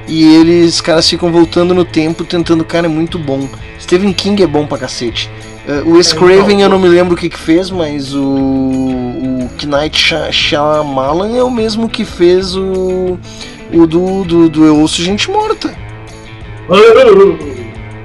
E 0.06 0.36
eles, 0.36 0.80
caras 0.82 1.08
ficam 1.08 1.32
voltando 1.32 1.74
no 1.74 1.84
tempo, 1.84 2.24
tentando, 2.24 2.62
cara, 2.64 2.86
é 2.86 2.88
muito 2.90 3.18
bom. 3.18 3.48
Stephen 3.80 4.12
King 4.12 4.42
é 4.42 4.46
bom 4.46 4.66
pra 4.66 4.76
cacete. 4.78 5.30
Eh, 5.66 5.82
o 5.86 5.92
Wes 5.96 6.12
É, 6.12 6.16
Craven 6.16 6.42
então. 6.56 6.60
eu 6.60 6.68
não 6.68 6.78
me 6.78 6.88
lembro 6.88 7.14
o 7.14 7.16
que 7.16 7.28
que 7.28 7.38
fez, 7.38 7.70
mas 7.70 8.14
o, 8.14 8.22
o 8.24 9.48
Knight 9.66 10.14
Shyamalan 10.30 11.36
é 11.36 11.42
o 11.42 11.50
mesmo 11.50 11.88
que 11.88 12.04
fez 12.04 12.54
o, 12.54 13.18
o 13.72 13.86
do, 13.86 14.24
do, 14.24 14.48
do 14.50 14.64
Eu 14.64 14.76
Ouço 14.78 15.02
Gente 15.02 15.30
Morta. 15.30 15.74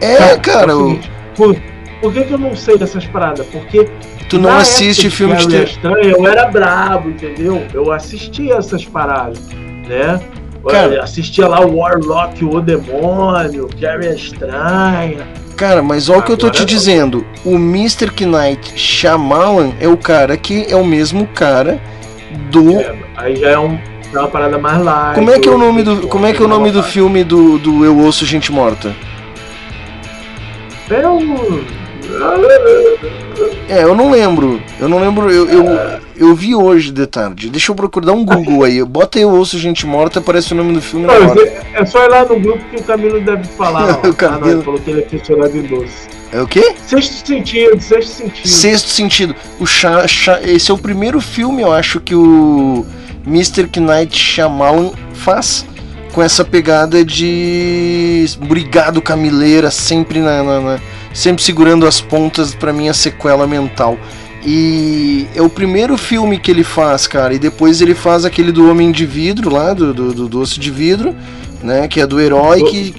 É, 0.02 0.38
cara, 0.38 0.72
é 0.72 0.76
o 0.76 0.82
o- 0.84 0.88
seguinte, 0.90 1.12
por, 1.36 1.56
por 2.02 2.14
que, 2.14 2.24
que 2.24 2.34
eu 2.34 2.38
não 2.38 2.56
sei 2.56 2.78
dessas 2.78 3.06
paradas? 3.06 3.46
Porque 3.48 3.90
Tu 4.30 4.38
não 4.40 4.56
assiste 4.56 5.10
filme 5.10 5.36
de 5.36 5.44
Carrie 5.46 5.58
a 5.58 5.60
ter- 5.66 5.70
Estranha, 5.72 6.12
eu 6.18 6.28
era 6.28 6.46
brabo, 6.46 7.10
entendeu? 7.10 7.66
Eu 7.74 7.92
assistia 7.92 8.56
essas 8.56 8.86
paradas, 8.86 9.40
né? 9.88 10.22
Eu 10.64 10.70
Cara- 10.70 11.04
assistia 11.04 11.48
lá 11.48 11.62
o 11.66 11.78
Warlock, 11.78 12.44
o 12.46 12.62
Demônio, 12.62 13.68
Carrie 13.82 14.14
Estranha. 14.16 15.28
Cara, 15.60 15.84
mas 15.84 16.08
olha 16.08 16.20
o 16.20 16.24
que 16.24 16.32
eu 16.32 16.38
tô 16.38 16.50
te 16.50 16.62
Agora- 16.62 16.66
dizendo. 16.66 17.26
O 17.44 17.56
Mr. 17.56 18.10
Knight 18.26 18.80
Shyamalan 18.80 19.74
é 19.82 19.90
o 19.90 19.98
cara 19.98 20.38
que 20.38 20.66
é 20.70 20.76
o 20.78 20.86
mesmo 20.86 21.28
cara 21.28 21.82
do. 22.50 22.78
Aí 23.18 23.36
já 23.36 23.50
é, 23.50 23.60
um, 23.60 23.78
é 24.14 24.18
uma 24.20 24.30
parada 24.30 24.58
mais 24.58 24.82
light. 24.82 25.16
Como 25.16 25.30
é 25.30 25.38
que 25.38 25.50
é 25.50 25.52
o 25.52 25.58
nome 25.58 25.84
do, 25.84 26.08
como 26.08 26.26
é 26.26 26.32
que 26.32 26.42
é 26.42 26.46
o 26.46 26.48
nome 26.48 26.72
do 26.72 26.82
filme 26.82 27.26
do, 27.26 27.60
do 27.60 27.84
Eu 27.84 27.98
Ouço 28.00 28.26
Gente 28.26 28.54
Morta? 28.54 28.96
É 30.90 31.06
um. 31.08 31.62
É, 33.68 33.84
eu 33.84 33.96
não 33.96 34.10
lembro. 34.12 34.62
Eu 34.80 34.90
não 34.90 35.00
lembro. 35.00 35.32
Eu, 35.32 35.48
eu, 35.48 35.66
eu 36.18 36.36
vi 36.36 36.56
hoje 36.56 36.92
de 36.92 37.06
tarde. 37.06 37.50
Deixa 37.50 37.72
eu 37.72 37.76
procurar 37.76 38.14
um 38.14 38.26
Google 38.26 38.64
aí. 38.64 38.84
Bota 38.84 39.20
Eu 39.20 39.30
Ouço 39.30 39.58
Gente 39.60 39.86
Morta, 39.86 40.20
aparece 40.20 40.54
o 40.54 40.58
nome 40.58 40.74
do 40.74 40.82
filme 40.82 41.06
Não, 41.06 41.14
é, 41.14 41.86
só 41.86 42.04
ir 42.06 42.10
lá 42.10 42.26
no 42.26 42.40
grupo 42.40 42.64
que 42.70 42.78
o 42.78 42.84
Camilo 42.84 43.22
deve 43.22 43.44
falar. 43.50 44.00
O 44.06 44.14
Camilo. 44.14 44.46
Ah, 44.46 44.56
não, 44.56 44.62
falou 44.64 44.80
que 44.80 44.90
ele 44.90 45.02
é 45.02 45.58
em 45.58 45.62
doce. 45.64 46.08
É 46.32 46.42
o 46.42 46.48
quê? 46.48 46.76
Sexto 46.86 47.26
sentido, 47.28 47.80
sexto 47.82 48.10
sentido. 48.12 48.48
Sexto 48.48 48.88
sentido. 48.90 49.36
O 49.60 49.66
Sha- 49.66 50.06
esse 50.44 50.70
é 50.70 50.74
o 50.74 50.78
primeiro 50.78 51.20
filme, 51.20 51.62
eu 51.64 51.72
acho, 51.72 52.00
que 52.00 52.14
o 52.14 52.86
Mr. 53.26 53.68
Knight 53.80 54.16
Shyamalan 54.16 54.92
faz 55.14 55.66
com 56.14 56.22
essa 56.22 56.44
pegada 56.46 57.04
de 57.04 58.26
brigado 58.48 59.02
camileira, 59.02 59.72
sempre 59.72 60.20
na, 60.20 60.44
na- 60.44 60.60
na- 60.60 60.80
sempre 61.14 61.44
segurando 61.44 61.88
as 61.88 62.00
pontas 62.02 62.54
pra 62.54 62.74
minha 62.74 62.94
sequela 62.94 63.48
mental. 63.48 63.98
E 64.46 65.28
é 65.36 65.42
o 65.42 65.50
primeiro 65.50 65.98
filme 65.98 66.40
que 66.40 66.50
ele 66.50 66.64
faz, 66.64 67.08
cara. 67.08 67.34
E 67.34 67.40
depois 67.40 67.82
ele 67.82 67.94
faz 67.94 68.24
aquele 68.24 68.52
do 68.52 68.70
Homem 68.70 68.92
de 68.92 69.06
Vidro 69.06 69.54
lá, 69.54 69.74
do, 69.74 69.94
do, 69.94 70.14
do 70.14 70.28
Doce 70.30 70.60
de 70.60 70.72
Vidro, 70.72 71.16
né? 71.62 71.88
Que 71.88 72.00
é 72.00 72.08
do 72.08 72.20
herói 72.20 72.64
que 72.64 72.96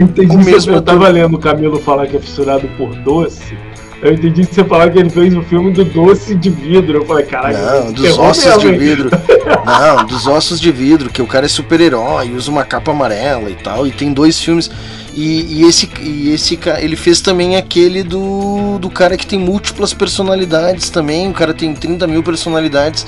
Entendi 0.00 0.34
o 0.34 0.38
mesmo 0.38 0.72
eu 0.72 0.80
tava 0.80 1.08
lendo 1.08 1.36
o 1.36 1.38
Camilo 1.38 1.78
falar 1.78 2.06
que 2.06 2.16
é 2.16 2.20
fissurado 2.20 2.66
por 2.78 2.94
doce. 2.96 3.54
Eu 4.02 4.14
entendi 4.14 4.46
que 4.46 4.54
você 4.54 4.64
falou 4.64 4.90
que 4.90 4.98
ele 4.98 5.10
fez 5.10 5.36
o 5.36 5.42
filme 5.42 5.72
do 5.72 5.84
doce 5.84 6.34
de 6.34 6.48
vidro. 6.48 7.00
Eu 7.00 7.04
falei, 7.04 7.26
caralho, 7.26 7.58
Não, 7.58 7.92
dos 7.92 8.18
ossos 8.18 8.46
mesmo, 8.46 8.60
de 8.60 8.68
hein? 8.68 8.78
vidro. 8.78 9.10
Não, 9.66 10.06
dos 10.06 10.26
ossos 10.26 10.58
de 10.58 10.72
vidro, 10.72 11.10
que 11.10 11.20
o 11.20 11.26
cara 11.26 11.44
é 11.44 11.48
super-herói, 11.48 12.30
usa 12.30 12.50
uma 12.50 12.64
capa 12.64 12.92
amarela 12.92 13.50
e 13.50 13.54
tal, 13.54 13.86
e 13.86 13.90
tem 13.90 14.10
dois 14.10 14.40
filmes. 14.40 14.70
E, 15.14 15.60
e 15.60 15.64
esse, 15.66 15.88
e 16.00 16.30
esse 16.30 16.58
ele 16.78 16.96
fez 16.96 17.20
também 17.20 17.56
aquele 17.56 18.02
do, 18.02 18.78
do 18.78 18.88
cara 18.88 19.16
que 19.16 19.26
tem 19.26 19.38
múltiplas 19.38 19.92
personalidades 19.92 20.88
também, 20.88 21.28
o 21.28 21.32
cara 21.32 21.52
tem 21.52 21.74
30 21.74 22.06
mil 22.06 22.22
personalidades. 22.22 23.06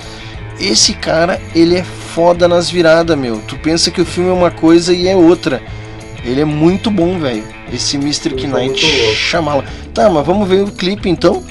Esse 0.60 0.94
cara, 0.94 1.40
ele 1.54 1.76
é 1.76 1.82
foda 1.84 2.46
nas 2.46 2.68
viradas, 2.70 3.16
meu. 3.16 3.38
Tu 3.48 3.56
pensa 3.56 3.90
que 3.90 4.00
o 4.00 4.04
filme 4.04 4.30
é 4.30 4.32
uma 4.32 4.50
coisa 4.50 4.92
e 4.92 5.08
é 5.08 5.16
outra. 5.16 5.62
Ele 6.24 6.40
é 6.40 6.44
muito 6.44 6.90
bom, 6.90 7.18
velho. 7.18 7.42
Esse 7.72 7.96
Mr. 7.96 8.34
é 8.34 8.46
Knight 8.46 8.84
Shyamalan. 9.14 9.64
Tá, 9.94 10.08
mas 10.10 10.24
vamos 10.26 10.46
ver 10.48 10.62
o 10.62 10.70
clipe 10.70 11.08
então? 11.08 11.42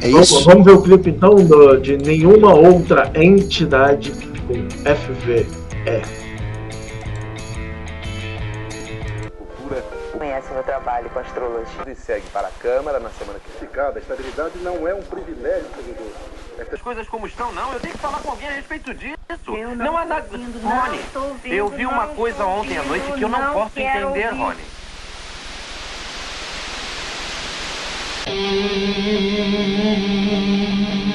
É 0.00 0.10
Vamos, 0.10 0.30
isso? 0.30 0.44
vamos 0.44 0.64
ver 0.64 0.72
o 0.72 0.82
clipe 0.82 1.10
então 1.10 1.34
do- 1.36 1.76
de 1.76 1.96
nenhuma 1.96 2.54
outra 2.54 3.10
entidade 3.14 4.12
com 4.46 4.54
FV. 4.84 5.46
Trabalho 10.66 11.08
com 11.08 11.20
astrologia. 11.20 11.84
E 11.86 11.94
segue 11.94 12.28
para 12.30 12.48
a 12.48 12.50
Câmara 12.50 13.00
na 13.00 13.08
semana 13.10 13.38
que 13.38 13.64
vem. 13.64 13.76
A 13.76 13.98
estabilidade 13.98 14.58
não 14.58 14.86
é 14.86 14.94
um 14.94 15.02
privilégio, 15.02 15.66
servidor. 15.74 16.12
As 16.72 16.82
coisas 16.82 17.08
como 17.08 17.26
estão, 17.26 17.52
não. 17.52 17.72
Eu 17.72 17.80
tenho 17.80 17.94
que 17.94 18.00
falar 18.00 18.20
com 18.20 18.30
alguém 18.30 18.48
a 18.48 18.52
respeito 18.52 18.92
disso. 18.92 19.16
Eu 19.46 19.76
não, 19.76 19.86
não 19.86 19.96
há 19.96 20.04
nada. 20.04 20.26
tô 20.26 20.34
ouvindo, 20.34 20.62
não 20.62 20.80
Rony, 20.80 21.00
tô 21.12 21.20
ouvindo, 21.20 21.54
eu 21.54 21.68
vi 21.68 21.86
uma 21.86 22.08
coisa 22.08 22.38
tô 22.38 22.48
ontem 22.48 22.76
à 22.76 22.82
noite 22.82 23.02
ouvindo, 23.02 23.18
que 23.18 23.24
eu 23.24 23.28
não, 23.28 23.40
não 23.40 23.52
posso 23.52 23.78
entender, 23.78 24.04
ouvir. 24.04 24.34
Rony. 24.34 24.76
Válvula 28.26 31.05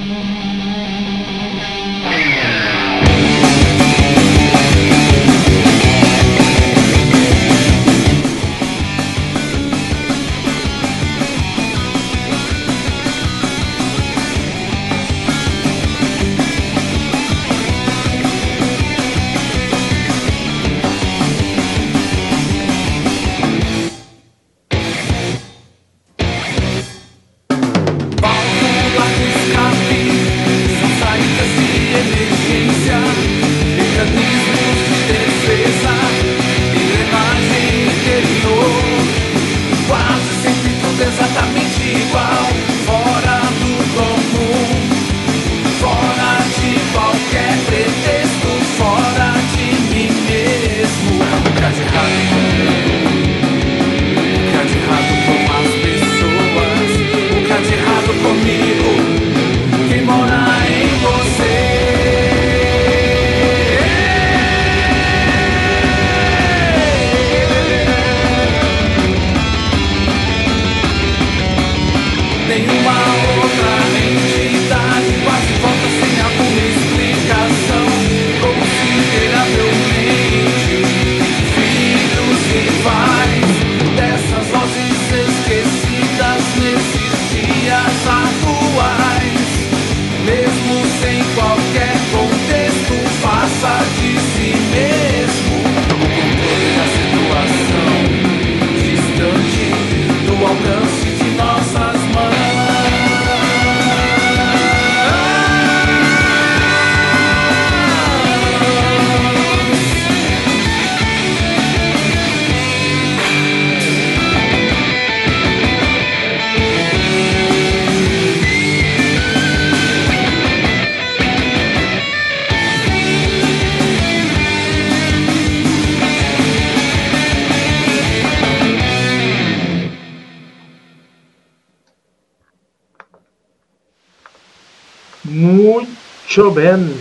Muito 136.38 136.52
bem. 136.52 136.96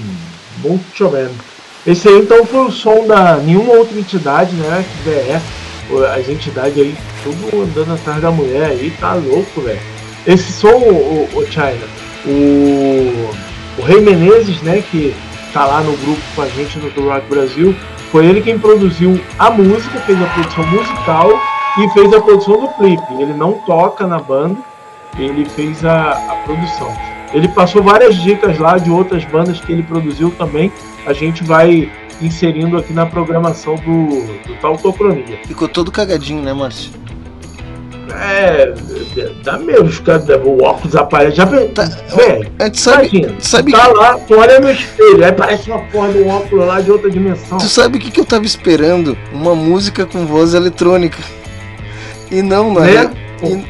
Muito 0.58 1.08
bem. 1.08 1.28
Esse 1.86 2.08
aí 2.08 2.18
então 2.18 2.44
foi 2.44 2.66
o 2.66 2.70
som 2.72 3.06
da 3.06 3.36
nenhuma 3.36 3.74
outra 3.74 3.96
entidade, 3.96 4.54
né? 4.56 4.84
Que 5.04 5.10
é 5.10 5.40
as 6.16 6.28
entidades 6.28 6.76
aí, 6.76 6.96
tudo 7.22 7.62
andando 7.62 7.94
atrás 7.94 8.20
da 8.20 8.30
mulher 8.30 8.70
aí, 8.70 8.92
tá 9.00 9.14
louco, 9.14 9.60
velho. 9.60 9.80
Esse 10.26 10.52
som, 10.52 10.68
o, 10.68 11.28
o 11.32 11.46
China, 11.46 11.86
o, 12.26 13.30
o 13.78 13.84
Rei 13.84 14.00
Menezes, 14.00 14.60
né, 14.62 14.82
que 14.82 15.14
tá 15.52 15.64
lá 15.64 15.80
no 15.80 15.96
grupo 15.96 16.20
com 16.34 16.42
a 16.42 16.48
gente 16.48 16.78
no 16.78 16.90
Tour 16.90 17.12
Rock 17.12 17.26
Brasil, 17.28 17.74
foi 18.12 18.26
ele 18.26 18.40
quem 18.40 18.58
produziu 18.58 19.20
a 19.38 19.50
música, 19.50 19.98
fez 20.00 20.20
a 20.20 20.26
produção 20.26 20.66
musical 20.66 21.30
e 21.78 21.88
fez 21.90 22.12
a 22.12 22.20
produção 22.20 22.60
do 22.60 22.68
clipe. 22.74 23.14
Ele 23.18 23.32
não 23.32 23.54
toca 23.66 24.06
na 24.06 24.18
banda, 24.18 24.58
ele 25.18 25.44
fez 25.44 25.84
a, 25.84 26.10
a 26.10 26.34
produção. 26.44 27.09
Ele 27.32 27.48
passou 27.48 27.82
várias 27.82 28.16
dicas 28.16 28.58
lá 28.58 28.78
de 28.78 28.90
outras 28.90 29.24
bandas 29.24 29.60
que 29.60 29.72
ele 29.72 29.82
produziu 29.82 30.30
também. 30.36 30.72
A 31.06 31.12
gente 31.12 31.44
vai 31.44 31.90
inserindo 32.20 32.76
aqui 32.76 32.92
na 32.92 33.06
programação 33.06 33.76
do, 33.76 34.22
do 34.46 34.54
Tautocronia. 34.60 35.38
Ficou 35.46 35.68
todo 35.68 35.90
cagadinho, 35.90 36.42
né, 36.42 36.52
Márcio? 36.52 36.90
É, 38.12 38.74
dá 39.44 39.56
mesmo, 39.56 39.86
os 39.86 40.00
caras, 40.00 40.24
o 40.44 40.62
óculos 40.62 40.96
aparece. 40.96 41.36
Já 41.36 41.46
tá, 41.46 41.84
velho, 42.16 42.50
sabe, 42.74 43.08
imagina, 43.16 43.34
sabe 43.38 43.72
tá 43.72 43.86
lá, 43.86 44.18
tu 44.18 44.36
olha 44.36 44.58
no 44.58 44.70
espelho, 44.70 45.24
aí 45.24 45.32
parece 45.32 45.70
uma 45.70 45.78
porra 45.84 46.12
de 46.12 46.18
um 46.18 46.28
óculos 46.28 46.66
lá 46.66 46.80
de 46.80 46.90
outra 46.90 47.08
dimensão. 47.08 47.58
Tu 47.58 47.68
sabe 47.68 47.98
o 47.98 48.00
que, 48.00 48.10
que 48.10 48.20
eu 48.20 48.24
tava 48.24 48.44
esperando? 48.44 49.16
Uma 49.32 49.54
música 49.54 50.04
com 50.04 50.26
voz 50.26 50.54
eletrônica. 50.54 51.18
E 52.30 52.42
não, 52.42 52.74
na, 52.74 52.80
Né? 52.80 53.10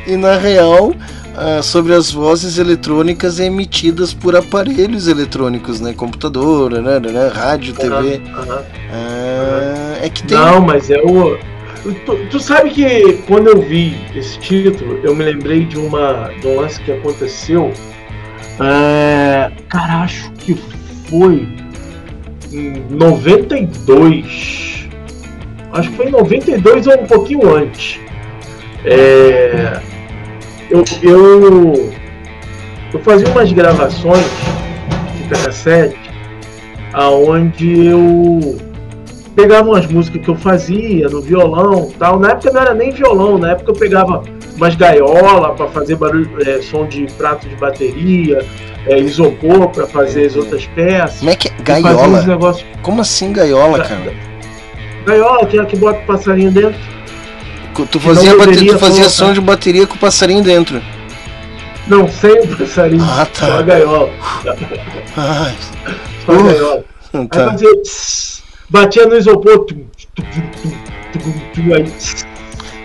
e, 0.07 0.13
e 0.13 0.17
na 0.17 0.37
real, 0.37 0.95
ah, 1.37 1.63
sobre 1.63 1.95
as 1.95 2.11
vozes 2.11 2.59
eletrônicas 2.59 3.39
emitidas 3.39 4.13
por 4.13 4.35
aparelhos 4.37 5.09
eletrônicos, 5.09 5.81
né? 5.81 5.93
Computador, 5.93 6.73
né? 6.73 6.99
né, 6.99 7.29
rádio, 7.29 7.75
TV. 7.75 8.21
Aham. 8.35 8.65
Ah, 8.93 9.99
é 10.03 10.09
que 10.09 10.23
tem. 10.25 10.37
Não, 10.37 10.61
mas 10.61 10.91
é 10.91 10.99
o. 10.99 11.39
Tu, 11.83 12.17
tu 12.31 12.39
sabe 12.39 12.71
que 12.71 13.15
quando 13.27 13.49
eu 13.49 13.63
vi 13.63 13.97
esse 14.15 14.39
título, 14.39 15.01
eu 15.03 15.15
me 15.15 15.25
lembrei 15.25 15.65
de 15.65 15.79
uma 15.79 16.31
de 16.41 16.47
um 16.47 16.61
lance 16.61 16.81
que 16.83 16.93
aconteceu. 16.93 17.73
É, 18.61 19.51
cara, 19.69 20.03
acho 20.03 20.31
que 20.33 20.55
foi 21.09 21.49
em 22.53 22.85
92. 22.91 24.89
Acho 25.73 25.91
que 25.91 25.97
foi 25.97 26.07
em 26.09 26.11
92 26.11 26.87
ou 26.87 27.01
um 27.01 27.07
pouquinho 27.07 27.55
antes. 27.55 27.99
É, 28.85 29.81
eu, 30.71 30.85
eu, 31.03 31.93
eu 32.93 33.01
fazia 33.01 33.29
umas 33.29 33.53
gravações 33.53 34.25
de 35.17 35.29
cassete 35.29 35.99
aonde 36.93 37.87
eu 37.87 38.59
pegava 39.37 39.69
umas 39.71 39.87
músicas 39.87 40.23
que 40.23 40.29
eu 40.31 40.35
fazia 40.37 41.09
no 41.09 41.21
violão 41.21 41.91
tal. 41.99 42.19
Na 42.19 42.31
época 42.31 42.53
não 42.53 42.61
era 42.61 42.75
nem 42.75 42.91
violão, 42.91 43.39
na 43.39 43.53
época 43.53 43.71
eu 43.71 43.75
pegava 43.77 44.23
umas 44.57 44.75
gaiola 44.75 45.55
para 45.55 45.69
fazer 45.69 45.97
barulho, 45.97 46.29
é, 46.47 46.61
som 46.61 46.87
de 46.87 47.07
prato 47.17 47.49
de 47.49 47.57
bateria, 47.57 48.45
é, 48.87 48.99
isopor 48.99 49.69
para 49.69 49.87
fazer 49.87 50.27
as 50.27 50.37
outras 50.37 50.67
peças. 50.69 51.19
Como 51.21 51.31
é 51.31 51.37
que 51.37 51.49
é? 51.49 51.53
Gaiola? 51.63 52.23
negócios- 52.23 52.67
Como 52.83 53.01
assim 53.01 53.33
gaiola, 53.33 53.83
cara? 53.85 54.13
Gaiola, 55.07 55.47
que 55.47 55.59
é 55.59 55.61
a 55.63 55.65
que 55.65 55.77
bota 55.77 56.01
o 56.01 56.07
passarinho 56.07 56.51
dentro. 56.51 56.79
Tu 57.87 58.01
fazia, 58.01 58.37
bate- 58.37 58.51
deveria 58.51 58.73
tu 58.75 58.79
fazia 58.79 58.95
colocar. 59.05 59.11
som 59.11 59.33
de 59.33 59.41
bateria 59.41 59.87
com 59.87 59.95
o 59.95 59.99
passarinho 59.99 60.43
dentro. 60.43 60.81
Não, 61.87 62.09
sem 62.09 62.31
o 62.41 62.57
passarinho, 62.57 63.03
Ah, 63.05 63.27
tá. 63.27 63.47
só 63.47 63.59
a 63.59 63.63
gaiola. 63.63 64.11
Ai. 65.17 65.55
Só 66.25 66.33
a 66.33 66.35
Uh, 66.37 66.45
gaiola. 66.45 66.85
Aí 67.13 67.27
tá. 67.29 67.51
fazia 67.51 67.83
tss, 67.83 68.43
batia 68.69 69.07
no 69.07 69.17
isopor, 69.17 69.65
tum, 69.65 69.85
tum, 70.15 70.23
tum, 71.55 71.75
aí 71.75 71.83
tss, 71.85 72.25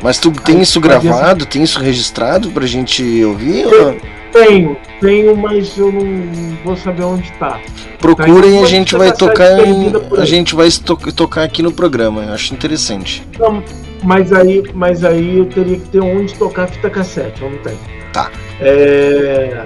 Mas 0.02 0.18
tu 0.20 0.32
tem 0.32 0.62
isso 0.62 0.82
fazia 0.82 1.00
gravado? 1.12 1.46
Tem 1.46 1.62
isso 1.64 1.80
registrado 1.80 2.50
pra 2.50 2.66
gente 2.66 3.24
ouvir? 3.24 3.66
ou 3.68 3.92
não? 3.94 3.98
Tenho, 4.32 4.76
tenho, 5.00 5.36
mas 5.38 5.78
eu 5.78 5.92
não 5.92 6.58
vou 6.66 6.76
saber 6.76 7.04
onde 7.04 7.32
tá. 7.34 7.58
Procurem, 8.00 8.58
Tá, 8.60 8.64
a 8.64 8.68
gente 8.68 8.96
vai 8.98 9.12
tocar 9.14 9.66
em, 9.66 9.94
a 10.18 10.20
aí. 10.22 10.26
gente 10.26 10.54
vai 10.54 10.68
esto- 10.68 10.98
tocar 11.14 11.44
aqui 11.44 11.62
no 11.64 11.72
programa. 11.72 12.24
Eu 12.24 12.34
acho 12.34 12.54
interessante. 12.54 13.24
Não, 13.40 13.64
mas 14.06 14.32
aí, 14.32 14.64
mas 14.74 15.04
aí 15.04 15.38
eu 15.40 15.46
teria 15.46 15.78
que 15.78 15.90
ter 15.90 16.00
onde 16.00 16.34
tocar 16.36 16.68
fita 16.68 16.90
cassete, 16.90 17.42
eu 17.42 17.50
não 17.50 17.58
tenho. 17.60 17.78
Tá. 18.14 18.32
É, 18.62 19.64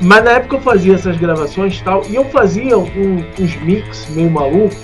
Mas 0.00 0.24
na 0.24 0.32
época 0.32 0.56
eu 0.56 0.60
fazia 0.60 0.94
essas 0.94 1.16
gravações 1.16 1.78
e 1.78 1.84
tal, 1.84 2.02
e 2.08 2.14
eu 2.16 2.24
fazia 2.26 2.76
um- 2.78 3.24
uns 3.38 3.56
mix 3.62 4.08
meio 4.10 4.30
maluco, 4.30 4.74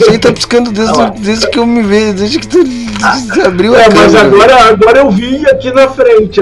Isso 0.00 0.10
aí 0.10 0.18
tá 0.18 0.32
piscando 0.32 0.72
desde, 0.72 1.00
Ah 1.00 1.10
desde 1.10 1.48
que 1.48 1.58
eu 1.58 1.66
me 1.66 1.82
vejo, 1.82 2.14
desde 2.14 2.38
que 2.40 2.48
tu 2.48 2.58
abriu 3.46 3.74
a 3.76 3.80
É, 3.82 3.88
mas 3.88 4.12
câmera. 4.12 4.20
agora, 4.26 4.68
agora 4.70 4.98
eu 5.00 5.10
vi 5.10 5.46
aqui 5.46 5.70
na 5.72 5.88
frente. 5.88 6.40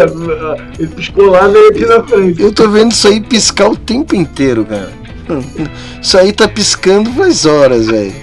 Ele 0.78 0.88
piscou 0.88 1.26
lá 1.30 1.46
veio 1.48 1.68
aqui 1.68 1.84
na 1.84 2.02
frente. 2.02 2.40
Eu 2.42 2.52
tô 2.52 2.68
vendo 2.68 2.92
isso 2.92 3.06
aí 3.06 3.20
piscar 3.20 3.68
o 3.68 3.76
tempo 3.76 4.14
inteiro, 4.16 4.64
cara. 4.64 4.90
Isso 6.00 6.16
aí 6.18 6.32
tá 6.32 6.48
piscando 6.48 7.10
faz 7.12 7.44
horas, 7.46 7.86
velho. 7.86 8.14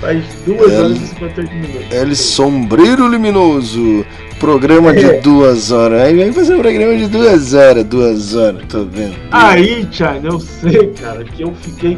Faz 0.00 0.22
duas 0.46 0.72
É. 0.72 0.78
horas 0.78 0.96
e 0.96 1.06
58 1.06 1.54
minutos. 1.54 1.86
El 1.92 2.14
Sombreiro 2.16 3.06
Luminoso. 3.06 4.04
Programa 4.38 4.92
de 4.92 5.04
É. 5.06 5.20
duas 5.20 5.72
horas. 5.72 6.02
Aí 6.02 6.14
vem 6.14 6.30
fazer 6.30 6.54
um 6.56 6.60
programa 6.60 6.94
de 6.96 7.06
duas 7.08 7.54
horas, 7.54 7.82
duas 7.84 8.34
horas, 8.34 8.60
tô 8.68 8.84
vendo. 8.84 9.14
Aí, 9.32 9.86
Thiago, 9.86 10.26
eu 10.26 10.38
sei, 10.40 10.88
cara, 11.00 11.24
que 11.24 11.42
eu 11.42 11.54
fiquei 11.62 11.96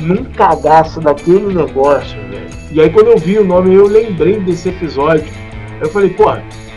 num 0.00 0.24
cagaço 0.24 1.00
daquele 1.00 1.54
negócio, 1.54 2.18
velho. 2.28 2.48
E 2.72 2.80
aí 2.80 2.90
quando 2.90 3.08
eu 3.08 3.18
vi 3.18 3.38
o 3.38 3.44
nome, 3.44 3.74
eu 3.74 3.86
lembrei 3.86 4.38
desse 4.40 4.68
episódio. 4.68 5.32
Eu 5.80 5.88
falei, 5.90 6.10
pô, 6.10 6.30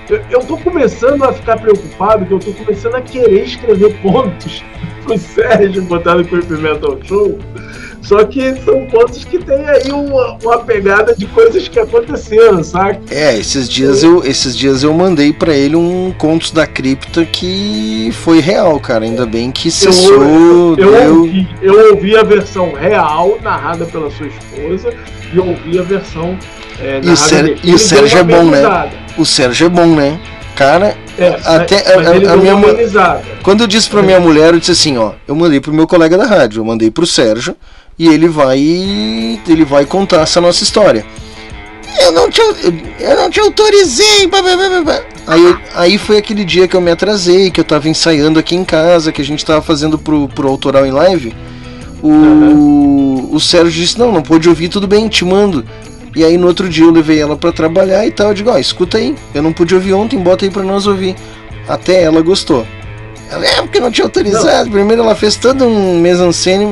eu, 0.10 0.22
eu 0.30 0.40
tô 0.42 0.58
começando 0.58 1.24
a 1.24 1.34
ficar 1.34 1.60
preocupado, 1.60 2.26
que 2.26 2.34
eu 2.34 2.40
tô 2.40 2.52
começando 2.53 2.95
a 2.95 3.02
querer 3.02 3.43
escrever 3.43 3.95
pontos 4.02 4.64
pro 5.03 5.18
Sérgio 5.18 5.84
botar 5.84 6.16
no 6.16 6.26
Creep 6.26 6.50
Metal 6.50 6.98
Show. 7.03 7.38
Só 8.03 8.23
que 8.25 8.53
são 8.64 8.85
contos 8.88 9.23
que 9.23 9.40
tem 9.40 9.65
aí 9.67 9.91
uma, 9.91 10.38
uma 10.43 10.57
pegada 10.59 11.15
de 11.15 11.25
coisas 11.25 11.67
que 11.69 11.80
aconteceram, 11.80 12.61
sabe? 12.64 12.99
É, 13.09 13.38
esses 13.38 13.67
dias 13.69 14.03
eu, 14.03 14.23
esses 14.25 14.56
dias 14.57 14.83
eu 14.83 14.93
mandei 14.93 15.32
pra 15.32 15.53
ele 15.56 15.75
um 15.77 16.14
Contos 16.17 16.51
da 16.51 16.67
Cripta 16.67 17.25
que 17.25 18.09
foi 18.22 18.40
real, 18.41 18.77
cara. 18.80 19.06
Ainda 19.06 19.25
bem 19.25 19.51
que 19.51 19.72
cessou. 19.72 20.22
Eu, 20.22 20.22
eu, 20.22 20.75
deu- 20.75 21.17
ouvi, 21.19 21.48
eu 21.61 21.90
ouvi 21.91 22.17
a 22.17 22.23
versão 22.23 22.73
real, 22.73 23.38
narrada 23.41 23.85
pela 23.85 24.11
sua 24.11 24.27
esposa, 24.27 24.93
e 25.33 25.40
ouvi 25.40 25.80
a 25.80 25.83
versão 25.83 26.38
é, 26.80 26.99
E 27.01 27.09
o, 27.09 27.30
dele. 27.30 27.59
e 27.64 27.73
o 27.73 27.80
Sérgio 27.80 28.19
é 28.19 28.23
bom, 28.23 28.43
né? 28.45 28.91
O 29.17 29.25
Sérgio 29.25 29.67
é 29.67 29.69
bom, 29.69 29.88
né? 29.95 30.19
Cara, 30.56 30.95
É, 31.17 31.35
até 31.45 31.77
a- 31.95 31.99
a- 31.99 32.33
a 32.33 32.38
minha 32.38 32.53
uma 32.56 32.57
mu- 32.57 32.69
amenizada. 32.69 33.22
Quando 33.41 33.61
eu 33.61 33.67
disse 33.67 33.90
pra 33.90 34.03
minha 34.03 34.19
mulher, 34.19 34.53
eu 34.53 34.59
disse 34.59 34.72
assim, 34.72 34.98
ó, 34.98 35.14
eu 35.27 35.35
mandei 35.35 35.59
pro 35.59 35.73
meu 35.73 35.88
colega 35.88 36.15
da 36.17 36.25
rádio, 36.25 36.59
eu 36.59 36.65
mandei 36.65 36.91
pro 36.91 37.07
Sérgio 37.07 37.56
e 37.98 38.08
ele 38.08 38.28
vai 38.28 38.60
ele 38.60 39.66
vai 39.66 39.86
contar 39.86 40.22
essa 40.22 40.42
nossa 40.42 40.64
história. 40.64 41.06
Eu 42.00 42.12
não 42.12 42.30
te, 42.30 42.42
eu, 42.42 43.16
não 43.16 43.30
te 43.30 43.40
autorizei. 43.40 44.28
blá, 44.28 44.42
blá, 44.42 44.56
blá, 44.56 44.82
blá. 44.82 45.02
Aí, 45.28 45.58
aí 45.76 45.98
foi 45.98 46.18
aquele 46.18 46.44
dia 46.44 46.68
que 46.68 46.76
eu 46.76 46.82
me 46.82 46.92
atrasei, 46.92 47.52
que 47.52 47.60
eu 47.60 47.64
tava 47.64 47.88
ensaiando 47.88 48.40
aqui 48.40 48.56
em 48.56 48.66
casa, 48.66 49.12
que 49.12 49.22
a 49.22 49.26
gente 49.26 49.46
tava 49.46 49.62
fazendo 49.62 49.98
pro, 49.98 50.28
pro 50.28 50.50
autoral 50.50 50.86
em 50.86 50.92
live. 50.92 51.34
O, 52.02 53.30
o 53.32 53.40
Sérgio 53.40 53.82
disse, 53.82 53.98
não, 53.98 54.12
não 54.12 54.22
pôde 54.22 54.50
ouvir, 54.50 54.70
tudo 54.70 54.88
bem, 54.88 55.08
te 55.08 55.24
mando. 55.24 55.64
E 56.16 56.24
aí 56.24 56.38
no 56.38 56.48
outro 56.48 56.68
dia 56.68 56.84
eu 56.84 56.92
levei 56.92 57.20
ela 57.20 57.38
pra 57.38 57.52
trabalhar 57.52 58.06
e 58.06 58.12
tal. 58.12 58.30
Eu 58.30 58.34
digo, 58.34 58.50
ó, 58.50 58.58
escuta 58.58 58.98
aí, 58.98 59.16
eu 59.34 59.42
não 59.42 59.54
pude 59.54 59.74
ouvir 59.74 59.94
ontem, 59.94 60.20
bota 60.20 60.46
aí 60.46 60.52
pra 60.52 60.64
nós 60.64 60.86
ouvir. 60.88 61.16
Até 61.68 62.04
ela 62.04 62.22
gostou. 62.22 62.66
É 63.42 63.62
porque 63.62 63.80
não 63.80 63.90
tinha 63.92 64.06
autorizado. 64.06 64.70
Primeiro 64.70 65.02
ela 65.03 65.16
fez 65.16 65.36
todo 65.36 65.66
um 65.66 66.02
mas 66.02 66.20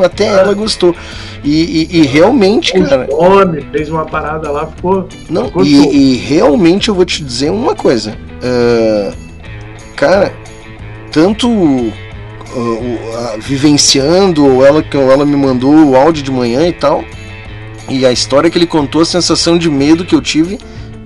até 0.05 0.25
ela 0.27 0.53
gostou. 0.53 0.95
E, 1.43 1.87
e- 1.91 1.99
e 1.99 2.05
realmente, 2.05 2.73
cara. 2.83 3.07
O 3.11 3.29
nome, 3.29 3.65
fez 3.71 3.89
uma 3.89 4.05
parada 4.05 4.51
lá, 4.51 4.67
ficou. 4.67 5.07
Não, 5.29 5.45
ficou 5.45 5.63
e, 5.63 6.13
e 6.13 6.15
realmente 6.17 6.89
eu 6.89 6.95
vou 6.95 7.05
te 7.05 7.23
dizer 7.23 7.49
uma 7.51 7.73
coisa. 7.75 8.15
Ah, 8.43 9.11
cara, 9.95 10.33
tanto 11.11 11.47
ah, 11.47 12.59
o- 12.59 12.99
a- 13.17 13.37
vivenciando, 13.39 14.45
ou 14.45 14.65
ela, 14.65 14.83
que 14.83 14.95
ela 14.97 15.25
me 15.25 15.35
mandou 15.35 15.73
o 15.73 15.95
áudio 15.95 16.21
de 16.23 16.31
manhã 16.31 16.67
e 16.67 16.73
tal, 16.73 17.03
e 17.89 18.05
a 18.05 18.11
história 18.11 18.49
que 18.49 18.57
ele 18.57 18.67
contou, 18.67 19.01
a 19.01 19.05
sensação 19.05 19.57
de 19.57 19.69
medo 19.69 20.05
que 20.05 20.13
eu 20.15 20.21
tive 20.21 20.59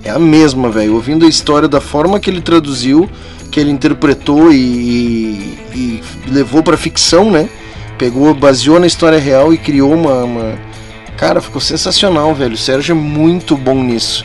é 0.04 0.10
a 0.10 0.18
mesma, 0.18 0.70
velho. 0.70 0.94
Ouvindo 0.94 1.24
a 1.24 1.28
história 1.28 1.66
da 1.66 1.80
forma 1.80 2.20
que 2.20 2.28
ele 2.30 2.40
traduziu, 2.40 3.08
que 3.50 3.58
ele 3.60 3.70
interpretou 3.70 4.52
e, 4.52 5.56
e- 5.74 6.00
levou 6.28 6.62
pra 6.62 6.76
ficção, 6.76 7.30
né? 7.30 7.48
Pegou, 7.98 8.34
baseou 8.34 8.78
na 8.78 8.86
história 8.86 9.18
real 9.18 9.52
e 9.54 9.58
criou 9.58 9.92
uma, 9.92 10.24
uma- 10.24 10.54
Cara, 11.16 11.40
ficou 11.40 11.60
sensacional, 11.60 12.34
velho. 12.34 12.52
O 12.54 12.58
Sérgio 12.58 12.92
é 12.92 12.94
muito 12.98 13.56
bom 13.56 13.82
nisso. 13.82 14.22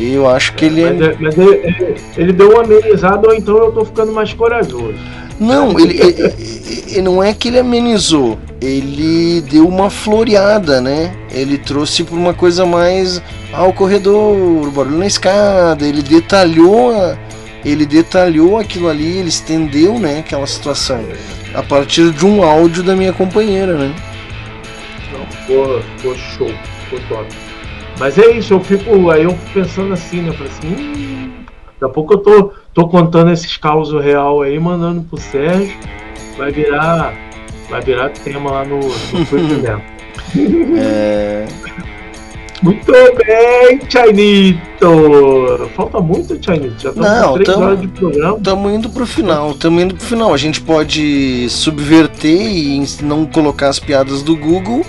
Eu 0.00 0.26
acho 0.28 0.54
que 0.54 0.64
ele 0.64 0.82
é. 0.82 0.92
Mas, 0.92 1.02
é- 1.02 1.16
mas 1.20 1.36
ele, 1.38 1.96
ele- 2.16 2.32
deu 2.32 2.50
uma 2.52 2.62
amenizada, 2.62 3.28
ou 3.28 3.34
então 3.34 3.58
eu 3.58 3.72
tô 3.72 3.84
ficando 3.84 4.12
mais 4.12 4.32
corajoso. 4.32 4.94
Não, 5.38 5.78
ele, 5.78 5.98
ele- 6.00 6.34
ele- 6.88 7.02
não 7.02 7.22
é 7.22 7.32
que 7.34 7.48
ele 7.48 7.58
amenizou, 7.58 8.38
ele 8.60 9.40
deu 9.42 9.66
uma 9.66 9.90
floreada, 9.90 10.80
né? 10.80 11.12
Ele 11.32 11.58
trouxe 11.58 12.04
para 12.04 12.14
uma 12.16 12.32
coisa 12.34 12.64
mais 12.64 13.20
ao 13.52 13.72
corredor, 13.72 14.36
o 14.66 14.70
barulho 14.70 14.98
na 14.98 15.06
escada, 15.06 15.86
ele 15.86 16.02
detalhou, 16.02 16.90
a- 16.94 17.16
ele 17.64 17.84
detalhou 17.86 18.58
aquilo 18.58 18.88
ali, 18.88 19.18
ele 19.18 19.28
estendeu, 19.28 19.98
né, 19.98 20.20
aquela 20.20 20.46
situação 20.46 21.04
a 21.54 21.62
partir 21.62 22.12
de 22.12 22.24
um 22.24 22.42
áudio 22.42 22.82
da 22.82 22.94
minha 22.94 23.12
companheira, 23.12 23.74
né? 23.74 23.94
Não, 25.12 25.26
ficou, 25.26 25.82
ficou 25.96 26.14
show, 26.16 26.50
ficou 26.84 27.00
top. 27.08 27.26
Mas 27.98 28.18
é 28.18 28.30
isso, 28.32 28.54
eu 28.54 28.60
fico. 28.60 29.10
Aí 29.10 29.24
eu 29.24 29.30
fico 29.30 29.52
pensando 29.52 29.92
assim, 29.92 30.22
né? 30.22 30.28
Eu 30.30 30.34
falei 30.34 30.52
assim, 30.52 30.68
hum, 30.68 31.32
daqui 31.72 31.84
a 31.84 31.88
pouco 31.88 32.14
eu 32.14 32.18
tô, 32.18 32.52
tô 32.72 32.88
contando 32.88 33.30
esses 33.30 33.56
causos 33.56 34.02
real 34.02 34.42
aí, 34.42 34.58
mandando 34.58 35.02
pro 35.02 35.18
Sérgio. 35.18 35.76
Vai 36.36 36.50
virar. 36.50 37.14
Vai 37.68 37.80
virar 37.82 38.10
tema 38.10 38.50
lá 38.50 38.64
no, 38.64 38.78
no. 38.80 40.00
É, 40.78 41.46
Muito 42.62 42.92
bem, 42.92 43.80
Chainito! 43.88 45.70
Falta 45.74 46.00
muito, 46.00 46.38
Chainito. 46.44 46.74
Já 46.78 46.90
estamos 46.90 47.32
três 47.34 47.48
tamo- 47.48 47.64
horas 47.64 47.80
de 47.80 47.88
programa. 47.88 48.36
Estamos 48.36 48.72
indo 48.72 48.90
pro 48.90 49.06
final, 49.06 49.50
estamos 49.52 49.82
indo 49.82 49.94
pro 49.94 50.04
final. 50.06 50.34
A 50.34 50.36
gente 50.36 50.60
pode 50.60 51.48
subverter 51.48 52.40
e 52.40 52.86
não 53.02 53.24
colocar 53.24 53.68
as 53.68 53.78
piadas 53.78 54.22
do 54.22 54.36
Google 54.36 54.84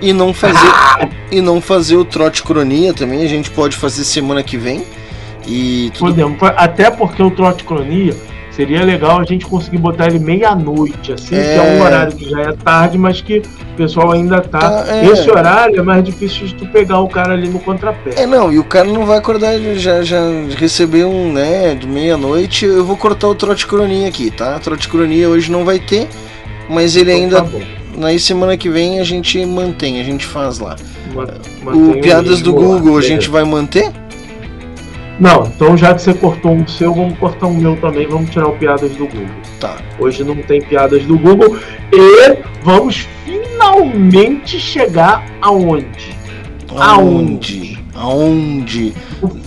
e 0.00 0.12
não 0.12 0.34
fazer 0.34 0.58
e 1.30 1.40
não 1.40 1.60
fazer 1.60 1.96
o 1.96 2.04
trote 2.04 2.42
cronia 2.42 2.92
também. 2.92 3.22
A 3.22 3.28
gente 3.28 3.50
pode 3.50 3.76
fazer 3.76 4.04
semana 4.04 4.42
que 4.42 4.56
vem. 4.56 4.84
E 5.46 5.90
tudo 5.94 6.10
Podemos, 6.10 6.38
até 6.56 6.88
porque 6.90 7.20
o 7.20 7.28
Trote 7.30 7.64
Cronia 7.64 8.14
seria 8.54 8.84
legal 8.84 9.18
a 9.20 9.24
gente 9.24 9.46
conseguir 9.46 9.78
botar 9.78 10.06
ele 10.06 10.18
meia-noite, 10.18 11.12
assim, 11.12 11.28
que 11.30 11.34
é 11.34 11.56
É. 11.56 11.60
um 11.78 11.82
horário 11.82 12.12
que 12.14 12.28
já 12.28 12.40
é 12.42 12.52
tarde, 12.52 12.98
mas 12.98 13.20
que 13.20 13.38
o 13.38 13.76
pessoal 13.76 14.12
ainda 14.12 14.40
tá. 14.40 14.58
Tá, 14.58 14.84
é. 14.94 15.06
Esse 15.06 15.30
horário 15.30 15.78
é 15.78 15.82
mais 15.82 16.04
difícil 16.04 16.46
de 16.46 16.54
tu 16.54 16.66
pegar 16.66 17.00
o 17.00 17.08
cara 17.08 17.32
ali 17.32 17.48
no 17.48 17.58
contrapé. 17.58 18.10
É 18.16 18.26
não, 18.26 18.52
e 18.52 18.58
o 18.58 18.64
cara 18.64 18.84
não 18.88 19.06
vai 19.06 19.18
acordar, 19.18 19.58
já 19.76 20.02
já 20.02 20.20
recebeu 20.56 21.08
um, 21.10 21.32
né, 21.32 21.74
de 21.74 21.86
meia-noite. 21.86 22.66
Eu 22.66 22.84
vou 22.84 22.96
cortar 22.96 23.28
o 23.28 23.34
trote 23.34 23.66
cronia 23.66 24.08
aqui, 24.08 24.30
tá? 24.30 24.58
Trote 24.58 24.88
cronia 24.88 25.28
hoje 25.28 25.50
não 25.50 25.64
vai 25.64 25.78
ter, 25.78 26.06
mas 26.68 26.94
ele 26.96 27.10
Então 27.12 27.22
ainda 27.22 27.36
tá 27.36 27.44
bom. 27.44 27.60
na 27.96 28.18
semana 28.18 28.56
que 28.56 28.68
vem 28.68 29.00
a 29.00 29.04
gente 29.04 29.44
mantém, 29.46 30.00
a 30.00 30.04
gente 30.04 30.26
faz 30.26 30.58
lá. 30.58 30.76
Ma- 31.14 31.24
O 31.72 31.76
mantém 31.76 32.00
piadas 32.02 32.40
do 32.40 32.50
ritmo 32.52 32.72
lá, 32.72 32.78
Google 32.78 32.98
a 32.98 33.02
gente 33.02 33.28
vai 33.28 33.44
manter? 33.44 33.90
Não, 35.22 35.44
então 35.44 35.76
já 35.76 35.94
que 35.94 36.02
você 36.02 36.12
cortou 36.12 36.50
um 36.50 36.66
seu, 36.66 36.92
vamos 36.92 37.16
cortar 37.16 37.46
um 37.46 37.54
meu 37.54 37.76
também, 37.76 38.08
vamos 38.08 38.28
tirar 38.28 38.48
o 38.48 38.58
piadas 38.58 38.90
do 38.90 39.06
Google. 39.06 39.28
Tá. 39.60 39.76
Hoje 39.96 40.24
não 40.24 40.34
tem 40.34 40.60
piadas 40.60 41.04
do 41.04 41.16
Google 41.16 41.58
e 41.92 42.38
vamos 42.64 43.06
finalmente 43.24 44.58
chegar 44.58 45.24
aonde? 45.40 46.18
Aonde? 46.76 47.78
Aonde? 47.94 48.92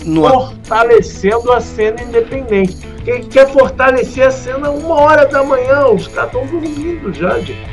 No, 0.06 0.26
Fortalecendo 0.26 1.52
a 1.52 1.60
cena 1.60 2.02
independente. 2.02 2.78
Quem 3.04 3.24
quer 3.24 3.46
fortalecer 3.46 4.26
a 4.26 4.30
cena 4.30 4.70
uma 4.70 4.94
hora 4.94 5.26
da 5.26 5.44
manhã? 5.44 5.88
Os 5.88 6.08
caras 6.08 6.32
estão 6.32 6.46
dormindo 6.46 7.12
já, 7.12 7.38
gente. 7.38 7.66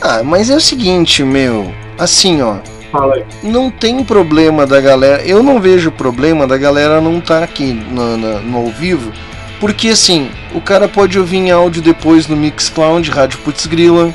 Ah, 0.00 0.22
mas 0.22 0.48
é 0.48 0.54
o 0.54 0.60
seguinte, 0.60 1.24
meu. 1.24 1.74
Assim, 1.98 2.40
ó. 2.40 2.58
Fala 2.90 3.14
aí. 3.14 3.24
Não 3.42 3.70
tem 3.70 4.02
problema 4.04 4.66
da 4.66 4.80
galera. 4.80 5.22
Eu 5.22 5.42
não 5.42 5.60
vejo 5.60 5.90
problema 5.92 6.46
da 6.46 6.56
galera 6.56 7.00
não 7.00 7.18
estar 7.18 7.42
aqui 7.42 7.72
no, 7.72 8.16
no, 8.16 8.40
no 8.40 8.58
ao 8.58 8.66
vivo. 8.66 9.12
Porque 9.60 9.88
assim, 9.88 10.30
o 10.54 10.60
cara 10.60 10.88
pode 10.88 11.18
ouvir 11.18 11.36
em 11.36 11.50
áudio 11.50 11.82
depois 11.82 12.26
no 12.26 12.36
Mixcloud, 12.36 13.10
Rádio 13.10 13.38
Putz 13.40 13.66
Grila. 13.66 14.12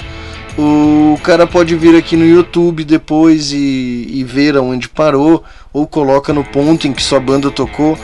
O 0.57 1.19
cara 1.21 1.45
pode 1.45 1.75
vir 1.75 1.95
aqui 1.97 2.15
no 2.15 2.25
YouTube 2.25 2.83
depois 2.85 3.51
e, 3.51 4.07
e 4.09 4.23
ver 4.23 4.55
aonde 4.55 4.89
parou. 4.89 5.43
Ou 5.71 5.85
coloca 5.85 6.33
no 6.33 6.43
ponto 6.43 6.87
em 6.87 6.93
que 6.93 7.03
sua 7.03 7.19
banda 7.19 7.51
tocou. 7.51 7.97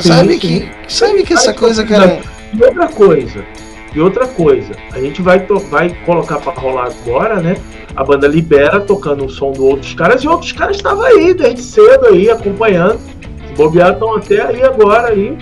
Sabe 0.00 0.34
Sim, 0.34 0.38
que, 0.38 0.48
sim. 0.48 0.68
sabe 0.88 1.22
que 1.24 1.34
essa 1.34 1.52
coisa, 1.52 1.84
cara. 1.84 2.20
E 2.52 2.64
outra 2.64 2.88
coisa, 2.88 3.44
e 3.94 4.00
outra 4.00 4.26
coisa, 4.26 4.72
a 4.92 5.00
gente 5.00 5.20
vai, 5.20 5.44
vai 5.70 5.90
colocar 6.06 6.38
pra 6.38 6.52
rolar 6.52 6.86
agora, 6.86 7.40
né? 7.40 7.56
A 7.96 8.04
banda 8.04 8.28
Libera 8.28 8.80
tocando 8.80 9.24
o 9.24 9.28
som 9.28 9.50
do 9.50 9.66
outros 9.66 9.94
caras 9.94 10.22
e 10.22 10.28
outros 10.28 10.52
caras 10.52 10.76
estavam 10.76 11.04
aí 11.04 11.34
desde 11.34 11.62
cedo 11.62 12.06
aí, 12.06 12.30
acompanhando. 12.30 13.00
Se 13.00 13.54
bobear 13.56 13.92
estão 13.92 14.14
até 14.14 14.42
aí 14.42 14.62
agora 14.62 15.08
aí. 15.08 15.36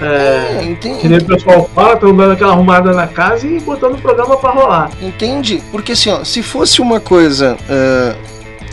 É, 0.00 0.74
que 0.80 1.06
nem 1.06 1.18
o 1.18 1.24
pessoal 1.24 1.70
fala, 1.72 1.94
estão 1.94 2.16
dando 2.16 2.32
aquela 2.32 2.52
arrumada 2.52 2.92
na 2.92 3.06
casa 3.06 3.46
e 3.46 3.60
botando 3.60 3.94
o 3.94 3.98
programa 3.98 4.36
pra 4.36 4.50
rolar. 4.50 4.90
Entende? 5.00 5.62
Porque 5.70 5.92
assim, 5.92 6.10
ó, 6.10 6.24
se 6.24 6.42
fosse 6.42 6.80
uma 6.80 6.98
coisa 6.98 7.56
eh, 7.70 8.16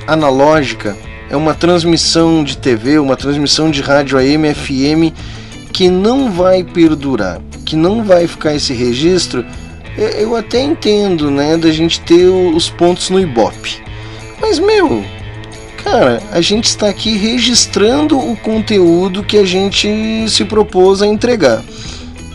analógica, 0.08 0.98
é 1.30 1.38
uma 1.38 1.54
transmissão 1.54 2.44
de 2.44 2.58
TV, 2.58 2.98
uma 2.98 3.16
transmissão 3.16 3.70
de 3.70 3.82
rádio 3.82 4.18
AM, 4.18 4.52
FM, 4.56 5.14
que 5.72 5.90
não 5.90 6.32
vai 6.32 6.64
perdurar, 6.64 7.42
que 7.66 7.76
não 7.76 8.04
vai 8.04 8.28
ficar 8.28 8.56
esse 8.56 8.74
registro, 8.74 9.46
eu, 9.98 10.08
eu 10.10 10.36
até 10.36 10.62
entendo, 10.62 11.30
né, 11.30 11.58
da 11.58 11.72
gente 11.72 12.00
ter 12.02 12.28
os 12.28 12.70
pontos 12.70 13.10
no 13.10 13.20
Ibope. 13.20 13.82
Mas, 14.42 14.60
meu, 14.60 15.04
cara, 15.84 16.22
a 16.32 16.42
gente 16.42 16.66
está 16.66 16.90
aqui 16.90 17.18
registrando 17.18 18.18
o 18.18 18.36
conteúdo 18.38 19.24
que 19.24 19.38
a 19.38 19.46
gente 19.46 19.90
se 20.30 20.46
propôs 20.46 21.02
a 21.02 21.08
entregar. 21.08 21.64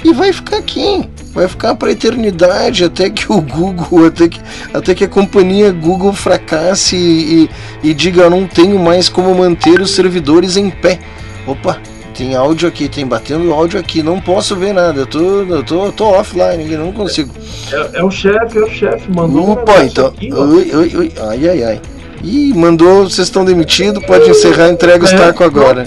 E 0.05 0.13
vai 0.13 0.33
ficar 0.33 0.59
aqui. 0.59 1.09
Vai 1.33 1.49
ficar 1.49 1.75
para 1.75 1.91
eternidade 1.91 2.85
até 2.85 3.11
que 3.11 3.33
o 3.33 3.41
Google, 3.41 4.07
até 4.07 4.29
que, 4.29 4.41
até 4.73 4.95
que 4.95 5.03
a 5.03 5.09
companhia 5.09 5.73
Google 5.73 6.13
fracasse 6.13 6.95
e, 6.95 7.51
e, 7.83 7.93
diga 7.93 8.31
não 8.31 8.47
tenho 8.47 8.79
mais 8.79 9.09
como 9.09 9.35
manter 9.35 9.81
os 9.81 9.93
servidores 9.93 10.57
em 10.57 10.71
pé. 10.71 11.01
Opa, 11.45 11.81
tem 12.15 12.35
áudio 12.35 12.69
aqui, 12.69 12.89
tem 12.89 13.07
batendo 13.07 13.53
áudio 13.53 13.79
aqui, 13.79 14.03
não 14.03 14.21
posso 14.21 14.55
ver 14.57 14.73
nada, 14.73 15.01
eu 15.01 15.07
tô, 15.07 15.19
eu 15.43 15.63
tô, 15.65 15.87
eu 15.87 15.93
tô 15.93 16.05
offline 16.07 16.65
aqui, 16.65 16.77
não 16.77 16.93
consigo. 16.93 17.35
É, 17.73 17.99
é 18.01 18.05
o 18.05 18.11
chefe, 18.11 18.59
é 18.59 18.63
o 18.63 18.71
chefe, 18.71 19.11
mandou 19.13 19.51
Opa, 19.51 19.85
então. 19.85 20.07
aqui. 20.07 20.33
Ui, 20.33 20.71
ui, 20.75 20.97
ui, 20.97 21.13
ai, 21.29 21.49
ai, 21.49 21.63
ai. 21.65 21.81
Ih, 22.23 22.55
mandou, 22.55 23.05
vocês 23.05 23.27
estão 23.27 23.45
demitidos, 23.45 24.05
pode 24.07 24.31
encerrar, 24.31 24.71
entrega 24.71 25.05
os 25.05 25.13
É, 25.13 25.17
tacos 25.17 25.43
agora. 25.45 25.87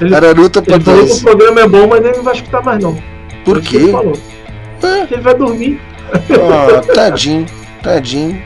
Ele- 0.00 0.14
Araruta 0.14 0.60
pra 0.60 0.74
Ele 0.76 0.84
falou 0.84 1.06
que 1.06 1.12
o 1.12 1.20
programa 1.22 1.60
é 1.60 1.68
bom, 1.68 1.86
mas 1.88 2.04
ele 2.04 2.16
não 2.16 2.22
vai 2.24 2.34
escutar 2.34 2.62
mais 2.62 2.82
não. 2.82 2.96
Por 3.44 3.60
quê? 3.60 3.76
Ele 3.76 3.92
falou. 3.92 4.12
Ele 5.10 5.20
vai 5.22 5.34
dormir. 5.34 5.80
Ah, 6.12 6.80
tadinho, 6.94 7.46
tadinho. 7.82 8.40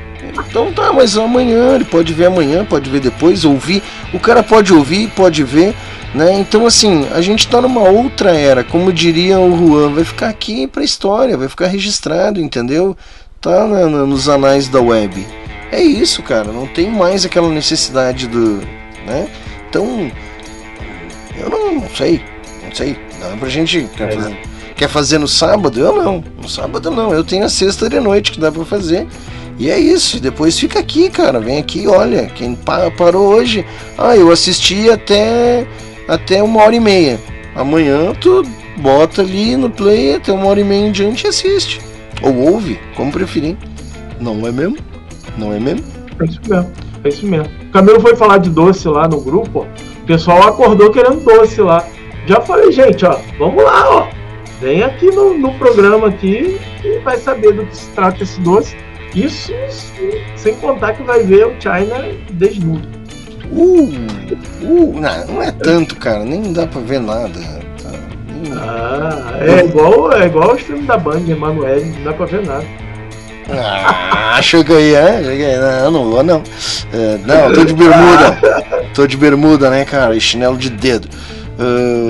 Então 0.49 0.73
tá, 0.73 0.93
mas 0.93 1.17
amanhã, 1.19 1.75
ele 1.75 1.85
pode 1.85 2.15
ver 2.15 2.27
amanhã, 2.27 2.65
pode 2.65 2.89
ver 2.89 3.01
depois, 3.01 3.44
ouvir. 3.44 3.83
O 4.15 4.19
cara 4.19 4.43
pode 4.43 4.73
ouvir, 4.73 5.09
pode 5.15 5.43
ver, 5.44 5.75
né? 6.15 6.32
Então 6.34 6.66
assim, 6.66 7.07
a 7.12 7.20
gente 7.20 7.49
tá 7.49 7.60
numa 7.60 7.82
outra 7.89 8.31
era, 8.36 8.62
como 8.65 8.92
diria 8.92 9.39
o 9.41 9.57
Juan, 9.57 9.92
vai 9.94 10.05
ficar 10.05 10.28
aqui 10.28 10.66
pra 10.66 10.84
história, 10.84 11.36
vai 11.36 11.49
ficar 11.49 11.66
registrado, 11.66 12.41
entendeu? 12.41 12.97
Tá 13.41 13.66
na- 13.66 13.86
na- 13.89 14.07
nos 14.07 14.28
anais 14.28 14.68
da 14.68 14.81
web. 14.81 15.26
É 15.70 15.81
isso, 15.82 16.23
cara, 16.23 16.52
não 16.52 16.66
tem 16.66 16.91
mais 16.91 17.24
aquela 17.24 17.49
necessidade 17.49 18.26
do. 18.28 18.60
né? 19.07 19.26
Então. 19.68 20.10
Eu 21.36 21.49
não, 21.49 21.74
não 21.76 21.89
sei, 21.97 22.20
não 22.65 22.74
sei. 22.74 22.97
Dá 23.20 23.36
pra 23.39 23.49
gente. 23.49 23.89
Quer 23.97 24.15
fazer, 24.15 24.39
quer 24.76 24.89
fazer 24.89 25.18
no 25.18 25.26
sábado? 25.28 25.81
Eu 25.81 25.97
não. 25.97 26.23
No 26.41 26.49
sábado 26.49 26.91
não. 26.91 27.12
Eu 27.12 27.24
tenho 27.24 27.44
a 27.44 27.49
sexta 27.49 27.89
de 27.89 27.99
noite 28.00 28.32
que 28.32 28.39
dá 28.41 28.52
pra 28.52 28.65
fazer. 28.65 29.07
E 29.58 29.70
é 29.70 29.78
isso. 29.78 30.20
Depois 30.20 30.58
fica 30.58 30.78
aqui, 30.78 31.08
cara. 31.08 31.41
Vem 31.41 31.58
aqui, 31.58 31.86
olha. 31.86 32.26
Quem 32.26 32.55
pa- 32.55 32.91
parou 32.91 33.28
hoje. 33.28 33.65
Ah, 33.97 34.15
eu 34.16 34.31
assisti 34.31 34.91
até, 34.91 35.66
até 36.12 36.42
uma 36.42 36.62
hora 36.62 36.76
e 36.76 36.81
meia. 36.81 37.18
Amanhã 37.55 38.12
tu 38.20 38.42
bota 38.76 39.23
ali 39.23 39.57
no 39.57 39.70
play 39.70 40.16
até 40.16 40.31
uma 40.32 40.47
hora 40.47 40.60
e 40.60 40.65
meia 40.65 40.86
em 40.86 40.92
diante 40.92 41.24
e 41.24 41.28
assiste. 41.28 41.81
Ou 42.23 42.52
ouve, 42.52 42.78
como 42.94 43.10
preferir. 43.10 43.57
Não 44.20 44.47
é 44.47 44.52
mesmo? 44.52 44.76
Não 45.39 45.52
é 45.52 45.58
mesmo? 45.58 45.84
É 46.20 46.24
isso 46.24 46.41
mesmo, 46.47 46.70
é 47.05 47.08
isso 47.08 47.26
mesmo. 47.26 47.50
O 47.68 47.70
Camilo 47.70 48.00
foi 48.00 48.15
falar 48.15 48.39
de 48.39 48.50
doce 48.50 48.86
lá 48.89 49.08
no 49.08 49.20
grupo, 49.20 49.60
ó. 49.60 50.02
o 50.02 50.07
pessoal 50.07 50.42
acordou 50.49 50.91
querendo 50.91 51.24
doce 51.24 51.60
lá. 51.60 51.84
Já 52.26 52.41
falei, 52.41 52.70
gente, 52.70 53.05
ó, 53.05 53.18
vamos 53.39 53.65
lá, 53.65 53.91
ó. 53.91 54.08
Vem 54.60 54.82
aqui 54.82 55.07
no, 55.07 55.36
no 55.36 55.52
programa 55.55 56.08
aqui 56.08 56.60
e 56.84 56.99
vai 56.99 57.16
saber 57.16 57.52
do 57.52 57.66
que 57.66 57.76
se 57.76 57.89
trata 57.91 58.23
esse 58.23 58.41
doce. 58.41 58.76
Isso 59.15 59.52
sem 60.36 60.55
contar 60.57 60.92
que 60.94 61.02
vai 61.02 61.23
ver 61.24 61.47
o 61.47 61.55
China 61.60 62.15
desnudo. 62.31 63.01
Uh, 63.52 63.92
uh, 64.62 65.00
não, 65.00 65.26
não 65.26 65.42
é 65.42 65.50
tanto, 65.52 65.97
cara. 65.97 66.24
Nem 66.24 66.52
dá 66.52 66.66
pra 66.66 66.81
ver 66.81 67.00
nada. 67.00 67.39
tá? 67.82 67.90
Ah, 68.56 69.36
é 69.40 69.64
igual, 69.64 70.12
é 70.12 70.26
igual 70.26 70.55
os 70.55 70.62
filmes 70.62 70.86
da 70.86 70.97
Band, 70.97 71.28
Emanuele, 71.28 71.92
não 71.97 72.05
dá 72.05 72.12
pra 72.12 72.26
ver 72.26 72.47
nada. 72.47 72.64
Ah, 73.50 74.40
cheguei, 74.40 74.94
é? 74.94 75.22
Cheguei. 75.22 75.56
Não, 75.58 75.90
não 75.90 76.10
vou, 76.10 76.22
não. 76.22 76.42
É, 76.92 77.18
não, 77.26 77.52
tô 77.52 77.64
de 77.64 77.74
bermuda. 77.74 78.39
Tô 78.94 79.06
de 79.06 79.16
bermuda, 79.16 79.70
né, 79.70 79.84
cara? 79.84 80.14
E 80.16 80.20
chinelo 80.20 80.56
de 80.56 80.70
dedo. 80.70 81.08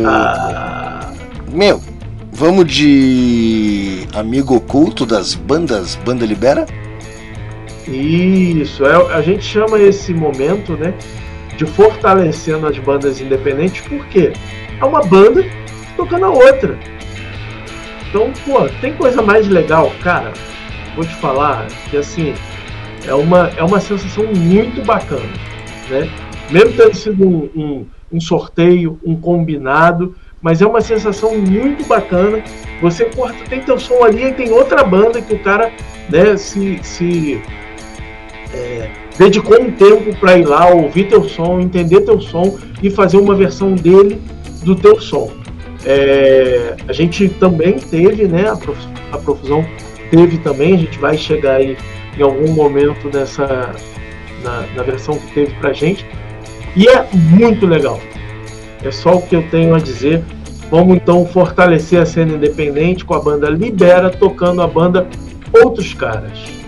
Ah, 0.07 1.11
Meu, 1.51 1.81
vamos 2.33 2.67
de 2.67 4.07
amigo 4.15 4.57
oculto 4.57 5.05
das 5.05 5.35
bandas 5.35 5.97
Banda 5.97 6.25
Libera? 6.25 6.67
Isso, 7.87 8.87
é, 8.87 9.15
a 9.15 9.21
gente 9.21 9.45
chama 9.45 9.79
esse 9.79 10.15
momento, 10.15 10.73
né, 10.75 10.95
de 11.63 11.71
fortalecendo 11.71 12.67
as 12.67 12.77
bandas 12.79 13.21
independentes, 13.21 13.81
porque 13.89 14.33
é 14.81 14.85
uma 14.85 15.01
banda 15.03 15.45
tocando 15.97 16.25
a 16.25 16.31
outra. 16.31 16.77
Então, 18.09 18.33
pô, 18.45 18.69
tem 18.81 18.93
coisa 18.95 19.23
mais 19.23 19.49
legal, 19.49 19.93
cara. 20.03 20.33
Vou 20.97 21.05
te 21.05 21.15
falar 21.15 21.67
que 21.89 21.97
assim 21.97 22.35
é 23.07 23.15
uma, 23.15 23.51
é 23.57 23.63
uma 23.63 23.81
sensação 23.81 24.25
muito 24.27 24.85
bacana, 24.85 25.23
né? 25.89 26.11
Mesmo 26.51 26.73
tendo 26.73 26.95
sido 26.95 27.27
um, 27.27 27.51
um, 27.55 27.87
um 28.13 28.21
sorteio, 28.21 29.01
um 29.05 29.17
combinado, 29.17 30.15
mas 30.43 30.61
é 30.61 30.67
uma 30.67 30.81
sensação 30.81 31.39
muito 31.39 31.87
bacana. 31.87 32.43
Você 32.83 33.05
corta, 33.07 33.39
tem 33.49 33.61
teu 33.61 33.79
som 33.79 34.03
ali 34.03 34.25
e 34.25 34.33
tem 34.33 34.51
outra 34.51 34.83
banda 34.83 35.23
que 35.23 35.33
o 35.33 35.39
cara, 35.39 35.73
né, 36.11 36.37
se, 36.37 36.81
se 36.83 37.41
é, 38.53 38.91
dedicou 39.19 39.61
um 39.61 39.71
tempo 39.71 40.15
para 40.17 40.39
ir 40.39 40.45
lá 40.45 40.69
ouvir 40.69 41.09
teu 41.09 41.29
som, 41.29 41.61
entender 41.61 42.01
teu 42.03 42.21
som 42.21 42.59
e 42.83 42.91
fazer 42.91 43.19
uma 43.19 43.35
versão 43.35 43.75
dele 43.75 44.21
do 44.65 44.75
teu 44.75 45.01
som. 45.01 45.31
É, 45.85 46.77
a 46.87 46.93
gente 46.93 47.29
também 47.29 47.75
teve, 47.75 48.27
né? 48.27 48.49
A, 48.49 48.57
prof, 48.57 48.79
a 49.13 49.19
profusão 49.19 49.67
teve 50.11 50.39
também. 50.39 50.75
A 50.75 50.79
gente 50.79 50.99
vai 50.99 51.17
chegar 51.17 51.57
aí 51.57 51.77
em 52.19 52.23
algum 52.23 52.53
momento 52.53 53.11
nessa 53.13 53.75
na, 54.43 54.65
na 54.77 54.83
versão 54.83 55.17
que 55.19 55.33
teve 55.33 55.55
pra 55.55 55.73
gente 55.73 56.05
e 56.77 56.89
é 56.89 57.07
muito 57.13 57.67
legal. 57.67 58.01
É 58.83 58.91
só 58.91 59.17
o 59.17 59.23
que 59.23 59.37
eu 59.37 59.43
tenho 59.51 59.75
a 59.75 59.79
dizer. 59.79 60.23
Vamos 60.71 60.97
então 60.97 61.27
fortalecer 61.27 62.01
a 62.01 62.07
cena 62.07 62.35
independente 62.35 63.05
com 63.05 63.15
a 63.15 63.21
banda 63.21 63.51
Libera 63.51 64.11
tocando 64.11 64.63
a 64.63 64.67
banda 64.67 65.07
Outros 65.53 65.93
Caras. 65.93 66.62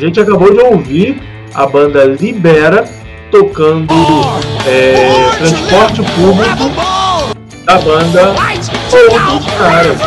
Gente 0.00 0.18
acabou 0.18 0.52
de 0.52 0.60
ouvir 0.60 1.22
a 1.54 1.66
banda 1.66 2.04
Libera 2.04 2.84
tocando 3.30 3.92
é, 4.66 5.36
transporte 5.36 6.02
público 6.14 6.70
da 7.64 7.78
banda 7.78 8.34
Outros 9.30 9.54
Caras. 9.54 9.98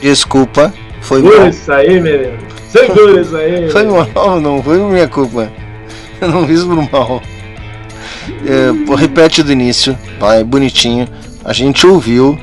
Desculpa, 0.00 0.72
foi 1.00 1.20
Segura 1.20 1.40
mal. 1.40 1.48
isso 1.48 1.72
aí, 1.72 2.00
menino. 2.00 2.38
Segura 2.68 3.20
isso 3.20 3.36
aí. 3.36 3.68
Foi 3.72 3.84
mal, 3.84 4.40
não 4.40 4.62
foi 4.62 4.78
minha 4.78 5.06
culpa. 5.06 5.50
Eu 6.20 6.28
não 6.28 6.46
fiz 6.46 6.64
por 6.64 6.90
mal. 6.90 7.22
É, 8.46 8.96
repete 8.96 9.42
do 9.42 9.52
início, 9.52 9.96
vai, 10.18 10.42
bonitinho. 10.42 11.06
A 11.44 11.52
gente 11.52 11.86
ouviu. 11.86 12.38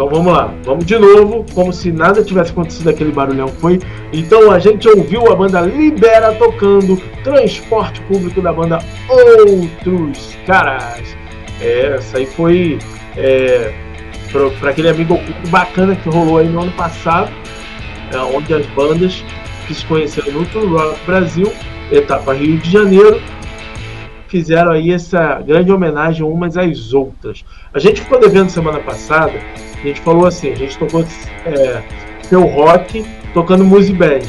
Então 0.00 0.08
vamos 0.08 0.32
lá, 0.32 0.54
vamos 0.64 0.86
de 0.86 0.98
novo, 0.98 1.44
como 1.52 1.74
se 1.74 1.92
nada 1.92 2.24
tivesse 2.24 2.52
acontecido 2.52 2.88
aquele 2.88 3.12
barulhão 3.12 3.48
foi. 3.48 3.78
Então 4.14 4.50
a 4.50 4.58
gente 4.58 4.88
ouviu 4.88 5.30
a 5.30 5.36
banda 5.36 5.60
Libera 5.60 6.32
tocando 6.36 6.96
transporte 7.22 8.00
público 8.08 8.40
da 8.40 8.50
banda 8.50 8.78
Outros 9.06 10.38
Caras. 10.46 11.14
É, 11.60 11.96
essa 11.96 12.16
aí 12.16 12.24
foi 12.24 12.78
é, 13.14 13.74
para 14.58 14.70
aquele 14.70 14.88
amigo 14.88 15.20
bacana 15.50 15.94
que 15.94 16.08
rolou 16.08 16.38
aí 16.38 16.48
no 16.48 16.62
ano 16.62 16.72
passado, 16.72 17.30
é, 18.10 18.16
onde 18.16 18.54
as 18.54 18.64
bandas 18.68 19.22
que 19.66 19.74
se 19.74 19.84
conheceram 19.84 20.32
no 20.32 20.46
Tour 20.46 20.78
Rock 20.78 20.98
Brasil, 21.04 21.52
etapa 21.92 22.32
Rio 22.32 22.56
de 22.56 22.70
Janeiro, 22.70 23.20
fizeram 24.30 24.72
aí 24.72 24.92
essa 24.92 25.40
grande 25.40 25.72
homenagem 25.72 26.24
umas 26.24 26.56
às 26.56 26.94
outras. 26.94 27.44
A 27.74 27.78
gente 27.78 28.00
ficou 28.00 28.20
devendo 28.20 28.48
semana 28.48 28.78
passada, 28.78 29.32
a 29.78 29.86
gente 29.86 30.00
falou 30.00 30.26
assim, 30.26 30.52
a 30.52 30.54
gente 30.54 30.78
tocou 30.78 31.04
é, 31.44 31.82
seu 32.22 32.42
rock 32.42 33.04
tocando 33.34 33.64
music 33.64 33.96
band. 33.96 34.20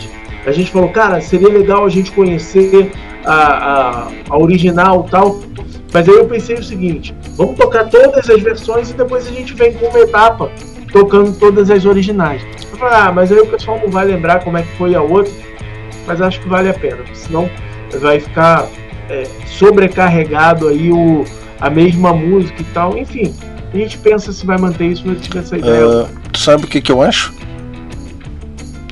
A 0.45 0.51
gente 0.51 0.71
falou, 0.71 0.89
cara, 0.89 1.21
seria 1.21 1.49
legal 1.49 1.85
a 1.85 1.89
gente 1.89 2.11
conhecer 2.11 2.91
a, 3.23 4.07
a, 4.07 4.11
a 4.29 4.37
original 4.37 5.03
tal. 5.09 5.39
Mas 5.93 6.09
aí 6.09 6.15
eu 6.15 6.25
pensei 6.25 6.55
o 6.55 6.63
seguinte, 6.63 7.13
vamos 7.35 7.57
tocar 7.57 7.89
todas 7.89 8.27
as 8.29 8.41
versões 8.41 8.89
e 8.89 8.93
depois 8.93 9.27
a 9.27 9.31
gente 9.31 9.53
vem 9.53 9.73
com 9.73 9.85
uma 9.85 9.99
etapa 9.99 10.49
tocando 10.91 11.37
todas 11.37 11.69
as 11.69 11.85
originais. 11.85 12.41
Eu 12.71 12.77
falei, 12.77 12.97
ah, 12.97 13.11
mas 13.11 13.31
aí 13.31 13.39
o 13.39 13.47
pessoal 13.47 13.79
não 13.79 13.89
vai 13.89 14.05
lembrar 14.05 14.43
como 14.43 14.57
é 14.57 14.63
que 14.63 14.77
foi 14.77 14.95
a 14.95 15.01
outra, 15.01 15.31
mas 16.07 16.21
acho 16.21 16.39
que 16.41 16.49
vale 16.49 16.69
a 16.69 16.73
pena, 16.73 17.03
senão 17.13 17.49
vai 17.99 18.19
ficar 18.19 18.67
é, 19.11 19.27
sobrecarregado 19.45 20.69
aí 20.69 20.89
o, 20.91 21.25
a 21.59 21.69
mesma 21.69 22.13
música 22.13 22.61
e 22.61 22.65
tal. 22.65 22.97
Enfim, 22.97 23.33
a 23.73 23.77
gente 23.77 23.97
pensa 23.97 24.31
se 24.31 24.45
vai 24.45 24.57
manter 24.57 24.85
isso, 24.87 25.03
mas 25.05 25.21
tive 25.21 25.39
essa 25.39 25.57
ideia. 25.57 26.07
Tu 26.31 26.39
sabe 26.39 26.63
o 26.63 26.67
que, 26.67 26.81
que 26.81 26.91
eu 26.91 27.01
acho? 27.01 27.33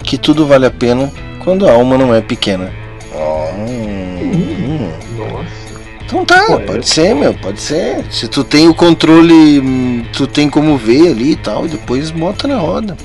Que 0.04 0.18
tudo 0.18 0.46
vale 0.46 0.66
a 0.66 0.72
pena 0.72 1.12
quando 1.44 1.68
a 1.68 1.72
alma 1.72 1.98
não 1.98 2.14
é 2.14 2.22
pequena. 2.22 2.72
hum. 3.16 4.92
Nossa. 5.18 5.60
Então 6.06 6.26
tá, 6.26 6.44
Pô, 6.48 6.60
pode 6.60 6.80
é. 6.80 6.82
ser, 6.82 7.14
meu, 7.14 7.34
pode 7.36 7.62
ser. 7.62 8.04
Se 8.12 8.28
tu 8.28 8.44
tem 8.44 8.68
o 8.68 8.74
controle, 8.74 9.60
hum, 9.60 10.04
tu 10.12 10.28
tem 10.28 10.50
como 10.50 10.76
ver 10.76 11.12
ali 11.12 11.32
e 11.32 11.36
tal, 11.36 11.66
e 11.66 11.70
depois 11.70 12.12
bota 12.12 12.48
na 12.48 12.58
roda. 12.58 12.98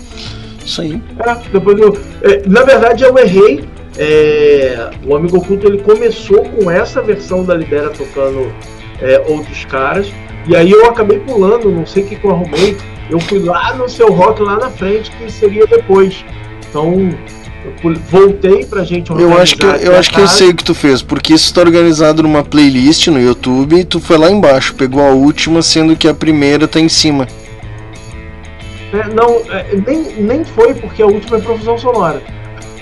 Isso 0.65 0.81
aí. 0.81 1.01
É, 1.19 1.37
depois 1.53 1.79
eu, 1.79 1.99
é, 2.23 2.43
na 2.49 2.63
verdade 2.63 3.05
eu 3.05 3.17
errei. 3.19 3.65
É, 3.97 4.91
o 5.07 5.15
Amigo 5.15 5.39
Oculto 5.39 5.67
ele 5.67 5.79
começou 5.79 6.43
com 6.45 6.71
essa 6.71 7.01
versão 7.01 7.45
da 7.45 7.55
Libera 7.55 7.91
tocando 7.91 8.53
é, 9.01 9.23
outros 9.29 9.65
caras. 9.65 10.13
E 10.47 10.55
aí 10.55 10.71
eu 10.71 10.87
acabei 10.87 11.21
pulando, 11.21 11.71
não 11.71 11.87
sei 11.87 12.03
o 12.03 12.07
que, 12.07 12.17
que 12.17 12.25
eu 12.25 12.33
arrumei. 12.33 12.77
Eu 13.09 13.21
fui 13.21 13.39
lá 13.39 13.75
no 13.75 13.89
seu 13.89 14.13
rock 14.13 14.43
lá 14.43 14.57
na 14.57 14.71
frente, 14.71 15.11
que 15.13 15.31
seria 15.31 15.67
depois. 15.67 16.25
Então 16.69 17.11
voltei 18.11 18.65
pra 18.67 18.85
gente 18.85 19.11
Eu 19.11 19.39
acho 19.39 19.57
que, 19.57 19.65
organizar 19.65 19.91
eu, 19.91 19.99
acho 19.99 20.11
que 20.11 20.21
eu 20.21 20.29
sei 20.29 20.51
o 20.51 20.55
que 20.55 20.65
tu 20.65 20.75
fez, 20.75 21.01
porque 21.01 21.33
isso 21.33 21.53
tá 21.55 21.63
organizado 21.63 22.23
numa 22.23 22.45
playlist 22.45 23.07
no 23.07 23.19
YouTube 23.19 23.77
e 23.79 23.85
tu 23.85 24.01
foi 24.01 24.19
lá 24.19 24.31
embaixo, 24.31 24.75
pegou 24.75 25.03
a 25.03 25.11
última, 25.11 25.63
sendo 25.63 25.97
que 25.97 26.07
a 26.07 26.13
primeira 26.13 26.69
tá 26.69 26.79
em 26.79 26.89
cima. 26.89 27.27
É, 28.93 29.09
não, 29.15 29.41
é, 29.51 29.77
nem, 29.87 30.03
nem 30.23 30.45
foi 30.45 30.75
porque 30.75 31.03
a 31.03 31.07
última 31.07 31.39
é 31.39 31.41
profusão 31.41 31.79
sonora. 31.79 32.23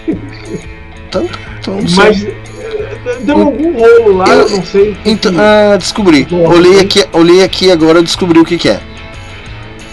Então, 1.13 1.29
então 1.61 1.75
não 1.77 1.89
sei. 1.89 2.05
Mas 2.05 2.25
é, 2.25 3.21
deu 3.21 3.39
algum 3.39 3.79
rolo 3.79 4.17
lá, 4.17 4.29
eu, 4.29 4.49
não 4.49 4.65
sei. 4.65 4.97
Então, 5.05 5.33
ah, 5.37 5.77
descobri. 5.77 6.27
Olhei 6.31 6.81
aqui, 6.81 7.05
olhei 7.13 7.45
aqui 7.45 7.71
agora, 7.71 8.03
descobri 8.03 8.39
o 8.39 8.45
que, 8.45 8.57
que 8.57 8.71
é. 8.71 8.81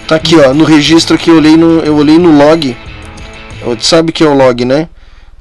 Tá 0.07 0.15
aqui, 0.15 0.37
ó, 0.37 0.53
no 0.53 0.63
registro 0.63 1.15
aqui, 1.15 1.29
eu 1.29 1.35
olhei 1.35 1.57
no, 1.57 1.81
eu 1.81 1.95
olhei 1.95 2.17
no 2.17 2.31
log. 2.31 2.75
Tu 3.77 3.85
sabe 3.85 4.11
o 4.11 4.13
que 4.13 4.23
é 4.23 4.27
o 4.27 4.33
log, 4.33 4.63
né? 4.63 4.87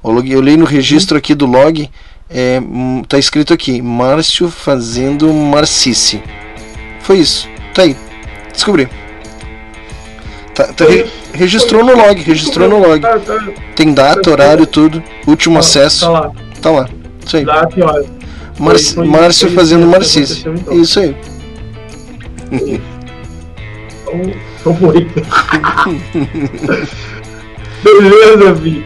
Eu 0.02 0.38
olhei 0.38 0.56
no 0.56 0.64
registro 0.64 1.16
aqui 1.16 1.34
do 1.34 1.46
log, 1.46 1.88
é, 2.28 2.60
hum, 2.60 3.02
tá 3.08 3.18
escrito 3.18 3.54
aqui, 3.54 3.80
Márcio 3.80 4.50
fazendo 4.50 5.32
Marcice. 5.32 6.20
Foi 7.00 7.18
isso. 7.18 7.48
Tá 7.72 7.82
aí. 7.82 7.96
Descobri. 8.52 8.88
Tá, 10.58 10.64
tá 10.72 10.84
re- 10.86 11.06
registrou 11.32 11.84
no 11.84 11.94
log, 11.96 12.20
registrou 12.20 12.68
no 12.68 12.78
log. 12.80 13.00
Tá, 13.00 13.16
tá. 13.20 13.38
Tem 13.76 13.94
data, 13.94 14.28
horário, 14.28 14.66
tudo. 14.66 15.00
Último 15.24 15.54
Tá- 15.54 15.60
acesso. 15.60 16.00
tá 16.06 16.10
lá. 16.10 16.32
Tá 16.60 16.70
lá. 16.72 16.88
Isso 17.24 17.36
aí. 17.36 17.44
Marci- 18.58 18.94
Foi- 18.94 19.06
foi- 19.06 19.06
Márcio 19.20 19.50
fazendo 19.52 19.88
aconteceu, 19.88 20.52
então. 20.54 20.74
Isso 20.82 20.98
aí. 20.98 21.16
Então, 22.50 24.32
então 24.60 24.74
foi. 24.76 25.06
Beleza, 27.84 28.52
Vi. 28.54 28.84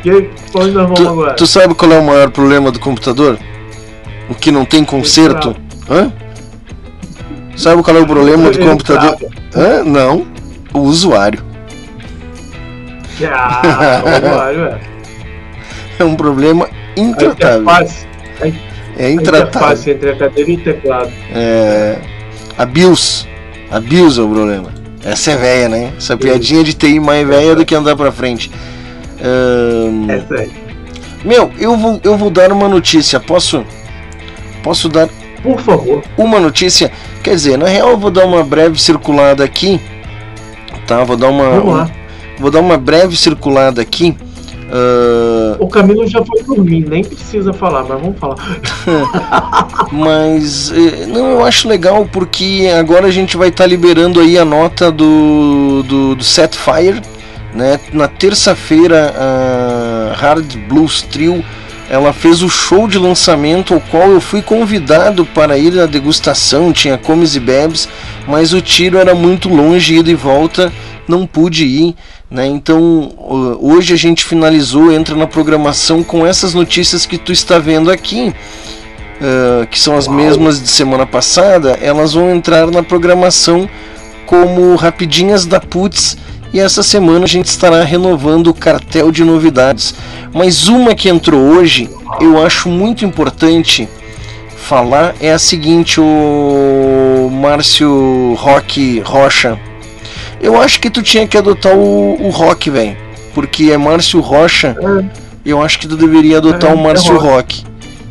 Onde 0.54 0.70
nós 0.72 0.88
vamos 0.88 1.00
agora? 1.06 1.32
Tu 1.34 1.46
sabe 1.46 1.74
qual 1.74 1.90
é 1.90 1.98
o 1.98 2.04
maior 2.04 2.30
problema 2.30 2.70
do 2.70 2.78
computador? 2.78 3.38
O 4.28 4.34
que 4.34 4.52
não 4.52 4.66
tem 4.66 4.84
conserto? 4.84 5.56
Hã? 5.90 6.12
Sabe 7.56 7.82
qual 7.82 7.96
é 7.96 8.00
o 8.00 8.06
problema 8.06 8.50
do 8.50 8.58
Ele 8.58 8.68
computador? 8.68 9.16
Hã? 9.56 9.82
Não. 9.84 10.26
O 10.74 10.80
usuário. 10.80 11.42
Ah, 13.32 14.50
é. 14.52 14.92
É 15.98 16.04
um 16.04 16.14
problema 16.16 16.66
A 16.96 17.00
intratável. 17.00 17.68
a, 17.68 18.46
in- 18.48 18.58
É 18.98 19.06
a 19.06 19.10
intratável. 19.10 19.48
interface 19.48 19.90
entre 19.90 20.10
a 20.10 20.16
cadeira 20.16 20.50
e 20.50 20.54
o 20.56 20.60
teclado. 20.60 21.10
É. 21.34 21.98
A 22.58 22.64
BIOS. 22.66 23.26
A 23.70 23.78
BIOS 23.80 24.18
é 24.18 24.22
o 24.22 24.28
problema. 24.28 24.70
Essa 25.04 25.32
é 25.32 25.36
velha, 25.36 25.68
né? 25.68 25.92
Essa 25.96 26.16
piadinha 26.16 26.62
de 26.62 26.74
TI 26.74 27.00
mais 27.00 27.26
velha 27.26 27.54
do 27.56 27.64
que 27.64 27.74
andar 27.74 27.96
pra 27.96 28.12
frente. 28.12 28.50
Ahn, 29.22 30.10
Essa 30.10 30.34
aí. 30.34 30.50
Meu, 31.24 31.50
eu 31.58 31.76
vou, 31.76 32.00
eu 32.02 32.16
vou 32.16 32.30
dar 32.30 32.50
uma 32.52 32.68
notícia. 32.68 33.18
Posso? 33.20 33.64
Posso 34.62 34.88
dar 34.88 35.08
Por 35.42 35.58
favor. 35.60 36.02
uma 36.16 36.38
notícia? 36.40 36.90
Quer 37.22 37.30
dizer, 37.34 37.56
na 37.56 37.66
real 37.66 37.90
eu 37.90 37.98
vou 37.98 38.10
dar 38.10 38.24
uma 38.26 38.42
breve 38.44 38.80
circulada 38.80 39.44
aqui. 39.44 39.80
Tá? 40.86 41.02
Vou 41.04 41.16
dar 41.16 41.28
uma. 41.28 41.50
Vamos 41.50 41.74
lá. 41.74 41.90
Vou 42.38 42.50
dar 42.50 42.60
uma 42.60 42.76
breve 42.76 43.16
circulada 43.16 43.80
aqui. 43.80 44.16
Ah, 44.74 45.56
O 45.60 45.68
Camilo 45.68 46.06
já 46.06 46.24
foi 46.24 46.42
dormir, 46.42 46.88
nem 46.88 47.04
precisa 47.04 47.52
falar, 47.52 47.84
mas 47.84 48.00
vamos 48.00 48.18
falar. 48.18 48.36
Mas 49.92 50.72
eh, 50.72 51.06
não, 51.06 51.32
eu 51.32 51.44
acho 51.44 51.68
legal 51.68 52.08
porque 52.10 52.72
agora 52.78 53.06
a 53.06 53.10
gente 53.10 53.36
vai 53.36 53.48
estar 53.48 53.66
liberando 53.66 54.18
aí 54.18 54.38
a 54.38 54.44
nota 54.44 54.90
do, 54.90 55.82
do, 55.82 56.14
do 56.14 56.24
Setfire. 56.24 57.02
Né? 57.54 57.78
Na 57.92 58.08
terça-feira 58.08 59.14
a 59.14 60.14
Hard 60.16 60.56
Blues 60.68 61.02
Trio 61.02 61.44
ela 61.90 62.14
fez 62.14 62.42
o 62.42 62.48
show 62.48 62.88
de 62.88 62.98
lançamento 62.98 63.74
ao 63.74 63.80
qual 63.80 64.10
eu 64.10 64.20
fui 64.22 64.40
convidado 64.40 65.26
para 65.26 65.58
ir 65.58 65.78
à 65.78 65.84
degustação, 65.84 66.72
tinha 66.72 66.96
comes 66.96 67.36
e 67.36 67.40
bebes, 67.40 67.86
mas 68.26 68.54
o 68.54 68.62
tiro 68.62 68.96
era 68.96 69.14
muito 69.14 69.50
longe, 69.50 69.96
ida 69.96 70.10
e 70.10 70.14
volta, 70.14 70.72
não 71.06 71.26
pude 71.26 71.66
ir. 71.66 71.94
Né? 72.32 72.46
Então 72.46 73.10
ho- 73.18 73.58
hoje 73.60 73.92
a 73.92 73.96
gente 73.96 74.24
finalizou, 74.24 74.90
entra 74.90 75.14
na 75.14 75.26
programação 75.26 76.02
com 76.02 76.26
essas 76.26 76.54
notícias 76.54 77.04
que 77.04 77.18
tu 77.18 77.30
está 77.30 77.58
vendo 77.58 77.90
aqui. 77.90 78.32
Uh, 79.20 79.66
que 79.68 79.78
são 79.78 79.96
as 79.96 80.08
mesmas 80.08 80.60
de 80.60 80.66
semana 80.66 81.06
passada, 81.06 81.78
elas 81.80 82.14
vão 82.14 82.34
entrar 82.34 82.68
na 82.72 82.82
programação 82.82 83.70
como 84.26 84.74
rapidinhas 84.74 85.46
da 85.46 85.60
Putz 85.60 86.16
E 86.52 86.58
essa 86.58 86.82
semana 86.82 87.24
a 87.24 87.28
gente 87.28 87.46
estará 87.46 87.84
renovando 87.84 88.48
o 88.48 88.54
cartel 88.54 89.12
de 89.12 89.22
novidades. 89.22 89.94
Mas 90.34 90.66
uma 90.66 90.92
que 90.94 91.08
entrou 91.08 91.40
hoje, 91.40 91.88
eu 92.20 92.44
acho 92.44 92.68
muito 92.68 93.04
importante 93.04 93.88
falar 94.56 95.14
é 95.20 95.32
a 95.32 95.38
seguinte, 95.38 96.00
o 96.00 97.30
Márcio 97.30 98.34
Roque 98.34 99.00
Rocha. 99.04 99.56
Eu 100.42 100.60
acho 100.60 100.80
que 100.80 100.90
tu 100.90 101.02
tinha 101.02 101.26
que 101.26 101.38
adotar 101.38 101.74
o, 101.74 102.20
o 102.20 102.28
Rock, 102.30 102.68
velho. 102.68 102.96
Porque 103.34 103.70
é 103.70 103.78
Márcio 103.78 104.20
Rocha. 104.20 104.76
Eu 105.44 105.62
acho 105.62 105.78
que 105.78 105.86
tu 105.88 105.96
deveria 105.96 106.38
adotar 106.38 106.70
É, 106.70 106.74
o 106.74 106.78
Márcio 106.78 107.12
é 107.14 107.18
Rock. 107.18 107.62
Rock. 107.62 107.64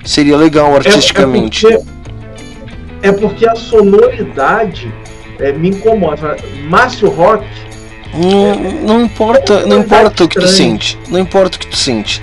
Seria 0.05 0.35
legal 0.37 0.73
artisticamente. 0.75 1.67
É, 1.67 1.73
é, 1.73 1.77
porque, 1.77 1.89
é 3.03 3.11
porque 3.11 3.47
a 3.49 3.55
sonoridade 3.55 4.91
é, 5.39 5.51
me 5.51 5.69
incomoda. 5.69 6.37
Márcio 6.69 7.09
Rock. 7.09 7.45
Não, 8.13 8.55
não 8.95 9.01
importa, 9.03 9.65
não 9.65 9.77
É 9.77 9.79
importa 9.79 10.23
o 10.23 10.27
que 10.27 10.39
tu 10.39 10.45
estranho. 10.45 10.71
sente. 10.71 10.99
Não 11.09 11.19
importa 11.19 11.57
o 11.57 11.59
que 11.59 11.67
tu 11.67 11.77
sente. 11.77 12.21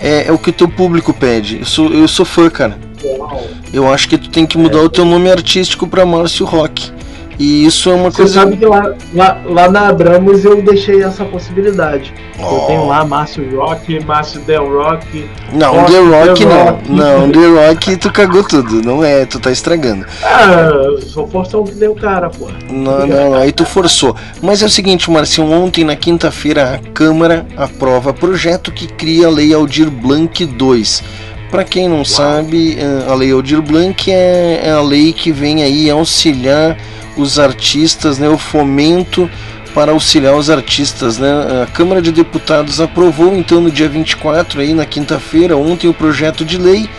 É, 0.00 0.26
é 0.28 0.32
o 0.32 0.38
que 0.38 0.50
o 0.50 0.52
teu 0.52 0.68
público 0.68 1.12
pede. 1.14 1.58
Eu 1.60 1.66
sou, 1.66 1.92
eu 1.92 2.08
sou 2.08 2.24
fã, 2.26 2.48
cara. 2.50 2.78
Eu 3.72 3.90
acho 3.92 4.08
que 4.08 4.18
tu 4.18 4.28
tem 4.28 4.44
que 4.46 4.58
É. 4.58 4.60
mudar 4.60 4.80
o 4.80 4.88
teu 4.90 5.04
nome 5.04 5.30
artístico 5.30 5.86
pra 5.86 6.04
Márcio 6.04 6.44
Rock. 6.44 6.90
E 7.42 7.64
isso 7.64 7.88
é 7.88 7.94
uma 7.94 8.10
Você 8.10 8.18
coisa. 8.18 8.34
sabe 8.34 8.58
que 8.58 8.66
lá, 8.66 8.94
lá, 9.14 9.40
lá 9.46 9.70
na 9.70 9.88
Abramos 9.88 10.44
eu 10.44 10.60
deixei 10.60 11.02
essa 11.02 11.24
possibilidade. 11.24 12.12
Eu 12.38 12.44
Oh. 12.44 12.66
tenho 12.66 12.86
lá 12.86 13.02
Márcio 13.02 13.56
Rock, 13.56 14.04
Márcio 14.04 14.40
Del 14.42 14.68
Rock. 14.70 15.24
Não, 15.54 15.72
Rock, 15.74 15.90
The 15.90 15.98
Rock 16.00 16.44
não. 16.44 16.64
Rock. 16.64 16.92
Não, 16.92 17.30
The 17.32 17.66
Rock 17.68 17.96
tu 17.96 18.12
cagou 18.12 18.44
tudo. 18.44 18.82
Não 18.82 19.02
é, 19.02 19.24
tu 19.24 19.40
tá 19.40 19.50
estragando. 19.50 20.04
Ah, 20.22 20.50
eu 20.84 21.00
sou 21.00 21.26
forção 21.26 21.64
que 21.64 21.74
deu 21.74 21.94
cara, 21.94 22.28
pô. 22.28 22.48
Não, 22.70 23.06
não, 23.06 23.34
aí 23.34 23.52
tu 23.52 23.64
forçou. 23.64 24.14
Mas 24.42 24.62
é 24.62 24.66
o 24.66 24.70
seguinte, 24.70 25.10
Marcinho, 25.10 25.50
ontem 25.50 25.82
na 25.82 25.96
quinta-feira 25.96 26.74
a 26.74 26.90
Câmara 26.92 27.46
aprova 27.56 28.12
projeto 28.12 28.70
que 28.70 28.86
cria 28.86 29.28
a 29.28 29.30
Lei 29.30 29.54
Aldir 29.54 29.90
Blanc 29.90 30.44
2. 30.44 31.02
Para 31.50 31.64
quem 31.64 31.88
não 31.88 32.04
sabe, 32.04 32.76
eh, 32.78 33.10
a 33.10 33.14
Lei 33.14 33.32
Aldir 33.32 33.62
Blanc 33.62 34.10
é, 34.12 34.60
é 34.62 34.70
a 34.72 34.82
lei 34.82 35.12
que 35.12 35.32
vem 35.32 35.62
aí 35.64 35.90
auxiliar 35.90 36.76
os 37.20 37.38
artistas, 37.38 38.18
né, 38.18 38.28
o 38.28 38.38
fomento 38.38 39.30
para 39.74 39.92
auxiliar 39.92 40.34
os 40.34 40.50
artistas, 40.50 41.18
né? 41.18 41.62
A 41.62 41.66
Câmara 41.66 42.02
de 42.02 42.10
Deputados 42.10 42.80
aprovou 42.80 43.36
então 43.36 43.60
no 43.60 43.70
dia 43.70 43.88
24 43.88 44.60
aí 44.60 44.74
na 44.74 44.84
quinta-feira, 44.84 45.56
ontem 45.56 45.88
o 45.88 45.94
projeto 45.94 46.44
de 46.44 46.58
lei 46.58 46.90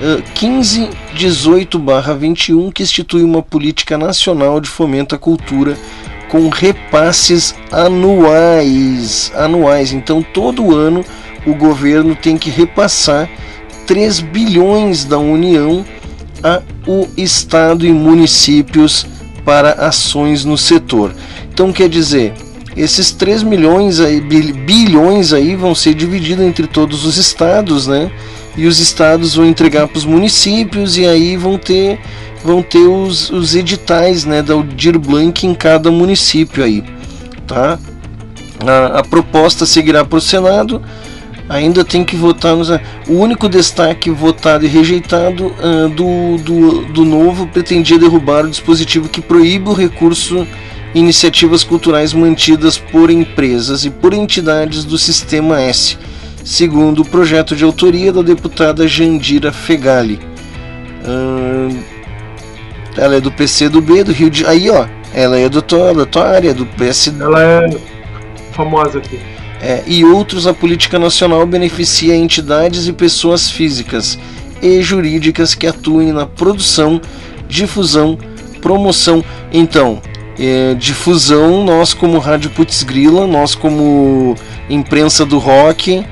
eh, 0.00 0.22
1518/21 0.34 2.72
que 2.72 2.82
institui 2.82 3.22
uma 3.24 3.42
política 3.42 3.98
nacional 3.98 4.60
de 4.60 4.68
fomento 4.68 5.14
à 5.14 5.18
cultura 5.18 5.76
com 6.28 6.48
repasses 6.48 7.54
anuais, 7.72 9.32
anuais. 9.34 9.92
Então 9.92 10.22
todo 10.22 10.74
ano 10.74 11.04
o 11.44 11.54
governo 11.54 12.14
tem 12.14 12.38
que 12.38 12.48
repassar 12.48 13.28
3 13.86 14.20
bilhões 14.20 15.04
da 15.04 15.18
União 15.18 15.84
a 16.42 16.62
o 16.86 17.06
estado 17.16 17.86
e 17.86 17.92
municípios 17.92 19.06
para 19.50 19.72
ações 19.72 20.44
no 20.44 20.56
setor. 20.56 21.12
Então 21.52 21.72
quer 21.72 21.88
dizer, 21.88 22.32
esses 22.76 23.10
3 23.10 23.42
milhões 23.42 23.98
aí, 23.98 24.20
bil- 24.20 24.54
bilhões 24.54 25.32
aí 25.32 25.56
vão 25.56 25.74
ser 25.74 25.92
divididos 25.92 26.44
entre 26.44 26.68
todos 26.68 27.04
os 27.04 27.16
estados, 27.16 27.88
né? 27.88 28.12
E 28.56 28.64
os 28.68 28.78
estados 28.78 29.34
vão 29.34 29.44
entregar 29.44 29.88
para 29.88 29.98
os 29.98 30.04
municípios 30.04 30.96
e 30.96 31.04
aí 31.04 31.36
vão 31.36 31.58
ter 31.58 31.98
vão 32.44 32.62
ter 32.62 32.86
os, 32.86 33.28
os 33.30 33.56
editais, 33.56 34.24
né, 34.24 34.40
da 34.40 34.54
Aldir 34.54 34.96
Blanc 35.00 35.44
em 35.44 35.52
cada 35.52 35.90
município 35.90 36.62
aí, 36.62 36.84
tá? 37.44 37.76
A, 38.64 39.00
a 39.00 39.02
proposta 39.02 39.66
seguirá 39.66 40.04
para 40.04 40.18
o 40.18 40.20
Senado. 40.20 40.80
Ainda 41.50 41.84
tem 41.84 42.04
que 42.04 42.14
votar 42.14 42.54
nos. 42.54 42.70
O 43.08 43.14
único 43.14 43.48
destaque 43.48 44.08
votado 44.08 44.64
e 44.64 44.68
rejeitado 44.68 45.52
ah, 45.58 45.88
do, 45.88 46.36
do, 46.38 46.84
do 46.84 47.04
novo 47.04 47.44
pretendia 47.48 47.98
derrubar 47.98 48.44
o 48.44 48.48
dispositivo 48.48 49.08
que 49.08 49.20
proíbe 49.20 49.68
o 49.68 49.72
recurso 49.72 50.46
iniciativas 50.94 51.64
culturais 51.64 52.14
mantidas 52.14 52.78
por 52.78 53.10
empresas 53.10 53.84
e 53.84 53.90
por 53.90 54.14
entidades 54.14 54.84
do 54.84 54.96
Sistema 54.96 55.60
S, 55.60 55.98
segundo 56.44 57.02
o 57.02 57.04
projeto 57.04 57.56
de 57.56 57.64
autoria 57.64 58.12
da 58.12 58.22
deputada 58.22 58.86
Jandira 58.86 59.52
Fegali. 59.52 60.20
Ah, 61.04 61.68
ela 62.96 63.16
é 63.16 63.20
do 63.20 63.32
PC 63.32 63.68
do 63.68 63.80
B, 63.80 64.04
do 64.04 64.12
Rio 64.12 64.30
de 64.30 64.46
Aí, 64.46 64.70
ó. 64.70 64.86
Ela 65.12 65.36
é 65.36 65.48
do 65.48 65.60
tua, 65.60 65.92
da 65.92 66.06
tua 66.06 66.28
área, 66.28 66.54
do 66.54 66.64
PSD. 66.64 67.20
Ela 67.20 67.42
é 67.42 67.70
famosa 68.52 68.98
aqui. 68.98 69.18
É, 69.60 69.82
e 69.86 70.04
outros, 70.04 70.46
a 70.46 70.54
política 70.54 70.98
nacional 70.98 71.46
beneficia 71.46 72.16
entidades 72.16 72.86
e 72.88 72.92
pessoas 72.92 73.50
físicas 73.50 74.18
e 74.62 74.80
jurídicas 74.82 75.54
que 75.54 75.66
atuem 75.66 76.12
na 76.12 76.26
produção, 76.26 77.00
difusão, 77.48 78.18
promoção. 78.60 79.22
Então, 79.52 80.00
é, 80.38 80.74
difusão, 80.74 81.64
nós 81.64 81.92
como 81.92 82.18
Rádio 82.18 82.50
Putz 82.50 82.82
Grila, 82.82 83.26
nós 83.26 83.54
como 83.54 84.34
imprensa 84.68 85.26
do 85.26 85.38
rock, 85.38 86.04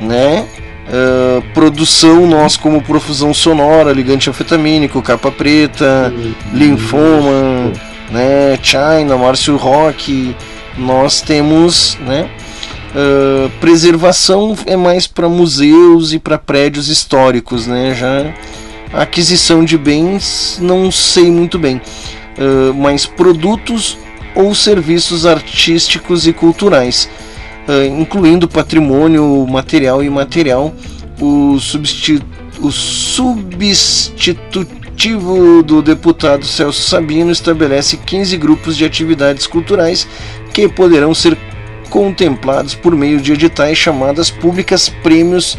né? 0.00 0.46
É, 0.88 1.42
produção, 1.52 2.26
nós 2.26 2.56
como 2.56 2.80
profusão 2.80 3.34
sonora, 3.34 3.92
ligante 3.92 4.30
anfetamínico, 4.30 5.02
capa 5.02 5.30
preta, 5.30 6.14
linfoma, 6.52 7.72
né? 8.10 8.58
China, 8.62 9.18
Márcio 9.18 9.56
Rock, 9.56 10.34
nós 10.78 11.20
temos, 11.20 11.98
né? 12.06 12.30
Uh, 12.96 13.50
preservação 13.60 14.56
é 14.64 14.74
mais 14.74 15.06
para 15.06 15.28
museus 15.28 16.14
e 16.14 16.18
para 16.18 16.38
prédios 16.38 16.88
históricos, 16.88 17.66
né? 17.66 17.94
Já 17.94 18.32
a 18.90 19.02
aquisição 19.02 19.62
de 19.62 19.76
bens 19.76 20.58
não 20.62 20.90
sei 20.90 21.30
muito 21.30 21.58
bem, 21.58 21.78
Uh, 22.38 22.72
mas 22.74 23.06
produtos 23.06 23.96
ou 24.34 24.54
serviços 24.54 25.24
artísticos 25.24 26.26
e 26.26 26.34
culturais, 26.34 27.08
uh, 27.66 27.86
incluindo 27.98 28.46
patrimônio 28.46 29.46
material 29.46 30.02
e 30.02 30.06
imaterial, 30.06 30.74
o, 31.18 31.58
substi 31.58 32.22
o 32.60 32.70
substitutivo 32.70 35.62
do 35.62 35.80
deputado 35.80 36.44
Celso 36.44 36.82
Sabino 36.82 37.30
estabelece 37.30 37.96
15 37.96 38.36
grupos 38.36 38.76
de 38.76 38.84
atividades 38.84 39.46
culturais 39.46 40.06
que 40.52 40.68
poderão 40.68 41.14
ser 41.14 41.38
contemplados 41.90 42.74
por 42.74 42.94
meio 42.94 43.20
de 43.20 43.32
editais 43.32 43.78
chamadas 43.78 44.30
públicas, 44.30 44.88
prêmios, 44.88 45.56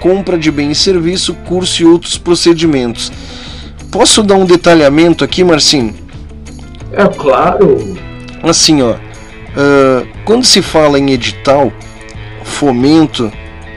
compra 0.00 0.38
de 0.38 0.50
bem 0.50 0.70
e 0.70 0.74
serviço, 0.74 1.34
curso 1.46 1.82
e 1.82 1.86
outros 1.86 2.16
procedimentos. 2.16 3.12
Posso 3.90 4.22
dar 4.22 4.36
um 4.36 4.44
detalhamento 4.44 5.24
aqui, 5.24 5.42
Marcinho? 5.42 5.94
É 6.92 7.06
claro. 7.06 7.96
Assim, 8.42 8.82
ó, 8.82 8.94
ah, 9.56 10.06
quando 10.24 10.44
se 10.44 10.62
fala 10.62 10.98
em 10.98 11.10
edital, 11.10 11.72
fomento, 12.44 13.32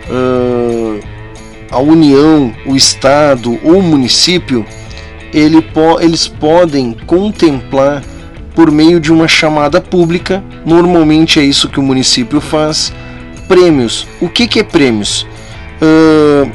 ah, 0.10 1.00
a 1.72 1.80
União, 1.80 2.54
o 2.66 2.76
Estado 2.76 3.60
ou 3.64 3.80
o 3.80 3.84
município, 3.84 4.66
ele 5.34 5.62
po 5.62 6.00
eles 6.00 6.28
podem 6.28 6.94
contemplar 7.08 8.04
por 8.56 8.70
meio 8.72 9.00
de 9.00 9.12
uma 9.12 9.28
chamada 9.28 9.82
pública, 9.82 10.44
normalmente 10.66 11.40
é 11.40 11.44
isso 11.44 11.70
que 11.70 11.80
o 11.80 11.84
município 11.84 12.40
faz, 12.40 12.94
prêmios. 13.48 14.08
O 14.22 14.30
que, 14.30 14.48
que 14.48 14.60
é 14.60 14.64
prêmios? 14.64 15.26
Ah, 15.82 16.48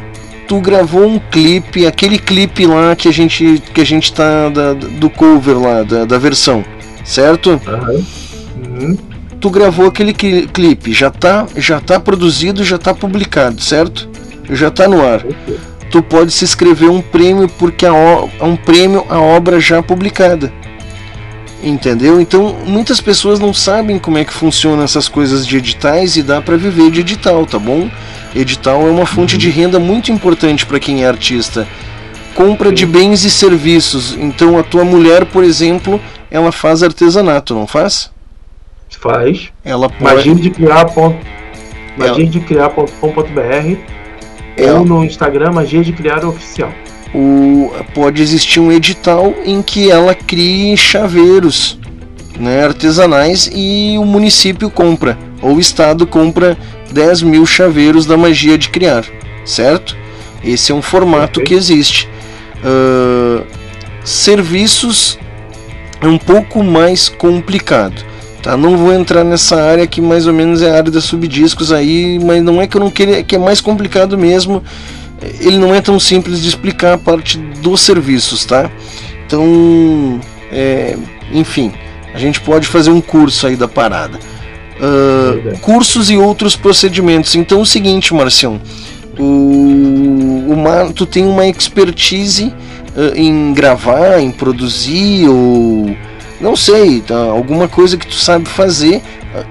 tu 0.47 0.61
gravou 0.61 1.07
um 1.07 1.19
clipe, 1.19 1.87
aquele 1.87 2.19
clipe 2.19 2.67
lá 2.67 2.95
que 2.97 3.09
a 3.09 3.13
gente 3.13 3.63
que 3.75 3.81
a 3.81 3.85
gente 3.85 4.13
tá 4.13 4.49
da- 4.49 4.73
do 4.75 5.11
cover 5.11 5.59
lá, 5.59 5.83
da, 5.83 6.05
da 6.05 6.19
versão, 6.19 6.65
certo? 7.05 7.61
Tu 9.41 9.51
gravou 9.51 9.87
aquele 9.87 10.13
cli- 10.13 10.49
clipe, 10.49 10.93
já 10.93 11.11
tá, 11.11 11.47
já 11.57 11.81
tá 11.81 12.01
produzido, 12.01 12.65
já 12.65 12.77
tá 12.79 12.93
publicado, 12.93 13.61
certo? 13.63 14.09
Já 14.51 14.71
tá 14.71 14.89
no 14.89 15.05
ar. 15.07 15.23
Tu 15.91 16.03
pode 16.03 16.33
se 16.33 16.45
inscrever 16.45 16.89
um 16.91 17.01
prêmio 17.01 17.49
porque 17.59 17.87
a 17.87 17.93
um 17.93 18.57
prêmio 18.57 19.05
a 19.09 19.21
obra 19.21 19.61
já 19.61 19.83
publicada. 19.83 20.53
Entendeu? 21.63 22.21
Então, 22.21 22.57
muitas 22.65 23.01
pessoas 23.01 23.41
não 23.41 23.53
sabem 23.53 23.99
como 23.99 24.17
é 24.17 24.25
que 24.25 24.33
funcionam 24.33 24.85
essas 24.85 25.09
coisas 25.09 25.45
de 25.47 25.57
editais 25.57 26.17
e 26.17 26.23
dá 26.23 26.41
para 26.41 26.57
viver 26.57 26.91
de 26.91 27.01
edital, 27.01 27.45
tá 27.45 27.59
bom? 27.59 27.91
Edital 28.35 28.87
é 28.87 28.91
uma 28.91 29.05
fonte 29.07 29.37
de 29.37 29.51
renda 29.51 29.79
muito 29.81 30.13
importante 30.13 30.65
para 30.65 30.79
quem 30.79 31.03
é 31.03 31.09
artista. 31.09 31.67
Compra 32.35 32.71
de 32.71 32.87
bens 32.87 33.25
e 33.25 33.31
serviços. 33.31 34.17
Então, 34.17 34.57
a 34.57 34.63
tua 34.63 34.85
mulher, 34.85 35.25
por 35.27 35.43
exemplo, 35.43 36.01
ela 36.31 36.53
faz 36.53 36.83
artesanato, 36.85 37.55
não 37.55 37.67
faz? 37.67 38.13
Faz. 39.01 39.49
Ela 39.65 39.89
pode. 39.89 40.03
Magia 40.15 40.35
de 40.37 40.51
criar. 40.51 40.85
ponto- 40.87 41.19
Magia 41.97 42.27
de 42.27 42.39
criar.com.br 42.39 43.77
ou 44.73 44.85
no 44.85 45.05
Instagram 45.05 45.51
Magia 45.53 45.83
de 45.83 45.93
Criar 45.93 46.25
Oficial. 46.25 46.73
O, 47.15 47.71
pode 47.95 48.23
existir 48.23 48.61
um 48.61 48.71
edital 48.73 49.35
em 49.45 49.63
que 49.63 49.91
ela 49.91 50.15
crie 50.15 50.77
chaveiros, 50.77 51.79
né, 52.39 52.65
artesanais 52.65 53.51
e 53.53 53.97
o 53.99 54.05
município 54.05 54.71
compra, 54.71 55.19
ou 55.43 55.57
o 55.57 55.61
estado 55.61 56.07
compra 56.07 56.57
10 56.93 57.23
mil 57.23 57.47
chaveiros 57.47 58.07
da 58.07 58.17
magia 58.17 58.57
de 58.57 58.69
criar, 58.69 59.05
certo? 59.45 59.97
Esse 60.43 60.73
é 60.73 60.75
um 60.75 60.83
formato 60.83 61.41
que 61.41 61.55
existe. 61.55 62.09
Uh, 62.65 63.45
serviços 64.05 65.19
é 66.01 66.07
um 66.07 66.19
pouco 66.19 66.63
mais 66.63 67.09
complicado. 67.09 68.05
Tá? 68.43 68.57
Não 68.57 68.77
vou 68.77 68.93
entrar 68.93 69.25
nessa 69.25 69.61
área 69.61 69.87
que 69.87 70.01
mais 70.01 70.27
ou 70.27 70.33
menos 70.33 70.63
é 70.63 70.71
a 70.71 70.77
área 70.77 70.91
dos 70.91 71.05
subdiscos 71.05 71.73
aí, 71.73 72.19
mas 72.19 72.43
não 72.43 72.63
é 72.63 72.67
que 72.67 72.77
eu 72.77 72.81
não 72.81 72.91
queria, 72.91 73.19
é 73.19 73.23
que 73.23 73.35
é 73.35 73.39
mais 73.39 73.61
complicado 73.61 74.17
mesmo. 74.17 74.63
Ele 75.41 75.59
não 75.59 75.75
é 75.75 75.81
tão 75.81 75.99
simples 75.99 76.41
de 76.41 76.49
explicar 76.49 76.95
a 76.95 76.99
parte 76.99 77.39
dos 77.39 77.81
serviços, 77.81 78.45
tá? 78.45 78.71
Então, 79.27 80.21
é, 80.51 80.97
enfim, 81.33 81.73
a 82.15 82.19
gente 82.19 82.41
pode 82.41 82.67
fazer 82.67 82.91
um 82.91 83.01
curso 83.01 83.47
aí 83.47 83.57
da 83.57 83.69
parada. 83.69 84.19
Uh, 84.79 85.59
cursos 85.59 86.09
e 86.09 86.17
outros 86.17 86.55
procedimentos. 86.55 87.35
Então, 87.35 87.59
é 87.59 87.63
o 87.63 87.67
seguinte, 87.67 88.15
Marcião, 88.15 88.61
o, 89.19 90.53
o 90.53 90.57
Mar, 90.57 90.93
tu 90.93 91.05
tem 91.05 91.27
uma 91.27 91.47
expertise 91.47 92.45
uh, 92.97 93.17
em 93.17 93.53
gravar, 93.53 94.21
em 94.21 94.31
produzir 94.31 95.29
ou 95.29 95.97
não 96.41 96.55
sei, 96.55 97.01
tá, 97.01 97.17
alguma 97.17 97.67
coisa 97.67 97.97
que 97.97 98.07
tu 98.07 98.15
sabe 98.15 98.49
fazer, 98.49 99.03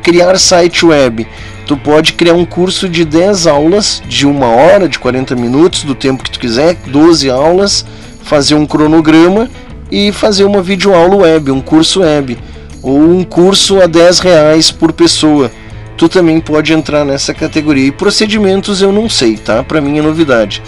criar 0.02 0.40
site 0.40 0.86
web. 0.86 1.28
Tu 1.68 1.76
pode 1.76 2.14
criar 2.14 2.34
um 2.34 2.46
curso 2.46 2.88
de 2.88 3.04
10 3.04 3.46
aulas, 3.46 4.02
de 4.08 4.26
uma 4.26 4.48
hora, 4.48 4.88
de 4.88 4.98
40 4.98 5.36
minutos, 5.36 5.84
do 5.84 5.94
tempo 5.94 6.24
que 6.24 6.32
tu 6.32 6.40
quiser, 6.40 6.78
12 6.88 7.30
aulas, 7.30 7.86
fazer 8.24 8.56
um 8.56 8.66
cronograma 8.66 9.50
e 9.92 10.12
fazer 10.12 10.46
uma 10.46 10.62
videoaula 10.62 11.18
web, 11.18 11.52
um 11.52 11.62
curso 11.62 12.00
web, 12.00 12.38
ou 12.82 13.00
um 13.00 13.24
curso 13.24 13.82
a 13.82 13.86
10 13.86 14.20
reais 14.20 14.72
por 14.72 14.94
pessoa. 14.94 15.52
Tu 15.98 16.08
também 16.08 16.40
pode 16.40 16.72
entrar 16.72 17.04
nessa 17.04 17.34
categoria. 17.34 17.88
E 17.88 17.92
procedimentos 17.92 18.82
eu 18.82 18.92
não 18.92 19.10
sei, 19.10 19.36
tá? 19.36 19.64
Para 19.64 19.82
mim 19.82 19.98
é 19.98 20.02
novidade. 20.02 20.62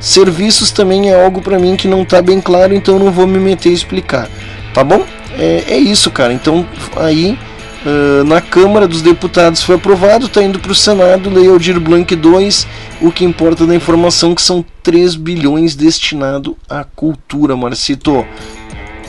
Serviços 0.00 0.70
também 0.70 1.10
é 1.10 1.24
algo 1.24 1.42
para 1.42 1.58
mim 1.58 1.76
que 1.76 1.88
não 1.88 2.04
tá 2.04 2.22
bem 2.22 2.40
claro, 2.40 2.74
então 2.74 2.98
não 2.98 3.10
vou 3.10 3.26
me 3.26 3.38
meter 3.38 3.70
a 3.70 3.72
explicar, 3.72 4.28
tá 4.72 4.82
bom? 4.82 5.04
é, 5.38 5.64
é 5.68 5.78
isso, 5.78 6.10
cara. 6.10 6.32
Então 6.32 6.66
aí 6.96 7.38
uh, 7.86 8.24
na 8.24 8.40
Câmara 8.40 8.88
dos 8.88 9.00
Deputados 9.00 9.62
foi 9.62 9.76
aprovado, 9.76 10.26
está 10.26 10.42
indo 10.42 10.58
para 10.58 10.72
o 10.72 10.74
Senado, 10.74 11.30
Lei 11.30 11.48
Aldir 11.48 11.78
Blanc 11.78 12.14
2. 12.14 12.66
O 13.00 13.12
que 13.12 13.24
importa 13.24 13.66
da 13.66 13.74
informação 13.74 14.34
que 14.34 14.42
são 14.42 14.64
3 14.82 15.14
bilhões 15.14 15.74
destinado 15.74 16.56
à 16.68 16.84
cultura, 16.84 17.56
Marcito. 17.56 18.26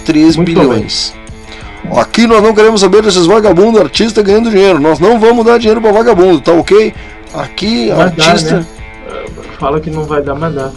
3 0.05 0.37
Muito 0.37 0.47
bilhões. 0.47 1.13
Bem. 1.83 1.99
Aqui 1.99 2.27
nós 2.27 2.43
não 2.43 2.53
queremos 2.53 2.81
saber 2.81 3.01
desses 3.01 3.25
vagabundos 3.25 3.79
artistas 3.79 4.23
ganhando 4.23 4.49
dinheiro. 4.49 4.79
Nós 4.79 4.99
não 4.99 5.19
vamos 5.19 5.45
dar 5.45 5.57
dinheiro 5.57 5.81
para 5.81 5.91
vagabundo, 5.91 6.41
tá 6.41 6.51
ok? 6.51 6.93
Aqui, 7.33 7.89
Vai 7.89 8.05
artista. 8.07 8.51
Dar, 8.51 8.59
né? 8.59 8.67
Fala 9.59 9.79
que 9.79 9.89
não 9.89 10.03
vai 10.03 10.21
dar, 10.21 10.35
mas 10.35 10.53
dá. 10.53 10.71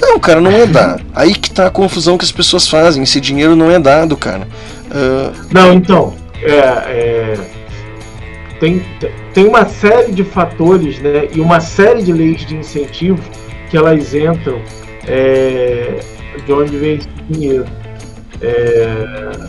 Não, 0.00 0.18
cara, 0.20 0.40
não 0.40 0.52
é 0.52 0.66
dar. 0.66 1.00
Aí 1.14 1.34
que 1.34 1.50
tá 1.50 1.66
a 1.66 1.70
confusão 1.70 2.16
que 2.16 2.24
as 2.24 2.30
pessoas 2.30 2.68
fazem. 2.68 3.02
Esse 3.02 3.20
dinheiro 3.20 3.56
não 3.56 3.70
é 3.70 3.78
dado, 3.78 4.16
cara. 4.16 4.46
Uh... 4.86 5.32
Não, 5.50 5.72
então. 5.72 6.14
É, 6.42 6.56
é, 6.56 7.34
tem, 8.58 8.82
tem 9.34 9.46
uma 9.46 9.64
série 9.66 10.12
de 10.12 10.24
fatores 10.24 10.98
né, 11.00 11.28
e 11.34 11.40
uma 11.40 11.60
série 11.60 12.02
de 12.02 12.12
leis 12.12 12.44
de 12.46 12.56
incentivo 12.56 13.22
que 13.68 13.76
elas 13.76 14.14
entram 14.14 14.60
é, 15.06 16.00
de 16.44 16.52
onde 16.52 16.76
vem 16.76 16.96
esse 16.96 17.08
dinheiro. 17.28 17.66
É, 18.40 19.48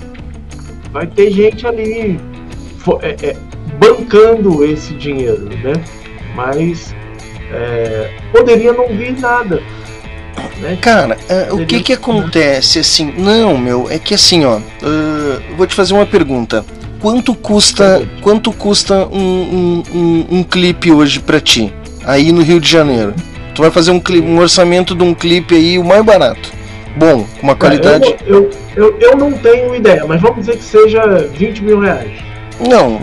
vai 0.91 1.07
ter 1.07 1.31
gente 1.31 1.65
ali 1.65 2.19
é, 3.01 3.27
é, 3.27 3.35
bancando 3.79 4.63
esse 4.65 4.93
dinheiro, 4.93 5.49
né? 5.63 5.73
Mas 6.35 6.93
poderia 8.31 8.71
não 8.71 8.87
vir 8.87 9.19
nada. 9.19 9.61
Né? 10.61 10.77
Cara, 10.81 11.17
uh, 11.49 11.55
o 11.55 11.65
que 11.65 11.81
que 11.81 11.93
acontece 11.93 12.79
assim? 12.79 13.11
Não, 13.17 13.57
meu, 13.57 13.89
é 13.89 13.97
que 13.97 14.13
assim, 14.13 14.45
ó, 14.45 14.57
uh, 14.57 15.55
vou 15.57 15.65
te 15.65 15.75
fazer 15.75 15.93
uma 15.93 16.05
pergunta. 16.05 16.63
Quanto 17.01 17.33
custa, 17.33 18.07
quanto 18.21 18.51
custa 18.51 19.07
um, 19.07 19.17
um, 19.17 19.83
um, 19.93 20.25
um 20.37 20.43
clipe 20.43 20.91
hoje 20.91 21.19
para 21.19 21.39
ti? 21.39 21.73
Aí 22.05 22.31
no 22.31 22.43
Rio 22.43 22.59
de 22.59 22.69
Janeiro. 22.69 23.15
Tu 23.55 23.61
vai 23.61 23.71
fazer 23.71 23.89
um, 23.89 23.99
clipe, 23.99 24.27
um 24.27 24.37
orçamento 24.37 24.93
de 24.93 25.03
um 25.03 25.13
clipe 25.13 25.55
aí 25.55 25.79
o 25.79 25.83
mais 25.83 26.05
barato. 26.05 26.51
Bom, 26.95 27.25
com 27.39 27.43
uma 27.43 27.55
qualidade. 27.55 28.15
Eu, 28.25 28.43
eu, 28.43 28.51
eu, 28.75 28.97
eu 28.99 29.17
não 29.17 29.31
tenho 29.31 29.73
ideia, 29.75 30.05
mas 30.05 30.21
vamos 30.21 30.45
dizer 30.45 30.57
que 30.57 30.63
seja 30.63 31.01
20 31.35 31.63
mil 31.63 31.79
reais. 31.79 32.11
Não, 32.59 32.99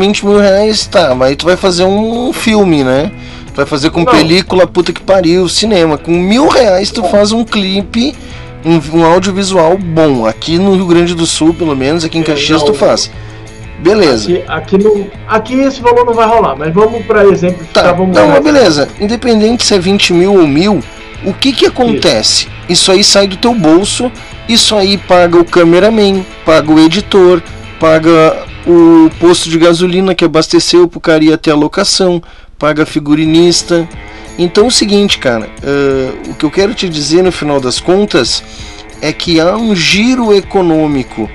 20 0.00 0.26
mil 0.26 0.38
reais 0.38 0.86
tá, 0.86 1.14
mas 1.14 1.36
tu 1.36 1.46
vai 1.46 1.56
fazer 1.56 1.84
um 1.84 2.32
filme, 2.32 2.82
né? 2.82 3.12
Tu 3.46 3.56
vai 3.56 3.66
fazer 3.66 3.90
com 3.90 4.00
não. 4.00 4.12
película, 4.12 4.66
puta 4.66 4.92
que 4.92 5.00
pariu, 5.00 5.48
cinema. 5.48 5.96
Com 5.96 6.12
mil 6.12 6.48
reais 6.48 6.90
tu 6.90 7.04
faz 7.04 7.30
um 7.30 7.44
clipe, 7.44 8.14
um, 8.64 8.98
um 8.98 9.04
audiovisual 9.04 9.76
bom. 9.76 10.26
Aqui 10.26 10.58
no 10.58 10.74
Rio 10.74 10.86
Grande 10.86 11.14
do 11.14 11.26
Sul, 11.26 11.54
pelo 11.54 11.76
menos, 11.76 12.04
aqui 12.04 12.18
em 12.18 12.22
Caxias, 12.22 12.60
não, 12.60 12.66
tu 12.66 12.74
faz. 12.74 13.10
Beleza. 13.78 14.30
Aqui, 14.46 14.76
aqui, 14.76 15.10
aqui 15.26 15.54
esse 15.54 15.80
valor 15.80 16.04
não 16.04 16.12
vai 16.12 16.26
rolar, 16.26 16.54
mas 16.56 16.72
vamos 16.72 17.04
para 17.06 17.24
exemplo. 17.24 17.66
Tá, 17.72 17.92
vamos 17.92 18.14
não, 18.14 18.28
mas 18.28 18.44
beleza. 18.44 18.88
Independente 19.00 19.64
se 19.64 19.74
é 19.74 19.78
20 19.78 20.12
mil 20.12 20.34
ou 20.34 20.46
mil, 20.46 20.80
o 21.24 21.32
que 21.32 21.52
que 21.52 21.66
acontece? 21.66 22.46
Isso. 22.68 22.72
isso 22.72 22.92
aí 22.92 23.04
sai 23.04 23.26
do 23.26 23.36
teu 23.36 23.54
bolso, 23.54 24.12
isso 24.48 24.76
aí 24.76 24.98
paga 24.98 25.38
o 25.38 25.44
cameraman, 25.44 26.24
paga 26.44 26.70
o 26.70 26.78
editor, 26.78 27.42
paga 27.78 28.44
o 28.66 29.10
posto 29.18 29.48
de 29.48 29.58
gasolina 29.58 30.14
que 30.14 30.24
abasteceu 30.24 30.86
pro 30.86 31.00
cara 31.00 31.24
ir 31.24 31.32
até 31.32 31.50
a 31.50 31.54
locação, 31.54 32.22
paga 32.58 32.84
figurinista. 32.84 33.88
Então 34.40 34.64
é 34.64 34.68
o 34.68 34.70
seguinte, 34.70 35.18
cara, 35.18 35.50
uh, 35.62 36.30
o 36.30 36.34
que 36.34 36.46
eu 36.46 36.50
quero 36.50 36.74
te 36.74 36.88
dizer 36.88 37.22
no 37.22 37.30
final 37.30 37.60
das 37.60 37.78
contas 37.78 38.42
é 39.02 39.12
que 39.12 39.38
há 39.38 39.54
um 39.54 39.76
giro 39.76 40.34
econômico. 40.34 41.28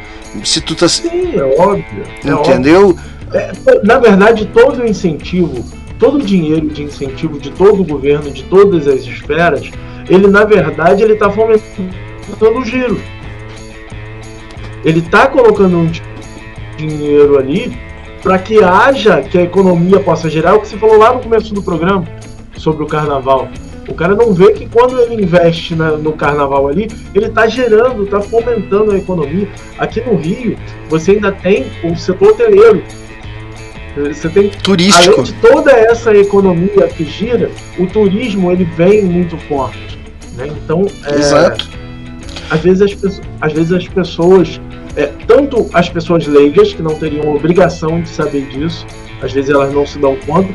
Se 0.44 0.60
tu 0.60 0.74
tá. 0.74 0.90
Sim, 0.90 1.36
é 1.36 1.44
óbvio. 1.44 2.04
É 2.26 2.32
Entendeu? 2.32 2.98
É, 3.32 3.52
na 3.84 4.00
verdade, 4.00 4.48
todo 4.48 4.82
o 4.82 4.88
incentivo, 4.88 5.64
todo 6.00 6.18
o 6.18 6.22
dinheiro 6.24 6.68
de 6.68 6.82
incentivo 6.82 7.40
de 7.40 7.52
todo 7.52 7.84
o 7.84 7.86
governo, 7.86 8.32
de 8.32 8.42
todas 8.46 8.88
as 8.88 9.02
esferas, 9.02 9.70
ele 10.10 10.28
na 10.28 10.44
verdade 10.44 11.04
ele 11.04 11.14
está 11.14 11.30
fomentando 11.30 12.58
o 12.58 12.66
giro. 12.66 13.00
Ele 14.84 15.00
está 15.00 15.28
colocando 15.28 15.78
um 15.78 15.92
dinheiro 16.76 17.38
ali 17.38 17.78
para 18.24 18.40
que 18.40 18.64
haja, 18.64 19.22
que 19.22 19.38
a 19.38 19.44
economia 19.44 20.00
possa 20.00 20.28
gerar, 20.28 20.56
o 20.56 20.62
que 20.62 20.68
você 20.68 20.78
falou 20.78 20.98
lá 20.98 21.14
no 21.14 21.20
começo 21.20 21.54
do 21.54 21.62
programa 21.62 22.04
sobre 22.58 22.84
o 22.84 22.88
carnaval. 22.88 23.50
O 23.88 23.94
cara 23.94 24.16
não 24.16 24.34
vê 24.34 24.52
que 24.54 24.68
quando 24.68 25.00
ele 25.00 25.24
investe 25.24 25.76
na, 25.76 25.92
no 25.92 26.14
carnaval 26.14 26.68
ali, 26.68 26.90
ele 27.14 27.28
está 27.28 27.48
gerando, 27.48 28.04
está 28.04 28.20
fomentando 28.20 28.92
a 28.92 28.98
economia. 28.98 29.48
Aqui 29.78 30.02
no 30.02 30.16
Rio, 30.16 30.58
você 30.90 31.12
ainda 31.12 31.32
tem 31.32 31.66
o 31.84 31.96
setor 31.96 32.30
hoteleiro. 32.30 32.84
Você 33.96 34.28
tem 34.28 34.50
turístico. 34.50 35.14
Além 35.14 35.24
de 35.24 35.34
toda 35.34 35.72
essa 35.72 36.14
economia 36.16 36.88
que 36.88 37.06
gira, 37.06 37.50
o 37.78 37.86
turismo 37.86 38.52
ele 38.52 38.66
vem 38.66 39.04
muito 39.04 39.38
forte. 39.38 40.00
Né? 40.36 40.48
Então, 40.48 40.86
é, 41.06 41.16
Exato. 41.16 41.70
Às 42.50 42.60
vezes 42.60 42.82
as, 42.82 43.22
às 43.40 43.54
vezes 43.54 43.72
as 43.72 43.88
pessoas 43.88 44.60
é, 44.96 45.08
tanto 45.28 45.70
as 45.74 45.90
pessoas 45.90 46.26
leigas, 46.26 46.74
que 46.74 46.82
não 46.82 46.96
teriam 46.96 47.36
obrigação 47.36 48.02
de 48.02 48.10
saber 48.10 48.48
disso, 48.48 48.86
às 49.22 49.32
vezes 49.32 49.50
elas 49.50 49.74
não 49.74 49.86
se 49.86 50.00
dão 50.00 50.16
conta, 50.26 50.54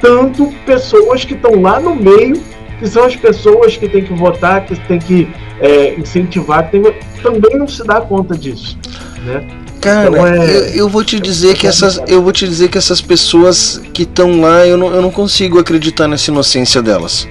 tanto 0.00 0.52
pessoas 0.66 1.24
que 1.24 1.34
estão 1.34 1.60
lá 1.60 1.80
no 1.80 1.94
meio, 1.94 2.40
que 2.78 2.88
são 2.88 3.04
as 3.04 3.16
pessoas 3.16 3.76
que 3.76 3.88
têm 3.88 4.04
que 4.04 4.12
votar, 4.12 4.64
que 4.64 4.74
têm 4.86 4.98
que 4.98 5.28
é, 5.60 5.94
incentivar, 5.94 6.70
que 6.70 6.78
tem, 6.78 6.94
também 7.22 7.56
não 7.56 7.68
se 7.68 7.84
dá 7.84 8.00
conta 8.00 8.36
disso. 8.36 8.78
Né? 9.24 9.46
Cara, 9.80 10.08
então, 10.08 10.26
é... 10.26 10.56
eu, 10.56 10.64
eu, 10.74 10.88
vou 10.88 11.04
te 11.04 11.20
dizer 11.20 11.56
que 11.56 11.66
essas, 11.66 12.00
eu 12.06 12.22
vou 12.22 12.32
te 12.32 12.48
dizer 12.48 12.68
que 12.68 12.78
essas 12.78 13.00
pessoas 13.00 13.80
que 13.92 14.02
estão 14.04 14.40
lá, 14.40 14.66
eu 14.66 14.76
não, 14.76 14.94
eu 14.94 15.02
não 15.02 15.10
consigo 15.10 15.58
acreditar 15.58 16.08
nessa 16.08 16.30
inocência 16.30 16.80
delas. 16.80 17.28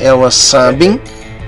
Elas 0.00 0.34
sabem, 0.34 1.00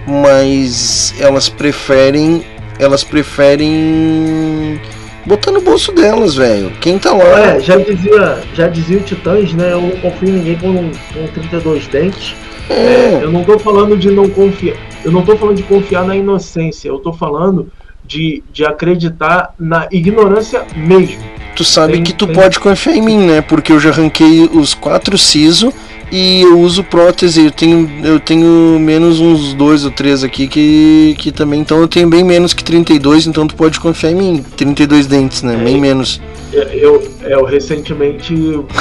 mas 0.07 1.15
elas 1.19 1.49
preferem 1.49 2.45
elas 2.79 3.05
preferem 3.05 4.81
botar 5.27 5.51
no 5.53 5.61
bolso 5.61 5.93
delas, 5.93 6.35
velho. 6.35 6.71
Quem 6.81 6.99
tá 6.99 7.13
lá. 7.13 7.25
É, 7.55 7.61
já 7.61 7.77
dizia, 7.77 8.39
já 8.55 8.69
dizia 8.69 8.99
o 8.99 9.03
Titãs, 9.03 9.53
né? 9.53 9.73
Eu 9.73 9.81
não 9.81 9.91
confio 9.93 10.29
em 10.29 10.33
ninguém 10.33 10.57
com, 10.59 10.75
com 11.13 11.27
32 11.35 11.87
dentes. 11.89 12.35
É. 12.71 12.75
É, 12.75 13.21
eu 13.23 13.31
não 13.33 13.45
tô 13.45 13.59
falando 13.59 13.97
de 13.97 14.11
não 14.11 14.29
confiar. 14.29 14.77
Eu 15.05 15.11
não 15.13 15.23
tô 15.23 15.37
falando 15.37 15.57
de 15.57 15.63
confiar 15.65 16.05
na 16.05 16.17
inocência. 16.17 16.89
Eu 16.89 16.99
tô 16.99 17.13
falando 17.13 17.71
de, 18.05 18.43
de 18.53 18.65
acreditar 18.65 19.55
na 19.59 19.89
ignorância 19.91 20.65
mesmo. 20.77 21.23
Tu 21.55 21.65
sabe 21.65 21.95
Tem- 21.95 22.03
que 22.03 22.13
tu 22.15 22.27
tem- 22.27 22.35
pode 22.35 22.59
confiar 22.59 22.97
em 22.97 23.03
mim, 23.03 23.19
né? 23.27 23.41
Porque 23.43 23.73
eu 23.73 23.79
já 23.81 23.91
arranquei 23.91 24.49
os 24.55 24.73
quatro 24.75 25.19
siso 25.19 25.73
e 26.13 26.43
eu 26.43 26.61
uso 26.61 26.85
prótese. 26.85 27.47
Eu 27.47 27.51
tenho, 27.51 27.91
eu 28.05 28.21
tenho 28.21 28.79
menos 28.79 29.19
uns 29.19 29.55
dois 29.55 29.83
ou 29.87 29.91
três 29.91 30.23
aqui 30.23 30.47
que, 30.47 31.17
que 31.19 31.33
também. 31.33 31.61
Então 31.61 31.81
eu 31.81 31.89
tenho 31.89 32.09
bem 32.09 32.23
menos 32.23 32.53
que 32.53 32.63
32, 32.63 33.27
então 33.27 33.47
tu 33.47 33.57
pode 33.57 33.81
confiar 33.81 34.13
em 34.13 34.15
mim. 34.15 34.45
32 34.57 35.07
dentes, 35.07 35.43
né? 35.43 35.57
Bem 35.57 35.81
menos. 35.81 36.21
Eu, 36.53 36.65
eu, 36.65 37.13
eu 37.23 37.45
recentemente 37.45 38.35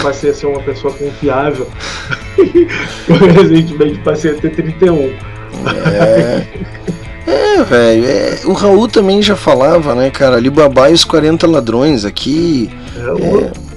passei 0.03 0.31
a 0.31 0.33
ser 0.33 0.47
uma 0.47 0.59
pessoa 0.61 0.93
confiável. 0.93 1.67
eu 2.37 3.15
recentemente 3.15 3.99
passei 3.99 4.31
a 4.31 4.33
ter 4.33 4.49
31. 4.49 5.13
É. 5.87 6.47
É, 7.27 7.63
velho. 7.63 8.05
é, 8.05 8.39
o 8.45 8.51
Raul 8.51 8.87
também 8.89 9.21
já 9.21 9.37
falava, 9.37 9.95
né, 9.95 10.09
cara? 10.09 10.35
Alibaba 10.35 10.89
e 10.89 10.93
os 10.93 11.05
40 11.05 11.47
ladrões 11.47 12.03
aqui. 12.03 12.69
É, 12.97 13.45
é, 13.45 13.70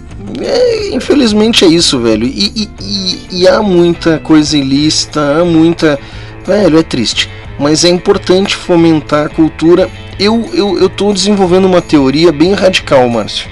infelizmente 0.93 1.65
é 1.65 1.69
isso, 1.69 2.01
velho. 2.01 2.27
E, 2.27 2.69
e- 2.81 3.19
e- 3.31 3.49
há 3.49 3.63
muita 3.63 4.19
coisa 4.19 4.57
ilícita, 4.57 5.41
há 5.41 5.45
muita. 5.45 5.99
Velho, 6.47 6.79
é 6.79 6.83
triste. 6.83 7.31
Mas 7.59 7.85
é 7.85 7.89
importante 7.89 8.57
fomentar 8.57 9.27
a 9.27 9.29
cultura. 9.29 9.89
Eu, 10.19 10.49
eu, 10.53 10.89
tô 10.89 11.13
desenvolvendo 11.13 11.65
uma 11.65 11.81
teoria 11.81 12.33
bem 12.33 12.53
radical, 12.53 13.09
Márcio. 13.09 13.49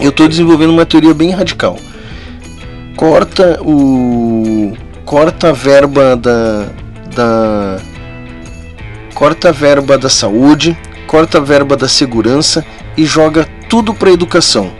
Eu 0.00 0.12
tô 0.12 0.26
desenvolvendo 0.28 0.70
uma 0.70 0.86
teoria 0.86 1.14
bem 1.14 1.30
radical. 1.30 1.78
Corta 2.96 3.60
o. 3.62 4.76
Corta 5.04 5.50
a 5.50 5.52
verba 5.52 6.16
da. 6.16 6.66
da 7.14 7.76
corta 9.14 9.48
a 9.48 9.52
verba 9.52 9.98
da 9.98 10.08
saúde, 10.08 10.78
corta 11.06 11.38
a 11.38 11.40
verba 11.40 11.76
da 11.76 11.88
segurança 11.88 12.64
e 12.96 13.04
joga 13.04 13.48
tudo 13.68 13.92
para 13.92 14.12
educação. 14.12 14.70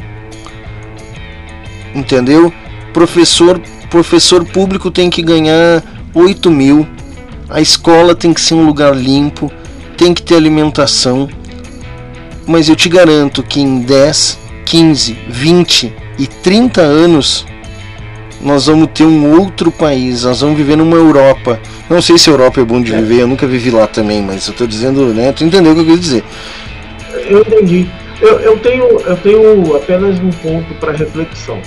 Entendeu? 1.98 2.52
Professor, 2.92 3.60
professor 3.90 4.44
público 4.44 4.88
tem 4.88 5.10
que 5.10 5.20
ganhar 5.20 5.82
8 6.14 6.48
mil, 6.48 6.86
a 7.50 7.60
escola 7.60 8.14
tem 8.14 8.32
que 8.32 8.40
ser 8.40 8.54
um 8.54 8.64
lugar 8.64 8.94
limpo, 8.94 9.50
tem 9.96 10.14
que 10.14 10.22
ter 10.22 10.36
alimentação. 10.36 11.28
Mas 12.46 12.68
eu 12.68 12.76
te 12.76 12.88
garanto 12.88 13.42
que 13.42 13.60
em 13.60 13.80
10, 13.80 14.38
15, 14.64 15.18
20 15.28 15.92
e 16.18 16.26
30 16.26 16.80
anos 16.80 17.44
nós 18.40 18.66
vamos 18.66 18.88
ter 18.94 19.04
um 19.04 19.40
outro 19.40 19.72
país, 19.72 20.22
nós 20.22 20.40
vamos 20.40 20.56
viver 20.56 20.76
numa 20.76 20.96
Europa. 20.96 21.60
Não 21.90 22.00
sei 22.00 22.16
se 22.16 22.30
a 22.30 22.32
Europa 22.32 22.60
é 22.60 22.64
bom 22.64 22.80
de 22.80 22.92
viver, 22.92 23.22
eu 23.22 23.26
nunca 23.26 23.46
vivi 23.46 23.70
lá 23.70 23.88
também, 23.88 24.22
mas 24.22 24.46
eu 24.46 24.54
tô 24.54 24.66
dizendo, 24.66 25.06
né? 25.12 25.32
Tu 25.32 25.44
entendeu 25.44 25.72
o 25.72 25.74
que 25.74 25.80
eu 25.80 25.86
quis 25.86 26.00
dizer? 26.00 26.24
Eu 27.28 27.40
entendi. 27.40 27.88
Eu, 28.20 28.40
eu, 28.40 28.58
tenho, 28.58 28.84
eu 29.00 29.16
tenho 29.16 29.76
apenas 29.76 30.18
um 30.20 30.30
ponto 30.30 30.74
para 30.74 30.92
reflexão, 30.92 31.60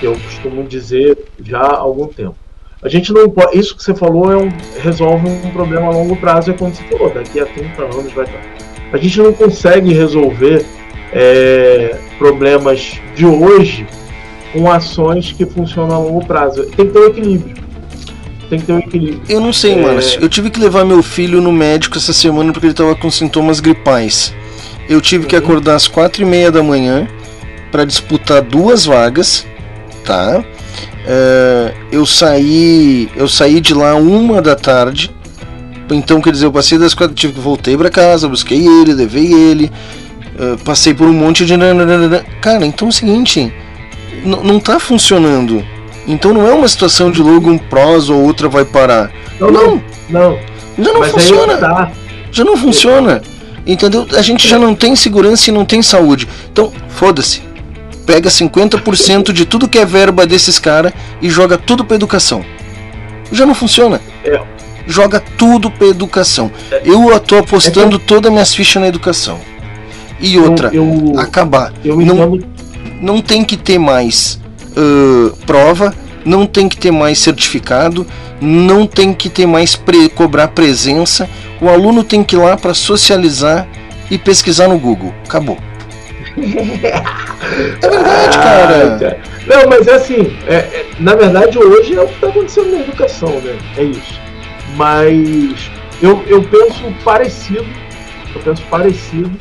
que 0.00 0.06
eu 0.06 0.12
costumo 0.14 0.64
dizer 0.64 1.18
já 1.44 1.60
há 1.60 1.76
algum 1.76 2.06
tempo. 2.06 2.34
A 2.82 2.88
gente 2.88 3.12
não 3.12 3.28
pode. 3.28 3.58
Isso 3.58 3.76
que 3.76 3.84
você 3.84 3.94
falou 3.94 4.32
é 4.32 4.36
um, 4.36 4.48
resolve 4.80 5.28
um 5.28 5.50
problema 5.50 5.88
a 5.88 5.90
longo 5.90 6.16
prazo, 6.16 6.50
é 6.50 6.54
quando 6.54 6.74
você 6.74 6.82
falou, 6.84 7.12
daqui 7.12 7.38
a 7.38 7.46
30 7.46 7.82
anos 7.82 8.12
vai 8.12 8.24
estar. 8.24 8.40
A 8.92 8.96
gente 8.96 9.20
não 9.20 9.32
consegue 9.32 9.92
resolver 9.92 10.64
é, 11.12 11.98
problemas 12.18 13.00
de 13.14 13.26
hoje 13.26 13.86
com 14.52 14.70
ações 14.70 15.30
que 15.32 15.44
funcionam 15.44 15.94
a 15.94 15.98
longo 15.98 16.24
prazo. 16.24 16.64
Tem 16.70 16.86
que 16.86 16.92
ter 16.92 16.98
um 16.98 17.06
equilíbrio. 17.06 17.56
Tem 18.48 18.58
que 18.58 18.66
ter 18.66 18.72
um 18.72 18.78
equilíbrio. 18.78 19.22
Eu 19.28 19.40
não 19.40 19.52
sei, 19.52 19.74
É, 19.74 19.76
Márcio. 19.76 20.20
Eu 20.20 20.28
tive 20.28 20.50
que 20.50 20.58
levar 20.58 20.84
meu 20.84 21.02
filho 21.02 21.40
no 21.40 21.52
médico 21.52 21.98
essa 21.98 22.12
semana 22.12 22.52
porque 22.52 22.66
ele 22.66 22.74
tava 22.74 22.96
com 22.96 23.10
sintomas 23.10 23.60
gripais. 23.60 24.34
Eu 24.88 25.00
tive 25.00 25.26
que 25.26 25.36
acordar 25.36 25.76
às 25.76 25.86
quatro 25.86 26.22
e 26.22 26.24
meia 26.24 26.50
da 26.50 26.62
manhã 26.62 27.06
para 27.70 27.84
disputar 27.84 28.42
duas 28.42 28.84
vagas, 28.84 29.46
tá? 30.04 30.44
É, 31.06 31.74
eu 31.90 32.04
saí, 32.04 33.08
eu 33.16 33.28
saí 33.28 33.60
de 33.60 33.74
lá 33.74 33.94
uma 33.94 34.40
da 34.40 34.54
tarde. 34.54 35.10
Então, 35.90 36.20
quer 36.20 36.32
dizer, 36.32 36.46
eu 36.46 36.52
passei 36.52 36.78
das 36.78 36.94
quatro, 36.94 37.14
tive 37.14 37.32
que 37.32 37.40
voltei 37.40 37.76
para 37.76 37.90
casa, 37.90 38.28
busquei 38.28 38.64
ele, 38.64 38.92
levei 38.92 39.32
ele, 39.32 39.72
é, 40.38 40.56
passei 40.64 40.94
por 40.94 41.08
um 41.08 41.12
monte 41.12 41.44
de 41.44 41.54
cara. 42.40 42.64
Então 42.64 42.88
é 42.88 42.90
o 42.90 42.92
seguinte, 42.92 43.52
não 44.24 44.60
tá 44.60 44.78
funcionando. 44.78 45.64
Então 46.06 46.32
não 46.32 46.46
é 46.46 46.52
uma 46.52 46.68
situação 46.68 47.10
de 47.10 47.22
logo 47.22 47.50
um 47.50 47.58
prós 47.58 48.08
ou 48.08 48.22
outra 48.22 48.48
vai 48.48 48.64
parar. 48.64 49.10
Não, 49.38 49.50
não, 49.50 49.82
não. 50.08 50.38
Já 50.78 50.92
não 50.92 51.00
Mas 51.00 51.10
funciona. 51.12 51.56
tá. 51.56 51.92
Já 52.32 52.44
não 52.44 52.56
funciona. 52.56 53.22
Entendeu? 53.66 54.06
A 54.16 54.22
gente 54.22 54.48
já 54.48 54.58
não 54.58 54.74
tem 54.74 54.96
segurança 54.96 55.50
e 55.50 55.52
não 55.52 55.64
tem 55.64 55.82
saúde. 55.82 56.26
Então, 56.50 56.72
foda-se. 56.88 57.42
Pega 58.06 58.28
50% 58.30 59.32
de 59.32 59.44
tudo 59.44 59.68
que 59.68 59.78
é 59.78 59.84
verba 59.84 60.26
desses 60.26 60.58
caras 60.58 60.92
e 61.22 61.28
joga 61.30 61.56
tudo 61.56 61.84
pra 61.84 61.94
educação. 61.96 62.44
Já 63.30 63.46
não 63.46 63.54
funciona. 63.54 64.00
É. 64.24 64.40
Joga 64.86 65.20
tudo 65.38 65.70
pra 65.70 65.86
educação. 65.86 66.50
Eu 66.84 67.18
tô 67.20 67.36
apostando 67.38 67.98
todas 67.98 68.32
minhas 68.32 68.54
fichas 68.54 68.80
na 68.82 68.88
educação. 68.88 69.38
E 70.20 70.38
outra, 70.38 70.70
acabar. 71.18 71.72
não, 72.04 72.16
não 73.00 73.22
tem 73.22 73.44
que 73.44 73.56
ter 73.56 73.78
mais 73.78 74.38
ãh, 74.76 75.32
prova, 75.46 75.94
não 76.24 76.44
tem 76.46 76.68
que 76.68 76.76
ter 76.76 76.90
mais 76.90 77.18
certificado, 77.18 78.06
não 78.40 78.86
tem 78.86 79.14
que 79.14 79.28
ter 79.30 79.46
mais 79.46 79.76
pre- 79.76 80.08
cobrar 80.08 80.48
presença. 80.48 81.28
O 81.60 81.68
aluno 81.68 82.02
tem 82.04 82.22
que 82.24 82.34
ir 82.36 82.38
lá 82.38 82.56
para 82.56 82.74
socializar 82.74 83.66
e 84.10 84.18
pesquisar 84.18 84.68
no 84.68 84.78
Google. 84.78 85.14
Acabou. 85.24 85.56
É 87.82 87.88
verdade, 87.88 88.38
cara. 89.00 89.20
Não, 89.46 89.68
mas 89.68 89.86
é 89.86 89.94
assim, 89.94 90.36
é- 90.46 90.54
é- 90.54 90.86
na 90.98 91.14
verdade 91.14 91.58
hoje 91.58 91.96
é 91.96 92.00
o 92.02 92.06
que 92.06 92.14
está 92.14 92.28
acontecendo 92.28 92.72
na 92.72 92.80
educação, 92.80 93.40
né? 93.40 93.56
É 93.76 93.82
isso. 93.82 94.20
Mas 94.76 95.70
eu, 96.02 96.22
eu 96.26 96.42
penso 96.44 96.82
parecido, 97.04 97.66
eu 98.34 98.40
penso 98.42 98.62
parecido, 98.70 99.32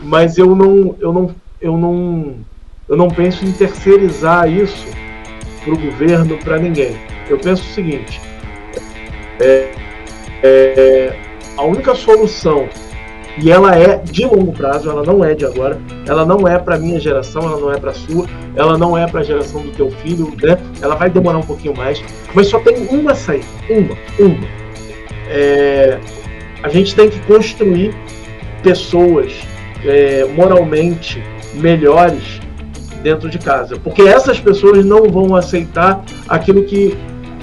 mas 0.00 0.38
eu 0.38 0.54
não, 0.54 0.96
eu 1.00 1.12
não, 1.12 1.34
eu 1.60 1.76
não, 1.76 2.36
eu 2.88 2.96
não 2.96 3.08
penso 3.08 3.44
em 3.44 3.52
terceirizar 3.52 4.50
isso 4.50 4.86
para 5.64 5.74
o 5.74 5.78
governo, 5.78 6.38
para 6.38 6.58
ninguém. 6.58 6.96
Eu 7.28 7.38
penso 7.38 7.62
o 7.62 7.74
seguinte: 7.74 8.20
é, 9.40 9.72
é, 10.42 11.16
a 11.56 11.62
única 11.62 11.94
solução 11.94 12.68
e 13.38 13.50
ela 13.50 13.76
é 13.76 13.96
de 13.96 14.24
longo 14.24 14.52
prazo, 14.52 14.90
ela 14.90 15.02
não 15.02 15.24
é 15.24 15.34
de 15.34 15.44
agora, 15.44 15.78
ela 16.06 16.24
não 16.24 16.46
é 16.46 16.58
para 16.58 16.78
minha 16.78 16.98
geração, 16.98 17.42
ela 17.42 17.60
não 17.60 17.72
é 17.72 17.78
para 17.78 17.92
sua, 17.92 18.26
ela 18.56 18.76
não 18.76 18.96
é 18.96 19.06
para 19.06 19.20
a 19.20 19.22
geração 19.22 19.62
do 19.62 19.70
teu 19.70 19.90
filho, 19.90 20.32
né? 20.42 20.58
Ela 20.80 20.96
vai 20.96 21.08
demorar 21.08 21.38
um 21.38 21.42
pouquinho 21.42 21.76
mais, 21.76 22.02
mas 22.34 22.48
só 22.48 22.58
tem 22.60 22.86
uma 22.88 23.14
saída, 23.14 23.46
uma, 23.68 23.96
uma. 24.18 24.48
É, 25.28 25.98
a 26.62 26.68
gente 26.68 26.94
tem 26.94 27.08
que 27.08 27.18
construir 27.20 27.94
pessoas 28.62 29.32
é, 29.84 30.26
moralmente 30.34 31.22
melhores 31.54 32.40
dentro 33.02 33.30
de 33.30 33.38
casa, 33.38 33.76
porque 33.78 34.02
essas 34.02 34.38
pessoas 34.38 34.84
não 34.84 35.04
vão 35.04 35.34
aceitar 35.34 36.04
aquilo 36.28 36.64
que 36.64 36.96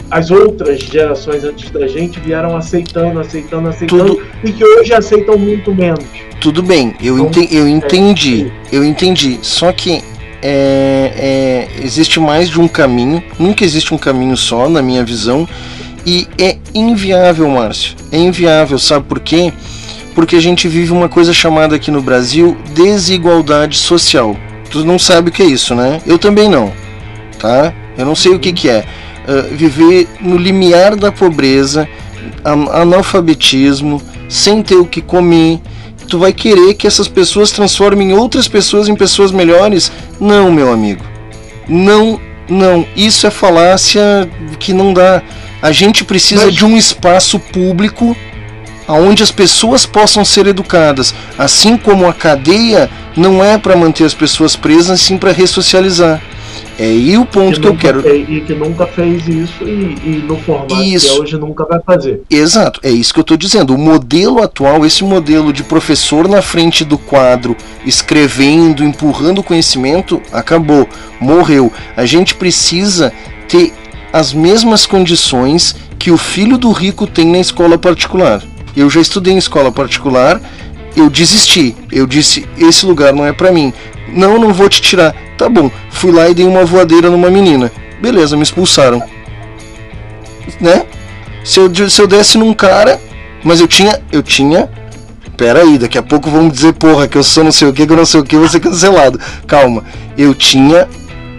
as 0.10 0.32
outras 0.32 0.80
gerações 0.80 1.44
antes 1.44 1.70
da 1.70 1.88
gente 1.88 2.20
vieram 2.20 2.56
aceitando, 2.56 3.20
aceitando, 3.20 3.70
aceitando 3.70 4.22
e 4.44 4.52
que 4.52 4.64
hoje 4.64 4.94
aceitam 4.94 5.38
muito 5.38 5.74
menos. 5.74 6.06
Tudo 6.40 6.62
bem, 6.64 6.96
eu, 7.02 7.18
Então, 7.20 7.44
ente- 7.44 7.56
eu 7.56 7.66
é, 7.66 7.70
entendi, 7.70 8.52
eu 8.72 8.84
entendi. 8.84 9.40
Só 9.42 9.72
que 9.72 10.02
é, 10.42 11.68
é, 11.82 11.84
existe 11.84 12.20
mais 12.20 12.50
de 12.50 12.60
um 12.60 12.68
caminho, 12.68 13.24
nunca 13.40 13.64
existe 13.66 13.94
um 13.94 13.98
caminho 13.98 14.38
só, 14.38 14.70
na 14.70 14.82
minha 14.82 15.04
visão, 15.04 15.48
e 16.06 16.28
é 16.38 16.58
inviável, 16.74 17.50
Márcio. 17.50 17.96
É 18.12 18.18
inviável, 18.18 18.80
sabe 18.80 19.06
por 19.06 19.20
quê? 19.20 19.52
Porque 20.16 20.36
a 20.36 20.40
gente 20.42 20.68
vive 20.68 20.92
uma 20.92 21.10
coisa 21.10 21.34
chamada 21.34 21.76
aqui 21.76 21.92
no 21.92 22.02
Brasil 22.02 22.56
desigualdade 22.74 23.78
social. 23.78 24.36
Tu 24.72 24.86
não 24.86 24.98
sabe 24.98 25.30
o 25.30 25.32
que 25.32 25.42
é 25.42 25.46
isso, 25.46 25.76
né? 25.76 26.02
Eu 26.06 26.18
também 26.18 26.48
não, 26.50 26.72
tá? 27.40 27.74
Eu 27.98 28.06
não 28.06 28.16
sei 28.16 28.34
o 28.34 28.40
que, 28.40 28.54
que 28.54 28.70
é. 28.70 28.86
Ah, 29.28 29.46
viver 29.52 30.08
no 30.22 30.38
limiar 30.38 30.96
da 30.96 31.12
pobreza, 31.12 31.88
an- 32.46 32.72
analfabetismo, 32.82 34.02
sem 34.30 34.62
ter 34.62 34.76
o 34.76 34.86
que 34.86 35.02
comer. 35.02 35.60
Tu 36.08 36.18
vai 36.18 36.32
querer 36.32 36.74
que 36.76 36.88
essas 36.88 37.08
pessoas 37.08 37.52
transformem 37.52 38.14
outras 38.14 38.48
pessoas 38.48 38.88
em 38.88 38.96
pessoas 38.96 39.32
melhores? 39.32 39.92
Não, 40.20 40.50
meu 40.52 40.72
amigo. 40.72 41.04
Não, 41.68 42.20
não. 42.48 42.86
Isso 42.96 43.28
é 43.28 43.30
falácia 43.32 44.30
que 44.58 44.72
não 44.72 44.94
dá. 44.94 45.22
A 45.62 45.72
gente 45.74 46.06
precisa 46.06 46.50
de 46.52 46.64
um 46.64 46.78
espaço 46.78 47.38
público 47.40 48.16
onde 48.88 49.22
as 49.22 49.32
pessoas 49.32 49.86
possam 49.86 50.24
ser 50.24 50.48
educadas, 50.48 51.14
assim 51.38 51.76
como 51.76 52.08
a 52.08 52.14
cadeia 52.14 52.90
não 53.18 53.44
é 53.44 53.58
para 53.58 53.76
manter 53.76 54.06
as 54.06 54.14
pessoas 54.14 54.56
presas, 54.56 55.02
sim 55.02 55.18
para 55.18 55.34
ressocializar. 55.34 56.22
É 56.80 56.84
aí 56.86 57.18
o 57.18 57.26
ponto 57.26 57.60
que, 57.60 57.66
eu 57.66 57.72
nunca 57.72 57.82
quero. 57.82 58.02
fez- 58.04 58.30
e 58.30 58.42
que 58.42 58.54
nunca 58.54 58.86
fez 58.86 59.28
isso 59.28 59.64
e, 59.64 59.98
e 60.06 60.24
no 60.28 60.38
formato 60.38 60.76
Isso. 60.84 61.08
que 61.10 61.18
é 61.18 61.22
hoje 61.22 61.38
nunca 61.38 61.66
vai 61.66 61.80
fazer. 61.82 62.22
Exato, 62.30 62.80
é 62.84 62.92
isso 62.92 63.12
que 63.14 63.20
eu 63.20 63.24
estou 63.24 63.36
dizendo. 63.36 63.74
O 63.74 63.78
modelo 63.78 64.44
atual, 64.44 64.86
esse 64.86 65.04
modelo 65.04 65.52
de 65.52 65.64
professor 65.64 66.28
na 66.28 66.42
frente 66.42 66.86
do 66.86 66.98
quadro, 66.98 67.58
escrevendo, 67.84 68.84
empurrando 68.84 69.42
conhecimento, 69.44 70.22
acabou, 70.32 70.88
morreu. 71.20 71.74
A 71.96 72.06
gente 72.06 72.36
precisa 72.36 73.12
ter 73.48 73.74
as 74.14 74.34
mesmas 74.34 74.86
condições 74.86 75.76
que 75.98 76.12
o 76.12 76.18
filho 76.18 76.58
do 76.58 76.72
rico 76.72 77.08
tem 77.08 77.26
na 77.26 77.40
escola 77.40 77.78
particular. 77.78 78.44
Eu 78.76 78.90
já 78.90 79.02
estudei 79.02 79.34
em 79.34 79.38
escola 79.38 79.72
particular, 79.72 80.40
eu 80.96 81.10
desisti. 81.10 81.76
Eu 81.92 82.06
disse: 82.06 82.46
esse 82.58 82.86
lugar 82.86 83.14
não 83.14 83.26
é 83.26 83.34
para 83.34 83.52
mim. 83.52 83.74
Não, 84.10 84.40
não 84.40 84.54
vou 84.54 84.70
te 84.70 84.82
tirar. 84.82 85.16
Tá 85.38 85.50
bom. 85.50 85.70
Fui 85.90 86.12
lá 86.12 86.30
e 86.30 86.34
dei 86.34 86.46
uma 86.46 86.66
voadeira 86.66 87.10
numa 87.10 87.30
menina. 87.30 87.72
Beleza, 88.02 88.36
me 88.36 88.44
expulsaram. 88.44 89.02
Né? 90.60 90.86
Se 91.44 91.60
eu, 91.60 91.90
se 91.90 92.02
eu 92.02 92.08
desse 92.08 92.38
num 92.38 92.54
cara, 92.54 93.00
mas 93.44 93.60
eu 93.60 93.68
tinha, 93.68 94.02
eu 94.12 94.22
tinha. 94.22 94.70
Pera 95.36 95.62
aí, 95.62 95.78
daqui 95.78 95.98
a 95.98 96.04
pouco 96.04 96.32
vamos 96.32 96.52
dizer, 96.54 96.74
porra, 96.74 97.08
que 97.08 97.18
eu 97.18 97.24
sou 97.24 97.44
não 97.44 97.52
sei 97.52 97.68
o 97.68 97.74
que, 97.74 97.86
que 97.86 97.94
eu 97.94 97.98
não 97.98 98.06
sei 98.06 98.20
o 98.20 98.24
que, 98.24 98.36
vou 98.36 98.50
ser 98.50 98.60
cancelado. 98.60 99.20
Calma, 99.46 99.84
eu 100.18 100.34
tinha 100.34 100.88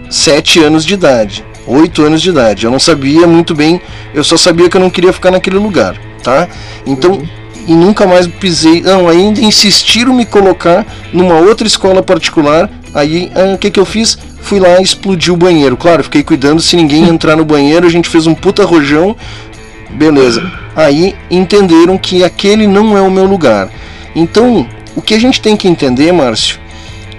7 0.09 0.61
anos 0.63 0.85
de 0.85 0.95
idade, 0.95 1.45
8 1.67 2.05
anos 2.05 2.23
de 2.23 2.31
idade. 2.31 2.65
Eu 2.65 2.71
não 2.71 2.79
sabia 2.79 3.27
muito 3.27 3.57
bem, 3.57 3.81
eu 4.15 4.23
só 4.23 4.37
sabia 4.37 4.69
que 4.69 4.77
eu 4.77 4.81
não 4.81 4.89
queria 4.89 5.13
ficar 5.13 5.33
naquele 5.33 5.59
lugar, 5.59 6.01
tá? 6.23 6.49
Então, 6.87 7.21
e 7.69 7.75
nunca 7.75 8.07
mais 8.07 8.27
pisei. 8.27 8.81
Não, 8.81 9.07
ainda 9.09 9.41
insistiram 9.41 10.15
me 10.15 10.25
colocar 10.25 10.87
numa 11.13 11.35
outra 11.35 11.67
escola 11.67 12.03
particular. 12.03 12.69
Aí, 12.95 13.31
ah, 13.35 13.55
o 13.55 13.59
que 13.59 13.71
que 13.71 13.79
eu 13.79 13.85
fiz? 13.85 14.19
Fui 14.41 14.59
lá 14.59 14.81
e 14.81 14.83
explodi 14.83 15.31
o 15.31 15.37
banheiro. 15.37 15.77
Claro, 15.77 16.03
fiquei 16.03 16.23
cuidando 16.23 16.63
se 16.63 16.75
ninguém 16.75 17.07
entrar 17.11 17.37
no 17.37 17.45
banheiro. 17.45 17.87
A 17.87 17.91
gente 17.91 18.09
fez 18.09 18.27
um 18.27 18.35
puta 18.35 18.65
rojão. 18.65 19.15
Beleza. 19.91 20.51
Aí 20.75 21.15
entenderam 21.31 21.99
que 21.99 22.25
aquele 22.25 22.67
não 22.67 22.97
é 22.97 23.03
o 23.03 23.11
meu 23.11 23.27
lugar. 23.27 23.71
Então, 24.17 24.67
o 24.97 25.03
que 25.03 25.13
a 25.13 25.21
gente 25.21 25.41
tem 25.41 25.55
que 25.55 25.69
entender, 25.69 26.11
Márcio, 26.11 26.59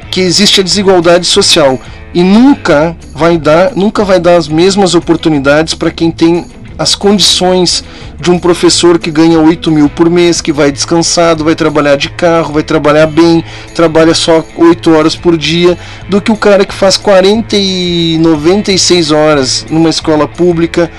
que 0.09 0.19
existe 0.19 0.61
a 0.61 0.63
desigualdade 0.63 1.27
social 1.27 1.79
e 2.11 2.23
nunca 2.23 2.97
vai 3.13 3.37
dar, 3.37 3.75
nunca 3.75 4.03
vai 4.03 4.19
dar 4.19 4.35
as 4.35 4.47
mesmas 4.47 4.95
oportunidades 4.95 5.75
para 5.75 5.91
quem 5.91 6.09
tem 6.09 6.45
as 6.79 6.95
condições 6.95 7.83
de 8.21 8.31
um 8.31 8.39
professor 8.39 8.97
que 8.97 9.11
ganha 9.11 9.37
8 9.37 9.69
mil 9.69 9.89
por 9.89 10.09
mês, 10.09 10.39
que 10.39 10.53
vai 10.53 10.71
descansado, 10.71 11.43
vai 11.43 11.53
trabalhar 11.53 11.97
de 11.97 12.09
carro, 12.09 12.53
vai 12.53 12.63
trabalhar 12.63 13.05
bem, 13.05 13.43
trabalha 13.75 14.13
só 14.13 14.45
8 14.55 14.89
horas 14.95 15.13
por 15.13 15.37
dia, 15.37 15.77
do 16.07 16.21
que 16.21 16.31
o 16.31 16.37
cara 16.37 16.65
que 16.65 16.73
faz 16.73 16.95
40 16.95 17.57
e 17.57 18.17
96 18.21 19.11
horas 19.11 19.65
numa 19.69 19.89
escola 19.89 20.25
pública. 20.25 20.89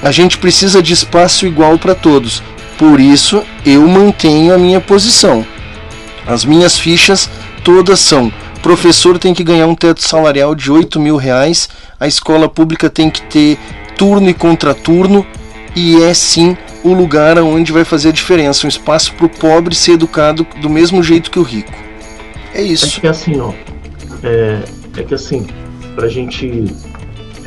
A 0.00 0.12
gente 0.12 0.38
precisa 0.38 0.80
de 0.80 0.92
espaço 0.92 1.46
igual 1.46 1.76
para 1.78 1.96
todos. 1.96 2.40
Por 2.78 3.00
isso 3.00 3.42
eu 3.66 3.84
mantenho 3.88 4.54
a 4.54 4.58
minha 4.58 4.80
posição. 4.80 5.44
As 6.24 6.44
minhas 6.44 6.78
fichas 6.78 7.28
todas 7.64 7.98
são: 7.98 8.32
professor 8.62 9.18
tem 9.18 9.34
que 9.34 9.42
ganhar 9.42 9.66
um 9.66 9.74
teto 9.74 10.00
salarial 10.00 10.54
de 10.54 10.70
8 10.70 11.00
mil 11.00 11.16
reais, 11.16 11.68
a 11.98 12.06
escola 12.06 12.48
pública 12.48 12.88
tem 12.88 13.10
que 13.10 13.22
ter 13.22 13.58
turno 14.02 14.28
e 14.28 14.34
contraturno, 14.34 15.24
e 15.76 16.02
é 16.02 16.12
sim 16.12 16.56
o 16.82 16.92
lugar 16.92 17.38
onde 17.38 17.70
vai 17.70 17.84
fazer 17.84 18.08
a 18.08 18.12
diferença 18.12 18.66
um 18.66 18.68
espaço 18.68 19.14
para 19.14 19.26
o 19.26 19.28
pobre 19.28 19.76
ser 19.76 19.92
educado 19.92 20.44
do 20.60 20.68
mesmo 20.68 21.04
jeito 21.04 21.30
que 21.30 21.38
o 21.38 21.42
rico. 21.44 21.72
É 22.52 22.60
isso. 22.60 22.98
É 22.98 23.00
que 23.00 23.06
assim, 23.06 23.40
ó. 23.40 23.52
É, 24.24 24.64
é 24.96 25.02
que 25.04 25.14
assim, 25.14 25.46
pra 25.94 26.08
gente 26.08 26.64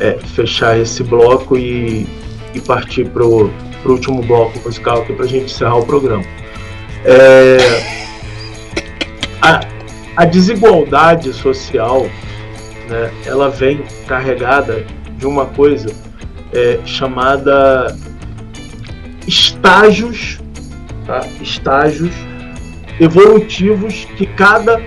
é, 0.00 0.16
fechar 0.34 0.80
esse 0.80 1.02
bloco 1.02 1.58
e, 1.58 2.06
e 2.54 2.60
partir 2.60 3.06
pro, 3.10 3.50
pro 3.82 3.92
último 3.92 4.22
bloco 4.22 4.58
musical 4.64 5.02
aqui 5.02 5.12
pra 5.12 5.26
gente 5.26 5.44
encerrar 5.52 5.76
o 5.76 5.84
programa. 5.84 6.24
É, 7.04 7.58
a, 9.42 9.60
a 10.16 10.24
desigualdade 10.24 11.34
social, 11.34 12.06
né, 12.88 13.12
ela 13.26 13.50
vem 13.50 13.82
carregada 14.06 14.86
de 15.18 15.26
uma 15.26 15.44
coisa 15.44 16.05
é, 16.52 16.78
chamada 16.84 17.96
estágios, 19.26 20.38
tá? 21.06 21.26
estágios 21.40 22.12
evolutivos 23.00 24.06
que 24.16 24.26
cada 24.26 24.80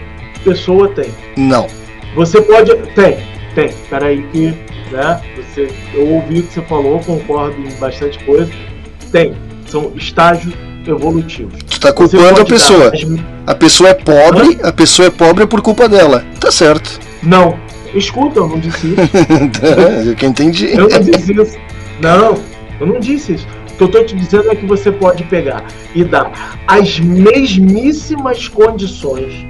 pessoa 0.43 0.89
tem. 0.89 1.09
Não. 1.37 1.67
Você 2.15 2.41
pode. 2.41 2.75
Tem, 2.95 3.17
tem. 3.55 3.69
Peraí 3.89 4.23
que. 4.31 4.53
Né, 4.91 5.21
você, 5.37 5.69
eu 5.93 6.07
ouvi 6.07 6.39
o 6.39 6.43
que 6.43 6.53
você 6.55 6.61
falou, 6.63 6.99
concordo 7.01 7.55
em 7.61 7.71
bastante 7.79 8.17
coisa. 8.23 8.51
Tem. 9.11 9.35
São 9.67 9.91
estágios 9.95 10.51
evolutivos. 10.87 11.53
Tu 11.69 11.79
tá 11.79 11.93
culpando 11.93 12.41
a 12.41 12.45
pessoa. 12.45 12.87
as- 12.91 13.05
A 13.45 13.53
pessoa 13.53 13.89
é 13.91 13.93
pobre, 13.93 14.57
a 14.63 14.71
pessoa 14.71 15.07
é 15.07 15.11
pobre 15.11 15.45
por 15.45 15.61
culpa 15.61 15.87
dela. 15.87 16.25
Tá 16.39 16.51
certo. 16.51 16.99
Não. 17.21 17.55
Escuta, 17.93 18.39
eu 18.39 18.47
não 18.47 18.59
disse 18.59 18.87
isso. 18.87 18.97
eu 20.09 20.15
que 20.15 20.25
entendi. 20.25 20.67
Eu 20.67 20.89
não 20.89 20.99
disse 20.99 21.33
isso. 21.33 21.57
Não, 22.01 22.37
eu 22.79 22.87
não 22.87 22.99
disse 22.99 23.33
isso. 23.33 23.47
O 23.73 23.77
que 23.77 23.83
eu 23.83 23.87
tô 23.87 24.03
te 24.03 24.15
dizendo 24.15 24.51
é 24.51 24.55
que 24.55 24.65
você 24.65 24.91
pode 24.91 25.23
pegar 25.23 25.65
e 25.95 26.03
dar 26.03 26.59
as 26.67 26.99
mesmíssimas 26.99 28.47
condições 28.47 29.45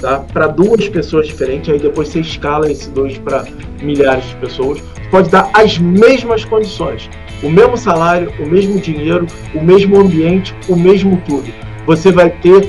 tá? 0.00 0.18
para 0.18 0.46
duas 0.46 0.88
pessoas 0.88 1.26
diferentes, 1.26 1.72
aí 1.72 1.78
depois 1.78 2.08
você 2.08 2.20
escala 2.20 2.70
esse 2.70 2.90
dois 2.90 3.18
para 3.18 3.44
milhares 3.82 4.24
de 4.28 4.36
pessoas. 4.36 4.80
Você 4.80 5.10
pode 5.10 5.30
dar 5.30 5.50
as 5.52 5.78
mesmas 5.78 6.44
condições, 6.44 7.08
o 7.42 7.50
mesmo 7.50 7.76
salário, 7.76 8.32
o 8.38 8.46
mesmo 8.46 8.78
dinheiro, 8.78 9.26
o 9.54 9.62
mesmo 9.62 9.98
ambiente, 9.98 10.54
o 10.68 10.76
mesmo 10.76 11.20
tudo. 11.26 11.52
Você 11.86 12.10
vai 12.12 12.30
ter 12.30 12.68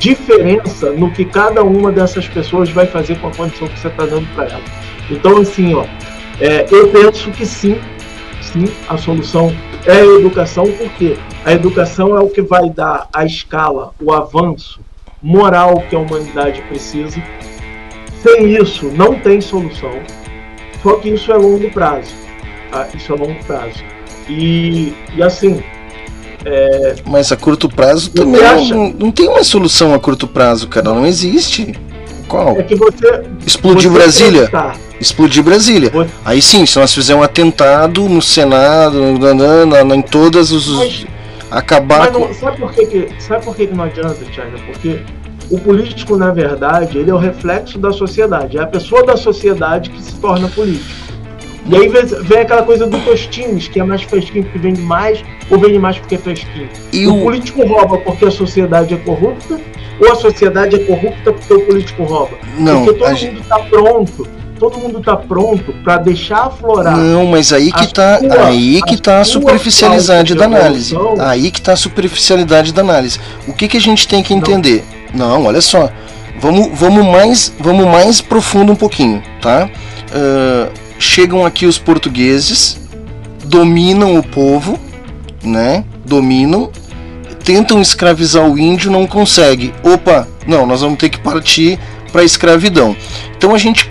diferença 0.00 0.90
no 0.92 1.12
que 1.12 1.24
cada 1.24 1.62
uma 1.62 1.92
dessas 1.92 2.26
pessoas 2.26 2.70
vai 2.70 2.86
fazer 2.86 3.20
com 3.20 3.28
a 3.28 3.30
condição 3.30 3.68
que 3.68 3.78
você 3.78 3.88
está 3.88 4.06
dando 4.06 4.26
para 4.34 4.44
ela. 4.44 4.64
Então, 5.10 5.36
assim, 5.36 5.74
ó, 5.74 5.84
é, 6.40 6.66
eu 6.70 6.88
penso 6.88 7.30
que 7.30 7.44
sim, 7.44 7.78
sim, 8.40 8.64
a 8.88 8.96
solução 8.96 9.54
é 9.86 10.00
a 10.00 10.04
educação, 10.04 10.64
porque 10.78 11.16
a 11.44 11.52
educação 11.52 12.16
é 12.16 12.20
o 12.20 12.30
que 12.30 12.40
vai 12.40 12.70
dar 12.70 13.08
a 13.12 13.26
escala, 13.26 13.92
o 14.00 14.12
avanço 14.12 14.80
moral 15.22 15.84
que 15.88 15.94
a 15.94 15.98
humanidade 15.98 16.62
precisa. 16.62 17.22
Sem 18.22 18.54
isso, 18.54 18.86
não 18.86 19.18
tem 19.18 19.40
solução. 19.40 19.92
Só 20.82 20.96
que 20.96 21.10
isso 21.10 21.30
é 21.30 21.36
longo 21.36 21.70
prazo. 21.70 22.14
tá? 22.70 22.88
Isso 22.94 23.12
é 23.12 23.16
longo 23.16 23.44
prazo. 23.44 23.84
E, 24.28 24.94
e 25.14 25.22
assim, 25.22 25.62
é, 26.44 26.94
Mas 27.06 27.30
a 27.32 27.36
curto 27.36 27.68
prazo 27.68 28.10
Você 28.10 28.22
também 28.22 28.42
acha? 28.42 28.74
não, 28.74 28.90
não 28.98 29.10
tem 29.10 29.28
uma 29.28 29.44
solução 29.44 29.92
a 29.94 29.98
curto 29.98 30.26
prazo, 30.26 30.68
cara. 30.68 30.88
Não 30.94 31.06
existe. 31.06 31.74
Qual? 32.28 32.56
é 32.58 32.62
que 32.62 32.76
você. 32.76 33.22
Explodir 33.46 33.90
você 33.90 33.98
Brasília? 33.98 34.50
Explodir 35.00 35.42
Brasília. 35.42 35.90
Aí 36.24 36.40
sim, 36.40 36.64
se 36.64 36.78
nós 36.78 36.94
fizermos 36.94 37.22
um 37.22 37.24
atentado 37.24 38.08
no 38.08 38.22
Senado, 38.22 39.18
na- 39.18 39.34
na- 39.34 39.66
na- 39.66 39.84
na- 39.84 39.96
em 39.96 40.02
todas 40.02 40.52
os. 40.52 40.68
Mas- 40.68 41.06
acabar 41.50 41.98
Mas 42.00 42.12
não- 42.12 42.28
com. 42.28 42.34
sabe 42.34 42.58
por 42.58 42.72
que, 42.72 42.86
que, 42.86 43.08
sabe 43.20 43.44
por 43.44 43.56
que, 43.56 43.66
que 43.66 43.74
não 43.74 43.84
adianta, 43.84 44.14
Thiago? 44.32 44.52
Porque 44.66 45.00
o 45.50 45.58
político, 45.58 46.16
na 46.16 46.30
verdade, 46.30 46.98
ele 46.98 47.10
é 47.10 47.14
o 47.14 47.18
reflexo 47.18 47.76
da 47.78 47.90
sociedade. 47.92 48.56
É 48.56 48.62
a 48.62 48.66
pessoa 48.66 49.04
da 49.04 49.16
sociedade 49.16 49.90
que 49.90 50.00
se 50.00 50.14
torna 50.14 50.46
político. 50.48 51.09
E 51.70 51.76
aí 51.76 51.88
vem, 52.22 52.38
aquela 52.40 52.62
coisa 52.62 52.86
do 52.86 52.98
tostines, 53.00 53.68
que 53.68 53.78
é 53.80 53.84
mais 53.84 54.02
fresquinho 54.02 54.44
porque 54.44 54.58
vende 54.58 54.80
mais, 54.80 55.22
ou 55.50 55.58
vende 55.58 55.78
mais 55.78 55.98
porque 55.98 56.16
é 56.16 56.18
fresquinho. 56.18 56.68
E 56.92 57.06
o 57.06 57.14
o- 57.16 57.22
político 57.22 57.66
rouba 57.66 57.98
porque 57.98 58.24
a 58.24 58.30
sociedade 58.30 58.94
é 58.94 58.96
corrupta, 58.96 59.60
ou 60.00 60.12
a 60.12 60.14
sociedade 60.16 60.76
é 60.76 60.78
corrupta 60.80 61.32
porque 61.32 61.54
o 61.54 61.60
político 61.66 62.02
rouba. 62.04 62.36
Não, 62.58 62.84
porque 62.84 62.98
todo 62.98 63.14
gente- 63.14 63.32
mundo 63.34 63.40
está 63.42 63.58
pronto. 63.60 64.28
Todo 64.58 64.76
mundo 64.78 64.98
está 64.98 65.16
pronto 65.16 65.72
para 65.82 65.96
deixar 65.96 66.46
aflorar. 66.48 66.94
Não, 66.94 67.24
mas 67.24 67.50
aí 67.50 67.72
que 67.72 67.84
a 67.84 67.86
tá, 67.86 68.20
aí 68.46 68.82
que 68.86 68.96
tá 69.00 69.20
a 69.20 69.24
superficialidade 69.24 70.34
da 70.34 70.44
análise. 70.44 70.94
evolução. 70.94 71.24
Aí 71.26 71.50
que 71.50 71.62
tá 71.62 71.72
a 71.72 71.76
superficialidade 71.76 72.70
da 72.74 72.82
análise. 72.82 73.18
O 73.48 73.54
que 73.54 73.66
que 73.68 73.78
a 73.78 73.80
gente 73.80 74.06
tem 74.06 74.22
que 74.22 74.34
entender? 74.34 74.84
Não, 75.14 75.46
olha 75.46 75.62
só. 75.62 75.88
Vamos, 76.38 76.68
vamos 76.78 77.06
mais, 77.06 77.52
vamos 77.58 77.86
mais 77.86 78.20
profundo 78.20 78.72
um 78.72 78.76
pouquinho, 78.76 79.22
tá? 79.40 79.68
Ah, 80.12 80.68
chegam 81.00 81.46
aqui 81.46 81.64
os 81.64 81.78
portugueses, 81.78 82.78
dominam 83.46 84.16
o 84.16 84.22
povo, 84.22 84.78
né? 85.42 85.82
Dominam, 86.04 86.70
tentam 87.42 87.80
escravizar 87.80 88.46
o 88.46 88.58
índio, 88.58 88.92
não 88.92 89.06
consegue. 89.06 89.72
Opa, 89.82 90.28
não, 90.46 90.66
nós 90.66 90.82
vamos 90.82 90.98
ter 90.98 91.08
que 91.08 91.18
partir 91.18 91.78
para 92.12 92.20
a 92.20 92.24
escravidão. 92.24 92.94
Então 93.36 93.54
a 93.54 93.58
gente, 93.58 93.88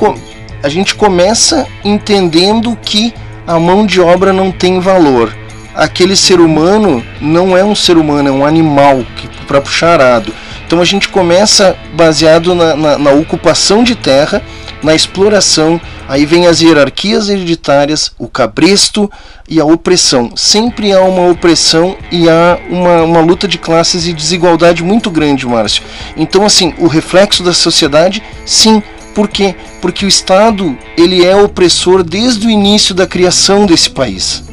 a 0.62 0.70
gente 0.70 0.94
começa 0.94 1.68
entendendo 1.84 2.78
que 2.82 3.12
a 3.48 3.60
mão 3.60 3.86
de 3.86 4.00
obra 4.00 4.32
não 4.32 4.52
tem 4.52 4.80
valor. 4.80 5.36
Aquele 5.74 6.16
ser 6.16 6.40
humano 6.40 7.04
não 7.20 7.58
é 7.58 7.64
um 7.64 7.74
ser 7.74 7.98
humano, 7.98 8.30
é 8.30 8.32
um 8.32 8.46
animal 8.46 9.04
para 9.48 9.60
puxar 9.60 10.00
arado. 10.00 10.32
Então 10.70 10.80
a 10.80 10.86
gente 10.86 11.10
começa 11.10 11.76
baseado 11.96 12.54
na, 12.54 12.76
na, 12.76 12.96
na 13.00 13.12
ocupação 13.12 13.84
de 13.84 13.96
terra, 13.96 14.40
na 14.84 14.94
exploração, 14.94 15.82
aí 16.08 16.28
vem 16.28 16.46
as 16.46 16.62
hierarquias 16.62 17.28
hereditárias, 17.28 18.12
o 18.20 18.28
cabresto 18.28 19.10
e 19.50 19.60
a 19.60 19.66
opressão. 19.66 20.30
Sempre 20.36 20.94
há 20.94 21.02
uma 21.02 21.28
opressão 21.28 21.98
e 22.12 22.30
há 22.30 22.60
uma, 22.70 23.02
uma 23.02 23.20
luta 23.20 23.48
de 23.48 23.58
classes 23.58 24.06
e 24.06 24.14
desigualdade 24.14 24.84
muito 24.84 25.10
grande, 25.10 25.48
Márcio. 25.48 25.82
Então, 26.16 26.46
assim, 26.46 26.72
o 26.78 26.86
reflexo 26.86 27.42
da 27.42 27.52
sociedade, 27.52 28.22
sim. 28.46 28.84
Por 29.16 29.28
quê? 29.28 29.56
Porque 29.82 30.06
o 30.06 30.08
Estado 30.08 30.78
ele 30.96 31.26
é 31.26 31.36
opressor 31.36 32.04
desde 32.04 32.46
o 32.46 32.52
início 32.52 32.94
da 32.94 33.08
criação 33.08 33.66
desse 33.66 33.90
país. 33.90 34.44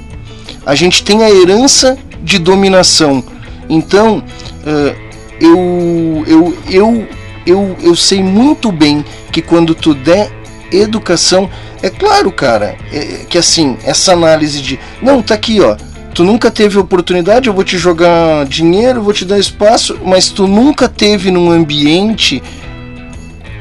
A 0.65 0.75
gente 0.75 1.05
tem 1.05 1.23
a 1.23 1.31
herança 1.31 1.99
de 2.23 2.39
dominação. 2.39 3.23
Então, 3.69 4.25
uh, 4.65 5.06
eu, 5.41 6.25
eu, 6.27 6.59
eu, 6.69 7.09
eu, 7.47 7.77
eu 7.83 7.97
sei 7.97 8.23
muito 8.23 8.73
bem 8.73 9.05
que 9.31 9.43
quando 9.43 9.75
tu 9.75 9.95
der 9.95 10.31
educação, 10.73 11.49
é 11.83 11.91
claro, 11.91 12.33
cara, 12.33 12.77
é, 12.93 13.25
que 13.29 13.39
assim, 13.39 13.77
essa 13.85 14.13
análise 14.13 14.61
de, 14.61 14.81
não, 15.01 15.23
tá 15.23 15.35
aqui, 15.35 15.61
ó, 15.61 15.77
tu 16.15 16.25
nunca 16.25 16.51
teve 16.51 16.79
oportunidade, 16.79 17.49
eu 17.49 17.55
vou 17.55 17.65
te 17.65 17.77
jogar 17.79 18.47
dinheiro, 18.47 19.03
vou 19.03 19.13
te 19.13 19.25
dar 19.25 19.39
espaço, 19.39 19.99
mas 20.05 20.29
tu 20.29 20.47
nunca 20.47 20.89
teve 20.89 21.31
num 21.31 21.51
ambiente 21.51 22.43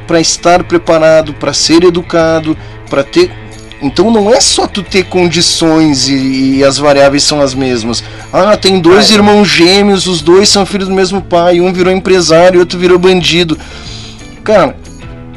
para 0.06 0.20
estar 0.20 0.64
preparado, 0.64 1.34
para 1.34 1.52
ser 1.52 1.84
educado, 1.84 2.56
para 2.88 3.04
ter 3.04 3.30
então 3.80 4.10
não 4.10 4.32
é 4.32 4.40
só 4.40 4.66
tu 4.66 4.82
ter 4.82 5.04
condições 5.04 6.08
e, 6.08 6.56
e, 6.56 6.64
as 6.64 6.78
variáveis 6.78 7.22
são 7.22 7.40
as 7.40 7.54
mesmas. 7.54 8.02
Ah, 8.32 8.56
tem 8.56 8.80
dois 8.80 9.10
irmãos 9.10 9.46
gêmeos, 9.46 10.06
os 10.06 10.22
dois 10.22 10.48
são 10.48 10.64
filhos 10.64 10.88
do 10.88 10.94
mesmo 10.94 11.20
pai, 11.20 11.60
um 11.60 11.72
virou 11.72 11.92
empresário, 11.92 12.60
outro 12.60 12.78
virou 12.78 12.98
bandido. 12.98 13.58
Cara, 14.42 14.76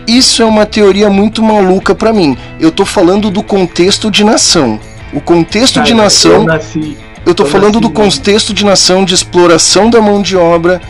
isso 0.08 0.42
é 0.42 0.45
uma 0.45 0.66
teoria 0.66 1.09
muito 1.09 1.43
maluca 1.43 1.93
para 1.93 2.14
mim. 2.14 2.38
Eu 2.59 2.72
tô 2.72 2.85
falando 2.85 3.30
do 3.30 3.43
contexto 3.43 4.09
de 4.09 4.24
nação. 4.24 4.80
O 5.14 5.19
contexto 5.19 5.76
Cara, 5.76 5.88
de 5.88 5.93
nação. 5.93 6.32
Eu, 6.32 6.43
nasci, 6.45 6.98
eu 7.26 7.35
tô 7.35 7.43
eu 7.43 7.50
falando 7.50 7.76
nasci, 7.76 7.82
do 7.82 7.90
contexto 7.90 8.53
de 8.53 8.64
nação 8.64 9.03
de 9.03 9.14
exploração 9.14 9.90
da 9.90 10.01
mão 10.01 10.22
de 10.22 10.38
obra, 10.38 10.82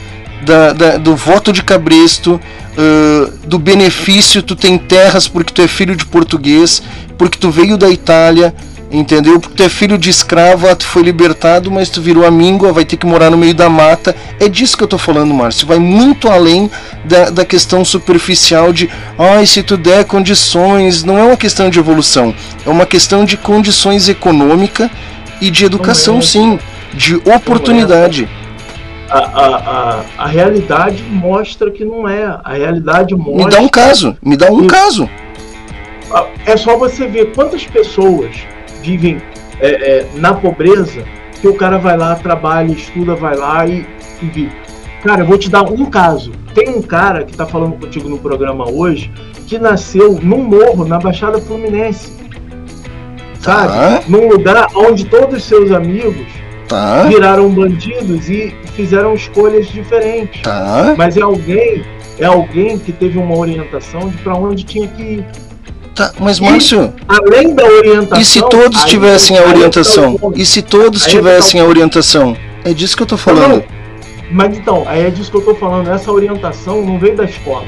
da, 0.41 0.73
da 0.73 0.97
do 0.97 1.15
voto 1.15 1.51
de 1.51 1.63
cabresto, 1.63 2.39
uh, 2.77 3.47
do 3.47 3.59
benefício, 3.59 4.41
tu 4.41 4.55
tem 4.55 4.77
terras 4.77 5.27
porque 5.27 5.53
tu 5.53 5.61
é 5.61 5.67
filho 5.67 5.95
de 5.95 6.05
português, 6.05 6.81
porque 7.17 7.37
tu 7.37 7.49
veio 7.51 7.77
da 7.77 7.89
Itália, 7.89 8.53
entendeu? 8.91 9.39
Porque 9.39 9.55
tu 9.55 9.63
é 9.63 9.69
filho 9.69 9.97
de 9.97 10.09
escravo, 10.09 10.73
tu 10.75 10.85
foi 10.85 11.03
libertado, 11.03 11.69
mas 11.69 11.89
tu 11.89 12.01
virou 12.01 12.25
amíngua, 12.25 12.73
vai 12.73 12.85
ter 12.85 12.97
que 12.97 13.05
morar 13.05 13.29
no 13.29 13.37
meio 13.37 13.53
da 13.53 13.69
mata. 13.69 14.15
É 14.39 14.47
disso 14.47 14.77
que 14.77 14.83
eu 14.83 14.87
tô 14.87 14.97
falando, 14.97 15.33
Márcio. 15.33 15.67
Vai 15.67 15.79
muito 15.79 16.29
além 16.29 16.69
da, 17.05 17.29
da 17.29 17.45
questão 17.45 17.83
superficial 17.85 18.73
de, 18.73 18.89
ai, 19.17 19.45
se 19.45 19.61
tu 19.61 19.77
der 19.77 20.05
condições. 20.05 21.03
Não 21.03 21.17
é 21.17 21.23
uma 21.23 21.37
questão 21.37 21.69
de 21.69 21.79
evolução, 21.79 22.33
é 22.65 22.69
uma 22.69 22.85
questão 22.85 23.25
de 23.25 23.37
condições 23.37 24.09
econômica 24.09 24.89
e 25.41 25.49
de 25.49 25.65
educação, 25.65 26.19
é. 26.19 26.21
sim, 26.21 26.59
de 26.93 27.15
oportunidade. 27.15 28.27
A, 29.09 29.17
a, 29.17 29.55
a, 29.55 30.05
a, 30.19 30.27
realidade 30.27 31.01
mostra 31.03 31.71
que 31.71 31.83
não 31.83 32.07
é. 32.07 32.25
A 32.43 32.53
realidade 32.53 33.15
mostra. 33.15 33.45
Me 33.45 33.49
dá 33.49 33.59
um 33.61 33.67
caso, 33.67 34.17
me 34.21 34.37
dá 34.37 34.51
um 34.51 34.67
caso. 34.67 35.09
É 36.45 36.55
só 36.57 36.77
você 36.77 37.07
ver 37.07 37.33
quantas 37.33 37.65
pessoas 37.65 38.35
vivem 38.81 39.21
é, 39.59 39.69
é, 39.69 40.07
na 40.15 40.33
pobreza 40.33 41.03
que 41.41 41.47
o 41.47 41.55
cara 41.55 41.77
vai 41.77 41.97
lá, 41.97 42.15
trabalha, 42.15 42.71
estuda, 42.71 43.15
vai 43.15 43.35
lá 43.35 43.65
e, 43.65 43.85
e 44.21 44.25
vive. 44.25 44.51
Cara, 45.03 45.21
eu 45.21 45.25
vou 45.25 45.37
te 45.37 45.49
dar 45.49 45.63
um 45.63 45.85
caso. 45.85 46.31
Tem 46.53 46.69
um 46.69 46.81
cara 46.81 47.23
que 47.23 47.31
está 47.31 47.45
falando 47.45 47.79
contigo 47.79 48.09
no 48.09 48.17
programa 48.17 48.69
hoje 48.69 49.11
que 49.47 49.57
nasceu 49.57 50.19
num 50.21 50.43
morro 50.43 50.85
na 50.85 50.99
Baixada 50.99 51.39
Fluminense. 51.39 52.11
Sabe? 53.39 53.71
Tá. 53.71 54.03
Num 54.07 54.27
lugar 54.27 54.67
onde 54.75 55.05
todos 55.05 55.37
os 55.37 55.43
seus 55.45 55.71
amigos 55.71 56.27
tá. 56.67 57.03
viraram 57.03 57.49
bandidos 57.49 58.29
e 58.29 58.53
fizeram 58.79 59.13
escolhas 59.13 59.67
diferentes. 59.67 60.41
Tá. 60.41 60.95
Mas 60.97 61.17
é 61.17 61.21
alguém, 61.21 61.83
é 62.17 62.25
alguém 62.25 62.79
que 62.79 62.93
teve 62.93 63.17
uma 63.17 63.37
orientação 63.37 64.07
de 64.07 64.15
para 64.19 64.33
onde 64.35 64.63
tinha 64.63 64.87
que 64.87 65.01
ir. 65.01 65.25
Tá, 65.93 66.13
mas 66.17 66.39
Márcio. 66.39 66.93
além 67.05 67.53
da 67.53 67.65
orientação. 67.65 68.21
E 68.21 68.23
se 68.23 68.39
todos 68.39 68.85
tivessem 68.85 69.37
a 69.37 69.43
orientação? 69.43 70.17
E 70.33 70.45
se 70.45 70.61
todos 70.61 71.05
tivessem 71.05 71.59
a 71.59 71.65
orientação? 71.65 72.37
É 72.63 72.73
disso 72.73 72.95
que 72.95 73.03
eu 73.03 73.07
tô 73.07 73.17
falando. 73.17 73.55
Não, 73.57 73.63
mas 74.31 74.57
então, 74.57 74.85
aí 74.87 75.07
é 75.07 75.09
disso 75.09 75.29
que 75.29 75.37
eu 75.37 75.41
tô 75.41 75.55
falando. 75.55 75.89
Essa 75.89 76.09
orientação 76.09 76.81
não 76.81 76.97
veio 76.97 77.17
da 77.17 77.25
escola. 77.25 77.65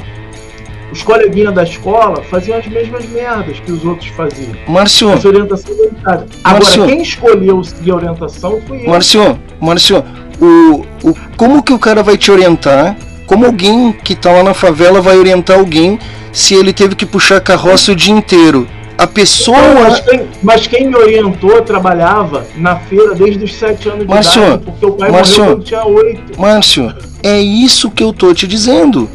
Os 0.94 1.04
coleguinhas 1.04 1.54
da 1.54 1.64
escola 1.64 2.22
faziam 2.24 2.58
as 2.58 2.68
mesmas 2.68 3.06
merdas 3.10 3.60
que 3.60 3.72
os 3.72 3.84
outros 3.84 4.10
faziam. 4.10 4.54
Márcio. 4.66 5.10
Essa 5.12 5.28
orientação 5.28 5.76
Agora, 6.06 6.28
Márcio, 6.44 6.86
quem 6.86 7.02
escolheu 7.02 7.64
seguir 7.64 7.92
a 7.92 7.96
orientação 7.96 8.62
foi 8.66 8.86
eu. 8.86 8.90
Márcio, 8.90 9.40
Márcio, 9.60 10.04
o, 10.42 10.86
o, 11.04 11.16
como 11.38 11.62
que 11.62 11.72
o 11.72 11.80
cara 11.80 12.02
vai 12.02 12.18
te 12.18 12.32
orientar? 12.32 12.98
Como 13.28 13.46
alguém 13.46 13.94
que 13.94 14.16
tá 14.16 14.32
lá 14.32 14.44
na 14.44 14.54
favela 14.54 15.00
vai 15.00 15.18
orientar 15.18 15.58
alguém 15.58 16.00
se 16.34 16.56
ele 16.56 16.74
teve 16.74 16.96
que 16.96 17.06
puxar 17.06 17.40
carroça 17.40 17.92
o 17.92 17.96
dia 17.96 18.14
inteiro. 18.14 18.68
A 18.98 19.08
pessoa. 19.08 19.58
Mas 19.74 20.00
quem, 20.02 20.28
mas 20.44 20.68
quem 20.68 20.88
me 20.88 20.96
orientou 20.96 21.62
trabalhava 21.62 22.46
na 22.56 22.76
feira 22.76 23.16
desde 23.16 23.46
os 23.46 23.54
7 23.54 23.90
anos 23.90 24.02
de 24.02 24.08
Márcio, 24.08 24.44
idade, 24.44 24.64
porque 24.66 24.86
o 24.86 24.92
pai 24.92 25.12
Márcio, 25.12 25.38
morreu 25.40 25.56
quando 25.56 25.66
tinha 25.66 25.86
8. 25.86 26.42
Márcio, 26.42 26.96
é 27.24 27.40
isso 27.40 27.90
que 27.90 28.04
eu 28.04 28.12
tô 28.12 28.34
te 28.34 28.48
dizendo. 28.48 29.10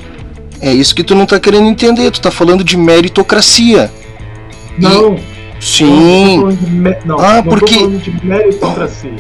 É 0.61 0.73
isso 0.73 0.95
que 0.95 1.05
tu 1.05 1.15
não 1.15 1.27
tá 1.27 1.39
querendo 1.39 1.69
entender. 1.69 2.11
Tu 2.11 2.21
tá 2.21 2.31
falando 2.31 2.65
de 2.65 2.77
meritocracia. 2.77 3.91
Não. 4.79 5.15
E... 5.15 5.36
Sim. 5.61 6.43
Não, 7.05 7.19
ah, 7.19 7.37
não 7.37 7.43
porque. 7.45 7.77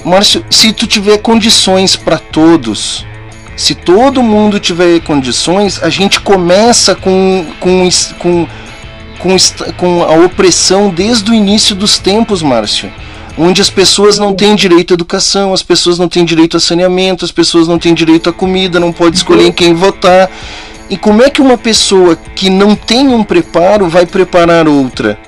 Márcio, 0.04 0.44
se 0.50 0.72
tu 0.72 0.86
tiver 0.86 1.18
condições 1.18 1.96
para 1.96 2.18
todos, 2.18 3.04
se 3.56 3.74
todo 3.74 4.22
mundo 4.22 4.60
tiver 4.60 5.00
condições, 5.00 5.82
a 5.82 5.88
gente 5.88 6.20
começa 6.20 6.94
com, 6.94 7.46
com, 7.58 7.88
com, 8.18 8.46
com, 9.18 9.36
com 9.76 10.02
a 10.02 10.12
opressão 10.24 10.90
desde 10.90 11.30
o 11.30 11.34
início 11.34 11.74
dos 11.74 11.98
tempos, 11.98 12.42
Márcio. 12.42 12.92
Onde 13.38 13.60
as 13.60 13.68
pessoas 13.68 14.18
não 14.18 14.34
têm 14.34 14.54
direito 14.54 14.92
à 14.92 14.94
educação, 14.94 15.52
as 15.52 15.62
pessoas 15.62 15.98
não 15.98 16.08
têm 16.08 16.24
direito 16.24 16.56
a 16.56 16.60
saneamento, 16.60 17.24
as 17.24 17.30
pessoas 17.30 17.68
não 17.68 17.78
têm 17.78 17.92
direito 17.92 18.30
à 18.30 18.32
comida, 18.32 18.80
não 18.80 18.92
pode 18.92 19.16
escolher 19.16 19.46
em 19.46 19.52
quem 19.52 19.74
votar. 19.74 20.30
E 20.88 20.96
como 20.96 21.22
é 21.22 21.28
que 21.28 21.42
uma 21.42 21.58
pessoa 21.58 22.16
que 22.34 22.48
não 22.48 22.74
tem 22.74 23.08
um 23.08 23.22
preparo 23.24 23.88
vai 23.88 24.06
preparar 24.06 24.68
outra? 24.68 25.18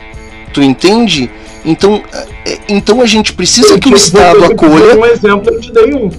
Tu 0.52 0.62
entende? 0.62 1.31
Então, 1.65 2.02
é, 2.44 2.59
então 2.68 3.01
a 3.01 3.07
gente 3.07 3.33
precisa 3.33 3.78
que 3.78 3.89
o 3.89 3.97
Estado 3.97 4.44
acolha. 4.44 4.99
Um 4.99 5.05
exemplo, 5.05 5.52
eu 5.52 5.60
te 5.60 5.73
dei 5.73 5.94
um. 5.94 6.10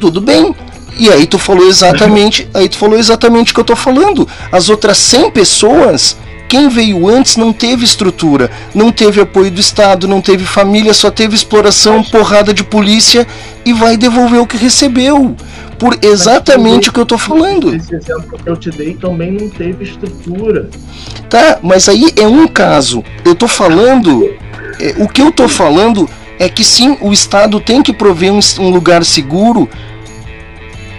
Tudo 0.00 0.20
bem, 0.20 0.54
e 0.98 1.10
aí 1.10 1.26
tu 1.26 1.38
falou 1.38 1.66
exatamente, 1.66 2.48
aí 2.54 2.68
tu 2.68 2.76
falou 2.76 2.98
exatamente 2.98 3.50
o 3.50 3.54
que 3.54 3.60
eu 3.60 3.64
tô 3.64 3.76
falando. 3.76 4.28
As 4.52 4.68
outras 4.68 4.98
100 4.98 5.30
pessoas, 5.30 6.16
quem 6.48 6.68
veio 6.68 7.08
antes 7.08 7.36
não 7.36 7.52
teve 7.52 7.84
estrutura, 7.84 8.50
não 8.74 8.92
teve 8.92 9.20
apoio 9.20 9.50
do 9.50 9.60
Estado, 9.60 10.06
não 10.06 10.20
teve 10.20 10.44
família, 10.44 10.94
só 10.94 11.10
teve 11.10 11.34
exploração, 11.34 12.02
porrada 12.02 12.54
de 12.54 12.62
polícia 12.62 13.26
e 13.64 13.72
vai 13.72 13.96
devolver 13.96 14.40
o 14.40 14.46
que 14.46 14.56
recebeu. 14.56 15.34
Por 15.84 15.98
exatamente 16.00 16.88
o 16.88 16.92
que 16.94 16.98
eu 16.98 17.04
tô 17.04 17.18
falando. 17.18 17.74
Esse 17.74 17.94
exemplo 17.94 18.38
que 18.42 18.48
eu 18.48 18.56
te 18.56 18.70
dei 18.70 18.94
também 18.94 19.32
não 19.32 19.50
teve 19.50 19.84
estrutura. 19.84 20.70
Tá, 21.28 21.58
mas 21.62 21.90
aí 21.90 22.10
é 22.16 22.26
um 22.26 22.48
caso. 22.48 23.04
Eu 23.22 23.34
tô 23.34 23.46
falando. 23.46 24.34
É, 24.80 24.94
o 24.96 25.06
que 25.06 25.20
eu 25.20 25.30
tô 25.30 25.46
falando 25.46 26.08
é 26.38 26.48
que 26.48 26.64
sim, 26.64 26.96
o 27.02 27.12
Estado 27.12 27.60
tem 27.60 27.82
que 27.82 27.92
prover 27.92 28.32
um, 28.32 28.40
um 28.60 28.70
lugar 28.70 29.04
seguro 29.04 29.68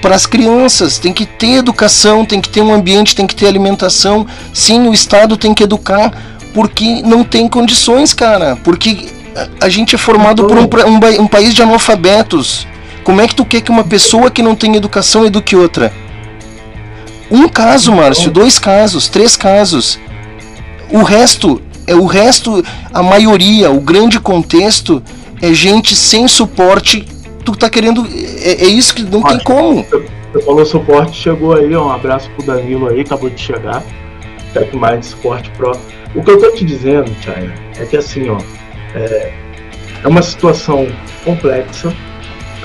para 0.04 0.14
as 0.14 0.28
crianças, 0.28 1.00
tem 1.00 1.12
que 1.12 1.26
ter 1.26 1.54
educação, 1.54 2.24
tem 2.24 2.40
que 2.40 2.50
ter 2.50 2.62
um 2.62 2.72
ambiente, 2.72 3.16
tem 3.16 3.26
que 3.26 3.36
ter 3.36 3.48
alimentação. 3.48 4.28
Sim, 4.54 4.88
o 4.88 4.94
Estado 4.94 5.36
tem 5.36 5.52
que 5.52 5.64
educar, 5.64 6.14
porque 6.54 7.02
não 7.02 7.24
tem 7.24 7.50
condições, 7.50 8.14
cara. 8.14 8.56
Porque 8.58 9.08
a 9.60 9.68
gente 9.68 9.96
é 9.96 9.98
formado 9.98 10.46
por 10.46 10.60
um, 10.60 10.62
um, 10.62 11.22
um 11.24 11.28
país 11.28 11.56
de 11.56 11.64
analfabetos. 11.64 12.68
Como 13.06 13.22
é 13.22 13.27
que 13.27 13.35
tu 13.35 13.45
quer 13.45 13.61
que 13.61 13.69
uma 13.69 13.84
pessoa 13.84 14.32
que 14.32 14.42
não 14.42 14.56
tem 14.56 14.75
educação 14.75 15.25
eduque 15.25 15.56
outra? 15.56 15.93
Um 17.30 17.48
caso, 17.48 17.92
Márcio, 17.93 18.32
dois 18.32 18.58
casos, 18.58 19.08
três 19.08 19.38
casos. 19.38 20.00
O 20.90 21.03
resto, 21.03 21.61
é 21.85 21.93
o 21.95 22.06
resto, 22.06 22.66
a 22.92 23.03
maioria, 23.03 23.69
o 23.69 23.80
grande 23.80 24.19
contexto 24.19 25.03
é 25.40 25.53
gente 25.53 25.95
sem 25.95 26.27
suporte 26.27 27.06
tu 27.45 27.56
tá 27.56 27.69
querendo. 27.69 28.08
É, 28.42 28.66
é 28.66 28.67
isso 28.67 28.95
que 28.95 29.03
não 29.03 29.22
tem 29.22 29.40
como. 29.40 29.85
Você 30.34 30.42
falou 30.42 30.66
suporte, 30.66 31.16
chegou 31.16 31.53
aí, 31.53 31.77
um 31.77 31.92
abraço 31.92 32.27
pro 32.32 32.43
Danilo 32.43 32.90
aí, 32.90 33.01
acabou 33.01 33.30
de 33.30 33.40
chegar. 33.40 33.84
TechMind 34.51 35.03
Suporte 35.03 35.51
Pro. 35.51 35.74
O 36.16 36.24
que 36.24 36.32
eu 36.32 36.40
tô 36.40 36.50
te 36.51 36.66
dizendo, 36.66 37.11
Chaya, 37.22 37.53
é 37.77 37.85
que 37.85 37.98
assim, 37.98 38.30
ó, 38.30 38.40
é, 38.95 39.32
é 40.03 40.08
uma 40.08 40.24
situação 40.24 40.88
complexa, 41.24 41.93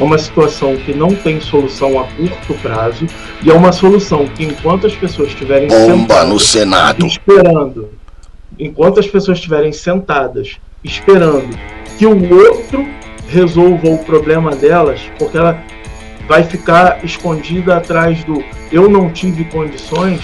É 0.00 0.02
uma 0.02 0.16
situação 0.16 0.76
que 0.78 0.94
não 0.94 1.14
tem 1.14 1.38
solução 1.40 2.00
a 2.00 2.04
curto 2.04 2.54
prazo 2.62 3.06
e 3.42 3.50
é 3.50 3.52
uma 3.52 3.70
solução 3.70 4.26
que 4.26 4.44
enquanto 4.44 4.86
as 4.86 4.94
pessoas 4.94 5.28
estiverem 5.28 5.68
Bomba 5.68 6.24
no 6.24 6.40
Senado. 6.40 7.04
esperando, 7.06 7.90
enquanto 8.58 8.98
as 8.98 9.06
pessoas 9.06 9.36
estiverem 9.36 9.72
sentadas 9.72 10.56
esperando 10.82 11.54
que 11.98 12.06
o 12.06 12.34
outro 12.34 12.88
resolva 13.28 13.88
o 13.90 13.98
problema 13.98 14.56
delas, 14.56 15.00
porque 15.18 15.36
ela 15.36 15.62
vai 16.26 16.42
ficar 16.44 17.04
escondida 17.04 17.76
atrás 17.76 18.24
do 18.24 18.42
eu 18.72 18.88
não 18.88 19.10
tive 19.10 19.44
condições, 19.44 20.20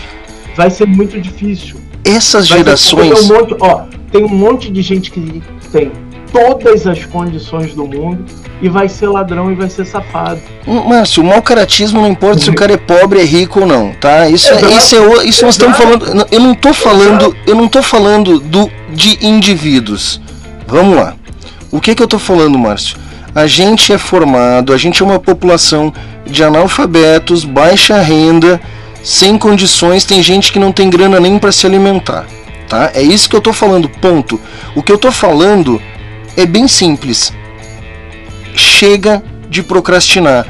vai 0.57 0.71
ser 0.71 0.87
muito 0.87 1.21
difícil. 1.21 1.77
Essas 2.03 2.49
Vai 2.49 2.59
ter- 2.61 2.65
gerações. 2.65 3.13
Tem 3.13 3.25
um, 3.25 3.39
monte, 3.39 3.57
ó, 3.61 3.85
tem 4.11 4.25
um 4.25 4.29
monte 4.29 4.71
de 4.73 4.81
gente 4.81 5.11
que 5.11 5.43
tem 5.71 5.93
todas 6.33 6.87
as 6.87 7.05
condições 7.05 7.75
do 7.75 7.87
mundo 7.87 8.25
e 8.61 8.69
vai 8.69 8.89
ser 8.89 9.09
ladrão 9.09 9.51
e 9.51 9.55
vai 9.55 9.69
ser 9.69 9.85
safado. 9.85 10.41
Márcio, 10.67 11.23
o 11.23 11.27
mau 11.27 11.43
caratismo 11.43 12.01
não 12.01 12.09
importa 12.09 12.41
se 12.41 12.51
o 12.51 12.55
cara 12.55 12.73
é 12.73 12.77
pobre, 12.77 13.21
é 13.21 13.25
rico 13.25 13.61
ou 13.61 13.67
não, 13.67 13.93
tá? 13.93 14.29
Isso, 14.29 14.53
é, 14.53 14.57
Exato. 14.57 14.73
isso, 14.73 14.97
é, 14.97 15.25
isso 15.27 15.45
nós 15.45 15.55
estamos 15.55 15.77
falando. 15.77 16.27
Eu 16.31 16.41
não 16.41 16.55
tô 16.55 16.73
falando, 16.73 17.37
eu 17.47 17.55
não 17.55 17.69
tô 17.69 17.83
falando 17.83 18.41
do, 18.41 18.71
de 18.91 19.25
indivíduos. 19.25 20.21
Vamos 20.67 20.97
lá. 20.97 21.15
O 21.71 21.81
que 21.81 21.95
que 21.95 22.03
eu 22.03 22.09
tô 22.09 22.19
falando, 22.19 22.59
Márcio? 22.59 22.97
A 23.35 23.47
gente 23.47 23.93
é 23.93 23.99
formado, 23.99 24.73
a 24.73 24.79
gente 24.79 25.03
é 25.03 25.05
uma 25.05 25.19
população 25.19 25.93
de 26.25 26.43
analfabetos, 26.43 27.45
baixa 27.45 28.01
renda, 28.01 28.61
sem 29.03 29.37
condições, 29.37 30.05
tem 30.05 30.23
gente 30.23 30.51
que 30.51 30.59
não 30.59 30.73
tem 30.73 30.89
grana 30.89 31.21
nem 31.21 31.39
para 31.39 31.53
se 31.53 31.67
alimentar, 31.67 32.25
tá? 32.67 32.91
É 32.95 33.03
isso 33.03 33.29
que 33.29 33.37
eu 33.37 33.41
tô 33.41 33.53
falando, 33.53 33.89
ponto. 33.89 34.41
O 34.75 34.83
que 34.83 34.91
eu 34.91 34.97
tô 34.97 35.13
falando 35.13 35.81
é 36.35 36.47
bem 36.47 36.67
simples 36.67 37.33
chega 38.57 39.23
de 39.49 39.63
procrastinar. 39.63 40.47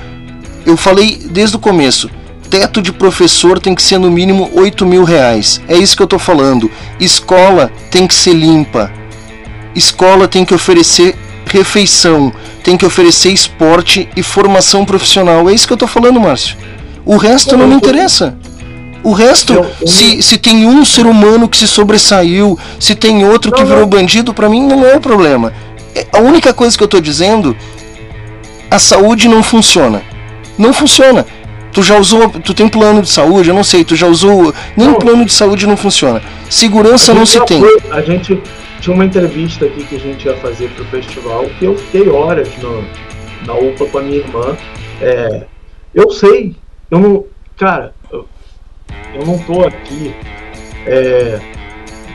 Eu 0.65 0.77
falei 0.77 1.19
desde 1.31 1.57
o 1.57 1.59
começo. 1.59 2.11
Teto 2.49 2.81
de 2.81 2.93
professor 2.93 3.59
tem 3.59 3.75
que 3.75 3.83
ser 3.83 3.99
no 3.99 4.11
mínimo 4.11 4.51
8 4.55 4.87
mil 4.87 5.05
reais. 5.05 5.61
É 5.69 5.77
isso 5.77 5.97
que 5.97 6.03
eu 6.03 6.07
tô 6.07 6.19
falando. 6.19 6.71
Escola 6.99 7.71
tem 7.91 8.07
que 8.07 8.15
ser 8.15 8.33
limpa. 8.33 8.91
Escola 9.75 10.29
tem 10.29 10.45
que 10.45 10.55
oferecer 10.55 11.17
refeição. 11.47 12.33
Tem 12.63 12.77
que 12.77 12.87
oferecer 12.87 13.31
esporte 13.31 14.09
e 14.17 14.23
formação 14.23 14.85
profissional. 14.85 15.49
É 15.51 15.55
isso 15.55 15.67
que 15.67 15.73
eu 15.73 15.77
tô 15.77 15.87
falando, 15.87 16.21
Márcio. 16.21 16.57
O 17.05 17.17
resto 17.17 17.57
não 17.57 17.69
me 17.69 17.75
interessa. 17.75 18.37
O 19.03 19.13
resto, 19.13 19.65
se, 19.87 20.21
se 20.21 20.37
tem 20.37 20.67
um 20.67 20.85
ser 20.85 21.07
humano 21.07 21.49
que 21.49 21.57
se 21.57 21.69
sobressaiu, 21.69 22.59
se 22.81 22.95
tem 22.97 23.25
outro 23.25 23.53
que 23.53 23.63
virou 23.63 23.87
bandido, 23.87 24.35
pra 24.35 24.49
mim 24.49 24.67
não 24.67 24.85
é 24.85 24.97
o 24.97 25.01
problema. 25.01 25.53
É, 25.95 26.07
A 26.13 26.19
única 26.19 26.53
coisa 26.53 26.77
que 26.77 26.83
eu 26.83 26.89
tô 26.89 27.01
dizendo 27.01 27.57
a 28.77 28.79
saúde 28.79 29.27
não 29.27 29.43
funciona. 29.43 30.03
Não 30.59 30.73
funciona. 30.73 31.27
Tu 31.73 31.83
já 31.83 31.99
usou, 31.99 32.29
tu 32.29 32.55
tem 32.55 32.69
plano 32.69 33.03
de 33.03 33.09
saúde, 33.09 33.49
eu 33.51 33.55
não 33.55 33.65
sei, 33.65 33.85
tu 33.85 33.95
já 33.97 34.07
usou, 34.07 34.55
nem 34.77 34.95
plano 34.95 35.25
de 35.25 35.33
saúde 35.33 35.67
não 35.67 35.77
funciona. 35.77 36.23
Segurança 36.49 37.13
não 37.13 37.27
se 37.27 37.39
tem. 37.45 37.61
foi- 37.61 37.79
a 37.91 38.01
gente 38.01 38.41
tinha 38.81 38.95
uma 38.95 39.05
entrevista 39.05 39.67
aqui 39.67 39.85
que 39.85 39.97
a 39.97 39.99
gente 39.99 40.25
ia 40.27 40.37
fazer 40.39 40.71
pro 40.71 40.85
festival 40.87 41.45
que 41.59 41.65
eu 41.65 41.77
fiquei 41.77 42.09
horas 42.09 42.49
no, 42.59 42.83
na 43.47 43.55
UPA 43.55 43.87
com 43.87 43.99
a 43.99 44.03
minha 44.03 44.19
irmã. 44.19 44.57
É, 45.01 45.43
eu 45.95 46.11
sei, 46.11 46.55
eu 46.91 46.99
não. 46.99 47.25
Cara, 47.59 47.95
eu, 48.11 48.27
eu 49.15 49.27
não 49.27 49.39
tô 49.39 49.63
aqui 49.65 50.15
é, 50.87 51.39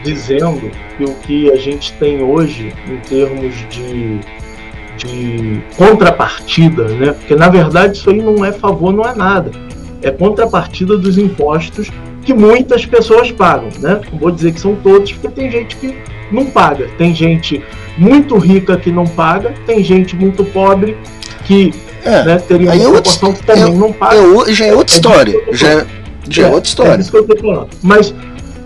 dizendo 0.04 0.72
que 0.98 1.04
o 1.04 1.14
que 1.16 1.52
a 1.52 1.56
gente 1.56 1.94
tem 1.94 2.24
hoje 2.24 2.74
em 2.88 2.98
termos 2.98 3.54
de, 3.70 4.20
de 5.06 5.62
contrapartida, 5.78 6.86
né? 6.86 7.14
Porque 7.14 7.36
na 7.36 7.50
verdade 7.50 7.98
isso 7.98 8.10
aí 8.10 8.22
não 8.22 8.44
é 8.46 8.52
favor, 8.52 8.94
não 8.94 9.04
é 9.04 9.16
nada. 9.16 9.52
É 10.02 10.12
contrapartida 10.12 10.98
dos 10.98 11.18
impostos 11.18 11.90
que 12.24 12.34
muitas 12.34 12.86
pessoas 12.86 13.32
pagam, 13.32 13.70
né? 13.80 14.02
Não 14.12 14.20
vou 14.20 14.32
dizer 14.32 14.54
que 14.54 14.60
são 14.60 14.76
todos, 14.76 15.12
porque 15.14 15.30
tem 15.30 15.52
gente 15.52 15.76
que 15.78 15.96
não 16.32 16.46
paga. 16.46 16.88
Tem 16.98 17.14
gente 17.14 17.64
muito 17.98 18.38
rica 18.38 18.78
que 18.78 18.92
não 18.92 19.06
paga, 19.06 19.54
tem 19.66 19.84
gente 19.84 20.16
muito 20.16 20.44
pobre 20.44 20.98
que 21.46 21.74
né, 22.06 22.38
teria 22.48 22.72
uma 22.72 22.76
é 22.76 22.92
proporção 22.92 23.34
que 23.34 23.44
também 23.44 23.76
não 23.76 23.92
paga. 23.92 24.16
é 24.16 24.54
já 24.54 24.66
é 24.66 24.74
outra 24.74 24.96
história, 24.96 25.42
já 25.52 25.70
é- 25.70 25.86
já 26.30 26.48
é 26.48 26.52
outra 26.52 26.68
história. 26.68 26.92
É 26.94 26.98
disso 26.98 27.12
que 27.12 27.18
eu 27.18 27.28
tô 27.28 27.36
falando. 27.38 27.70
Mas 27.82 28.14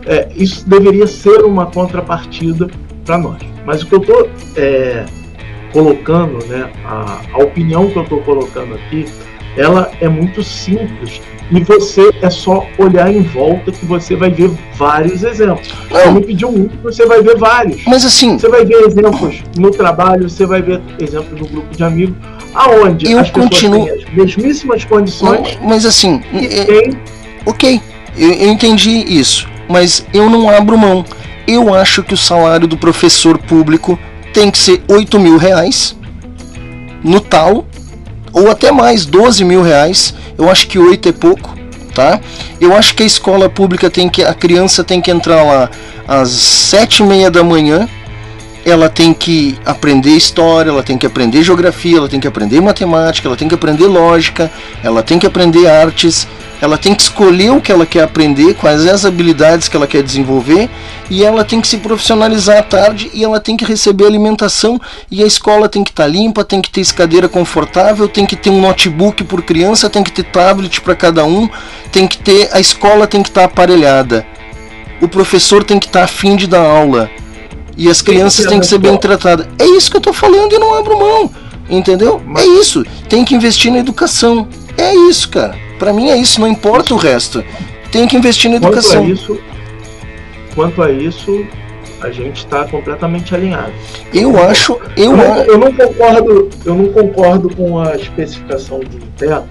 é, 0.06 0.28
isso 0.36 0.68
deveria 0.68 1.08
ser 1.08 1.44
uma 1.44 1.66
contrapartida 1.66 2.68
para 3.06 3.18
nós. 3.18 3.42
Mas 3.66 3.82
o 3.82 3.88
que 3.88 3.96
eu 3.96 4.00
tô 4.00 4.28
é, 4.56 5.06
colocando, 5.76 6.40
né, 6.46 6.72
a, 6.86 7.20
a 7.34 7.38
opinião 7.40 7.90
que 7.90 7.98
eu 8.00 8.06
tô 8.06 8.18
colocando 8.20 8.76
aqui, 8.76 9.04
ela 9.58 9.92
é 10.00 10.08
muito 10.08 10.42
simples. 10.42 11.20
E 11.52 11.60
você 11.60 12.12
é 12.22 12.30
só 12.30 12.66
olhar 12.78 13.14
em 13.14 13.22
volta 13.22 13.74
que 13.74 13.86
você 13.86 14.16
vai 14.16 14.32
ver 14.32 14.50
vários 14.76 15.22
exemplos. 15.22 15.68
Eu 15.92 16.14
me 16.14 16.22
pediu 16.26 16.48
um, 16.48 16.70
você 16.82 17.06
vai 17.06 17.22
ver 17.22 17.38
vários. 17.38 17.84
Mas 17.86 18.06
assim. 18.06 18.40
Você 18.40 18.48
vai 18.48 18.66
ver 18.66 18.86
exemplos 18.86 19.44
no 19.58 19.70
trabalho, 19.70 20.30
você 20.30 20.46
vai 20.46 20.62
ver 20.62 20.82
exemplos 20.98 21.40
no 21.42 21.46
grupo 21.48 21.76
de 21.76 21.84
amigos, 21.84 22.16
aonde 22.54 23.12
Eu 23.12 23.20
as 23.20 23.30
pessoas 23.30 23.50
continuo- 23.50 23.86
têm 23.86 23.96
as 24.02 24.14
mesmíssimas 24.14 24.86
condições. 24.86 25.58
Não, 25.60 25.68
mas 25.70 25.86
assim, 25.86 26.22
é- 26.34 26.90
ok, 27.46 27.82
eu, 28.18 28.32
eu 28.32 28.50
entendi 28.50 28.90
isso, 28.92 29.48
mas 29.70 30.06
eu 30.14 30.30
não 30.30 30.50
abro 30.50 30.78
mão. 30.78 31.04
Eu 31.46 31.76
acho 31.76 32.02
que 32.02 32.14
o 32.14 32.18
salário 32.18 32.66
do 32.66 32.78
professor 32.78 33.38
público 33.38 34.00
tem 34.36 34.52
que 34.52 34.58
ser 34.58 34.84
8 34.90 35.18
mil 35.18 35.38
reais 35.38 35.96
no 37.02 37.22
tal, 37.22 37.66
ou 38.34 38.52
até 38.52 38.70
mais, 38.70 39.06
12 39.06 39.46
mil 39.46 39.64
reais. 39.64 40.14
Eu 40.38 40.50
acho 40.50 40.68
que 40.68 40.78
8 40.78 41.08
é 41.08 41.12
pouco, 41.14 41.56
tá? 41.94 42.20
Eu 42.60 42.76
acho 42.76 42.94
que 42.94 43.04
a 43.04 43.06
escola 43.06 43.50
pública 43.50 43.90
tem 43.90 44.10
que. 44.10 44.22
A 44.22 44.34
criança 44.34 44.84
tem 44.84 45.00
que 45.00 45.10
entrar 45.10 45.42
lá 45.42 45.70
às 46.06 46.30
sete 46.30 47.02
e 47.02 47.06
meia 47.06 47.32
da 47.32 47.44
manhã. 47.46 47.88
Ela 48.66 48.90
tem 48.90 49.14
que 49.14 49.56
aprender 49.64 50.10
história, 50.10 50.72
ela 50.72 50.82
tem 50.82 50.98
que 50.98 51.06
aprender 51.06 51.44
geografia, 51.44 51.98
ela 51.98 52.10
tem 52.10 52.20
que 52.20 52.28
aprender 52.28 52.60
matemática, 52.60 53.28
ela 53.28 53.38
tem 53.38 53.48
que 53.48 53.54
aprender 53.54 53.86
lógica, 53.86 54.52
ela 54.84 55.04
tem 55.04 55.20
que 55.20 55.28
aprender 55.28 55.68
artes, 55.68 56.28
ela 56.60 56.78
tem 56.78 56.96
que 56.96 57.04
escolher 57.04 57.52
o 57.52 57.62
que 57.62 57.72
ela 57.72 57.86
quer 57.86 58.04
aprender, 58.04 58.56
quais 58.56 58.86
as 58.88 59.06
habilidades 59.06 59.68
que 59.68 59.76
ela 59.78 59.86
quer 59.86 60.02
desenvolver, 60.02 60.68
e 61.10 61.24
ela 61.24 61.44
tem 61.44 61.62
que 61.62 61.68
se 61.68 61.78
profissionalizar 61.78 62.58
à 62.58 62.64
tarde 62.64 63.12
e 63.14 63.24
ela 63.24 63.40
tem 63.40 63.56
que 63.56 63.64
receber 63.64 64.08
alimentação 64.08 64.82
e 65.12 65.24
a 65.24 65.28
escola 65.28 65.70
tem 65.70 65.84
que 65.84 65.92
estar 65.92 66.08
limpa, 66.08 66.44
tem 66.44 66.60
que 66.60 66.72
ter 66.72 66.82
escadeira 66.82 67.30
confortável, 67.30 68.08
tem 68.08 68.26
que 68.26 68.36
ter 68.36 68.50
um 68.50 68.62
notebook 68.62 69.24
por 69.26 69.44
criança, 69.44 69.92
tem 69.92 70.02
que 70.02 70.12
ter 70.12 70.24
tablet 70.24 70.82
para 70.82 70.96
cada 70.96 71.24
um, 71.24 71.48
tem 71.92 72.08
que 72.08 72.18
ter 72.18 72.50
a 72.52 72.60
escola 72.60 73.06
tem 73.06 73.22
que 73.22 73.30
estar 73.30 73.44
aparelhada. 73.44 74.26
O 75.00 75.08
professor 75.08 75.64
tem 75.64 75.78
que 75.78 75.86
estar 75.86 76.04
afim 76.04 76.36
de 76.36 76.48
dar 76.48 76.66
aula. 76.66 77.12
E 77.78 77.90
as 77.90 78.02
crianças 78.02 78.46
têm 78.46 78.60
que 78.60 78.66
ser 78.68 78.78
bem 78.78 78.96
tratadas. 78.98 79.48
É 79.60 79.66
isso 79.66 79.92
que 79.92 79.98
eu 79.98 80.02
tô 80.02 80.14
falando 80.14 80.54
e 80.54 80.58
não 80.60 80.74
abro 80.76 80.98
mão. 80.98 81.30
Entendeu? 81.70 82.22
É 82.38 82.46
isso. 82.60 82.86
Tem 83.10 83.26
que 83.26 83.36
investir 83.36 83.72
na 83.72 83.80
educação. 83.80 84.48
É 84.78 84.94
isso, 85.10 85.30
cara. 85.30 85.56
Pra 85.80 85.92
mim 85.92 86.10
é 86.10 86.18
isso, 86.18 86.40
não 86.40 86.48
importa 86.48 86.94
o 86.94 86.98
resto. 86.98 87.44
Tem 87.92 88.08
que 88.08 88.16
investir 88.16 88.50
na 88.52 88.60
Quanto 88.60 88.76
a 88.76 88.80
educação. 88.80 89.10
isso, 89.10 89.40
quanto 90.54 90.82
a 90.82 90.92
isso, 90.92 91.46
a 92.02 92.10
gente 92.12 92.38
está 92.38 92.66
completamente 92.66 93.34
alinhado. 93.36 93.72
Eu 94.14 94.42
acho, 94.44 94.78
eu, 94.96 95.16
não, 95.16 95.34
a- 95.34 95.40
eu 95.46 95.58
não 95.58 95.72
concordo, 95.72 96.50
eu 96.66 96.76
não 96.76 96.88
concordo 96.90 97.54
com 97.56 97.80
a 97.80 97.96
especificação 97.96 98.80
de 98.80 98.98
teto, 99.18 99.46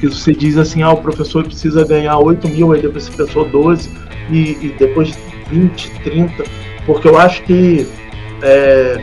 que 0.00 0.06
você 0.06 0.32
diz 0.32 0.56
assim, 0.56 0.82
ah, 0.82 0.90
o 0.92 0.98
professor 0.98 1.44
precisa 1.44 1.84
ganhar 1.84 2.16
8 2.18 2.48
mil, 2.48 2.72
aí 2.72 2.80
depois 2.80 3.04
esse 3.04 3.12
professor 3.16 3.46
12 3.48 3.90
e, 4.30 4.36
e 4.62 4.74
depois 4.78 5.18
20, 5.50 5.90
30, 6.04 6.44
porque 6.88 7.06
eu 7.06 7.18
acho 7.18 7.42
que 7.42 7.86
é, 8.40 8.98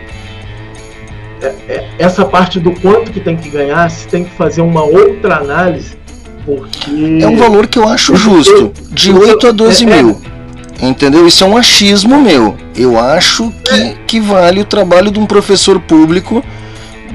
é- 1.40 1.56
é- 1.70 1.90
essa 2.00 2.26
parte 2.26 2.60
do 2.60 2.72
quanto 2.72 3.12
que 3.12 3.20
tem 3.20 3.38
que 3.38 3.48
ganhar, 3.48 3.88
se 3.92 4.08
tem 4.08 4.24
que 4.24 4.32
fazer 4.32 4.62
uma 4.62 4.82
outra 4.84 5.36
análise, 5.36 5.96
porque 6.44 7.20
É 7.22 7.28
um 7.28 7.38
valor 7.38 7.68
que 7.68 7.78
eu 7.78 7.88
acho 7.88 8.16
justo, 8.16 8.74
de 8.92 9.12
8 9.14 9.48
a 9.48 9.52
12 9.52 9.84
É, 9.86 10.02
mil. 10.02 10.20
Entendeu? 10.82 11.28
Isso 11.28 11.44
é 11.44 11.48
um 11.48 11.56
achismo 11.56 12.20
meu. 12.20 12.56
Eu 12.76 13.00
acho 13.00 13.54
que, 13.64 13.96
que 14.08 14.20
vale 14.20 14.62
o 14.62 14.66
trabalho 14.66 15.12
de 15.12 15.20
um 15.20 15.26
professor 15.28 15.80
público 15.80 16.44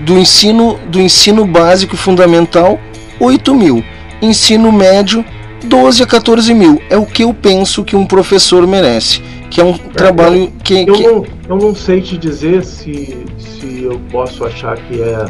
do 0.05 0.17
ensino, 0.17 0.79
do 0.89 1.01
ensino 1.01 1.45
básico 1.45 1.97
e 1.97 1.99
fundamental, 1.99 2.79
8 3.19 3.55
mil. 3.55 3.85
Ensino 4.23 4.71
médio, 4.71 5.25
12 5.65 6.03
a 6.03 6.07
14 6.07 6.55
mil. 6.55 6.81
É 6.89 6.97
o 6.97 7.05
que 7.05 7.25
eu 7.25 7.35
penso 7.35 7.85
que 7.85 7.97
um 7.97 8.07
professor 8.07 8.67
merece. 8.67 9.21
Que 9.51 9.61
é 9.61 9.65
um 9.65 9.77
trabalho 9.77 10.53
que. 10.63 10.87
eu, 10.89 10.93
que- 10.95 11.03
não, 11.07 11.27
eu 11.49 11.57
não 11.57 11.75
sei 11.75 12.01
te 12.01 12.17
dizer 12.17 12.65
se, 12.65 13.25
se 13.37 13.83
eu 13.83 14.01
posso 14.11 14.45
achar 14.45 14.77
que 14.77 15.03
é, 15.03 15.27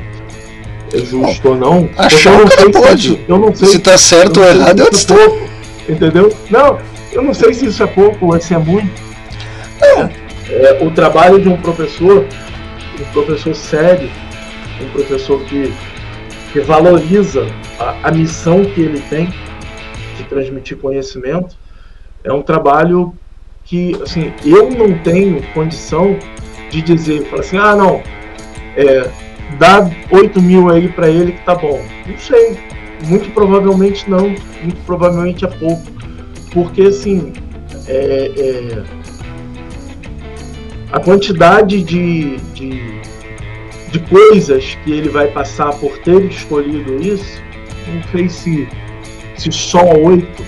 é 0.92 0.98
justo 0.98 1.48
ou 1.50 1.56
não. 1.56 1.88
achar 1.96 2.34
eu 2.34 2.40
não 2.40 2.48
sei 2.48 2.70
pode. 2.70 3.02
Se, 3.08 3.24
eu 3.26 3.38
não 3.38 3.54
sei 3.54 3.68
Se 3.68 3.78
tá 3.78 3.96
certo 3.96 4.40
eu 4.40 4.44
ou 4.44 4.50
errado, 4.50 4.94
se 4.96 5.12
é 5.12 5.16
pouco, 5.16 5.50
Entendeu? 5.88 6.36
Não, 6.50 6.78
eu 7.12 7.22
não 7.22 7.32
sei 7.34 7.54
se 7.54 7.66
isso 7.66 7.82
é 7.82 7.86
pouco 7.86 8.32
ou 8.32 8.40
se 8.40 8.54
é 8.54 8.58
muito. 8.58 8.90
É, 10.50 10.84
o 10.84 10.90
trabalho 10.90 11.40
de 11.40 11.48
um 11.48 11.56
professor, 11.56 12.26
um 13.00 13.04
professor 13.12 13.54
sério, 13.54 14.10
um 14.82 14.88
professor 14.90 15.40
que 15.44 15.72
que 16.52 16.60
valoriza 16.60 17.46
a, 17.78 18.08
a 18.08 18.10
missão 18.10 18.64
que 18.64 18.80
ele 18.80 19.00
tem 19.08 19.32
de 20.16 20.24
transmitir 20.24 20.76
conhecimento, 20.78 21.56
é 22.24 22.32
um 22.32 22.42
trabalho 22.42 23.14
que, 23.70 23.94
assim, 24.02 24.32
eu 24.44 24.68
não 24.68 24.98
tenho 24.98 25.40
condição 25.54 26.18
de 26.70 26.82
dizer, 26.82 27.24
falar 27.26 27.40
assim, 27.40 27.56
ah, 27.56 27.76
não, 27.76 28.02
é, 28.76 29.08
dá 29.60 29.88
8 30.10 30.42
mil 30.42 30.68
aí 30.68 30.88
para 30.88 31.08
ele 31.08 31.30
que 31.30 31.44
tá 31.44 31.54
bom. 31.54 31.80
Não 32.04 32.18
sei, 32.18 32.58
muito 33.06 33.30
provavelmente 33.30 34.10
não, 34.10 34.28
muito 34.28 34.84
provavelmente 34.84 35.44
é 35.44 35.48
pouco, 35.48 35.84
porque, 36.52 36.82
assim, 36.82 37.32
é, 37.86 38.32
é, 38.36 38.84
a 40.90 40.98
quantidade 40.98 41.80
de, 41.84 42.38
de, 42.52 43.00
de 43.92 43.98
coisas 44.08 44.76
que 44.82 44.90
ele 44.90 45.10
vai 45.10 45.28
passar 45.28 45.72
por 45.74 45.96
ter 45.98 46.24
escolhido 46.24 47.00
isso, 47.00 47.40
não 47.86 48.02
sei 48.10 48.28
se, 48.28 48.68
se 49.36 49.52
só 49.52 49.92
oito 49.92 50.44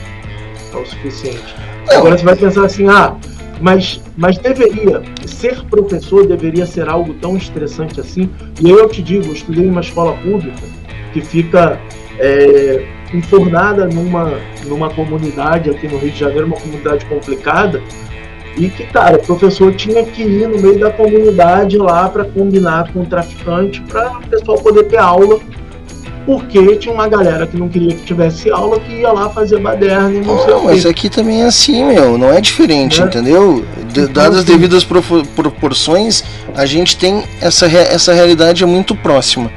é 0.74 0.76
o 0.76 0.84
suficiente. 0.84 1.61
Agora 1.90 2.16
você 2.16 2.24
vai 2.24 2.36
pensar 2.36 2.64
assim, 2.64 2.88
ah, 2.88 3.16
mas, 3.60 4.00
mas 4.16 4.38
deveria, 4.38 5.02
ser 5.26 5.62
professor 5.64 6.26
deveria 6.26 6.66
ser 6.66 6.88
algo 6.88 7.14
tão 7.14 7.36
estressante 7.36 8.00
assim. 8.00 8.30
E 8.60 8.70
eu 8.70 8.88
te 8.88 9.02
digo, 9.02 9.26
eu 9.26 9.32
estudei 9.32 9.64
em 9.64 9.70
uma 9.70 9.80
escola 9.80 10.14
pública 10.18 10.62
que 11.12 11.20
fica 11.20 11.78
é, 12.18 12.86
numa, 13.92 14.32
numa 14.66 14.90
comunidade 14.90 15.70
aqui 15.70 15.86
no 15.86 15.98
Rio 15.98 16.10
de 16.10 16.18
Janeiro, 16.18 16.46
uma 16.46 16.56
comunidade 16.56 17.04
complicada, 17.06 17.80
e 18.56 18.68
que, 18.68 18.84
cara, 18.86 19.16
o 19.16 19.22
professor 19.22 19.72
tinha 19.74 20.04
que 20.04 20.22
ir 20.22 20.48
no 20.48 20.60
meio 20.60 20.78
da 20.78 20.90
comunidade 20.90 21.78
lá 21.78 22.08
para 22.08 22.24
combinar 22.24 22.92
com 22.92 23.00
o 23.00 23.06
traficante 23.06 23.80
para 23.82 24.18
o 24.18 24.26
pessoal 24.26 24.58
poder 24.58 24.84
ter 24.84 24.98
aula, 24.98 25.38
porque 26.26 26.76
tinha 26.76 26.94
uma 26.94 27.08
galera 27.08 27.46
que 27.46 27.56
não 27.56 27.68
queria 27.68 27.94
que 27.94 28.02
tivesse 28.04 28.50
aula 28.50 28.78
que 28.80 28.92
ia 28.92 29.10
lá 29.12 29.28
fazer 29.30 29.58
baderna 29.60 30.10
e 30.12 30.20
não 30.20 30.38
sei 30.38 30.46
Não, 30.54 30.60
o 30.60 30.64
mas 30.66 30.86
aqui 30.86 31.08
também 31.08 31.42
é 31.42 31.46
assim, 31.46 31.84
meu, 31.84 32.16
não 32.16 32.32
é 32.32 32.40
diferente, 32.40 33.00
É. 33.02 33.04
entendeu? 33.04 33.64
De- 33.92 34.06
dadas 34.06 34.38
as 34.38 34.44
devidas 34.44 34.84
proporções, 35.34 36.22
a 36.54 36.64
gente 36.66 36.96
tem 36.96 37.22
essa, 37.40 37.66
re- 37.66 37.78
essa 37.78 38.12
realidade 38.12 38.62
é 38.62 38.66
muito 38.66 38.94
próxima, 38.94 39.50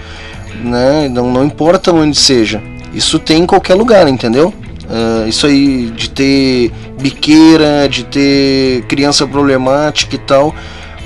né? 0.64 1.08
Não, 1.10 1.32
não 1.32 1.44
importa 1.46 1.92
onde 1.94 2.18
seja, 2.18 2.62
isso 2.94 3.20
tem 3.20 3.44
em 3.44 3.46
qualquer 3.46 3.76
lugar, 3.76 4.08
entendeu? 4.08 4.54
Ah, 4.90 5.26
isso 5.28 5.46
aí 5.48 5.88
de 5.96 6.10
ter 6.10 6.72
biqueira, 7.00 7.88
de 7.90 8.04
ter 8.06 8.84
criança 8.88 9.26
problemática 9.28 10.16
e 10.16 10.20
tal, 10.20 10.54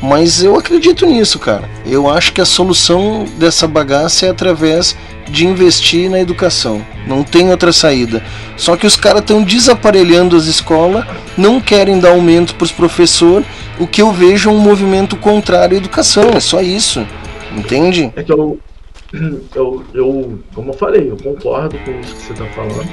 mas 0.02 0.42
eu 0.44 0.56
acredito 0.58 1.06
nisso, 1.06 1.38
cara. 1.40 1.64
Eu 1.86 2.10
acho 2.10 2.32
que 2.34 2.40
a 2.42 2.46
solução 2.46 3.26
dessa 3.38 3.68
bagaça 3.68 4.26
é 4.26 4.30
através 4.30 4.96
de 5.30 5.46
investir 5.46 6.10
na 6.10 6.20
educação. 6.20 6.86
Não 7.08 7.24
tem 7.24 7.50
outra 7.50 7.72
saída. 7.72 8.24
Só 8.58 8.76
que 8.76 8.86
os 8.86 8.96
caras 8.96 9.22
estão 9.22 9.44
desaparelhando 9.44 10.36
as 10.36 10.46
escolas, 10.46 11.06
não 11.38 11.62
querem 11.62 12.00
dar 12.00 12.10
aumento 12.10 12.56
para 12.56 12.66
os 12.66 12.72
professores, 12.72 13.48
o 13.80 13.88
que 13.88 14.02
eu 14.02 14.12
vejo 14.12 14.50
é 14.50 14.54
um 14.54 14.60
movimento 14.60 15.16
contrário 15.16 15.76
à 15.76 15.80
educação. 15.80 16.30
É 16.32 16.40
só 16.40 16.62
isso. 16.62 17.06
Entende? 17.56 18.12
É 18.16 18.24
que 18.24 18.32
eu, 18.32 18.60
eu, 19.56 19.84
eu, 19.94 20.40
como 20.54 20.72
eu 20.72 20.74
falei, 20.74 21.10
eu 21.10 21.18
concordo 21.18 21.78
com 21.80 21.92
isso 22.00 22.16
que 22.16 22.22
você 22.22 22.34
está 22.34 22.46
falando. 22.48 22.90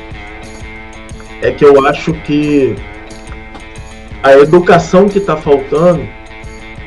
É 1.42 1.50
que 1.50 1.64
eu 1.64 1.86
acho 1.86 2.12
que 2.22 2.74
a 4.22 4.32
educação 4.32 5.08
que 5.08 5.18
está 5.18 5.36
faltando 5.36 6.02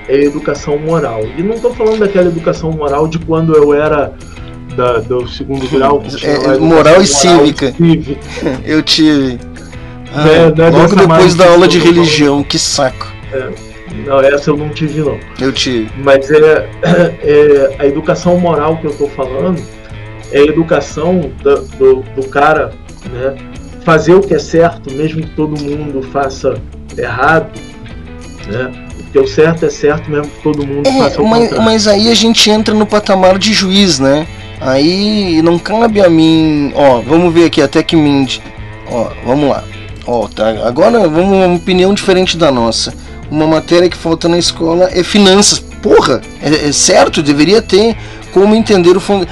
é 0.09 0.15
educação 0.15 0.77
moral. 0.77 1.21
E 1.37 1.43
não 1.43 1.55
estou 1.55 1.73
falando 1.73 1.99
daquela 1.99 2.27
educação 2.27 2.71
moral 2.71 3.07
de 3.07 3.19
quando 3.19 3.55
eu 3.55 3.73
era 3.73 4.13
da- 4.80 4.99
do 4.99 5.27
segundo 5.27 5.67
grau. 5.67 6.01
É, 6.24 6.33
educação 6.35 6.61
moral 6.66 7.01
e 7.01 7.08
cívica. 7.08 7.74
cívica. 7.74 8.19
Eu 8.66 8.82
tive. 8.82 9.38
Ah, 10.16 10.24
Né, 10.24 10.53
né, 10.56 10.69
logo 10.69 10.95
depois 10.95 11.35
da 11.35 11.49
aula 11.49 11.67
de 11.67 11.77
religião, 11.80 12.41
que 12.43 12.58
saco. 12.58 13.11
É, 13.32 13.49
não, 14.08 14.19
essa 14.22 14.49
eu 14.49 14.58
não 14.58 14.69
tive 14.69 15.01
não. 15.01 15.19
Eu 15.40 15.51
tive. 15.51 15.88
Mas 16.03 16.32
é, 16.32 16.67
é 17.22 17.75
a 17.77 17.85
educação 17.85 18.40
moral 18.40 18.77
que 18.77 18.85
eu 18.88 18.91
estou 18.91 19.09
falando 19.09 19.61
é 20.32 20.40
a 20.40 20.43
educação 20.43 21.30
da- 21.43 21.56
do, 21.77 21.98
do 22.16 22.27
cara 22.30 22.72
né, 23.11 23.35
fazer 23.83 24.14
o 24.16 24.22
que 24.22 24.33
é 24.33 24.40
certo, 24.40 24.91
mesmo 24.93 25.22
que 25.22 25.30
todo 25.35 25.59
mundo 25.61 26.01
faça 26.11 26.56
errado. 26.98 27.49
Né? 28.48 28.72
Porque 28.98 29.19
o 29.19 29.27
certo 29.27 29.66
é 29.66 29.69
certo, 29.69 30.09
mesmo 30.09 30.27
que 30.27 30.41
todo 30.41 30.66
mundo 30.66 30.88
É, 30.88 30.98
faça 31.03 31.22
o 31.22 31.27
mas, 31.27 31.43
contrário. 31.43 31.66
mas 31.66 31.88
aí 31.88 32.09
a 32.11 32.16
gente 32.16 32.49
entra 32.49 32.74
no 32.74 32.85
patamar 32.85 33.38
de 33.38 33.53
juiz, 33.53 33.99
né? 33.99 34.25
Aí 34.61 35.41
não 35.41 35.57
cabe 35.57 36.01
a 36.01 36.09
mim. 36.09 36.71
Ó, 36.75 37.01
vamos 37.01 37.33
ver 37.33 37.45
aqui 37.45 37.61
até 37.61 37.81
que 37.81 37.95
Mind. 37.95 38.38
Ó, 38.91 39.09
vamos 39.25 39.49
lá. 39.49 39.63
Ó, 40.05 40.27
tá, 40.27 40.49
agora 40.67 41.07
vamos 41.07 41.38
uma 41.38 41.55
opinião 41.55 41.93
diferente 41.93 42.38
da 42.38 42.51
nossa. 42.51 42.93
Uma 43.29 43.45
matéria 43.45 43.89
que 43.89 43.97
falta 43.97 44.27
na 44.27 44.38
escola 44.38 44.89
é 44.91 45.03
finanças. 45.03 45.59
Porra, 45.59 46.21
é, 46.41 46.69
é 46.69 46.71
certo, 46.71 47.21
deveria 47.21 47.61
ter 47.61 47.95
como 48.32 48.56
entender 48.56 48.95
o 48.95 48.99
fundo. 48.99 49.27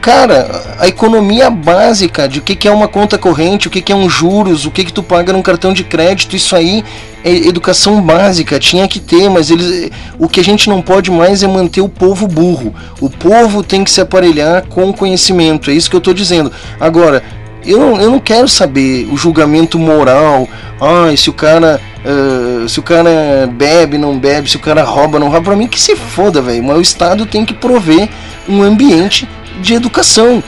Cara, 0.00 0.76
a 0.78 0.86
economia 0.86 1.50
básica 1.50 2.28
de 2.28 2.38
o 2.38 2.42
que, 2.42 2.54
que 2.54 2.68
é 2.68 2.70
uma 2.70 2.88
conta 2.88 3.18
corrente, 3.18 3.68
o 3.68 3.70
que, 3.70 3.80
que 3.80 3.92
é 3.92 3.96
um 3.96 4.08
juros, 4.08 4.66
o 4.66 4.70
que, 4.70 4.84
que 4.84 4.92
tu 4.92 5.02
paga 5.02 5.32
num 5.32 5.42
cartão 5.42 5.72
de 5.72 5.84
crédito, 5.84 6.36
isso 6.36 6.54
aí 6.54 6.84
é 7.24 7.30
educação 7.30 8.00
básica, 8.00 8.58
tinha 8.58 8.86
que 8.86 9.00
ter, 9.00 9.28
mas 9.28 9.50
eles, 9.50 9.90
o 10.18 10.28
que 10.28 10.38
a 10.38 10.44
gente 10.44 10.68
não 10.68 10.80
pode 10.80 11.10
mais 11.10 11.42
é 11.42 11.48
manter 11.48 11.80
o 11.80 11.88
povo 11.88 12.28
burro. 12.28 12.74
O 13.00 13.10
povo 13.10 13.62
tem 13.62 13.82
que 13.82 13.90
se 13.90 14.00
aparelhar 14.00 14.64
com 14.66 14.92
conhecimento, 14.92 15.70
é 15.70 15.74
isso 15.74 15.90
que 15.90 15.96
eu 15.96 15.98
estou 15.98 16.14
dizendo. 16.14 16.52
Agora, 16.78 17.22
eu 17.66 17.78
não, 17.78 18.00
eu 18.00 18.10
não 18.10 18.18
quero 18.20 18.48
saber 18.48 19.08
o 19.10 19.16
julgamento 19.16 19.78
moral. 19.78 20.48
Ah, 20.80 21.14
se 21.16 21.30
o 21.30 21.32
cara. 21.32 21.80
ah, 22.04 22.68
se 22.68 22.78
o 22.78 22.82
cara 22.82 23.48
bebe, 23.52 23.98
não 23.98 24.18
bebe, 24.18 24.50
se 24.50 24.56
o 24.56 24.60
cara 24.60 24.82
rouba, 24.82 25.18
não 25.18 25.28
rouba. 25.28 25.42
Pra 25.42 25.56
mim 25.56 25.66
que 25.66 25.80
se 25.80 25.96
foda, 25.96 26.40
velho. 26.40 26.62
Mas 26.62 26.78
o 26.78 26.80
Estado 26.80 27.26
tem 27.26 27.44
que 27.44 27.54
prover 27.54 28.08
um 28.48 28.62
ambiente 28.62 29.28
de 29.60 29.74
educação. 29.74 30.42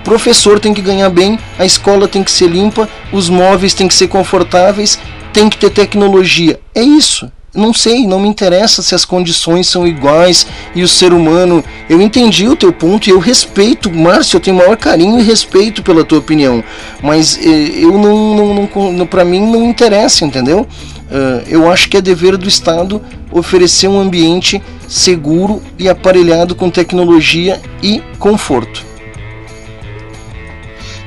O 0.00 0.04
professor 0.04 0.60
tem 0.60 0.74
que 0.74 0.82
ganhar 0.82 1.08
bem, 1.08 1.38
a 1.58 1.64
escola 1.64 2.06
tem 2.06 2.22
que 2.22 2.30
ser 2.30 2.48
limpa, 2.48 2.86
os 3.10 3.30
móveis 3.30 3.72
têm 3.72 3.88
que 3.88 3.94
ser 3.94 4.06
confortáveis, 4.06 4.98
tem 5.32 5.48
que 5.48 5.56
ter 5.56 5.70
tecnologia. 5.70 6.60
É 6.74 6.82
isso. 6.82 7.32
Não 7.54 7.72
sei, 7.72 8.06
não 8.06 8.18
me 8.18 8.28
interessa 8.28 8.82
se 8.82 8.94
as 8.94 9.04
condições 9.04 9.68
são 9.68 9.86
iguais 9.86 10.46
e 10.74 10.82
o 10.82 10.88
ser 10.88 11.12
humano. 11.12 11.62
Eu 11.88 12.00
entendi 12.00 12.48
o 12.48 12.56
teu 12.56 12.72
ponto 12.72 13.06
e 13.06 13.10
eu 13.10 13.18
respeito, 13.18 13.90
Márcio, 13.92 14.36
eu 14.36 14.40
tenho 14.40 14.56
o 14.56 14.58
maior 14.58 14.76
carinho 14.76 15.20
e 15.20 15.22
respeito 15.22 15.82
pela 15.82 16.04
tua 16.04 16.18
opinião. 16.18 16.64
Mas 17.00 17.38
eh, 17.38 17.78
eu 17.78 17.92
não, 17.92 18.34
não, 18.34 18.54
não, 18.54 18.92
não 18.92 19.06
para 19.06 19.24
mim 19.24 19.40
não 19.40 19.64
interessa, 19.64 20.24
entendeu? 20.24 20.66
Ah, 21.10 21.44
eu 21.46 21.70
acho 21.70 21.88
que 21.88 21.96
é 21.96 22.00
dever 22.00 22.36
do 22.36 22.48
Estado 22.48 23.00
oferecer 23.30 23.86
um 23.86 24.00
ambiente 24.00 24.60
seguro 24.88 25.62
e 25.78 25.88
aparelhado 25.88 26.54
com 26.54 26.68
tecnologia 26.68 27.60
e 27.82 28.02
conforto. 28.18 28.84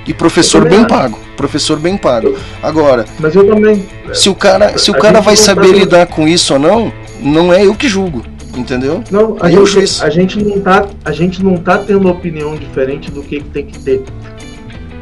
E 0.07 0.13
professor 0.13 0.63
também 0.63 0.79
bem 0.79 0.87
pago, 0.87 1.19
professor 1.37 1.77
bem 1.79 1.95
pago. 1.95 2.35
Agora, 2.61 3.05
Mas 3.19 3.33
eu 3.35 3.47
também. 3.47 3.85
se 4.13 4.27
o 4.29 4.35
cara, 4.35 4.77
se 4.77 4.91
o 4.91 4.93
cara 4.95 5.21
vai 5.21 5.35
tá 5.35 5.41
saber 5.41 5.67
vendo- 5.67 5.79
lidar 5.79 6.07
com 6.07 6.27
isso 6.27 6.53
ou 6.53 6.59
não, 6.59 6.91
não 7.21 7.53
é 7.53 7.65
eu 7.65 7.73
que 7.75 7.87
julgo, 7.87 8.25
entendeu? 8.55 9.01
Não, 9.09 9.37
a 9.39 9.45
o 9.45 9.49
gente, 9.49 9.65
juiz. 9.67 10.01
a 10.01 10.09
gente 10.09 10.43
não 10.43 10.59
tá, 10.59 10.85
a 11.05 11.11
gente 11.13 11.41
não 11.43 11.55
tá 11.55 11.77
tendo 11.77 12.09
opinião 12.09 12.55
diferente 12.55 13.09
do 13.11 13.21
que, 13.21 13.39
que 13.39 13.49
tem 13.49 13.65
que 13.65 13.79
ter. 13.79 14.01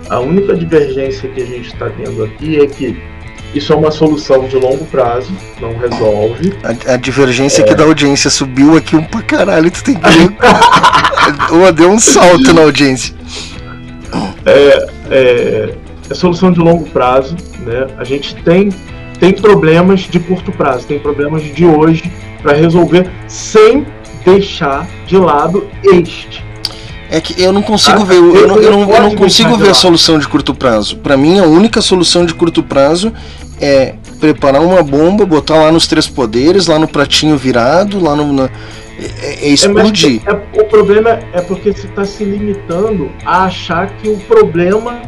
A 0.09 0.19
única 0.19 0.53
divergência 0.55 1.27
que 1.29 1.41
a 1.41 1.45
gente 1.45 1.73
está 1.73 1.89
tendo 1.89 2.23
aqui 2.23 2.59
é 2.61 2.67
que 2.67 2.95
isso 3.55 3.71
é 3.73 3.75
uma 3.75 3.89
solução 3.89 4.47
de 4.47 4.55
longo 4.57 4.85
prazo, 4.85 5.31
não 5.61 5.75
resolve. 5.77 6.53
A, 6.63 6.93
a 6.93 6.97
divergência 6.97 7.61
É. 7.61 7.65
aqui 7.65 7.73
da 7.73 7.85
audiência 7.85 8.29
subiu 8.29 8.75
aqui 8.77 8.95
um 8.95 9.03
pra 9.03 9.21
caralho, 9.23 9.71
tu 9.71 9.83
tem 9.83 9.95
que 9.95 10.09
ver. 10.09 10.29
Deu 11.73 11.89
um 11.89 11.97
salto 11.99 12.53
na 12.53 12.61
audiência. 12.61 13.15
É, 14.45 14.87
é, 15.09 15.69
é 16.09 16.13
solução 16.13 16.51
de 16.51 16.59
longo 16.59 16.85
prazo, 16.89 17.35
né? 17.59 17.87
A 17.97 18.03
gente 18.03 18.35
tem, 18.35 18.69
tem 19.19 19.33
problemas 19.33 20.01
de 20.01 20.19
curto 20.19 20.51
prazo, 20.51 20.85
tem 20.87 20.99
problemas 20.99 21.43
de 21.43 21.65
hoje 21.65 22.11
para 22.41 22.53
resolver 22.53 23.09
sem 23.27 23.85
deixar 24.23 24.87
de 25.07 25.17
lado 25.17 25.67
este. 25.83 26.43
É 27.09 27.21
que 27.21 27.39
eu 27.41 27.53
não 27.53 27.61
consigo 27.61 28.01
Ah, 28.01 28.05
ver, 28.05 28.15
eu, 28.15 28.35
eu 28.35 28.47
não, 28.47 28.57
eu 28.57 28.71
não- 28.71 28.91
eu 28.93 29.01
não 29.03 29.15
consigo 29.15 29.55
ver 29.57 29.69
a 29.69 29.73
solução 29.75 30.17
de 30.17 30.27
curto 30.27 30.53
prazo. 30.55 30.97
Pra 30.97 31.15
mim, 31.15 31.39
a 31.39 31.43
única 31.43 31.79
solução 31.81 32.25
de 32.25 32.33
curto 32.33 32.63
prazo 32.63 33.13
é 33.61 33.93
preparar 34.19 34.61
uma 34.61 34.81
bomba, 34.81 35.25
botar 35.25 35.55
lá 35.55 35.71
nos 35.71 35.87
três 35.87 36.07
poderes, 36.07 36.65
lá 36.67 36.79
no 36.79 36.87
pratinho 36.87 37.37
virado, 37.37 38.03
lá 38.03 38.15
no. 38.15 38.33
na- 38.33 38.49
é, 39.21 39.45
é 39.45 39.49
explodir. 39.49 40.21
É, 40.25 40.31
é- 40.31 40.61
o 40.61 40.65
problema 40.65 41.19
é 41.33 41.41
porque 41.41 41.71
você 41.71 41.85
está 41.85 42.05
se 42.05 42.23
limitando 42.23 43.11
a 43.25 43.43
achar 43.45 43.87
que 43.97 44.07
o 44.09 44.17
problema 44.17 45.01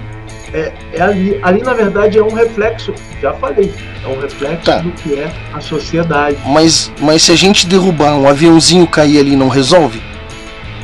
é, 0.53 0.72
é 0.93 1.01
ali. 1.01 1.40
Ali, 1.42 1.61
na 1.61 1.74
verdade, 1.74 2.17
é 2.17 2.24
um 2.24 2.34
reflexo, 2.34 2.93
já 3.22 3.34
falei, 3.34 3.72
é 4.03 4.08
um 4.08 4.19
reflexo 4.19 4.66
Tá. 4.66 4.77
do 4.80 4.92
que 4.92 5.16
é 5.16 5.32
a 5.53 5.59
sociedade. 5.61 6.38
Mas, 6.45 6.92
mas 7.01 7.24
se 7.24 7.32
a 7.32 7.35
gente 7.35 7.67
derrubar 7.67 8.16
um 8.16 8.27
aviãozinho 8.27 8.88
cair 8.88 9.19
ali, 9.19 9.35
não 9.35 9.48
resolve? 9.50 10.01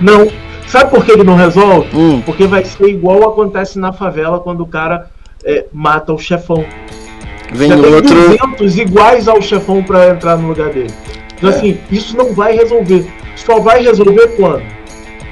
Não, 0.01 0.27
Sabe 0.65 0.89
por 0.89 1.05
que, 1.05 1.15
que 1.17 1.23
não 1.23 1.35
resolve? 1.35 1.87
Hum. 1.95 2.19
Porque 2.25 2.47
vai 2.47 2.63
ser 2.65 2.87
igual 2.87 3.29
acontece 3.29 3.77
na 3.77 3.93
favela 3.93 4.39
quando 4.39 4.61
o 4.61 4.65
cara 4.65 5.07
é, 5.43 5.65
mata 5.71 6.11
o 6.11 6.17
chefão. 6.17 6.65
Vem 7.51 7.69
Já 7.69 7.75
tem 7.77 7.93
outro. 7.93 8.15
200 8.15 8.77
iguais 8.79 9.27
ao 9.27 9.39
chefão 9.39 9.83
pra 9.83 10.09
entrar 10.09 10.35
no 10.35 10.47
lugar 10.47 10.69
dele. 10.69 10.89
Então, 11.37 11.51
É. 11.51 11.53
assim, 11.53 11.77
isso 11.91 12.17
não 12.17 12.33
vai 12.33 12.55
resolver. 12.55 13.05
Só 13.35 13.59
vai 13.59 13.83
resolver 13.83 14.29
quando? 14.35 14.63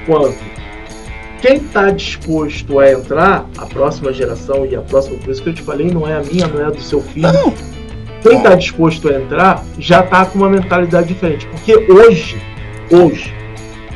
Quando? 0.06 0.34
Quem 1.42 1.58
tá 1.58 1.90
disposto 1.90 2.78
a 2.78 2.92
entrar, 2.92 3.50
a 3.58 3.66
próxima 3.66 4.12
geração 4.12 4.64
e 4.64 4.76
a 4.76 4.80
próxima, 4.80 5.18
por 5.18 5.28
isso 5.28 5.42
que 5.42 5.48
eu 5.48 5.54
te 5.54 5.60
falei, 5.60 5.90
não 5.90 6.06
é 6.06 6.14
a 6.14 6.20
minha, 6.20 6.46
não 6.46 6.60
é 6.60 6.66
a 6.66 6.70
do 6.70 6.80
seu 6.80 7.02
filho. 7.02 7.52
Quem 8.22 8.40
tá 8.40 8.54
disposto 8.54 9.08
a 9.08 9.14
entrar 9.14 9.64
já 9.76 10.04
tá 10.04 10.24
com 10.24 10.38
uma 10.38 10.48
mentalidade 10.48 11.08
diferente. 11.08 11.44
Porque 11.48 11.74
hoje, 11.90 12.40
hoje, 12.92 13.34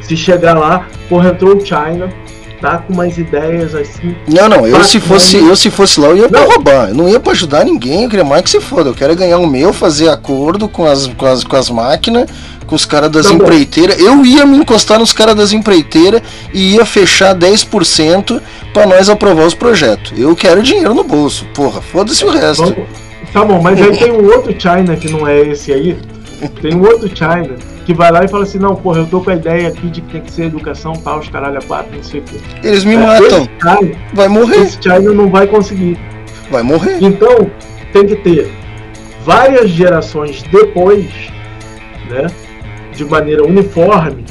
se 0.00 0.16
chegar 0.16 0.58
lá, 0.58 0.88
porra, 1.08 1.28
entrou 1.28 1.56
o 1.56 1.64
China, 1.64 2.12
tá 2.60 2.78
com 2.78 2.92
umas 2.92 3.16
ideias 3.18 3.74
assim. 3.74 4.16
Não, 4.28 4.48
não, 4.48 4.66
eu 4.66 4.82
se 4.84 5.00
fosse, 5.00 5.36
eu 5.36 5.56
se 5.56 5.70
fosse 5.70 6.00
lá, 6.00 6.08
eu 6.08 6.16
ia 6.16 6.28
pra 6.28 6.44
roubar. 6.44 6.88
Eu 6.88 6.94
não 6.94 7.08
ia 7.08 7.20
pra 7.20 7.32
ajudar 7.32 7.64
ninguém, 7.64 8.04
eu 8.04 8.08
queria 8.10 8.24
mais 8.24 8.42
que 8.42 8.50
se 8.50 8.60
foda. 8.60 8.90
Eu 8.90 8.94
quero 8.94 9.12
é 9.12 9.16
ganhar 9.16 9.38
o 9.38 9.46
meu, 9.46 9.72
fazer 9.72 10.08
acordo 10.08 10.68
com 10.68 10.86
as, 10.86 11.06
com 11.06 11.26
as, 11.26 11.44
com 11.44 11.56
as 11.56 11.70
máquinas, 11.70 12.28
com 12.66 12.74
os 12.74 12.84
caras 12.84 13.10
das 13.10 13.26
Tá 13.26 13.32
empreiteiras. 13.32 13.98
Eu 13.98 14.24
ia 14.24 14.44
me 14.44 14.58
encostar 14.58 14.98
nos 14.98 15.12
caras 15.12 15.34
das 15.34 15.52
empreiteiras 15.52 16.22
e 16.52 16.74
ia 16.74 16.84
fechar 16.84 17.34
10% 17.34 18.40
pra 18.72 18.86
nós 18.86 19.08
aprovar 19.08 19.46
os 19.46 19.54
projetos. 19.54 20.12
Eu 20.16 20.34
quero 20.34 20.62
dinheiro 20.62 20.94
no 20.94 21.04
bolso. 21.04 21.46
Porra, 21.54 21.80
foda-se 21.80 22.24
o 22.24 22.30
resto. 22.30 22.76
Tá 23.32 23.44
bom, 23.44 23.60
mas 23.60 23.80
aí 23.80 23.96
tem 23.96 24.10
um 24.10 24.24
outro 24.24 24.54
China 24.58 24.96
que 24.96 25.10
não 25.10 25.26
é 25.26 25.40
esse 25.40 25.72
aí. 25.72 25.96
Tem 26.60 26.74
um 26.74 26.82
outro 26.82 27.08
China 27.08 27.54
que 27.84 27.94
vai 27.94 28.10
lá 28.10 28.24
e 28.24 28.28
fala 28.28 28.42
assim: 28.42 28.58
não, 28.58 28.74
porra, 28.76 29.00
eu 29.00 29.06
tô 29.06 29.20
com 29.20 29.30
a 29.30 29.34
ideia 29.34 29.68
aqui 29.68 29.88
de 29.88 30.00
que 30.00 30.12
tem 30.12 30.20
que 30.22 30.30
ser 30.30 30.44
educação, 30.44 30.92
tal, 30.94 31.18
os 31.20 31.28
caralho 31.28 31.58
a 31.58 31.62
quatro, 31.62 31.94
não 31.96 32.02
sei 32.02 32.20
o 32.20 32.22
quê. 32.24 32.36
Eles 32.62 32.84
me 32.84 32.94
É, 32.94 32.98
matam. 32.98 33.48
China- 33.60 33.98
Vai 34.12 34.28
morrer. 34.28 34.56
Esse 34.62 34.78
China 34.82 35.12
não 35.12 35.28
vai 35.30 35.46
conseguir. 35.46 35.98
Vai 36.50 36.62
morrer. 36.62 36.98
Então, 37.00 37.50
tem 37.92 38.06
que 38.06 38.16
ter 38.16 38.50
várias 39.24 39.70
gerações 39.70 40.42
depois, 40.44 41.06
né, 42.10 42.26
de 42.94 43.04
maneira 43.04 43.44
uniforme, 43.44 44.24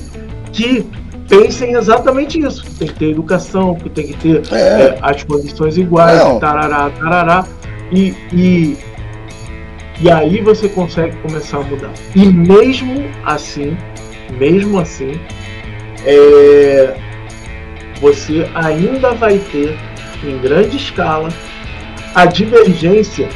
que 0.54 0.86
pensem 1.28 1.74
exatamente 1.74 2.40
isso. 2.40 2.64
Que 2.64 2.72
tem 2.76 2.88
que 2.88 2.94
ter 2.96 3.10
educação, 3.12 3.76
que 3.76 3.90
tem 3.90 4.08
que 4.08 4.14
ter 4.14 4.42
É. 4.54 4.58
é, 4.58 5.00
as 5.02 5.24
condições 5.24 5.78
iguais, 5.78 6.20
Não. 6.20 6.40
tarará, 6.40 6.90
tarará. 6.92 7.46
E, 7.92 8.14
e, 8.32 8.78
e 10.00 10.10
aí 10.12 10.42
você 10.42 10.68
consegue 10.68 11.16
começar 11.18 11.58
a 11.58 11.64
mudar. 11.64 11.92
E 12.16 12.26
mesmo 12.26 13.04
assim, 13.24 13.78
mesmo 14.38 14.80
assim, 14.80 15.20
é, 16.06 16.96
você 18.02 18.50
ainda 18.54 19.14
vai 19.14 19.40
ter, 19.40 19.78
em 20.24 20.38
grande 20.40 20.78
escala, 20.78 21.30
a 22.14 22.26
divergência 22.26 23.30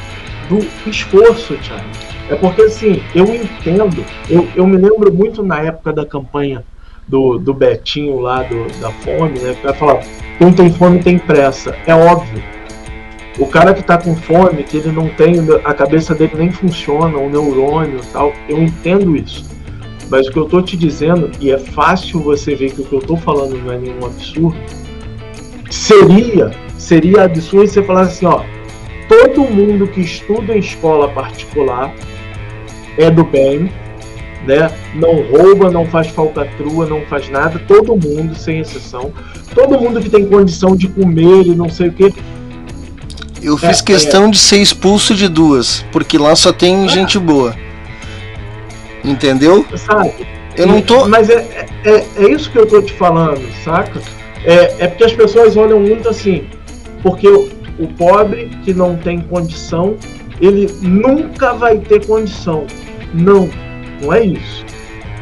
do 0.47 0.59
esforço, 0.89 1.55
Thiago. 1.57 1.83
É 2.29 2.35
porque 2.35 2.63
assim, 2.63 3.01
eu 3.15 3.25
entendo, 3.33 4.05
eu, 4.29 4.47
eu 4.55 4.67
me 4.67 4.77
lembro 4.77 5.11
muito 5.11 5.41
na 5.41 5.61
época 5.61 5.91
da 5.91 6.05
campanha 6.05 6.63
do, 7.07 7.39
do 7.39 7.53
Betinho 7.53 8.19
lá, 8.19 8.43
do, 8.43 8.67
da 8.79 8.91
fome, 8.91 9.39
né? 9.39 9.55
Que 9.55 9.63
vai 9.63 9.73
falar, 9.73 9.99
quem 10.37 10.53
tem 10.53 10.71
fome 10.71 10.99
tem 10.99 11.17
pressa. 11.17 11.75
É 11.87 11.95
óbvio. 11.95 12.41
O 13.37 13.45
cara 13.45 13.73
que 13.73 13.83
tá 13.83 13.97
com 13.97 14.15
fome, 14.15 14.63
que 14.63 14.77
ele 14.77 14.91
não 14.91 15.07
tem, 15.09 15.35
a 15.63 15.73
cabeça 15.73 16.15
dele 16.15 16.33
nem 16.35 16.51
funciona, 16.51 17.17
o 17.17 17.29
neurônio 17.29 17.99
tal, 18.11 18.33
eu 18.47 18.61
entendo 18.61 19.15
isso. 19.15 19.45
Mas 20.09 20.27
o 20.27 20.31
que 20.31 20.39
eu 20.39 20.45
tô 20.45 20.61
te 20.61 20.75
dizendo, 20.75 21.29
e 21.39 21.51
é 21.51 21.57
fácil 21.57 22.19
você 22.19 22.55
ver 22.55 22.71
que 22.71 22.81
o 22.81 22.85
que 22.85 22.93
eu 22.93 22.99
tô 22.99 23.15
falando 23.15 23.57
não 23.57 23.71
é 23.71 23.77
nenhum 23.77 24.05
absurdo, 24.05 24.57
seria, 25.69 26.51
seria 26.77 27.23
absurdo 27.23 27.67
você 27.67 27.83
falar 27.83 28.01
assim, 28.01 28.25
ó, 28.25 28.43
todo 29.07 29.41
mundo 29.41 29.87
que 29.87 30.01
estuda 30.01 30.55
em 30.55 30.59
escola 30.59 31.07
particular 31.09 31.93
é 32.97 33.09
do 33.09 33.23
bem, 33.23 33.71
né? 34.45 34.71
Não 34.95 35.21
rouba, 35.23 35.69
não 35.69 35.85
faz 35.85 36.07
falcatrua, 36.07 36.87
não 36.87 37.01
faz 37.01 37.29
nada, 37.29 37.59
todo 37.67 37.95
mundo, 37.95 38.35
sem 38.35 38.59
exceção. 38.59 39.11
Todo 39.53 39.79
mundo 39.79 40.01
que 40.01 40.09
tem 40.09 40.25
condição 40.25 40.75
de 40.75 40.87
comer 40.87 41.45
e 41.45 41.55
não 41.55 41.69
sei 41.69 41.89
o 41.89 41.93
que. 41.93 42.13
Eu 43.41 43.57
fiz 43.57 43.81
questão 43.81 44.29
de 44.29 44.37
ser 44.37 44.57
expulso 44.57 45.15
de 45.15 45.27
duas, 45.27 45.85
porque 45.91 46.17
lá 46.17 46.35
só 46.35 46.51
tem 46.51 46.87
gente 46.89 47.17
boa. 47.17 47.55
Entendeu? 49.03 49.65
Sabe? 49.75 50.13
Eu 50.55 50.67
não 50.67 50.81
tô. 50.81 51.07
Mas 51.07 51.29
é, 51.29 51.67
é, 51.85 52.05
é 52.17 52.29
isso 52.29 52.51
que 52.51 52.57
eu 52.57 52.67
tô 52.67 52.81
te 52.81 52.93
falando, 52.93 53.41
saca? 53.63 54.01
É, 54.43 54.83
é 54.83 54.87
porque 54.87 55.05
as 55.05 55.13
pessoas 55.13 55.55
olham 55.55 55.79
muito 55.79 56.09
assim, 56.09 56.45
porque 57.01 57.27
o, 57.27 57.49
o 57.77 57.87
pobre 57.87 58.49
que 58.63 58.73
não 58.73 58.95
tem 58.97 59.21
condição, 59.21 59.95
ele 60.41 60.69
nunca 60.81 61.53
vai 61.53 61.77
ter 61.77 62.05
condição. 62.05 62.65
Não, 63.13 63.49
não 64.01 64.13
é 64.13 64.23
isso. 64.23 64.65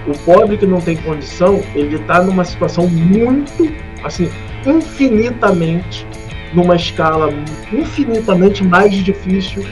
O 0.08 0.18
pobre 0.20 0.58
que 0.58 0.66
não 0.66 0.80
tem 0.80 0.96
condição, 0.98 1.62
ele 1.76 2.00
tá 2.00 2.24
numa 2.24 2.46
situação 2.46 2.88
muito, 2.88 3.72
assim, 4.04 4.30
infinitamente, 4.66 6.08
numa 6.53 6.76
escala 6.76 7.34
infinitamente 7.72 8.64
mais 8.64 8.93
difícil 8.93 9.66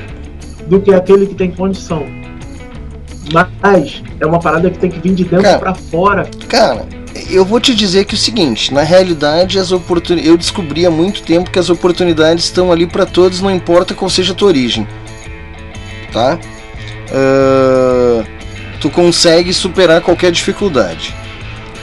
do 0.68 0.80
que 0.82 0.94
aquele 0.94 1.28
que 1.28 1.36
tem 1.36 1.52
condição. 1.52 2.06
Mas 3.32 4.04
é 4.20 4.26
uma 4.26 4.40
parada 4.40 4.70
que 4.70 4.78
tem 4.78 4.90
que 4.90 5.00
vir 5.00 5.16
de 5.16 5.24
dentro 5.24 5.60
pra 5.60 5.74
fora. 5.74 6.30
Cara, 6.48 6.86
eu 7.30 7.44
vou 7.46 7.60
te 7.60 7.74
dizer 7.74 8.06
que 8.06 8.14
é 8.14 8.18
o 8.18 8.20
seguinte, 8.20 8.74
na 8.74 8.84
realidade 8.84 9.58
as 9.58 9.72
oportunidades, 9.72 10.30
eu 10.30 10.38
descobri 10.38 10.86
há 10.86 10.92
muito 10.92 11.24
tempo 11.24 11.50
que 11.50 11.58
as 11.58 11.70
oportunidades 11.70 12.46
estão 12.46 12.72
ali 12.72 12.86
para 12.86 13.06
todos, 13.06 13.42
não 13.42 13.50
importa 13.50 13.94
qual 13.94 14.10
seja 14.10 14.34
a 14.34 14.36
tua 14.36 14.50
origem, 14.50 14.88
tá? 16.12 16.38
Ah, 17.12 18.24
tu 18.80 18.90
consegue 18.90 19.54
superar 19.54 20.02
qualquer 20.02 20.32
dificuldade. 20.32 21.16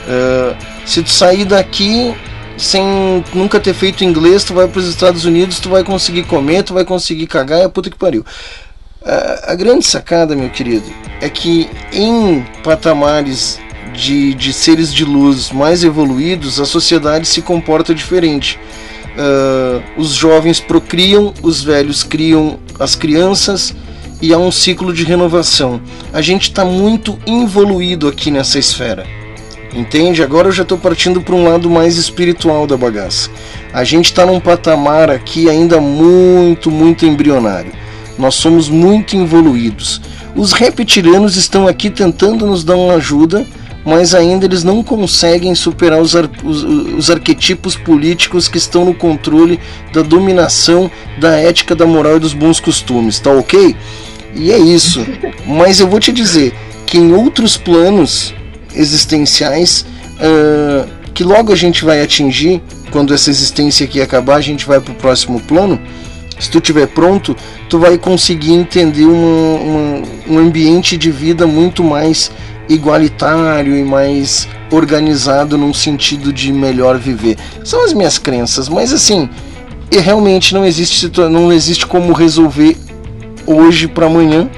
Ah, 0.07 0.55
se 0.85 1.01
tu 1.01 1.09
sair 1.09 1.45
daqui 1.45 2.13
sem 2.57 3.23
nunca 3.33 3.59
ter 3.59 3.73
feito 3.73 4.03
inglês, 4.03 4.43
tu 4.43 4.53
vai 4.53 4.67
para 4.67 4.79
os 4.79 4.87
Estados 4.87 5.25
Unidos, 5.25 5.59
tu 5.59 5.69
vai 5.69 5.83
conseguir 5.83 6.23
comer, 6.23 6.63
tu 6.63 6.73
vai 6.73 6.85
conseguir 6.85 7.27
cagar, 7.27 7.61
é 7.61 7.67
puta 7.67 7.89
que 7.89 7.97
pariu. 7.97 8.25
A, 9.05 9.51
a 9.51 9.55
grande 9.55 9.85
sacada, 9.85 10.35
meu 10.35 10.49
querido, 10.49 10.85
é 11.21 11.29
que 11.29 11.69
em 11.91 12.45
patamares 12.63 13.59
de, 13.93 14.33
de 14.33 14.53
seres 14.53 14.93
de 14.93 15.05
luz 15.05 15.51
mais 15.51 15.83
evoluídos, 15.83 16.59
a 16.59 16.65
sociedade 16.65 17.27
se 17.27 17.41
comporta 17.41 17.93
diferente. 17.93 18.59
Ah, 19.17 19.81
os 19.97 20.13
jovens 20.13 20.59
procriam, 20.59 21.33
os 21.41 21.63
velhos 21.63 22.03
criam 22.03 22.59
as 22.79 22.95
crianças 22.95 23.75
e 24.21 24.33
há 24.33 24.37
um 24.37 24.51
ciclo 24.51 24.93
de 24.93 25.03
renovação. 25.03 25.81
A 26.11 26.21
gente 26.21 26.43
está 26.43 26.65
muito 26.65 27.17
involuído 27.25 28.07
aqui 28.07 28.31
nessa 28.31 28.57
esfera. 28.57 29.05
Entende? 29.75 30.21
Agora 30.21 30.49
eu 30.49 30.51
já 30.51 30.61
estou 30.63 30.77
partindo 30.77 31.19
para 31.21 31.33
um 31.35 31.45
lado 31.49 31.69
mais 31.69 31.97
espiritual 31.97 32.67
da 32.67 32.77
bagaça. 32.77 33.29
A 33.73 33.83
gente 33.83 34.05
está 34.05 34.25
num 34.25 34.39
patamar 34.39 35.09
aqui 35.09 35.49
ainda 35.49 35.81
muito, 35.81 36.69
muito 36.69 37.05
embrionário. 37.05 37.71
Nós 38.17 38.35
somos 38.35 38.69
muito 38.69 39.15
evoluídos. 39.17 39.99
Os 40.35 40.51
reptilianos 40.53 41.35
estão 41.37 41.67
aqui 41.67 41.89
tentando 41.89 42.45
nos 42.45 42.63
dar 42.63 42.75
uma 42.75 42.93
ajuda, 42.95 43.45
mas 43.83 44.13
ainda 44.13 44.45
eles 44.45 44.63
não 44.63 44.83
conseguem 44.83 45.55
superar 45.55 45.99
os, 45.99 46.15
ar- 46.15 46.29
os- 46.43 46.63
os 46.63 47.09
arquetipos 47.09 47.75
políticos 47.75 48.47
que 48.47 48.57
estão 48.59 48.85
no 48.85 48.93
controle 48.93 49.59
da 49.91 50.03
dominação 50.03 50.89
da 51.19 51.35
ética, 51.35 51.73
da 51.75 51.85
moral 51.85 52.17
e 52.17 52.19
dos 52.19 52.33
bons 52.33 52.59
costumes, 52.59 53.19
tá 53.19 53.31
ok? 53.31 53.75
E 54.35 54.51
é 54.51 54.57
isso. 54.59 55.03
Mas 55.47 55.79
eu 55.79 55.87
vou 55.87 55.99
te 55.99 56.11
dizer 56.11 56.53
que 56.85 56.97
em 56.99 57.11
outros 57.13 57.57
planos 57.57 58.33
existenciais, 58.75 59.85
ah, 60.19 60.85
que 61.13 61.23
logo 61.23 61.51
a 61.51 61.55
gente 61.55 61.85
vai 61.85 62.01
atingir, 62.01 62.61
quando 62.91 63.13
essa 63.13 63.29
existência 63.29 63.85
aqui 63.85 64.01
acabar, 64.01 64.35
a 64.35 64.41
gente 64.41 64.65
vai 64.65 64.79
pro 64.79 64.93
próximo 64.95 65.39
plano. 65.39 65.79
Se 66.39 66.49
tu 66.49 66.57
estiver 66.57 66.87
pronto, 66.87 67.35
tu 67.69 67.79
vai 67.79 67.97
conseguir 67.97 68.53
entender 68.53 69.05
um, 69.05 69.13
um, 69.15 70.03
um 70.27 70.37
ambiente 70.39 70.97
de 70.97 71.11
vida 71.11 71.45
muito 71.45 71.83
mais 71.83 72.31
igualitário 72.67 73.77
e 73.77 73.83
mais 73.83 74.47
organizado 74.71 75.57
num 75.57 75.73
sentido 75.73 76.33
de 76.33 76.51
melhor 76.51 76.97
viver. 76.97 77.37
São 77.63 77.85
as 77.85 77.93
minhas 77.93 78.17
crenças, 78.17 78.67
mas 78.67 78.91
assim, 78.91 79.29
realmente 79.91 80.53
não 80.53 80.65
existe, 80.65 81.11
não 81.29 81.53
existe 81.53 81.85
como 81.85 82.13
resolver 82.13 82.75
hoje 83.45 83.87
para 83.87 84.07
amanhã. 84.07 84.49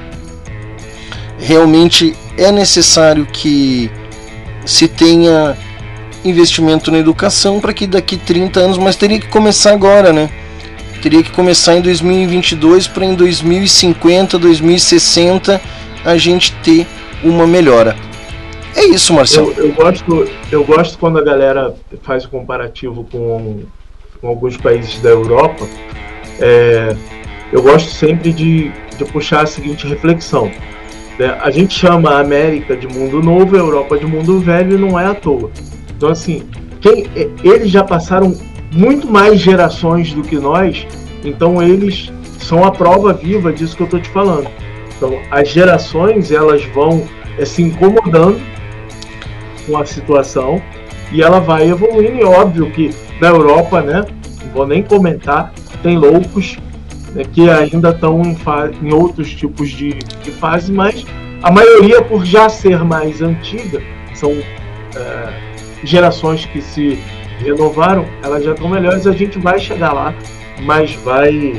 Realmente 1.38 2.16
é 2.38 2.52
necessário 2.52 3.26
que 3.26 3.92
se 4.66 4.88
tenha 4.88 5.56
investimento 6.24 6.92
na 6.92 6.98
educação 6.98 7.60
para 7.60 7.74
que 7.74 7.85
daqui 7.85 8.18
30 8.18 8.60
anos, 8.60 8.77
mas 8.77 8.95
teria 8.95 9.19
que 9.19 9.27
começar 9.27 9.72
agora, 9.72 10.11
né? 10.11 10.30
Teria 11.02 11.22
que 11.22 11.32
começar 11.32 11.76
em 11.76 11.82
2022 11.82 12.88
para 12.88 13.06
em 13.06 13.14
2050, 13.14 14.40
2060 14.40 15.61
a 16.03 16.18
gente 16.18 16.52
ter 16.64 16.88
uma 17.24 17.45
melhora. 17.45 17.95
É 18.76 18.85
isso, 18.85 19.14
Marcelo. 19.14 19.53
Eu, 19.56 19.68
eu 19.68 19.74
gosto, 19.74 20.30
eu 20.52 20.64
gosto 20.64 20.98
quando 20.98 21.19
a 21.19 21.24
galera 21.24 21.74
faz 22.02 22.26
o 22.26 22.30
comparativo 22.30 23.06
com, 23.11 23.64
com 24.19 24.27
alguns 24.27 24.58
países 24.58 25.00
da 25.00 25.10
Europa. 25.10 25.66
É, 26.40 26.95
eu 27.53 27.61
gosto 27.61 27.92
sempre 27.92 28.34
de, 28.34 28.72
de 28.98 29.06
puxar 29.06 29.44
a 29.44 29.45
seguinte 29.45 29.88
reflexão. 29.88 30.52
Né? 31.18 31.38
A 31.42 31.50
gente 31.50 31.74
chama 31.77 32.11
a 32.11 32.19
América 32.19 32.76
de 32.76 32.88
mundo 32.88 33.22
novo, 33.22 33.56
a 33.56 33.60
Europa 33.60 33.98
de 33.98 34.06
mundo 34.06 34.40
velho, 34.40 34.76
e 34.76 34.77
não 34.77 35.00
é 35.00 35.06
à 35.06 35.14
toa. 35.14 35.52
Então, 35.95 36.10
assim, 36.10 36.44
quem, 36.82 37.06
eles 37.44 37.72
já 37.72 37.84
passaram 37.84 38.35
muito 38.72 39.08
mais 39.08 39.40
gerações 39.40 40.14
do 40.14 40.22
que 40.22 40.35
nós, 40.35 40.85
então 41.24 41.61
eles 41.61 42.11
são 42.40 42.64
a 42.64 42.72
prova 42.72 43.14
viva 43.14 43.52
disso 43.52 43.76
que 43.76 43.84
eu 43.84 43.85
estou 43.85 44.00
te 44.00 44.10
falando. 44.10 44.48
Então, 44.98 45.18
as 45.32 45.50
gerações 45.50 46.32
elas 46.32 46.64
vão 46.66 47.03
eh, 47.38 47.45
se 47.45 47.61
incomodando 47.61 48.40
com 49.66 49.77
a 49.77 49.85
situação 49.85 50.61
e 51.11 51.22
ela 51.22 51.40
vai 51.40 51.69
evoluindo. 51.69 52.19
E 52.19 52.24
óbvio 52.24 52.69
que 52.72 52.92
na 53.19 53.30
Europa, 53.30 53.82
né, 53.82 54.06
não 54.44 54.52
vou 54.53 54.68
nem 54.68 54.84
comentar, 54.84 55.53
tem 55.82 55.98
loucos 55.98 56.58
né, 57.16 57.24
que 57.34 57.50
ainda 57.50 57.90
estão 57.90 58.22
em, 58.22 58.38
em 58.84 58.94
outros 58.94 59.34
tipos 59.34 59.69
de, 59.69 59.94
de 59.94 60.32
fase, 60.32 60.72
mas 60.72 61.03
a 61.42 61.50
maioria, 61.50 62.02
por 62.02 62.26
já 62.26 62.50
ser 62.50 62.84
mais 62.84 63.22
antiga, 63.22 63.82
são 64.14 64.32
eh, 64.95 65.34
gerações 65.84 66.45
que 66.45 66.61
se 66.61 67.00
renovaram, 67.40 68.06
elas 68.24 68.44
já 68.44 68.52
estão 68.52 68.68
melhores. 68.68 69.08
A 69.08 69.11
gente 69.11 69.38
vai 69.40 69.60
chegar 69.60 69.94
lá, 69.94 70.14
mas 70.64 70.95
vai, 70.95 71.53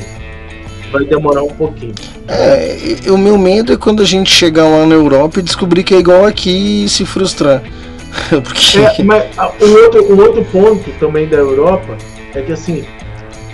vai 0.91 1.05
demorar 1.05 1.43
um 1.43 1.49
pouquinho. 1.49 1.95
É, 2.27 2.77
o 3.09 3.17
meu 3.17 3.37
medo 3.37 3.73
é 3.73 3.77
quando 3.77 4.01
a 4.01 4.05
gente 4.05 4.29
chegar 4.29 4.65
lá 4.65 4.85
na 4.85 4.95
Europa 4.95 5.39
e 5.39 5.43
descobrir 5.43 5.83
que 5.83 5.95
é 5.95 5.99
igual 5.99 6.25
aqui 6.25 6.83
e 6.83 6.89
se 6.89 7.05
frustrar. 7.05 7.63
Porque. 8.29 8.79
É, 8.79 9.03
mas 9.03 9.25
ah, 9.37 9.51
um 9.61 9.71
outro, 9.83 10.13
um 10.13 10.19
outro 10.19 10.45
ponto 10.45 10.91
também 10.99 11.27
da 11.27 11.37
Europa 11.37 11.97
é 12.33 12.41
que 12.41 12.51
assim 12.51 12.83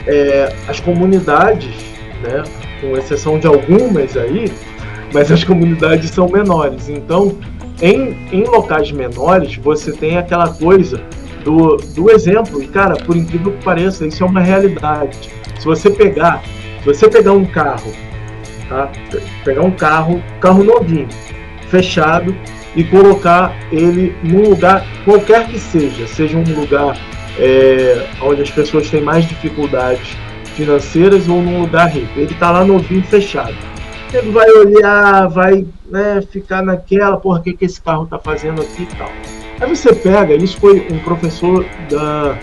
é, 0.08 0.54
as 0.68 0.80
comunidades, 0.80 1.93
né, 2.24 2.44
com 2.82 2.98
exceção 2.98 3.38
de 3.38 3.48
algumas 3.48 4.16
aí, 4.18 4.52
mas 5.14 5.32
as 5.32 5.44
comunidades 5.44 6.10
são 6.10 6.28
menores. 6.28 6.90
Então, 6.90 7.38
em, 7.82 8.18
em 8.32 8.44
locais 8.44 8.92
menores, 8.92 9.56
você 9.58 9.92
tem 9.92 10.18
aquela 10.18 10.48
coisa 10.48 11.02
do, 11.44 11.78
do 11.78 12.10
exemplo. 12.10 12.62
E 12.64 12.68
cara, 12.68 12.96
por 12.96 13.16
incrível 13.16 13.52
que 13.52 13.64
pareça, 13.64 14.08
isso 14.08 14.24
é 14.24 14.26
uma 14.28 14.40
realidade. 14.42 15.30
Se 15.60 15.66
você 15.66 15.90
pegar, 15.90 16.42
se 16.80 16.86
você 16.86 17.08
pegar 17.10 17.34
um 17.34 17.46
carro, 17.46 17.92
tá? 18.70 18.90
Pe- 19.12 19.22
Pegar 19.44 19.62
um 19.62 19.72
carro, 19.72 20.24
carro 20.40 20.64
novinho, 20.64 21.08
fechado 21.70 22.36
e 22.76 22.84
colocar 22.84 23.56
ele 23.72 24.16
num 24.24 24.50
lugar 24.50 24.86
qualquer 25.06 25.48
que 25.48 25.60
seja, 25.60 26.08
seja 26.08 26.38
um 26.38 26.44
lugar 26.60 26.98
é, 27.38 28.08
onde 28.22 28.42
as 28.42 28.50
pessoas 28.50 28.90
têm 28.90 29.02
mais 29.02 29.26
dificuldades 29.28 30.18
financeiras 30.56 31.28
ou 31.28 31.42
num 31.42 31.62
lugar 31.62 31.90
rico. 31.90 32.20
Ele 32.20 32.34
tá 32.36 32.52
lá 32.52 32.64
novinho 32.64 33.04
fechado. 33.04 33.56
Ele 34.14 34.32
vai 34.32 34.50
olhar, 34.52 35.28
vai 35.28 35.66
né, 35.90 36.22
ficar 36.32 36.62
naquela, 36.62 37.18
porra, 37.18 37.40
o 37.40 37.44
que, 37.44 37.54
que 37.54 37.66
esse 37.66 37.82
carro 37.82 38.06
tá 38.06 38.20
fazendo 38.20 38.62
aqui 38.62 38.84
e 38.84 38.96
tal. 38.96 39.10
Aí 39.60 39.76
você 39.76 39.94
pega, 39.94 40.36
isso 40.36 40.58
foi 40.58 40.86
um 40.92 41.00
professor 41.00 41.66
da. 41.90 42.38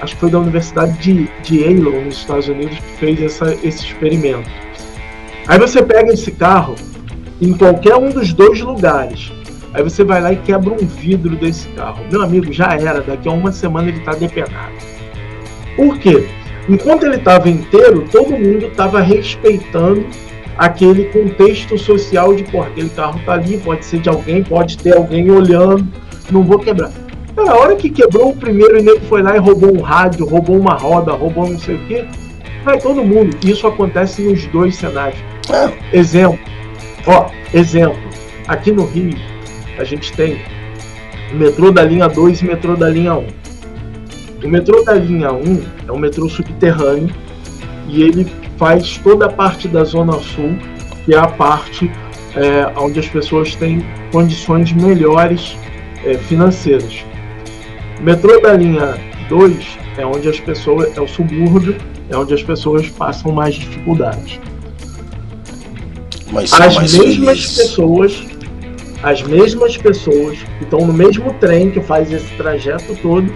Acho 0.00 0.14
que 0.14 0.20
foi 0.20 0.30
da 0.30 0.38
Universidade 0.38 0.98
de, 0.98 1.28
de 1.42 1.60
Yale, 1.60 2.04
nos 2.04 2.16
Estados 2.18 2.48
Unidos, 2.48 2.76
que 2.76 2.96
fez 2.98 3.22
essa, 3.22 3.54
esse 3.62 3.86
experimento. 3.86 4.50
Aí 5.46 5.58
você 5.58 5.82
pega 5.82 6.12
esse 6.12 6.32
carro 6.32 6.74
em 7.40 7.52
qualquer 7.52 7.96
um 7.96 8.10
dos 8.10 8.32
dois 8.32 8.60
lugares. 8.60 9.32
Aí 9.74 9.82
você 9.82 10.04
vai 10.04 10.20
lá 10.20 10.32
e 10.32 10.36
quebra 10.36 10.72
um 10.72 10.86
vidro 10.86 11.34
desse 11.36 11.68
carro. 11.68 12.04
Meu 12.10 12.22
amigo, 12.22 12.52
já 12.52 12.74
era. 12.74 13.00
Daqui 13.00 13.28
a 13.28 13.32
uma 13.32 13.50
semana 13.50 13.88
ele 13.88 13.98
está 13.98 14.12
depenado. 14.12 14.72
Por 15.76 15.98
quê? 15.98 16.28
Enquanto 16.68 17.04
ele 17.04 17.16
estava 17.16 17.48
inteiro, 17.48 18.04
todo 18.10 18.30
mundo 18.30 18.66
estava 18.66 19.00
respeitando 19.00 20.06
aquele 20.56 21.04
contexto 21.06 21.76
social 21.76 22.34
de, 22.34 22.44
pô, 22.44 22.62
aquele 22.62 22.88
carro 22.90 23.20
tá 23.24 23.32
ali, 23.32 23.58
pode 23.58 23.84
ser 23.84 24.00
de 24.00 24.08
alguém, 24.08 24.42
pode 24.42 24.78
ter 24.78 24.96
alguém 24.96 25.30
olhando, 25.30 25.86
não 26.30 26.42
vou 26.44 26.58
quebrar. 26.58 26.92
Cara, 27.34 27.50
a 27.50 27.58
hora 27.58 27.76
que 27.76 27.88
quebrou 27.88 28.30
o 28.30 28.36
primeiro 28.36 28.78
e 28.78 28.82
nego 28.82 29.00
foi 29.06 29.22
lá 29.22 29.34
e 29.34 29.38
roubou 29.38 29.74
um 29.74 29.80
rádio, 29.80 30.26
roubou 30.26 30.58
uma 30.58 30.74
roda, 30.74 31.12
roubou 31.12 31.48
não 31.48 31.58
sei 31.58 31.76
o 31.76 31.86
quê, 31.86 32.04
vai 32.64 32.78
todo 32.78 33.02
mundo. 33.02 33.36
Isso 33.44 33.66
acontece 33.66 34.22
nos 34.22 34.46
dois 34.46 34.76
cenários. 34.76 35.18
Exemplo. 35.92 36.38
Ó, 37.06 37.26
exemplo. 37.52 37.98
Aqui 38.46 38.70
no 38.70 38.84
Rio, 38.84 39.16
a 39.78 39.84
gente 39.84 40.12
tem 40.12 40.40
o 41.32 41.36
metrô 41.36 41.70
da 41.70 41.82
linha 41.82 42.08
2 42.08 42.40
e 42.40 42.44
o 42.44 42.48
metrô 42.48 42.76
da 42.76 42.88
linha 42.88 43.14
1. 43.14 43.41
O 44.44 44.48
metrô 44.48 44.82
da 44.82 44.94
linha 44.94 45.32
1 45.32 45.62
é 45.88 45.92
um 45.92 45.98
metrô 45.98 46.28
subterrâneo 46.28 47.14
e 47.88 48.02
ele 48.02 48.26
faz 48.56 48.98
toda 48.98 49.26
a 49.26 49.28
parte 49.28 49.68
da 49.68 49.84
Zona 49.84 50.14
Sul, 50.14 50.56
que 51.04 51.14
é 51.14 51.18
a 51.18 51.28
parte 51.28 51.90
é, 52.34 52.72
onde 52.76 52.98
as 52.98 53.08
pessoas 53.08 53.54
têm 53.54 53.84
condições 54.10 54.72
melhores 54.72 55.56
é, 56.04 56.14
financeiras. 56.14 57.04
O 58.00 58.02
metrô 58.02 58.40
da 58.40 58.54
linha 58.54 58.96
2 59.28 59.78
é 59.96 60.04
onde 60.06 60.28
as 60.28 60.40
pessoas, 60.40 60.96
é 60.96 61.00
o 61.00 61.06
subúrbio, 61.06 61.76
é 62.10 62.16
onde 62.16 62.34
as 62.34 62.42
pessoas 62.42 62.88
passam 62.88 63.32
mais 63.32 63.54
dificuldades. 63.54 64.40
Mas 66.32 66.52
as 66.52 66.76
mesmas 66.78 67.44
felizes. 67.44 67.56
pessoas, 67.56 68.24
as 69.02 69.22
mesmas 69.22 69.76
pessoas 69.76 70.38
que 70.58 70.64
estão 70.64 70.86
no 70.86 70.92
mesmo 70.92 71.32
trem 71.34 71.70
que 71.70 71.80
faz 71.80 72.10
esse 72.10 72.32
trajeto 72.34 72.96
todo, 73.02 73.32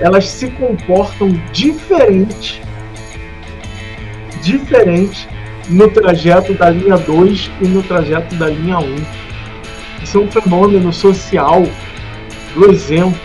elas 0.00 0.28
se 0.28 0.48
comportam 0.48 1.28
diferente, 1.52 2.62
diferente 4.42 5.28
no 5.68 5.88
trajeto 5.88 6.54
da 6.54 6.70
linha 6.70 6.96
2 6.96 7.50
e 7.60 7.68
no 7.68 7.82
trajeto 7.82 8.34
da 8.34 8.48
linha 8.48 8.78
1. 8.78 8.96
Isso 10.02 10.18
é 10.18 10.20
um 10.20 10.30
fenômeno 10.30 10.92
social 10.92 11.62
do 12.54 12.70
exemplo. 12.70 13.18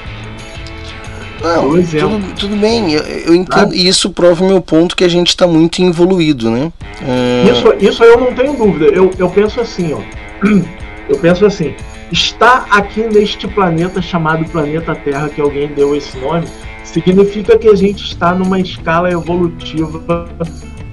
Não, 1.42 1.70
do 1.70 1.78
exemplo. 1.78 2.20
tudo, 2.20 2.34
tudo 2.36 2.56
bem, 2.56 2.94
eu, 2.94 3.04
eu 3.04 3.36
entendo. 3.36 3.74
E 3.74 3.88
isso 3.88 4.10
prova 4.10 4.44
o 4.44 4.48
meu 4.48 4.62
ponto 4.62 4.96
que 4.96 5.04
a 5.04 5.08
gente 5.08 5.30
está 5.30 5.48
muito 5.48 5.82
evoluído, 5.82 6.50
né? 6.50 6.72
É, 7.02 7.50
Isso, 7.52 7.74
isso 7.80 8.04
eu 8.04 8.20
não 8.20 8.34
tenho 8.34 8.54
dúvida. 8.54 8.86
Eu, 8.86 9.12
eu 9.18 9.30
penso 9.30 9.60
assim, 9.60 9.94
ó. 9.94 10.00
Eu 11.08 11.20
penso 11.20 11.46
assim. 11.46 11.76
Estar 12.12 12.66
aqui 12.72 13.02
neste 13.02 13.48
planeta 13.48 14.02
chamado 14.02 14.44
planeta 14.46 14.96
Terra, 14.96 15.30
que 15.30 15.40
alguém 15.40 15.68
deu 15.68 15.96
esse 15.96 16.18
nome, 16.18 16.48
significa 16.86 17.58
que 17.58 17.68
a 17.68 17.76
gente 17.76 18.04
está 18.06 18.34
numa 18.34 18.60
escala 18.60 19.10
evolutiva 19.12 20.28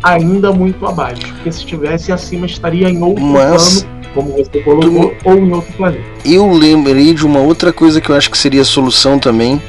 ainda 0.03 0.53
muito 0.53 0.85
abaixo. 0.87 1.23
Porque 1.35 1.53
se 1.53 1.59
estivesse 1.61 2.11
acima, 2.13 2.47
estaria 2.47 2.89
em 2.89 3.01
outro 3.03 3.25
Mas- 3.25 3.83
plano, 3.83 4.03
como 4.15 4.33
você 4.33 4.61
colocou, 4.63 5.15
ou 5.25 5.39
em 5.39 5.53
outro 5.53 5.73
planeta. 5.75 6.05
Eu 6.25 6.51
lembrei 6.53 7.15
de 7.15 7.25
uma 7.25 7.41
outra 7.41 7.73
coisa 7.73 8.01
que 8.01 8.11
eu 8.11 8.17
acho 8.17 8.31
que 8.31 8.37
seria 8.37 8.63
a 8.63 8.65
solução 8.65 9.19
também, 9.19 9.61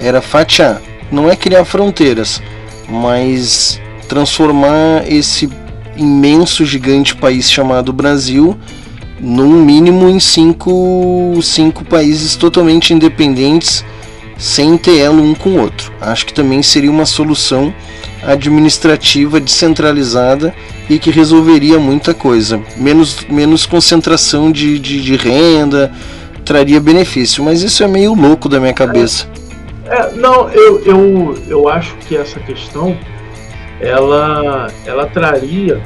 era 0.00 0.20
fatiar. 0.20 0.80
Não 1.12 1.30
é 1.30 1.36
criar 1.36 1.64
fronteiras, 1.64 2.42
mas 2.88 3.80
transformar 4.08 5.04
esse 5.06 5.48
imenso, 5.96 6.64
gigante 6.64 7.14
país 7.14 7.50
chamado 7.50 7.92
Brasil 7.92 8.56
num 9.20 9.64
mínimo 9.64 10.08
em 10.08 10.18
cinco, 10.18 11.38
cinco 11.40 11.84
países 11.84 12.34
totalmente 12.34 12.92
independentes, 12.92 13.84
sem 14.36 14.76
ter 14.76 14.98
elo 14.98 15.22
um 15.22 15.34
com 15.34 15.50
o 15.50 15.60
outro. 15.60 15.92
Acho 16.00 16.26
que 16.26 16.34
também 16.34 16.62
seria 16.62 16.90
uma 16.90 17.06
solução 17.06 17.72
administrativa 18.22 19.38
descentralizada 19.38 20.54
e 20.88 20.98
que 20.98 21.10
resolveria 21.10 21.78
muita 21.78 22.14
coisa. 22.14 22.60
Menos, 22.76 23.24
menos 23.28 23.66
concentração 23.66 24.50
de, 24.50 24.78
de, 24.78 25.02
de 25.02 25.16
renda, 25.16 25.92
traria 26.44 26.80
benefício, 26.80 27.42
mas 27.42 27.62
isso 27.62 27.82
é 27.82 27.88
meio 27.88 28.14
louco 28.14 28.48
da 28.48 28.60
minha 28.60 28.74
cabeça. 28.74 29.28
É, 29.86 30.12
não, 30.12 30.48
eu, 30.50 30.82
eu, 30.84 31.34
eu 31.48 31.68
acho 31.68 31.94
que 32.06 32.16
essa 32.16 32.40
questão 32.40 32.96
ela, 33.80 34.68
ela 34.86 35.06
traria 35.06 35.80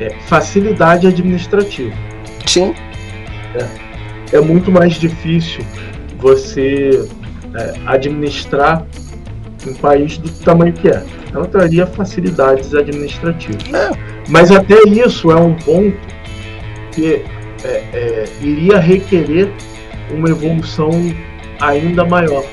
é, 0.00 0.10
facilidade 0.26 1.06
administrativa. 1.06 1.94
Sim. 2.46 2.74
É, 3.54 4.36
é 4.36 4.40
muito 4.40 4.70
mais 4.70 4.94
difícil 4.94 5.64
você 6.18 7.04
é, 7.54 7.74
administrar 7.86 8.86
um 9.66 9.74
país 9.74 10.18
do 10.18 10.28
tamanho 10.44 10.72
que 10.72 10.88
é. 10.88 11.02
Ela 11.32 11.46
traria 11.46 11.86
facilidades 11.86 12.74
administrativas. 12.74 13.62
Mas 14.28 14.50
até 14.50 14.82
isso 14.88 15.30
é 15.30 15.36
um 15.36 15.54
ponto 15.54 15.96
que 16.92 17.22
é, 17.64 17.68
é, 17.92 18.24
iria 18.40 18.78
requerer 18.78 19.50
uma 20.10 20.28
evolução 20.28 20.90
ainda 21.60 22.04
maior. 22.04 22.44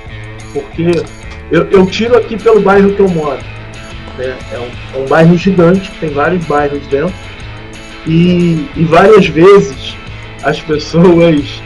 Porque 0.54 1.04
eu, 1.52 1.70
eu 1.70 1.86
tiro 1.86 2.18
aqui 2.18 2.38
pelo 2.38 2.62
bairro 2.62 2.94
que 2.94 3.00
eu 3.00 3.10
moro. 3.10 3.40
né? 4.18 4.38
É, 4.52 4.60
um, 4.60 5.00
é 5.00 5.04
um 5.04 5.08
bairro 5.08 5.38
gigante, 5.38 5.92
tem 6.00 6.10
vários 6.10 6.46
bairros 6.46 6.86
dentro. 6.88 7.14
E, 8.08 8.68
e 8.76 8.86
várias 8.86 9.28
vezes 9.28 9.96
as 10.44 10.60
pessoas 10.62 11.62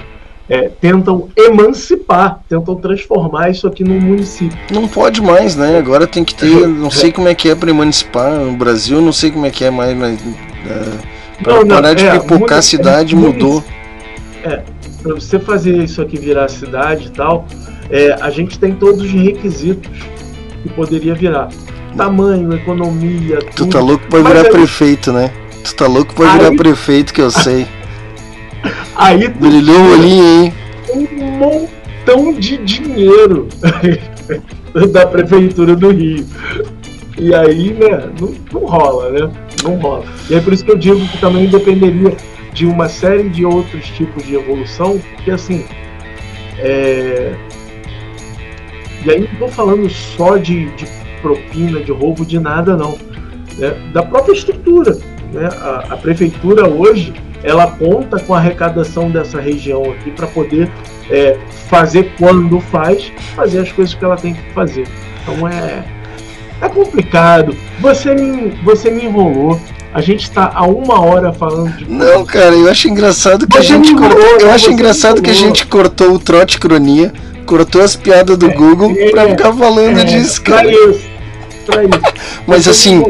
é, 0.50 0.70
tentam 0.70 1.30
emancipar, 1.38 2.40
tentam 2.50 2.76
transformar 2.76 3.50
isso 3.50 3.66
aqui 3.68 3.84
num 3.84 4.00
município. 4.00 4.58
Não 4.72 4.88
pode 4.88 5.22
mais, 5.22 5.56
né? 5.56 5.78
Agora 5.78 6.06
tem 6.06 6.24
que 6.24 6.36
ter. 6.36 6.68
Não 6.68 6.92
sei 6.92 7.12
como 7.12 7.28
é 7.28 7.36
que 7.36 7.50
é 7.50 7.56
para 7.56 7.70
emancipar 7.70 8.32
no 8.32 8.54
Brasil, 8.54 9.02
não 9.02 9.14
sei 9.14 9.32
como 9.32 9.46
é 9.46 9.50
que 9.50 9.64
é 9.64 9.72
mais. 9.72 9.96
mas, 9.98 10.20
é, 10.68 11.48
não, 11.48 11.66
parar 11.68 11.94
de 11.94 12.06
é, 12.06 12.20
pipocar 12.20 12.60
a 12.60 12.62
cidade 12.62 13.16
munici- 13.16 13.34
mudou. 13.44 13.64
É, 14.44 14.62
para 15.02 15.14
você 15.16 15.40
fazer 15.40 15.78
isso 15.84 16.02
aqui 16.02 16.18
virar 16.20 16.50
cidade 16.50 17.08
e 17.08 17.10
tal, 17.12 17.46
é, 17.90 18.14
a 18.22 18.30
gente 18.30 18.60
tem 18.60 18.74
todos 18.74 19.02
os 19.02 19.12
requisitos 19.12 19.90
que 20.62 20.70
poderia 20.70 21.14
virar. 21.16 21.50
Tamanho, 21.96 22.52
economia, 22.54 23.38
Tu 23.40 23.56
tudo. 23.56 23.72
tá 23.72 23.80
louco 23.80 24.04
pra 24.10 24.20
virar 24.22 24.46
prefeito, 24.50 25.14
né? 25.14 25.32
Tu 25.64 25.76
tá 25.76 25.86
louco 25.88 26.14
pra 26.14 26.32
virar 26.34 26.50
Aí- 26.50 26.58
prefeito, 26.58 27.14
que 27.14 27.22
eu 27.22 27.30
sei. 27.32 27.66
Aí 28.96 29.28
Brilhou 29.28 29.76
o 29.76 29.92
olhinho, 29.94 30.44
hein? 30.44 30.54
um 30.94 31.24
montão 31.38 32.34
de 32.34 32.58
dinheiro 32.58 33.48
da 34.92 35.06
prefeitura 35.06 35.76
do 35.76 35.90
Rio. 35.90 36.26
E 37.18 37.34
aí, 37.34 37.74
né, 37.74 38.10
não, 38.20 38.34
não 38.52 38.68
rola, 38.68 39.10
né? 39.12 39.32
Não 39.64 39.76
rola. 39.76 40.06
E 40.30 40.36
é 40.36 40.40
por 40.40 40.54
isso 40.54 40.66
que 40.66 40.72
eu 40.72 40.78
digo 40.78 41.00
que 41.08 41.18
também 41.20 41.48
dependeria 41.48 42.16
de 42.54 42.66
uma 42.66 42.88
série 42.88 43.30
de 43.30 43.46
outros 43.46 43.88
tipos 43.90 44.24
de 44.24 44.36
evolução, 44.36 45.00
que 45.24 45.32
assim. 45.32 45.66
É... 46.60 47.34
E 49.06 49.12
aí 49.12 49.20
não 49.20 49.40
tô 49.40 49.48
falando 49.50 49.90
só 49.90 50.38
de, 50.38 50.70
de 50.76 50.86
propina, 51.22 51.82
de 51.82 51.92
roubo, 51.92 52.26
de 52.26 52.40
nada, 52.40 52.76
não. 52.76 52.98
né? 53.58 53.72
Da 53.94 54.04
própria 54.04 54.34
estrutura. 54.34 54.98
Né? 55.32 55.50
A, 55.62 55.94
a 55.94 55.98
prefeitura 55.98 56.68
hoje 56.68 57.14
ela 57.44 57.68
conta 57.68 58.20
com 58.20 58.34
a 58.34 58.38
arrecadação 58.38 59.12
dessa 59.12 59.40
região 59.40 59.84
aqui 59.92 60.10
para 60.12 60.28
poder 60.28 60.72
é, 61.10 61.38
fazer 61.68 62.14
quando 62.18 62.60
faz, 62.60 63.12
fazer 63.36 63.60
as 63.60 63.72
coisas 63.72 63.94
que 63.94 64.04
ela 64.04 64.16
tem 64.16 64.34
que 64.34 64.54
fazer. 64.54 64.88
Então 65.22 65.48
é, 65.48 65.84
é 66.62 66.70
complicado. 66.70 67.56
Você 67.80 68.16
me, 68.16 68.50
você 68.64 68.90
me 68.90 69.06
enrolou. 69.06 69.60
A 69.94 70.02
gente 70.02 70.24
está 70.24 70.52
há 70.56 70.66
uma 70.66 71.00
hora 71.02 71.32
falando 71.32 71.72
de. 71.78 71.88
Não, 71.88 72.26
cara, 72.26 72.56
eu 72.56 72.68
acho 72.68 72.88
engraçado 72.88 73.48
que 73.48 73.58
a 73.58 73.62
Você 73.62 73.68
gente 73.68 73.94
me 73.94 74.00
cortou. 74.00 74.40
Eu 74.40 74.50
acho 74.50 74.72
engraçado 74.72 75.22
que 75.22 75.30
a 75.30 75.34
gente 75.34 75.68
cortou 75.68 76.14
o 76.14 76.20
trote 76.20 76.60
cronia, 76.60 77.14
cortou 77.46 77.82
as 77.82 77.96
piadas 77.96 78.36
do 78.36 78.50
Google 78.52 78.96
pra 79.12 79.28
ficar 79.28 79.54
falando 79.54 80.00
é, 80.00 80.04
disso, 80.04 80.42
pra 80.42 80.56
cara. 80.56 80.72
isso, 80.72 81.06
pra 81.66 81.84
isso. 81.84 82.02
Mas 82.48 82.64
Você 82.64 82.70
assim, 82.72 83.04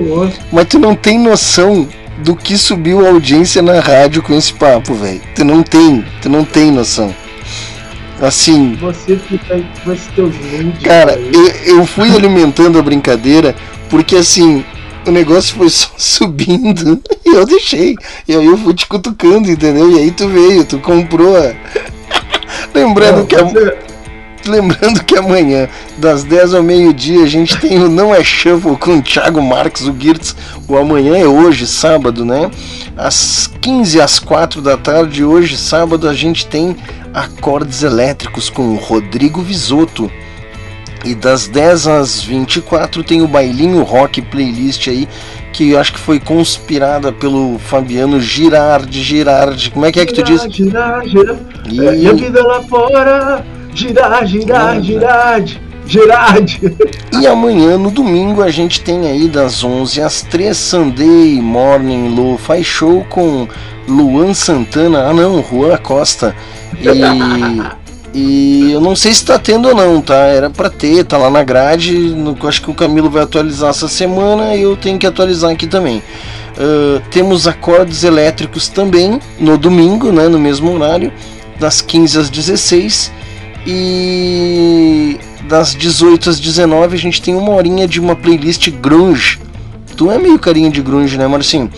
mas 0.51 0.67
tu 0.67 0.77
não 0.77 0.93
tem 0.93 1.17
noção 1.17 1.87
do 2.23 2.35
que 2.35 2.57
subiu 2.57 3.05
a 3.05 3.09
audiência 3.09 3.61
na 3.61 3.79
rádio 3.79 4.21
com 4.23 4.33
esse 4.33 4.53
papo, 4.53 4.93
velho. 4.93 5.21
Tu 5.35 5.43
não 5.43 5.61
tem, 5.63 6.03
tu 6.21 6.29
não 6.29 6.43
tem 6.45 6.71
noção. 6.71 7.13
Assim, 8.21 8.75
Você 8.79 9.17
fica 9.17 9.61
com 9.83 9.91
esses 9.91 10.07
teus 10.15 10.33
nudes. 10.35 10.81
Cara, 10.83 11.19
eu, 11.19 11.77
eu 11.77 11.85
fui 11.85 12.15
alimentando 12.15 12.79
a 12.79 12.81
brincadeira 12.81 13.53
porque 13.89 14.15
assim, 14.15 14.63
o 15.05 15.11
negócio 15.11 15.55
foi 15.55 15.69
só 15.69 15.89
subindo 15.97 17.01
e 17.25 17.35
eu 17.35 17.45
deixei. 17.45 17.95
E 18.27 18.35
aí 18.35 18.45
eu 18.45 18.57
fui 18.57 18.73
te 18.73 18.87
cutucando, 18.87 19.51
entendeu? 19.51 19.91
E 19.91 19.99
aí 19.99 20.11
tu 20.11 20.27
veio, 20.29 20.63
tu 20.63 20.79
comprou 20.79 21.35
a. 21.35 21.53
Lembrando 22.73 23.17
Não, 23.19 23.25
que 23.25 23.35
a- 23.35 23.43
você- 23.43 23.77
Lembrando 24.49 25.03
que 25.03 25.15
amanhã, 25.17 25.67
das 25.97 26.23
10 26.23 26.53
ao 26.55 26.63
meio-dia, 26.63 27.23
a 27.23 27.27
gente 27.27 27.57
tem 27.57 27.77
o 27.79 27.87
Não 27.89 28.13
é 28.13 28.23
Shuffle 28.23 28.75
com 28.77 28.97
o 28.97 29.01
Thiago 29.01 29.41
Marques, 29.41 29.87
o 29.87 29.95
Girtz. 29.97 30.35
O 30.67 30.77
amanhã 30.77 31.17
é 31.17 31.25
hoje, 31.25 31.65
sábado, 31.65 32.25
né? 32.25 32.49
Às 32.97 33.49
15 33.61 34.01
às 34.01 34.19
4 34.19 34.61
da 34.61 34.75
tarde, 34.77 35.23
hoje, 35.23 35.57
sábado, 35.57 36.07
a 36.09 36.13
gente 36.13 36.45
tem 36.47 36.75
Acordes 37.13 37.83
Elétricos 37.83 38.49
com 38.49 38.73
o 38.73 38.75
Rodrigo 38.77 39.41
Visotto. 39.41 40.11
E 41.05 41.13
das 41.13 41.47
10 41.47 41.87
às 41.87 42.21
24 42.23 43.03
tem 43.03 43.21
o 43.21 43.27
Bailinho 43.27 43.83
Rock 43.83 44.21
Playlist 44.21 44.87
aí, 44.87 45.07
que 45.51 45.71
eu 45.71 45.79
acho 45.79 45.91
que 45.93 45.99
foi 45.99 46.17
conspirada 46.19 47.11
pelo 47.11 47.59
Fabiano 47.59 48.21
Girardi. 48.21 49.03
Girardi, 49.03 49.69
como 49.71 49.85
é 49.85 49.91
que 49.91 49.99
é 49.99 50.05
que 50.05 50.13
tu 50.13 50.23
diz? 50.23 50.41
Girar, 50.49 51.05
girar. 51.05 51.35
E- 51.69 51.79
É, 51.85 51.95
e 51.95 52.13
vida 52.13 52.41
lá 52.45 52.61
fora. 52.63 53.45
Girar, 53.73 54.25
girar, 54.25 54.81
girar. 54.81 55.43
Girar. 55.85 56.35
E 57.19 57.27
amanhã, 57.27 57.77
no 57.77 57.91
domingo, 57.91 58.41
a 58.41 58.49
gente 58.49 58.79
tem 58.81 59.05
aí 59.07 59.27
das 59.27 59.63
11 59.63 60.01
às 60.01 60.21
3 60.21 60.55
Sunday 60.55 61.41
Morning 61.41 62.15
Lo 62.15 62.37
Fi 62.37 62.63
Show 62.63 63.05
com 63.09 63.47
Luan 63.87 64.33
Santana. 64.33 65.07
Ah, 65.09 65.13
não, 65.13 65.43
Juan 65.43 65.75
Costa. 65.77 66.33
E, 66.79 66.87
e 68.17 68.71
eu 68.71 68.79
não 68.79 68.95
sei 68.95 69.13
se 69.13 69.25
tá 69.25 69.37
tendo 69.37 69.67
ou 69.67 69.75
não, 69.75 69.99
tá? 70.01 70.15
Era 70.27 70.49
pra 70.49 70.69
ter, 70.69 71.03
tá 71.03 71.17
lá 71.17 71.29
na 71.29 71.43
grade. 71.43 71.93
no- 71.97 72.37
acho 72.47 72.61
que 72.61 72.71
o 72.71 72.73
Camilo 72.73 73.09
vai 73.09 73.23
atualizar 73.23 73.71
essa 73.71 73.87
semana 73.89 74.55
e 74.55 74.61
eu 74.61 74.77
tenho 74.77 74.97
que 74.97 75.05
atualizar 75.07 75.51
aqui 75.51 75.67
também. 75.67 76.01
Ah, 76.57 77.01
temos 77.11 77.45
acordes 77.45 78.05
elétricos 78.05 78.69
também 78.69 79.19
no 79.37 79.57
domingo, 79.57 80.11
né? 80.13 80.29
No 80.29 80.39
mesmo 80.39 80.73
horário, 80.73 81.11
das 81.59 81.81
15 81.81 82.19
às 82.19 82.29
16. 82.29 83.11
E 83.65 85.17
das 85.47 85.75
18 85.75 86.29
às 86.29 86.39
19 86.39 86.95
a 86.95 86.99
gente 86.99 87.21
tem 87.21 87.35
uma 87.35 87.53
horinha 87.53 87.87
de 87.87 87.99
uma 87.99 88.15
playlist 88.15 88.69
grunge. 88.69 89.39
Tu 89.95 90.09
é 90.11 90.17
meio 90.17 90.39
carinha 90.39 90.69
de 90.69 90.81
grunge, 90.81 91.17
né, 91.17 91.27
Marcinho? 91.27 91.69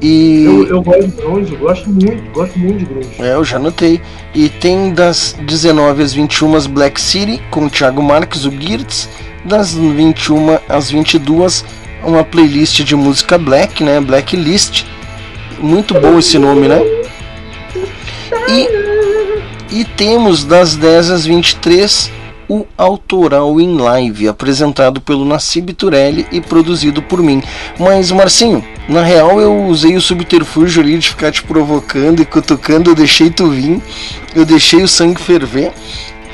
E 0.00 0.44
Eu, 0.44 0.66
eu 0.68 0.82
gosto 0.82 1.08
de 1.08 1.16
grunge, 1.16 1.56
gosto 1.56 1.90
muito, 1.90 2.32
gosto 2.32 2.58
muito 2.58 2.78
de 2.78 2.84
grunge. 2.84 3.08
é, 3.18 3.34
eu 3.34 3.44
já 3.44 3.58
notei. 3.58 4.00
E 4.34 4.48
tem 4.48 4.92
das 4.92 5.36
19 5.40 6.02
às 6.02 6.12
21 6.12 6.54
as 6.56 6.66
Black 6.66 7.00
City 7.00 7.42
com 7.50 7.66
o 7.66 7.70
Thiago 7.70 8.02
Marques, 8.02 8.44
o 8.44 8.50
Girtz. 8.50 9.08
Das 9.44 9.74
21 9.74 10.58
às 10.68 10.90
22 10.90 11.64
uma 12.04 12.22
playlist 12.22 12.82
de 12.82 12.94
música 12.94 13.38
black, 13.38 13.82
né? 13.82 14.00
Blacklist. 14.00 14.84
Muito 15.58 15.94
bom 15.94 16.18
esse 16.18 16.38
nome, 16.38 16.68
né? 16.68 16.80
E, 18.48 18.83
e 19.74 19.84
temos 19.84 20.44
das 20.44 20.76
10 20.76 21.10
às 21.10 21.26
23 21.26 22.10
o 22.48 22.66
Autoral 22.76 23.58
em 23.60 23.76
Live, 23.76 24.28
apresentado 24.28 25.00
pelo 25.00 25.24
Nassib 25.24 25.72
Turelli 25.72 26.26
e 26.30 26.40
produzido 26.42 27.00
por 27.02 27.22
mim. 27.22 27.42
Mas, 27.78 28.10
Marcinho, 28.12 28.62
na 28.88 29.02
real 29.02 29.40
eu 29.40 29.64
usei 29.64 29.96
o 29.96 30.00
subterfúgio 30.00 30.82
ali 30.82 30.98
de 30.98 31.08
ficar 31.08 31.32
te 31.32 31.42
provocando 31.42 32.20
e 32.20 32.24
cutucando, 32.26 32.90
eu 32.90 32.94
deixei 32.94 33.30
tu 33.30 33.48
vir, 33.48 33.80
eu 34.34 34.44
deixei 34.44 34.82
o 34.82 34.88
sangue 34.88 35.20
ferver. 35.20 35.72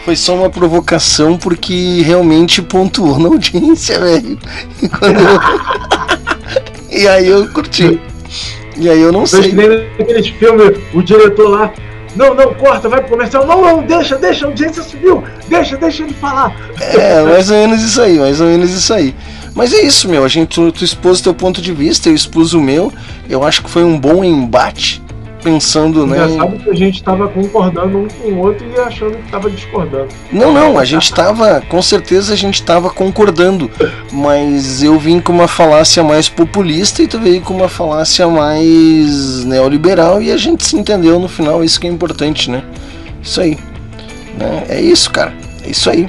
Foi 0.04 0.16
só 0.16 0.34
uma 0.34 0.50
provocação 0.50 1.36
porque 1.38 2.02
realmente 2.02 2.60
pontuou 2.60 3.18
na 3.18 3.28
audiência, 3.28 4.00
velho. 4.00 4.38
E, 4.82 4.86
eu- 6.92 7.00
e 7.02 7.08
aí 7.08 7.28
eu 7.28 7.48
curti. 7.52 8.00
E 8.76 8.88
aí 8.90 9.00
eu 9.00 9.12
não 9.12 9.26
sei. 9.26 9.42
que 9.50 9.52
nem 9.54 9.68
naqueles 9.98 10.28
filmes, 10.28 10.78
o 10.92 11.02
diretor 11.02 11.48
lá. 11.50 11.72
Não, 12.16 12.34
não, 12.34 12.54
corta, 12.54 12.88
vai 12.88 13.00
pro 13.00 13.10
comercial. 13.10 13.46
Não, 13.46 13.62
não, 13.62 13.82
deixa, 13.82 14.16
deixa, 14.16 14.46
a 14.46 14.48
audiência 14.48 14.82
subiu. 14.82 15.22
Deixa, 15.48 15.76
deixa 15.76 16.02
ele 16.02 16.14
falar. 16.14 16.54
É, 16.80 17.22
mais 17.22 17.50
ou 17.50 17.56
menos 17.56 17.82
isso 17.82 18.00
aí, 18.00 18.18
mais 18.18 18.40
ou 18.40 18.46
menos 18.46 18.70
isso 18.70 18.92
aí. 18.92 19.14
Mas 19.54 19.72
é 19.72 19.82
isso, 19.82 20.08
meu. 20.08 20.24
A 20.24 20.28
gente, 20.28 20.48
tu, 20.48 20.72
tu 20.72 20.84
expôs 20.84 21.20
teu 21.20 21.34
ponto 21.34 21.60
de 21.60 21.72
vista, 21.72 22.08
eu 22.08 22.14
expus 22.14 22.52
o 22.52 22.60
meu. 22.60 22.92
Eu 23.28 23.44
acho 23.44 23.62
que 23.62 23.70
foi 23.70 23.84
um 23.84 23.98
bom 23.98 24.24
embate, 24.24 25.02
pensando, 25.42 26.06
né? 26.06 26.16
Engraçado 26.16 26.58
que 26.58 26.70
a 26.70 26.74
gente 26.74 27.02
tava 27.02 27.28
concordando 27.28 27.98
um 27.98 28.08
com 28.08 28.28
o 28.28 28.38
outro 28.38 28.66
e 28.68 28.78
achando 28.78 29.16
que 29.16 29.30
tava 29.30 29.50
discordando. 29.50 30.08
Não, 30.32 30.52
não, 30.52 30.78
a 30.78 30.84
gente 30.84 31.12
tava, 31.12 31.62
com 31.68 31.80
certeza 31.82 32.32
a 32.32 32.36
gente 32.36 32.62
tava 32.62 32.90
concordando, 32.90 33.70
mas 34.12 34.82
eu 34.82 34.98
vim 34.98 35.20
com 35.20 35.32
uma 35.32 35.48
falácia 35.48 36.02
mais 36.02 36.28
populista 36.28 37.02
e 37.02 37.08
tu 37.08 37.18
veio 37.18 37.40
com 37.40 37.54
uma 37.54 37.68
falácia 37.68 38.26
mais 38.28 39.44
neoliberal 39.44 40.22
e 40.22 40.30
a 40.30 40.36
gente 40.36 40.66
se 40.66 40.76
entendeu 40.76 41.18
no 41.18 41.28
final, 41.28 41.64
isso 41.64 41.80
que 41.80 41.86
é 41.86 41.90
importante, 41.90 42.50
né? 42.50 42.62
Isso 43.22 43.40
aí. 43.40 43.58
Né? 44.36 44.64
É 44.68 44.80
isso, 44.80 45.10
cara. 45.10 45.34
É 45.64 45.70
isso 45.70 45.90
aí. 45.90 46.06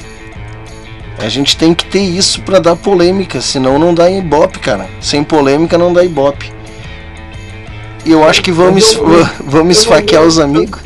A 1.19 1.30
gente 1.30 1.56
tem 1.56 1.74
que 1.74 1.85
ter 1.85 2.01
isso 2.01 2.42
pra 2.42 2.58
dar 2.58 2.76
polêmica, 2.76 3.40
senão 3.42 3.77
não 3.77 3.93
dá 3.93 4.10
ibope, 4.10 4.58
cara. 4.60 4.88
Sem 5.00 5.24
polêmica 5.24 5.77
não 5.77 5.93
dá 5.93 6.03
ibope. 6.03 6.51
E 8.05 8.11
eu 8.11 8.23
acho 8.27 8.41
que 8.41 8.51
vamos, 8.51 8.95
não- 8.95 9.05
vamos 9.45 9.51
não 9.63 9.71
esfaquear 9.71 10.23
os 10.23 10.39
amigos. 10.39 10.80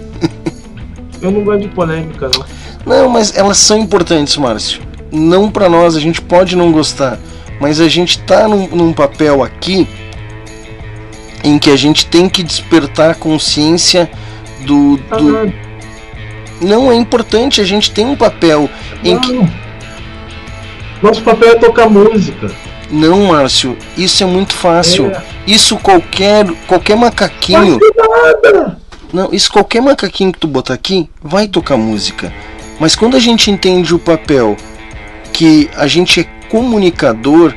Eu 1.22 1.32
não 1.32 1.44
gosto 1.44 1.62
de 1.62 1.68
polêmica, 1.70 2.30
não. 2.34 2.46
Não, 2.86 3.10
mas 3.10 3.36
elas 3.36 3.58
são 3.58 3.80
importantes, 3.80 4.36
Márcio. 4.38 4.82
Não 5.12 5.50
pra 5.50 5.70
nós, 5.70 5.96
a 5.96 6.00
gente 6.00 6.22
pode 6.22 6.56
não 6.56 6.72
gostar, 6.72 7.18
mas 7.60 7.80
a 7.80 7.88
gente 7.88 8.20
tá 8.20 8.48
num, 8.48 8.68
num 8.68 8.94
papel 8.94 9.42
aqui 9.44 9.88
em 11.44 11.58
que 11.58 11.70
a 11.70 11.76
gente 11.76 12.06
tem 12.08 12.28
que 12.28 12.44
despertar 12.44 13.12
a 13.12 13.16
consciência 13.16 14.10
do, 14.66 14.98
do. 14.98 15.52
Não 16.62 16.92
é 16.92 16.96
importante, 16.96 17.62
a 17.62 17.64
gente 17.64 17.92
tem 17.92 18.06
um 18.06 18.16
papel 18.16 18.70
em 19.04 19.18
que. 19.20 19.40
Nosso 21.02 21.22
papel 21.22 21.50
é 21.52 21.56
tocar 21.56 21.90
música. 21.90 22.52
Não, 22.90 23.26
Márcio, 23.28 23.78
isso 23.98 24.24
é 24.24 24.26
muito 24.26 24.54
fácil. 24.54 25.08
É. 25.12 25.22
Isso 25.48 25.78
qualquer 25.78 26.46
qualquer 26.68 26.96
macaquinho. 26.96 27.80
Não, 29.14 29.30
isso 29.32 29.52
qualquer 29.52 29.82
macaquinho 29.82 30.32
que 30.32 30.40
tu 30.40 30.48
botar 30.48 30.74
aqui 30.74 31.10
vai 31.22 31.48
tocar 31.48 31.78
música. 31.78 32.34
Mas 32.80 32.96
quando 32.96 33.16
a 33.16 33.20
gente 33.20 33.50
entende 33.50 33.94
o 33.96 34.00
papel 34.00 34.58
que 35.32 35.70
a 35.76 35.88
gente 35.88 36.22
é 36.22 36.24
comunicador 36.50 37.54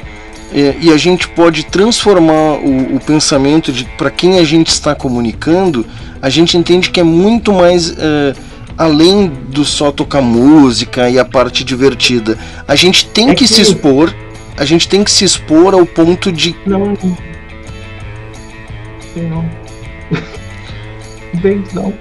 é, 0.55 0.77
e 0.81 0.91
a 0.93 0.97
gente 0.97 1.29
pode 1.29 1.65
transformar 1.65 2.55
o, 2.55 2.97
o 2.97 3.01
pensamento 3.01 3.73
de 3.73 3.85
para 3.85 4.11
quem 4.11 4.39
a 4.39 4.45
gente 4.45 4.69
está 4.69 4.95
comunicando, 4.95 5.85
a 6.23 6.31
gente 6.31 6.57
entende 6.57 6.91
que 6.91 7.01
é 7.01 7.03
muito 7.03 7.53
mais 7.53 7.91
é, 7.99 8.35
além 8.77 9.27
do 9.49 9.65
só 9.65 9.91
tocar 9.91 10.23
música 10.23 11.11
e 11.11 11.19
a 11.19 11.25
parte 11.25 11.65
divertida. 11.65 12.39
A 12.67 12.75
gente 12.77 13.07
tem 13.07 13.31
É 13.31 13.35
que, 13.35 13.47
que- 13.47 13.53
se 13.53 13.61
expor, 13.63 14.15
a 14.59 14.65
gente 14.65 14.89
tem 14.89 15.05
que 15.05 15.11
se 15.11 15.25
expor 15.25 15.73
ao 15.73 15.87
ponto 15.87 16.33
de 16.33 16.55
Não. 16.67 16.97
Não. 19.17 19.51
Tem, 21.41 21.63
não. 21.73 21.95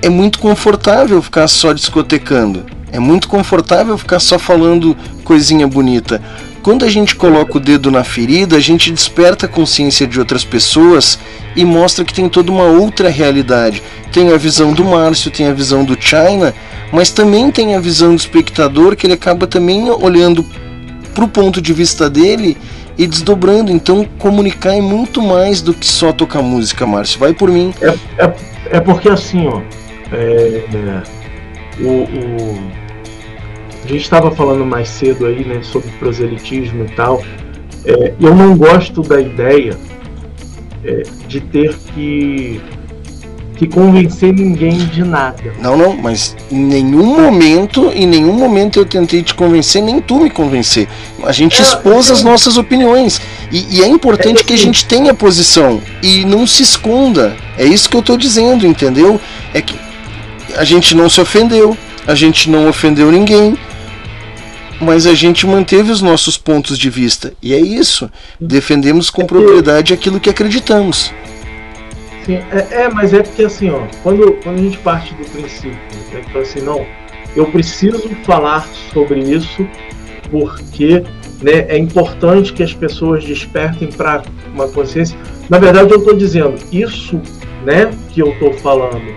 é 0.00 0.08
muito 0.08 0.38
confortável 0.38 1.20
ficar 1.20 1.46
só 1.48 1.72
discotecando. 1.72 2.64
É 2.90 2.98
muito 2.98 3.28
confortável 3.28 3.98
ficar 3.98 4.18
só 4.18 4.38
falando 4.38 4.96
coisinha 5.24 5.66
bonita. 5.68 6.22
Quando 6.62 6.84
a 6.84 6.88
gente 6.88 7.14
coloca 7.14 7.58
o 7.58 7.60
dedo 7.60 7.90
na 7.90 8.02
ferida, 8.02 8.56
a 8.56 8.60
gente 8.60 8.90
desperta 8.90 9.46
a 9.46 9.48
consciência 9.48 10.06
de 10.06 10.18
outras 10.18 10.44
pessoas 10.44 11.18
e 11.54 11.64
mostra 11.64 12.04
que 12.04 12.14
tem 12.14 12.28
toda 12.28 12.50
uma 12.50 12.64
outra 12.64 13.10
realidade. 13.10 13.82
Tem 14.12 14.32
a 14.32 14.36
visão 14.38 14.72
do 14.72 14.84
Márcio, 14.84 15.30
tem 15.30 15.48
a 15.48 15.52
visão 15.52 15.84
do 15.84 15.96
China, 16.00 16.54
mas 16.92 17.10
também 17.10 17.50
tem 17.50 17.74
a 17.74 17.80
visão 17.80 18.14
do 18.14 18.18
espectador 18.18 18.96
que 18.96 19.06
ele 19.06 19.14
acaba 19.14 19.46
também 19.46 19.90
olhando 19.90 20.44
pro 21.18 21.26
ponto 21.26 21.60
de 21.60 21.72
vista 21.72 22.08
dele 22.08 22.56
e 22.96 23.04
desdobrando. 23.04 23.72
Então, 23.72 24.06
comunicar 24.18 24.76
é 24.76 24.80
muito 24.80 25.20
mais 25.20 25.60
do 25.60 25.74
que 25.74 25.84
só 25.84 26.12
tocar 26.12 26.42
música, 26.42 26.86
Márcio. 26.86 27.18
Vai 27.18 27.32
por 27.34 27.50
mim. 27.50 27.74
É, 27.82 27.88
é, 28.24 28.34
é 28.76 28.80
porque 28.80 29.08
assim, 29.08 29.48
ó. 29.48 29.60
é, 30.12 31.02
o, 31.80 31.88
o- 31.88 32.78
a 33.84 33.88
gente 33.88 34.02
estava 34.02 34.30
falando 34.30 34.64
mais 34.64 34.88
cedo 34.88 35.26
aí, 35.26 35.44
né, 35.44 35.60
sobre 35.62 35.90
proselitismo 35.98 36.84
e 36.84 36.88
tal. 36.94 37.20
É, 37.84 38.12
eu 38.20 38.32
não 38.34 38.56
gosto 38.56 39.02
da 39.02 39.20
ideia 39.20 39.76
é, 40.84 41.02
de 41.26 41.40
ter 41.40 41.74
que, 41.94 42.60
que 43.58 43.66
convencer 43.66 44.32
ninguém 44.32 44.78
de 44.86 45.02
nada. 45.02 45.52
Não, 45.60 45.76
não, 45.76 45.96
mas 45.96 46.36
em 46.50 46.60
nenhum 46.60 47.20
momento, 47.20 47.90
em 47.92 48.06
nenhum 48.06 48.32
momento 48.32 48.78
eu 48.78 48.84
tentei 48.84 49.20
te 49.22 49.34
convencer, 49.34 49.82
nem 49.82 50.00
tu 50.00 50.20
me 50.20 50.30
convencer. 50.30 50.88
A 51.24 51.32
gente 51.32 51.60
É, 51.60 51.64
expôs 51.64 52.08
as 52.10 52.18
sim. 52.18 52.24
nossas 52.24 52.56
opiniões. 52.56 53.20
E, 53.50 53.78
e 53.78 53.82
é 53.82 53.88
importante 53.88 54.44
que 54.44 54.52
a 54.52 54.56
gente 54.56 54.86
tenha 54.86 55.12
posição 55.12 55.80
e 56.00 56.24
não 56.24 56.46
se 56.46 56.62
esconda. 56.62 57.36
É 57.58 57.64
isso 57.64 57.90
que 57.90 57.96
eu 57.96 58.02
tô 58.02 58.16
dizendo, 58.16 58.64
entendeu? 58.64 59.20
É 59.52 59.60
que 59.60 59.74
a 60.56 60.62
gente 60.64 60.94
não 60.94 61.10
se 61.10 61.20
ofendeu, 61.20 61.76
a 62.06 62.14
gente 62.14 62.48
não 62.48 62.68
ofendeu 62.68 63.10
ninguém, 63.10 63.58
mas 64.80 65.04
a 65.04 65.14
gente 65.14 65.44
manteve 65.46 65.90
os 65.90 66.00
nossos 66.00 66.38
pontos 66.38 66.78
de 66.78 66.88
vista. 66.88 67.32
E 67.42 67.52
é 67.52 67.60
isso. 67.60 68.08
Defendemos 68.40 69.10
com 69.10 69.26
propriedade 69.26 69.92
aquilo 69.92 70.20
que 70.20 70.30
acreditamos. 70.30 71.12
Sim, 72.28 72.42
é, 72.52 72.82
é, 72.82 72.88
mas 72.90 73.14
é 73.14 73.22
porque 73.22 73.42
assim, 73.42 73.70
ó, 73.70 73.80
quando, 74.02 74.32
quando 74.44 74.58
a 74.58 74.62
gente 74.62 74.76
parte 74.76 75.14
do 75.14 75.24
princípio, 75.30 75.70
né, 76.12 76.20
que 76.26 76.30
fala 76.30 76.44
assim, 76.44 76.60
não, 76.60 76.84
eu 77.34 77.46
preciso 77.46 78.06
falar 78.22 78.68
sobre 78.92 79.20
isso 79.20 79.66
porque 80.30 81.04
né, 81.40 81.64
é 81.68 81.78
importante 81.78 82.52
que 82.52 82.62
as 82.62 82.74
pessoas 82.74 83.24
despertem 83.24 83.88
para 83.88 84.24
uma 84.52 84.68
consciência. 84.68 85.16
Na 85.48 85.58
verdade, 85.58 85.90
eu 85.90 86.00
estou 86.00 86.14
dizendo, 86.14 86.56
isso 86.70 87.18
né, 87.64 87.90
que 88.10 88.20
eu 88.20 88.28
estou 88.32 88.52
falando 88.52 89.10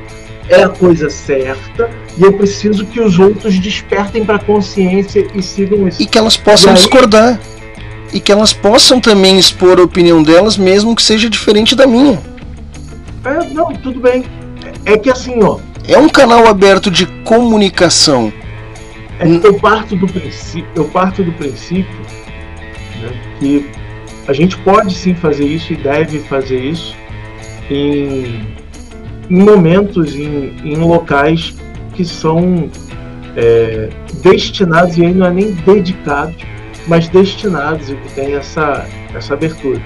é 0.48 0.64
a 0.64 0.70
coisa 0.70 1.10
certa 1.10 1.90
e 2.18 2.24
eu 2.24 2.32
preciso 2.32 2.86
que 2.86 3.02
os 3.02 3.20
outros 3.20 3.60
despertem 3.60 4.24
para 4.24 4.40
consciência 4.40 5.28
e 5.36 5.44
sigam 5.44 5.86
isso. 5.86 6.02
E 6.02 6.06
que 6.06 6.18
elas 6.18 6.38
possam 6.38 6.70
aí- 6.70 6.76
discordar. 6.76 7.38
E 8.14 8.22
que 8.22 8.32
elas 8.32 8.54
possam 8.54 9.02
também 9.02 9.38
expor 9.38 9.80
a 9.80 9.84
opinião 9.84 10.24
delas, 10.24 10.58
mesmo 10.58 10.96
que 10.96 11.04
seja 11.04 11.30
diferente 11.30 11.76
da 11.76 11.86
minha. 11.86 12.31
É, 13.24 13.54
não, 13.54 13.72
tudo 13.74 14.00
bem. 14.00 14.24
É 14.86 14.98
que 14.98 15.10
assim, 15.10 15.42
ó, 15.44 15.60
É 15.88 15.98
um 15.98 16.10
canal 16.10 16.48
aberto 16.48 16.90
de 16.90 17.06
comunicação. 17.24 18.32
É 19.20 19.26
que 19.26 19.46
eu 19.46 19.54
parto 19.60 19.96
do 19.96 20.08
princípio, 20.08 20.70
eu 20.76 20.86
parto 20.86 21.24
do 21.24 21.32
princípio 21.34 22.00
né, 23.00 23.12
que 23.40 23.70
a 24.28 24.34
gente 24.34 24.58
pode 24.58 24.96
sim 24.96 25.14
fazer 25.14 25.46
isso 25.46 25.74
e 25.74 25.76
deve 25.76 26.20
fazer 26.20 26.60
isso 26.60 26.96
em, 27.70 28.48
em 29.30 29.44
momentos, 29.44 30.16
em, 30.16 30.56
em 30.64 30.76
locais 30.78 31.54
que 31.94 32.04
são 32.04 32.70
é, 33.36 33.90
destinados, 34.24 34.98
e 34.98 35.06
aí 35.06 35.14
não 35.14 35.28
é 35.28 35.32
nem 35.32 35.52
dedicados, 35.52 36.36
mas 36.88 37.08
destinados 37.10 37.90
e 37.90 37.96
que 37.96 38.14
tem 38.14 38.34
essa, 38.36 38.88
essa 39.14 39.34
abertura. 39.34 39.80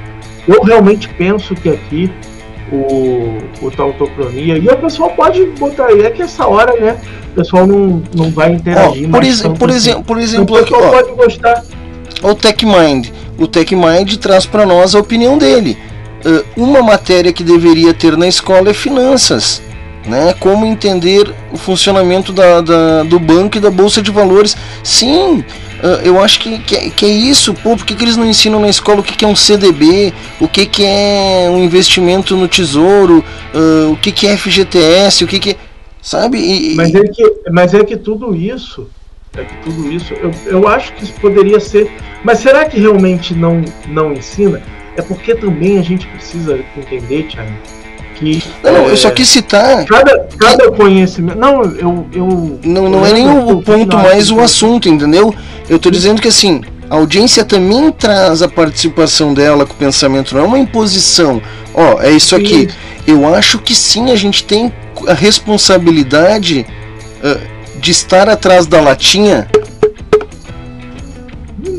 Eu 0.47 0.61
realmente 0.63 1.09
penso 1.09 1.55
que 1.55 1.69
aqui 1.69 2.09
o, 2.71 3.37
o 3.61 3.71
tautocronia, 3.71 4.57
e 4.57 4.67
o 4.67 4.77
pessoal 4.77 5.09
pode 5.11 5.45
botar 5.59 5.87
aí, 5.87 6.01
é 6.01 6.09
que 6.09 6.21
essa 6.21 6.47
hora, 6.47 6.73
né, 6.79 6.97
o 7.31 7.35
pessoal 7.35 7.65
não, 7.67 8.01
não 8.15 8.31
vai 8.31 8.53
interagir 8.53 9.07
Ó, 9.07 9.11
por, 9.11 9.23
exe- 9.23 9.43
tanto 9.43 9.59
por, 9.59 9.69
assim. 9.69 9.77
exemplo, 9.77 10.03
por 10.03 10.17
exemplo, 10.19 10.55
o 10.55 10.59
aqui, 10.59 10.71
pessoal 10.71 10.89
ó, 10.89 10.91
pode 11.01 11.11
gostar. 11.15 11.63
o 12.23 12.33
TechMind. 12.35 13.09
O 13.37 13.47
TechMind 13.47 14.15
traz 14.17 14.45
para 14.45 14.65
nós 14.65 14.95
a 14.95 14.99
opinião 14.99 15.37
dele. 15.37 15.77
Ah, 16.25 16.41
uma 16.57 16.81
matéria 16.81 17.31
que 17.33 17.43
deveria 17.43 17.93
ter 17.93 18.17
na 18.17 18.27
escola 18.27 18.69
é 18.69 18.73
finanças. 18.73 19.61
Né? 20.07 20.33
Como 20.39 20.65
entender 20.67 21.33
o 21.51 21.57
funcionamento 21.57 22.31
da, 22.31 22.61
da- 22.61 23.03
do 23.03 23.19
banco 23.19 23.57
e 23.57 23.59
da 23.59 23.69
bolsa 23.71 24.01
de 24.03 24.11
valores. 24.11 24.55
Sim, 24.83 25.43
eu 26.03 26.21
acho 26.21 26.39
que, 26.39 26.59
que, 26.59 26.75
é- 26.75 26.89
que 26.89 27.05
é 27.05 27.09
isso. 27.09 27.53
Pô, 27.53 27.75
por 27.75 27.85
que, 27.85 27.95
que 27.95 28.03
eles 28.03 28.17
não 28.17 28.25
ensinam 28.25 28.59
na 28.59 28.69
escola 28.69 28.99
o 28.99 29.03
que, 29.03 29.15
que 29.15 29.25
é 29.25 29.27
um 29.27 29.35
CDB, 29.35 30.13
o 30.39 30.47
que, 30.47 30.65
que 30.65 30.83
é 30.85 31.47
um 31.49 31.63
investimento 31.63 32.35
no 32.35 32.47
tesouro, 32.47 33.23
ah, 33.53 33.89
o 33.91 33.95
que, 33.97 34.11
que 34.11 34.27
é 34.27 34.35
FGTS, 34.37 35.23
o 35.23 35.27
que, 35.27 35.39
que 35.39 35.49
é. 35.51 35.55
Sabe? 36.01 36.37
E- 36.39 36.75
Mas 36.75 36.93
é 36.93 37.01
que, 37.03 37.33
mas 37.51 37.73
é 37.73 37.83
que 37.83 37.97
tudo 37.97 38.35
isso, 38.35 38.87
é 39.35 39.43
que 39.43 39.55
tudo 39.63 39.91
isso, 39.91 40.13
eu, 40.13 40.31
eu 40.45 40.67
acho 40.67 40.93
que 40.93 41.03
isso 41.03 41.13
poderia 41.13 41.59
ser. 41.59 41.91
Mas 42.23 42.39
será 42.39 42.65
que 42.65 42.79
realmente 42.79 43.33
não, 43.33 43.63
não 43.87 44.13
ensina? 44.13 44.61
É 44.95 45.01
porque 45.01 45.35
também 45.35 45.77
a 45.77 45.81
gente 45.81 46.07
precisa 46.07 46.59
entender, 46.77 47.23
Thiago, 47.23 47.51
que. 48.15 48.41
Não, 48.63 48.71
é, 48.71 48.91
eu 48.91 48.97
só 48.97 49.11
quis 49.11 49.27
citar. 49.27 49.85
Cada, 49.85 50.27
cada 50.37 50.71
conhecimento. 50.71 51.37
Não, 51.37 51.63
eu. 51.63 52.07
eu 52.13 52.59
Não, 52.63 52.89
não 52.89 52.99
eu 52.99 53.05
é 53.05 53.13
nem 53.13 53.29
o, 53.29 53.61
ponto 53.61 53.97
mais 53.97 54.31
o 54.31 54.39
assunto, 54.39 54.89
entendeu? 54.89 55.33
Eu 55.69 55.77
tô 55.77 55.91
dizendo 55.91 56.21
que 56.21 56.27
assim, 56.27 56.61
a 56.89 56.95
audiência 56.95 57.43
também 57.43 57.91
traz 57.91 58.41
a 58.41 58.47
participação 58.47 59.33
dela 59.33 59.65
com 59.65 59.73
o 59.73 59.77
pensamento, 59.77 60.35
não 60.35 60.41
é 60.41 60.45
uma 60.45 60.59
imposição. 60.59 61.41
Ó, 61.73 62.01
é 62.01 62.11
isso 62.11 62.35
aqui. 62.35 62.69
Eu 63.05 63.33
acho 63.35 63.59
que 63.59 63.75
sim, 63.75 64.11
a 64.11 64.15
gente 64.15 64.43
tem 64.43 64.73
a 65.07 65.13
responsabilidade 65.13 66.65
ah, 67.23 67.37
de 67.79 67.91
estar 67.91 68.29
atrás 68.29 68.65
da 68.65 68.81
latinha 68.81 69.47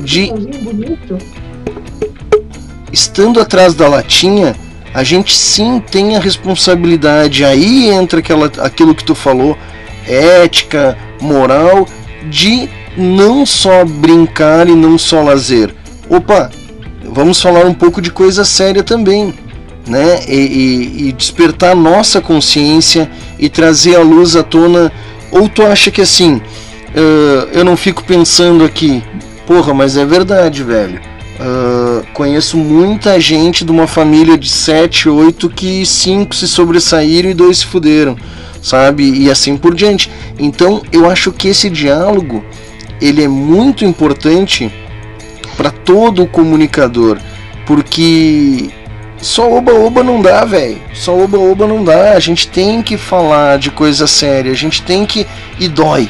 de 0.07 0.33
bonito. 0.63 1.19
estando 2.93 3.41
atrás 3.41 3.75
da 3.75 3.89
latinha, 3.89 4.55
a 4.97 5.05
gente 5.05 5.37
sim 5.37 5.79
tem 5.91 6.17
a 6.17 6.19
responsabilidade. 6.21 7.45
Aí 7.45 7.91
entra 7.91 8.21
aquela, 8.21 8.51
aquilo 8.61 8.95
que 8.95 9.05
tu 9.05 9.15
falou, 9.15 9.55
ética, 10.07 10.97
moral, 11.21 11.87
de 12.31 12.67
não 12.97 13.45
só 13.45 13.85
brincar 13.85 14.67
e 14.67 14.75
não 14.75 14.97
só 14.97 15.23
lazer. 15.23 15.75
Opa, 16.09 16.51
vamos 17.05 17.43
falar 17.43 17.67
um 17.67 17.75
pouco 17.75 18.01
de 18.01 18.11
coisa 18.11 18.43
séria 18.43 18.83
também, 18.83 19.35
né? 19.87 20.21
E, 20.27 20.33
e- 20.35 21.09
e 21.09 21.13
despertar 21.13 21.77
nossa 21.77 22.23
consciência 22.23 23.11
e 23.39 23.51
trazer 23.51 23.97
a 23.97 24.01
luz 24.03 24.35
à 24.35 24.43
tona. 24.43 24.91
Ou 25.31 25.47
tu 25.47 25.63
acha 25.63 25.91
que 25.91 26.01
assim, 26.01 26.41
ah, 26.97 27.49
eu 27.53 27.63
não 27.67 27.77
fico 27.77 28.03
pensando 28.03 28.65
aqui, 28.65 29.03
porra, 29.47 29.75
mas 29.75 29.95
é 29.99 30.07
verdade, 30.07 30.63
velho. 30.63 31.03
Ah, 31.39 32.03
conheço 32.15 32.57
muita 32.57 33.21
gente 33.21 33.65
de 33.65 33.71
uma 33.71 33.87
família 33.87 34.39
de 34.39 34.49
7, 34.49 35.09
8 35.09 35.49
que 35.51 35.85
cinco 35.85 36.35
se 36.35 36.49
sobressaíram 36.49 37.31
e 37.31 37.35
dois 37.35 37.59
se 37.59 37.67
fuderam, 37.67 38.17
sabe? 38.63 39.05
E 39.11 39.31
assim 39.31 39.57
por 39.57 39.75
diante. 39.75 40.11
Então 40.39 40.83
eu 40.91 41.11
acho 41.11 41.31
que 41.33 41.49
esse 41.49 41.69
diálogo 41.69 42.43
ele 43.01 43.23
é 43.23 43.29
muito 43.29 43.85
importante 43.85 44.73
para 45.57 45.71
todo 45.71 46.23
o 46.23 46.27
comunicador, 46.27 47.19
porque 47.67 48.71
só 49.19 49.51
oba-oba 49.53 50.03
não 50.03 50.23
dá, 50.23 50.45
velho. 50.45 50.79
Só 50.95 51.19
oba-oba 51.19 51.67
não 51.67 51.85
dá. 51.85 52.13
A 52.13 52.21
gente 52.21 52.49
tem 52.49 52.81
que 52.83 52.97
falar 52.97 53.59
de 53.59 53.71
coisa 53.71 54.07
séria, 54.07 54.53
a 54.53 54.57
gente 54.57 54.83
tem 54.83 55.05
que. 55.05 55.27
E 55.59 55.69
dói. 55.69 56.09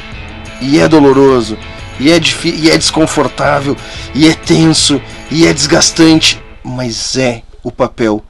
E 0.61 0.79
é 0.79 0.87
doloroso. 0.87 1.57
E 1.99 2.11
é, 2.11 2.19
difí- 2.19 2.55
e 2.61 2.69
é 2.69 2.77
desconfortável. 2.77 3.75
E 4.13 4.27
é 4.27 4.33
tenso. 4.33 5.01
E 5.29 5.45
é 5.45 5.53
desgastante. 5.53 6.41
Mas 6.63 7.17
é 7.17 7.43
o 7.63 7.71
papel 7.71 8.23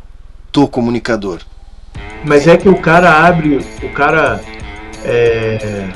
do 0.54 0.68
comunicador. 0.68 1.40
Mas 2.24 2.48
é 2.48 2.58
que 2.58 2.70
o 2.70 2.78
cara 2.80 3.26
abre, 3.26 3.60
o 3.84 3.90
cara 3.90 4.42
é, 5.04 5.88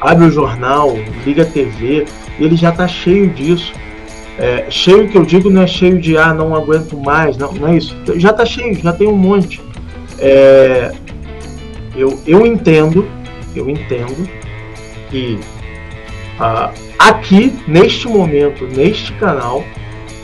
abre 0.00 0.26
o 0.26 0.30
jornal, 0.30 0.94
liga 1.24 1.42
a 1.42 1.46
TV, 1.46 2.06
ele 2.38 2.56
já 2.56 2.72
tá 2.72 2.86
cheio 2.86 3.28
disso. 3.30 3.72
É, 4.38 4.66
cheio 4.70 5.08
que 5.08 5.16
eu 5.16 5.24
digo 5.24 5.50
não 5.50 5.62
é 5.62 5.66
cheio 5.66 6.00
de 6.00 6.16
ah, 6.16 6.32
não 6.32 6.54
aguento 6.54 6.96
mais, 6.96 7.36
não, 7.36 7.52
não 7.52 7.68
é 7.68 7.76
isso. 7.76 7.96
Já 8.16 8.32
tá 8.32 8.44
cheio, 8.44 8.74
já 8.74 8.92
tem 8.92 9.06
um 9.06 9.16
monte. 9.16 9.60
É, 10.18 10.92
eu, 11.94 12.18
eu 12.26 12.46
entendo, 12.46 13.06
eu 13.54 13.68
entendo 13.68 14.28
que 15.10 15.38
ah, 16.38 16.72
aqui, 16.98 17.54
neste 17.68 18.08
momento, 18.08 18.66
neste 18.66 19.12
canal, 19.14 19.64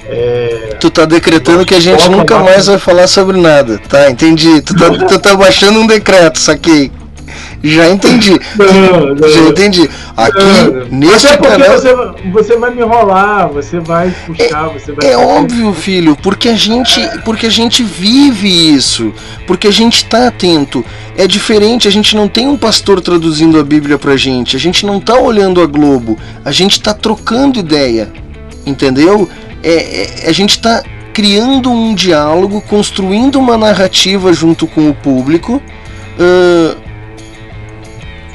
é, 0.09 0.77
Tu 0.81 0.91
tá 0.91 1.05
decretando 1.05 1.67
que 1.67 1.75
a 1.75 1.81
gente 1.81 2.09
nunca 2.09 2.39
mais 2.39 2.67
vai 2.67 2.79
falar 2.79 3.07
sobre 3.07 3.39
nada, 3.39 3.79
tá? 3.89 4.11
Entendi. 4.11 4.61
Tu 4.63 4.75
tá, 4.75 4.91
tu 4.91 5.19
tá 5.19 5.35
baixando 5.37 5.81
um 5.81 5.87
decreto, 5.87 6.39
saquei. 6.39 6.91
Já 7.63 7.91
entendi. 7.91 8.39
Não, 8.57 9.15
não. 9.15 9.29
Já 9.29 9.41
entendi. 9.41 9.91
Aqui, 10.17 10.41
neste 10.91 11.27
Até 11.27 11.37
porque 11.37 11.53
canal. 11.59 11.79
você, 11.79 11.95
você 12.31 12.57
vai 12.57 12.73
me 12.73 12.81
enrolar, 12.81 13.49
você 13.49 13.81
vai 13.81 14.15
puxar, 14.27 14.69
você 14.69 14.93
vai. 14.93 15.11
É 15.11 15.17
óbvio, 15.17 15.73
filho, 15.73 16.17
porque 16.23 16.49
a 16.49 16.55
gente, 16.55 17.01
porque 17.25 17.47
a 17.47 17.51
gente 17.51 17.83
vive 17.83 18.49
isso, 18.49 19.13
porque 19.47 19.67
a 19.67 19.73
gente 19.73 20.05
tá 20.05 20.29
atento. 20.29 20.85
É 21.17 21.27
diferente, 21.27 21.89
a 21.89 21.91
gente 21.91 22.15
não 22.15 22.29
tem 22.29 22.47
um 22.47 22.57
pastor 22.57 23.01
traduzindo 23.01 23.59
a 23.59 23.65
Bíblia 23.65 23.99
pra 23.99 24.17
gente, 24.17 24.57
a 24.57 24.61
gente 24.61 24.87
não 24.87 25.01
tá 25.01 25.19
olhando 25.19 25.61
a 25.61 25.67
Globo, 25.67 26.17
a 26.45 26.53
gente 26.53 26.81
tá 26.81 26.95
trocando 26.95 27.59
ideia, 27.59 28.09
entendeu? 28.65 29.29
É, 29.63 30.25
é- 30.25 30.29
a 30.29 30.33
gente 30.33 30.61
tá 30.61 30.83
criando 31.13 31.71
um 31.71 31.95
diálogo, 31.95 32.61
construindo 32.61 33.39
uma 33.39 33.57
narrativa 33.57 34.33
junto 34.33 34.67
com 34.67 34.89
o 34.89 34.95
público, 34.95 35.61
ãh, 36.19 36.77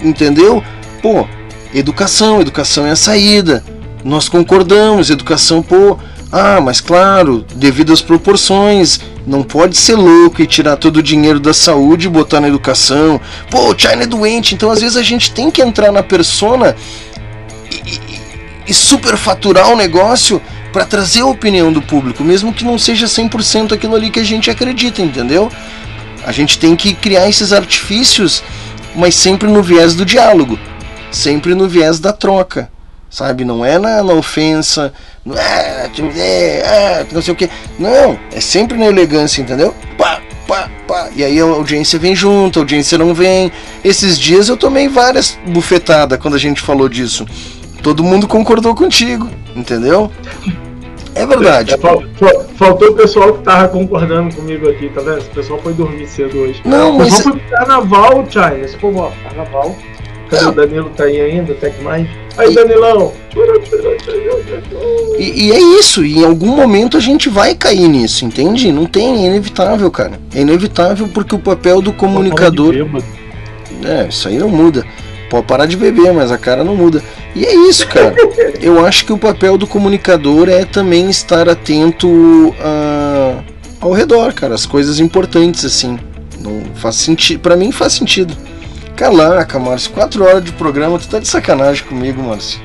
entendeu? 0.03 0.64
Pô, 1.02 1.27
educação, 1.74 2.42
educação 2.42 2.85
é 2.85 2.92
a 2.92 2.95
saída. 2.95 3.64
Nós 4.03 4.27
concordamos, 4.27 5.10
educação, 5.10 5.61
pô. 5.61 5.98
Ah, 6.32 6.60
mas 6.60 6.82
claro, 6.82 7.45
devido 7.56 7.93
às 7.93 8.02
proporções, 8.02 9.00
não 9.26 9.43
pode 9.43 9.77
ser 9.77 9.95
louco 9.95 10.42
e 10.42 10.48
tirar 10.48 10.77
todo 10.77 10.98
o 10.98 11.03
dinheiro 11.03 11.40
da 11.40 11.53
saúde 11.53 12.08
e 12.08 12.10
botar 12.10 12.42
na 12.42 12.48
educação. 12.48 13.22
Pô, 13.52 13.72
o 13.72 13.77
China 13.80 14.03
é 14.03 14.08
doente, 14.08 14.56
então 14.56 14.72
às 14.72 14.82
vezes 14.82 14.98
a 14.98 15.03
gente 15.03 15.32
tem 15.32 15.52
que 15.52 15.61
entrar 15.61 15.92
na 15.92 16.02
persona 16.02 16.76
e, 17.72 17.76
e- 17.76 18.02
e 18.68 18.74
superfaturar 18.74 19.69
o 19.72 19.76
negócio 19.76 20.42
para 20.74 20.85
trazer 20.85 21.22
a 21.22 21.27
opinião 21.27 21.72
do 21.72 21.84
público, 21.84 22.24
mesmo 22.24 22.52
que 22.52 22.66
não 22.66 22.80
seja 22.80 23.06
100% 23.06 23.74
aquilo 23.74 23.95
ali 23.95 24.10
que 24.10 24.19
a 24.19 24.24
gente 24.24 24.50
acredita, 24.50 25.03
entendeu? 25.03 25.50
A 26.26 26.32
gente 26.32 26.58
tem 26.58 26.76
que 26.76 26.95
criar 26.95 27.30
esses 27.30 27.53
artifícios, 27.53 28.43
mas 28.95 29.14
sempre 29.14 29.48
no 29.48 29.61
viés 29.61 29.93
do 29.93 30.03
diálogo, 30.03 30.58
sempre 31.11 31.53
no 31.53 31.69
viés 31.69 32.00
da 32.00 32.11
troca, 32.11 32.72
sabe? 33.08 33.45
Não 33.45 33.64
é 33.64 33.77
na, 33.77 34.02
na 34.02 34.14
ofensa, 34.14 34.92
não 35.24 35.38
é, 35.38 35.92
é, 36.18 36.60
é, 36.66 37.06
não 37.11 37.22
sei 37.22 37.34
o 37.34 37.38
que. 37.38 37.50
Não, 37.77 38.18
é 38.32 38.42
sempre 38.42 38.76
na 38.76 38.88
elegância, 38.88 39.43
entendeu? 39.43 39.76
Pá, 39.95 40.22
pá, 40.48 40.72
pá. 40.88 41.10
E 41.16 41.24
aí 41.24 41.40
a 41.40 41.43
audiência 41.43 42.00
vem 42.00 42.16
junto, 42.16 42.58
a 42.58 42.61
audiência 42.64 42.98
não 42.98 43.14
vem. 43.14 43.52
Esses 43.84 44.18
dias 44.18 44.50
eu 44.50 44.58
tomei 44.58 44.88
várias 44.88 45.38
bufetadas 45.45 46.18
quando 46.19 46.34
a 46.34 46.40
gente 46.40 46.61
falou 46.61 46.90
disso. 46.90 47.27
Todo 47.84 48.03
mundo 48.03 48.27
concordou 48.27 48.74
contigo, 48.74 49.30
entendeu? 49.56 50.12
É 51.16 51.26
verdade. 51.26 51.74
É, 51.74 51.78
fal- 51.78 52.04
fal- 52.16 52.46
faltou 52.58 52.90
o 52.90 52.94
pessoal 52.96 53.34
que 53.34 53.44
tava 53.44 53.68
concordando 53.68 54.34
comigo 54.36 54.68
aqui, 54.70 54.90
tá 54.90 55.02
vendo? 55.02 55.20
Esse 55.20 55.30
pessoal 55.30 55.60
foi 55.62 55.74
dormir 55.74 56.08
cedo 56.08 56.40
hoje. 56.40 56.62
Não, 56.66 56.94
mas- 56.94 57.22
foi 57.22 57.34
pro 57.34 57.42
carnaval, 57.50 58.26
China. 58.30 58.58
Esse 58.58 58.76
povo, 58.78 59.00
ó, 59.00 59.12
carnaval. 59.24 59.76
Cadê 60.30 60.46
o 60.46 60.52
Danilo? 60.52 60.90
Tá 60.96 61.04
aí 61.04 61.22
ainda, 61.22 61.52
até 61.54 61.70
que 61.70 61.84
mais. 61.84 62.08
Aí, 62.38 62.56
Danilão. 62.56 63.12
E, 65.20 65.48
e 65.48 65.52
é 65.52 65.60
isso, 65.80 66.04
e 66.04 66.18
em 66.20 66.26
algum 66.26 66.56
momento 66.56 66.98
a 66.98 67.00
gente 67.00 67.30
vai 67.30 67.54
cair 67.54 67.88
nisso, 67.88 68.26
entende? 68.26 68.72
Não 68.72 68.86
tem, 68.86 69.24
é 69.26 69.28
inevitável, 69.30 69.92
cara. 69.92 70.20
É 70.34 70.42
inevitável 70.42 71.08
porque 71.14 71.36
o 71.36 71.40
papel 71.40 71.82
do 71.82 71.94
comunicador. 71.94 72.74
É, 73.84 74.08
isso 74.08 74.28
aí 74.28 74.38
não 74.40 74.50
muda. 74.50 74.84
Pode 75.30 75.46
parar 75.46 75.66
de 75.68 75.78
beber, 75.78 76.12
mas 76.14 76.32
a 76.32 76.38
cara 76.38 76.64
não 76.64 76.76
muda. 76.76 77.04
E 77.36 77.45
é 77.45 77.53
isso, 77.68 77.88
cara. 77.88 78.14
Eu 78.62 78.86
acho 78.86 79.06
que 79.06 79.14
o 79.14 79.18
papel 79.18 79.58
do 79.58 79.66
comunicador 79.66 80.50
é 80.50 80.66
também 80.66 81.10
estar 81.10 81.50
atento 81.50 82.53
a- 82.60 83.40
ao 83.82 83.92
redor, 83.92 84.34
cara. 84.34 84.53
As 84.53 84.66
coisas 84.66 85.00
importantes, 85.00 85.66
assim. 85.66 85.98
Não 86.40 86.62
faz 86.76 86.95
sentido. 86.95 87.40
Pra 87.40 87.56
mim 87.56 87.72
faz 87.72 87.94
sentido. 87.94 88.36
Caraca, 88.95 89.58
Márcio, 89.58 89.92
quatro 89.92 90.24
horas 90.24 90.44
de 90.44 90.52
programa, 90.52 91.00
tu 91.00 91.08
tá 91.08 91.18
de 91.20 91.28
sacanagem 91.28 91.84
comigo, 91.86 92.22
Márcio. 92.22 92.60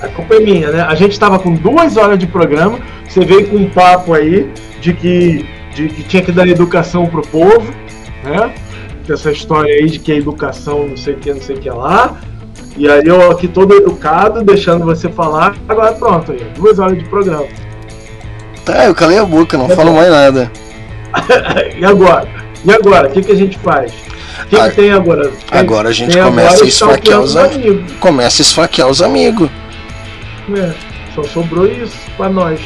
A 0.00 0.08
culpa 0.08 0.34
é 0.36 0.40
minha, 0.40 0.70
né? 0.70 0.80
A 0.82 0.94
gente 0.94 1.18
tava 1.18 1.38
com 1.38 1.52
duas 1.54 1.96
horas 1.96 2.18
de 2.18 2.26
programa, 2.26 2.78
você 3.06 3.20
veio 3.24 3.46
com 3.48 3.56
um 3.56 3.68
papo 3.70 4.14
aí 4.14 4.50
de 4.80 4.94
que, 4.94 5.46
de 5.74 5.88
que 5.88 6.02
tinha 6.04 6.22
que 6.22 6.32
dar 6.32 6.48
educação 6.48 7.06
pro 7.06 7.22
povo, 7.22 7.72
né? 8.22 8.54
Essa 9.08 9.30
história 9.30 9.74
aí 9.74 9.88
de 9.90 9.98
que 9.98 10.12
a 10.12 10.16
educação 10.16 10.88
não 10.88 10.96
sei 10.96 11.14
o 11.14 11.16
que, 11.18 11.32
não 11.32 11.40
sei 11.42 11.56
o 11.56 11.60
que 11.60 11.68
lá. 11.70 12.16
E 12.76 12.88
aí 12.88 13.06
eu 13.06 13.30
aqui 13.30 13.46
todo 13.46 13.74
educado, 13.74 14.42
deixando 14.42 14.84
você 14.84 15.08
falar. 15.08 15.54
Agora 15.68 15.92
pronto, 15.92 16.32
aí, 16.32 16.44
duas 16.56 16.78
horas 16.78 16.98
de 16.98 17.04
programa. 17.04 17.46
Tá, 18.64 18.86
eu 18.86 18.94
calei 18.94 19.18
a 19.18 19.24
boca, 19.24 19.56
não 19.56 19.68
falo 19.68 19.94
mais 19.94 20.10
nada. 20.10 20.50
e 21.78 21.84
agora? 21.84 22.26
E 22.64 22.72
agora? 22.72 23.08
O 23.08 23.12
que, 23.12 23.22
que 23.22 23.32
a 23.32 23.36
gente 23.36 23.58
faz? 23.58 23.92
O 24.42 24.46
que, 24.46 24.56
que 24.56 24.70
tem 24.70 24.90
agora? 24.92 25.28
Tem- 25.28 25.60
Agora 25.60 25.88
a 25.90 25.92
gente 25.92 26.18
começa 26.18 26.48
agora 26.54 26.64
a 26.64 26.68
esfaquear 26.68 27.20
os 27.20 27.36
amigos. 27.36 27.92
Começa 28.00 28.42
a 28.42 28.44
esfaquear 28.44 28.88
os 28.88 29.02
amigos. 29.02 29.50
É, 30.56 30.72
só 31.14 31.22
sobrou 31.22 31.66
isso 31.66 31.96
pra 32.16 32.28
nós. 32.28 32.60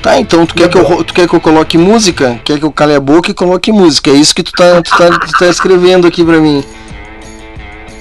Tá, 0.00 0.18
então 0.20 0.46
tu 0.46 0.54
quer, 0.54 0.68
que 0.68 0.78
eu, 0.78 1.04
tu 1.04 1.12
quer 1.12 1.28
que 1.28 1.34
eu 1.34 1.40
coloque 1.40 1.76
música? 1.76 2.40
Quer 2.44 2.58
que 2.58 2.64
eu 2.64 2.70
cale 2.70 2.94
a 2.94 3.00
boca 3.00 3.30
e 3.30 3.34
coloque 3.34 3.72
música? 3.72 4.10
É 4.10 4.14
isso 4.14 4.32
que 4.34 4.44
tu 4.44 4.52
tá, 4.52 4.80
tu 4.80 4.96
tá, 4.96 5.10
tu 5.10 5.38
tá 5.38 5.46
escrevendo 5.48 6.06
aqui 6.06 6.24
pra 6.24 6.38
mim. 6.38 6.62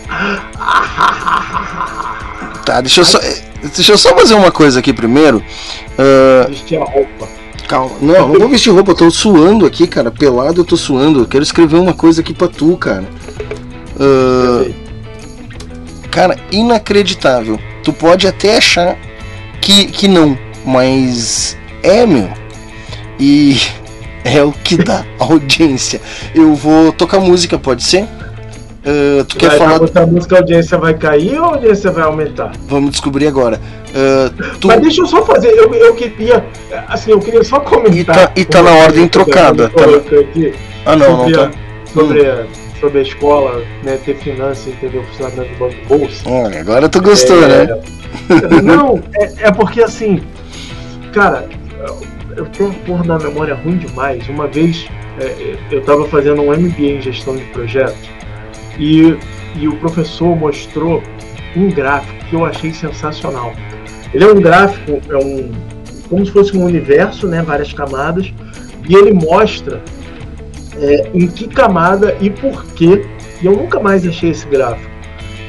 Tá, 2.65 2.81
deixa 2.81 3.01
eu 3.01 3.05
só. 3.05 3.17
eh, 3.19 3.41
Deixa 3.75 3.93
eu 3.93 3.97
só 3.97 4.15
fazer 4.15 4.35
uma 4.35 4.51
coisa 4.51 4.79
aqui 4.79 4.93
primeiro. 4.93 5.43
Ah, 5.97 6.47
Vestir 6.49 6.79
a 6.81 6.85
roupa. 6.85 7.27
calma. 7.67 7.95
Não, 8.01 8.27
não 8.29 8.39
vou 8.39 8.49
vestir 8.49 8.71
roupa, 8.71 8.91
eu 8.91 8.95
tô 8.95 9.09
suando 9.09 9.65
aqui, 9.65 9.87
cara. 9.87 10.11
Pelado 10.11 10.61
eu 10.61 10.65
tô 10.65 10.77
suando. 10.77 11.21
Eu 11.21 11.25
quero 11.27 11.43
escrever 11.43 11.77
uma 11.77 11.93
coisa 11.93 12.21
aqui 12.21 12.33
pra 12.33 12.47
tu, 12.47 12.77
cara. 12.77 13.05
Ah, 13.99 14.69
cara, 16.11 16.37
inacreditável. 16.51 17.59
Tu 17.83 17.93
pode 17.93 18.27
até 18.27 18.57
achar 18.57 18.97
que, 19.61 19.85
que 19.85 20.07
não, 20.07 20.37
mas 20.65 21.57
é, 21.81 22.05
meu. 22.05 22.29
E 23.19 23.59
é 24.25 24.43
o 24.43 24.51
que 24.51 24.77
dá 24.77 25.05
audiência. 25.19 26.01
Eu 26.35 26.53
vou 26.53 26.91
tocar 26.91 27.19
música, 27.19 27.57
pode 27.57 27.83
ser? 27.83 28.07
Ah, 28.87 29.25
tu 29.27 29.35
quer 29.35 29.49
vai, 29.49 29.57
falar? 29.57 29.79
botar 29.79 30.05
música, 30.05 30.35
a 30.35 30.39
audiência 30.39 30.77
vai 30.77 30.93
cair 30.93 31.37
ou 31.39 31.45
a 31.45 31.47
audiência 31.55 31.91
vai 31.91 32.03
aumentar? 32.03 32.53
Vamos 32.67 32.91
descobrir 32.91 33.27
agora. 33.27 33.59
Ah, 33.93 34.31
tu- 34.61 34.67
Mas 34.67 34.79
deixa 34.81 35.01
eu 35.01 35.07
só 35.07 35.25
fazer, 35.25 35.49
eu, 35.49 35.73
eu 35.73 35.93
queria, 35.93 36.45
assim, 36.87 37.11
eu 37.11 37.19
queria 37.19 37.43
só 37.43 37.59
comentar. 37.59 38.15
E 38.15 38.19
tá- 38.27 38.31
e 38.37 38.45
tá 38.45 38.63
na 38.63 38.71
ordem 38.71 39.07
trocada, 39.07 39.69
tá? 39.69 39.83
aqui 39.83 40.53
Ah, 40.85 40.95
não, 40.95 41.09
não 41.09 41.17
sobre, 41.19 41.33
tá. 41.33 41.43
a, 41.43 41.91
sobre, 41.93 42.25
a, 42.27 42.45
sobre 42.79 42.99
a 42.99 43.01
escola, 43.01 43.61
né, 43.83 43.97
ter 44.05 44.15
finanças, 44.19 44.67
entendeu? 44.67 45.03
Funcionamento 45.03 45.51
do 45.53 45.59
banco 45.59 45.75
bolsa. 45.89 46.29
Olha, 46.29 46.59
agora 46.61 46.87
tu 46.87 47.01
gostou, 47.01 47.43
É, 47.43 47.65
né? 47.67 47.79
Não, 48.63 49.01
é, 49.15 49.47
é 49.47 49.51
porque 49.51 49.81
assim, 49.83 50.21
cara, 51.13 51.45
eu 52.37 52.45
tenho 52.45 52.69
uma 52.69 52.79
porra 52.85 53.03
da 53.03 53.19
memória 53.19 53.53
ruim 53.55 53.77
demais. 53.77 54.27
Uma 54.29 54.47
vez 54.47 54.87
é, 55.19 55.55
eu 55.71 55.81
tava 55.81 56.05
fazendo 56.07 56.41
um 56.41 56.53
MBA 56.53 56.97
em 56.97 57.01
gestão 57.01 57.35
de 57.35 57.43
projetos 57.45 57.97
e, 58.79 59.17
e 59.55 59.67
o 59.67 59.75
professor 59.77 60.35
mostrou 60.35 61.01
um 61.55 61.69
gráfico 61.69 62.25
que 62.25 62.35
eu 62.35 62.45
achei 62.45 62.71
sensacional. 62.73 63.53
Ele 64.13 64.23
é 64.23 64.27
um 64.27 64.39
gráfico, 64.39 65.01
é 65.09 65.17
um 65.17 65.51
como 66.09 66.25
se 66.25 66.31
fosse 66.31 66.57
um 66.57 66.63
universo, 66.63 67.27
né, 67.27 67.41
várias 67.41 67.73
camadas, 67.73 68.33
e 68.87 68.95
ele 68.95 69.13
mostra 69.13 69.81
é, 70.79 71.09
em 71.13 71.27
que 71.27 71.47
camada 71.47 72.15
e 72.19 72.29
por 72.29 72.65
quê. 72.73 73.05
E 73.41 73.45
eu 73.45 73.55
nunca 73.55 73.79
mais 73.79 74.07
achei 74.07 74.31
esse 74.31 74.47
gráfico. 74.47 74.89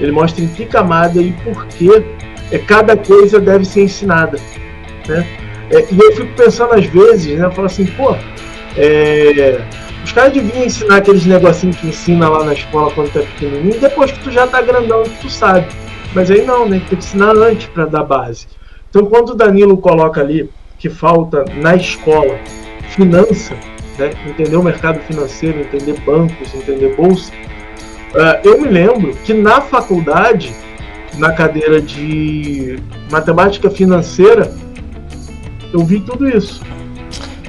Ele 0.00 0.12
mostra 0.12 0.44
em 0.44 0.48
que 0.48 0.66
camada 0.66 1.20
e 1.20 1.32
por 1.32 1.66
que 1.66 1.90
é, 2.50 2.58
cada 2.58 2.96
coisa 2.96 3.40
deve 3.40 3.64
ser 3.64 3.84
ensinada. 3.84 4.38
Né? 5.06 5.26
É, 5.70 5.86
e 5.90 5.98
eu 5.98 6.12
fico 6.12 6.34
pensando 6.34 6.74
às 6.74 6.86
vezes, 6.86 7.38
né? 7.38 7.44
Eu 7.44 7.52
falo 7.52 7.66
assim, 7.66 7.86
pô, 7.86 8.16
é, 8.76 9.60
os 10.08 10.12
caras 10.12 10.32
deviam 10.32 10.64
ensinar 10.64 10.96
aqueles 10.96 11.26
negocinhos 11.26 11.76
que 11.76 11.88
ensina 11.88 12.30
lá 12.30 12.42
na 12.42 12.54
escola 12.54 12.90
quando 12.94 13.12
tu 13.12 13.18
é 13.18 13.22
pequenininho, 13.22 13.78
depois 13.78 14.10
que 14.10 14.18
tu 14.20 14.30
já 14.30 14.46
tá 14.46 14.62
grandão, 14.62 15.02
que 15.02 15.20
tu 15.20 15.28
sabe. 15.28 15.66
Mas 16.14 16.30
aí 16.30 16.46
não, 16.46 16.66
né? 16.66 16.78
Tem 16.78 16.88
que 16.88 16.94
ensinar 17.04 17.36
antes 17.36 17.66
para 17.66 17.84
dar 17.84 18.04
base. 18.04 18.46
Então 18.88 19.04
quando 19.04 19.30
o 19.30 19.34
Danilo 19.34 19.76
coloca 19.76 20.22
ali 20.22 20.48
que 20.78 20.88
falta 20.88 21.44
na 21.56 21.76
escola 21.76 22.38
finança, 22.88 23.54
né, 23.98 24.10
entender 24.26 24.56
o 24.56 24.62
mercado 24.62 24.98
financeiro, 25.00 25.60
entender 25.60 26.00
bancos, 26.00 26.54
entender 26.54 26.96
bolsa. 26.96 27.30
Uh, 28.14 28.48
eu 28.48 28.58
me 28.62 28.68
lembro 28.68 29.14
que 29.26 29.34
na 29.34 29.60
faculdade, 29.60 30.54
na 31.18 31.34
cadeira 31.34 31.82
de 31.82 32.78
matemática 33.10 33.68
financeira, 33.68 34.50
eu 35.70 35.84
vi 35.84 36.00
tudo 36.00 36.26
isso. 36.26 36.62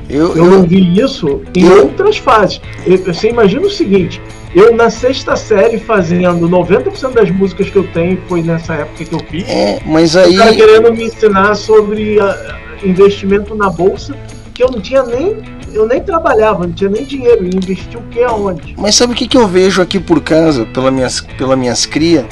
Eu, 0.10 0.36
eu, 0.36 0.46
não 0.46 0.64
vi 0.64 1.00
isso 1.00 1.42
em 1.56 1.66
eu, 1.66 1.84
outras 1.84 2.18
fases. 2.18 2.60
Você 3.06 3.30
imagina 3.30 3.68
o 3.68 3.70
seguinte: 3.70 4.20
eu 4.56 4.76
na 4.76 4.90
sexta 4.90 5.36
série 5.36 5.78
fazendo 5.78 6.50
90% 6.50 7.14
das 7.14 7.30
músicas 7.30 7.70
que 7.70 7.76
eu 7.76 7.88
tenho 7.94 8.20
foi 8.28 8.42
nessa 8.42 8.74
época 8.74 9.06
que 9.06 9.14
eu 9.14 9.20
fiz. 9.20 9.48
É, 9.48 9.80
mas 9.86 10.16
aí. 10.16 10.36
O 10.36 10.40
cara 10.40 10.56
querendo 10.56 10.92
me 10.92 11.04
ensinar 11.04 11.54
sobre 11.54 12.20
a, 12.20 12.58
investimento 12.84 13.54
na 13.54 13.70
bolsa, 13.70 14.16
que 14.54 14.64
eu 14.64 14.72
não 14.72 14.82
tinha 14.82 15.04
nem. 15.04 15.38
Eu 15.72 15.86
nem 15.86 16.02
trabalhava, 16.02 16.66
não 16.66 16.74
tinha 16.74 16.90
nem 16.90 17.06
dinheiro. 17.06 17.46
E 17.46 17.56
investi 17.56 17.96
o 17.96 18.02
que 18.10 18.24
aonde? 18.24 18.74
Mas 18.76 18.96
sabe 18.96 19.14
o 19.14 19.16
que, 19.16 19.28
que 19.28 19.38
eu 19.38 19.48
vejo 19.48 19.84
aqui 19.84 20.00
por 20.00 20.20
casa, 20.20 20.66
pela 20.66 20.90
minhas, 20.90 21.22
pela 21.22 21.56
minhas 21.56 21.86
cria? 21.86 22.26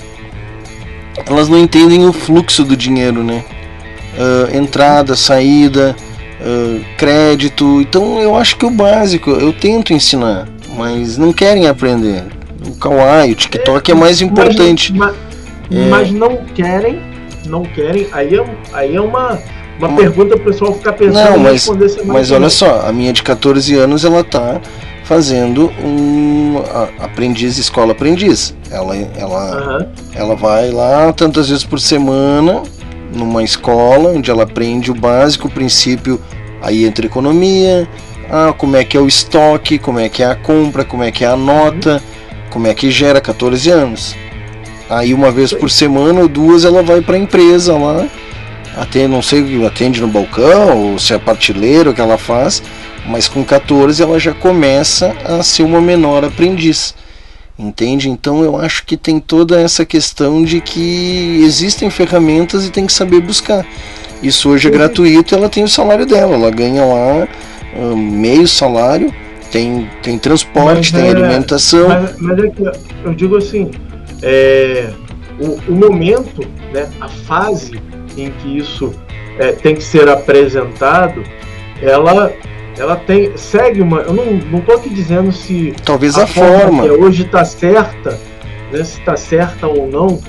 Elas 1.24 1.48
não 1.48 1.60
entendem 1.60 2.08
o 2.08 2.14
fluxo 2.14 2.64
do 2.64 2.76
dinheiro, 2.76 3.24
né? 3.24 3.46
Uh, 4.18 4.58
entrada, 4.58 5.16
saída, 5.16 5.96
uh, 6.48 6.86
crédito. 6.98 7.82
Então 7.82 8.20
eu 8.20 8.36
acho 8.36 8.56
que 8.56 8.66
o 8.66 8.70
básico 8.70 9.30
eu 9.32 9.52
tento 9.52 9.94
ensinar, 9.94 10.48
mas 10.76 11.18
não 11.18 11.34
querem 11.34 11.68
aprender. 11.68 12.24
O 12.66 12.76
Kawaii, 12.76 13.34
o 13.34 13.36
TikTok 13.36 13.92
é, 13.92 13.94
é 13.94 13.98
mais 13.98 14.22
importante. 14.22 14.94
Mas, 14.94 15.16
mas, 15.70 15.80
é... 15.80 15.90
mas, 15.90 16.12
não 16.12 16.38
querem, 16.56 17.02
não 17.46 17.64
querem. 17.64 18.08
Aí 18.12 18.36
é, 18.36 18.46
aí 18.74 18.96
é 18.96 19.02
uma 19.02 19.40
uma 19.80 19.96
pergunta 19.96 20.36
o 20.36 20.40
pessoal 20.40 20.74
ficar 20.74 20.94
pensando 20.94 21.32
não, 21.32 21.38
mas, 21.38 21.70
mas 22.04 22.32
olha 22.32 22.50
só, 22.50 22.82
a 22.88 22.92
minha 22.92 23.14
de 23.14 23.22
14 23.22 23.76
anos 23.76 24.04
ela 24.04 24.24
tá 24.24 24.60
fazendo 25.04 25.72
um 25.84 26.56
aprendiz 27.00 27.60
escola 27.60 27.92
aprendiz. 27.92 28.56
Ela 28.72 28.96
ela 28.96 29.80
uhum. 29.80 29.88
ela 30.16 30.36
vai 30.36 30.72
lá 30.72 31.14
tantas 31.14 31.50
vezes 31.50 31.64
por 31.64 31.80
semana 31.80 32.64
numa 33.14 33.44
escola 33.44 34.10
onde 34.10 34.30
ela 34.30 34.44
aprende 34.44 34.92
o 34.92 34.96
básico, 34.96 35.48
o 35.48 35.52
princípio 35.52 36.20
aí 36.62 36.86
entre 36.86 37.08
economia, 37.08 37.88
ah, 38.30 38.54
como 38.58 38.76
é 38.76 38.84
que 38.84 38.98
é 38.98 39.00
o 39.00 39.08
estoque, 39.08 39.78
como 39.78 40.00
é 40.00 40.10
que 40.10 40.24
é 40.24 40.26
a 40.26 40.36
compra, 40.36 40.84
como 40.84 41.04
é 41.04 41.12
que 41.12 41.24
é 41.24 41.28
a 41.28 41.36
nota, 41.36 42.02
como 42.50 42.68
é 42.68 42.74
que 42.74 42.92
gera? 42.92 43.22
14 43.22 43.70
anos. 43.70 44.16
Aí 44.90 45.14
uma 45.14 45.32
vez 45.32 45.54
por 45.54 45.70
semana 45.70 46.22
ou 46.22 46.28
duas 46.28 46.64
ela 46.66 46.82
vai 46.82 47.02
para 47.02 47.16
a 47.16 47.20
empresa 47.20 47.78
lá 47.78 48.08
atende, 48.78 49.08
não 49.08 49.22
sei, 49.22 49.66
atende 49.66 50.00
no 50.00 50.08
balcão, 50.08 50.92
ou 50.92 51.00
se 51.00 51.14
é 51.14 51.18
partilheiro 51.18 51.94
que 51.94 52.02
ela 52.02 52.18
faz, 52.18 52.62
mas 53.06 53.28
com 53.28 53.44
14 53.44 54.02
ela 54.02 54.20
já 54.20 54.34
começa 54.34 55.16
a 55.26 55.42
ser 55.42 55.64
uma 55.64 55.82
menor 55.82 56.24
aprendiz. 56.24 56.94
Entende? 57.60 58.08
Então 58.08 58.44
eu 58.44 58.56
acho 58.56 58.86
que 58.86 58.96
tem 58.96 59.20
toda 59.20 59.60
essa 59.60 59.84
questão 59.84 60.44
de 60.44 60.62
que 60.62 61.42
existem 61.44 61.90
ferramentas 61.90 62.66
e 62.66 62.72
tem 62.72 62.86
que 62.86 62.94
saber 62.94 63.20
buscar. 63.20 63.66
Isso 64.22 64.50
hoje 64.50 64.68
é 64.68 64.72
gratuito, 64.72 65.34
ela 65.34 65.50
tem 65.50 65.64
o 65.64 65.68
salário 65.68 66.06
dela, 66.06 66.36
ela 66.36 66.52
ganha 66.52 66.86
lá 66.86 67.28
um, 67.76 67.96
meio 67.96 68.48
salário, 68.48 69.12
tem, 69.52 69.90
tem 70.02 70.20
transporte, 70.20 70.92
mas, 70.94 71.02
tem 71.02 71.08
é, 71.08 71.10
alimentação. 71.10 71.88
Mas, 71.88 72.20
mas, 72.20 72.40
é 72.40 72.50
que 72.50 72.64
eu 73.04 73.14
digo 73.14 73.38
assim, 73.38 73.72
é, 74.22 74.92
o, 75.40 75.72
o 75.72 75.76
momento, 75.76 76.48
né, 76.72 76.90
a 77.00 77.08
fase 77.08 77.80
em 78.16 78.32
que 78.32 78.58
isso 78.58 78.94
é, 79.40 79.52
tem 79.52 79.76
que 79.76 79.84
ser 79.84 80.10
apresentado, 80.10 81.24
ela 81.82 82.32
ela 82.78 82.96
tem 82.96 83.36
segue 83.36 83.82
uma 83.82 84.02
eu 84.02 84.14
não 84.14 84.26
não 84.52 84.62
tô 84.62 84.74
aqui 84.74 84.90
dizendo 84.90 85.32
se 85.32 85.74
talvez 85.84 86.18
a, 86.18 86.24
a 86.24 86.28
forma, 86.28 86.60
forma. 86.60 86.84
que 86.84 86.90
hoje 86.90 87.24
está 87.24 87.44
certa 87.44 88.20
né, 88.72 88.84
se 88.84 89.00
está 89.00 89.16
certa 89.16 89.68
ou 89.68 89.88
não 89.88 90.20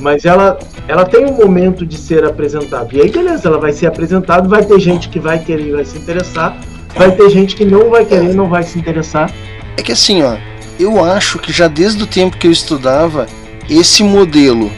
mas 0.00 0.24
ela 0.24 0.58
ela 0.88 1.04
tem 1.04 1.24
um 1.24 1.32
momento 1.32 1.84
de 1.84 1.96
ser 1.96 2.24
apresentada. 2.24 2.88
E 2.92 3.00
aí 3.00 3.10
beleza 3.10 3.48
ela 3.48 3.58
vai 3.58 3.72
ser 3.72 3.86
apresentada 3.86 4.48
vai 4.48 4.64
ter 4.64 4.78
gente 4.78 5.08
que 5.08 5.18
vai 5.18 5.38
querer 5.38 5.68
e 5.68 5.72
vai 5.72 5.84
se 5.84 5.96
interessar 5.96 6.56
vai 6.94 7.10
ter 7.10 7.28
gente 7.30 7.56
que 7.56 7.64
não 7.64 7.90
vai 7.90 8.04
querer 8.04 8.30
e 8.30 8.34
não 8.34 8.48
vai 8.48 8.62
se 8.62 8.78
interessar. 8.78 9.30
É 9.76 9.82
que 9.82 9.92
assim 9.92 10.22
ó 10.22 10.36
eu 10.78 11.02
acho 11.02 11.38
que 11.38 11.52
já 11.52 11.68
desde 11.68 12.02
o 12.02 12.06
tempo 12.06 12.36
que 12.36 12.46
eu 12.46 12.52
estudava 12.52 13.26
esse 13.68 14.02
modelo 14.02 14.70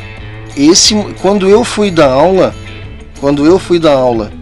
esse 0.56 0.94
quando 1.20 1.48
eu 1.48 1.62
fui 1.62 1.90
dar 1.90 2.10
aula, 2.10 2.54
quando 3.20 3.46
eu 3.46 3.58
fui 3.58 3.78
dar 3.78 3.92
aula, 3.92 4.32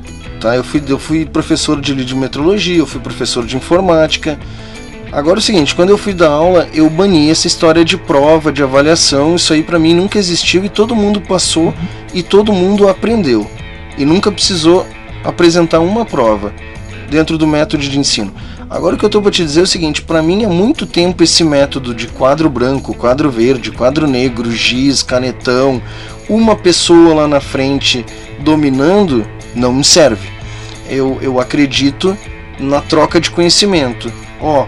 tá? 0.41 0.57
Eu 0.57 0.65
fui 0.65 0.83
eu 0.89 0.99
fui 0.99 1.25
professor 1.27 1.81
de, 1.81 1.95
de 2.05 2.15
metrologia, 2.15 2.79
eu 2.79 2.87
fui 2.87 3.01
professor 3.01 3.45
de 3.45 3.57
informática. 3.57 4.39
Agora 5.13 5.39
é 5.39 5.41
o 5.41 5.43
seguinte, 5.43 5.75
quando 5.75 5.91
eu 5.91 5.99
fui 5.99 6.13
dar 6.13 6.29
aula, 6.29 6.69
eu 6.75 6.91
bani 6.91 7.31
essa 7.31 7.47
história 7.47 7.85
de 7.85 7.97
prova, 7.97 8.53
de 8.53 8.63
avaliação, 8.63 9.37
isso 9.37 9.53
aí 9.53 9.63
para 9.63 9.79
mim 9.79 9.95
nunca 9.95 10.19
existiu 10.19 10.65
e 10.65 10.69
todo 10.69 10.97
mundo 10.97 11.21
passou 11.21 11.73
e 12.13 12.23
todo 12.23 12.53
mundo 12.53 12.89
aprendeu. 12.89 13.49
E 13.97 14.05
nunca 14.05 14.31
precisou 14.31 14.87
apresentar 15.25 15.81
uma 15.81 16.05
prova 16.05 16.53
dentro 17.09 17.39
do 17.39 17.47
método 17.47 17.83
de 17.83 17.99
ensino. 17.99 18.35
Agora 18.69 18.97
o 18.97 18.99
que 18.99 19.05
eu 19.05 19.09
estou 19.09 19.23
para 19.23 19.31
te 19.31 19.45
dizer 19.45 19.61
é 19.61 19.63
o 19.63 19.67
seguinte: 19.67 20.03
para 20.03 20.23
mim 20.23 20.43
é 20.43 20.49
muito 20.49 20.87
tempo 20.87 21.23
esse 21.23 21.45
método 21.45 21.95
de 21.95 22.09
quadro 22.09 22.51
branco, 22.51 22.95
quadro 22.95 23.31
verde, 23.31 23.71
quadro 23.71 24.07
negro, 24.07 24.51
giz, 24.51 25.03
canetão, 25.03 25.81
uma 26.29 26.57
pessoa 26.57 27.15
lá 27.15 27.29
na 27.29 27.41
frente 27.41 28.05
dominando, 28.41 29.27
não 29.55 29.73
me 29.73 29.85
serve. 29.85 30.29
Eu, 30.89 31.19
eu 31.23 31.41
acredito 31.41 32.17
na 32.59 32.81
troca 32.81 33.21
de 33.21 33.31
conhecimento. 33.31 34.13
Ó, 34.41 34.63
uhum. 34.63 34.67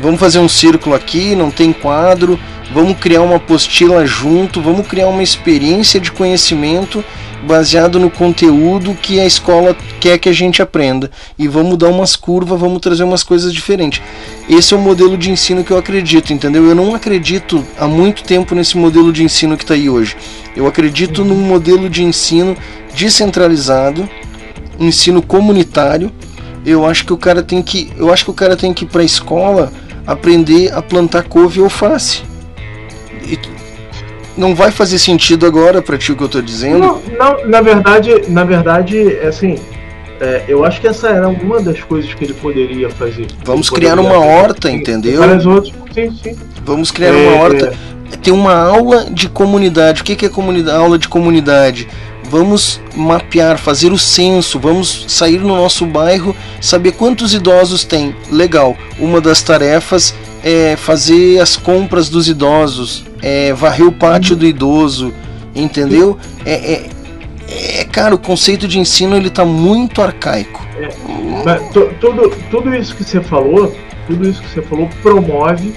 vamos 0.00 0.20
fazer 0.20 0.38
um 0.38 0.48
círculo 0.48 0.94
aqui, 0.94 1.34
não 1.34 1.50
tem 1.50 1.72
quadro, 1.72 2.38
vamos 2.72 2.98
criar 2.98 3.22
uma 3.22 3.36
apostila 3.36 4.06
junto, 4.06 4.60
vamos 4.60 4.86
criar 4.86 5.08
uma 5.08 5.22
experiência 5.22 5.98
de 5.98 6.12
conhecimento 6.12 7.04
baseado 7.42 7.98
no 7.98 8.10
conteúdo 8.10 8.94
que 8.94 9.18
a 9.18 9.26
escola 9.26 9.76
quer 9.98 10.18
que 10.18 10.28
a 10.28 10.32
gente 10.32 10.60
aprenda 10.60 11.10
e 11.38 11.48
vamos 11.48 11.78
dar 11.78 11.88
umas 11.88 12.14
curvas, 12.16 12.60
vamos 12.60 12.80
trazer 12.80 13.02
umas 13.02 13.22
coisas 13.22 13.52
diferentes. 13.52 14.02
Esse 14.48 14.74
é 14.74 14.76
o 14.76 14.80
modelo 14.80 15.16
de 15.16 15.30
ensino 15.30 15.64
que 15.64 15.70
eu 15.70 15.78
acredito, 15.78 16.32
entendeu? 16.32 16.66
Eu 16.66 16.74
não 16.74 16.94
acredito 16.94 17.64
há 17.78 17.86
muito 17.86 18.22
tempo 18.22 18.54
nesse 18.54 18.76
modelo 18.76 19.12
de 19.12 19.22
ensino 19.22 19.56
que 19.56 19.64
está 19.64 19.74
aí 19.74 19.88
hoje. 19.88 20.16
Eu 20.54 20.66
acredito 20.66 21.24
num 21.24 21.36
modelo 21.36 21.88
de 21.88 22.02
ensino 22.02 22.56
descentralizado, 22.94 24.08
ensino 24.78 25.22
comunitário. 25.22 26.12
Eu 26.64 26.84
acho 26.84 27.06
que 27.06 27.12
o 27.12 27.16
cara 27.16 27.42
tem 27.42 27.62
que, 27.62 27.90
eu 27.96 28.12
acho 28.12 28.24
que 28.24 28.30
o 28.30 28.34
cara 28.34 28.56
tem 28.56 28.74
que 28.74 28.84
ir 28.84 28.88
para 28.88 29.02
a 29.02 29.04
escola 29.04 29.72
aprender 30.06 30.72
a 30.72 30.82
plantar 30.82 31.22
couve 31.22 31.60
e 31.60 31.62
alface. 31.62 32.22
Não 34.40 34.54
vai 34.54 34.70
fazer 34.70 34.98
sentido 34.98 35.44
agora 35.44 35.82
para 35.82 35.98
ti 35.98 36.12
o 36.12 36.16
que 36.16 36.22
eu 36.22 36.26
estou 36.26 36.42
dizendo? 36.42 36.78
Não, 36.78 37.02
não, 37.18 37.46
na 37.46 37.60
verdade, 37.60 38.22
na 38.28 38.42
verdade, 38.42 39.16
é 39.16 39.26
assim, 39.26 39.56
é, 40.18 40.44
eu 40.48 40.64
acho 40.64 40.80
que 40.80 40.88
essa 40.88 41.08
era 41.08 41.28
uma 41.28 41.60
das 41.60 41.80
coisas 41.82 42.12
que 42.14 42.24
ele 42.24 42.32
poderia 42.32 42.88
fazer. 42.88 43.26
Vamos 43.44 43.68
criar 43.68 43.98
uma 43.98 44.18
horta, 44.18 44.70
entendeu? 44.70 45.20
Várias 45.20 45.44
outras, 45.44 45.74
sim, 45.94 46.10
sim. 46.22 46.36
Vamos 46.64 46.90
criar 46.90 47.14
é, 47.14 47.28
uma 47.28 47.42
horta. 47.42 47.66
É... 48.12 48.16
Tem 48.16 48.32
uma 48.32 48.54
aula 48.54 49.06
de 49.10 49.28
comunidade. 49.28 50.00
O 50.00 50.04
que 50.04 50.24
é 50.24 50.28
comunidade, 50.28 50.76
aula 50.76 50.98
de 50.98 51.06
comunidade? 51.06 51.86
Vamos 52.24 52.80
mapear, 52.94 53.58
fazer 53.58 53.92
o 53.92 53.98
censo, 53.98 54.58
vamos 54.58 55.06
sair 55.08 55.40
no 55.40 55.48
nosso 55.48 55.84
bairro, 55.84 56.34
saber 56.60 56.92
quantos 56.92 57.34
idosos 57.34 57.84
tem. 57.84 58.14
Legal. 58.30 58.76
Uma 58.98 59.20
das 59.20 59.42
tarefas 59.42 60.14
é 60.42 60.76
fazer 60.76 61.40
as 61.40 61.56
compras 61.56 62.08
dos 62.08 62.28
idosos, 62.28 63.04
é 63.22 63.52
varrer 63.52 63.86
o 63.86 63.92
pátio 63.92 64.34
do 64.36 64.46
idoso, 64.46 65.12
entendeu? 65.54 66.18
É, 66.44 66.72
é, 66.72 66.90
é 67.80 67.84
cara, 67.84 68.14
o 68.14 68.18
conceito 68.18 68.66
de 68.66 68.78
ensino 68.78 69.16
ele 69.16 69.28
está 69.28 69.44
muito 69.44 70.02
arcaico. 70.02 70.64
É, 70.80 70.88
tudo, 72.00 72.30
tudo 72.50 72.74
isso 72.74 72.94
que 72.94 73.04
você 73.04 73.20
falou, 73.20 73.74
tudo 74.06 74.28
isso 74.28 74.40
que 74.40 74.48
você 74.48 74.62
falou 74.62 74.88
promove 75.02 75.74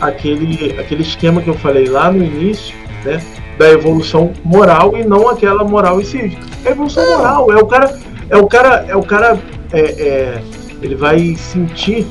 aquele, 0.00 0.78
aquele 0.78 1.02
esquema 1.02 1.40
que 1.40 1.48
eu 1.48 1.54
falei 1.54 1.86
lá 1.86 2.10
no 2.10 2.22
início, 2.24 2.74
né? 3.04 3.22
Da 3.56 3.70
evolução 3.70 4.32
moral 4.44 4.96
e 4.96 5.04
não 5.04 5.28
aquela 5.28 5.62
moral 5.62 6.00
e 6.00 6.04
cívica. 6.04 6.44
É 6.64 6.70
evolução 6.70 7.04
moral, 7.16 7.52
é 7.52 7.56
o 7.56 7.66
cara, 7.66 7.98
é 8.28 8.36
o 8.36 8.46
cara, 8.46 8.84
é 8.88 8.96
o 8.96 9.02
cara, 9.02 9.38
é, 9.72 9.80
é, 9.80 10.42
ele 10.82 10.96
vai 10.96 11.36
sentir 11.36 12.06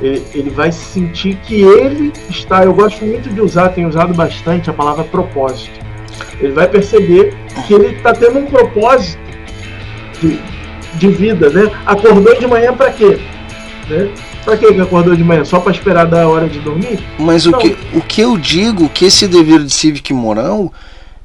ele, 0.00 0.24
ele 0.34 0.50
vai 0.50 0.70
sentir 0.70 1.36
que 1.36 1.62
ele 1.62 2.12
está. 2.28 2.64
Eu 2.64 2.74
gosto 2.74 3.04
muito 3.04 3.28
de 3.28 3.40
usar, 3.40 3.70
tenho 3.70 3.88
usado 3.88 4.14
bastante 4.14 4.70
a 4.70 4.72
palavra 4.72 5.04
propósito. 5.04 5.78
Ele 6.40 6.52
vai 6.52 6.68
perceber 6.68 7.34
que 7.66 7.74
ele 7.74 7.96
está 7.96 8.12
tendo 8.12 8.38
um 8.38 8.46
propósito 8.46 9.18
de, 10.20 10.38
de 10.94 11.08
vida, 11.08 11.50
né? 11.50 11.70
Acordou 11.84 12.38
de 12.38 12.46
manhã 12.46 12.72
para 12.72 12.92
quê? 12.92 13.18
Né? 13.88 14.08
Pra 14.44 14.56
que 14.56 14.66
acordou 14.80 15.14
de 15.14 15.24
manhã? 15.24 15.44
Só 15.44 15.60
para 15.60 15.72
esperar 15.72 16.06
da 16.06 16.28
hora 16.28 16.48
de 16.48 16.58
dormir? 16.60 17.00
Mas 17.18 17.46
o 17.46 17.52
que, 17.52 17.76
o 17.92 18.00
que 18.00 18.20
eu 18.20 18.36
digo 18.36 18.88
que 18.88 19.04
esse 19.04 19.26
dever 19.26 19.62
de 19.64 19.72
cívica 19.72 20.12
e 20.12 20.16
moral 20.16 20.72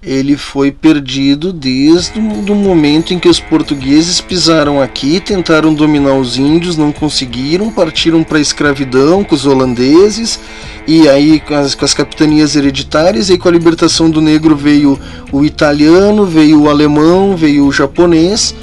ele 0.05 0.35
foi 0.35 0.69
perdido 0.69 1.53
desde 1.53 2.19
o 2.19 2.55
momento 2.55 3.13
em 3.13 3.19
que 3.19 3.29
os 3.29 3.39
portugueses 3.39 4.19
pisaram 4.19 4.81
aqui, 4.81 5.21
tentaram 5.21 5.73
dominar 5.73 6.15
os 6.15 6.37
índios, 6.37 6.75
não 6.75 6.91
conseguiram, 6.91 7.71
partiram 7.71 8.21
para 8.21 8.37
a 8.37 8.41
escravidão 8.41 9.23
com 9.23 9.33
os 9.33 9.45
holandeses, 9.45 10.39
e 10.85 11.07
aí 11.07 11.39
com 11.39 11.55
as, 11.55 11.73
com 11.73 11.85
as 11.85 11.93
capitanias 11.93 12.55
hereditárias, 12.55 13.29
e 13.29 13.37
com 13.37 13.47
a 13.47 13.51
libertação 13.51 14.09
do 14.09 14.19
negro 14.19 14.57
veio 14.57 14.99
o 15.31 15.45
italiano, 15.45 16.25
veio 16.25 16.63
o 16.63 16.69
alemão, 16.69 17.37
veio 17.37 17.65
o 17.65 17.71
japonês, 17.71 18.53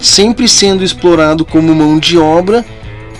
sempre 0.00 0.48
sendo 0.48 0.82
explorado 0.82 1.44
como 1.44 1.74
mão 1.74 1.98
de 1.98 2.16
obra 2.16 2.64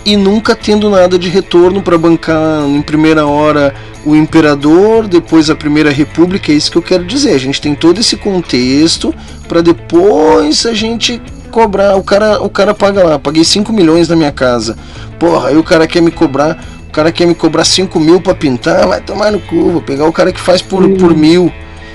e 0.05 0.17
nunca 0.17 0.55
tendo 0.55 0.89
nada 0.89 1.19
de 1.19 1.29
retorno 1.29 1.83
para 1.83 1.99
bancar 1.99 2.67
em 2.67 2.81
primeira 2.83 3.27
hora 3.27 3.75
o 4.05 4.15
imperador, 4.17 5.07
depois 5.07 5.51
a 5.51 5.55
primeira 5.55 5.91
república, 5.91 6.51
é 6.51 6.55
isso 6.55 6.71
que 6.71 6.79
eu 6.79 6.83
quero 6.83 7.05
dizer. 7.05 7.35
A 7.35 7.39
gente 7.39 7.61
tem 7.61 7.75
todo 7.75 8.01
esse 8.01 8.17
contexto 8.17 9.15
para 9.47 9.61
depois 9.61 10.65
a 10.65 10.73
gente 10.73 11.21
cobrar. 11.51 11.97
O 11.97 12.03
cara, 12.03 12.43
o 12.43 12.49
cara 12.49 12.73
paga 12.73 13.05
lá, 13.05 13.19
paguei 13.19 13.45
5 13.45 13.73
milhões 13.73 14.09
na 14.09 14.17
minha 14.17 14.33
casa. 14.33 14.77
Porra, 15.19 15.49
aí 15.49 15.57
o 15.57 15.63
cara 15.63 15.87
quer 15.87 16.01
me 16.01 16.11
cobrar, 16.11 16.65
o 16.89 16.93
cara 16.93 17.13
quer 17.13 17.27
me 17.27 17.35
cobrar 17.35 17.65
5 17.65 17.99
mil 18.01 18.21
para 18.21 18.35
pintar, 18.35 18.87
vai 18.87 19.01
tomar 19.01 19.31
no 19.31 19.41
cu, 19.41 19.71
vou 19.71 19.83
pegar 19.83 20.07
o 20.07 20.13
cara 20.13 20.33
que 20.33 20.41
faz 20.41 20.63
por, 20.63 20.89
por 20.97 21.15
mil. 21.15 21.53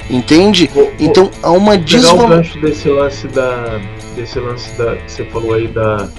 Entende? 0.09 0.69
Então 0.99 1.31
há 1.41 1.51
uma 1.51 1.77
desvalorização. 1.77 2.61
desse 2.61 2.89
lance 2.89 3.27
da. 3.27 3.79
desse 4.15 4.39
lance 4.39 4.69
da. 4.77 4.95
que 4.97 5.11
você 5.11 5.23
falou 5.25 5.53
aí 5.53 5.67
da. 5.67 6.09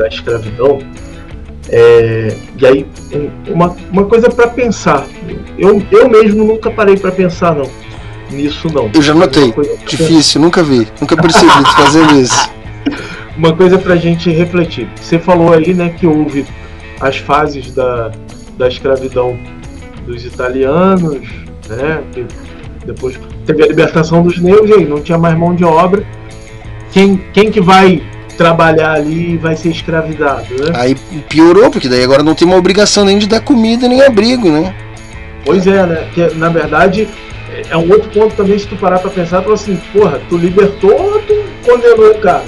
Da 0.00 0.08
escravidão. 0.08 0.78
É, 1.68 2.34
e 2.58 2.66
aí, 2.66 2.86
um- 3.12 3.52
uma, 3.52 3.76
uma 3.92 4.04
coisa 4.06 4.28
para 4.30 4.48
pensar. 4.48 5.06
Eu, 5.58 5.82
eu 5.92 6.08
mesmo 6.08 6.44
nunca 6.44 6.70
parei 6.70 6.96
para 6.96 7.12
pensar 7.12 7.54
não 7.54 7.68
nisso 8.30 8.68
não. 8.72 8.90
Eu 8.94 9.02
já 9.02 9.14
notei. 9.14 9.52
Difícil, 9.86 10.40
nunca 10.40 10.62
vi, 10.62 10.86
nunca 11.00 11.16
percebi 11.16 11.50
fazendo 11.76 12.14
isso. 12.20 12.50
uma 13.36 13.54
coisa 13.54 13.78
pra 13.78 13.96
gente 13.96 14.30
refletir. 14.30 14.88
Você 15.00 15.18
falou 15.18 15.52
aí, 15.52 15.74
né, 15.74 15.94
que 15.98 16.06
houve 16.06 16.46
as 17.00 17.18
fases 17.18 17.72
da, 17.72 18.10
da 18.56 18.68
escravidão 18.68 19.36
dos 20.06 20.24
italianos, 20.24 21.28
né, 21.68 22.02
que 22.12 22.24
depois 22.86 23.18
teve 23.46 23.62
a 23.62 23.66
libertação 23.66 24.22
dos 24.22 24.38
negros 24.38 24.70
e 24.70 24.74
aí 24.74 24.84
não 24.86 25.00
tinha 25.00 25.18
mais 25.18 25.36
mão 25.36 25.54
de 25.54 25.64
obra. 25.64 26.04
Quem, 26.92 27.16
quem 27.32 27.50
que 27.50 27.60
vai 27.60 28.02
trabalhar 28.44 28.92
ali 28.92 29.32
e 29.32 29.36
vai 29.36 29.54
ser 29.54 29.68
escravidado, 29.68 30.46
né? 30.54 30.72
Aí 30.74 30.94
piorou, 31.28 31.70
porque 31.70 31.90
daí 31.90 32.02
agora 32.02 32.22
não 32.22 32.34
tem 32.34 32.48
uma 32.48 32.56
obrigação 32.56 33.04
nem 33.04 33.18
de 33.18 33.26
dar 33.28 33.40
comida 33.42 33.86
nem 33.86 34.00
abrigo, 34.00 34.50
né? 34.50 34.74
Pois 35.44 35.66
é, 35.66 35.84
né? 35.84 36.08
Que, 36.14 36.34
na 36.36 36.48
verdade, 36.48 37.06
é 37.68 37.76
um 37.76 37.90
outro 37.92 38.08
ponto 38.08 38.34
também, 38.34 38.58
se 38.58 38.66
tu 38.66 38.76
parar 38.76 38.98
pra 38.98 39.10
pensar, 39.10 39.42
tu 39.42 39.52
assim, 39.52 39.76
porra, 39.92 40.18
tu 40.30 40.38
libertou 40.38 40.90
ou 40.90 41.18
tu 41.20 41.34
condenou 41.66 42.12
o 42.12 42.18
cara? 42.18 42.44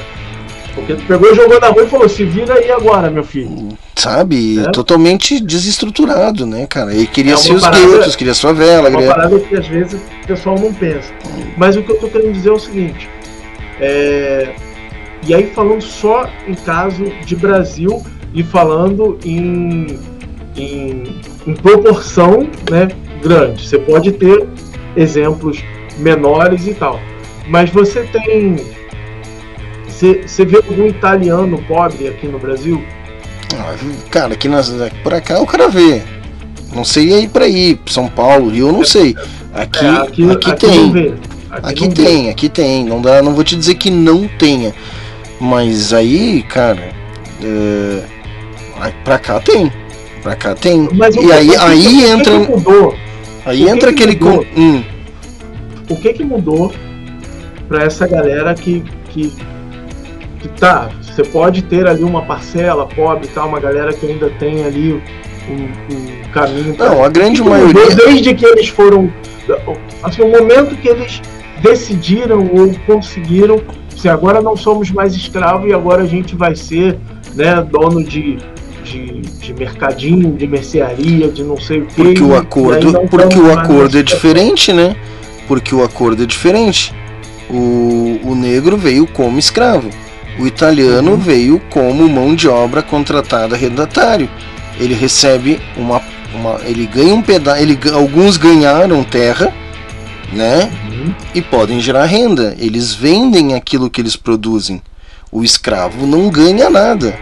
Porque 0.75 0.95
tu 0.95 1.03
pegou, 1.03 1.35
jogou 1.35 1.61
na 1.61 1.67
rua 1.69 1.83
e 1.83 1.87
falou, 1.89 2.09
se 2.09 2.25
vira 2.25 2.55
aí 2.55 2.71
agora, 2.71 3.11
meu 3.11 3.23
filho. 3.23 3.69
Sabe? 3.95 4.61
É. 4.61 4.71
Totalmente 4.71 5.39
desestruturado, 5.41 6.47
né, 6.47 6.67
cara? 6.67 6.95
Ele 6.95 7.07
queria 7.07 7.33
É 7.33 7.35
os 7.35 7.47
parada- 7.61 7.87
guetos, 7.87 8.17
queria 8.17 8.33
sua 8.33 8.55
vela, 8.55 8.87
É 8.89 8.91
uma 8.91 8.99
queria... 8.99 9.15
parada 9.15 9.39
que 9.41 9.55
às 9.55 9.67
vezes 9.67 10.01
o 10.23 10.27
pessoal 10.27 10.59
não 10.59 10.73
pensa. 10.73 11.13
Mas 11.59 11.77
o 11.77 11.83
que 11.83 11.93
eu 11.93 11.97
tô 11.99 12.09
querendo 12.09 12.33
dizer 12.33 12.49
é 12.49 12.53
o 12.53 12.59
seguinte. 12.59 13.11
é, 13.79 14.49
E 15.27 15.35
aí 15.35 15.47
falando 15.55 15.81
só 15.83 16.29
em 16.47 16.55
caso 16.55 17.05
de 17.25 17.37
Brasil 17.37 18.03
e 18.35 18.43
falando 18.43 19.19
em, 19.25 19.99
em, 20.57 21.21
em 21.47 21.55
proporção 21.55 22.49
né, 22.71 22.89
grande. 23.23 23.67
Você 23.69 23.79
pode 23.79 24.13
ter 24.13 24.47
exemplos 24.97 25.63
menores 25.99 26.67
e 26.67 26.75
tal. 26.75 26.99
Mas 27.49 27.71
você 27.71 28.03
tem. 28.05 28.57
Você, 29.87 30.23
você 30.27 30.45
vê 30.45 30.57
algum 30.57 30.87
italiano 30.87 31.63
pobre 31.69 32.09
aqui 32.09 32.27
no 32.27 32.39
Brasil? 32.39 32.83
Ah, 33.55 33.75
Cara, 34.11 34.35
aqui 34.35 34.49
nas, 34.49 34.71
por 35.03 35.21
cá 35.21 35.41
o 35.41 35.47
cara 35.47 35.69
vê. 35.69 36.03
Não 36.75 36.85
sei 36.85 37.13
aí 37.13 37.29
pra 37.29 37.47
ir, 37.47 37.79
São 37.87 38.09
Paulo, 38.09 38.49
Rio, 38.49 38.69
eu 38.69 38.73
não 38.73 38.85
sei. 38.85 39.15
Aqui, 39.53 39.85
É, 39.85 39.89
aqui, 39.91 40.31
aqui- 40.31 40.51
aqui 40.51 40.67
tem. 40.67 41.15
Aqui 41.51 41.69
Aqui, 41.69 41.81
não 41.87 41.91
vê. 41.91 42.05
tem, 42.05 42.31
aqui 42.31 42.49
tem. 42.49 42.85
Não 42.85 43.03
dá, 43.03 43.21
não 43.23 43.35
vou 43.35 43.45
te 43.45 43.55
dizer 43.55 43.75
que 43.75 43.91
não 43.91 44.27
tenha. 44.27 44.75
Mas 45.43 45.93
aí, 45.93 46.43
cara, 46.45 46.91
aí 48.81 48.93
pra 49.05 49.19
cá 49.19 49.41
tem. 49.41 49.73
Pra 50.23 50.37
cá 50.37 50.55
tem. 50.55 50.89
Mas 50.93 51.17
o 51.17 51.23
e 51.23 51.33
aí, 51.33 51.49
o 51.49 51.53
que- 51.53 51.57
aí 51.59 51.87
o 51.87 52.07
entra. 52.07 52.39
mudou? 52.39 52.95
Aí 53.45 53.65
O 53.65 53.69
entra 53.69 53.93
que 53.93 54.05
aquele. 54.05 54.25
mudou? 54.25 54.47
Hum, 54.57 54.85
o 55.91 55.97
que 55.97 56.13
que 56.13 56.23
mudou 56.25 56.73
para 57.69 57.83
essa 57.83 58.07
galera 58.07 58.55
que, 58.55 58.85
que, 59.11 59.33
que 60.41 60.49
tá, 60.61 60.91
você 61.03 61.25
pode 61.25 61.63
ter 61.63 61.89
ali 61.89 62.05
uma 62.05 62.23
parcela 62.23 62.87
pobre 62.87 63.27
e 63.27 63.29
tal, 63.31 63.49
uma 63.49 63.59
galera 63.59 63.93
que 63.93 64.07
ainda 64.07 64.31
tem 64.39 64.65
ali 64.65 65.03
um, 65.49 65.53
um 65.93 66.31
caminho 66.33 66.75
pra- 66.77 66.91
Não, 66.91 67.03
a 67.05 67.09
grande 67.09 67.43
O 67.43 67.47
maioria- 67.47 67.97
desde 67.97 68.33
que 68.33 68.45
eles 68.47 68.69
foram 68.69 69.13
assim, 70.05 70.23
o 70.23 70.29
momento 70.31 70.77
que 70.77 70.89
eles 70.89 71.21
decidiram 71.61 72.49
ou 72.53 72.73
conseguiram 72.87 73.61
se 73.97 74.09
agora 74.09 74.41
não 74.41 74.57
somos 74.57 74.91
mais 74.91 75.15
escravos 75.15 75.71
e 75.71 75.73
agora 75.73 76.03
a 76.03 76.07
gente 76.07 76.35
vai 76.35 76.55
ser 76.55 76.99
né, 77.35 77.63
dono 77.63 78.03
de, 78.03 78.39
de, 78.85 79.21
de 79.21 79.55
mercadinho, 79.55 80.33
de 80.33 80.47
mercearia, 80.47 81.29
de 81.29 81.43
não 81.43 81.59
sei 81.59 81.81
o 81.81 81.87
que. 81.87 81.95
porque 81.95 82.23
o 82.23 82.37
acordo, 82.37 83.01
porque 83.09 83.39
o 83.39 83.53
acordo 83.53 83.99
é 83.99 84.03
diferente, 84.03 84.73
né? 84.73 84.97
Porque 85.47 85.75
o 85.75 85.83
acordo 85.83 86.23
é 86.23 86.27
diferente. 86.27 86.95
O, 87.51 88.21
o 88.25 88.35
negro 88.35 88.77
veio 88.77 89.07
como 89.07 89.39
escravo. 89.39 89.89
O 90.39 90.47
italiano 90.47 91.17
veio 91.17 91.61
como 91.71 92.09
mão 92.09 92.35
de 92.35 92.49
obra 92.49 92.83
contratada 92.83 93.55
arrendatário. 93.55 94.29
Ele 94.81 94.95
recebe 94.95 95.61
uma, 95.77 96.01
uma 96.35 96.61
ele 96.65 96.87
ganha 96.87 97.15
um 97.15 97.21
pedaço, 97.21 97.61
ele, 97.61 97.79
alguns 97.93 98.37
ganharam 98.39 99.05
terra, 99.05 99.53
né? 100.33 100.71
E 101.35 101.43
podem 101.43 101.81
gerar 101.81 102.05
renda. 102.05 102.55
Eles 102.59 102.95
vendem 102.95 103.55
aquilo 103.55 103.91
que 103.91 104.01
eles 104.01 104.17
produzem. 104.17 104.83
O 105.31 105.43
escravo 105.43 106.07
não 106.07 106.29
ganha 106.29 106.69
nada. 106.69 107.19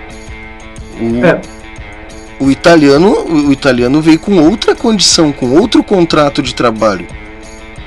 O, 2.41 2.45
o 2.45 2.51
italiano, 2.51 3.25
o 3.47 3.53
italiano 3.53 4.01
veio 4.01 4.19
com 4.19 4.39
outra 4.39 4.75
condição, 4.75 5.33
com 5.33 5.59
outro 5.59 5.83
contrato 5.83 6.43
de 6.43 6.55
trabalho. 6.55 7.07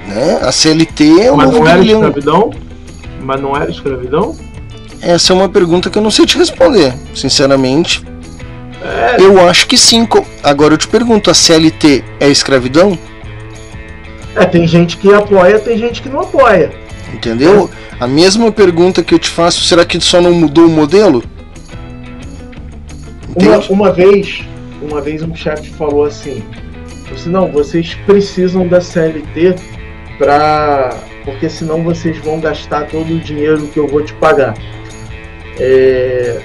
Né? 0.07 0.39
A 0.41 0.51
CLT 0.51 1.21
é 1.21 1.31
o 1.31 1.37
Mas 1.37 1.51
não 1.51 1.67
era 1.67 1.83
escravidão? 1.83 2.51
Mas 3.21 3.41
não 3.41 3.55
era 3.55 3.71
escravidão? 3.71 4.35
Essa 5.01 5.33
é 5.33 5.35
uma 5.35 5.49
pergunta 5.49 5.89
que 5.89 5.97
eu 5.97 6.01
não 6.01 6.11
sei 6.11 6.25
te 6.25 6.37
responder, 6.37 6.93
sinceramente. 7.13 8.03
É. 8.81 9.17
Eu 9.19 9.47
acho 9.47 9.67
que 9.67 9.77
sim. 9.77 10.07
Agora 10.41 10.73
eu 10.73 10.77
te 10.77 10.87
pergunto, 10.87 11.29
a 11.29 11.33
CLT 11.33 12.03
é 12.19 12.29
escravidão? 12.29 12.97
É, 14.35 14.45
tem 14.45 14.67
gente 14.67 14.97
que 14.97 15.13
apoia, 15.13 15.59
tem 15.59 15.77
gente 15.77 16.01
que 16.01 16.09
não 16.09 16.21
apoia. 16.21 16.71
Entendeu? 17.13 17.69
A 17.99 18.07
mesma 18.07 18.51
pergunta 18.51 19.03
que 19.03 19.13
eu 19.13 19.19
te 19.19 19.29
faço, 19.29 19.61
será 19.61 19.85
que 19.85 19.99
só 19.99 20.19
não 20.19 20.33
mudou 20.33 20.65
o 20.65 20.69
modelo? 20.69 21.23
Uma, 23.35 23.59
uma 23.69 23.91
vez, 23.91 24.43
uma 24.81 25.01
vez 25.01 25.21
um 25.21 25.35
chefe 25.35 25.69
falou 25.71 26.05
assim, 26.05 26.43
disse, 27.11 27.29
não, 27.29 27.51
vocês 27.51 27.95
precisam 28.05 28.67
da 28.67 28.81
CLT 28.81 29.55
para 30.17 30.97
porque 31.23 31.49
senão 31.49 31.83
vocês 31.83 32.17
vão 32.17 32.39
gastar 32.39 32.87
todo 32.87 33.13
o 33.13 33.19
dinheiro 33.19 33.67
que 33.67 33.79
eu 33.79 33.87
vou 33.87 34.03
te 34.03 34.13
pagar. 34.15 34.53
É, 35.57 36.41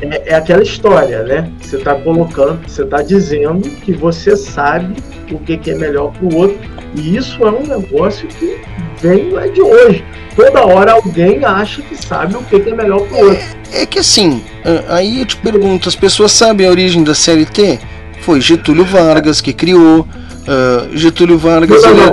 é, 0.00 0.30
é 0.30 0.34
aquela 0.34 0.62
história, 0.62 1.22
né? 1.22 1.50
Você 1.60 1.76
está 1.76 1.94
colocando, 1.94 2.66
você 2.66 2.82
está 2.82 3.02
dizendo 3.02 3.68
que 3.68 3.92
você 3.92 4.36
sabe 4.36 4.94
o 5.32 5.38
que, 5.38 5.56
que 5.56 5.70
é 5.70 5.74
melhor 5.76 6.10
para 6.12 6.24
o 6.26 6.36
outro. 6.36 6.58
E 6.96 7.16
isso 7.16 7.40
é 7.44 7.50
um 7.50 7.62
negócio 7.66 8.26
que 8.26 8.60
vem 9.00 9.30
não 9.30 9.38
é 9.38 9.48
de 9.48 9.62
hoje. 9.62 10.04
Toda 10.34 10.66
hora 10.66 10.92
alguém 10.92 11.44
acha 11.44 11.80
que 11.82 11.96
sabe 11.96 12.34
o 12.36 12.42
que, 12.42 12.58
que 12.58 12.70
é 12.70 12.74
melhor 12.74 13.00
para 13.06 13.16
o 13.24 13.28
outro. 13.28 13.44
É 13.72 13.86
que 13.86 14.00
assim, 14.00 14.42
aí 14.88 15.20
eu 15.20 15.26
te 15.26 15.36
pergunto, 15.36 15.88
as 15.88 15.94
pessoas 15.94 16.32
sabem 16.32 16.66
a 16.66 16.70
origem 16.70 17.04
da 17.04 17.14
CLT? 17.14 17.78
Foi 18.22 18.40
Getúlio 18.40 18.84
Vargas 18.84 19.40
que 19.40 19.52
criou. 19.52 20.06
ah, 20.48 20.88
Getúlio 20.94 21.38
Vargas. 21.38 21.80
Não, 21.82 21.94
não, 21.94 21.96
ele- 21.96 22.06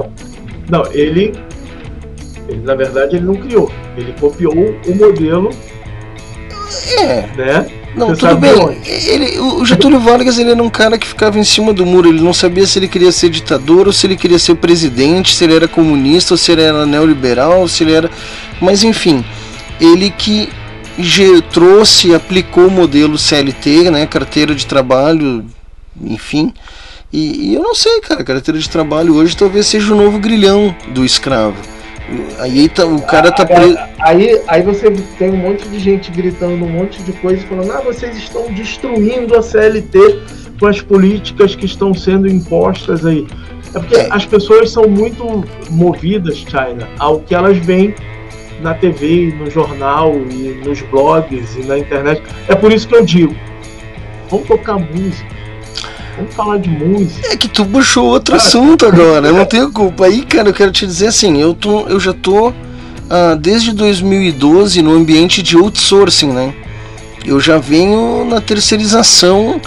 não. 0.69 0.81
Não, 0.83 0.91
ele, 0.93 1.33
ele, 2.47 2.61
na 2.63 2.75
verdade, 2.75 3.15
ele 3.17 3.25
não 3.25 3.35
criou. 3.35 3.71
Ele 3.97 4.13
copiou 4.19 4.53
o 4.53 4.95
modelo. 4.95 5.49
É. 6.97 7.27
Né? 7.35 7.65
Não, 7.95 8.09
Você 8.09 8.15
tudo 8.27 8.37
bem. 8.37 8.53
onde? 8.55 8.89
Ele, 8.89 9.39
o 9.39 9.65
Getúlio 9.65 9.99
Vargas 9.99 10.37
ele 10.39 10.51
era 10.51 10.63
um 10.63 10.69
cara 10.69 10.97
que 10.97 11.05
ficava 11.07 11.37
em 11.37 11.43
cima 11.43 11.73
do 11.73 11.85
muro. 11.85 12.07
Ele 12.09 12.21
não 12.21 12.33
sabia 12.33 12.65
se 12.65 12.79
ele 12.79 12.87
queria 12.87 13.11
ser 13.11 13.29
ditador 13.29 13.87
ou 13.87 13.93
se 13.93 14.07
ele 14.07 14.15
queria 14.15 14.39
ser 14.39 14.55
presidente, 14.55 15.35
se 15.35 15.43
ele 15.43 15.55
era 15.55 15.67
comunista 15.67 16.33
ou 16.33 16.37
se 16.37 16.51
ele 16.51 16.61
era 16.61 16.85
neoliberal, 16.85 17.67
se 17.67 17.83
ele 17.83 17.93
era. 17.93 18.09
Mas 18.61 18.83
enfim, 18.83 19.25
ele 19.79 20.09
que 20.09 20.49
trouxe, 21.51 22.13
aplicou 22.13 22.67
o 22.67 22.71
modelo 22.71 23.17
CLT, 23.17 23.89
né, 23.91 24.05
carteira 24.05 24.53
de 24.53 24.65
trabalho, 24.65 25.45
enfim, 25.99 26.53
E, 27.11 27.49
e 27.51 27.55
eu 27.55 27.61
não 27.61 27.75
sei, 27.75 27.99
cara, 28.01 28.23
carteira 28.23 28.59
de 28.59 28.69
trabalho 28.69 29.15
hoje 29.15 29.35
talvez 29.35 29.67
seja 29.67 29.93
o 29.93 29.97
novo 29.97 30.17
grilhão 30.19 30.73
do 30.93 31.03
escravo. 31.03 31.57
Aí 32.39 32.69
tá, 32.69 32.85
o 32.85 33.01
cara 33.01 33.31
tá 33.31 33.45
preso. 33.45 33.77
Aí, 33.99 34.41
aí 34.47 34.61
você 34.61 34.89
tem 35.17 35.29
um 35.29 35.37
monte 35.37 35.67
de 35.67 35.79
gente 35.79 36.11
gritando 36.11 36.65
um 36.65 36.69
monte 36.69 37.01
de 37.03 37.13
coisa, 37.13 37.45
falando: 37.47 37.71
ah, 37.71 37.81
vocês 37.81 38.17
estão 38.17 38.51
destruindo 38.51 39.37
a 39.37 39.41
CLT 39.41 40.21
com 40.59 40.67
as 40.67 40.81
políticas 40.81 41.55
que 41.55 41.65
estão 41.65 41.93
sendo 41.93 42.27
impostas 42.27 43.05
aí. 43.05 43.27
É 43.73 43.79
porque 43.79 44.07
as 44.09 44.25
pessoas 44.25 44.69
são 44.71 44.83
muito 44.87 45.43
movidas, 45.69 46.37
China, 46.37 46.87
ao 46.99 47.19
que 47.19 47.33
elas 47.33 47.57
veem 47.57 47.95
na 48.61 48.73
TV, 48.73 49.33
no 49.37 49.49
jornal 49.49 50.13
e 50.13 50.61
nos 50.65 50.81
blogs 50.83 51.55
e 51.55 51.63
na 51.65 51.79
internet. 51.79 52.21
É 52.47 52.55
por 52.55 52.71
isso 52.71 52.87
que 52.87 52.95
eu 52.95 53.05
digo: 53.05 53.35
vamos 54.29 54.47
tocar 54.47 54.77
música. 54.77 55.41
Vamos 56.21 56.35
falar 56.35 56.57
de 56.57 56.69
música. 56.69 57.33
É 57.33 57.35
que 57.35 57.47
tu 57.47 57.65
puxou 57.65 58.05
outro 58.05 58.35
assunto 58.35 58.85
agora, 58.87 59.27
eu 59.27 59.33
não 59.33 59.45
tenho 59.45 59.71
culpa. 59.71 60.05
Aí, 60.05 60.21
cara, 60.21 60.49
eu 60.49 60.53
quero 60.53 60.71
te 60.71 60.85
dizer 60.85 61.07
assim, 61.07 61.41
eu, 61.41 61.53
tô, 61.55 61.87
eu 61.87 61.99
já 61.99 62.13
tô 62.13 62.53
ah, 63.09 63.35
desde 63.35 63.73
2012 63.73 64.83
no 64.83 64.91
ambiente 64.91 65.41
de 65.41 65.57
outsourcing, 65.57 66.31
né? 66.31 66.53
Eu 67.25 67.39
já 67.39 67.57
venho 67.57 68.23
na 68.25 68.39
terceirização 68.39 69.59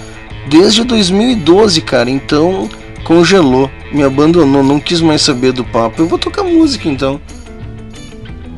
desde 0.48 0.84
2012, 0.84 1.80
cara, 1.80 2.08
então 2.08 2.68
congelou, 3.02 3.70
me 3.92 4.02
abandonou, 4.02 4.62
não 4.62 4.78
quis 4.78 5.00
mais 5.00 5.22
saber 5.22 5.52
do 5.52 5.64
papo. 5.64 6.02
Eu 6.02 6.06
vou 6.06 6.18
tocar 6.18 6.44
música 6.44 6.88
então. 6.88 7.20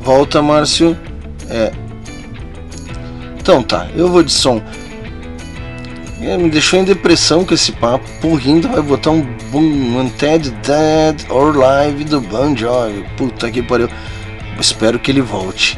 Volta, 0.01 0.41
Márcio. 0.41 0.95
É. 1.49 1.71
Então 3.39 3.63
tá, 3.63 3.87
eu 3.95 4.07
vou 4.07 4.21
de 4.21 4.31
som. 4.31 4.61
É, 6.27 6.37
me 6.37 6.49
deixou 6.49 6.77
em 6.77 6.83
depressão 6.83 7.45
com 7.45 7.53
esse 7.53 7.71
papo. 7.71 8.05
Porrindo 8.19 8.67
vai 8.67 8.81
botar 8.81 9.11
um 9.11 9.21
Boom 9.49 10.09
Dead 10.19 11.25
or 11.29 11.55
Live 11.55 12.03
do 12.03 12.19
Bon 12.19 12.53
Jovi. 12.53 13.05
Puta 13.15 13.49
que 13.49 13.63
pariu. 13.63 13.87
Espero 14.59 14.99
que 14.99 15.09
ele 15.09 15.21
volte. 15.21 15.77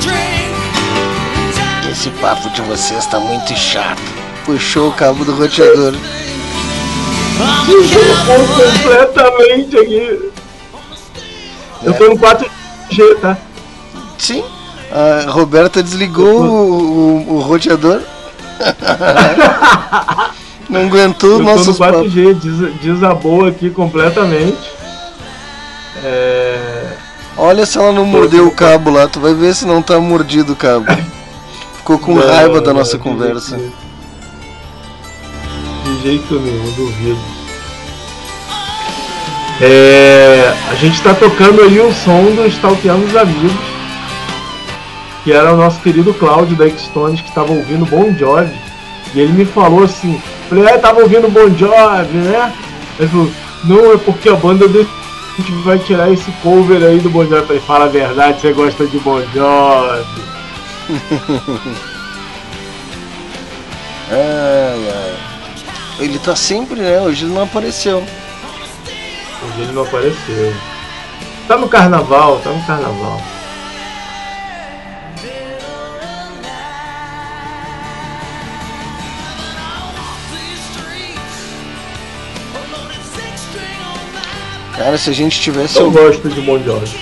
Drink. 0.00 1.92
Esse 1.92 2.10
papo 2.20 2.50
de 2.50 2.62
vocês 2.62 3.06
tá 3.06 3.20
muito 3.20 3.54
chato. 3.56 4.02
Puxou 4.44 4.88
o 4.88 4.92
cabo 4.92 5.24
do 5.24 5.36
roteador. 5.36 5.94
Completamente 8.26 9.78
aqui. 9.78 10.34
Eu 11.84 11.94
tô 11.94 12.08
no 12.08 12.18
4G, 12.18 13.20
tá? 13.20 13.36
Sim. 14.18 14.44
A 14.90 15.30
Roberta 15.30 15.82
desligou 15.82 16.42
o, 16.42 17.26
o, 17.28 17.34
o 17.36 17.40
roteador. 17.40 18.00
Não 20.68 20.82
aguentou 20.82 21.30
Eu 21.32 21.36
tô 21.38 21.42
no 21.42 21.56
nossos 21.56 21.78
papos. 21.78 22.12
4G, 22.12 22.34
des- 22.34 22.74
desabou 22.80 23.46
aqui 23.46 23.70
completamente. 23.70 24.70
É... 26.02 26.96
Olha 27.36 27.66
se 27.66 27.76
ela 27.78 27.92
não 27.92 28.04
mordeu 28.06 28.46
o 28.46 28.50
cabo 28.50 28.90
lá, 28.90 29.08
tu 29.08 29.18
vai 29.18 29.34
ver 29.34 29.54
se 29.54 29.66
não 29.66 29.82
tá 29.82 29.98
mordido 29.98 30.52
o 30.52 30.56
cabo. 30.56 30.86
Ficou 31.78 31.98
com 31.98 32.14
Não, 32.14 32.26
raiva 32.26 32.60
da 32.60 32.72
nossa 32.72 32.96
de 32.96 33.02
conversa. 33.02 33.58
De 35.84 36.02
jeito 36.02 36.38
nenhum, 36.38 36.70
duvido. 36.72 37.18
É, 39.60 40.52
a 40.70 40.74
gente 40.74 41.00
tá 41.00 41.14
tocando 41.14 41.62
aí 41.62 41.78
o 41.78 41.92
som 41.92 42.24
do 42.34 42.46
Stalkeando 42.46 43.06
os 43.06 43.16
Amigos, 43.16 43.52
que 45.22 45.32
era 45.32 45.52
o 45.52 45.56
nosso 45.56 45.80
querido 45.80 46.12
Cláudio 46.12 46.56
da 46.56 46.66
X-Tones, 46.66 47.20
que 47.20 47.32
tava 47.32 47.52
ouvindo 47.52 47.86
Bon 47.86 48.12
Jovi, 48.18 48.52
e 49.14 49.20
ele 49.20 49.32
me 49.32 49.44
falou 49.44 49.84
assim, 49.84 50.20
falei, 50.48 50.64
é, 50.66 50.78
tava 50.78 51.00
ouvindo 51.00 51.30
Bon 51.30 51.48
Jovi, 51.56 52.16
né? 52.16 52.52
Ele 52.98 53.08
falou, 53.08 53.30
não, 53.64 53.92
é 53.92 53.96
porque 53.96 54.28
a 54.28 54.34
banda 54.34 54.66
dele 54.66 54.88
a 55.38 55.40
gente 55.40 55.52
vai 55.64 55.78
tirar 55.78 56.12
esse 56.12 56.30
cover 56.42 56.82
aí 56.82 56.98
do 56.98 57.08
Bon 57.10 57.22
Jovi. 57.22 57.36
Eu 57.36 57.46
falei, 57.46 57.62
fala 57.62 57.84
a 57.84 57.88
verdade, 57.88 58.40
você 58.40 58.52
gosta 58.52 58.86
de 58.86 58.98
Bon 58.98 59.20
Jovi. 59.32 60.04
ai, 64.10 64.90
ai. 64.90 65.14
Ele 66.00 66.18
tá 66.18 66.34
sempre, 66.34 66.80
né? 66.80 67.00
Hoje 67.00 67.24
ele 67.24 67.34
não 67.34 67.44
apareceu. 67.44 68.04
Ele 69.58 69.72
não 69.72 69.82
apareceu. 69.82 70.54
Tá 71.46 71.56
no 71.56 71.68
carnaval, 71.68 72.40
tá 72.40 72.50
no 72.50 72.62
carnaval. 72.66 73.20
Cara, 84.76 84.98
se 84.98 85.08
a 85.08 85.12
gente 85.12 85.40
tivesse 85.40 85.78
Eu 85.78 85.86
alguém- 85.86 86.02
gosto 86.04 86.28
de 86.28 86.40
Bon 86.40 86.58
Jovi. 86.62 86.98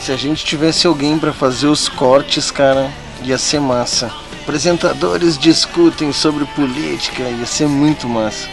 Se 0.00 0.12
a 0.12 0.16
gente 0.16 0.44
tivesse 0.44 0.86
alguém 0.86 1.18
pra 1.18 1.32
fazer 1.32 1.66
os 1.66 1.88
cortes, 1.88 2.50
cara, 2.50 2.90
ia 3.22 3.36
ser 3.36 3.60
massa. 3.60 4.10
Apresentadores 4.42 5.36
discutem 5.36 6.12
sobre 6.12 6.44
política, 6.46 7.22
ia 7.24 7.44
ser 7.46 7.66
muito 7.66 8.08
massa. 8.08 8.48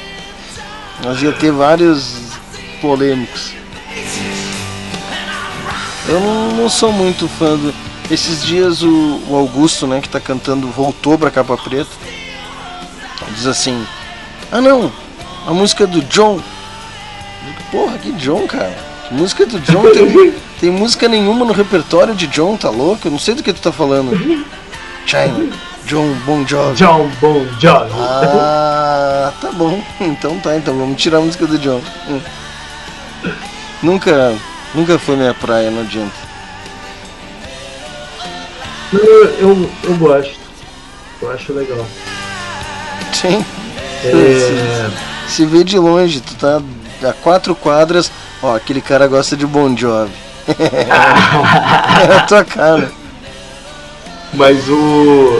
Nós 1.03 1.21
ia 1.21 1.31
ter 1.31 1.51
vários 1.51 2.24
polêmicos. 2.75 3.53
Eu 6.07 6.19
não, 6.19 6.51
não 6.51 6.69
sou 6.69 6.91
muito 6.91 7.27
fã 7.27 7.55
do. 7.57 7.73
Esses 8.11 8.43
dias 8.43 8.83
o, 8.83 9.21
o 9.27 9.35
Augusto, 9.35 9.87
né, 9.87 9.99
que 9.99 10.07
tá 10.07 10.19
cantando, 10.19 10.67
voltou 10.67 11.17
pra 11.17 11.31
capa 11.31 11.57
preta. 11.57 11.89
diz 13.31 13.47
assim: 13.47 13.85
Ah 14.51 14.61
não, 14.61 14.91
a 15.47 15.53
música 15.53 15.87
do 15.87 16.01
John. 16.03 16.39
Porra, 17.71 17.97
que 17.97 18.11
John, 18.13 18.45
cara? 18.47 18.77
Que 19.07 19.13
música 19.13 19.45
do 19.45 19.59
John? 19.59 19.83
Tem, 19.91 20.33
tem 20.59 20.71
música 20.71 21.07
nenhuma 21.07 21.45
no 21.45 21.53
repertório 21.53 22.13
de 22.13 22.27
John, 22.27 22.55
tá 22.55 22.69
louco? 22.69 23.07
Eu 23.07 23.11
não 23.11 23.19
sei 23.19 23.33
do 23.33 23.41
que 23.41 23.53
tu 23.53 23.61
tá 23.61 23.71
falando. 23.71 24.11
China, 25.05 25.49
John 25.85 26.13
Bon 26.25 26.45
Jovi. 26.45 26.75
John 26.75 27.09
Bon 27.19 27.45
Jovi. 27.59 27.91
Ah, 27.95 29.33
tá 29.41 29.51
bom. 29.51 29.81
Então 29.99 30.39
tá, 30.39 30.55
então 30.55 30.77
vamos 30.77 31.01
tirar 31.01 31.17
a 31.17 31.21
música 31.21 31.47
do 31.47 31.57
John. 31.57 31.81
Hum. 32.07 32.19
Nunca, 33.85 34.35
nunca 34.73 34.97
foi 34.97 35.15
minha 35.15 35.35
praia, 35.35 35.69
não 35.69 35.81
adianta. 35.81 36.15
Eu, 38.91 39.25
eu, 39.25 39.69
eu 39.83 39.93
gosto. 39.97 40.39
Eu 41.21 41.31
acho 41.31 41.53
legal. 41.53 41.85
Sim. 43.13 43.45
É, 44.03 44.89
Se, 45.27 45.35
se 45.35 45.45
vê 45.45 45.63
de 45.63 45.77
longe, 45.77 46.19
tu 46.19 46.33
tá 46.33 46.59
a 47.07 47.13
quatro 47.13 47.53
quadras, 47.53 48.11
ó, 48.41 48.55
aquele 48.55 48.81
cara 48.81 49.05
gosta 49.05 49.37
de 49.37 49.45
Bon 49.45 49.77
Jovi. 49.77 50.11
é 50.49 52.15
a 52.15 52.21
tua 52.21 52.43
cara. 52.43 52.91
Mas 54.33 54.67
o. 54.67 55.39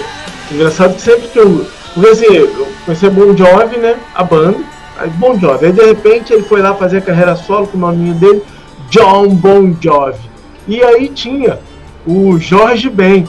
Engraçado 0.51 0.93
que 0.93 1.01
sempre 1.01 1.27
que 1.29 1.39
eu. 1.39 1.65
Porque 1.95 2.09
assim, 2.09 2.25
eu 2.25 2.67
conheci 2.85 3.09
Bon 3.09 3.35
Jovi, 3.35 3.77
né? 3.77 3.95
A 4.13 4.23
banda. 4.23 4.74
Aí 4.97 5.09
Bon 5.11 5.37
Jovi. 5.39 5.65
Aí 5.67 5.71
de 5.71 5.83
repente 5.83 6.33
ele 6.33 6.43
foi 6.43 6.61
lá 6.61 6.73
fazer 6.75 6.97
a 6.97 7.01
carreira 7.01 7.35
solo 7.35 7.67
com 7.67 7.77
o 7.77 7.81
nominho 7.81 8.15
dele, 8.15 8.43
John 8.89 9.29
Bon 9.29 9.75
Jovi. 9.79 10.19
E 10.67 10.83
aí 10.83 11.09
tinha 11.09 11.59
o 12.05 12.37
Jorge 12.39 12.89
Ben. 12.89 13.27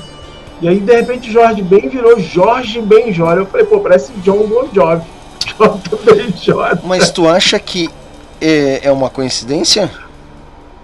E 0.60 0.68
aí 0.68 0.80
de 0.80 0.94
repente 0.94 1.30
Jorge 1.30 1.62
Ben 1.62 1.88
virou 1.88 2.18
Jorge 2.18 2.80
Benjor. 2.80 3.34
Eu 3.34 3.46
falei, 3.46 3.66
pô, 3.66 3.80
parece 3.80 4.12
John 4.22 4.46
Bon 4.46 4.68
Jovi. 4.72 5.16
J. 5.56 6.14
Benjor. 6.14 6.78
Mas 6.84 7.10
tu 7.10 7.28
acha 7.28 7.58
que 7.58 7.88
é, 8.40 8.80
é 8.84 8.92
uma 8.92 9.08
coincidência? 9.08 9.90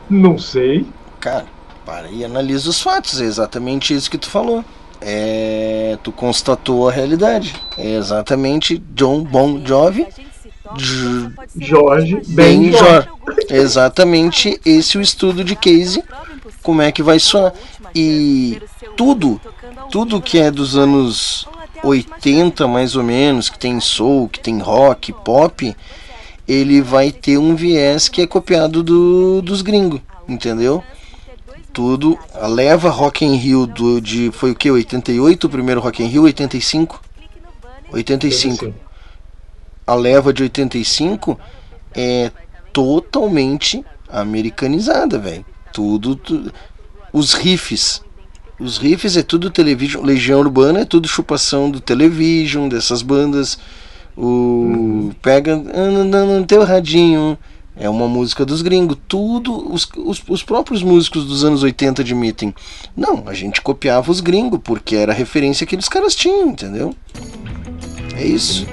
Não 0.09 0.39
sei. 0.39 0.87
Cara, 1.21 1.47
para 1.85 2.09
e 2.09 2.25
analisa 2.25 2.69
os 2.69 2.81
fatos, 2.81 3.21
é 3.21 3.25
exatamente 3.25 3.95
isso 3.95 4.11
que 4.11 4.19
tu 4.19 4.29
falou. 4.29 4.65
É, 5.01 5.99
tu 6.03 6.13
constatou 6.13 6.89
a 6.89 6.93
realidade. 6.93 7.55
É 7.77 7.95
exatamente 7.95 8.79
John 8.95 9.23
Bon 9.25 9.61
Jovi. 9.65 10.07
Jorge 11.61 12.21
Benjor. 12.29 13.07
É 13.49 13.57
exatamente 13.57 14.61
esse 14.65 14.99
o 14.99 15.01
estudo 15.01 15.45
de 15.45 15.57
case. 15.57 16.03
Como 16.63 16.83
é 16.83 16.93
que 16.93 17.03
vai 17.03 17.19
soar. 17.19 17.53
E 17.95 18.61
tudo, 18.97 19.41
tudo 19.91 20.21
que 20.23 20.39
é 20.39 20.51
dos 20.51 20.77
anos 20.77 21.47
80 21.83 22.67
mais 22.67 22.97
ou 22.97 23.03
menos, 23.03 23.51
que 23.51 23.59
tem 23.59 23.81
soul, 23.81 24.29
que 24.29 24.41
tem 24.41 24.59
rock, 24.59 25.13
pop, 25.13 25.77
ele 26.47 26.81
vai 26.81 27.11
ter 27.11 27.39
um 27.39 27.55
viés 27.55 28.09
que 28.09 28.23
é 28.23 28.27
copiado 28.27 28.83
do, 28.83 29.43
dos 29.43 29.63
gringos, 29.63 30.01
entendeu? 30.29 30.83
Tudo, 31.73 32.19
a 32.35 32.47
leva 32.47 32.91
Rock 32.91 33.25
in 33.25 33.37
Rio 33.37 33.67
do, 33.67 34.01
de, 34.01 34.31
foi 34.33 34.51
o 34.51 34.55
que, 34.55 34.71
88 34.71 35.47
o 35.47 35.51
primeiro 35.51 35.81
Rock 35.81 36.03
in 36.03 36.07
Rio, 36.07 36.25
85? 36.25 37.01
85. 37.93 38.75
A 39.93 39.95
leva 39.95 40.33
de 40.33 40.43
85 40.43 41.39
é 41.95 42.31
totalmente 42.73 43.85
americanizada, 44.09 45.19
velho. 45.19 45.45
Tudo, 45.71 46.17
tu- 46.17 46.51
os 47.13 47.35
riffs, 47.35 48.03
os 48.59 48.79
riffs 48.79 49.19
é 49.19 49.23
tudo 49.23 49.51
television, 49.51 50.03
Legião 50.03 50.41
Urbana 50.41 50.81
é 50.81 50.85
tudo 50.87 51.07
chupação 51.07 51.71
do 51.71 51.79
television, 51.79 52.69
dessas 52.69 53.03
bandas. 53.03 53.59
O 54.17 55.11
pega 55.21 55.53
andando 55.55 56.39
no 56.41 56.47
teu 56.47 56.65
radinho, 56.65 57.37
é 57.77 57.89
uma 57.89 58.09
música 58.09 58.47
dos 58.47 58.63
gringos. 58.63 58.97
Tudo 59.07 59.73
os, 59.73 59.87
os, 59.97 60.23
os 60.27 60.43
próprios 60.43 60.83
músicos 60.83 61.27
dos 61.27 61.45
anos 61.45 61.63
80 61.63 62.01
admitem. 62.01 62.55
Não, 62.97 63.25
a 63.27 63.35
gente 63.35 63.61
copiava 63.61 64.11
os 64.11 64.21
gringos 64.21 64.61
porque 64.65 64.97
era 64.97 65.13
a 65.13 65.15
referência 65.15 65.67
que 65.67 65.75
aqueles 65.75 65.89
caras 65.89 66.15
tinham, 66.15 66.49
entendeu? 66.49 66.95
É 68.17 68.25
isso. 68.25 68.67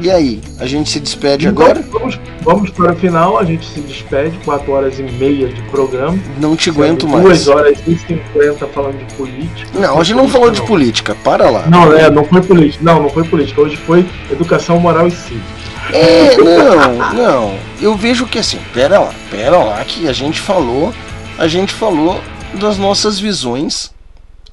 E 0.00 0.10
aí, 0.10 0.40
a 0.58 0.66
gente 0.66 0.90
se 0.90 0.98
despede 0.98 1.46
Então, 1.46 1.64
agora? 1.64 1.84
Vamos, 1.90 2.18
vamos 2.40 2.70
para 2.70 2.92
o 2.92 2.96
final, 2.96 3.38
a 3.38 3.44
gente 3.44 3.64
se 3.66 3.80
despede, 3.80 4.36
4 4.44 4.72
horas 4.72 4.98
e 4.98 5.02
meia 5.02 5.48
de 5.48 5.62
programa. 5.62 6.18
Não 6.40 6.56
te 6.56 6.70
aguento 6.70 7.06
mais. 7.06 7.22
2 7.24 7.48
horas 7.48 7.78
e 7.86 7.96
50 7.96 8.66
falando 8.68 9.06
de 9.06 9.14
política. 9.14 9.78
Não, 9.78 9.98
hoje 9.98 10.14
não 10.14 10.28
falou 10.28 10.50
de 10.50 10.62
política, 10.62 11.14
para 11.22 11.50
lá. 11.50 11.66
Não, 11.66 11.92
é, 11.92 12.10
não 12.10 12.24
foi 12.24 12.42
política. 12.42 12.82
Não, 12.84 13.02
não 13.02 13.10
foi 13.10 13.24
política. 13.24 13.60
Hoje 13.60 13.76
foi 13.76 14.06
educação 14.30 14.78
moral 14.80 15.06
e 15.06 15.10
cívica. 15.10 15.62
É, 15.92 16.36
não, 16.36 17.12
não. 17.12 17.58
Eu 17.80 17.94
vejo 17.96 18.26
que 18.26 18.38
assim, 18.38 18.58
pera 18.72 18.98
lá, 18.98 19.12
pera 19.30 19.58
lá, 19.58 19.84
que 19.84 20.08
a 20.08 20.12
gente 20.12 20.40
falou, 20.40 20.92
a 21.38 21.46
gente 21.46 21.72
falou 21.72 22.20
das 22.54 22.78
nossas 22.78 23.18
visões. 23.18 23.92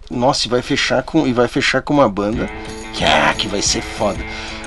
Nossa, 0.09 0.47
e 0.47 0.49
vai 0.49 0.61
fechar 0.61 1.03
com 1.03 1.27
e 1.27 1.33
vai 1.33 1.47
fechar 1.47 1.81
com 1.81 1.93
uma 1.93 2.09
banda 2.09 2.49
que 2.93 3.03
ah, 3.03 3.33
que 3.37 3.47
vai 3.47 3.61
ser 3.61 3.81
foda. 3.81 4.19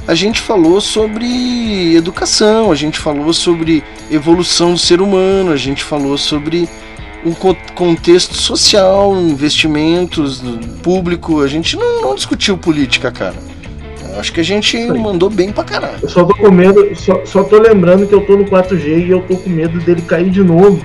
A 0.07 0.15
gente 0.15 0.41
falou 0.41 0.81
sobre 0.81 1.95
educação, 1.95 2.73
a 2.73 2.75
gente 2.75 2.99
falou 2.99 3.33
sobre 3.33 3.85
evolução 4.11 4.73
do 4.73 4.79
ser 4.79 5.01
humano, 5.01 5.53
a 5.53 5.57
gente 5.57 5.85
falou 5.85 6.19
sobre 6.19 6.69
um 7.25 7.33
co- 7.33 7.57
contexto 7.75 8.35
social, 8.35 9.15
investimentos 9.17 10.43
público. 10.83 11.41
A 11.41 11.47
gente 11.47 11.77
não, 11.77 12.03
não 12.03 12.15
discutiu 12.17 12.59
política, 12.59 13.13
cara. 13.13 13.37
Acho 14.19 14.33
que 14.33 14.41
a 14.41 14.45
gente 14.45 14.77
mandou 14.89 15.31
bem 15.31 15.53
pra 15.53 15.65
caralho. 15.65 15.99
Eu 16.03 16.09
só 16.09 16.25
tô 16.25 16.35
com 16.37 16.51
medo, 16.51 16.91
só, 16.97 17.25
só 17.25 17.45
tô 17.45 17.59
lembrando 17.59 18.07
que 18.07 18.15
eu 18.15 18.27
tô 18.27 18.37
no 18.37 18.45
4G 18.45 19.07
e 19.07 19.11
eu 19.11 19.23
tô 19.23 19.37
com 19.37 19.49
medo 19.49 19.79
dele 19.81 20.03
cair 20.03 20.31
de 20.31 20.43
novo. 20.43 20.85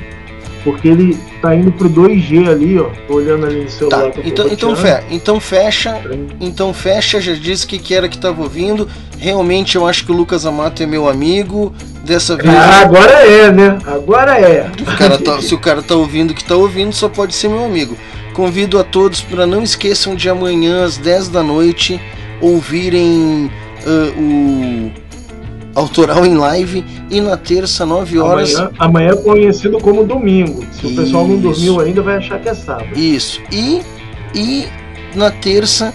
Porque 0.68 0.90
ele 0.90 1.18
tá 1.42 1.56
indo 1.56 1.72
pro 1.72 1.90
2G 1.90 2.50
ali, 2.50 2.78
ó. 2.78 2.90
Tô 3.08 3.16
olhando 3.16 3.46
ali 3.46 3.64
no 3.64 3.70
celular. 3.70 4.12
Tá, 4.12 4.20
então, 4.26 4.50
então, 4.50 4.76
fe, 4.76 4.90
então 5.10 5.40
fecha. 5.40 6.02
Então 6.42 6.74
fecha, 6.74 7.22
já 7.22 7.32
disse 7.36 7.66
que 7.66 7.80
que 7.80 7.96
era 7.96 8.10
que 8.10 8.18
tava 8.18 8.44
ouvindo. 8.44 8.86
Realmente 9.18 9.78
eu 9.78 9.88
acho 9.88 10.06
que 10.06 10.12
o 10.12 10.16
Lucas 10.16 10.46
Amato 10.46 10.84
é 10.84 10.86
meu 10.86 11.08
amigo. 11.08 11.74
Dessa 12.04 12.36
vez. 12.36 12.50
Ah, 12.50 12.82
agora 12.82 13.14
é, 13.26 13.50
né? 13.50 13.80
Agora 13.86 14.38
é. 14.38 14.70
o 14.82 14.98
cara 14.98 15.18
tá- 15.18 15.40
se 15.42 15.56
o 15.56 15.58
cara 15.58 15.82
tá 15.82 15.96
ouvindo 15.96 16.32
o 16.32 16.34
que 16.34 16.44
tá 16.44 16.58
ouvindo, 16.58 16.92
só 16.94 17.08
pode 17.08 17.34
ser 17.34 17.48
meu 17.48 17.64
amigo. 17.64 17.98
Convido 18.34 18.78
a 18.78 18.84
todos 18.84 19.22
para 19.22 19.48
não 19.48 19.64
esqueçam 19.64 20.16
de 20.16 20.30
amanhã 20.30 20.84
às 20.84 20.98
10 20.98 21.30
da 21.30 21.42
noite 21.42 21.98
ouvirem 22.42 23.50
ah, 23.86 24.12
o 24.18 24.92
Autoral 25.78 26.26
em 26.26 26.36
Live 26.36 26.84
e 27.08 27.22
na 27.22 27.38
terça, 27.38 27.86
9 27.86 28.18
horas. 28.18 28.56
Amanhã, 28.56 28.72
amanhã 28.80 29.10
é 29.12 29.16
conhecido 29.16 29.78
como 29.78 30.04
domingo. 30.04 30.66
Se 30.72 30.88
o 30.88 30.96
pessoal 30.96 31.28
não 31.28 31.36
Isso. 31.36 31.44
dormiu 31.44 31.80
ainda, 31.80 32.02
vai 32.02 32.18
achar 32.18 32.40
que 32.40 32.50
é 32.50 32.56
sábado. 32.56 32.98
Isso. 32.98 33.40
E, 33.52 33.82
e 34.34 34.68
na 35.14 35.30
terça 35.30 35.94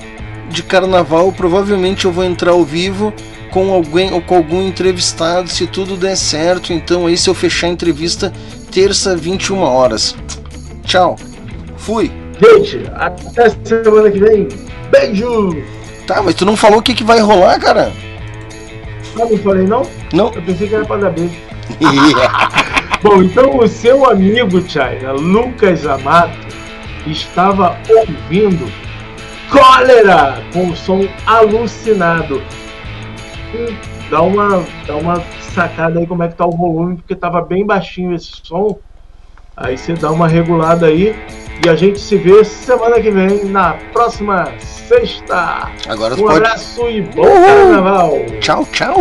de 0.49 0.62
carnaval, 0.62 1.33
provavelmente 1.33 2.05
eu 2.05 2.12
vou 2.12 2.23
entrar 2.23 2.52
ao 2.52 2.65
vivo 2.65 3.12
com 3.51 3.73
alguém 3.73 4.12
ou 4.12 4.23
com 4.23 4.36
algum 4.36 4.62
entrevistado, 4.62 5.49
se 5.49 5.67
tudo 5.67 5.97
der 5.97 6.17
certo. 6.17 6.73
Então 6.73 7.09
aí 7.09 7.17
se 7.17 7.28
eu 7.28 7.35
fechar 7.35 7.67
a 7.67 7.70
entrevista, 7.70 8.33
terça, 8.70 9.17
21 9.17 9.59
horas. 9.59 10.15
Tchau. 10.85 11.17
Fui. 11.77 12.09
Gente, 12.41 12.89
até 12.94 13.51
semana 13.65 14.09
que 14.12 14.20
vem. 14.20 14.47
Beijo! 14.93 15.57
Tá, 16.07 16.23
mas 16.23 16.36
tu 16.36 16.47
não 16.47 16.57
falou 16.57 16.78
o 16.78 16.83
que, 16.83 16.94
que 16.94 17.02
vai 17.02 17.19
rolar, 17.19 17.59
cara? 17.59 17.93
Ah, 19.21 19.27
não 19.27 19.39
falei 19.39 19.67
não? 19.67 19.83
Não. 20.13 20.33
Eu 20.33 20.43
pensei 20.43 20.69
que 20.69 20.75
era 20.75 20.85
pra 20.85 20.97
dar 20.97 21.11
beijo. 21.11 21.35
Bom, 23.03 23.23
então 23.23 23.59
o 23.59 23.67
seu 23.67 24.09
amigo, 24.09 24.61
China, 24.69 25.13
Lucas 25.13 25.87
Amato, 25.87 26.39
estava 27.07 27.77
ouvindo 27.89 28.71
Cólera 29.51 30.43
com 30.53 30.69
o 30.71 30.77
som 30.77 31.07
alucinado. 31.27 32.43
Hum, 33.55 33.75
Dá 34.13 34.21
uma, 34.21 34.63
dá 34.87 34.95
uma 34.95 35.23
sacada 35.55 35.99
aí 35.99 36.07
como 36.07 36.23
é 36.23 36.29
que 36.29 36.35
tá 36.35 36.45
o 36.45 36.51
volume, 36.51 36.97
porque 36.97 37.15
tava 37.15 37.41
bem 37.41 37.65
baixinho 37.65 38.15
esse 38.15 38.31
som. 38.43 38.79
Aí 39.57 39.79
você 39.79 39.95
dá 39.95 40.11
uma 40.11 40.29
regulada 40.29 40.85
aí. 40.85 41.17
E 41.65 41.69
a 41.69 41.77
gente 41.77 42.01
se 42.01 42.17
vê 42.17 42.45
semana 42.45 43.01
que 43.01 43.11
vem, 43.11 43.45
na 43.45 43.75
próxima 43.93 44.49
sexta. 44.59 45.71
Agora 45.89 46.15
um 46.15 46.19
pode- 46.19 46.37
abraço 46.39 46.89
e 46.89 47.01
bom 47.03 47.23
Uhul. 47.23 47.47
carnaval! 47.47 48.19
Tchau, 48.41 48.67
tchau. 48.73 48.97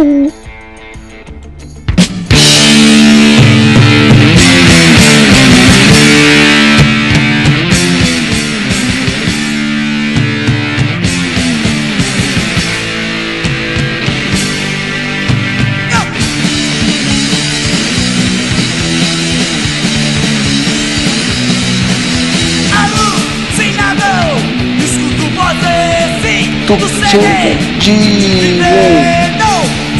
Sem 26.71 27.57
de 27.79 28.61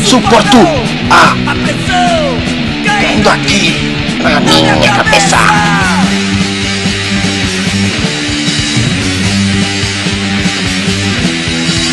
suporto 0.06 0.58
a 1.10 1.36
caindo 2.86 3.30
aqui 3.30 3.94
na 4.24 4.40
minha 4.40 4.78
cabeça. 4.94 5.38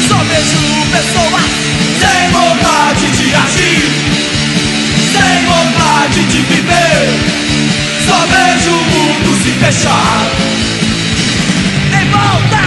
Só 0.07 0.15
vejo 0.15 0.61
pessoas 0.93 1.51
sem 1.99 2.31
vontade 2.31 3.11
de 3.17 3.35
agir, 3.35 3.83
sem 5.13 5.45
vontade 5.45 6.23
de 6.23 6.41
viver. 6.43 7.19
Só 8.07 8.19
vejo 8.27 8.71
o 8.71 8.85
mundo 8.85 9.43
se 9.43 9.51
fechar. 9.51 10.23
Em 12.01 12.09
volta. 12.11 12.58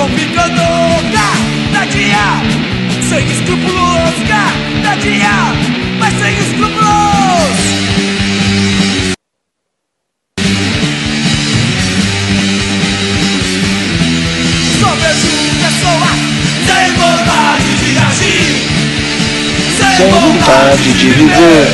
Vão 0.00 0.08
ficando 0.16 0.62
cada 1.12 1.84
dia 1.86 2.16
sem 3.06 3.26
escrúpulos, 3.26 4.14
cada 4.26 4.96
mas 5.98 6.14
sem 6.18 6.38
escrúpulos. 6.38 7.58
Só 14.80 14.88
vejo 15.02 15.28
pessoas 15.60 16.18
sem 16.66 16.92
vontade 16.94 17.76
de 17.76 17.98
agir, 17.98 18.68
Sem 19.96 20.08
vontade 20.08 20.92
de 20.94 21.10
viver. 21.10 21.68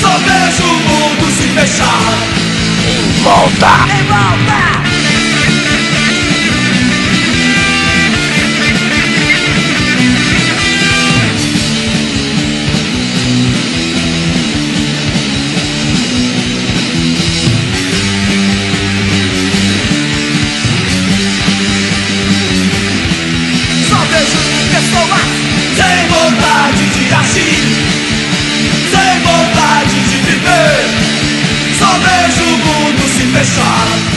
Só 0.00 0.18
vejo 0.18 0.62
o 0.62 0.76
mundo 0.88 1.32
se 1.36 1.48
fechar. 1.48 2.14
Em 2.86 3.22
volta. 3.22 3.92
Em 3.92 4.04
volta. 4.04 4.93
Mundo 33.44 34.04
se 34.10 34.13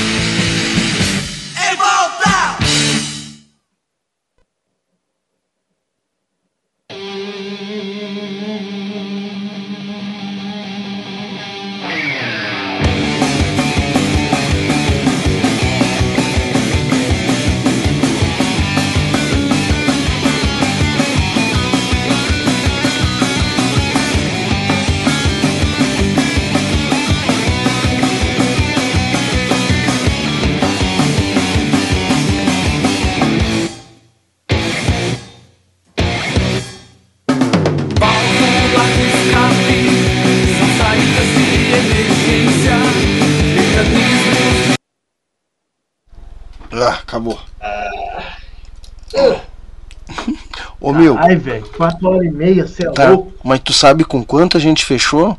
Ô 51.27 51.35
meu, 51.35 51.35
Ai, 51.35 51.35
velho, 51.35 51.69
4 51.69 52.07
horas 52.07 52.25
e 52.25 52.31
meia, 52.31 52.67
você 52.67 52.87
é 52.87 52.91
tá, 52.91 53.09
louco. 53.09 53.33
mas 53.43 53.59
tu 53.59 53.73
sabe 53.73 54.03
com 54.03 54.23
quanto 54.23 54.57
a 54.57 54.59
gente 54.59 54.85
fechou? 54.85 55.37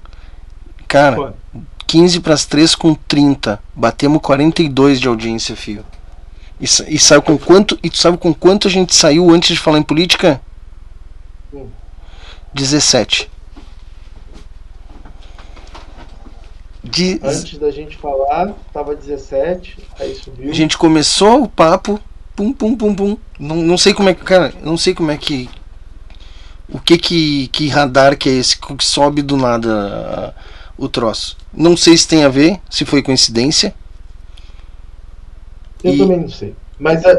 Cara, 0.86 1.16
Quanto? 1.16 1.36
15 1.86 2.20
pras 2.20 2.44
3 2.46 2.74
com 2.74 2.94
30. 2.94 3.60
Batemos 3.74 4.20
42 4.20 5.00
de 5.00 5.08
audiência, 5.08 5.56
fio. 5.56 5.84
E, 6.60 6.64
e 6.64 6.98
sabe 6.98 7.24
com 7.24 7.38
quanto? 7.38 7.78
E 7.82 7.88
tu 7.90 7.96
sabe 7.96 8.18
com 8.18 8.34
quanto 8.34 8.68
a 8.68 8.70
gente 8.70 8.94
saiu 8.94 9.30
antes 9.30 9.56
de 9.56 9.60
falar 9.60 9.78
em 9.78 9.82
política? 9.82 10.40
Hum. 11.52 11.68
17. 12.52 13.30
De, 16.84 17.20
Antes 17.22 17.58
da 17.58 17.70
gente 17.70 17.96
falar, 17.96 18.54
tava 18.72 18.94
17, 18.94 19.78
aí 19.98 20.14
subiu. 20.14 20.50
A 20.50 20.54
gente 20.54 20.78
começou 20.78 21.42
o 21.42 21.48
papo, 21.48 22.00
pum, 22.34 22.52
pum, 22.52 22.74
pum, 22.74 22.94
pum. 22.94 23.16
Não, 23.38 23.56
não 23.56 23.76
sei 23.76 23.92
como 23.92 24.08
é 24.08 24.14
que, 24.14 24.24
cara, 24.24 24.54
não 24.62 24.76
sei 24.76 24.94
como 24.94 25.10
é 25.10 25.16
que. 25.16 25.50
O 26.68 26.78
que 26.80 26.98
que, 26.98 27.48
que 27.48 27.68
radar 27.68 28.16
que 28.16 28.28
é 28.28 28.32
esse 28.32 28.58
que 28.58 28.84
sobe 28.84 29.22
do 29.22 29.36
nada 29.36 30.34
ah, 30.36 30.42
o 30.76 30.88
troço? 30.88 31.36
Não 31.52 31.76
sei 31.76 31.96
se 31.96 32.06
tem 32.06 32.24
a 32.24 32.28
ver, 32.28 32.60
se 32.70 32.84
foi 32.84 33.02
coincidência. 33.02 33.74
Eu 35.82 35.92
E- 35.92 35.96
também 35.96 36.20
não 36.20 36.28
sei. 36.28 36.56
Mas 36.78 37.04
é, 37.04 37.16